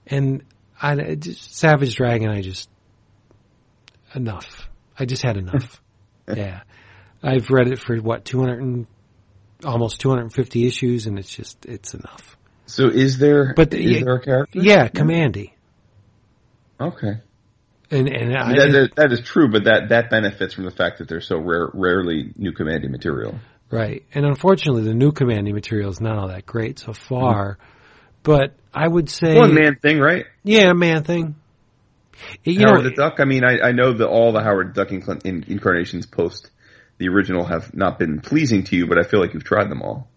And 0.07 0.43
I 0.81 1.15
just, 1.15 1.55
Savage 1.55 1.95
Dragon, 1.95 2.29
I 2.29 2.41
just 2.41 2.69
enough. 4.13 4.69
I 4.97 5.05
just 5.05 5.23
had 5.23 5.37
enough. 5.37 5.81
yeah, 6.27 6.61
I've 7.23 7.49
read 7.49 7.67
it 7.67 7.79
for 7.79 7.97
what 7.97 8.25
200 8.25 8.61
and 8.61 8.87
almost 9.63 9.99
250 10.01 10.67
issues, 10.67 11.07
and 11.07 11.17
it's 11.19 11.33
just 11.33 11.65
it's 11.65 11.93
enough. 11.93 12.37
So 12.65 12.87
is 12.87 13.17
there? 13.17 13.53
But 13.55 13.73
is 13.73 13.91
yeah, 13.91 14.03
there 14.03 14.15
a 14.15 14.21
character? 14.21 14.59
Yeah, 14.59 14.87
Kamandi, 14.87 15.51
Okay. 16.79 17.21
and 17.91 18.09
and 18.09 18.37
I, 18.37 18.53
that, 18.53 18.71
that, 18.71 18.95
that 18.95 19.11
is 19.11 19.21
true, 19.21 19.49
but 19.49 19.65
that 19.65 19.89
that 19.89 20.09
benefits 20.09 20.53
from 20.53 20.65
the 20.65 20.71
fact 20.71 20.99
that 20.99 21.07
there's 21.07 21.27
so 21.27 21.37
rare, 21.37 21.69
rarely 21.73 22.33
new 22.35 22.53
Kamandi 22.53 22.89
material. 22.89 23.39
Right. 23.71 24.05
And 24.13 24.25
unfortunately, 24.25 24.83
the 24.83 24.93
new 24.93 25.11
Kamandi 25.11 25.51
material 25.51 25.89
is 25.89 25.99
not 25.99 26.17
all 26.17 26.27
that 26.27 26.45
great 26.45 26.79
so 26.79 26.93
far. 26.93 27.53
Mm-hmm. 27.53 27.71
But 28.23 28.53
I 28.75 28.87
would 28.87 29.09
say, 29.09 29.35
One 29.35 29.53
man 29.53 29.77
thing, 29.81 29.99
right? 29.99 30.25
yeah, 30.43 30.73
man 30.73 31.03
thing. 31.03 31.35
You 32.43 32.59
Howard 32.65 32.83
know, 32.83 32.89
the 32.89 32.95
Duck. 32.95 33.15
I 33.19 33.25
mean, 33.25 33.43
I, 33.43 33.69
I 33.69 33.71
know 33.71 33.93
that 33.93 34.07
all 34.07 34.31
the 34.31 34.41
Howard 34.41 34.73
the 34.73 34.83
Duck 34.83 34.91
inc- 34.93 35.25
in, 35.25 35.43
incarnations 35.47 36.05
post 36.05 36.49
the 36.97 37.09
original 37.09 37.43
have 37.45 37.73
not 37.73 37.99
been 37.99 38.21
pleasing 38.21 38.63
to 38.65 38.75
you, 38.75 38.87
but 38.87 38.97
I 38.97 39.03
feel 39.03 39.19
like 39.19 39.33
you've 39.33 39.43
tried 39.43 39.69
them 39.69 39.81
all. 39.81 40.07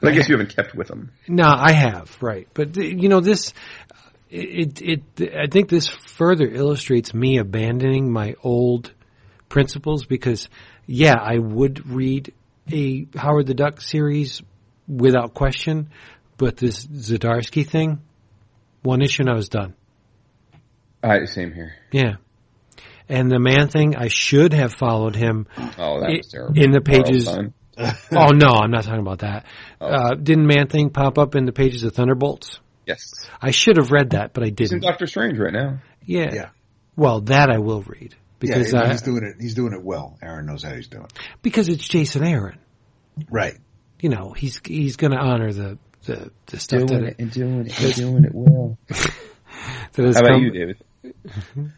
But 0.00 0.12
I 0.12 0.16
guess 0.16 0.28
you 0.28 0.34
haven't 0.36 0.54
kept 0.54 0.74
with 0.74 0.88
them. 0.88 1.12
no, 1.28 1.44
I 1.46 1.72
have 1.72 2.16
right. 2.20 2.48
But 2.54 2.76
you 2.76 3.08
know, 3.08 3.20
this 3.20 3.54
it, 4.30 4.80
it 4.82 5.02
it 5.18 5.34
I 5.34 5.46
think 5.48 5.68
this 5.68 5.86
further 5.88 6.46
illustrates 6.46 7.14
me 7.14 7.38
abandoning 7.38 8.10
my 8.12 8.34
old 8.42 8.92
principles 9.48 10.04
because 10.04 10.48
yeah, 10.86 11.14
I 11.14 11.38
would 11.38 11.88
read 11.88 12.32
a 12.70 13.06
Howard 13.16 13.46
the 13.46 13.54
Duck 13.54 13.80
series 13.80 14.42
without 14.88 15.34
question, 15.34 15.90
but 16.42 16.56
this 16.56 16.84
Zdarsky 16.84 17.64
thing, 17.64 18.00
one 18.82 19.00
issue 19.00 19.22
and 19.22 19.30
I 19.30 19.34
was 19.34 19.48
done. 19.48 19.76
I 21.00 21.26
same 21.26 21.52
here. 21.52 21.74
Yeah. 21.92 22.16
And 23.08 23.30
the 23.30 23.38
man 23.38 23.68
thing, 23.68 23.94
I 23.94 24.08
should 24.08 24.52
have 24.52 24.74
followed 24.74 25.14
him. 25.14 25.46
Oh, 25.78 26.00
that 26.00 26.10
was 26.10 26.28
terrible. 26.32 26.60
in 26.60 26.72
the 26.72 26.80
pages- 26.80 27.28
oh 27.78 28.26
no, 28.34 28.48
I'm 28.48 28.72
not 28.72 28.82
talking 28.82 28.98
about 28.98 29.20
that. 29.20 29.46
Uh, 29.80 30.14
didn't 30.14 30.48
man 30.48 30.66
thing 30.66 30.90
pop 30.90 31.16
up 31.16 31.36
in 31.36 31.44
the 31.44 31.52
pages 31.52 31.84
of 31.84 31.94
Thunderbolts? 31.94 32.58
Yes, 32.88 33.12
I 33.40 33.52
should 33.52 33.76
have 33.76 33.92
read 33.92 34.10
that, 34.10 34.32
but 34.32 34.42
I 34.42 34.46
he's 34.46 34.72
in 34.72 34.80
didn't. 34.80 34.82
Doctor 34.82 35.06
Strange 35.06 35.38
right 35.38 35.52
now. 35.52 35.78
Yeah. 36.04 36.34
Yeah. 36.34 36.48
Well, 36.96 37.20
that 37.22 37.50
I 37.50 37.58
will 37.58 37.82
read 37.82 38.16
because 38.40 38.72
yeah, 38.72 38.82
I, 38.82 38.88
he's 38.90 39.02
doing 39.02 39.22
it. 39.22 39.40
He's 39.40 39.54
doing 39.54 39.74
it 39.74 39.82
well. 39.82 40.18
Aaron 40.20 40.46
knows 40.46 40.64
how 40.64 40.74
he's 40.74 40.88
doing. 40.88 41.06
because 41.40 41.68
it's 41.68 41.86
Jason 41.86 42.24
Aaron. 42.24 42.58
Right. 43.30 43.56
You 44.00 44.08
know, 44.08 44.32
he's 44.32 44.60
he's 44.64 44.96
going 44.96 45.12
to 45.12 45.18
honor 45.18 45.52
the 45.52 45.78
the, 46.04 46.30
the 46.46 46.58
stuff 46.58 46.86
that, 46.88 47.02
it, 47.02 47.16
and 47.18 47.30
doing 47.30 47.66
it 47.66 47.80
and 47.80 47.94
doing 47.94 48.24
it 48.24 48.32
well. 48.34 48.78
that 48.88 49.16
How 49.96 50.02
about 50.02 50.24
come. 50.24 50.42
you, 50.42 50.50
David? 50.50 50.76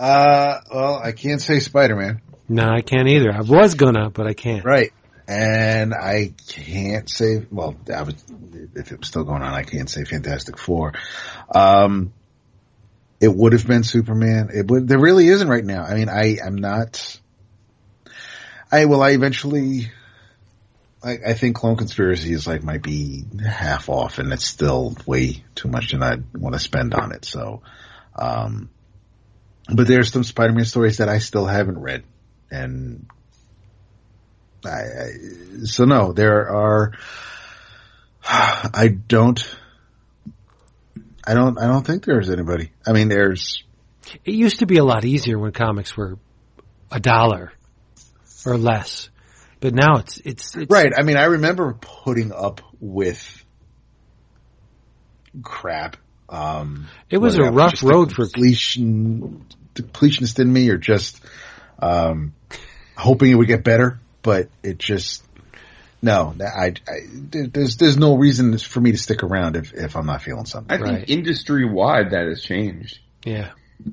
Uh, 0.00 0.62
well, 0.72 0.98
I 0.98 1.12
can't 1.12 1.42
say 1.42 1.60
Spider 1.60 1.94
Man. 1.94 2.22
No, 2.48 2.66
I 2.66 2.80
can't 2.80 3.06
either. 3.06 3.30
I 3.30 3.42
was 3.42 3.74
gonna, 3.74 4.08
but 4.08 4.26
I 4.26 4.32
can't. 4.32 4.64
Right. 4.64 4.94
And 5.28 5.92
I 5.92 6.32
can't 6.48 7.08
say, 7.08 7.46
well, 7.50 7.76
I 7.94 8.02
was, 8.02 8.14
if 8.74 8.90
it 8.90 8.98
was 8.98 9.08
still 9.08 9.24
going 9.24 9.42
on, 9.42 9.52
I 9.52 9.62
can't 9.62 9.90
say 9.90 10.04
Fantastic 10.04 10.56
Four. 10.56 10.94
Um, 11.54 12.14
it 13.20 13.28
would 13.28 13.52
have 13.52 13.66
been 13.66 13.84
Superman. 13.84 14.48
It 14.54 14.68
would, 14.68 14.88
there 14.88 14.98
really 14.98 15.28
isn't 15.28 15.46
right 15.46 15.64
now. 15.64 15.84
I 15.84 15.94
mean, 15.94 16.08
I, 16.08 16.38
I'm 16.44 16.56
not, 16.56 17.20
I, 18.72 18.86
will 18.86 19.02
I 19.02 19.10
eventually, 19.10 19.92
I, 21.02 21.18
I 21.28 21.34
think 21.34 21.56
Clone 21.56 21.76
Conspiracy 21.76 22.32
is 22.32 22.46
like, 22.46 22.62
might 22.62 22.82
be 22.82 23.24
half 23.44 23.88
off 23.88 24.18
and 24.18 24.32
it's 24.32 24.46
still 24.46 24.94
way 25.06 25.44
too 25.54 25.68
much 25.68 25.92
and 25.92 26.04
I 26.04 26.18
want 26.34 26.54
to 26.54 26.58
spend 26.58 26.94
on 26.94 27.12
it. 27.12 27.24
So, 27.24 27.62
um, 28.16 28.70
but 29.72 29.86
there's 29.86 30.12
some 30.12 30.24
Spider-Man 30.24 30.64
stories 30.64 30.98
that 30.98 31.08
I 31.08 31.18
still 31.18 31.46
haven't 31.46 31.78
read 31.78 32.04
and 32.50 33.06
I, 34.64 34.68
I, 34.68 35.08
so 35.64 35.84
no, 35.84 36.12
there 36.12 36.50
are. 36.50 36.92
I 38.24 38.88
don't. 38.88 39.42
I 41.26 41.34
don't. 41.34 41.58
I 41.58 41.66
don't 41.66 41.86
think 41.86 42.04
there's 42.04 42.30
anybody. 42.30 42.72
I 42.86 42.92
mean, 42.92 43.08
there's. 43.08 43.64
It 44.24 44.34
used 44.34 44.60
to 44.60 44.66
be 44.66 44.78
a 44.78 44.84
lot 44.84 45.04
easier 45.04 45.38
when 45.38 45.52
comics 45.52 45.96
were 45.96 46.18
a 46.90 46.98
dollar 46.98 47.52
or 48.44 48.58
less, 48.58 49.09
but 49.60 49.74
now 49.74 49.96
it's 49.98 50.16
it's, 50.18 50.56
it's 50.56 50.70
Right. 50.70 50.92
I 50.96 51.02
mean, 51.02 51.16
I 51.16 51.24
remember 51.24 51.74
putting 51.80 52.32
up 52.32 52.60
with 52.80 53.44
crap. 55.42 55.96
Um, 56.28 56.86
It 57.08 57.18
was 57.18 57.36
a 57.38 57.44
rough 57.44 57.72
just 57.72 57.82
road 57.82 58.10
for- 58.12 58.24
completion, 58.24 59.44
completionist 59.74 60.38
in 60.38 60.52
me, 60.52 60.68
or 60.70 60.76
just 60.78 61.20
um, 61.80 62.34
hoping 62.96 63.30
it 63.30 63.34
would 63.34 63.48
get 63.48 63.64
better. 63.64 63.98
But 64.22 64.48
it 64.62 64.78
just 64.78 65.24
no. 66.02 66.34
I, 66.40 66.74
I 66.88 67.00
there's 67.12 67.76
there's 67.78 67.96
no 67.96 68.16
reason 68.16 68.58
for 68.58 68.80
me 68.80 68.92
to 68.92 68.98
stick 68.98 69.22
around 69.22 69.56
if 69.56 69.72
if 69.72 69.96
I'm 69.96 70.06
not 70.06 70.22
feeling 70.22 70.44
something. 70.44 70.70
I 70.72 70.82
think 70.82 70.98
Right. 70.98 71.10
industry 71.10 71.64
wide 71.64 72.10
that 72.10 72.26
has 72.26 72.42
changed. 72.42 72.98
Yeah. 73.24 73.50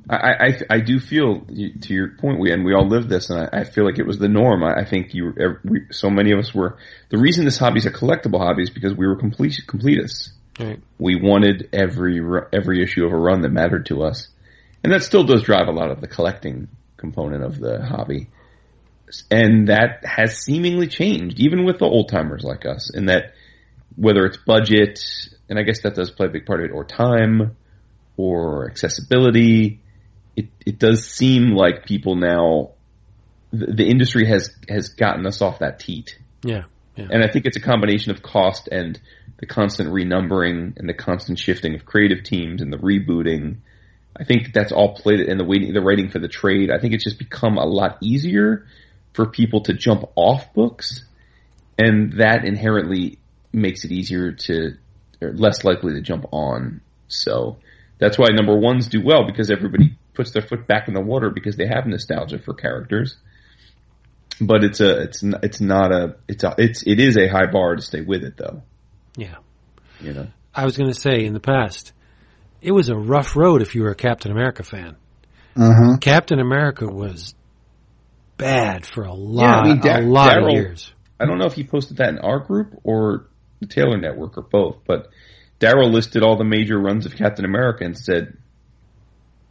I, 0.09 0.15
I, 0.15 0.59
I 0.69 0.79
do 0.79 0.99
feel 0.99 1.41
to 1.41 1.93
your 1.93 2.09
point, 2.09 2.39
we 2.39 2.51
and 2.51 2.63
we 2.65 2.73
all 2.73 2.87
lived 2.87 3.09
this, 3.09 3.29
and 3.29 3.41
I, 3.41 3.59
I 3.61 3.63
feel 3.63 3.85
like 3.85 3.99
it 3.99 4.07
was 4.07 4.17
the 4.17 4.27
norm. 4.27 4.63
I, 4.63 4.81
I 4.81 4.85
think 4.85 5.13
you, 5.13 5.33
ev- 5.39 5.59
we, 5.63 5.81
so 5.91 6.09
many 6.09 6.31
of 6.31 6.39
us 6.39 6.53
were. 6.53 6.77
The 7.09 7.17
reason 7.17 7.45
this 7.45 7.57
hobby 7.57 7.79
is 7.79 7.85
a 7.85 7.91
collectible 7.91 8.39
hobby 8.39 8.63
is 8.63 8.69
because 8.69 8.93
we 8.93 9.07
were 9.07 9.15
complete 9.15 9.59
completists. 9.67 10.29
Right. 10.59 10.79
We 10.97 11.15
wanted 11.15 11.69
every 11.73 12.19
every 12.51 12.81
issue 12.81 13.05
of 13.05 13.11
a 13.11 13.17
run 13.17 13.41
that 13.41 13.49
mattered 13.49 13.85
to 13.87 14.03
us, 14.03 14.27
and 14.83 14.91
that 14.93 15.03
still 15.03 15.23
does 15.23 15.43
drive 15.43 15.67
a 15.67 15.71
lot 15.71 15.91
of 15.91 16.01
the 16.01 16.07
collecting 16.07 16.67
component 16.97 17.43
of 17.43 17.59
the 17.59 17.85
hobby. 17.85 18.29
And 19.31 19.69
that 19.69 20.03
has 20.03 20.37
seemingly 20.37 20.87
changed, 20.87 21.39
even 21.39 21.63
with 21.65 21.79
the 21.79 21.85
old 21.85 22.09
timers 22.09 22.43
like 22.43 22.65
us, 22.65 22.93
in 22.93 23.05
that 23.05 23.33
whether 23.95 24.25
it's 24.25 24.37
budget, 24.37 24.99
and 25.49 25.57
I 25.57 25.63
guess 25.63 25.81
that 25.83 25.95
does 25.95 26.11
play 26.11 26.27
a 26.27 26.29
big 26.29 26.45
part 26.45 26.59
of 26.59 26.65
it, 26.65 26.73
or 26.73 26.83
time, 26.83 27.55
or 28.17 28.69
accessibility, 28.69 29.79
it 30.35 30.49
it 30.65 30.79
does 30.79 31.07
seem 31.07 31.51
like 31.51 31.85
people 31.85 32.15
now 32.15 32.71
the, 33.51 33.67
the 33.67 33.87
industry 33.87 34.27
has 34.27 34.49
has 34.67 34.89
gotten 34.89 35.25
us 35.25 35.41
off 35.41 35.59
that 35.59 35.79
teat. 35.79 36.19
Yeah. 36.43 36.63
Yeah. 36.95 37.07
And 37.11 37.23
I 37.23 37.31
think 37.31 37.45
it's 37.45 37.57
a 37.57 37.61
combination 37.61 38.11
of 38.11 38.23
cost 38.23 38.67
and 38.67 38.99
the 39.37 39.45
constant 39.45 39.89
renumbering 39.89 40.77
and 40.77 40.89
the 40.89 40.95
constant 40.95 41.37
shifting 41.37 41.75
of 41.75 41.85
creative 41.85 42.23
teams 42.23 42.61
and 42.61 42.73
the 42.73 42.77
rebooting. 42.77 43.57
I 44.19 44.23
think 44.23 44.51
that's 44.51 44.71
all 44.71 44.95
played 44.95 45.19
and 45.19 45.39
the 45.39 45.45
waiting, 45.45 45.73
the 45.73 45.81
writing 45.81 46.09
for 46.09 46.17
the 46.17 46.27
trade. 46.27 46.71
I 46.71 46.79
think 46.79 46.95
it's 46.95 47.03
just 47.03 47.19
become 47.19 47.57
a 47.57 47.65
lot 47.65 47.99
easier 48.01 48.65
for 49.13 49.27
people 49.27 49.61
to 49.61 49.73
jump 49.73 50.05
off 50.15 50.53
books, 50.53 51.03
and 51.77 52.13
that 52.19 52.45
inherently 52.45 53.19
makes 53.51 53.83
it 53.83 53.91
easier 53.91 54.31
to, 54.31 54.77
or 55.21 55.33
less 55.33 55.63
likely 55.63 55.93
to 55.93 56.01
jump 56.01 56.25
on. 56.31 56.81
So 57.07 57.57
that's 57.99 58.17
why 58.17 58.27
number 58.31 58.57
ones 58.57 58.87
do 58.87 59.01
well 59.03 59.25
because 59.25 59.49
everybody 59.51 59.97
puts 60.13 60.31
their 60.31 60.41
foot 60.41 60.67
back 60.67 60.87
in 60.87 60.93
the 60.93 61.01
water 61.01 61.29
because 61.29 61.55
they 61.55 61.67
have 61.67 61.85
nostalgia 61.85 62.39
for 62.39 62.53
characters 62.53 63.17
but 64.39 64.63
it's 64.63 64.79
a 64.81 65.01
it's 65.01 65.23
it's 65.43 65.61
not 65.61 65.91
a 65.91 66.15
it's 66.27 66.43
a 66.43 66.55
it's 66.57 66.83
it 66.85 66.99
is 66.99 67.17
a 67.17 67.27
high 67.27 67.47
bar 67.51 67.75
to 67.75 67.81
stay 67.81 68.01
with 68.01 68.23
it 68.23 68.37
though. 68.37 68.61
Yeah. 69.15 69.37
You 69.99 70.13
know. 70.13 70.27
I 70.53 70.63
was 70.65 70.77
going 70.77 70.91
to 70.91 70.99
say 70.99 71.25
in 71.25 71.33
the 71.33 71.39
past, 71.39 71.93
it 72.61 72.71
was 72.71 72.89
a 72.89 72.95
rough 72.95 73.35
road 73.35 73.61
if 73.61 73.75
you 73.75 73.81
were 73.83 73.89
a 73.89 73.95
Captain 73.95 74.31
America 74.31 74.63
fan. 74.63 74.95
Uh-huh. 75.55 75.97
Captain 75.99 76.39
America 76.39 76.85
was 76.87 77.33
bad 78.37 78.85
for 78.85 79.03
a 79.03 79.07
Yeah, 79.07 79.13
lot, 79.13 79.65
I 79.65 79.67
mean, 79.67 79.79
Da- 79.81 79.99
a 79.99 80.01
lot 80.01 80.37
of 80.43 80.49
years. 80.51 80.93
I 81.19 81.25
don't 81.25 81.39
know 81.39 81.45
if 81.47 81.53
he 81.53 81.63
posted 81.63 81.97
that 81.97 82.09
in 82.09 82.19
our 82.19 82.39
group 82.39 82.79
or 82.83 83.25
the 83.59 83.65
Taylor 83.65 83.97
Network 83.97 84.37
or 84.37 84.43
both, 84.43 84.77
but 84.85 85.07
Daryl 85.59 85.91
listed 85.91 86.23
all 86.23 86.37
the 86.37 86.43
major 86.43 86.79
runs 86.79 87.05
of 87.05 87.15
Captain 87.15 87.45
America 87.45 87.83
and 87.83 87.97
said 87.97 88.37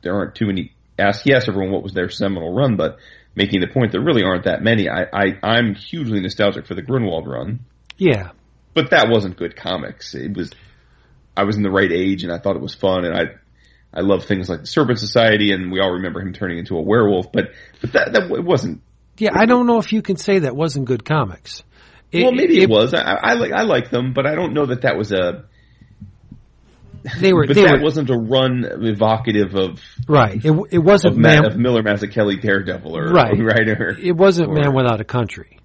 there 0.02 0.15
aren't 0.15 0.35
too 0.35 0.47
many. 0.47 0.73
Asked 0.99 1.25
he 1.25 1.35
asked 1.35 1.49
everyone 1.49 1.73
what 1.73 1.83
was 1.83 1.93
their 1.93 2.09
seminal 2.09 2.55
run, 2.55 2.76
but 2.76 2.99
making 3.35 3.60
the 3.60 3.67
point 3.67 3.93
there 3.93 4.01
really 4.01 4.23
aren't 4.23 4.44
that 4.44 4.62
many. 4.62 4.89
I, 4.89 5.02
I 5.12 5.25
I'm 5.43 5.75
hugely 5.75 6.20
nostalgic 6.20 6.67
for 6.67 6.75
the 6.75 6.83
Gruenwald 6.83 7.26
run, 7.26 7.60
Yeah. 7.99 8.31
but 8.73 8.91
that 8.91 9.09
wasn't 9.10 9.36
good 9.36 9.57
comics. 9.57 10.15
It 10.15 10.35
was 10.35 10.52
I 11.36 11.44
was 11.44 11.57
in 11.57 11.62
the 11.62 11.70
right 11.70 11.93
age 11.93 12.23
and 12.25 12.33
I 12.33 12.39
thought 12.39 12.57
it 12.57 12.62
was 12.62 12.75
fun 12.75 13.05
and 13.05 13.15
I 13.15 13.25
I 13.93 14.01
love 14.01 14.25
things 14.25 14.49
like 14.49 14.60
the 14.62 14.67
Serpent 14.67 14.99
Society 14.99 15.52
and 15.52 15.70
we 15.70 15.81
all 15.81 15.93
remember 15.93 16.20
him 16.20 16.33
turning 16.33 16.59
into 16.59 16.76
a 16.78 16.83
werewolf, 16.83 17.31
but 17.33 17.51
but 17.83 17.93
that 17.93 18.12
that 18.15 18.31
it 18.31 18.44
wasn't. 18.44 18.81
Yeah, 19.18 19.31
I 19.35 19.44
don't 19.47 19.67
know 19.67 19.78
if 19.78 19.93
you 19.93 20.01
can 20.02 20.17
say 20.17 20.41
that 20.41 20.55
wasn't 20.57 20.86
good 20.86 21.05
comics. 21.05 21.62
It- 22.12 22.23
well, 22.23 22.33
maybe 22.33 22.60
it, 22.62 22.70
was. 22.70 22.94
I, 22.94 23.01
I 23.01 23.35
like 23.35 23.52
I 23.52 23.62
like 23.65 23.91
them, 23.91 24.12
but 24.15 24.26
I 24.26 24.35
don't 24.35 24.55
know 24.55 24.67
that 24.67 24.83
that 24.83 24.97
was 24.97 25.12
a. 25.12 25.44
They 27.18 27.33
were, 27.33 27.47
But 27.47 27.55
they 27.57 27.62
that 27.65 27.78
were 27.78 27.83
wasn't 27.85 28.10
a 28.10 28.17
run 28.17 28.65
evocative 28.65 29.55
of 29.55 29.81
right. 30.09 30.44
It, 30.44 30.52
it 30.70 30.78
wasn't 30.78 31.15
of, 31.15 31.18
Ma- 31.18 31.28
man. 31.28 31.44
of 31.44 31.57
Miller 31.57 31.83
Mazzucchelli 31.83 32.41
Daredevil 32.41 32.97
or 32.97 33.12
Right. 33.12 33.39
right 33.39 33.68
or 33.68 33.97
it 33.99 34.17
wasn't 34.17 34.51
or- 34.51 34.55
man 34.55 34.75
without 34.75 35.01
a 35.01 35.05
country. 35.05 35.59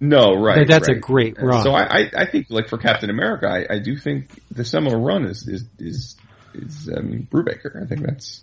no 0.00 0.34
right. 0.34 0.66
That- 0.66 0.68
that's 0.68 0.88
a 0.88 0.94
great 0.94 1.36
run. 1.40 1.62
So 1.62 1.72
I, 1.72 1.82
I 2.00 2.10
I 2.18 2.26
think 2.26 2.46
like 2.50 2.68
for 2.68 2.78
Captain 2.78 3.10
America, 3.10 3.46
I, 3.48 3.74
I 3.74 3.78
do 3.78 3.96
think 3.96 4.30
the 4.50 4.64
seminal 4.64 5.00
run 5.00 5.24
is 5.26 5.46
is 5.46 5.64
is 5.78 6.16
is 6.54 6.88
um, 6.96 7.28
Brubaker. 7.30 7.80
I 7.82 7.86
think 7.86 8.00
that's 8.04 8.42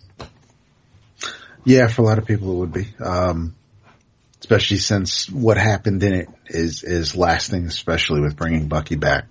Yeah, 1.64 1.88
for 1.88 2.02
a 2.02 2.04
lot 2.04 2.18
of 2.18 2.24
people 2.26 2.52
it 2.52 2.56
would 2.56 2.72
be. 2.72 2.88
Um, 3.04 3.54
especially 4.40 4.78
since 4.78 5.28
what 5.28 5.56
happened 5.58 6.02
in 6.02 6.14
it 6.14 6.28
is, 6.46 6.82
is 6.84 7.16
lasting, 7.16 7.66
especially 7.66 8.20
with 8.20 8.36
bringing 8.36 8.68
Bucky 8.68 8.96
back. 8.96 9.26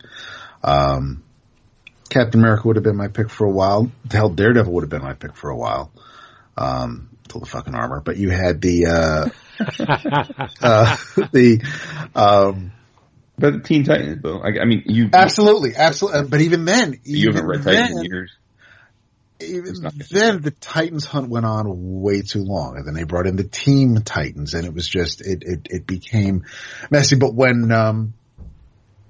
Um, 0.64 1.24
Captain 2.10 2.40
America 2.40 2.68
would 2.68 2.76
have 2.76 2.84
been 2.84 2.96
my 2.96 3.08
pick 3.08 3.30
for 3.30 3.46
a 3.46 3.52
while. 3.52 3.92
Hell, 4.10 4.30
Daredevil 4.30 4.72
would 4.74 4.84
have 4.84 4.90
been 4.90 5.04
my 5.04 5.14
pick 5.14 5.36
for 5.36 5.50
a 5.50 5.56
while. 5.56 5.92
Um, 6.58 7.10
till 7.28 7.42
the 7.42 7.46
fucking 7.48 7.76
armor, 7.76 8.02
but 8.02 8.18
you 8.18 8.30
had 8.30 8.62
the, 8.62 8.88
uh, 8.88 9.30
uh, 10.62 10.98
the, 11.32 11.62
um, 12.16 12.72
but 13.38 13.54
the 13.54 13.60
Teen 13.60 13.84
Titans. 13.84 14.22
Though 14.24 14.40
I, 14.40 14.62
I 14.62 14.66
mean, 14.66 14.84
you 14.88 15.10
absolutely, 15.14 15.76
absolutely. 15.76 16.28
But 16.30 16.42
even 16.42 16.66
then, 16.66 17.00
you 17.04 17.30
even 17.30 17.34
haven't 17.36 17.50
read 17.50 17.64
then, 17.64 17.76
Titans 17.76 18.00
in 18.00 18.06
years. 18.06 18.32
even 19.40 19.74
then 20.10 20.42
the 20.42 20.52
Titans 20.52 21.06
hunt 21.06 21.30
went 21.30 21.46
on 21.46 22.02
way 22.02 22.22
too 22.24 22.44
long 22.44 22.78
and 22.78 22.88
then 22.88 22.96
they 22.96 23.04
brought 23.04 23.28
in 23.28 23.36
the 23.36 23.44
team 23.44 23.96
Titans 24.02 24.56
and 24.56 24.66
it 24.66 24.74
was 24.74 24.88
just, 24.88 25.22
it, 25.22 25.44
it, 25.44 25.68
it 25.70 25.88
became 25.88 26.46
messy. 26.90 27.16
But 27.16 27.36
when, 27.36 27.72
um, 27.72 28.14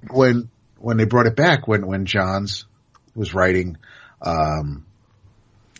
when, 0.09 0.49
when 0.77 0.97
they 0.97 1.05
brought 1.05 1.27
it 1.27 1.37
back, 1.37 1.67
when, 1.67 1.87
when 1.87 2.05
Johns 2.05 2.65
was 3.17 3.33
writing, 3.33 3.77
um, 4.21 4.85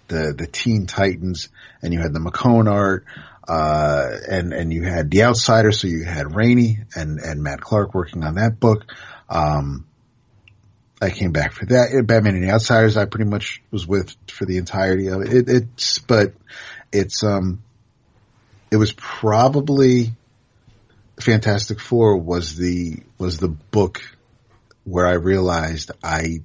the, 0.08 0.34
the 0.38 0.48
Teen 0.48 0.88
Titans 0.88 1.50
and 1.82 1.94
you 1.94 2.00
had 2.00 2.14
the 2.14 2.20
McKone 2.20 2.70
art, 2.70 3.06
uh, 3.48 4.10
and, 4.30 4.54
and 4.54 4.74
you 4.74 4.84
had 4.84 5.10
the 5.12 5.24
Outsider. 5.24 5.72
So 5.72 5.88
you 5.88 6.04
had 6.04 6.36
Raney 6.36 6.80
and, 6.96 7.20
and 7.20 7.44
Matt 7.44 7.62
Clark 7.62 7.94
working 7.94 8.24
on 8.24 8.36
that 8.36 8.60
book. 8.60 8.86
Um, 9.30 9.86
I 11.02 11.12
came 11.12 11.32
back 11.32 11.54
for 11.54 11.66
that. 11.68 12.04
Batman 12.06 12.36
and 12.36 12.44
the 12.44 12.52
Outsiders, 12.52 12.98
I 12.98 13.06
pretty 13.06 13.30
much 13.30 13.62
was 13.72 13.86
with 13.86 14.16
for 14.28 14.46
the 14.46 14.58
entirety 14.58 15.08
of 15.08 15.22
it. 15.22 15.34
it 15.34 15.50
it's, 15.50 16.00
but 16.00 16.34
it's, 16.92 17.24
um, 17.24 17.62
it 18.72 18.78
was 18.78 18.92
probably 18.94 20.14
Fantastic 21.20 21.80
Four 21.80 22.18
was 22.18 22.56
the, 22.56 22.98
was 23.18 23.38
the 23.38 23.48
book 23.48 24.02
where 24.84 25.06
I 25.06 25.14
realized 25.14 25.92
I 26.04 26.40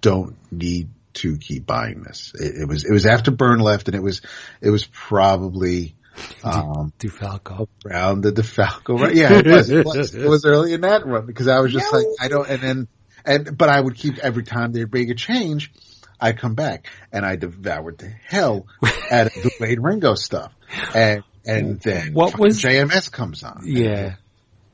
don't 0.00 0.36
need 0.52 0.88
to 1.14 1.36
keep 1.38 1.66
buying 1.66 2.02
this. 2.02 2.32
It, 2.38 2.62
it 2.62 2.68
was, 2.68 2.84
it 2.84 2.92
was 2.92 3.06
after 3.06 3.30
Byrne 3.30 3.60
left 3.60 3.88
and 3.88 3.96
it 3.96 4.02
was, 4.02 4.22
it 4.60 4.70
was 4.70 4.86
probably, 4.86 5.96
um, 6.44 6.92
DeFalco. 6.98 7.66
around 7.86 8.20
the 8.22 8.32
DeFalco 8.32 9.00
run. 9.00 9.16
Yeah, 9.16 9.32
it 9.32 9.46
was, 9.46 9.70
it 9.70 9.84
was. 9.86 10.14
It 10.14 10.28
was 10.28 10.44
early 10.44 10.72
in 10.74 10.82
that 10.82 11.06
run 11.06 11.26
because 11.26 11.48
I 11.48 11.60
was 11.60 11.72
just 11.72 11.92
like, 11.92 12.06
I 12.20 12.28
don't, 12.28 12.48
and 12.48 12.60
then, 12.60 12.88
and, 13.24 13.56
but 13.56 13.68
I 13.68 13.80
would 13.80 13.96
keep 13.96 14.18
every 14.18 14.42
time 14.44 14.72
they'd 14.72 14.84
bring 14.90 15.10
a 15.10 15.14
change, 15.14 15.72
I'd 16.20 16.38
come 16.38 16.54
back 16.54 16.86
and 17.12 17.24
I 17.24 17.36
devoured 17.36 17.98
the 17.98 18.08
hell 18.26 18.66
out 19.10 19.26
of 19.26 19.32
the 19.34 19.50
Waid 19.60 19.78
Ringo 19.80 20.14
stuff. 20.14 20.52
And, 20.94 21.22
and 21.46 21.80
then 21.80 22.12
What 22.12 22.38
was- 22.38 22.60
JMS 22.62 23.10
comes 23.10 23.42
on. 23.42 23.62
Yeah. 23.64 24.14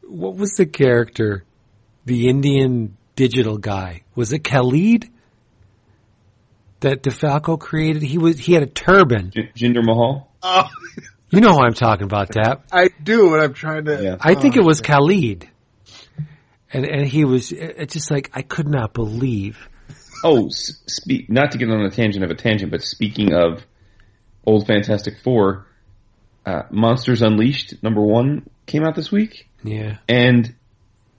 What 0.02 0.36
was 0.36 0.52
the 0.52 0.66
character? 0.66 1.44
The 2.04 2.28
Indian 2.28 2.96
digital 3.16 3.58
guy. 3.58 4.02
Was 4.14 4.32
it 4.32 4.40
Khalid? 4.44 5.08
That 6.80 7.02
DeFalco 7.02 7.58
created? 7.58 8.02
He 8.02 8.18
was, 8.18 8.38
he 8.38 8.52
had 8.52 8.62
a 8.62 8.66
turban. 8.66 9.30
J- 9.30 9.50
Jinder 9.56 9.84
Mahal. 9.84 10.30
Oh, 10.42 10.68
You 11.30 11.40
know 11.40 11.52
who 11.54 11.60
I'm 11.60 11.74
talking 11.74 12.04
about, 12.04 12.30
Tap. 12.30 12.66
I 12.70 12.88
do, 13.02 13.34
and 13.34 13.42
I'm 13.42 13.52
trying 13.52 13.86
to. 13.86 14.00
Yeah. 14.02 14.16
I 14.20 14.34
think 14.36 14.56
oh, 14.56 14.60
it 14.60 14.64
was 14.64 14.80
Khalid. 14.80 15.48
And, 16.72 16.84
and 16.84 17.06
he 17.06 17.24
was, 17.24 17.50
it's 17.52 17.94
just 17.94 18.10
like, 18.12 18.30
I 18.32 18.42
could 18.42 18.68
not 18.68 18.94
believe. 18.94 19.68
Oh, 20.24 20.48
speak 20.50 21.28
not 21.28 21.50
to 21.52 21.58
get 21.58 21.68
on 21.68 21.80
a 21.80 21.90
tangent 21.90 22.24
of 22.24 22.30
a 22.30 22.34
tangent, 22.34 22.70
but 22.70 22.82
speaking 22.82 23.32
of 23.34 23.64
old 24.44 24.66
Fantastic 24.66 25.14
Four, 25.22 25.66
uh, 26.44 26.62
Monsters 26.70 27.22
Unleashed 27.22 27.82
number 27.82 28.00
one 28.02 28.48
came 28.66 28.84
out 28.84 28.94
this 28.94 29.10
week, 29.10 29.48
Yeah. 29.64 29.98
and 30.08 30.54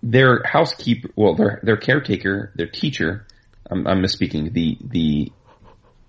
their 0.01 0.41
housekeeper, 0.45 1.09
well, 1.15 1.35
their 1.35 1.59
their 1.63 1.77
caretaker, 1.77 2.51
their 2.55 2.67
teacher, 2.67 3.27
I'm, 3.69 3.85
I'm 3.87 4.01
misspeaking, 4.01 4.53
the 4.53 4.77
the 4.81 5.31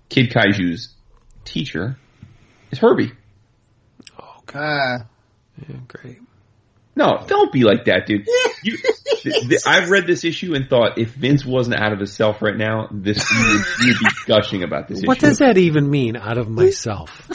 Kid 0.09 0.31
Kaiju's 0.31 0.93
teacher 1.45 1.97
is 2.71 2.79
Herbie. 2.79 3.11
Ah, 4.53 5.05
Yeah, 5.67 5.75
great. 5.87 6.19
No, 6.95 7.23
don't 7.27 7.51
be 7.51 7.63
like 7.63 7.85
that, 7.85 8.07
dude. 8.07 8.27
You, 8.63 8.77
th- 8.77 9.47
th- 9.47 9.61
I've 9.65 9.89
read 9.89 10.05
this 10.07 10.23
issue 10.25 10.53
and 10.55 10.67
thought 10.69 10.97
if 10.97 11.11
Vince 11.13 11.45
wasn't 11.45 11.79
out 11.79 11.93
of 11.93 11.99
himself 11.99 12.41
right 12.41 12.57
now, 12.57 12.87
this 12.91 13.23
you 13.31 13.37
would, 13.47 13.65
you'd 13.85 13.99
be 13.99 14.05
gushing 14.25 14.63
about 14.63 14.87
this 14.87 15.01
What 15.03 15.17
issue. 15.17 15.27
does 15.27 15.37
that 15.37 15.57
even 15.57 15.89
mean 15.89 16.17
out 16.17 16.37
of 16.37 16.49
myself? 16.49 17.31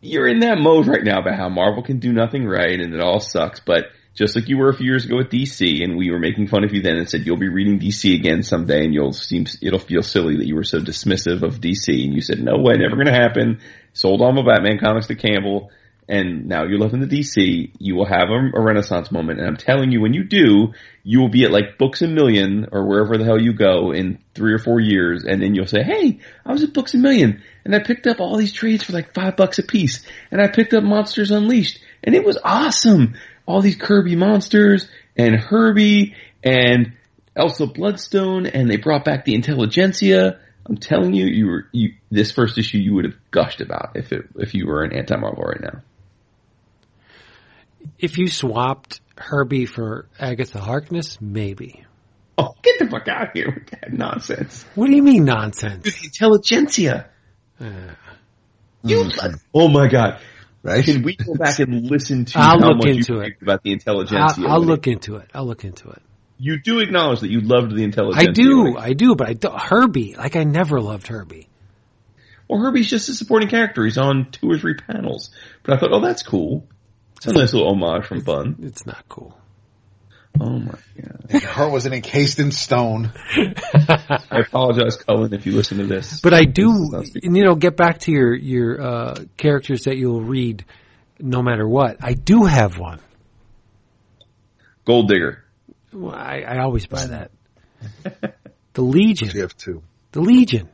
you're 0.00 0.26
in 0.26 0.40
that 0.40 0.58
mode 0.58 0.86
right 0.88 1.04
now 1.04 1.20
about 1.20 1.36
how 1.36 1.48
Marvel 1.48 1.82
can 1.82 1.98
do 2.00 2.12
nothing 2.12 2.44
right 2.44 2.78
and 2.80 2.92
it 2.92 3.00
all 3.00 3.20
sucks, 3.20 3.60
but 3.60 3.84
just 4.14 4.36
like 4.36 4.48
you 4.48 4.58
were 4.58 4.68
a 4.68 4.74
few 4.74 4.86
years 4.86 5.04
ago 5.04 5.16
with 5.16 5.30
DC 5.30 5.82
and 5.82 5.96
we 5.96 6.10
were 6.10 6.18
making 6.18 6.46
fun 6.46 6.64
of 6.64 6.72
you 6.72 6.82
then 6.82 6.96
and 6.96 7.08
said 7.08 7.24
you'll 7.24 7.36
be 7.38 7.48
reading 7.48 7.78
DC 7.78 8.14
again 8.14 8.42
someday 8.42 8.84
and 8.84 8.92
you'll 8.92 9.12
seem, 9.12 9.46
it'll 9.62 9.78
feel 9.78 10.02
silly 10.02 10.36
that 10.36 10.46
you 10.46 10.54
were 10.54 10.64
so 10.64 10.80
dismissive 10.80 11.42
of 11.42 11.60
DC 11.60 12.04
and 12.04 12.14
you 12.14 12.20
said, 12.20 12.38
no 12.38 12.58
way, 12.58 12.74
never 12.76 12.96
gonna 12.96 13.10
happen. 13.10 13.60
Sold 13.94 14.20
all 14.20 14.32
my 14.32 14.44
Batman 14.44 14.78
comics 14.78 15.06
to 15.06 15.14
Campbell 15.14 15.70
and 16.08 16.46
now 16.46 16.64
you're 16.64 16.78
loving 16.78 17.00
the 17.00 17.06
DC, 17.06 17.72
you 17.78 17.94
will 17.94 18.04
have 18.04 18.28
a, 18.28 18.58
a 18.58 18.60
renaissance 18.60 19.10
moment 19.10 19.38
and 19.38 19.48
I'm 19.48 19.56
telling 19.56 19.92
you 19.92 20.02
when 20.02 20.12
you 20.12 20.24
do, 20.24 20.74
you 21.04 21.20
will 21.20 21.30
be 21.30 21.44
at 21.44 21.52
like 21.52 21.78
Books 21.78 22.02
a 22.02 22.08
Million 22.08 22.66
or 22.70 22.86
wherever 22.86 23.16
the 23.16 23.24
hell 23.24 23.40
you 23.40 23.54
go 23.54 23.92
in 23.92 24.18
three 24.34 24.52
or 24.52 24.58
four 24.58 24.78
years 24.78 25.24
and 25.24 25.40
then 25.40 25.54
you'll 25.54 25.66
say, 25.66 25.82
hey, 25.82 26.18
I 26.44 26.52
was 26.52 26.62
at 26.62 26.74
Books 26.74 26.92
a 26.92 26.98
Million 26.98 27.42
and 27.64 27.74
I 27.74 27.78
picked 27.78 28.06
up 28.06 28.20
all 28.20 28.36
these 28.36 28.52
trades 28.52 28.82
for 28.82 28.92
like 28.92 29.14
five 29.14 29.36
bucks 29.36 29.58
a 29.58 29.62
piece 29.62 30.04
and 30.30 30.42
I 30.42 30.48
picked 30.48 30.74
up 30.74 30.84
Monsters 30.84 31.30
Unleashed 31.30 31.78
and 32.04 32.14
it 32.14 32.24
was 32.24 32.38
awesome. 32.44 33.14
All 33.46 33.60
these 33.60 33.76
Kirby 33.76 34.16
monsters 34.16 34.88
and 35.16 35.34
Herbie 35.34 36.14
and 36.42 36.92
Elsa 37.34 37.66
Bloodstone 37.66 38.46
and 38.46 38.70
they 38.70 38.76
brought 38.76 39.04
back 39.04 39.24
the 39.24 39.34
Intelligentsia. 39.34 40.38
I'm 40.66 40.76
telling 40.76 41.12
you, 41.12 41.26
you 41.26 41.46
were 41.46 41.66
you 41.72 41.94
this 42.10 42.30
first 42.30 42.56
issue 42.56 42.78
you 42.78 42.94
would 42.94 43.04
have 43.04 43.16
gushed 43.30 43.60
about 43.60 43.96
if 43.96 44.12
it 44.12 44.28
if 44.36 44.54
you 44.54 44.66
were 44.66 44.84
an 44.84 44.92
anti 44.92 45.16
Marvel 45.16 45.42
right 45.42 45.60
now. 45.60 45.82
If 47.98 48.16
you 48.16 48.28
swapped 48.28 49.00
Herbie 49.16 49.66
for 49.66 50.06
Agatha 50.20 50.60
Harkness, 50.60 51.20
maybe. 51.20 51.84
Oh, 52.38 52.54
get 52.62 52.78
the 52.78 52.88
fuck 52.88 53.08
out 53.08 53.28
of 53.28 53.32
here 53.34 53.52
with 53.52 53.80
that 53.80 53.92
nonsense. 53.92 54.64
What 54.74 54.86
do 54.86 54.94
you 54.94 55.02
mean 55.02 55.24
nonsense? 55.24 55.84
The 55.84 55.94
intelligentsia. 56.04 57.08
Uh, 57.60 57.70
You, 58.84 59.10
oh 59.54 59.68
my 59.68 59.88
god. 59.88 60.20
Right? 60.62 60.84
Can 60.84 61.02
we 61.02 61.16
go 61.16 61.34
back 61.34 61.58
and 61.58 61.90
listen 61.90 62.24
to 62.26 62.38
I'll 62.38 62.60
how 62.60 62.68
look 62.68 62.76
much 62.78 62.86
into 62.86 63.14
you 63.14 63.20
it. 63.20 63.42
about 63.42 63.62
the 63.64 63.72
intelligentsia? 63.72 64.44
I'll, 64.46 64.52
I'll 64.54 64.64
look 64.64 64.86
into 64.86 65.16
it. 65.16 65.28
I'll 65.34 65.46
look 65.46 65.64
into 65.64 65.88
it. 65.90 65.96
it- 65.96 66.02
You 66.38 66.60
do 66.60 66.78
acknowledge 66.78 67.20
that 67.20 67.30
you 67.30 67.40
loved 67.40 67.74
the 67.74 67.82
intelligentsia. 67.82 68.30
I 68.30 68.32
do, 68.32 68.62
when 68.62 68.72
it- 68.74 68.78
I 68.78 68.92
do, 68.92 69.14
but 69.16 69.28
I 69.28 69.32
do, 69.32 69.48
Herbie, 69.50 70.14
like 70.16 70.36
I 70.36 70.44
never 70.44 70.80
loved 70.80 71.08
Herbie. 71.08 71.48
Well, 72.48 72.60
Herbie's 72.60 72.88
just 72.90 73.08
a 73.08 73.14
supporting 73.14 73.48
character. 73.48 73.84
He's 73.84 73.98
on 73.98 74.30
two 74.30 74.50
or 74.50 74.58
three 74.58 74.74
panels. 74.74 75.30
But 75.62 75.74
I 75.74 75.80
thought, 75.80 75.90
oh, 75.92 76.00
that's 76.00 76.22
cool. 76.22 76.66
It's 77.16 77.26
a 77.26 77.32
nice 77.32 77.52
little 77.54 77.70
homage 77.70 78.04
from 78.06 78.20
Bunn. 78.20 78.56
It's 78.62 78.84
not 78.84 79.04
cool. 79.08 79.36
Oh 80.40 80.58
my 80.58 80.72
god. 81.00 81.26
Your 81.30 81.50
heart 81.50 81.72
wasn't 81.72 81.94
encased 81.94 82.38
in 82.38 82.50
stone. 82.50 83.12
I 83.34 84.40
apologize, 84.46 84.96
Cullen, 84.96 85.32
if 85.34 85.46
you 85.46 85.52
listen 85.52 85.78
to 85.78 85.86
this. 85.86 86.20
But 86.20 86.34
I 86.34 86.44
do, 86.44 86.90
and, 87.22 87.36
you 87.36 87.44
know, 87.44 87.54
get 87.54 87.76
back 87.76 88.00
to 88.00 88.12
your 88.12 88.34
your 88.34 88.80
uh, 88.80 89.24
characters 89.36 89.84
that 89.84 89.96
you'll 89.96 90.22
read, 90.22 90.64
no 91.18 91.42
matter 91.42 91.68
what. 91.68 91.98
I 92.00 92.14
do 92.14 92.44
have 92.44 92.78
one. 92.78 93.00
Gold 94.84 95.08
Digger. 95.08 95.44
Well, 95.92 96.14
I, 96.14 96.44
I 96.46 96.58
always 96.62 96.86
buy 96.86 97.06
that. 97.06 97.30
The 98.74 98.82
Legion. 98.82 99.30
You 99.34 99.42
have 99.42 99.56
two. 99.56 99.82
The 100.12 100.20
Legion. 100.20 100.68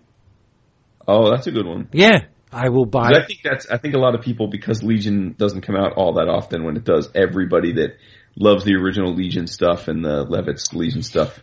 Oh, 1.07 1.31
that's 1.31 1.47
a 1.47 1.51
good 1.51 1.67
one. 1.67 1.89
Yeah, 1.93 2.27
I 2.53 2.69
will 2.69 2.87
buy. 2.87 3.11
I 3.15 3.27
think 3.27 3.41
that's. 3.43 3.69
I 3.69 3.79
think 3.79 3.95
a 3.95 3.99
lot 3.99 4.15
of 4.15 4.23
people 4.23 4.49
because 4.49 4.83
Legion 4.83 5.35
doesn't 5.37 5.63
come 5.63 5.75
out 5.75 5.95
all 5.95 6.15
that 6.15 6.29
often. 6.29 6.65
When 6.65 6.77
it 6.77 6.85
does, 6.85 7.09
everybody 7.15 7.73
that 7.75 7.97
loves 8.39 8.65
the 8.65 8.75
original 8.75 9.15
Legion 9.15 9.47
stuff 9.47 9.89
and 9.89 10.05
the 10.05 10.25
Levitz 10.25 10.73
Legion 10.73 11.03
stuff 11.03 11.39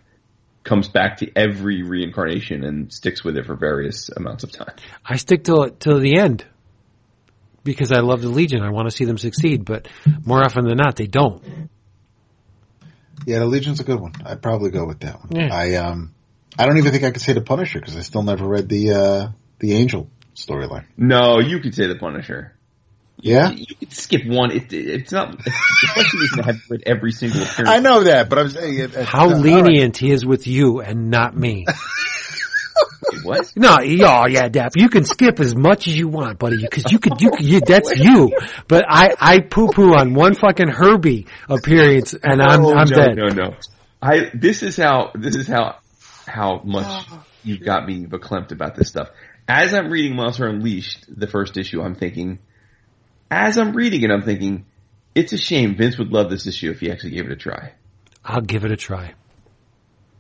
comes 0.64 0.88
back 0.88 1.18
to 1.18 1.32
every 1.36 1.84
reincarnation 1.84 2.64
and 2.64 2.92
sticks 2.92 3.24
with 3.24 3.38
it 3.38 3.46
for 3.46 3.56
various 3.56 4.10
amounts 4.10 4.44
of 4.44 4.52
time. 4.52 4.74
I 5.06 5.18
stick 5.18 5.44
till 5.44 5.70
till 5.70 6.00
the 6.00 6.18
end 6.18 6.46
because 7.64 7.92
I 7.92 8.00
love 8.00 8.22
the 8.22 8.30
Legion. 8.30 8.62
I 8.62 8.72
want 8.72 8.90
to 8.90 8.96
see 8.96 9.06
them 9.06 9.18
succeed, 9.18 9.66
but 9.66 9.88
more 10.26 10.44
often 10.44 10.66
than 10.66 10.78
not, 10.78 10.96
they 10.96 11.08
don't. 11.08 11.44
Yeah, 13.26 13.40
the 13.40 13.46
Legion's 13.46 13.80
a 13.80 13.84
good 13.84 14.00
one. 14.00 14.14
I'd 14.26 14.42
probably 14.42 14.72
go 14.72 14.86
with 14.86 15.00
that 15.02 15.20
one. 15.20 15.30
Yeah. 15.32 15.54
I 15.54 15.76
um, 15.76 16.14
I 16.58 16.66
don't 16.66 16.78
even 16.78 16.92
think 16.92 17.04
I 17.04 17.12
could 17.12 17.22
say 17.22 17.34
the 17.34 17.42
Punisher 17.42 17.80
because 17.80 17.98
I 17.98 18.02
still 18.02 18.24
never 18.24 18.48
read 18.48 18.70
the 18.70 18.92
uh 18.92 19.28
the 19.60 19.74
Angel 19.74 20.10
storyline. 20.36 20.86
No, 20.98 21.40
you 21.40 21.60
could 21.60 21.76
say 21.76 21.88
the 21.88 21.96
Punisher. 21.96 22.55
Yeah, 23.18 23.52
You 23.52 23.76
could 23.76 23.94
skip 23.94 24.26
one. 24.26 24.52
It, 24.52 24.72
it's 24.72 25.12
not. 25.12 25.38
The 25.46 25.90
question 25.94 26.20
isn't 26.24 26.38
to 26.38 26.44
have 26.44 26.62
read 26.70 26.84
every 26.86 27.12
single 27.12 27.42
appearance. 27.42 27.70
I 27.70 27.80
know 27.80 28.04
that, 28.04 28.30
but 28.30 28.40
I'm 28.40 28.50
saying 28.50 28.80
it. 28.80 28.96
it- 28.96 29.06
How 29.06 29.26
all 29.26 29.32
right. 29.32 29.42
lenient 29.42 29.98
he 29.98 30.12
is 30.12 30.26
with 30.26 30.48
you 30.48 30.82
and 30.82 31.10
not 31.10 31.36
me. 31.36 31.66
What? 33.24 33.54
No, 33.56 33.78
oh 33.80 34.28
yeah, 34.28 34.50
Dap. 34.50 34.74
You 34.76 34.90
can 34.90 35.04
skip 35.04 35.40
as 35.40 35.56
much 35.56 35.88
as 35.88 35.98
you 35.98 36.08
want, 36.08 36.38
buddy, 36.38 36.62
because 36.62 36.92
you 36.92 37.00
could, 37.00 37.22
you, 37.22 37.32
could, 37.32 37.46
you 37.46 37.60
that's 37.62 37.96
you. 37.98 38.38
But 38.68 38.86
I, 38.88 39.16
I 39.20 39.40
poo 39.40 39.70
poo 39.70 39.96
on 39.96 40.14
one 40.14 40.36
fucking 40.36 40.68
Herbie 40.68 41.28
appearance, 41.50 42.14
and 42.14 42.42
I'm, 42.42 42.62
no, 42.62 42.74
I'm 42.74 42.88
no, 42.88 42.96
dead. 42.96 43.16
No, 43.16 43.28
no. 43.30 43.56
I. 44.02 44.30
This 44.34 44.64
is 44.64 44.78
how. 44.78 45.12
This 45.16 45.36
is 45.36 45.48
how. 45.48 45.78
How 46.28 46.62
much 46.64 46.86
oh. 46.88 47.24
you've 47.44 47.64
got 47.64 47.88
me 47.88 48.06
verklempt 48.06 48.52
about 48.52 48.76
this 48.76 48.90
stuff. 48.90 49.10
As 49.48 49.74
I'm 49.74 49.90
reading 49.90 50.16
Monster 50.16 50.48
Unleashed, 50.48 51.06
the 51.08 51.28
first 51.28 51.58
issue, 51.58 51.82
I'm 51.82 51.96
thinking. 51.96 52.40
As 53.30 53.58
I'm 53.58 53.74
reading 53.74 54.04
it, 54.04 54.12
I'm 54.12 54.22
thinking, 54.22 54.66
it's 55.14 55.34
a 55.34 55.38
shame 55.38 55.76
Vince 55.76 55.98
would 55.98 56.12
love 56.12 56.30
this 56.30 56.48
issue 56.48 56.70
if 56.72 56.80
he 56.80 56.92
actually 56.92 57.12
gave 57.12 57.26
it 57.26 57.32
a 57.32 57.36
try. 57.36 57.74
I'll 58.24 58.42
give 58.42 58.66
it 58.66 58.72
a 58.72 58.76
try. 58.76 59.14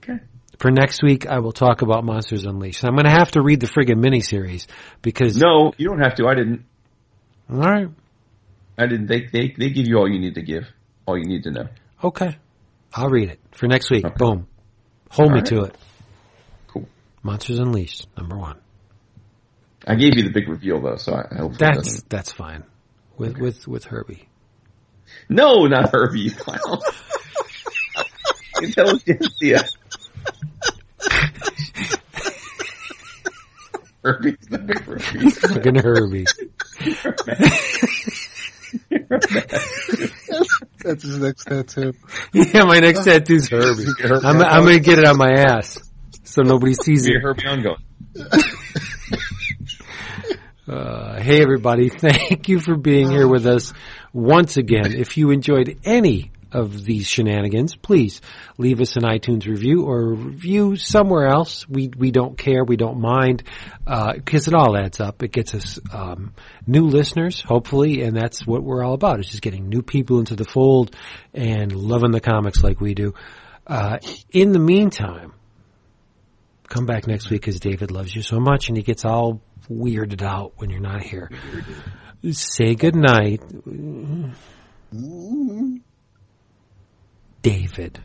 Okay. 0.04 0.20
For 0.60 0.72
next 0.72 1.04
week, 1.04 1.28
I 1.28 1.40
will 1.40 1.52
talk 1.52 1.82
about 1.82 2.04
Monsters 2.04 2.46
Unleashed. 2.46 2.84
I'm 2.86 2.94
going 2.94 3.06
to 3.06 3.12
have 3.12 3.32
to 3.32 3.42
read 3.42 3.60
the 3.60 3.68
friggin' 3.68 4.04
miniseries 4.04 4.68
because. 5.02 5.38
No, 5.38 5.74
you 5.78 5.88
don't 5.90 6.02
have 6.02 6.16
to. 6.16 6.28
I 6.28 6.36
didn't. 6.36 6.66
All 7.50 7.60
right. 7.60 7.90
I 8.78 8.88
didn't. 8.88 9.08
They 9.08 9.22
they 9.32 9.54
they 9.58 9.70
give 9.70 9.88
you 9.88 9.98
all 9.98 10.10
you 10.10 10.20
need 10.20 10.36
to 10.36 10.42
give. 10.42 10.66
All 11.06 11.18
you 11.18 11.26
need 11.26 11.44
to 11.44 11.52
know. 11.52 11.68
Okay. 12.04 12.38
I'll 12.94 13.10
read 13.10 13.30
it 13.30 13.40
for 13.52 13.68
next 13.68 13.90
week. 13.90 14.06
Okay. 14.06 14.16
Boom. 14.18 14.48
Hold 15.10 15.32
me 15.32 15.40
right. 15.40 15.46
to 15.48 15.64
it. 15.64 15.78
Cool. 16.68 16.88
Monsters 17.24 17.60
Unleashed, 17.60 18.08
number 18.18 18.38
one. 18.38 18.60
I 19.88 19.96
gave 19.96 20.18
you 20.18 20.24
the 20.24 20.32
big 20.32 20.50
reveal 20.50 20.82
though, 20.82 20.96
so 20.96 21.14
I 21.14 21.36
hope 21.38 21.58
that 21.58 21.76
That's 21.76 22.04
that's 22.04 22.32
fine. 22.32 22.64
With 23.18 23.38
with 23.38 23.68
with 23.68 23.86
Herbie. 23.86 24.28
No, 25.30 25.66
not 25.68 25.92
Herbie, 25.92 26.20
you 26.22 26.32
clown. 26.32 26.80
Intelligentsia. 28.62 29.66
Herbie's 34.04 34.38
the 34.50 34.58
big 34.60 34.80
Herbie. 34.84 35.30
Fucking 35.32 35.76
Herbie. 35.76 36.26
That's 40.84 41.04
his 41.04 41.20
next 41.20 41.46
tattoo. 41.46 41.94
yeah, 42.34 42.64
my 42.66 42.80
next 42.80 43.04
tattoo's 43.06 43.50
Herbie. 43.50 43.86
I'm 44.04 44.42
I'm 44.42 44.64
gonna 44.66 44.80
get 44.80 45.00
it 45.00 45.08
on 45.08 45.18
my 45.18 45.32
ass 45.32 45.80
so 46.24 46.42
nobody 46.42 46.74
sees 46.74 47.08
Be 47.08 47.14
it. 47.14 47.18
a 47.18 47.20
Herbie 47.22 47.48
ongoing. 47.48 47.78
Uh, 50.68 51.22
hey 51.22 51.44
everybody, 51.44 51.90
thank 52.00 52.50
you 52.50 52.60
for 52.60 52.76
being 52.76 53.12
here 53.12 53.28
with 53.28 53.46
us 53.46 53.72
once 54.14 54.58
again. 54.58 54.96
If 54.96 55.16
you 55.16 55.30
enjoyed 55.30 55.78
any 55.84 56.32
of 56.52 56.84
these 56.84 57.08
shenanigans, 57.08 57.76
please 57.76 58.20
leave 58.58 58.82
us 58.82 58.96
an 58.96 59.04
iTunes 59.04 59.46
review 59.46 59.84
or 59.84 60.16
review 60.16 60.76
somewhere 60.76 61.28
else. 61.28 61.70
We 61.70 61.92
we 61.96 62.10
don't 62.10 62.36
care, 62.36 62.64
we 62.64 62.78
don't 62.78 63.00
mind, 63.00 63.44
because 63.86 64.48
it 64.48 64.56
all 64.56 64.76
adds 64.76 65.00
up. 65.00 65.22
It 65.22 65.32
gets 65.32 65.54
us 65.54 65.80
um, 65.94 66.34
new 66.66 66.88
listeners, 66.88 67.42
hopefully, 67.42 68.02
and 68.02 68.18
that's 68.18 68.48
what 68.48 68.64
we're 68.64 68.84
all 68.84 68.96
about. 68.96 69.20
It's 69.20 69.30
just 69.30 69.44
getting 69.44 69.70
new 69.70 69.84
people 69.84 70.18
into 70.18 70.36
the 70.36 70.46
fold 70.46 70.96
and 71.32 71.72
loving 71.72 72.10
the 72.10 72.22
comics 72.22 72.64
like 72.64 72.82
we 72.82 72.96
do. 72.96 73.14
Uh, 73.68 74.00
in 74.32 74.52
the 74.52 74.60
meantime, 74.60 75.34
come 76.68 76.88
back 76.88 77.06
next 77.06 77.30
week 77.30 77.42
because 77.42 77.60
David 77.60 77.92
loves 77.92 78.16
you 78.16 78.24
so 78.24 78.40
much 78.40 78.70
and 78.70 78.78
he 78.78 78.82
gets 78.82 79.06
all 79.06 79.42
weirded 79.70 80.22
out 80.22 80.54
when 80.58 80.70
you're 80.70 80.80
not 80.80 81.02
here. 81.02 81.30
Say 82.32 82.76
good 82.76 82.96
night. 82.96 83.42
David. 87.42 88.00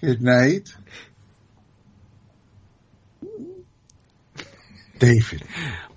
Good 0.00 0.22
night, 0.22 0.68
David. 4.98 5.42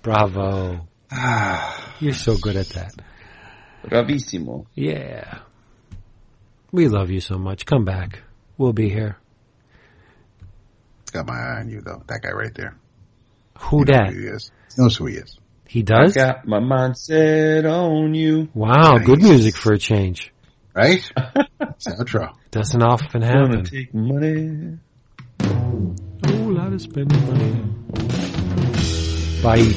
Bravo. 0.02 0.88
Ah. 1.12 1.94
You're 2.00 2.14
so 2.14 2.36
good 2.38 2.56
at 2.56 2.68
that. 2.70 2.94
Bravissimo. 3.84 4.66
Yeah. 4.74 5.40
We 6.72 6.88
love 6.88 7.10
you 7.10 7.20
so 7.20 7.36
much. 7.36 7.66
Come 7.66 7.84
back. 7.84 8.20
We'll 8.56 8.72
be 8.72 8.88
here. 8.88 9.18
It's 11.10 11.16
got 11.16 11.26
my 11.26 11.34
eye 11.34 11.58
on 11.58 11.68
you 11.68 11.80
though. 11.80 12.04
That 12.06 12.22
guy 12.22 12.30
right 12.30 12.54
there. 12.54 12.76
Who 13.58 13.78
You 13.80 13.84
know 13.86 13.92
dat? 13.94 14.12
who 14.12 14.20
he 14.20 14.26
is. 14.28 14.52
He 14.76 14.80
knows 14.80 14.96
who 14.96 15.06
he 15.06 15.16
is. 15.16 15.36
He 15.66 15.82
does? 15.82 16.14
Got 16.14 16.46
my 16.46 16.60
mind 16.60 16.94
mindset 16.94 17.64
on 17.68 18.14
you. 18.14 18.48
Wow, 18.54 18.98
good 18.98 19.20
music 19.20 19.56
for 19.56 19.72
a 19.72 19.78
change. 19.78 20.32
Right? 20.72 21.00
It's 21.60 21.84
the 21.86 21.96
outro. 21.98 22.32
Doesn't 22.52 22.80
often 22.80 23.22
Gonna 23.22 23.26
happen. 23.26 23.64
take 23.64 23.92
money. 23.92 24.78
Oh, 25.42 25.96
a 26.26 26.30
lot 26.30 26.72
of 26.74 26.80
spending 26.80 27.26
money. 27.26 27.56
Bye. 29.42 29.74